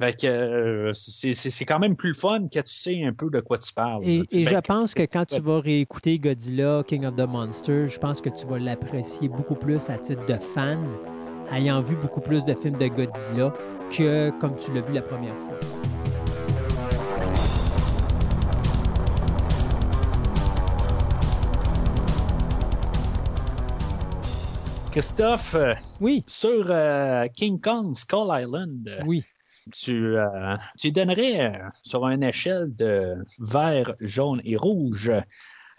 Fait 0.04 0.20
que 0.20 0.28
euh, 0.28 0.92
c'est 0.92 1.64
quand 1.64 1.80
même 1.80 1.96
plus 1.96 2.10
le 2.10 2.16
fun 2.16 2.50
que 2.50 2.60
tu 2.60 2.76
sais 2.76 3.06
un 3.06 3.14
peu 3.14 3.30
de 3.30 3.40
quoi 3.40 3.58
tu 3.58 3.72
parles. 3.72 4.04
Et, 4.04 4.26
je 4.34 4.60
pense 4.60 4.94
que 4.94 5.04
quand 5.04 5.24
tu 5.24 5.40
vas 5.40 5.62
réécouter 5.62 6.20
Godzilla, 6.20 6.84
King 6.86 7.06
of 7.06 7.16
the 7.16 7.26
Monsters, 7.26 7.88
je 7.88 8.00
pense 8.00 8.20
que 8.20 8.28
tu 8.28 8.46
vas 8.46 8.60
l'apprécier 8.60 9.30
beaucoup 9.30 9.56
plus 9.56 9.90
à 9.90 9.98
titre 9.98 10.26
de 10.26 10.38
fan, 10.38 10.86
ayant 11.54 11.82
vu 11.82 11.96
beaucoup 11.96 12.20
plus 12.20 12.44
de 12.44 12.54
films 12.54 12.78
de 12.78 12.88
Godzilla 12.88 13.54
que 13.98 14.30
comme 14.42 14.58
tu 14.58 14.74
l'as 14.74 14.82
vu 14.82 14.92
la 14.92 15.04
première 15.04 15.38
fois. 15.38 15.58
Christophe, 24.92 25.56
euh, 25.56 25.74
Oui, 26.02 26.26
sur 26.28 26.68
euh, 26.70 27.26
King 27.34 27.62
Kong 27.62 27.96
Skull 27.96 28.28
Island, 28.30 28.92
oui. 29.08 29.24
Tu, 29.72 30.18
euh, 30.18 30.56
tu 30.78 30.92
donnerais 30.92 31.46
euh, 31.46 31.70
sur 31.82 32.08
une 32.08 32.24
échelle 32.24 32.76
de 32.76 33.16
vert, 33.40 33.96
jaune 34.00 34.42
et 34.44 34.56
rouge, 34.58 35.12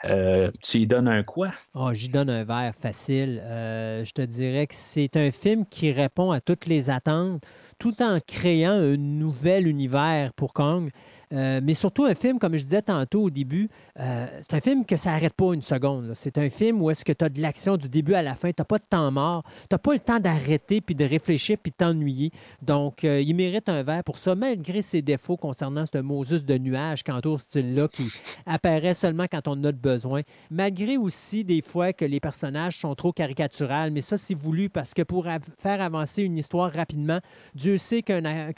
euh, 0.04 0.50
tu 0.62 0.78
y 0.78 0.86
donnes 0.86 1.08
un 1.08 1.22
quoi? 1.22 1.50
Oh, 1.74 1.92
J'y 1.92 2.08
donne 2.08 2.30
un 2.30 2.44
verre 2.44 2.74
facile. 2.78 3.42
Je 3.46 4.12
te 4.12 4.22
dirais 4.22 4.66
que 4.66 4.74
c'est 4.74 5.16
un 5.16 5.30
film 5.30 5.64
qui 5.66 5.92
répond 5.92 6.30
à 6.30 6.40
toutes 6.40 6.66
les 6.66 6.90
attentes 6.90 7.42
tout 7.78 8.02
en 8.02 8.18
créant 8.26 8.72
un 8.72 8.96
nouvel 8.96 9.66
univers 9.66 10.32
pour 10.34 10.52
Kong. 10.52 10.90
Euh, 11.34 11.60
mais 11.62 11.74
surtout 11.74 12.04
un 12.04 12.14
film, 12.14 12.38
comme 12.38 12.56
je 12.56 12.62
disais 12.62 12.82
tantôt 12.82 13.24
au 13.24 13.30
début, 13.30 13.68
euh, 13.98 14.26
c'est 14.40 14.54
un 14.54 14.60
film 14.60 14.84
que 14.84 14.96
ça 14.96 15.10
n'arrête 15.10 15.34
pas 15.34 15.52
une 15.52 15.62
seconde. 15.62 16.12
C'est 16.14 16.38
un 16.38 16.48
film 16.48 16.80
où 16.80 16.90
est-ce 16.90 17.04
que 17.04 17.12
tu 17.12 17.24
as 17.24 17.28
de 17.28 17.40
l'action 17.40 17.76
du 17.76 17.88
début 17.88 18.14
à 18.14 18.22
la 18.22 18.34
fin, 18.34 18.50
tu 18.50 18.60
n'as 18.60 18.64
pas 18.64 18.78
de 18.78 18.84
temps 18.88 19.10
mort, 19.10 19.42
tu 19.62 19.66
n'as 19.72 19.78
pas 19.78 19.92
le 19.92 19.98
temps 19.98 20.20
d'arrêter, 20.20 20.80
puis 20.80 20.94
de 20.94 21.04
réfléchir, 21.04 21.58
puis 21.60 21.72
de 21.72 21.76
t'ennuyer. 21.76 22.30
Donc, 22.62 23.04
euh, 23.04 23.20
il 23.20 23.34
mérite 23.34 23.68
un 23.68 23.82
verre 23.82 24.04
pour 24.04 24.18
ça, 24.18 24.34
malgré 24.34 24.82
ses 24.82 25.02
défauts 25.02 25.36
concernant 25.36 25.84
ce 25.86 25.98
Moses 25.98 26.44
de 26.44 26.58
nuages 26.58 27.02
qui 27.02 27.10
entoure 27.10 27.40
ce 27.40 27.46
style-là, 27.46 27.88
qui 27.88 28.08
apparaît 28.46 28.94
seulement 28.94 29.26
quand 29.30 29.48
on 29.48 29.62
a 29.64 29.72
besoin. 29.72 30.22
Malgré 30.50 30.96
aussi 30.96 31.44
des 31.44 31.62
fois 31.62 31.92
que 31.92 32.04
les 32.04 32.20
personnages 32.20 32.78
sont 32.78 32.94
trop 32.94 33.12
caricaturales, 33.12 33.90
mais 33.90 34.02
ça, 34.02 34.16
c'est 34.16 34.34
voulu 34.34 34.68
parce 34.68 34.94
que 34.94 35.02
pour 35.02 35.26
faire 35.58 35.80
avancer 35.80 36.22
une 36.22 36.38
histoire 36.38 36.72
rapidement, 36.72 37.20
Dieu 37.54 37.76
sait 37.78 38.02
qu'un 38.02 38.52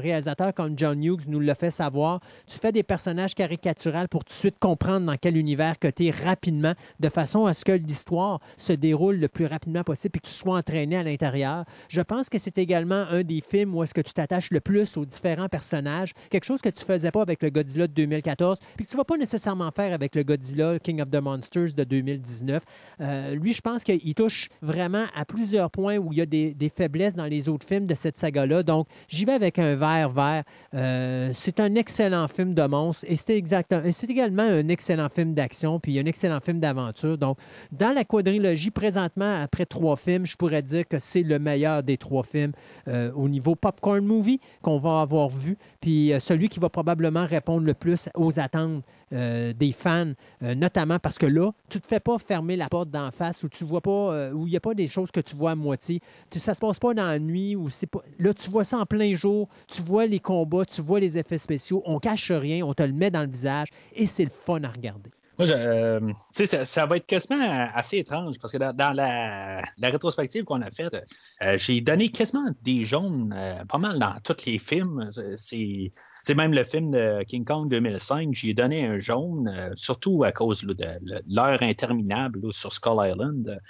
réalisateur 0.00 0.52
comme 0.52 0.74
John 0.76 1.02
Hughes 1.02 1.24
nous 1.26 1.40
l'a 1.40 1.54
fait 1.54 1.70
savoir. 1.70 2.17
Tu 2.46 2.58
fais 2.58 2.72
des 2.72 2.82
personnages 2.82 3.34
caricaturales 3.34 4.08
pour 4.08 4.24
tout 4.24 4.32
de 4.32 4.38
suite 4.38 4.58
comprendre 4.58 5.06
dans 5.06 5.16
quel 5.16 5.36
univers 5.36 5.78
que 5.78 5.88
tu 5.88 6.06
es 6.06 6.10
rapidement, 6.10 6.74
de 7.00 7.08
façon 7.08 7.46
à 7.46 7.54
ce 7.54 7.64
que 7.64 7.72
l'histoire 7.72 8.40
se 8.56 8.72
déroule 8.72 9.16
le 9.16 9.28
plus 9.28 9.46
rapidement 9.46 9.84
possible 9.84 10.16
et 10.16 10.20
que 10.20 10.26
tu 10.26 10.32
sois 10.32 10.56
entraîné 10.58 10.96
à 10.96 11.02
l'intérieur. 11.02 11.64
Je 11.88 12.00
pense 12.00 12.28
que 12.28 12.38
c'est 12.38 12.58
également 12.58 13.04
un 13.10 13.22
des 13.22 13.40
films 13.40 13.74
où 13.74 13.82
est-ce 13.82 13.94
que 13.94 14.00
tu 14.00 14.12
t'attaches 14.12 14.50
le 14.50 14.60
plus 14.60 14.96
aux 14.96 15.04
différents 15.04 15.48
personnages, 15.48 16.12
quelque 16.30 16.44
chose 16.44 16.60
que 16.60 16.68
tu 16.68 16.84
faisais 16.84 17.10
pas 17.10 17.22
avec 17.22 17.42
le 17.42 17.50
Godzilla 17.50 17.86
de 17.86 17.92
2014, 17.92 18.58
puis 18.76 18.86
que 18.86 18.90
tu 18.90 18.96
vas 18.96 19.04
pas 19.04 19.16
nécessairement 19.16 19.70
faire 19.70 19.92
avec 19.92 20.14
le 20.14 20.22
Godzilla 20.22 20.78
King 20.78 21.00
of 21.00 21.10
the 21.10 21.20
Monsters 21.20 21.74
de 21.74 21.84
2019. 21.84 22.62
Euh, 23.00 23.34
lui, 23.34 23.52
je 23.52 23.60
pense 23.60 23.84
qu'il 23.84 24.14
touche 24.14 24.48
vraiment 24.62 25.04
à 25.14 25.24
plusieurs 25.24 25.70
points 25.70 25.96
où 25.96 26.12
il 26.12 26.18
y 26.18 26.22
a 26.22 26.26
des, 26.26 26.54
des 26.54 26.68
faiblesses 26.68 27.14
dans 27.14 27.26
les 27.26 27.48
autres 27.48 27.66
films 27.66 27.86
de 27.86 27.94
cette 27.94 28.16
saga-là. 28.16 28.62
Donc, 28.62 28.86
j'y 29.08 29.24
vais 29.24 29.32
avec 29.32 29.58
un 29.58 29.74
vert 29.74 30.10
vert. 30.10 30.44
Euh, 30.74 31.30
c'est 31.34 31.60
un 31.60 31.74
excellent 31.74 31.97
film 32.28 32.54
de 32.54 32.62
monstre 32.66 33.04
et 33.08 33.16
c'est 33.16 33.36
exactement, 33.36 33.84
et 33.84 33.92
c'est 33.92 34.08
également 34.08 34.42
un 34.42 34.68
excellent 34.68 35.08
film 35.08 35.34
d'action 35.34 35.80
puis 35.80 35.98
un 35.98 36.04
excellent 36.04 36.40
film 36.40 36.60
d'aventure. 36.60 37.18
Donc, 37.18 37.38
dans 37.72 37.92
la 37.92 38.04
quadrilogie, 38.04 38.70
présentement, 38.70 39.32
après 39.42 39.66
trois 39.66 39.96
films, 39.96 40.26
je 40.26 40.36
pourrais 40.36 40.62
dire 40.62 40.86
que 40.86 40.98
c'est 40.98 41.22
le 41.22 41.38
meilleur 41.38 41.82
des 41.82 41.96
trois 41.96 42.22
films 42.22 42.52
euh, 42.86 43.10
au 43.14 43.28
niveau 43.28 43.54
popcorn 43.54 44.04
movie 44.04 44.40
qu'on 44.62 44.78
va 44.78 45.00
avoir 45.00 45.28
vu, 45.28 45.58
puis 45.80 46.12
euh, 46.12 46.20
celui 46.20 46.48
qui 46.48 46.60
va 46.60 46.68
probablement 46.68 47.26
répondre 47.26 47.66
le 47.66 47.74
plus 47.74 48.08
aux 48.14 48.38
attentes 48.38 48.84
euh, 49.12 49.52
des 49.52 49.72
fans, 49.72 50.12
euh, 50.42 50.54
notamment 50.54 50.98
parce 50.98 51.18
que 51.18 51.26
là, 51.26 51.52
tu 51.68 51.78
ne 51.78 51.80
te 51.80 51.86
fais 51.86 52.00
pas 52.00 52.18
fermer 52.18 52.56
la 52.56 52.68
porte 52.68 52.90
d'en 52.90 53.10
face 53.10 53.42
où 53.42 53.48
tu 53.48 53.64
vois 53.64 53.80
pas, 53.80 54.12
euh, 54.12 54.32
où 54.32 54.46
il 54.46 54.50
n'y 54.50 54.56
a 54.56 54.60
pas 54.60 54.74
des 54.74 54.86
choses 54.86 55.10
que 55.10 55.20
tu 55.20 55.36
vois 55.36 55.52
à 55.52 55.54
moitié. 55.54 56.00
Ça 56.30 56.54
se 56.54 56.60
passe 56.60 56.78
pas 56.78 56.94
dans 56.94 57.06
la 57.06 57.18
nuit 57.18 57.56
c'est 57.70 57.86
pas. 57.86 58.02
Là, 58.18 58.34
tu 58.34 58.50
vois 58.50 58.64
ça 58.64 58.78
en 58.78 58.86
plein 58.86 59.14
jour, 59.14 59.48
tu 59.66 59.82
vois 59.82 60.06
les 60.06 60.20
combats, 60.20 60.64
tu 60.64 60.82
vois 60.82 61.00
les 61.00 61.18
effets 61.18 61.38
spéciaux, 61.38 61.82
on 61.86 61.98
cache 61.98 62.30
rien, 62.30 62.64
on 62.64 62.74
te 62.74 62.82
le 62.82 62.92
met 62.92 63.10
dans 63.10 63.22
le 63.22 63.30
visage 63.30 63.68
et 63.94 64.06
c'est 64.06 64.24
le 64.24 64.30
fun 64.30 64.62
à 64.62 64.68
regarder. 64.68 65.10
Moi, 65.38 65.46
je, 65.46 65.52
euh, 65.52 66.12
ça, 66.32 66.64
ça 66.64 66.86
va 66.86 66.96
être 66.96 67.06
quasiment 67.06 67.68
assez 67.72 67.98
étrange 67.98 68.36
parce 68.40 68.52
que 68.52 68.58
dans, 68.58 68.92
la, 68.92 69.62
la 69.78 69.88
rétrospective 69.88 70.44
qu'on 70.44 70.62
a 70.62 70.70
faite, 70.70 70.96
euh, 71.42 71.56
j'ai 71.56 71.80
donné 71.80 72.10
quasiment 72.10 72.50
des 72.62 72.84
jaunes 72.84 73.32
euh, 73.36 73.64
pas 73.64 73.78
mal 73.78 73.98
dans 74.00 74.14
tous 74.24 74.44
les 74.46 74.58
films. 74.58 75.10
C'est, 75.36 75.92
c'est 76.22 76.34
même 76.34 76.52
le 76.52 76.64
film 76.64 76.90
de 76.90 77.22
King 77.22 77.44
Kong 77.44 77.70
2005, 77.70 78.34
j'ai 78.34 78.52
donné 78.52 78.84
un 78.84 78.98
jaune, 78.98 79.48
euh, 79.48 79.70
surtout 79.76 80.24
à 80.24 80.32
cause 80.32 80.62
de, 80.64 80.86
l'heure 81.28 81.62
interminable 81.62 82.40
là, 82.42 82.52
sur 82.52 82.72
Skull 82.72 82.98
Island. 83.08 83.60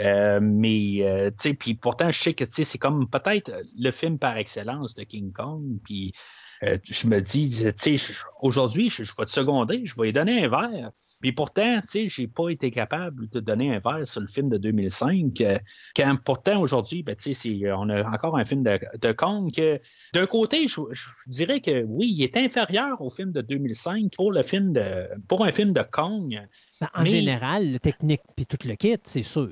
Euh, 0.00 0.40
mais, 0.42 1.02
euh, 1.02 1.30
tu 1.30 1.50
sais, 1.50 1.54
puis 1.54 1.74
pourtant, 1.74 2.10
je 2.10 2.18
sais 2.18 2.34
que, 2.34 2.44
c'est 2.48 2.78
comme 2.78 3.08
peut-être 3.08 3.52
le 3.78 3.90
film 3.90 4.18
par 4.18 4.38
excellence 4.38 4.94
de 4.94 5.02
King 5.02 5.32
Kong, 5.32 5.78
puis 5.84 6.12
euh, 6.62 6.78
je 6.84 7.06
me 7.06 7.20
dis, 7.20 7.48
tu 7.64 7.72
sais, 7.76 7.96
je- 7.96 8.12
aujourd'hui, 8.42 8.90
je, 8.90 9.02
je 9.04 9.12
vais 9.18 9.24
te 9.24 9.30
seconder, 9.30 9.82
je 9.86 9.94
vais 9.96 10.06
lui 10.06 10.12
donner 10.12 10.44
un 10.44 10.48
verre. 10.48 10.90
Puis 11.20 11.32
pourtant, 11.32 11.80
tu 11.82 11.86
sais, 11.88 12.08
j'ai 12.08 12.26
pas 12.28 12.48
été 12.48 12.70
capable 12.70 13.28
de 13.28 13.40
donner 13.40 13.74
un 13.74 13.78
verre 13.78 14.06
sur 14.06 14.22
le 14.22 14.26
film 14.26 14.48
de 14.48 14.56
2005. 14.56 15.38
euh, 15.42 15.58
quand 15.94 16.16
pourtant, 16.24 16.60
aujourd'hui, 16.60 17.02
ben, 17.02 17.14
tu 17.14 17.34
sais, 17.34 17.34
c'est- 17.34 17.72
on 17.72 17.88
a 17.90 18.02
encore 18.10 18.36
un 18.38 18.44
film 18.46 18.62
de, 18.62 18.78
de 19.00 19.12
Kong 19.12 19.52
que, 19.54 19.78
d'un 20.14 20.26
côté, 20.26 20.66
je, 20.66 20.80
je 20.92 21.08
dirais 21.26 21.60
que 21.60 21.82
oui, 21.84 22.10
il 22.10 22.22
est 22.22 22.36
inférieur 22.38 23.00
au 23.02 23.10
film 23.10 23.32
de 23.32 23.42
2005 23.42 24.12
pour 24.16 24.32
le 24.32 24.42
film 24.42 24.72
de, 24.72 25.08
pour 25.28 25.44
un 25.44 25.50
film 25.52 25.72
de 25.74 25.82
Kong. 25.82 26.40
Ben, 26.80 26.88
en 26.94 27.02
Mais- 27.02 27.10
général, 27.10 27.70
le 27.72 27.78
technique 27.78 28.22
puis 28.34 28.46
tout 28.46 28.58
le 28.66 28.74
kit, 28.76 28.96
c'est 29.04 29.22
sûr. 29.22 29.50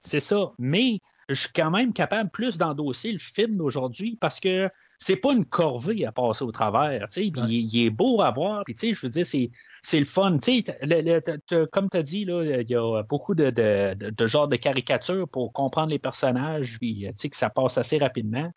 C'est 0.00 0.20
ça. 0.20 0.52
Mais 0.58 0.98
je 1.34 1.40
suis 1.42 1.52
quand 1.54 1.70
même 1.70 1.92
capable 1.92 2.30
plus 2.30 2.58
d'endosser 2.58 3.12
le 3.12 3.18
film 3.18 3.56
d'aujourd'hui 3.56 4.16
parce 4.20 4.40
que 4.40 4.68
c'est 4.98 5.16
pas 5.16 5.32
une 5.32 5.44
corvée 5.44 6.04
à 6.06 6.12
passer 6.12 6.44
au 6.44 6.52
travers. 6.52 7.08
tu 7.08 7.24
sais, 7.24 7.30
puis 7.32 7.42
il, 7.48 7.74
il 7.74 7.86
est 7.86 7.90
beau 7.90 8.20
à 8.22 8.30
voir. 8.30 8.62
Puis, 8.64 8.74
tu 8.74 8.80
sais, 8.80 8.94
je 8.94 9.00
veux 9.06 9.10
dire, 9.10 9.26
c'est, 9.26 9.50
c'est 9.80 9.98
le 9.98 10.04
fun. 10.06 10.38
Tu 10.38 10.62
sais, 10.62 10.78
le- 10.82 11.00
le- 11.02 11.20
t'as- 11.20 11.38
t'as- 11.38 11.66
comme 11.66 11.90
tu 11.90 11.96
as 11.96 12.02
dit, 12.02 12.24
là, 12.24 12.44
il 12.60 12.70
y 12.70 12.74
a 12.76 13.02
beaucoup 13.02 13.34
de, 13.34 13.50
de, 13.50 13.94
de, 13.94 14.10
de 14.10 14.26
genres 14.26 14.48
de 14.48 14.56
caricatures 14.56 15.28
pour 15.28 15.52
comprendre 15.52 15.90
les 15.90 15.98
personnages, 15.98 16.78
puis 16.78 17.04
tu 17.08 17.12
sais, 17.16 17.28
que 17.30 17.36
ça 17.36 17.50
passe 17.50 17.78
assez 17.78 17.98
rapidement. 17.98 18.50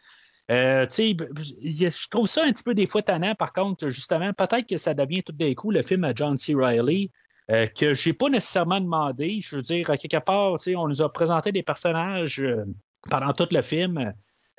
Euh, 0.51 0.85
je 0.89 2.09
trouve 2.09 2.27
ça 2.27 2.43
un 2.45 2.51
petit 2.51 2.63
peu 2.63 2.75
des 2.75 2.85
fois 2.85 3.01
tannant, 3.01 3.33
par 3.35 3.51
contre, 3.51 3.89
justement, 3.89 4.31
peut-être 4.33 4.67
que 4.67 4.77
ça 4.77 4.93
devient 4.93 5.23
tout 5.23 5.33
d'un 5.33 5.53
coup 5.55 5.71
le 5.71 5.81
film 5.81 6.03
à 6.03 6.13
John 6.13 6.37
C. 6.37 6.53
Reilly. 6.55 7.11
Euh, 7.51 7.67
que 7.67 7.93
j'ai 7.93 8.13
pas 8.13 8.29
nécessairement 8.29 8.81
demandé. 8.81 9.39
Je 9.41 9.57
veux 9.57 9.61
dire, 9.61 9.89
à 9.89 9.97
quelque 9.97 10.23
part, 10.23 10.57
on 10.75 10.87
nous 10.87 11.01
a 11.01 11.11
présenté 11.11 11.51
des 11.51 11.63
personnages 11.63 12.39
euh, 12.39 12.65
pendant 13.09 13.33
tout 13.33 13.47
le 13.51 13.61
film. 13.61 13.97
Euh, 13.97 14.11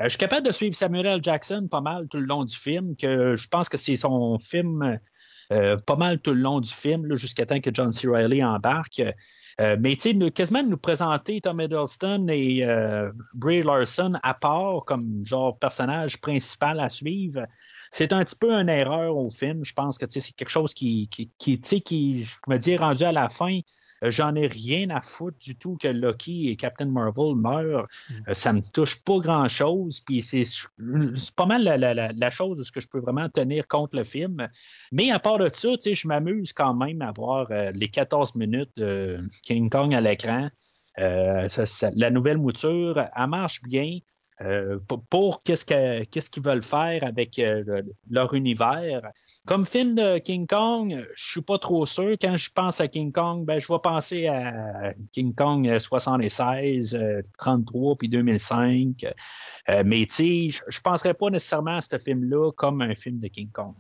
je 0.05 0.11
suis 0.11 0.19
capable 0.19 0.47
de 0.47 0.53
suivre 0.53 0.75
Samuel 0.75 1.07
L. 1.07 1.21
Jackson 1.23 1.69
pas 1.71 1.81
mal 1.81 2.07
tout 2.09 2.19
le 2.19 2.27
long 2.27 2.45
du 2.45 2.57
film, 2.57 2.97
que 2.97 3.35
je 3.35 3.49
pense 3.49 3.69
que 3.69 3.77
c'est 3.77 3.97
son 3.97 4.39
film 4.39 4.99
euh, 5.53 5.77
pas 5.79 5.97
mal 5.97 6.21
tout 6.21 6.33
le 6.33 6.41
long 6.41 6.61
du 6.61 6.73
film, 6.73 7.15
jusqu'à 7.15 7.47
temps 7.47 7.61
que 7.61 7.71
John 7.73 7.93
C. 7.93 8.09
Reilly 8.09 8.45
embarque. 8.45 9.03
Mais 9.59 9.97
tu 9.97 10.13
sais, 10.21 10.31
quasiment 10.33 10.63
nous 10.63 10.77
présenter 10.77 11.41
Tom 11.41 11.63
Hiddleston 11.63 12.27
et 12.29 12.63
euh, 12.63 13.11
Brie 13.33 13.63
Larson 13.63 14.19
à 14.23 14.35
part 14.35 14.85
comme 14.85 15.25
genre 15.25 15.59
personnage 15.59 16.21
principal 16.21 16.79
à 16.79 16.91
suivre, 16.91 17.47
c'est 17.91 18.13
un 18.13 18.25
petit 18.25 18.37
peu 18.37 18.53
une 18.53 18.69
erreur 18.69 19.17
au 19.17 19.31
film. 19.31 19.65
Je 19.65 19.73
pense 19.75 19.99
que 19.99 20.07
c'est 20.09 20.21
quelque 20.35 20.49
chose 20.49 20.75
qui, 20.75 21.09
qui, 21.09 21.31
qui, 21.39 21.61
tu 21.61 21.69
sais, 21.69 21.81
qui, 21.81 22.25
je 22.25 22.35
me 22.49 22.59
dis, 22.59 22.77
rendu 22.77 23.05
à 23.05 23.13
la 23.13 23.29
fin, 23.29 23.61
euh, 24.05 24.11
j'en 24.11 24.35
ai 24.35 24.47
rien 24.47 24.91
à 24.91 25.01
foutre 25.01 25.39
du 25.39 25.57
tout 25.57 25.77
que 25.81 25.89
Loki 25.89 26.51
et 26.51 26.57
Captain 26.57 26.85
Marvel 26.87 27.35
meurent. 27.35 27.87
Euh, 28.29 28.35
ça 28.35 28.53
me 28.53 28.61
touche 28.61 29.03
pas 29.05 29.19
grand-chose. 29.19 30.01
Puis 30.01 30.21
c'est 30.23 30.45
pas 31.35 31.47
mal 31.47 31.63
la, 31.65 31.77
la- 31.79 31.95
la- 31.95 32.13
la 32.13 32.31
chose 32.31 32.59
de 32.59 32.63
ce 32.65 32.73
que 32.73 32.81
je 32.81 32.89
peux 32.89 33.01
vraiment 33.01 33.29
tenir 33.31 33.67
contre 33.69 33.97
le 33.97 34.05
film. 34.05 34.49
Mais 34.93 35.11
à 35.11 35.19
part 35.19 35.39
de 35.39 35.49
ça, 35.53 35.69
je 35.85 36.09
m'amuse 36.09 36.53
quand 36.53 36.75
même 36.75 37.01
à 37.03 37.13
voir 37.13 37.47
euh, 37.51 37.71
les 37.75 37.89
14 37.89 38.35
minutes 38.35 38.73
de 38.77 39.21
King 39.43 39.71
Kong 39.71 39.95
à 39.95 40.01
l'écran. 40.01 40.49
Euh, 40.99 41.47
la 41.95 42.11
nouvelle 42.11 42.39
mouture, 42.39 42.99
elle 43.15 43.27
marche 43.29 43.63
bien. 43.63 43.99
Euh, 44.43 44.79
pour 45.11 45.43
qu'est-ce 45.43 45.65
que- 45.65 46.05
qu'est-ce 46.05 46.29
qu'ils 46.29 46.43
veulent 46.43 46.63
faire 46.63 47.03
avec 47.05 47.39
euh, 47.39 47.63
le- 47.67 47.85
leur 48.11 48.35
univers. 48.35 49.01
Comme 49.47 49.65
film 49.65 49.95
de 49.95 50.19
King 50.19 50.47
Kong, 50.47 51.07
je 51.15 51.31
suis 51.31 51.41
pas 51.41 51.59
trop 51.59 51.87
sûr. 51.87 52.17
Quand 52.21 52.37
je 52.37 52.51
pense 52.51 52.81
à 52.81 52.89
King 52.89 53.13
Kong, 53.13 53.45
ben, 53.47 53.59
je 53.61 53.73
vais 53.73 53.79
penser 53.83 54.27
à 54.27 54.93
King 55.13 55.35
Kong 55.35 55.67
euh, 55.69 55.79
76, 55.79 56.95
euh, 56.95 57.23
33 57.39 57.97
puis 57.97 58.09
2005. 58.09 59.07
Euh, 59.71 59.83
mais 59.87 60.05
tu 60.07 60.15
sais, 60.15 60.51
je- 60.51 60.63
je 60.69 60.81
penserais 60.81 61.15
pas 61.15 61.31
nécessairement 61.31 61.77
à 61.77 61.81
ce 61.81 61.97
film-là 61.97 62.51
comme 62.53 62.83
un 62.83 62.95
film 62.95 63.19
de 63.19 63.29
King 63.29 63.49
Kong. 63.53 63.75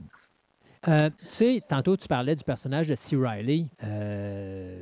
Tu 0.85 0.93
sais, 1.29 1.61
tantôt, 1.69 1.97
tu 1.97 2.07
parlais 2.07 2.37
du 2.37 2.45
personnage 2.45 2.87
de 2.89 2.95
C. 2.95 3.17
Riley, 3.17 3.67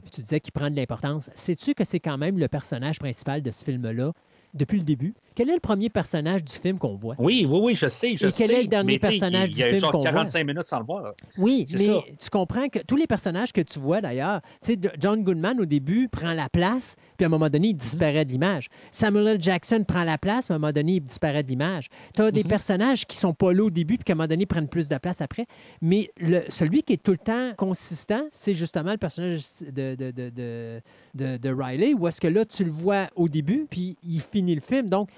puis 0.03 0.11
tu 0.11 0.21
disais 0.21 0.39
qu'il 0.41 0.53
prend 0.53 0.69
de 0.71 0.77
l'importance. 0.77 1.31
Sais-tu 1.35 1.75
que 1.75 1.85
c'est 1.85 2.01
quand 2.01 2.19
même 2.19 2.39
le 2.39 2.47
personnage 2.49 2.99
principal 2.99 3.43
de 3.43 3.51
ce 3.51 3.65
film-là? 3.65 4.13
Depuis 4.55 4.79
le 4.79 4.85
début? 4.85 5.15
Quel 5.35 5.51
est 5.51 5.55
le 5.55 5.61
premier 5.61 5.89
personnage 5.91 6.45
du 6.45 6.53
film 6.53 6.79
qu'on 6.79 6.95
voit? 6.95 7.17
Oui, 7.19 7.45
oui, 7.49 7.59
oui, 7.63 7.75
je 7.75 7.89
sais, 7.89 8.17
je 8.17 8.29
Et 8.29 8.31
quel 8.31 8.47
sais. 8.49 8.55
est 8.55 8.63
le 8.63 8.69
dernier 8.69 8.95
sais, 8.95 8.99
personnage 9.01 9.49
il 9.49 9.55
du 9.55 9.61
y 9.61 9.65
a 9.65 9.69
film 9.69 9.81
genre 9.81 9.93
qu'on 9.93 9.99
voit? 9.99 10.11
45 10.11 10.47
minutes 10.47 10.63
sans 10.65 10.79
le 10.79 10.85
voir. 10.85 11.13
Oui, 11.39 11.65
C'est 11.67 11.79
mais 11.79 11.87
ça. 11.87 12.01
tu 12.21 12.31
comprends 12.31 12.69
que 12.69 12.79
tous 12.79 12.95
les 12.97 13.09
personnages 13.09 13.53
que 13.53 13.61
tu 13.61 13.81
vois 13.81 14.01
d'ailleurs, 14.01 14.41
tu 14.63 14.75
sais, 14.75 14.79
John 15.01 15.25
Goodman 15.25 15.61
au 15.61 15.65
début 15.65 16.09
prend 16.09 16.33
la 16.35 16.49
place, 16.49 16.95
puis 17.25 17.33
à 17.33 17.37
un 17.37 17.39
moment 17.39 17.49
donné, 17.51 17.69
Mhm. 17.69 17.75
il 17.75 17.77
disparaît 17.77 18.25
de 18.25 18.31
l'image. 18.31 18.69
Samuel 18.91 19.27
L. 19.29 19.43
Jackson 19.43 19.85
prend 19.87 20.05
la 20.05 20.19
place, 20.19 20.51
à 20.51 20.55
un 20.55 20.59
moment 20.59 20.73
donné, 20.73 20.95
il 20.97 21.01
disparaît 21.01 21.43
de 21.43 21.49
l'image. 21.49 21.89
Tu 22.15 22.23
as 22.23 22.31
des 22.31 22.43
Mhm. 22.43 22.49
personnages 22.49 23.07
qui 23.07 23.17
sont 23.17 23.33
pas 23.35 23.53
là 23.53 23.65
au 23.65 23.71
début, 23.71 23.97
puis 23.97 24.05
qu'à 24.05 24.13
un 24.13 24.17
moment 24.17 24.29
donné, 24.29 24.47
prennent 24.47 24.69
plus 24.69 24.89
de 24.89 24.99
place 24.99 25.21
après. 25.21 25.47
Mais 25.81 26.11
le- 26.19 26.45
celui 26.49 26.83
qui 26.83 26.93
est 26.95 27.03
tout 27.03 27.13
le 27.13 27.19
temps 27.19 27.53
consistant, 27.57 28.23
c'est 28.31 28.55
justement 28.55 28.93
le 28.93 28.99
personnage 28.99 29.43
de, 29.63 29.95
de, 29.95 30.11
de, 30.11 30.31
de, 30.31 30.81
de- 31.15 31.37
de 31.39 31.51
Riley, 31.53 31.95
où 31.95 32.07
est-ce 32.09 32.21
que 32.21 32.29
là, 32.29 32.45
tu 32.45 32.65
le 32.65 32.71
vois 32.71 33.09
au 33.17 33.29
début, 33.29 33.67
puis 33.71 33.97
il 34.07 34.21
finit 34.21 34.55
le 34.55 34.61
film. 34.61 34.89
Donc, 34.91 35.09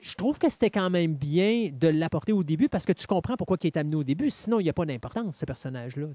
je 0.00 0.14
trouve 0.14 0.38
que 0.38 0.48
c'était 0.50 0.70
quand 0.70 0.90
même 0.90 1.14
bien 1.14 1.70
de 1.72 1.88
l'apporter 1.88 2.32
au 2.32 2.42
début 2.42 2.68
parce 2.68 2.86
que 2.86 2.92
tu 2.92 3.06
comprends 3.06 3.36
pourquoi 3.36 3.56
il 3.62 3.66
est 3.66 3.76
amené 3.76 3.96
au 3.96 4.04
début. 4.04 4.30
Sinon, 4.30 4.60
il 4.60 4.64
n'y 4.64 4.70
a 4.70 4.72
pas 4.72 4.86
d'importance, 4.86 5.36
ce 5.36 5.44
personnage-là. 5.44 6.06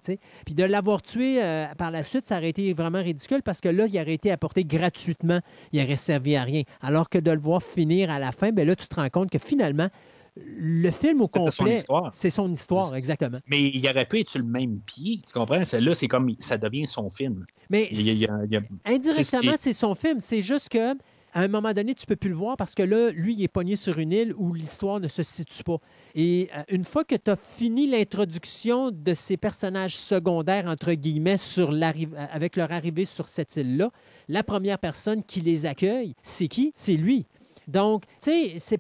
Puis 0.46 0.56
de 0.56 0.64
l'avoir 0.64 1.02
tué 1.02 1.44
euh, 1.44 1.66
par 1.78 1.92
la 1.92 2.04
suite, 2.04 2.26
ça 2.26 2.38
aurait 2.38 2.50
été 2.50 2.74
vraiment 2.74 3.02
ridicule 3.02 3.44
parce 3.44 3.62
que 3.62 3.70
là, 3.70 3.86
il 3.88 4.00
aurait 4.00 4.14
été 4.14 4.32
apporté 4.32 4.66
gratuitement. 4.66 5.40
Il 5.72 5.84
aurait 5.84 5.96
servi 5.96 6.36
à 6.36 6.44
rien. 6.44 6.64
Alors 6.82 7.10
que 7.10 7.18
de 7.18 7.32
le 7.32 7.40
voir 7.40 7.62
finir 7.62 8.10
à 8.10 8.20
la 8.20 8.32
fin, 8.32 8.52
ben 8.52 8.68
là, 8.68 8.76
tu 8.76 8.88
te 8.88 8.96
rends 8.96 9.10
compte 9.10 9.30
que 9.30 9.40
finalement, 9.40 9.90
le 10.36 10.92
film 10.92 11.22
au 11.22 11.28
complet, 11.28 11.76
histoire. 11.76 12.14
c'est 12.14 12.30
son 12.30 12.52
histoire, 12.52 12.96
exactement. 12.96 13.40
Mais 13.48 13.62
il 13.62 13.88
aurait 13.88 14.06
pu 14.06 14.20
être 14.20 14.30
sur 14.30 14.40
le 14.40 14.46
même 14.46 14.80
pied. 14.82 15.22
Tu 15.26 15.34
comprends? 15.34 15.64
Celle-là, 15.64 15.94
c'est 15.94 16.08
comme 16.08 16.36
ça 16.40 16.58
devient 16.58 16.88
son 16.88 17.10
film. 17.10 17.46
Mais 17.70 17.88
Il 17.92 18.02
il 18.02 18.22
il 18.22 18.64
Indirectement, 18.84 19.54
c'est 19.58 19.74
son 19.74 19.96
film. 19.96 20.20
C'est 20.20 20.42
juste 20.42 20.70
que 20.70 20.96
à 21.36 21.42
un 21.42 21.50
moment 21.50 21.74
donné, 21.74 21.94
tu 21.94 22.06
peux 22.06 22.16
plus 22.16 22.30
le 22.30 22.36
voir 22.36 22.56
parce 22.56 22.76
que 22.76 22.82
là, 22.82 23.12
lui, 23.12 23.34
il 23.34 23.44
est 23.44 23.50
pogné 23.50 23.76
sur 23.76 24.00
une 24.00 24.14
île 24.14 24.34
où 24.38 24.54
l'histoire 24.54 25.02
ne 25.02 25.10
se 25.10 25.22
situe 25.22 25.66
pas. 25.66 25.80
Et 26.16 26.50
euh, 26.56 26.64
une 26.70 26.86
fois 26.86 27.04
que 27.04 27.16
tu 27.16 27.30
as 27.30 27.36
fini 27.36 27.88
l'introduction 27.88 28.90
de 28.90 29.14
ces 29.14 29.36
personnages 29.36 29.98
secondaires, 29.98 30.66
entre 30.66 30.94
guillemets, 30.94 31.36
sur 31.36 31.72
euh, 31.72 31.92
avec 32.32 32.56
leur 32.56 32.72
arrivée 32.72 33.04
sur 33.04 33.28
cette 33.28 33.58
île-là, 33.58 33.92
la 34.30 34.44
première 34.44 34.80
personne 34.80 35.24
qui 35.24 35.42
les 35.42 35.66
accueille, 35.66 36.16
c'est 36.24 36.48
qui? 36.48 36.72
C'est 36.74 36.96
lui. 36.96 37.26
Donc, 37.68 38.04
tu 38.22 38.60
sais, 38.60 38.80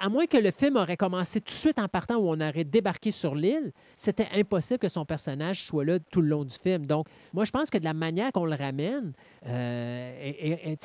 à 0.00 0.08
moins 0.08 0.26
que 0.26 0.36
le 0.36 0.50
film 0.50 0.76
aurait 0.76 0.96
commencé 0.96 1.40
tout 1.40 1.52
de 1.52 1.58
suite 1.58 1.78
en 1.78 1.88
partant 1.88 2.16
où 2.16 2.28
on 2.28 2.40
aurait 2.40 2.64
débarqué 2.64 3.10
sur 3.10 3.34
l'île, 3.34 3.72
c'était 3.96 4.28
impossible 4.34 4.78
que 4.78 4.88
son 4.88 5.04
personnage 5.04 5.64
soit 5.64 5.84
là 5.84 5.98
tout 6.10 6.20
le 6.20 6.28
long 6.28 6.44
du 6.44 6.54
film. 6.54 6.86
Donc, 6.86 7.06
moi, 7.32 7.44
je 7.44 7.50
pense 7.50 7.70
que 7.70 7.78
de 7.78 7.84
la 7.84 7.94
manière 7.94 8.32
qu'on 8.32 8.44
le 8.44 8.54
ramène, 8.54 9.12
euh, 9.46 10.34
elle- 10.40 10.58
elle- 10.64 10.78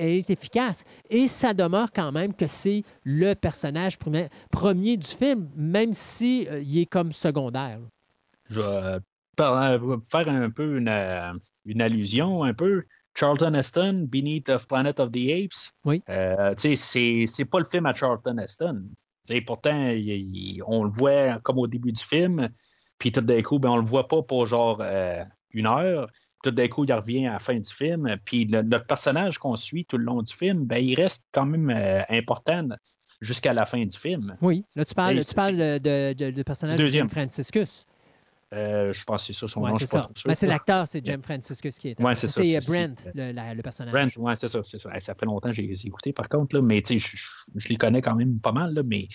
est 0.00 0.30
efficace. 0.30 0.84
Et 1.10 1.28
ça 1.28 1.54
demeure 1.54 1.92
quand 1.92 2.12
même 2.12 2.34
que 2.34 2.46
c'est 2.46 2.82
le 3.04 3.34
personnage 3.34 3.98
premier, 3.98 4.96
du 4.96 5.06
film, 5.06 5.48
même 5.56 5.92
si 5.92 6.46
euh, 6.50 6.60
il 6.62 6.78
est 6.78 6.86
comme 6.86 7.12
secondaire. 7.12 7.78
Je 8.48 8.60
vais 8.60 8.98
faire 10.10 10.28
un 10.28 10.50
peu 10.50 10.78
une, 10.78 10.88
euh, 10.88 11.32
une 11.64 11.80
allusion, 11.80 12.42
un 12.44 12.54
peu. 12.54 12.84
Charlton 13.14 13.52
Heston, 13.54 14.06
Beneath 14.08 14.44
the 14.46 14.58
Planet 14.66 14.98
of 15.00 15.10
the 15.12 15.30
Apes. 15.30 15.72
Oui. 15.84 16.02
Euh, 16.08 16.54
tu 16.54 16.76
sais, 16.76 17.26
c'est, 17.26 17.44
pas 17.44 17.58
le 17.58 17.64
film 17.64 17.86
à 17.86 17.94
Charlton 17.94 18.38
Heston. 18.38 18.84
Tu 19.26 19.34
sais, 19.34 19.40
pourtant, 19.40 19.88
il- 19.90 20.08
il- 20.08 20.62
on 20.66 20.84
le 20.84 20.90
voit 20.90 21.38
comme 21.40 21.58
au 21.58 21.66
début 21.66 21.92
du 21.92 22.02
film, 22.02 22.48
puis 22.98 23.12
tout 23.12 23.20
d'un 23.20 23.42
coup, 23.42 23.58
ben, 23.58 23.70
on 23.70 23.76
le 23.76 23.84
voit 23.84 24.08
pas 24.08 24.22
pour 24.22 24.46
genre 24.46 24.78
euh, 24.80 25.22
une 25.50 25.66
heure. 25.66 26.08
Tout 26.42 26.50
d'un 26.50 26.66
coup, 26.68 26.84
il 26.84 26.92
revient 26.92 27.26
à 27.28 27.34
la 27.34 27.38
fin 27.38 27.54
du 27.56 27.72
film. 27.72 28.16
Puis 28.24 28.46
le, 28.46 28.62
notre 28.62 28.86
personnage 28.86 29.38
qu'on 29.38 29.54
suit 29.54 29.84
tout 29.84 29.96
le 29.98 30.04
long 30.04 30.22
du 30.22 30.34
film, 30.34 30.64
ben, 30.64 30.78
il 30.78 30.94
reste 30.96 31.24
quand 31.32 31.46
même 31.46 31.70
euh, 31.70 32.02
important 32.08 32.68
jusqu'à 33.20 33.52
la 33.52 33.64
fin 33.66 33.84
du 33.84 33.96
film. 33.96 34.36
Oui, 34.42 34.64
là, 34.74 34.84
tu 34.84 34.94
parles, 34.94 35.24
tu 35.24 35.34
parles 35.34 35.56
de, 35.56 36.12
de, 36.14 36.30
de- 36.32 36.42
personnage 36.42 36.76
de 36.80 37.08
Franciscus. 37.08 37.86
Euh, 38.52 38.92
je 38.92 39.02
pense 39.04 39.22
que 39.26 39.32
c'est 39.32 39.38
ça 39.38 39.48
son 39.48 39.62
Ouais, 39.62 39.70
nom, 39.70 39.78
c'est 39.78 39.86
ça. 39.86 40.06
Ben, 40.26 40.34
c'est 40.34 40.46
l'acteur, 40.46 40.86
c'est 40.86 41.04
James 41.06 41.22
Franciscus 41.22 41.78
qui 41.78 41.88
est. 41.88 42.00
Ouais, 42.00 42.14
c'est 42.14 42.26
ça, 42.26 42.42
C'est 42.42 42.56
euh, 42.56 42.60
c'est- 42.60 42.86
Brent, 42.86 43.10
le, 43.14 43.32
la- 43.32 43.54
le 43.54 43.62
personnage. 43.62 43.92
Brent, 43.92 44.22
ouais, 44.22 44.36
c'est 44.36 44.48
ça, 44.48 44.60
c'est 44.62 44.78
ça. 44.78 44.90
Ça 45.00 45.14
fait 45.14 45.24
longtemps 45.24 45.48
que 45.48 45.54
j'ai 45.54 45.72
écouté 45.86 46.12
par 46.12 46.28
contre, 46.28 46.56
là, 46.56 46.62
mais 46.62 46.82
je, 46.86 46.98
je- 46.98 47.26
je 47.56 47.68
les 47.68 47.76
connais 47.76 48.02
quand 48.02 48.14
même 48.14 48.40
pas 48.40 48.52
mal, 48.52 48.74
là, 48.74 48.82
mais 48.84 49.08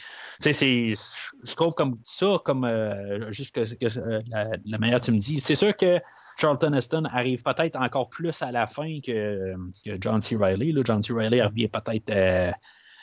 je 0.44 1.56
trouve 1.56 1.74
comme 1.74 2.00
ça, 2.04 2.40
comme 2.44 2.64
euh, 2.66 3.32
juste 3.32 3.56
que, 3.56 3.62
que, 3.76 4.00
euh, 4.00 4.20
la, 4.30 4.50
la 4.66 4.78
manière 4.80 5.00
que 5.00 5.06
tu 5.06 5.12
me 5.12 5.20
dis. 5.20 5.40
C'est 5.40 5.56
sûr 5.56 5.76
que 5.76 6.00
Charlton 6.40 6.74
Heston 6.74 7.04
arrive 7.06 7.44
peut-être 7.44 7.76
encore 7.78 8.10
plus 8.10 8.42
à 8.42 8.52
la 8.52 8.68
fin 8.68 9.00
que, 9.06 9.54
que 9.86 9.98
John 10.02 10.22
C. 10.22 10.36
Reilly. 10.36 10.72
Là. 10.72 10.82
John 10.86 11.02
C. 11.02 11.14
Reilly 11.14 11.42
revient 11.42 11.68
peut-être 11.68 12.10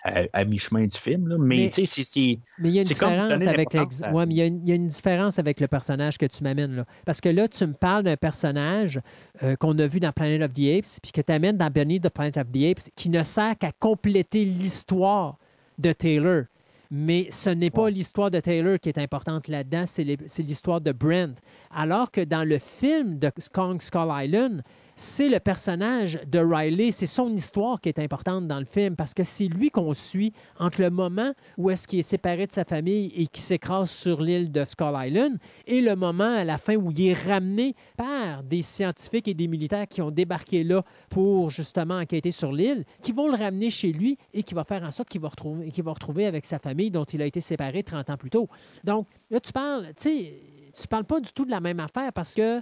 à, 0.04 0.24
à 0.32 0.44
mi-chemin 0.44 0.84
du 0.84 0.96
film, 0.96 1.28
là, 1.28 1.36
mais, 1.38 1.70
tu 1.70 1.86
sais, 1.86 2.04
c'est-. 2.04 2.38
Mais 2.58 2.68
il 2.68 2.74
y 2.74 2.78
a 2.78 2.82
une 2.82 2.88
différence 2.88 3.42
avec 3.46 3.72
l'ex- 3.72 4.02
ouais, 4.12 4.26
mais 4.26 4.34
il 4.34 4.36
y, 4.36 4.42
a 4.42 4.46
une, 4.46 4.60
il 4.62 4.68
y 4.68 4.72
a 4.72 4.74
une 4.74 4.86
différence 4.86 5.38
avec 5.38 5.60
le 5.60 5.66
personnage 5.66 6.18
que 6.18 6.26
tu 6.26 6.42
m'amènes 6.44 6.76
là. 6.76 6.84
Parce 7.06 7.20
que 7.20 7.30
là, 7.30 7.48
tu 7.48 7.66
me 7.66 7.72
parles 7.72 8.02
d'un 8.02 8.16
personnage 8.16 9.00
euh, 9.42 9.56
qu'on 9.56 9.78
a 9.78 9.86
vu 9.86 10.00
dans 10.00 10.12
Planet 10.12 10.42
of 10.42 10.52
the 10.52 10.78
Apes, 10.78 11.00
puis 11.02 11.10
que 11.10 11.20
tu 11.22 11.32
amènes 11.32 11.56
dans 11.56 11.70
Beneath 11.70 12.02
the 12.02 12.10
Planet 12.10 12.36
of 12.36 12.52
the 12.52 12.64
Apes, 12.70 12.90
qui 12.94 13.08
ne 13.08 13.22
sert 13.22 13.56
qu'à 13.58 13.72
compléter 13.72 14.44
l'histoire 14.44 15.38
de 15.78 15.92
Taylor. 15.92 16.42
Mais 16.90 17.26
ce 17.30 17.50
n'est 17.50 17.70
pas 17.70 17.88
l'histoire 17.90 18.30
de 18.30 18.38
Taylor 18.38 18.78
qui 18.78 18.88
est 18.90 18.98
importante 18.98 19.48
là-dedans, 19.48 19.84
c'est 19.86 20.04
l'histoire 20.42 20.80
de 20.80 20.92
Brent. 20.92 21.34
Alors 21.74 22.10
que 22.12 22.20
dans 22.20 22.46
le 22.46 22.58
film 22.58 23.18
de 23.18 23.32
Kong 23.52 23.80
Skull 23.80 24.10
Island, 24.12 24.62
c'est 24.96 25.28
le 25.28 25.40
personnage 25.40 26.20
de 26.26 26.38
Riley, 26.38 26.90
c'est 26.90 27.06
son 27.06 27.34
histoire 27.34 27.80
qui 27.80 27.88
est 27.88 27.98
importante 27.98 28.46
dans 28.46 28.58
le 28.58 28.64
film 28.64 28.94
parce 28.94 29.12
que 29.12 29.24
c'est 29.24 29.48
lui 29.48 29.70
qu'on 29.70 29.92
suit 29.92 30.32
entre 30.58 30.80
le 30.80 30.90
moment 30.90 31.32
où 31.58 31.70
est-ce 31.70 31.88
qu'il 31.88 31.98
est 31.98 32.02
séparé 32.02 32.46
de 32.46 32.52
sa 32.52 32.64
famille 32.64 33.12
et 33.16 33.26
qui 33.26 33.40
s'écrase 33.40 33.90
sur 33.90 34.20
l'île 34.20 34.52
de 34.52 34.64
Skull 34.64 34.94
Island 34.94 35.38
et 35.66 35.80
le 35.80 35.96
moment 35.96 36.32
à 36.32 36.44
la 36.44 36.58
fin 36.58 36.76
où 36.76 36.90
il 36.90 37.08
est 37.08 37.12
ramené 37.14 37.74
par 37.96 38.42
des 38.44 38.62
scientifiques 38.62 39.26
et 39.26 39.34
des 39.34 39.48
militaires 39.48 39.88
qui 39.88 40.00
ont 40.00 40.10
débarqué 40.10 40.62
là 40.62 40.82
pour 41.08 41.50
justement 41.50 41.98
enquêter 41.98 42.30
sur 42.30 42.52
l'île, 42.52 42.84
qui 43.00 43.12
vont 43.12 43.28
le 43.28 43.36
ramener 43.36 43.70
chez 43.70 43.92
lui 43.92 44.16
et 44.32 44.42
qui 44.42 44.54
va 44.54 44.64
faire 44.64 44.84
en 44.84 44.90
sorte 44.90 45.08
qu'il 45.08 45.20
va 45.20 45.28
retrouver, 45.28 45.70
qu'il 45.70 45.84
va 45.84 45.92
retrouver 45.92 46.26
avec 46.26 46.44
sa 46.46 46.58
famille 46.58 46.90
dont 46.90 47.04
il 47.04 47.20
a 47.20 47.26
été 47.26 47.40
séparé 47.40 47.82
30 47.82 48.10
ans 48.10 48.16
plus 48.16 48.30
tôt. 48.30 48.48
Donc 48.84 49.08
là, 49.30 49.40
tu 49.40 49.52
parles, 49.52 49.88
tu 49.88 49.94
sais, 49.96 50.34
tu 50.80 50.88
parles 50.88 51.04
pas 51.04 51.20
du 51.20 51.32
tout 51.32 51.44
de 51.44 51.50
la 51.50 51.60
même 51.60 51.80
affaire 51.80 52.12
parce 52.12 52.34
que 52.34 52.60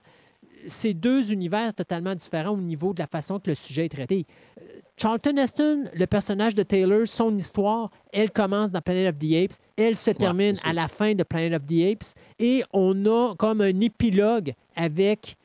c'est 0.69 0.95
deux 0.95 1.33
univers 1.33 1.75
totalement 1.75 2.15
différents 2.15 2.53
au 2.53 2.57
niveau 2.61 2.93
de 2.95 3.01
la 3.01 3.07
façon 3.07 3.39
que 3.39 3.51
le 3.51 3.55
sujet 3.55 3.87
est 3.87 3.89
traité. 3.89 4.27
Euh, 4.61 4.65
Charlton 4.97 5.37
Heston, 5.37 5.85
le 5.95 6.07
personnage 6.07 6.55
de 6.55 6.63
Taylor, 6.63 7.07
son 7.07 7.37
histoire, 7.37 7.91
elle 8.13 8.31
commence 8.31 8.71
dans 8.71 8.81
Planet 8.81 9.15
of 9.15 9.19
the 9.19 9.35
Apes, 9.35 9.57
elle 9.77 9.97
se 9.97 10.11
termine 10.11 10.57
à 10.65 10.73
la 10.73 10.89
fin 10.89 11.15
de 11.15 11.23
Planet 11.25 11.55
of 11.61 11.67
the 11.67 11.93
Apes, 11.93 12.15
et 12.39 12.63
on 12.73 13.07
a 13.07 13.35
comme 13.37 13.61
un 13.63 13.81
épilogue 13.81 14.53
avec 14.77 15.37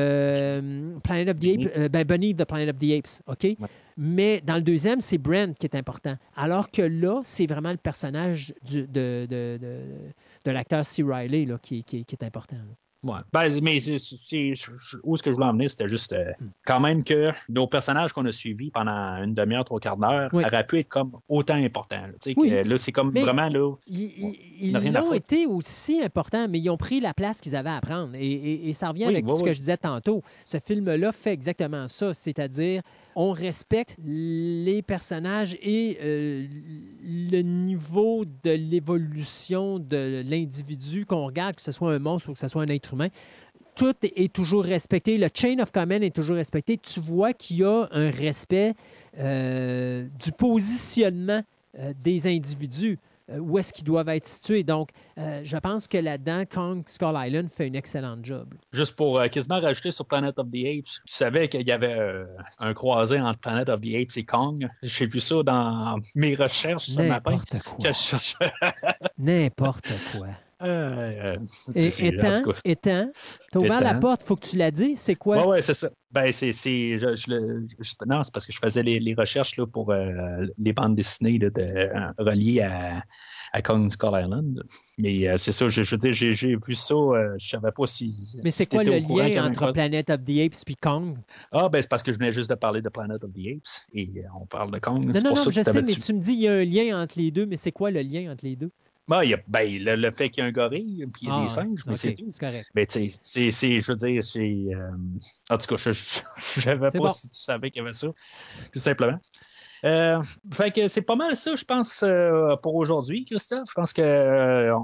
euh, 0.00 0.98
Planet 1.02 1.28
of 1.30 1.38
the 1.38 1.44
Apes, 1.46 1.72
euh, 1.78 1.88
ben, 1.88 2.04
Beneath 2.04 2.36
the 2.36 2.44
Planet 2.44 2.68
of 2.70 2.78
the 2.78 2.92
Apes, 2.92 3.22
OK? 3.26 3.56
Mais 3.96 4.40
dans 4.44 4.54
le 4.56 4.62
deuxième, 4.62 5.00
c'est 5.00 5.18
Brent 5.18 5.54
qui 5.58 5.66
est 5.66 5.74
important. 5.76 6.16
Alors 6.36 6.70
que 6.70 6.82
là, 6.82 7.20
c'est 7.24 7.46
vraiment 7.46 7.70
le 7.70 7.76
personnage 7.76 8.54
du- 8.62 8.86
de, 8.86 9.26
de, 9.28 9.58
de, 9.60 9.80
de 10.44 10.50
l'acteur 10.50 10.84
C. 10.84 11.02
Riley 11.02 11.44
là, 11.46 11.58
qui, 11.60 11.82
qui- 11.84 12.04
qui 12.04 12.14
est 12.14 12.24
important. 12.24 12.56
là. 12.56 12.74
Ouais. 13.02 13.20
Ben, 13.32 13.60
mais 13.62 13.78
où 13.78 13.94
est-ce 13.94 15.22
que 15.22 15.30
je 15.30 15.34
voulais 15.34 15.46
en 15.46 15.52
venir, 15.52 15.70
c'était 15.70 15.88
juste 15.88 16.12
euh, 16.12 16.32
quand 16.66 16.80
même 16.80 17.02
que 17.02 17.30
nos 17.48 17.66
personnages 17.66 18.12
qu'on 18.12 18.26
a 18.26 18.32
suivis 18.32 18.70
pendant 18.70 19.22
une 19.22 19.32
demi-heure, 19.32 19.64
trois 19.64 19.80
quarts 19.80 19.96
d'heure 19.96 20.28
Oui. 20.34 20.44
auraient 20.44 20.66
pu 20.66 20.80
être 20.80 20.88
comme 20.90 21.12
autant 21.28 21.54
importants. 21.54 22.02
Là, 22.02 22.12
Tu 22.20 22.32
sais, 22.32 22.34
Oui. 22.36 22.50
que 22.50 22.54
là, 22.68 22.76
c'est 22.76 22.92
comme 22.92 23.10
Mais- 23.12 23.22
vraiment 23.22 23.48
là. 23.48 23.74
Ils, 23.86 24.72
On 24.72 24.74
à 24.74 24.80
l'ont 24.90 25.02
foutre. 25.04 25.14
été 25.14 25.46
aussi 25.46 26.02
importants, 26.02 26.46
mais 26.48 26.58
ils 26.58 26.68
ont 26.68 26.76
pris 26.76 27.00
la 27.00 27.14
place 27.14 27.40
qu'ils 27.40 27.56
avaient 27.56 27.70
à 27.70 27.80
prendre. 27.80 28.14
Et, 28.14 28.20
et- 28.30 28.68
et 28.68 28.72
ça 28.74 28.88
revient 28.90 29.06
Oui, 29.06 29.16
avec 29.16 29.26
ce 29.34 29.42
que 29.44 29.52
je 29.54 29.60
disais 29.60 29.78
tantôt. 29.78 30.22
Ce 30.44 30.58
film-là 30.58 31.12
fait 31.12 31.32
exactement 31.32 31.88
ça, 31.88 32.12
c'est-à-dire 32.12 32.82
on 33.16 33.32
respecte 33.32 33.96
les 34.04 34.82
personnages 34.82 35.56
et 35.62 35.98
euh, 36.02 36.46
le 37.02 37.40
niveau 37.42 38.24
de 38.44 38.50
l'évolution 38.50 39.78
de 39.78 40.22
l'individu 40.28 41.06
qu'on 41.06 41.26
regarde, 41.26 41.56
que 41.56 41.62
ce 41.62 41.72
soit 41.72 41.92
un 41.94 41.98
monstre 41.98 42.28
ou 42.28 42.32
que 42.34 42.38
ce 42.38 42.46
soit 42.48 42.62
un 42.62 42.68
être 42.68 42.89
humain. 42.92 43.08
Tout 43.76 43.94
est 44.02 44.32
toujours 44.32 44.64
respecté. 44.64 45.16
Le 45.16 45.28
chain 45.32 45.58
of 45.60 45.72
command 45.72 46.02
est 46.02 46.14
toujours 46.14 46.36
respecté. 46.36 46.76
Tu 46.76 47.00
vois 47.00 47.32
qu'il 47.32 47.58
y 47.58 47.64
a 47.64 47.88
un 47.92 48.10
respect 48.10 48.74
euh, 49.18 50.06
du 50.22 50.32
positionnement 50.32 51.42
euh, 51.78 51.92
des 52.02 52.26
individus 52.26 52.98
euh, 53.30 53.38
où 53.38 53.58
est-ce 53.58 53.72
qu'ils 53.72 53.84
doivent 53.84 54.08
être 54.08 54.26
situés. 54.26 54.62
Donc, 54.64 54.90
je 55.16 55.56
pense 55.56 55.88
que 55.88 55.98
là-dedans, 55.98 56.44
Kong 56.52 56.82
Skull 56.86 57.14
Island 57.16 57.48
fait 57.50 57.66
une 57.66 57.74
excellente 57.74 58.24
job. 58.24 58.52
Juste 58.72 58.96
pour 58.96 59.20
quasiment 59.30 59.60
rajouter 59.60 59.90
sur 59.90 60.06
Planet 60.06 60.38
of 60.38 60.46
the 60.50 60.64
Apes, 60.66 61.00
tu 61.06 61.14
savais 61.14 61.48
qu'il 61.48 61.66
y 61.66 61.72
avait 61.72 61.96
un 62.58 62.74
croisé 62.74 63.20
entre 63.20 63.38
Planet 63.40 63.68
of 63.68 63.80
the 63.80 63.94
Apes 63.94 64.16
et 64.16 64.24
Kong. 64.24 64.68
J'ai 64.82 65.06
vu 65.06 65.20
ça 65.20 65.42
dans 65.42 65.98
mes 66.14 66.34
recherches 66.34 66.86
ce 66.86 67.00
matin. 67.00 67.32
N'importe 67.38 67.62
quoi. 67.62 68.38
N'importe 69.18 69.92
quoi. 70.12 70.28
Euh, 70.62 71.36
euh, 71.36 71.36
Et 71.74 72.18
cas, 72.18 72.42
étant, 72.64 73.10
t'as 73.50 73.58
ouvert 73.58 73.80
la 73.80 73.94
porte, 73.94 74.22
faut 74.22 74.36
que 74.36 74.46
tu 74.46 74.56
la 74.56 74.70
dises. 74.70 74.98
C'est 74.98 75.14
quoi? 75.14 75.46
Ouais, 75.46 75.62
c'est 75.62 75.74
ça. 75.74 75.88
Ben, 76.12 76.32
c'est. 76.32 76.52
c'est- 76.52 76.98
je- 76.98 77.14
je 77.14 77.30
le- 77.30 77.64
je- 77.78 77.94
non, 78.06 78.22
c'est 78.22 78.32
parce 78.34 78.44
que 78.46 78.52
je 78.52 78.58
faisais 78.58 78.82
les, 78.82 78.98
les 79.00 79.14
recherches 79.14 79.56
là, 79.56 79.66
pour 79.66 79.90
euh, 79.90 80.44
les 80.58 80.72
bandes 80.72 80.96
dessinées 80.96 81.38
là, 81.38 81.50
de, 81.50 81.62
euh, 81.62 82.12
reliées 82.18 82.60
à, 82.60 83.02
à 83.52 83.62
Kong 83.62 83.90
Skull 83.90 84.20
Island. 84.20 84.62
Mais 84.98 85.38
c'est 85.38 85.52
ça, 85.52 85.68
je, 85.68 85.80
veux 85.82 85.96
dire, 85.98 86.12
j'ai, 86.12 86.32
j'ai 86.34 86.56
vu 86.56 86.74
ça, 86.74 86.94
je 87.38 87.48
savais 87.48 87.72
pas 87.72 87.86
si. 87.86 88.36
Mais 88.44 88.50
c'est 88.50 88.64
si 88.64 88.70
quoi 88.70 88.84
le 88.84 88.98
lien 88.98 89.46
entre. 89.46 89.72
Planet 89.72 90.10
of 90.10 90.24
the 90.24 90.40
Apes 90.40 90.62
et 90.68 90.74
Kong? 90.74 91.16
Ah, 91.52 91.68
ben, 91.70 91.80
c'est 91.80 91.88
parce 91.88 92.02
que 92.02 92.12
je 92.12 92.18
venais 92.18 92.32
juste 92.32 92.50
de 92.50 92.54
parler 92.54 92.82
de 92.82 92.88
Planet 92.90 93.22
of 93.24 93.32
the 93.32 93.56
Apes 93.56 93.86
et 93.94 94.10
on 94.38 94.44
parle 94.46 94.72
de 94.72 94.78
Kong. 94.78 95.06
Non, 95.06 95.20
non, 95.22 95.34
non, 95.34 95.50
je 95.50 95.62
sais, 95.62 95.72
mais 95.72 95.84
tu 95.84 96.12
me 96.12 96.20
dis 96.20 96.32
il 96.32 96.40
y 96.40 96.48
a 96.48 96.52
un 96.52 96.64
lien 96.64 97.00
entre 97.02 97.18
les 97.18 97.30
deux, 97.30 97.46
mais 97.46 97.56
c'est 97.56 97.72
quoi 97.72 97.90
le 97.90 98.02
lien 98.02 98.30
entre 98.30 98.44
les 98.44 98.56
deux? 98.56 98.70
Il 99.24 99.30
y 99.30 99.34
a, 99.34 99.38
ben, 99.48 99.68
le, 99.82 99.96
le 99.96 100.10
fait 100.12 100.30
qu'il 100.30 100.42
y 100.42 100.46
a 100.46 100.48
un 100.48 100.52
gorille 100.52 101.04
puis 101.12 101.22
il 101.22 101.28
y 101.28 101.30
a 101.30 101.36
Ah, 101.38 101.42
des 101.42 101.48
singes, 101.48 101.84
mais 101.86 101.96
c'est 101.96 102.14
tout. 102.14 102.30
Correct. 102.38 102.68
Mais 102.74 102.86
tu 102.86 103.10
sais, 103.10 103.18
c'est, 103.20 103.50
c'est- 103.50 103.80
je 103.80 103.86
veux 103.92 103.96
dire, 103.96 104.22
c'est. 104.22 104.40
euh, 104.72 104.90
en 105.50 105.58
tout 105.58 105.66
cas, 105.66 105.76
je, 105.76 105.90
je 105.90 106.60
savais 106.60 106.90
pas 106.90 106.98
bon. 106.98 107.10
si 107.10 107.28
tu 107.30 107.40
savais 107.40 107.70
qu'il 107.70 107.80
y 107.80 107.84
avait 107.84 107.92
ça, 107.92 108.08
tout 108.72 108.78
simplement. 108.78 109.18
Euh, 109.82 110.20
fait 110.52 110.70
que 110.72 110.88
c'est 110.88 111.00
pas 111.00 111.16
mal 111.16 111.34
ça, 111.36 111.54
je 111.56 111.64
pense, 111.64 112.02
euh, 112.06 112.54
pour 112.56 112.74
aujourd'hui, 112.74 113.24
Christophe. 113.24 113.66
Je 113.70 113.74
pense 113.74 113.94
qu'on 113.94 114.02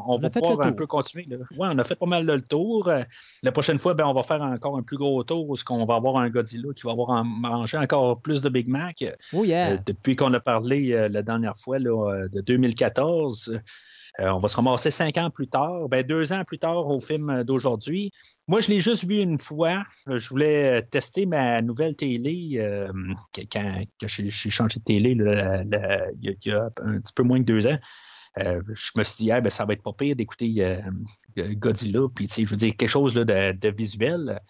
on 0.07 0.17
va 0.19 0.31
pouvoir 0.31 0.61
un 0.63 0.73
peu 0.73 0.87
continuer. 0.87 1.27
Là. 1.29 1.37
Ouais, 1.59 1.69
on 1.71 1.79
a 1.79 1.85
fait 1.85 1.97
pas 1.97 2.07
mal 2.07 2.25
le 2.25 2.41
tour. 2.41 2.91
La 3.43 3.53
prochaine 3.53 3.79
fois, 3.79 3.93
ben, 3.93 4.07
on 4.07 4.15
va 4.15 4.23
faire 4.23 4.41
encore 4.41 4.79
un 4.79 4.83
plus 4.83 4.97
gros 4.97 5.23
tour 5.23 5.51
où 5.51 5.55
on 5.69 5.85
va 5.85 5.97
avoir 5.97 6.17
un 6.17 6.31
Godzilla 6.31 6.71
qui 6.75 6.83
va 6.85 6.93
avoir 6.93 7.11
en- 7.11 7.25
mangé 7.25 7.77
encore 7.77 8.23
plus 8.23 8.41
de 8.41 8.49
Big 8.49 8.69
Mac. 8.69 9.05
Oh 9.35 9.45
yeah! 9.45 9.77
Depuis 9.77 10.17
qu'on 10.17 10.33
a 10.33 10.41
parlé 10.41 11.09
la 11.11 11.23
dernière 11.23 11.59
fois 11.59 11.79
là, 11.79 12.27
de 12.33 12.41
2014, 12.41 13.61
euh, 14.21 14.31
on 14.31 14.39
va 14.39 14.49
se 14.49 14.57
ramasser 14.57 14.91
cinq 14.91 15.19
ans 15.19 15.31
plus 15.31 15.49
tard, 15.49 15.89
ben, 15.89 16.03
deux 16.07 16.33
ans 16.33 16.43
plus 16.45 16.59
tard 16.59 16.87
au 16.89 17.01
film 17.01 17.45
d'aujourd'hui. 17.45 18.11
Moi, 18.49 18.61
je 18.61 18.69
l'ai 18.69 18.81
juste 18.81 19.05
vu 19.05 19.19
une 19.21 19.39
fois. 19.39 19.83
Euh, 20.09 20.19
Je 20.19 20.29
voulais 20.31 20.79
euh, 20.79 20.83
tester 20.83 21.27
ma 21.27 21.61
nouvelle 21.61 21.95
télé 21.97 22.59
quand, 23.53 23.85
j'ai 24.07 24.31
changé 24.31 24.79
de 24.79 24.85
télé 24.85 25.11
il 25.11 26.37
y, 26.45 26.51
a- 26.51 26.71
un 26.83 27.01
petit 27.01 27.13
peu 27.15 27.23
moins 27.23 27.39
que 27.41 27.45
deux 27.45 27.67
ans. 27.67 27.79
Je 28.39 28.91
me 28.97 29.03
suis 29.03 29.25
dit, 29.25 29.31
ah, 29.33 29.41
ben, 29.41 29.51
ça 29.51 29.65
va 29.65 29.75
être 29.75 29.83
pas 29.83 29.93
pire 29.93 30.17
d'écouter 30.17 30.81
Godzilla, 31.37 32.07
puis 32.15 32.29
je 32.29 32.45
veux 32.47 32.57
dire, 32.57 32.77
quelque 32.77 32.89
chose 32.89 33.17
là, 33.17 33.25
de, 33.25 33.59
de 33.59 33.69
visuel. 33.69 34.41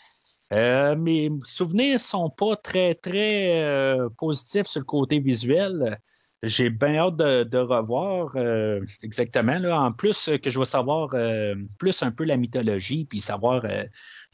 Mes 0.50 1.30
souvenirs 1.44 2.00
sont 2.00 2.30
pas 2.30 2.56
très, 2.56 2.94
très 2.94 3.96
positifs 4.16 4.66
sur 4.66 4.80
le 4.80 4.84
côté 4.84 5.18
visuel. 5.20 5.98
J'ai 6.42 6.68
bien 6.70 6.96
hâte 6.96 7.16
de, 7.16 7.44
de 7.44 7.58
revoir 7.58 8.32
euh, 8.36 8.80
exactement. 9.02 9.58
Là. 9.58 9.80
En 9.80 9.92
plus 9.92 10.28
euh, 10.28 10.36
que 10.36 10.50
je 10.50 10.58
vais 10.58 10.64
savoir 10.66 11.10
euh, 11.14 11.54
plus 11.78 12.02
un 12.02 12.10
peu 12.10 12.24
la 12.24 12.36
mythologie, 12.36 13.04
puis 13.06 13.20
savoir 13.20 13.64
euh, 13.64 13.84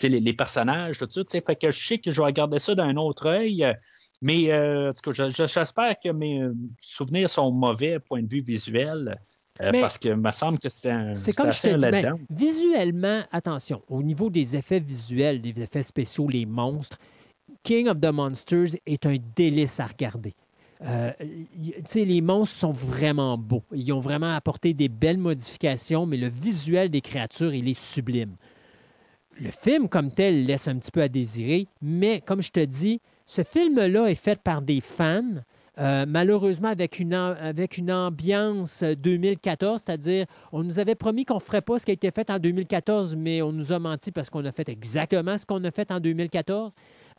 les, 0.02 0.20
les 0.20 0.32
personnages, 0.32 0.98
tout 0.98 1.08
ça. 1.10 1.22
Fait 1.46 1.56
que 1.56 1.70
je 1.70 1.86
sais 1.86 1.98
que 1.98 2.10
je 2.10 2.20
vais 2.20 2.26
regarder 2.26 2.58
ça 2.58 2.74
d'un 2.74 2.96
autre 2.96 3.26
œil. 3.28 3.66
Mais 4.20 4.52
en 4.52 4.92
tout 4.92 5.10
cas, 5.10 5.28
je- 5.28 5.32
je- 5.34 5.46
j'espère 5.46 5.94
que 6.02 6.10
mes 6.10 6.42
souvenirs 6.80 7.28
sont 7.30 7.50
mauvais 7.50 7.98
point 7.98 8.22
de 8.22 8.28
vue 8.28 8.40
visuel. 8.42 9.18
Mais- 9.60 9.80
parce 9.80 9.98
que 9.98 10.08
me 10.08 10.30
semble 10.32 10.58
que 10.58 10.68
c'était 10.68 10.90
un. 10.90 11.14
C'est 11.14 11.32
comme 11.36 11.50
je 11.52 11.60
te 11.60 11.66
dis, 11.68 11.84
ben, 11.90 12.18
visuellement, 12.30 13.20
attention, 13.32 13.82
au 13.88 14.02
niveau 14.02 14.28
des 14.30 14.56
effets 14.56 14.80
visuels, 14.80 15.40
des 15.40 15.60
effets 15.62 15.82
spéciaux, 15.82 16.26
les 16.28 16.46
monstres, 16.46 16.98
King 17.62 17.88
of 17.88 18.00
the 18.00 18.06
Monsters 18.12 18.76
est 18.86 19.06
un 19.06 19.16
délice 19.36 19.78
à 19.78 19.86
regarder. 19.86 20.34
Euh, 20.84 21.12
les 21.94 22.20
monstres 22.20 22.56
sont 22.56 22.72
vraiment 22.72 23.38
beaux. 23.38 23.62
Ils 23.72 23.92
ont 23.92 24.00
vraiment 24.00 24.34
apporté 24.34 24.74
des 24.74 24.88
belles 24.88 25.18
modifications, 25.18 26.06
mais 26.06 26.16
le 26.16 26.28
visuel 26.28 26.90
des 26.90 27.00
créatures, 27.00 27.54
il 27.54 27.68
est 27.68 27.78
sublime. 27.78 28.36
Le 29.40 29.50
film 29.50 29.88
comme 29.88 30.10
tel 30.12 30.44
laisse 30.44 30.68
un 30.68 30.76
petit 30.76 30.90
peu 30.90 31.02
à 31.02 31.08
désirer, 31.08 31.66
mais 31.80 32.20
comme 32.20 32.42
je 32.42 32.50
te 32.50 32.60
dis, 32.60 33.00
ce 33.26 33.42
film-là 33.42 34.06
est 34.08 34.14
fait 34.14 34.38
par 34.38 34.60
des 34.60 34.80
fans, 34.80 35.22
euh, 35.78 36.04
malheureusement 36.06 36.68
avec 36.68 36.98
une, 36.98 37.14
ambiance 37.90 38.82
euh, 38.82 38.94
2014, 38.94 39.82
c'est-à-dire 39.84 40.26
on 40.52 40.62
nous 40.62 40.78
avait 40.78 40.94
promis 40.94 41.24
qu'on 41.24 41.36
ne 41.36 41.40
ferait 41.40 41.62
pas 41.62 41.78
ce 41.78 41.86
qui 41.86 41.92
a 41.92 41.94
été 41.94 42.10
fait 42.10 42.28
en 42.28 42.38
2014, 42.38 43.16
mais 43.16 43.40
on 43.40 43.52
nous 43.52 43.72
a 43.72 43.78
menti 43.78 44.12
parce 44.12 44.28
qu'on 44.28 44.44
a 44.44 44.52
fait 44.52 44.68
exactement 44.68 45.38
ce 45.38 45.46
qu'on 45.46 45.64
a 45.64 45.70
fait 45.70 45.90
en 45.90 45.98
2014. 45.98 46.72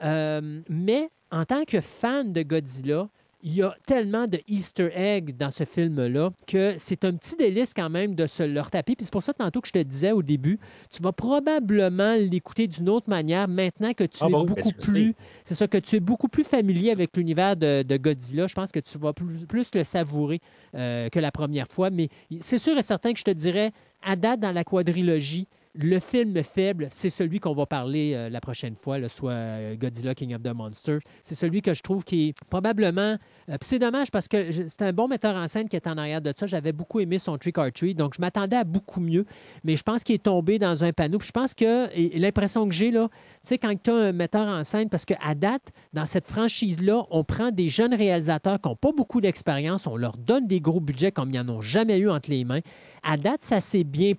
Euh, 0.03 0.61
mais 0.69 1.09
en 1.32 1.45
tant 1.45 1.66
que 1.66 1.82
fan 1.82 2.32
de 2.32 2.43
Godzilla, 2.43 3.09
il 3.43 3.53
y 3.55 3.61
a 3.61 3.75
tellement 3.85 4.25
de 4.25 4.39
Easter 4.47 4.89
eggs 4.95 5.35
dans 5.35 5.51
ce 5.51 5.65
film-là 5.65 6.31
que 6.47 6.75
c'est 6.77 7.03
un 7.03 7.13
petit 7.13 7.35
délice 7.35 7.73
quand 7.73 7.89
même 7.89 8.15
de 8.15 8.25
se 8.25 8.41
le 8.41 8.61
retaper. 8.61 8.95
Puis 8.95 9.03
c'est 9.05 9.11
pour 9.11 9.22
ça 9.22 9.33
tantôt 9.33 9.59
que 9.59 9.67
je 9.67 9.73
te 9.73 9.80
disais 9.83 10.13
au 10.13 10.23
début, 10.23 10.59
tu 10.89 11.01
vas 11.03 11.11
probablement 11.11 12.15
l'écouter 12.15 12.67
d'une 12.67 12.88
autre 12.88 13.09
manière 13.09 13.49
maintenant 13.49 13.93
que 13.93 14.05
tu 14.05 14.19
Ah 14.22 14.27
es 14.30 14.31
bon, 14.31 14.45
ben, 14.45 14.55
beaucoup 14.55 14.69
sais. 14.69 14.91
plus. 14.91 15.13
C'est 15.43 15.55
ça, 15.55 15.67
que 15.67 15.77
tu 15.77 15.97
es 15.97 15.99
beaucoup 15.99 16.30
plus 16.30 16.45
familier 16.45 16.91
avec 16.91 17.17
l'univers 17.17 17.57
de, 17.57 17.83
de 17.83 17.97
Godzilla. 17.97 18.47
Je 18.47 18.55
pense 18.55 18.72
que 18.72 18.80
tu 18.80 18.97
vas 18.97 19.11
plus, 19.11 19.45
plus 19.45 19.69
le 19.73 19.83
savourer 19.83 20.39
euh, 20.75 21.09
que 21.09 21.19
la 21.19 21.31
première 21.31 21.67
fois. 21.67 21.89
Mais 21.89 22.07
c'est 22.39 22.57
sûr 22.57 22.77
et 22.77 22.81
certain 22.81 23.11
que 23.11 23.19
je 23.19 23.25
te 23.25 23.31
dirais, 23.31 23.73
à 24.01 24.15
date 24.15 24.39
dans 24.39 24.51
la 24.53 24.63
quadrilogie, 24.63 25.47
le 25.76 26.00
film 26.00 26.42
faible, 26.43 26.88
c'est 26.92 27.10
celui 27.10 27.40
qu'on 27.40 27.53
va 27.53 27.66
parler 27.66 28.14
euh, 28.14 28.30
la 28.30 28.40
prochaine 28.42 28.76
fois, 28.76 28.98
soit 29.10 29.32
euh, 29.32 29.76
Godzilla 29.76 30.14
King 30.14 30.35
of 30.35 30.43
the 30.43 30.53
Monsters. 30.53 31.00
C'est 31.24 31.35
celui 31.35 31.61
que 31.61 31.74
je 31.74 31.82
trouve 31.82 32.03
qui 32.03 32.30
est 32.30 32.34
probablement. 32.50 33.18
euh, 33.50 33.58
c'est 33.61 33.80
dommage 33.80 34.11
parce 34.11 34.27
que 34.27 34.52
c'est 34.52 34.82
un 34.84 34.93
bon 34.93 35.08
metteur 35.08 35.35
en 35.35 35.48
scène 35.48 35.68
qui 35.68 35.76
est 35.76 35.88
en 35.88 35.98
arrière 35.98 36.22
de 36.22 36.32
ça. 36.35 36.45
J'avais 36.45 36.74
beaucoup 36.74 37.00
aimé 37.00 37.18
son 37.18 37.38
Trick 37.38 37.58
or 37.58 37.72
Treat, 37.74 37.98
donc 37.98 38.14
je 38.16 38.22
m'attendais 38.22 38.58
à 38.58 38.64
beaucoup 38.64 39.02
mieux. 39.02 39.26
Mais 39.64 39.76
je 39.76 39.84
pense 39.84 40.03
qu'il 40.03 40.14
est 40.16 40.24
tombé 40.24 40.60
dans 40.60 40.84
un 40.84 40.93
panneau. 40.93 41.18
Puis 41.18 41.27
je 41.27 41.32
pense 41.32 41.56
que 41.56 41.90
l'impression 42.19 42.68
que 42.68 42.74
j'ai 42.74 42.92
là, 42.92 43.08
tu 43.10 43.18
sais, 43.43 43.58
quand 43.58 43.74
tu 43.82 43.90
as 43.90 43.95
un 43.95 44.11
metteur 44.11 44.48
en 44.48 44.64
scène, 44.64 44.90
parce 44.90 45.06
qu'à 45.06 45.34
date, 45.34 45.72
dans 45.93 46.06
cette 46.06 46.27
franchise-là, 46.27 47.06
on 47.10 47.24
prend 47.24 47.50
des 47.50 47.68
jeunes 47.68 47.95
réalisateurs 47.95 48.61
qui 48.61 48.69
n'ont 48.69 48.76
pas 48.76 48.92
beaucoup 48.92 49.22
d'expérience, 49.22 49.88
on 49.88 49.98
leur 49.98 50.18
donne 50.18 50.45
des 50.45 50.61
gros 50.61 50.80
budgets 50.80 51.11
comme 51.11 51.32
ils 51.34 51.42
n'en 51.42 51.56
ont 51.56 51.61
jamais 51.61 51.98
eu 51.98 52.10
entre 52.10 52.30
les 52.30 52.43
mains. 52.43 52.61
À 53.02 53.18
date, 53.18 53.43
ça 53.43 53.60
s'est 53.60 53.84
bien 53.84 54.14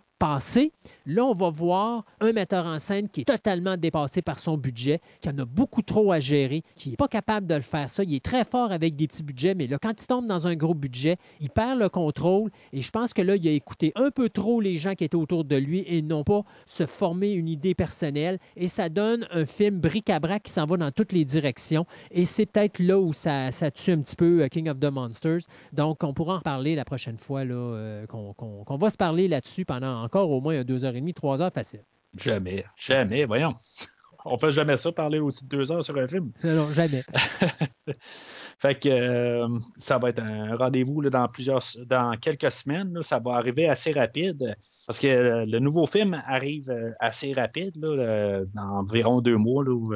Là, 1.07 1.25
on 1.25 1.35
va 1.35 1.51
voir 1.51 2.05
un 2.21 2.33
metteur 2.33 2.65
en 2.65 2.79
scène 2.79 3.09
qui 3.11 3.21
est 3.23 3.25
totalement 3.25 3.77
dépassé 3.77 4.23
par 4.23 4.39
son 4.39 4.57
budget, 4.57 5.01
qui 5.21 5.29
en 5.29 5.39
a 5.39 5.45
beaucoup 5.45 5.83
trop 5.83 6.13
à 6.13 6.21
gérer, 6.21 6.63
qui 6.77 6.91
n'est 6.91 6.97
pas 6.97 7.09
capable 7.09 7.47
de 7.47 7.55
le 7.55 7.61
faire 7.61 7.91
ça. 7.91 8.03
Il 8.05 8.15
est 8.15 8.25
très 8.25 8.45
fort 8.45 8.73
avec 8.73 8.97
des 8.97 9.07
petits 9.07 9.23
budgets, 9.23 9.55
mais 9.55 9.67
là, 9.67 9.79
quand 9.79 10.01
il 10.03 10.07
tombe 10.07 10.27
dans 10.27 10.47
un 10.47 10.55
gros 10.57 10.73
budget, 10.73 11.19
il 11.41 11.51
perd 11.51 11.79
le 11.79 11.91
contrôle. 11.91 12.51
Et 12.73 12.81
je 12.81 12.91
pense 12.91 13.13
que 13.13 13.21
là, 13.21 13.37
il 13.37 13.47
a 13.47 13.51
écouté 13.51 13.93
un 13.97 14.11
peu 14.11 14.31
trop 14.31 14.63
les 14.63 14.77
gens 14.77 14.95
qui 14.95 15.05
étaient 15.05 15.15
autour 15.15 15.45
de 15.45 15.57
lui 15.57 15.85
et 15.87 16.01
non 16.01 16.25
pas 16.25 16.43
se 16.67 16.87
former 16.87 17.33
une 17.33 17.49
idée 17.49 17.75
personnelle. 17.75 18.39
Et 18.57 18.69
ça 18.69 18.89
donne 18.89 19.27
un 19.31 19.45
film 19.45 19.79
bric-à-brac 19.81 20.45
qui 20.45 20.53
s'en 20.53 20.65
va 20.65 20.79
dans 20.79 20.91
toutes 20.91 21.13
les 21.13 21.27
directions. 21.27 21.85
Et 22.11 22.25
c'est 22.25 22.47
peut-être 22.47 22.79
là 22.79 22.99
où 22.99 23.13
ça, 23.13 23.51
tue 23.75 23.93
un 23.93 24.01
petit 24.01 24.17
peu 24.17 24.43
euh, 24.43 24.49
King 24.49 24.71
of 24.71 24.81
the 24.81 24.91
Monsters. 24.91 25.41
Donc, 25.75 26.03
on 26.03 26.15
pourra 26.15 26.37
en 26.37 26.39
reparler 26.39 26.75
la 26.77 26.87
prochaine 26.87 27.19
fois, 27.19 27.45
là, 27.45 27.55
euh, 27.55 28.07
qu'on- 28.07 28.33
qu'on 28.33 28.77
va 28.77 28.89
se 28.89 28.97
parler 28.97 29.29
là-dessus 29.29 29.67
pendant 29.67 30.03
encore 30.03 30.14
au 30.23 30.41
moins 30.41 30.63
deux 30.65 30.85
heures 30.85 30.95
et 30.95 31.01
demie, 31.01 31.15
trois 31.15 31.43
heures 31.43 31.53
facile. 31.53 31.85
Jamais, 32.17 32.65
jamais, 32.77 33.25
voyons. 33.25 33.55
On 34.27 34.39
fait 34.39 34.53
jamais 34.53 34.79
ça, 34.79 34.91
parler 34.91 35.19
au-dessus 35.19 35.45
de 35.45 35.51
deux 35.51 35.71
heures 35.71 35.85
sur 35.85 35.99
un 35.99 36.07
film. 36.07 36.33
Non, 36.43 36.73
jamais. 36.73 37.03
Fait 38.59 38.81
que 38.81 38.89
euh, 38.89 39.49
ça 39.77 39.99
va 39.99 40.09
être 40.09 40.23
un 40.23 40.57
rendez-vous 40.57 41.03
dans 41.11 41.29
plusieurs 41.29 41.63
dans 41.87 42.17
quelques 42.17 42.51
semaines. 42.51 42.95
là. 42.95 43.03
ça 43.03 43.19
va 43.19 43.33
arriver 43.35 43.69
assez 43.69 43.93
rapide. 43.93 44.57
Parce 44.87 44.99
que 44.99 45.09
euh, 45.09 45.45
le 45.47 45.59
nouveau 45.59 45.87
film 45.87 46.23
arrive 46.27 46.71
euh, 46.71 46.93
assez 47.01 47.35
rapide, 47.35 47.75
là, 47.77 48.45
dans 48.55 48.79
environ 48.79 49.21
deux 49.21 49.37
mois. 49.37 49.63
là, 49.63 49.73
où, 49.73 49.93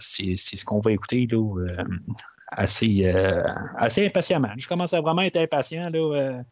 c'est 0.00 0.34
c'est 0.36 0.56
ce 0.56 0.64
qu'on 0.64 0.80
va 0.80 0.92
écouter 0.92 1.26
là, 1.30 1.84
assez, 2.48 3.06
assez 3.76 4.06
impatiemment. 4.06 4.52
Je 4.56 4.66
commence 4.66 4.94
à 4.94 5.02
vraiment 5.02 5.22
être 5.22 5.36
impatient. 5.36 5.90
Là, 5.90 6.42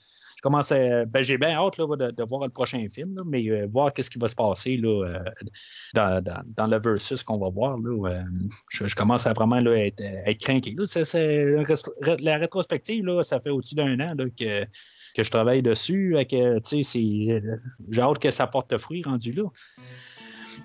ben, 0.50 1.22
j'ai 1.22 1.38
bien 1.38 1.52
hâte 1.52 1.78
là, 1.78 1.86
de, 2.10 2.22
voir 2.24 2.44
le 2.44 2.50
prochain 2.50 2.86
film, 2.88 3.20
mais 3.26 3.48
euh, 3.48 3.66
voir 3.68 3.92
qu'est-ce 3.92 4.10
qui 4.10 4.18
va 4.18 4.28
se 4.28 4.34
passer 4.34 4.76
là, 4.76 5.06
euh, 5.06 6.20
dans, 6.22 6.66
le 6.66 6.78
versus 6.78 7.22
qu'on 7.22 7.38
va 7.38 7.48
voir. 7.48 7.78
Euh, 7.78 8.20
je, 8.70 8.94
commence 8.94 9.26
à 9.26 9.32
vraiment 9.32 9.58
là, 9.60 9.72
être, 9.76 10.00
être 10.00 10.38
craqué. 10.38 10.76
La 10.76 11.62
ré- 12.02 12.16
la 12.20 12.36
rétrospective, 12.36 13.04
là, 13.04 13.22
ça 13.22 13.40
fait 13.40 13.50
au-dessus 13.50 13.74
d'un 13.74 13.98
an 14.00 14.14
que, 14.38 14.64
que 15.14 15.22
je 15.22 15.30
travaille 15.30 15.62
dessus. 15.62 16.16
Que, 16.30 16.58
c'est- 16.62 17.42
j'ai 17.90 18.00
hâte 18.02 18.18
que 18.18 18.30
ça 18.30 18.46
porte 18.46 18.76
fruit 18.78 19.02
rendu 19.02 19.32
là. 19.32 19.44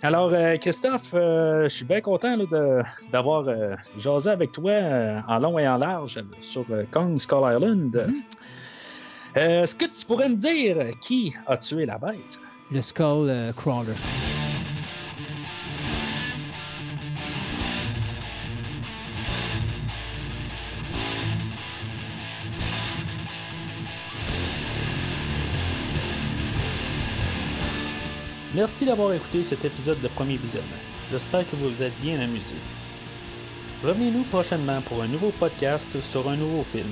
Alors, 0.02 0.32
Christophe, 0.60 1.12
je 1.14 1.68
suis 1.70 1.86
bien 1.86 2.02
content 2.02 2.36
là, 2.36 2.84
d'avoir 3.12 3.48
euh, 3.48 3.76
jasé 3.98 4.30
avec 4.30 4.52
toi 4.52 4.74
en 5.28 5.40
long 5.40 5.58
et 5.58 5.68
en 5.68 5.78
large 5.78 6.20
sur 6.42 6.66
Kong 6.92 7.18
Skull 7.20 7.54
Island. 7.56 8.12
Euh, 9.38 9.64
Est-ce 9.64 9.76
que 9.76 9.86
tu 9.86 10.06
pourrais 10.06 10.30
me 10.30 10.36
dire 10.36 10.78
qui 11.00 11.34
a 11.48 11.58
tué 11.58 11.86
la 11.86 11.98
bête? 11.98 12.40
Le 12.72 12.82
Skull 12.82 13.30
euh, 13.30 13.52
Crawler. 13.54 13.94
Merci 28.56 28.84
d'avoir 28.86 29.14
écouté 29.14 29.44
cet 29.44 29.64
épisode 29.64 30.02
de 30.02 30.08
Premier 30.08 30.38
Visionnement. 30.38 30.68
J'espère 31.12 31.50
que 31.50 31.56
vous 31.56 31.70
vous 31.70 31.84
êtes 31.84 31.98
bien 32.02 32.20
amusés. 32.20 32.56
Revenez-nous 33.84 34.24
prochainement 34.26 34.82
pour 34.82 35.02
un 35.02 35.08
nouveau 35.08 35.30
podcast 35.32 36.00
sur 36.02 36.28
un 36.28 36.36
nouveau 36.36 36.64
film. 36.64 36.92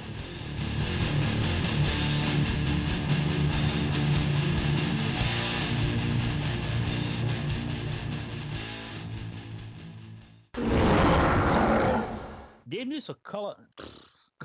Bienvenue 12.71 13.01
sur 13.01 13.21
Call, 13.21 13.57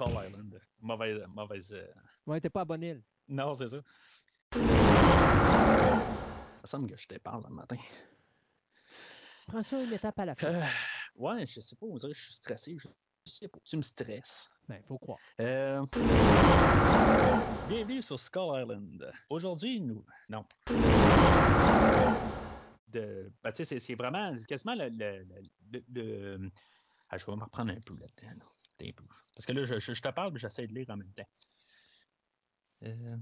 Island. 0.00 0.60
Mauvaise. 0.80 1.24
mauvaise 1.28 1.72
euh, 1.72 1.86
Ouais, 2.26 2.40
t'es 2.40 2.50
pas 2.50 2.62
à 2.62 2.64
bonne 2.64 2.82
île. 2.82 3.00
Non, 3.28 3.54
c'est 3.54 3.68
ça. 3.68 3.76
Ça 6.60 6.66
semble 6.66 6.90
que 6.90 6.96
je 6.96 7.06
te 7.06 7.16
parle 7.18 7.44
le 7.48 7.54
matin. 7.54 7.76
Prends 9.46 9.62
ça 9.62 9.80
une 9.80 9.92
étape 9.92 10.18
à 10.18 10.24
la 10.24 10.34
fois. 10.34 10.48
Euh, 10.48 10.64
ouais, 11.14 11.46
je 11.46 11.60
sais 11.60 11.76
pas, 11.76 11.86
on 11.86 11.94
dirait 11.98 12.10
que 12.10 12.18
je 12.18 12.24
suis 12.24 12.34
stressé. 12.34 12.76
Je 12.80 12.88
sais 13.30 13.46
pas, 13.46 13.60
tu 13.64 13.76
me 13.76 13.82
stresses. 13.82 14.50
Ben, 14.68 14.82
faut 14.88 14.98
croire. 14.98 15.20
Euh, 15.40 15.86
Bienvenue 17.68 18.02
sur 18.02 18.18
Skull 18.18 18.60
Island. 18.60 19.08
Aujourd'hui, 19.30 19.80
nous. 19.80 20.04
Non. 20.28 20.44
De... 22.88 23.32
ben, 23.40 23.52
tu 23.52 23.64
sais, 23.64 23.78
c'est- 23.78 23.94
vraiment 23.94 24.36
quasiment 24.48 24.74
le- 24.74 24.88
le- 24.88 25.24
le- 25.92 26.50
Ah, 27.08 27.18
je 27.18 27.26
vais 27.26 27.36
me 27.36 27.44
reprendre 27.44 27.72
un 27.72 27.80
peu 27.80 27.94
là-dedans. 27.94 28.46
Parce 29.34 29.46
que 29.46 29.52
là, 29.52 29.64
je 29.64 29.92
te 29.92 30.08
parle, 30.10 30.32
mais 30.32 30.38
j'essaie 30.38 30.66
de 30.66 30.74
lire 30.74 30.90
en 30.90 30.96
même 30.96 31.12
temps. 31.12 31.28
Euh, 32.82 33.16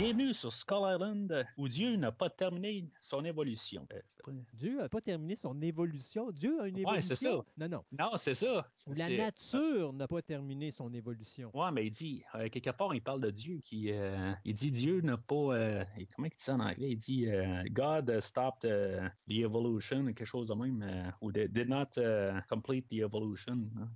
Bienvenue 0.00 0.32
sur 0.32 0.50
Skull 0.50 0.94
Island, 0.94 1.46
où 1.58 1.68
Dieu 1.68 1.94
n'a 1.96 2.10
pas 2.10 2.30
terminé 2.30 2.88
son 3.02 3.22
évolution. 3.22 3.86
Euh, 3.92 4.32
Dieu 4.54 4.78
n'a 4.78 4.88
pas 4.88 5.02
terminé 5.02 5.36
son 5.36 5.60
évolution. 5.60 6.30
Dieu 6.30 6.58
a 6.62 6.68
une 6.68 6.78
évolution. 6.78 6.94
Ouais, 6.94 7.02
c'est 7.02 7.16
ça. 7.16 7.44
Non, 7.58 7.68
non. 7.68 7.84
non, 7.98 8.10
c'est 8.16 8.32
ça. 8.34 8.66
La 8.96 9.08
nature 9.10 9.92
n'a 9.92 10.08
pas 10.08 10.22
terminé 10.22 10.70
son 10.70 10.92
évolution. 10.94 11.50
Ouais, 11.54 11.70
mais 11.70 11.86
il 11.86 11.90
dit, 11.90 12.22
euh, 12.34 12.48
quelque 12.48 12.70
part, 12.70 12.94
il 12.94 13.02
parle 13.02 13.20
de 13.20 13.30
Dieu 13.30 13.58
qui. 13.62 13.92
euh, 13.92 14.32
il 14.46 14.54
dit 14.54 14.70
Dieu 14.70 15.02
n'a 15.02 15.18
pas. 15.18 15.34
euh, 15.54 15.84
comment 16.16 16.28
il 16.28 16.34
dit 16.34 16.42
ça 16.42 16.54
en 16.54 16.60
anglais? 16.60 16.92
Il 16.92 16.96
dit 16.96 17.26
God 17.70 18.20
stopped 18.20 18.64
uh, 18.64 19.06
the 19.28 19.40
evolution, 19.44 20.06
quelque 20.06 20.24
chose 20.24 20.48
de 20.48 20.54
même, 20.54 21.12
ou 21.20 21.30
did 21.30 21.68
not 21.68 21.88
uh, 21.98 22.40
complete 22.48 22.88
the 22.88 23.00
evolution. 23.02 23.68
hein. 23.78 23.88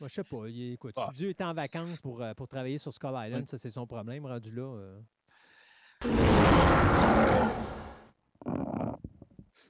Moi, 0.00 0.08
je 0.08 0.14
sais 0.14 0.24
pas. 0.24 0.48
il- 0.48 0.72
écoute, 0.72 0.92
Ah. 0.96 1.08
si 1.12 1.18
Dieu 1.18 1.28
est 1.30 1.40
en 1.40 1.54
vacances 1.54 2.00
pour, 2.02 2.22
pour 2.36 2.48
travailler 2.48 2.76
sur 2.78 2.92
Skull 2.92 3.14
Island, 3.14 3.48
ça, 3.48 3.56
c'est 3.56 3.70
son 3.70 3.86
problème. 3.86 4.26
Rendu 4.26 4.50
là. 4.50 4.62
euh. 4.62 5.00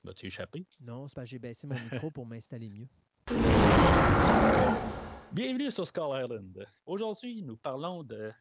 Vas-tu 0.04 0.26
échapper? 0.26 0.66
Non, 0.80 1.06
c'est 1.08 1.14
parce 1.14 1.26
que 1.26 1.30
j'ai 1.30 1.38
baissé 1.38 1.66
mon 1.66 1.74
micro 1.78 2.10
pour 2.10 2.26
m'installer 2.26 2.68
mieux. 2.68 2.88
Bienvenue 5.32 5.70
sur 5.70 5.86
Skull 5.86 6.22
Island. 6.24 6.66
Aujourd'hui, 6.84 7.42
nous 7.42 7.56
parlons 7.56 8.02
de. 8.02 8.32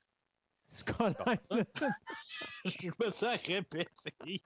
Skull 0.67 1.13
Island. 1.27 1.65
Je 2.65 2.89
me 3.03 3.09
sens 3.09 3.37
répété. 3.45 4.41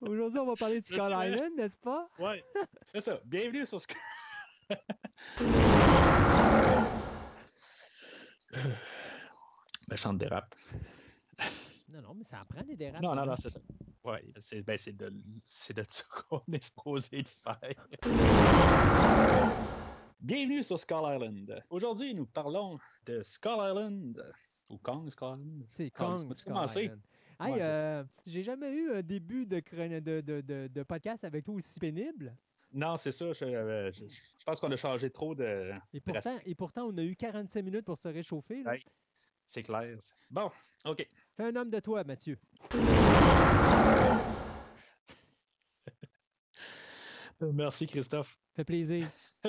Aujourd'hui, 0.00 0.38
on 0.38 0.46
va 0.46 0.54
parler 0.54 0.80
de 0.80 0.86
Skull. 0.86 1.00
Island, 1.00 1.54
n'est-ce 1.56 1.78
pas? 1.78 2.08
Ouais, 2.18 2.44
c'est 2.92 3.00
ça. 3.00 3.18
Bienvenue 3.24 3.66
sur 3.66 3.80
Skull. 3.80 3.96
Méchante 9.90 10.18
dérape. 10.18 10.54
Non, 11.90 12.02
non, 12.02 12.14
mais 12.14 12.24
ça 12.24 12.40
apprend 12.40 12.60
les 12.68 12.76
dérapes. 12.76 13.00
Non, 13.02 13.14
non, 13.14 13.22
hein. 13.22 13.26
non, 13.26 13.36
c'est 13.36 13.48
ça. 13.48 13.60
Ouais, 14.04 14.22
c'est 14.40 14.62
ben, 14.62 14.76
c'est 14.76 14.94
de, 14.96 15.08
de 15.08 15.84
ça 15.88 16.04
qu'on 16.28 16.42
est 16.52 16.62
supposé 16.62 17.22
de 17.22 17.28
faire. 17.28 17.88
Bienvenue 20.20 20.62
sur 20.62 20.78
Skull 20.78 20.98
Island. 21.04 21.62
Aujourd'hui, 21.70 22.14
nous 22.14 22.26
parlons 22.26 22.78
de 23.06 23.22
Skull 23.22 23.56
Island. 23.58 24.22
Ou 24.68 24.76
Kong 24.78 25.08
Skull 25.10 25.28
Island. 25.40 25.64
C'est 25.70 25.90
Kong, 25.90 26.20
Kong, 26.20 26.34
Skull? 26.34 26.52
Island. 26.52 27.00
Hey, 27.40 27.52
Ouais, 27.52 27.58
euh, 27.62 28.04
j'ai 28.26 28.42
jamais 28.42 28.70
eu 28.74 28.90
un 28.92 29.00
début 29.02 29.46
de, 29.46 29.60
de, 30.00 30.20
de, 30.20 30.66
de, 30.66 30.82
podcast 30.82 31.22
avec 31.24 31.44
toi 31.44 31.54
aussi 31.54 31.78
pénible. 31.78 32.36
Non, 32.72 32.96
c'est 32.98 33.12
ça. 33.12 33.32
Je, 33.32 33.44
euh, 33.44 33.92
je- 33.92 34.04
je 34.06 34.44
pense 34.44 34.60
qu'on 34.60 34.70
a 34.72 34.76
changé 34.76 35.08
trop 35.08 35.34
de. 35.34 35.70
Et 35.94 36.00
pourtant, 36.00 36.20
drastique. 36.20 36.48
et 36.48 36.54
pourtant, 36.54 36.84
on 36.86 36.98
a 36.98 37.02
eu 37.02 37.16
45 37.16 37.62
minutes 37.62 37.84
pour 37.86 37.96
se 37.96 38.08
réchauffer. 38.08 38.62
là. 38.62 38.74
C'est 39.48 39.62
clair. 39.62 39.96
Bon, 40.30 40.50
OK. 40.84 41.08
Fais 41.36 41.44
un 41.44 41.56
homme 41.56 41.70
de 41.70 41.80
toi, 41.80 42.04
Mathieu. 42.04 42.38
Merci, 47.40 47.86
Christophe. 47.86 48.38
Fait 48.54 48.64
plaisir. 48.64 49.06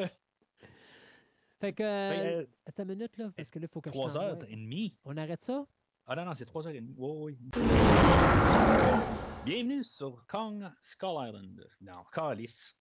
fait 1.60 1.74
que. 1.74 1.84
Ben, 1.84 2.20
euh, 2.20 2.42
euh, 2.42 2.46
attends 2.66 2.84
une 2.84 2.90
minute, 2.90 3.18
là, 3.18 3.32
parce 3.36 3.50
que 3.52 3.60
là, 3.60 3.66
il 3.70 3.74
faut 3.74 3.82
que 3.82 3.90
je 3.90 3.94
Trois 3.96 4.16
heures 4.16 4.38
t'envoie. 4.38 4.50
et 4.50 4.56
demie. 4.56 4.96
On 5.04 5.18
arrête 5.18 5.44
ça? 5.44 5.66
Ah 6.06 6.16
non, 6.16 6.26
non, 6.26 6.34
c'est 6.34 6.48
3h30. 6.48 6.94
Oui, 6.98 7.36
oui. 7.58 7.62
Bienvenue 9.46 9.84
sur 9.84 10.26
Kong 10.28 10.70
Skull 10.82 11.28
Island. 11.28 11.68
Non, 11.82 12.04
Calice. 12.12 12.76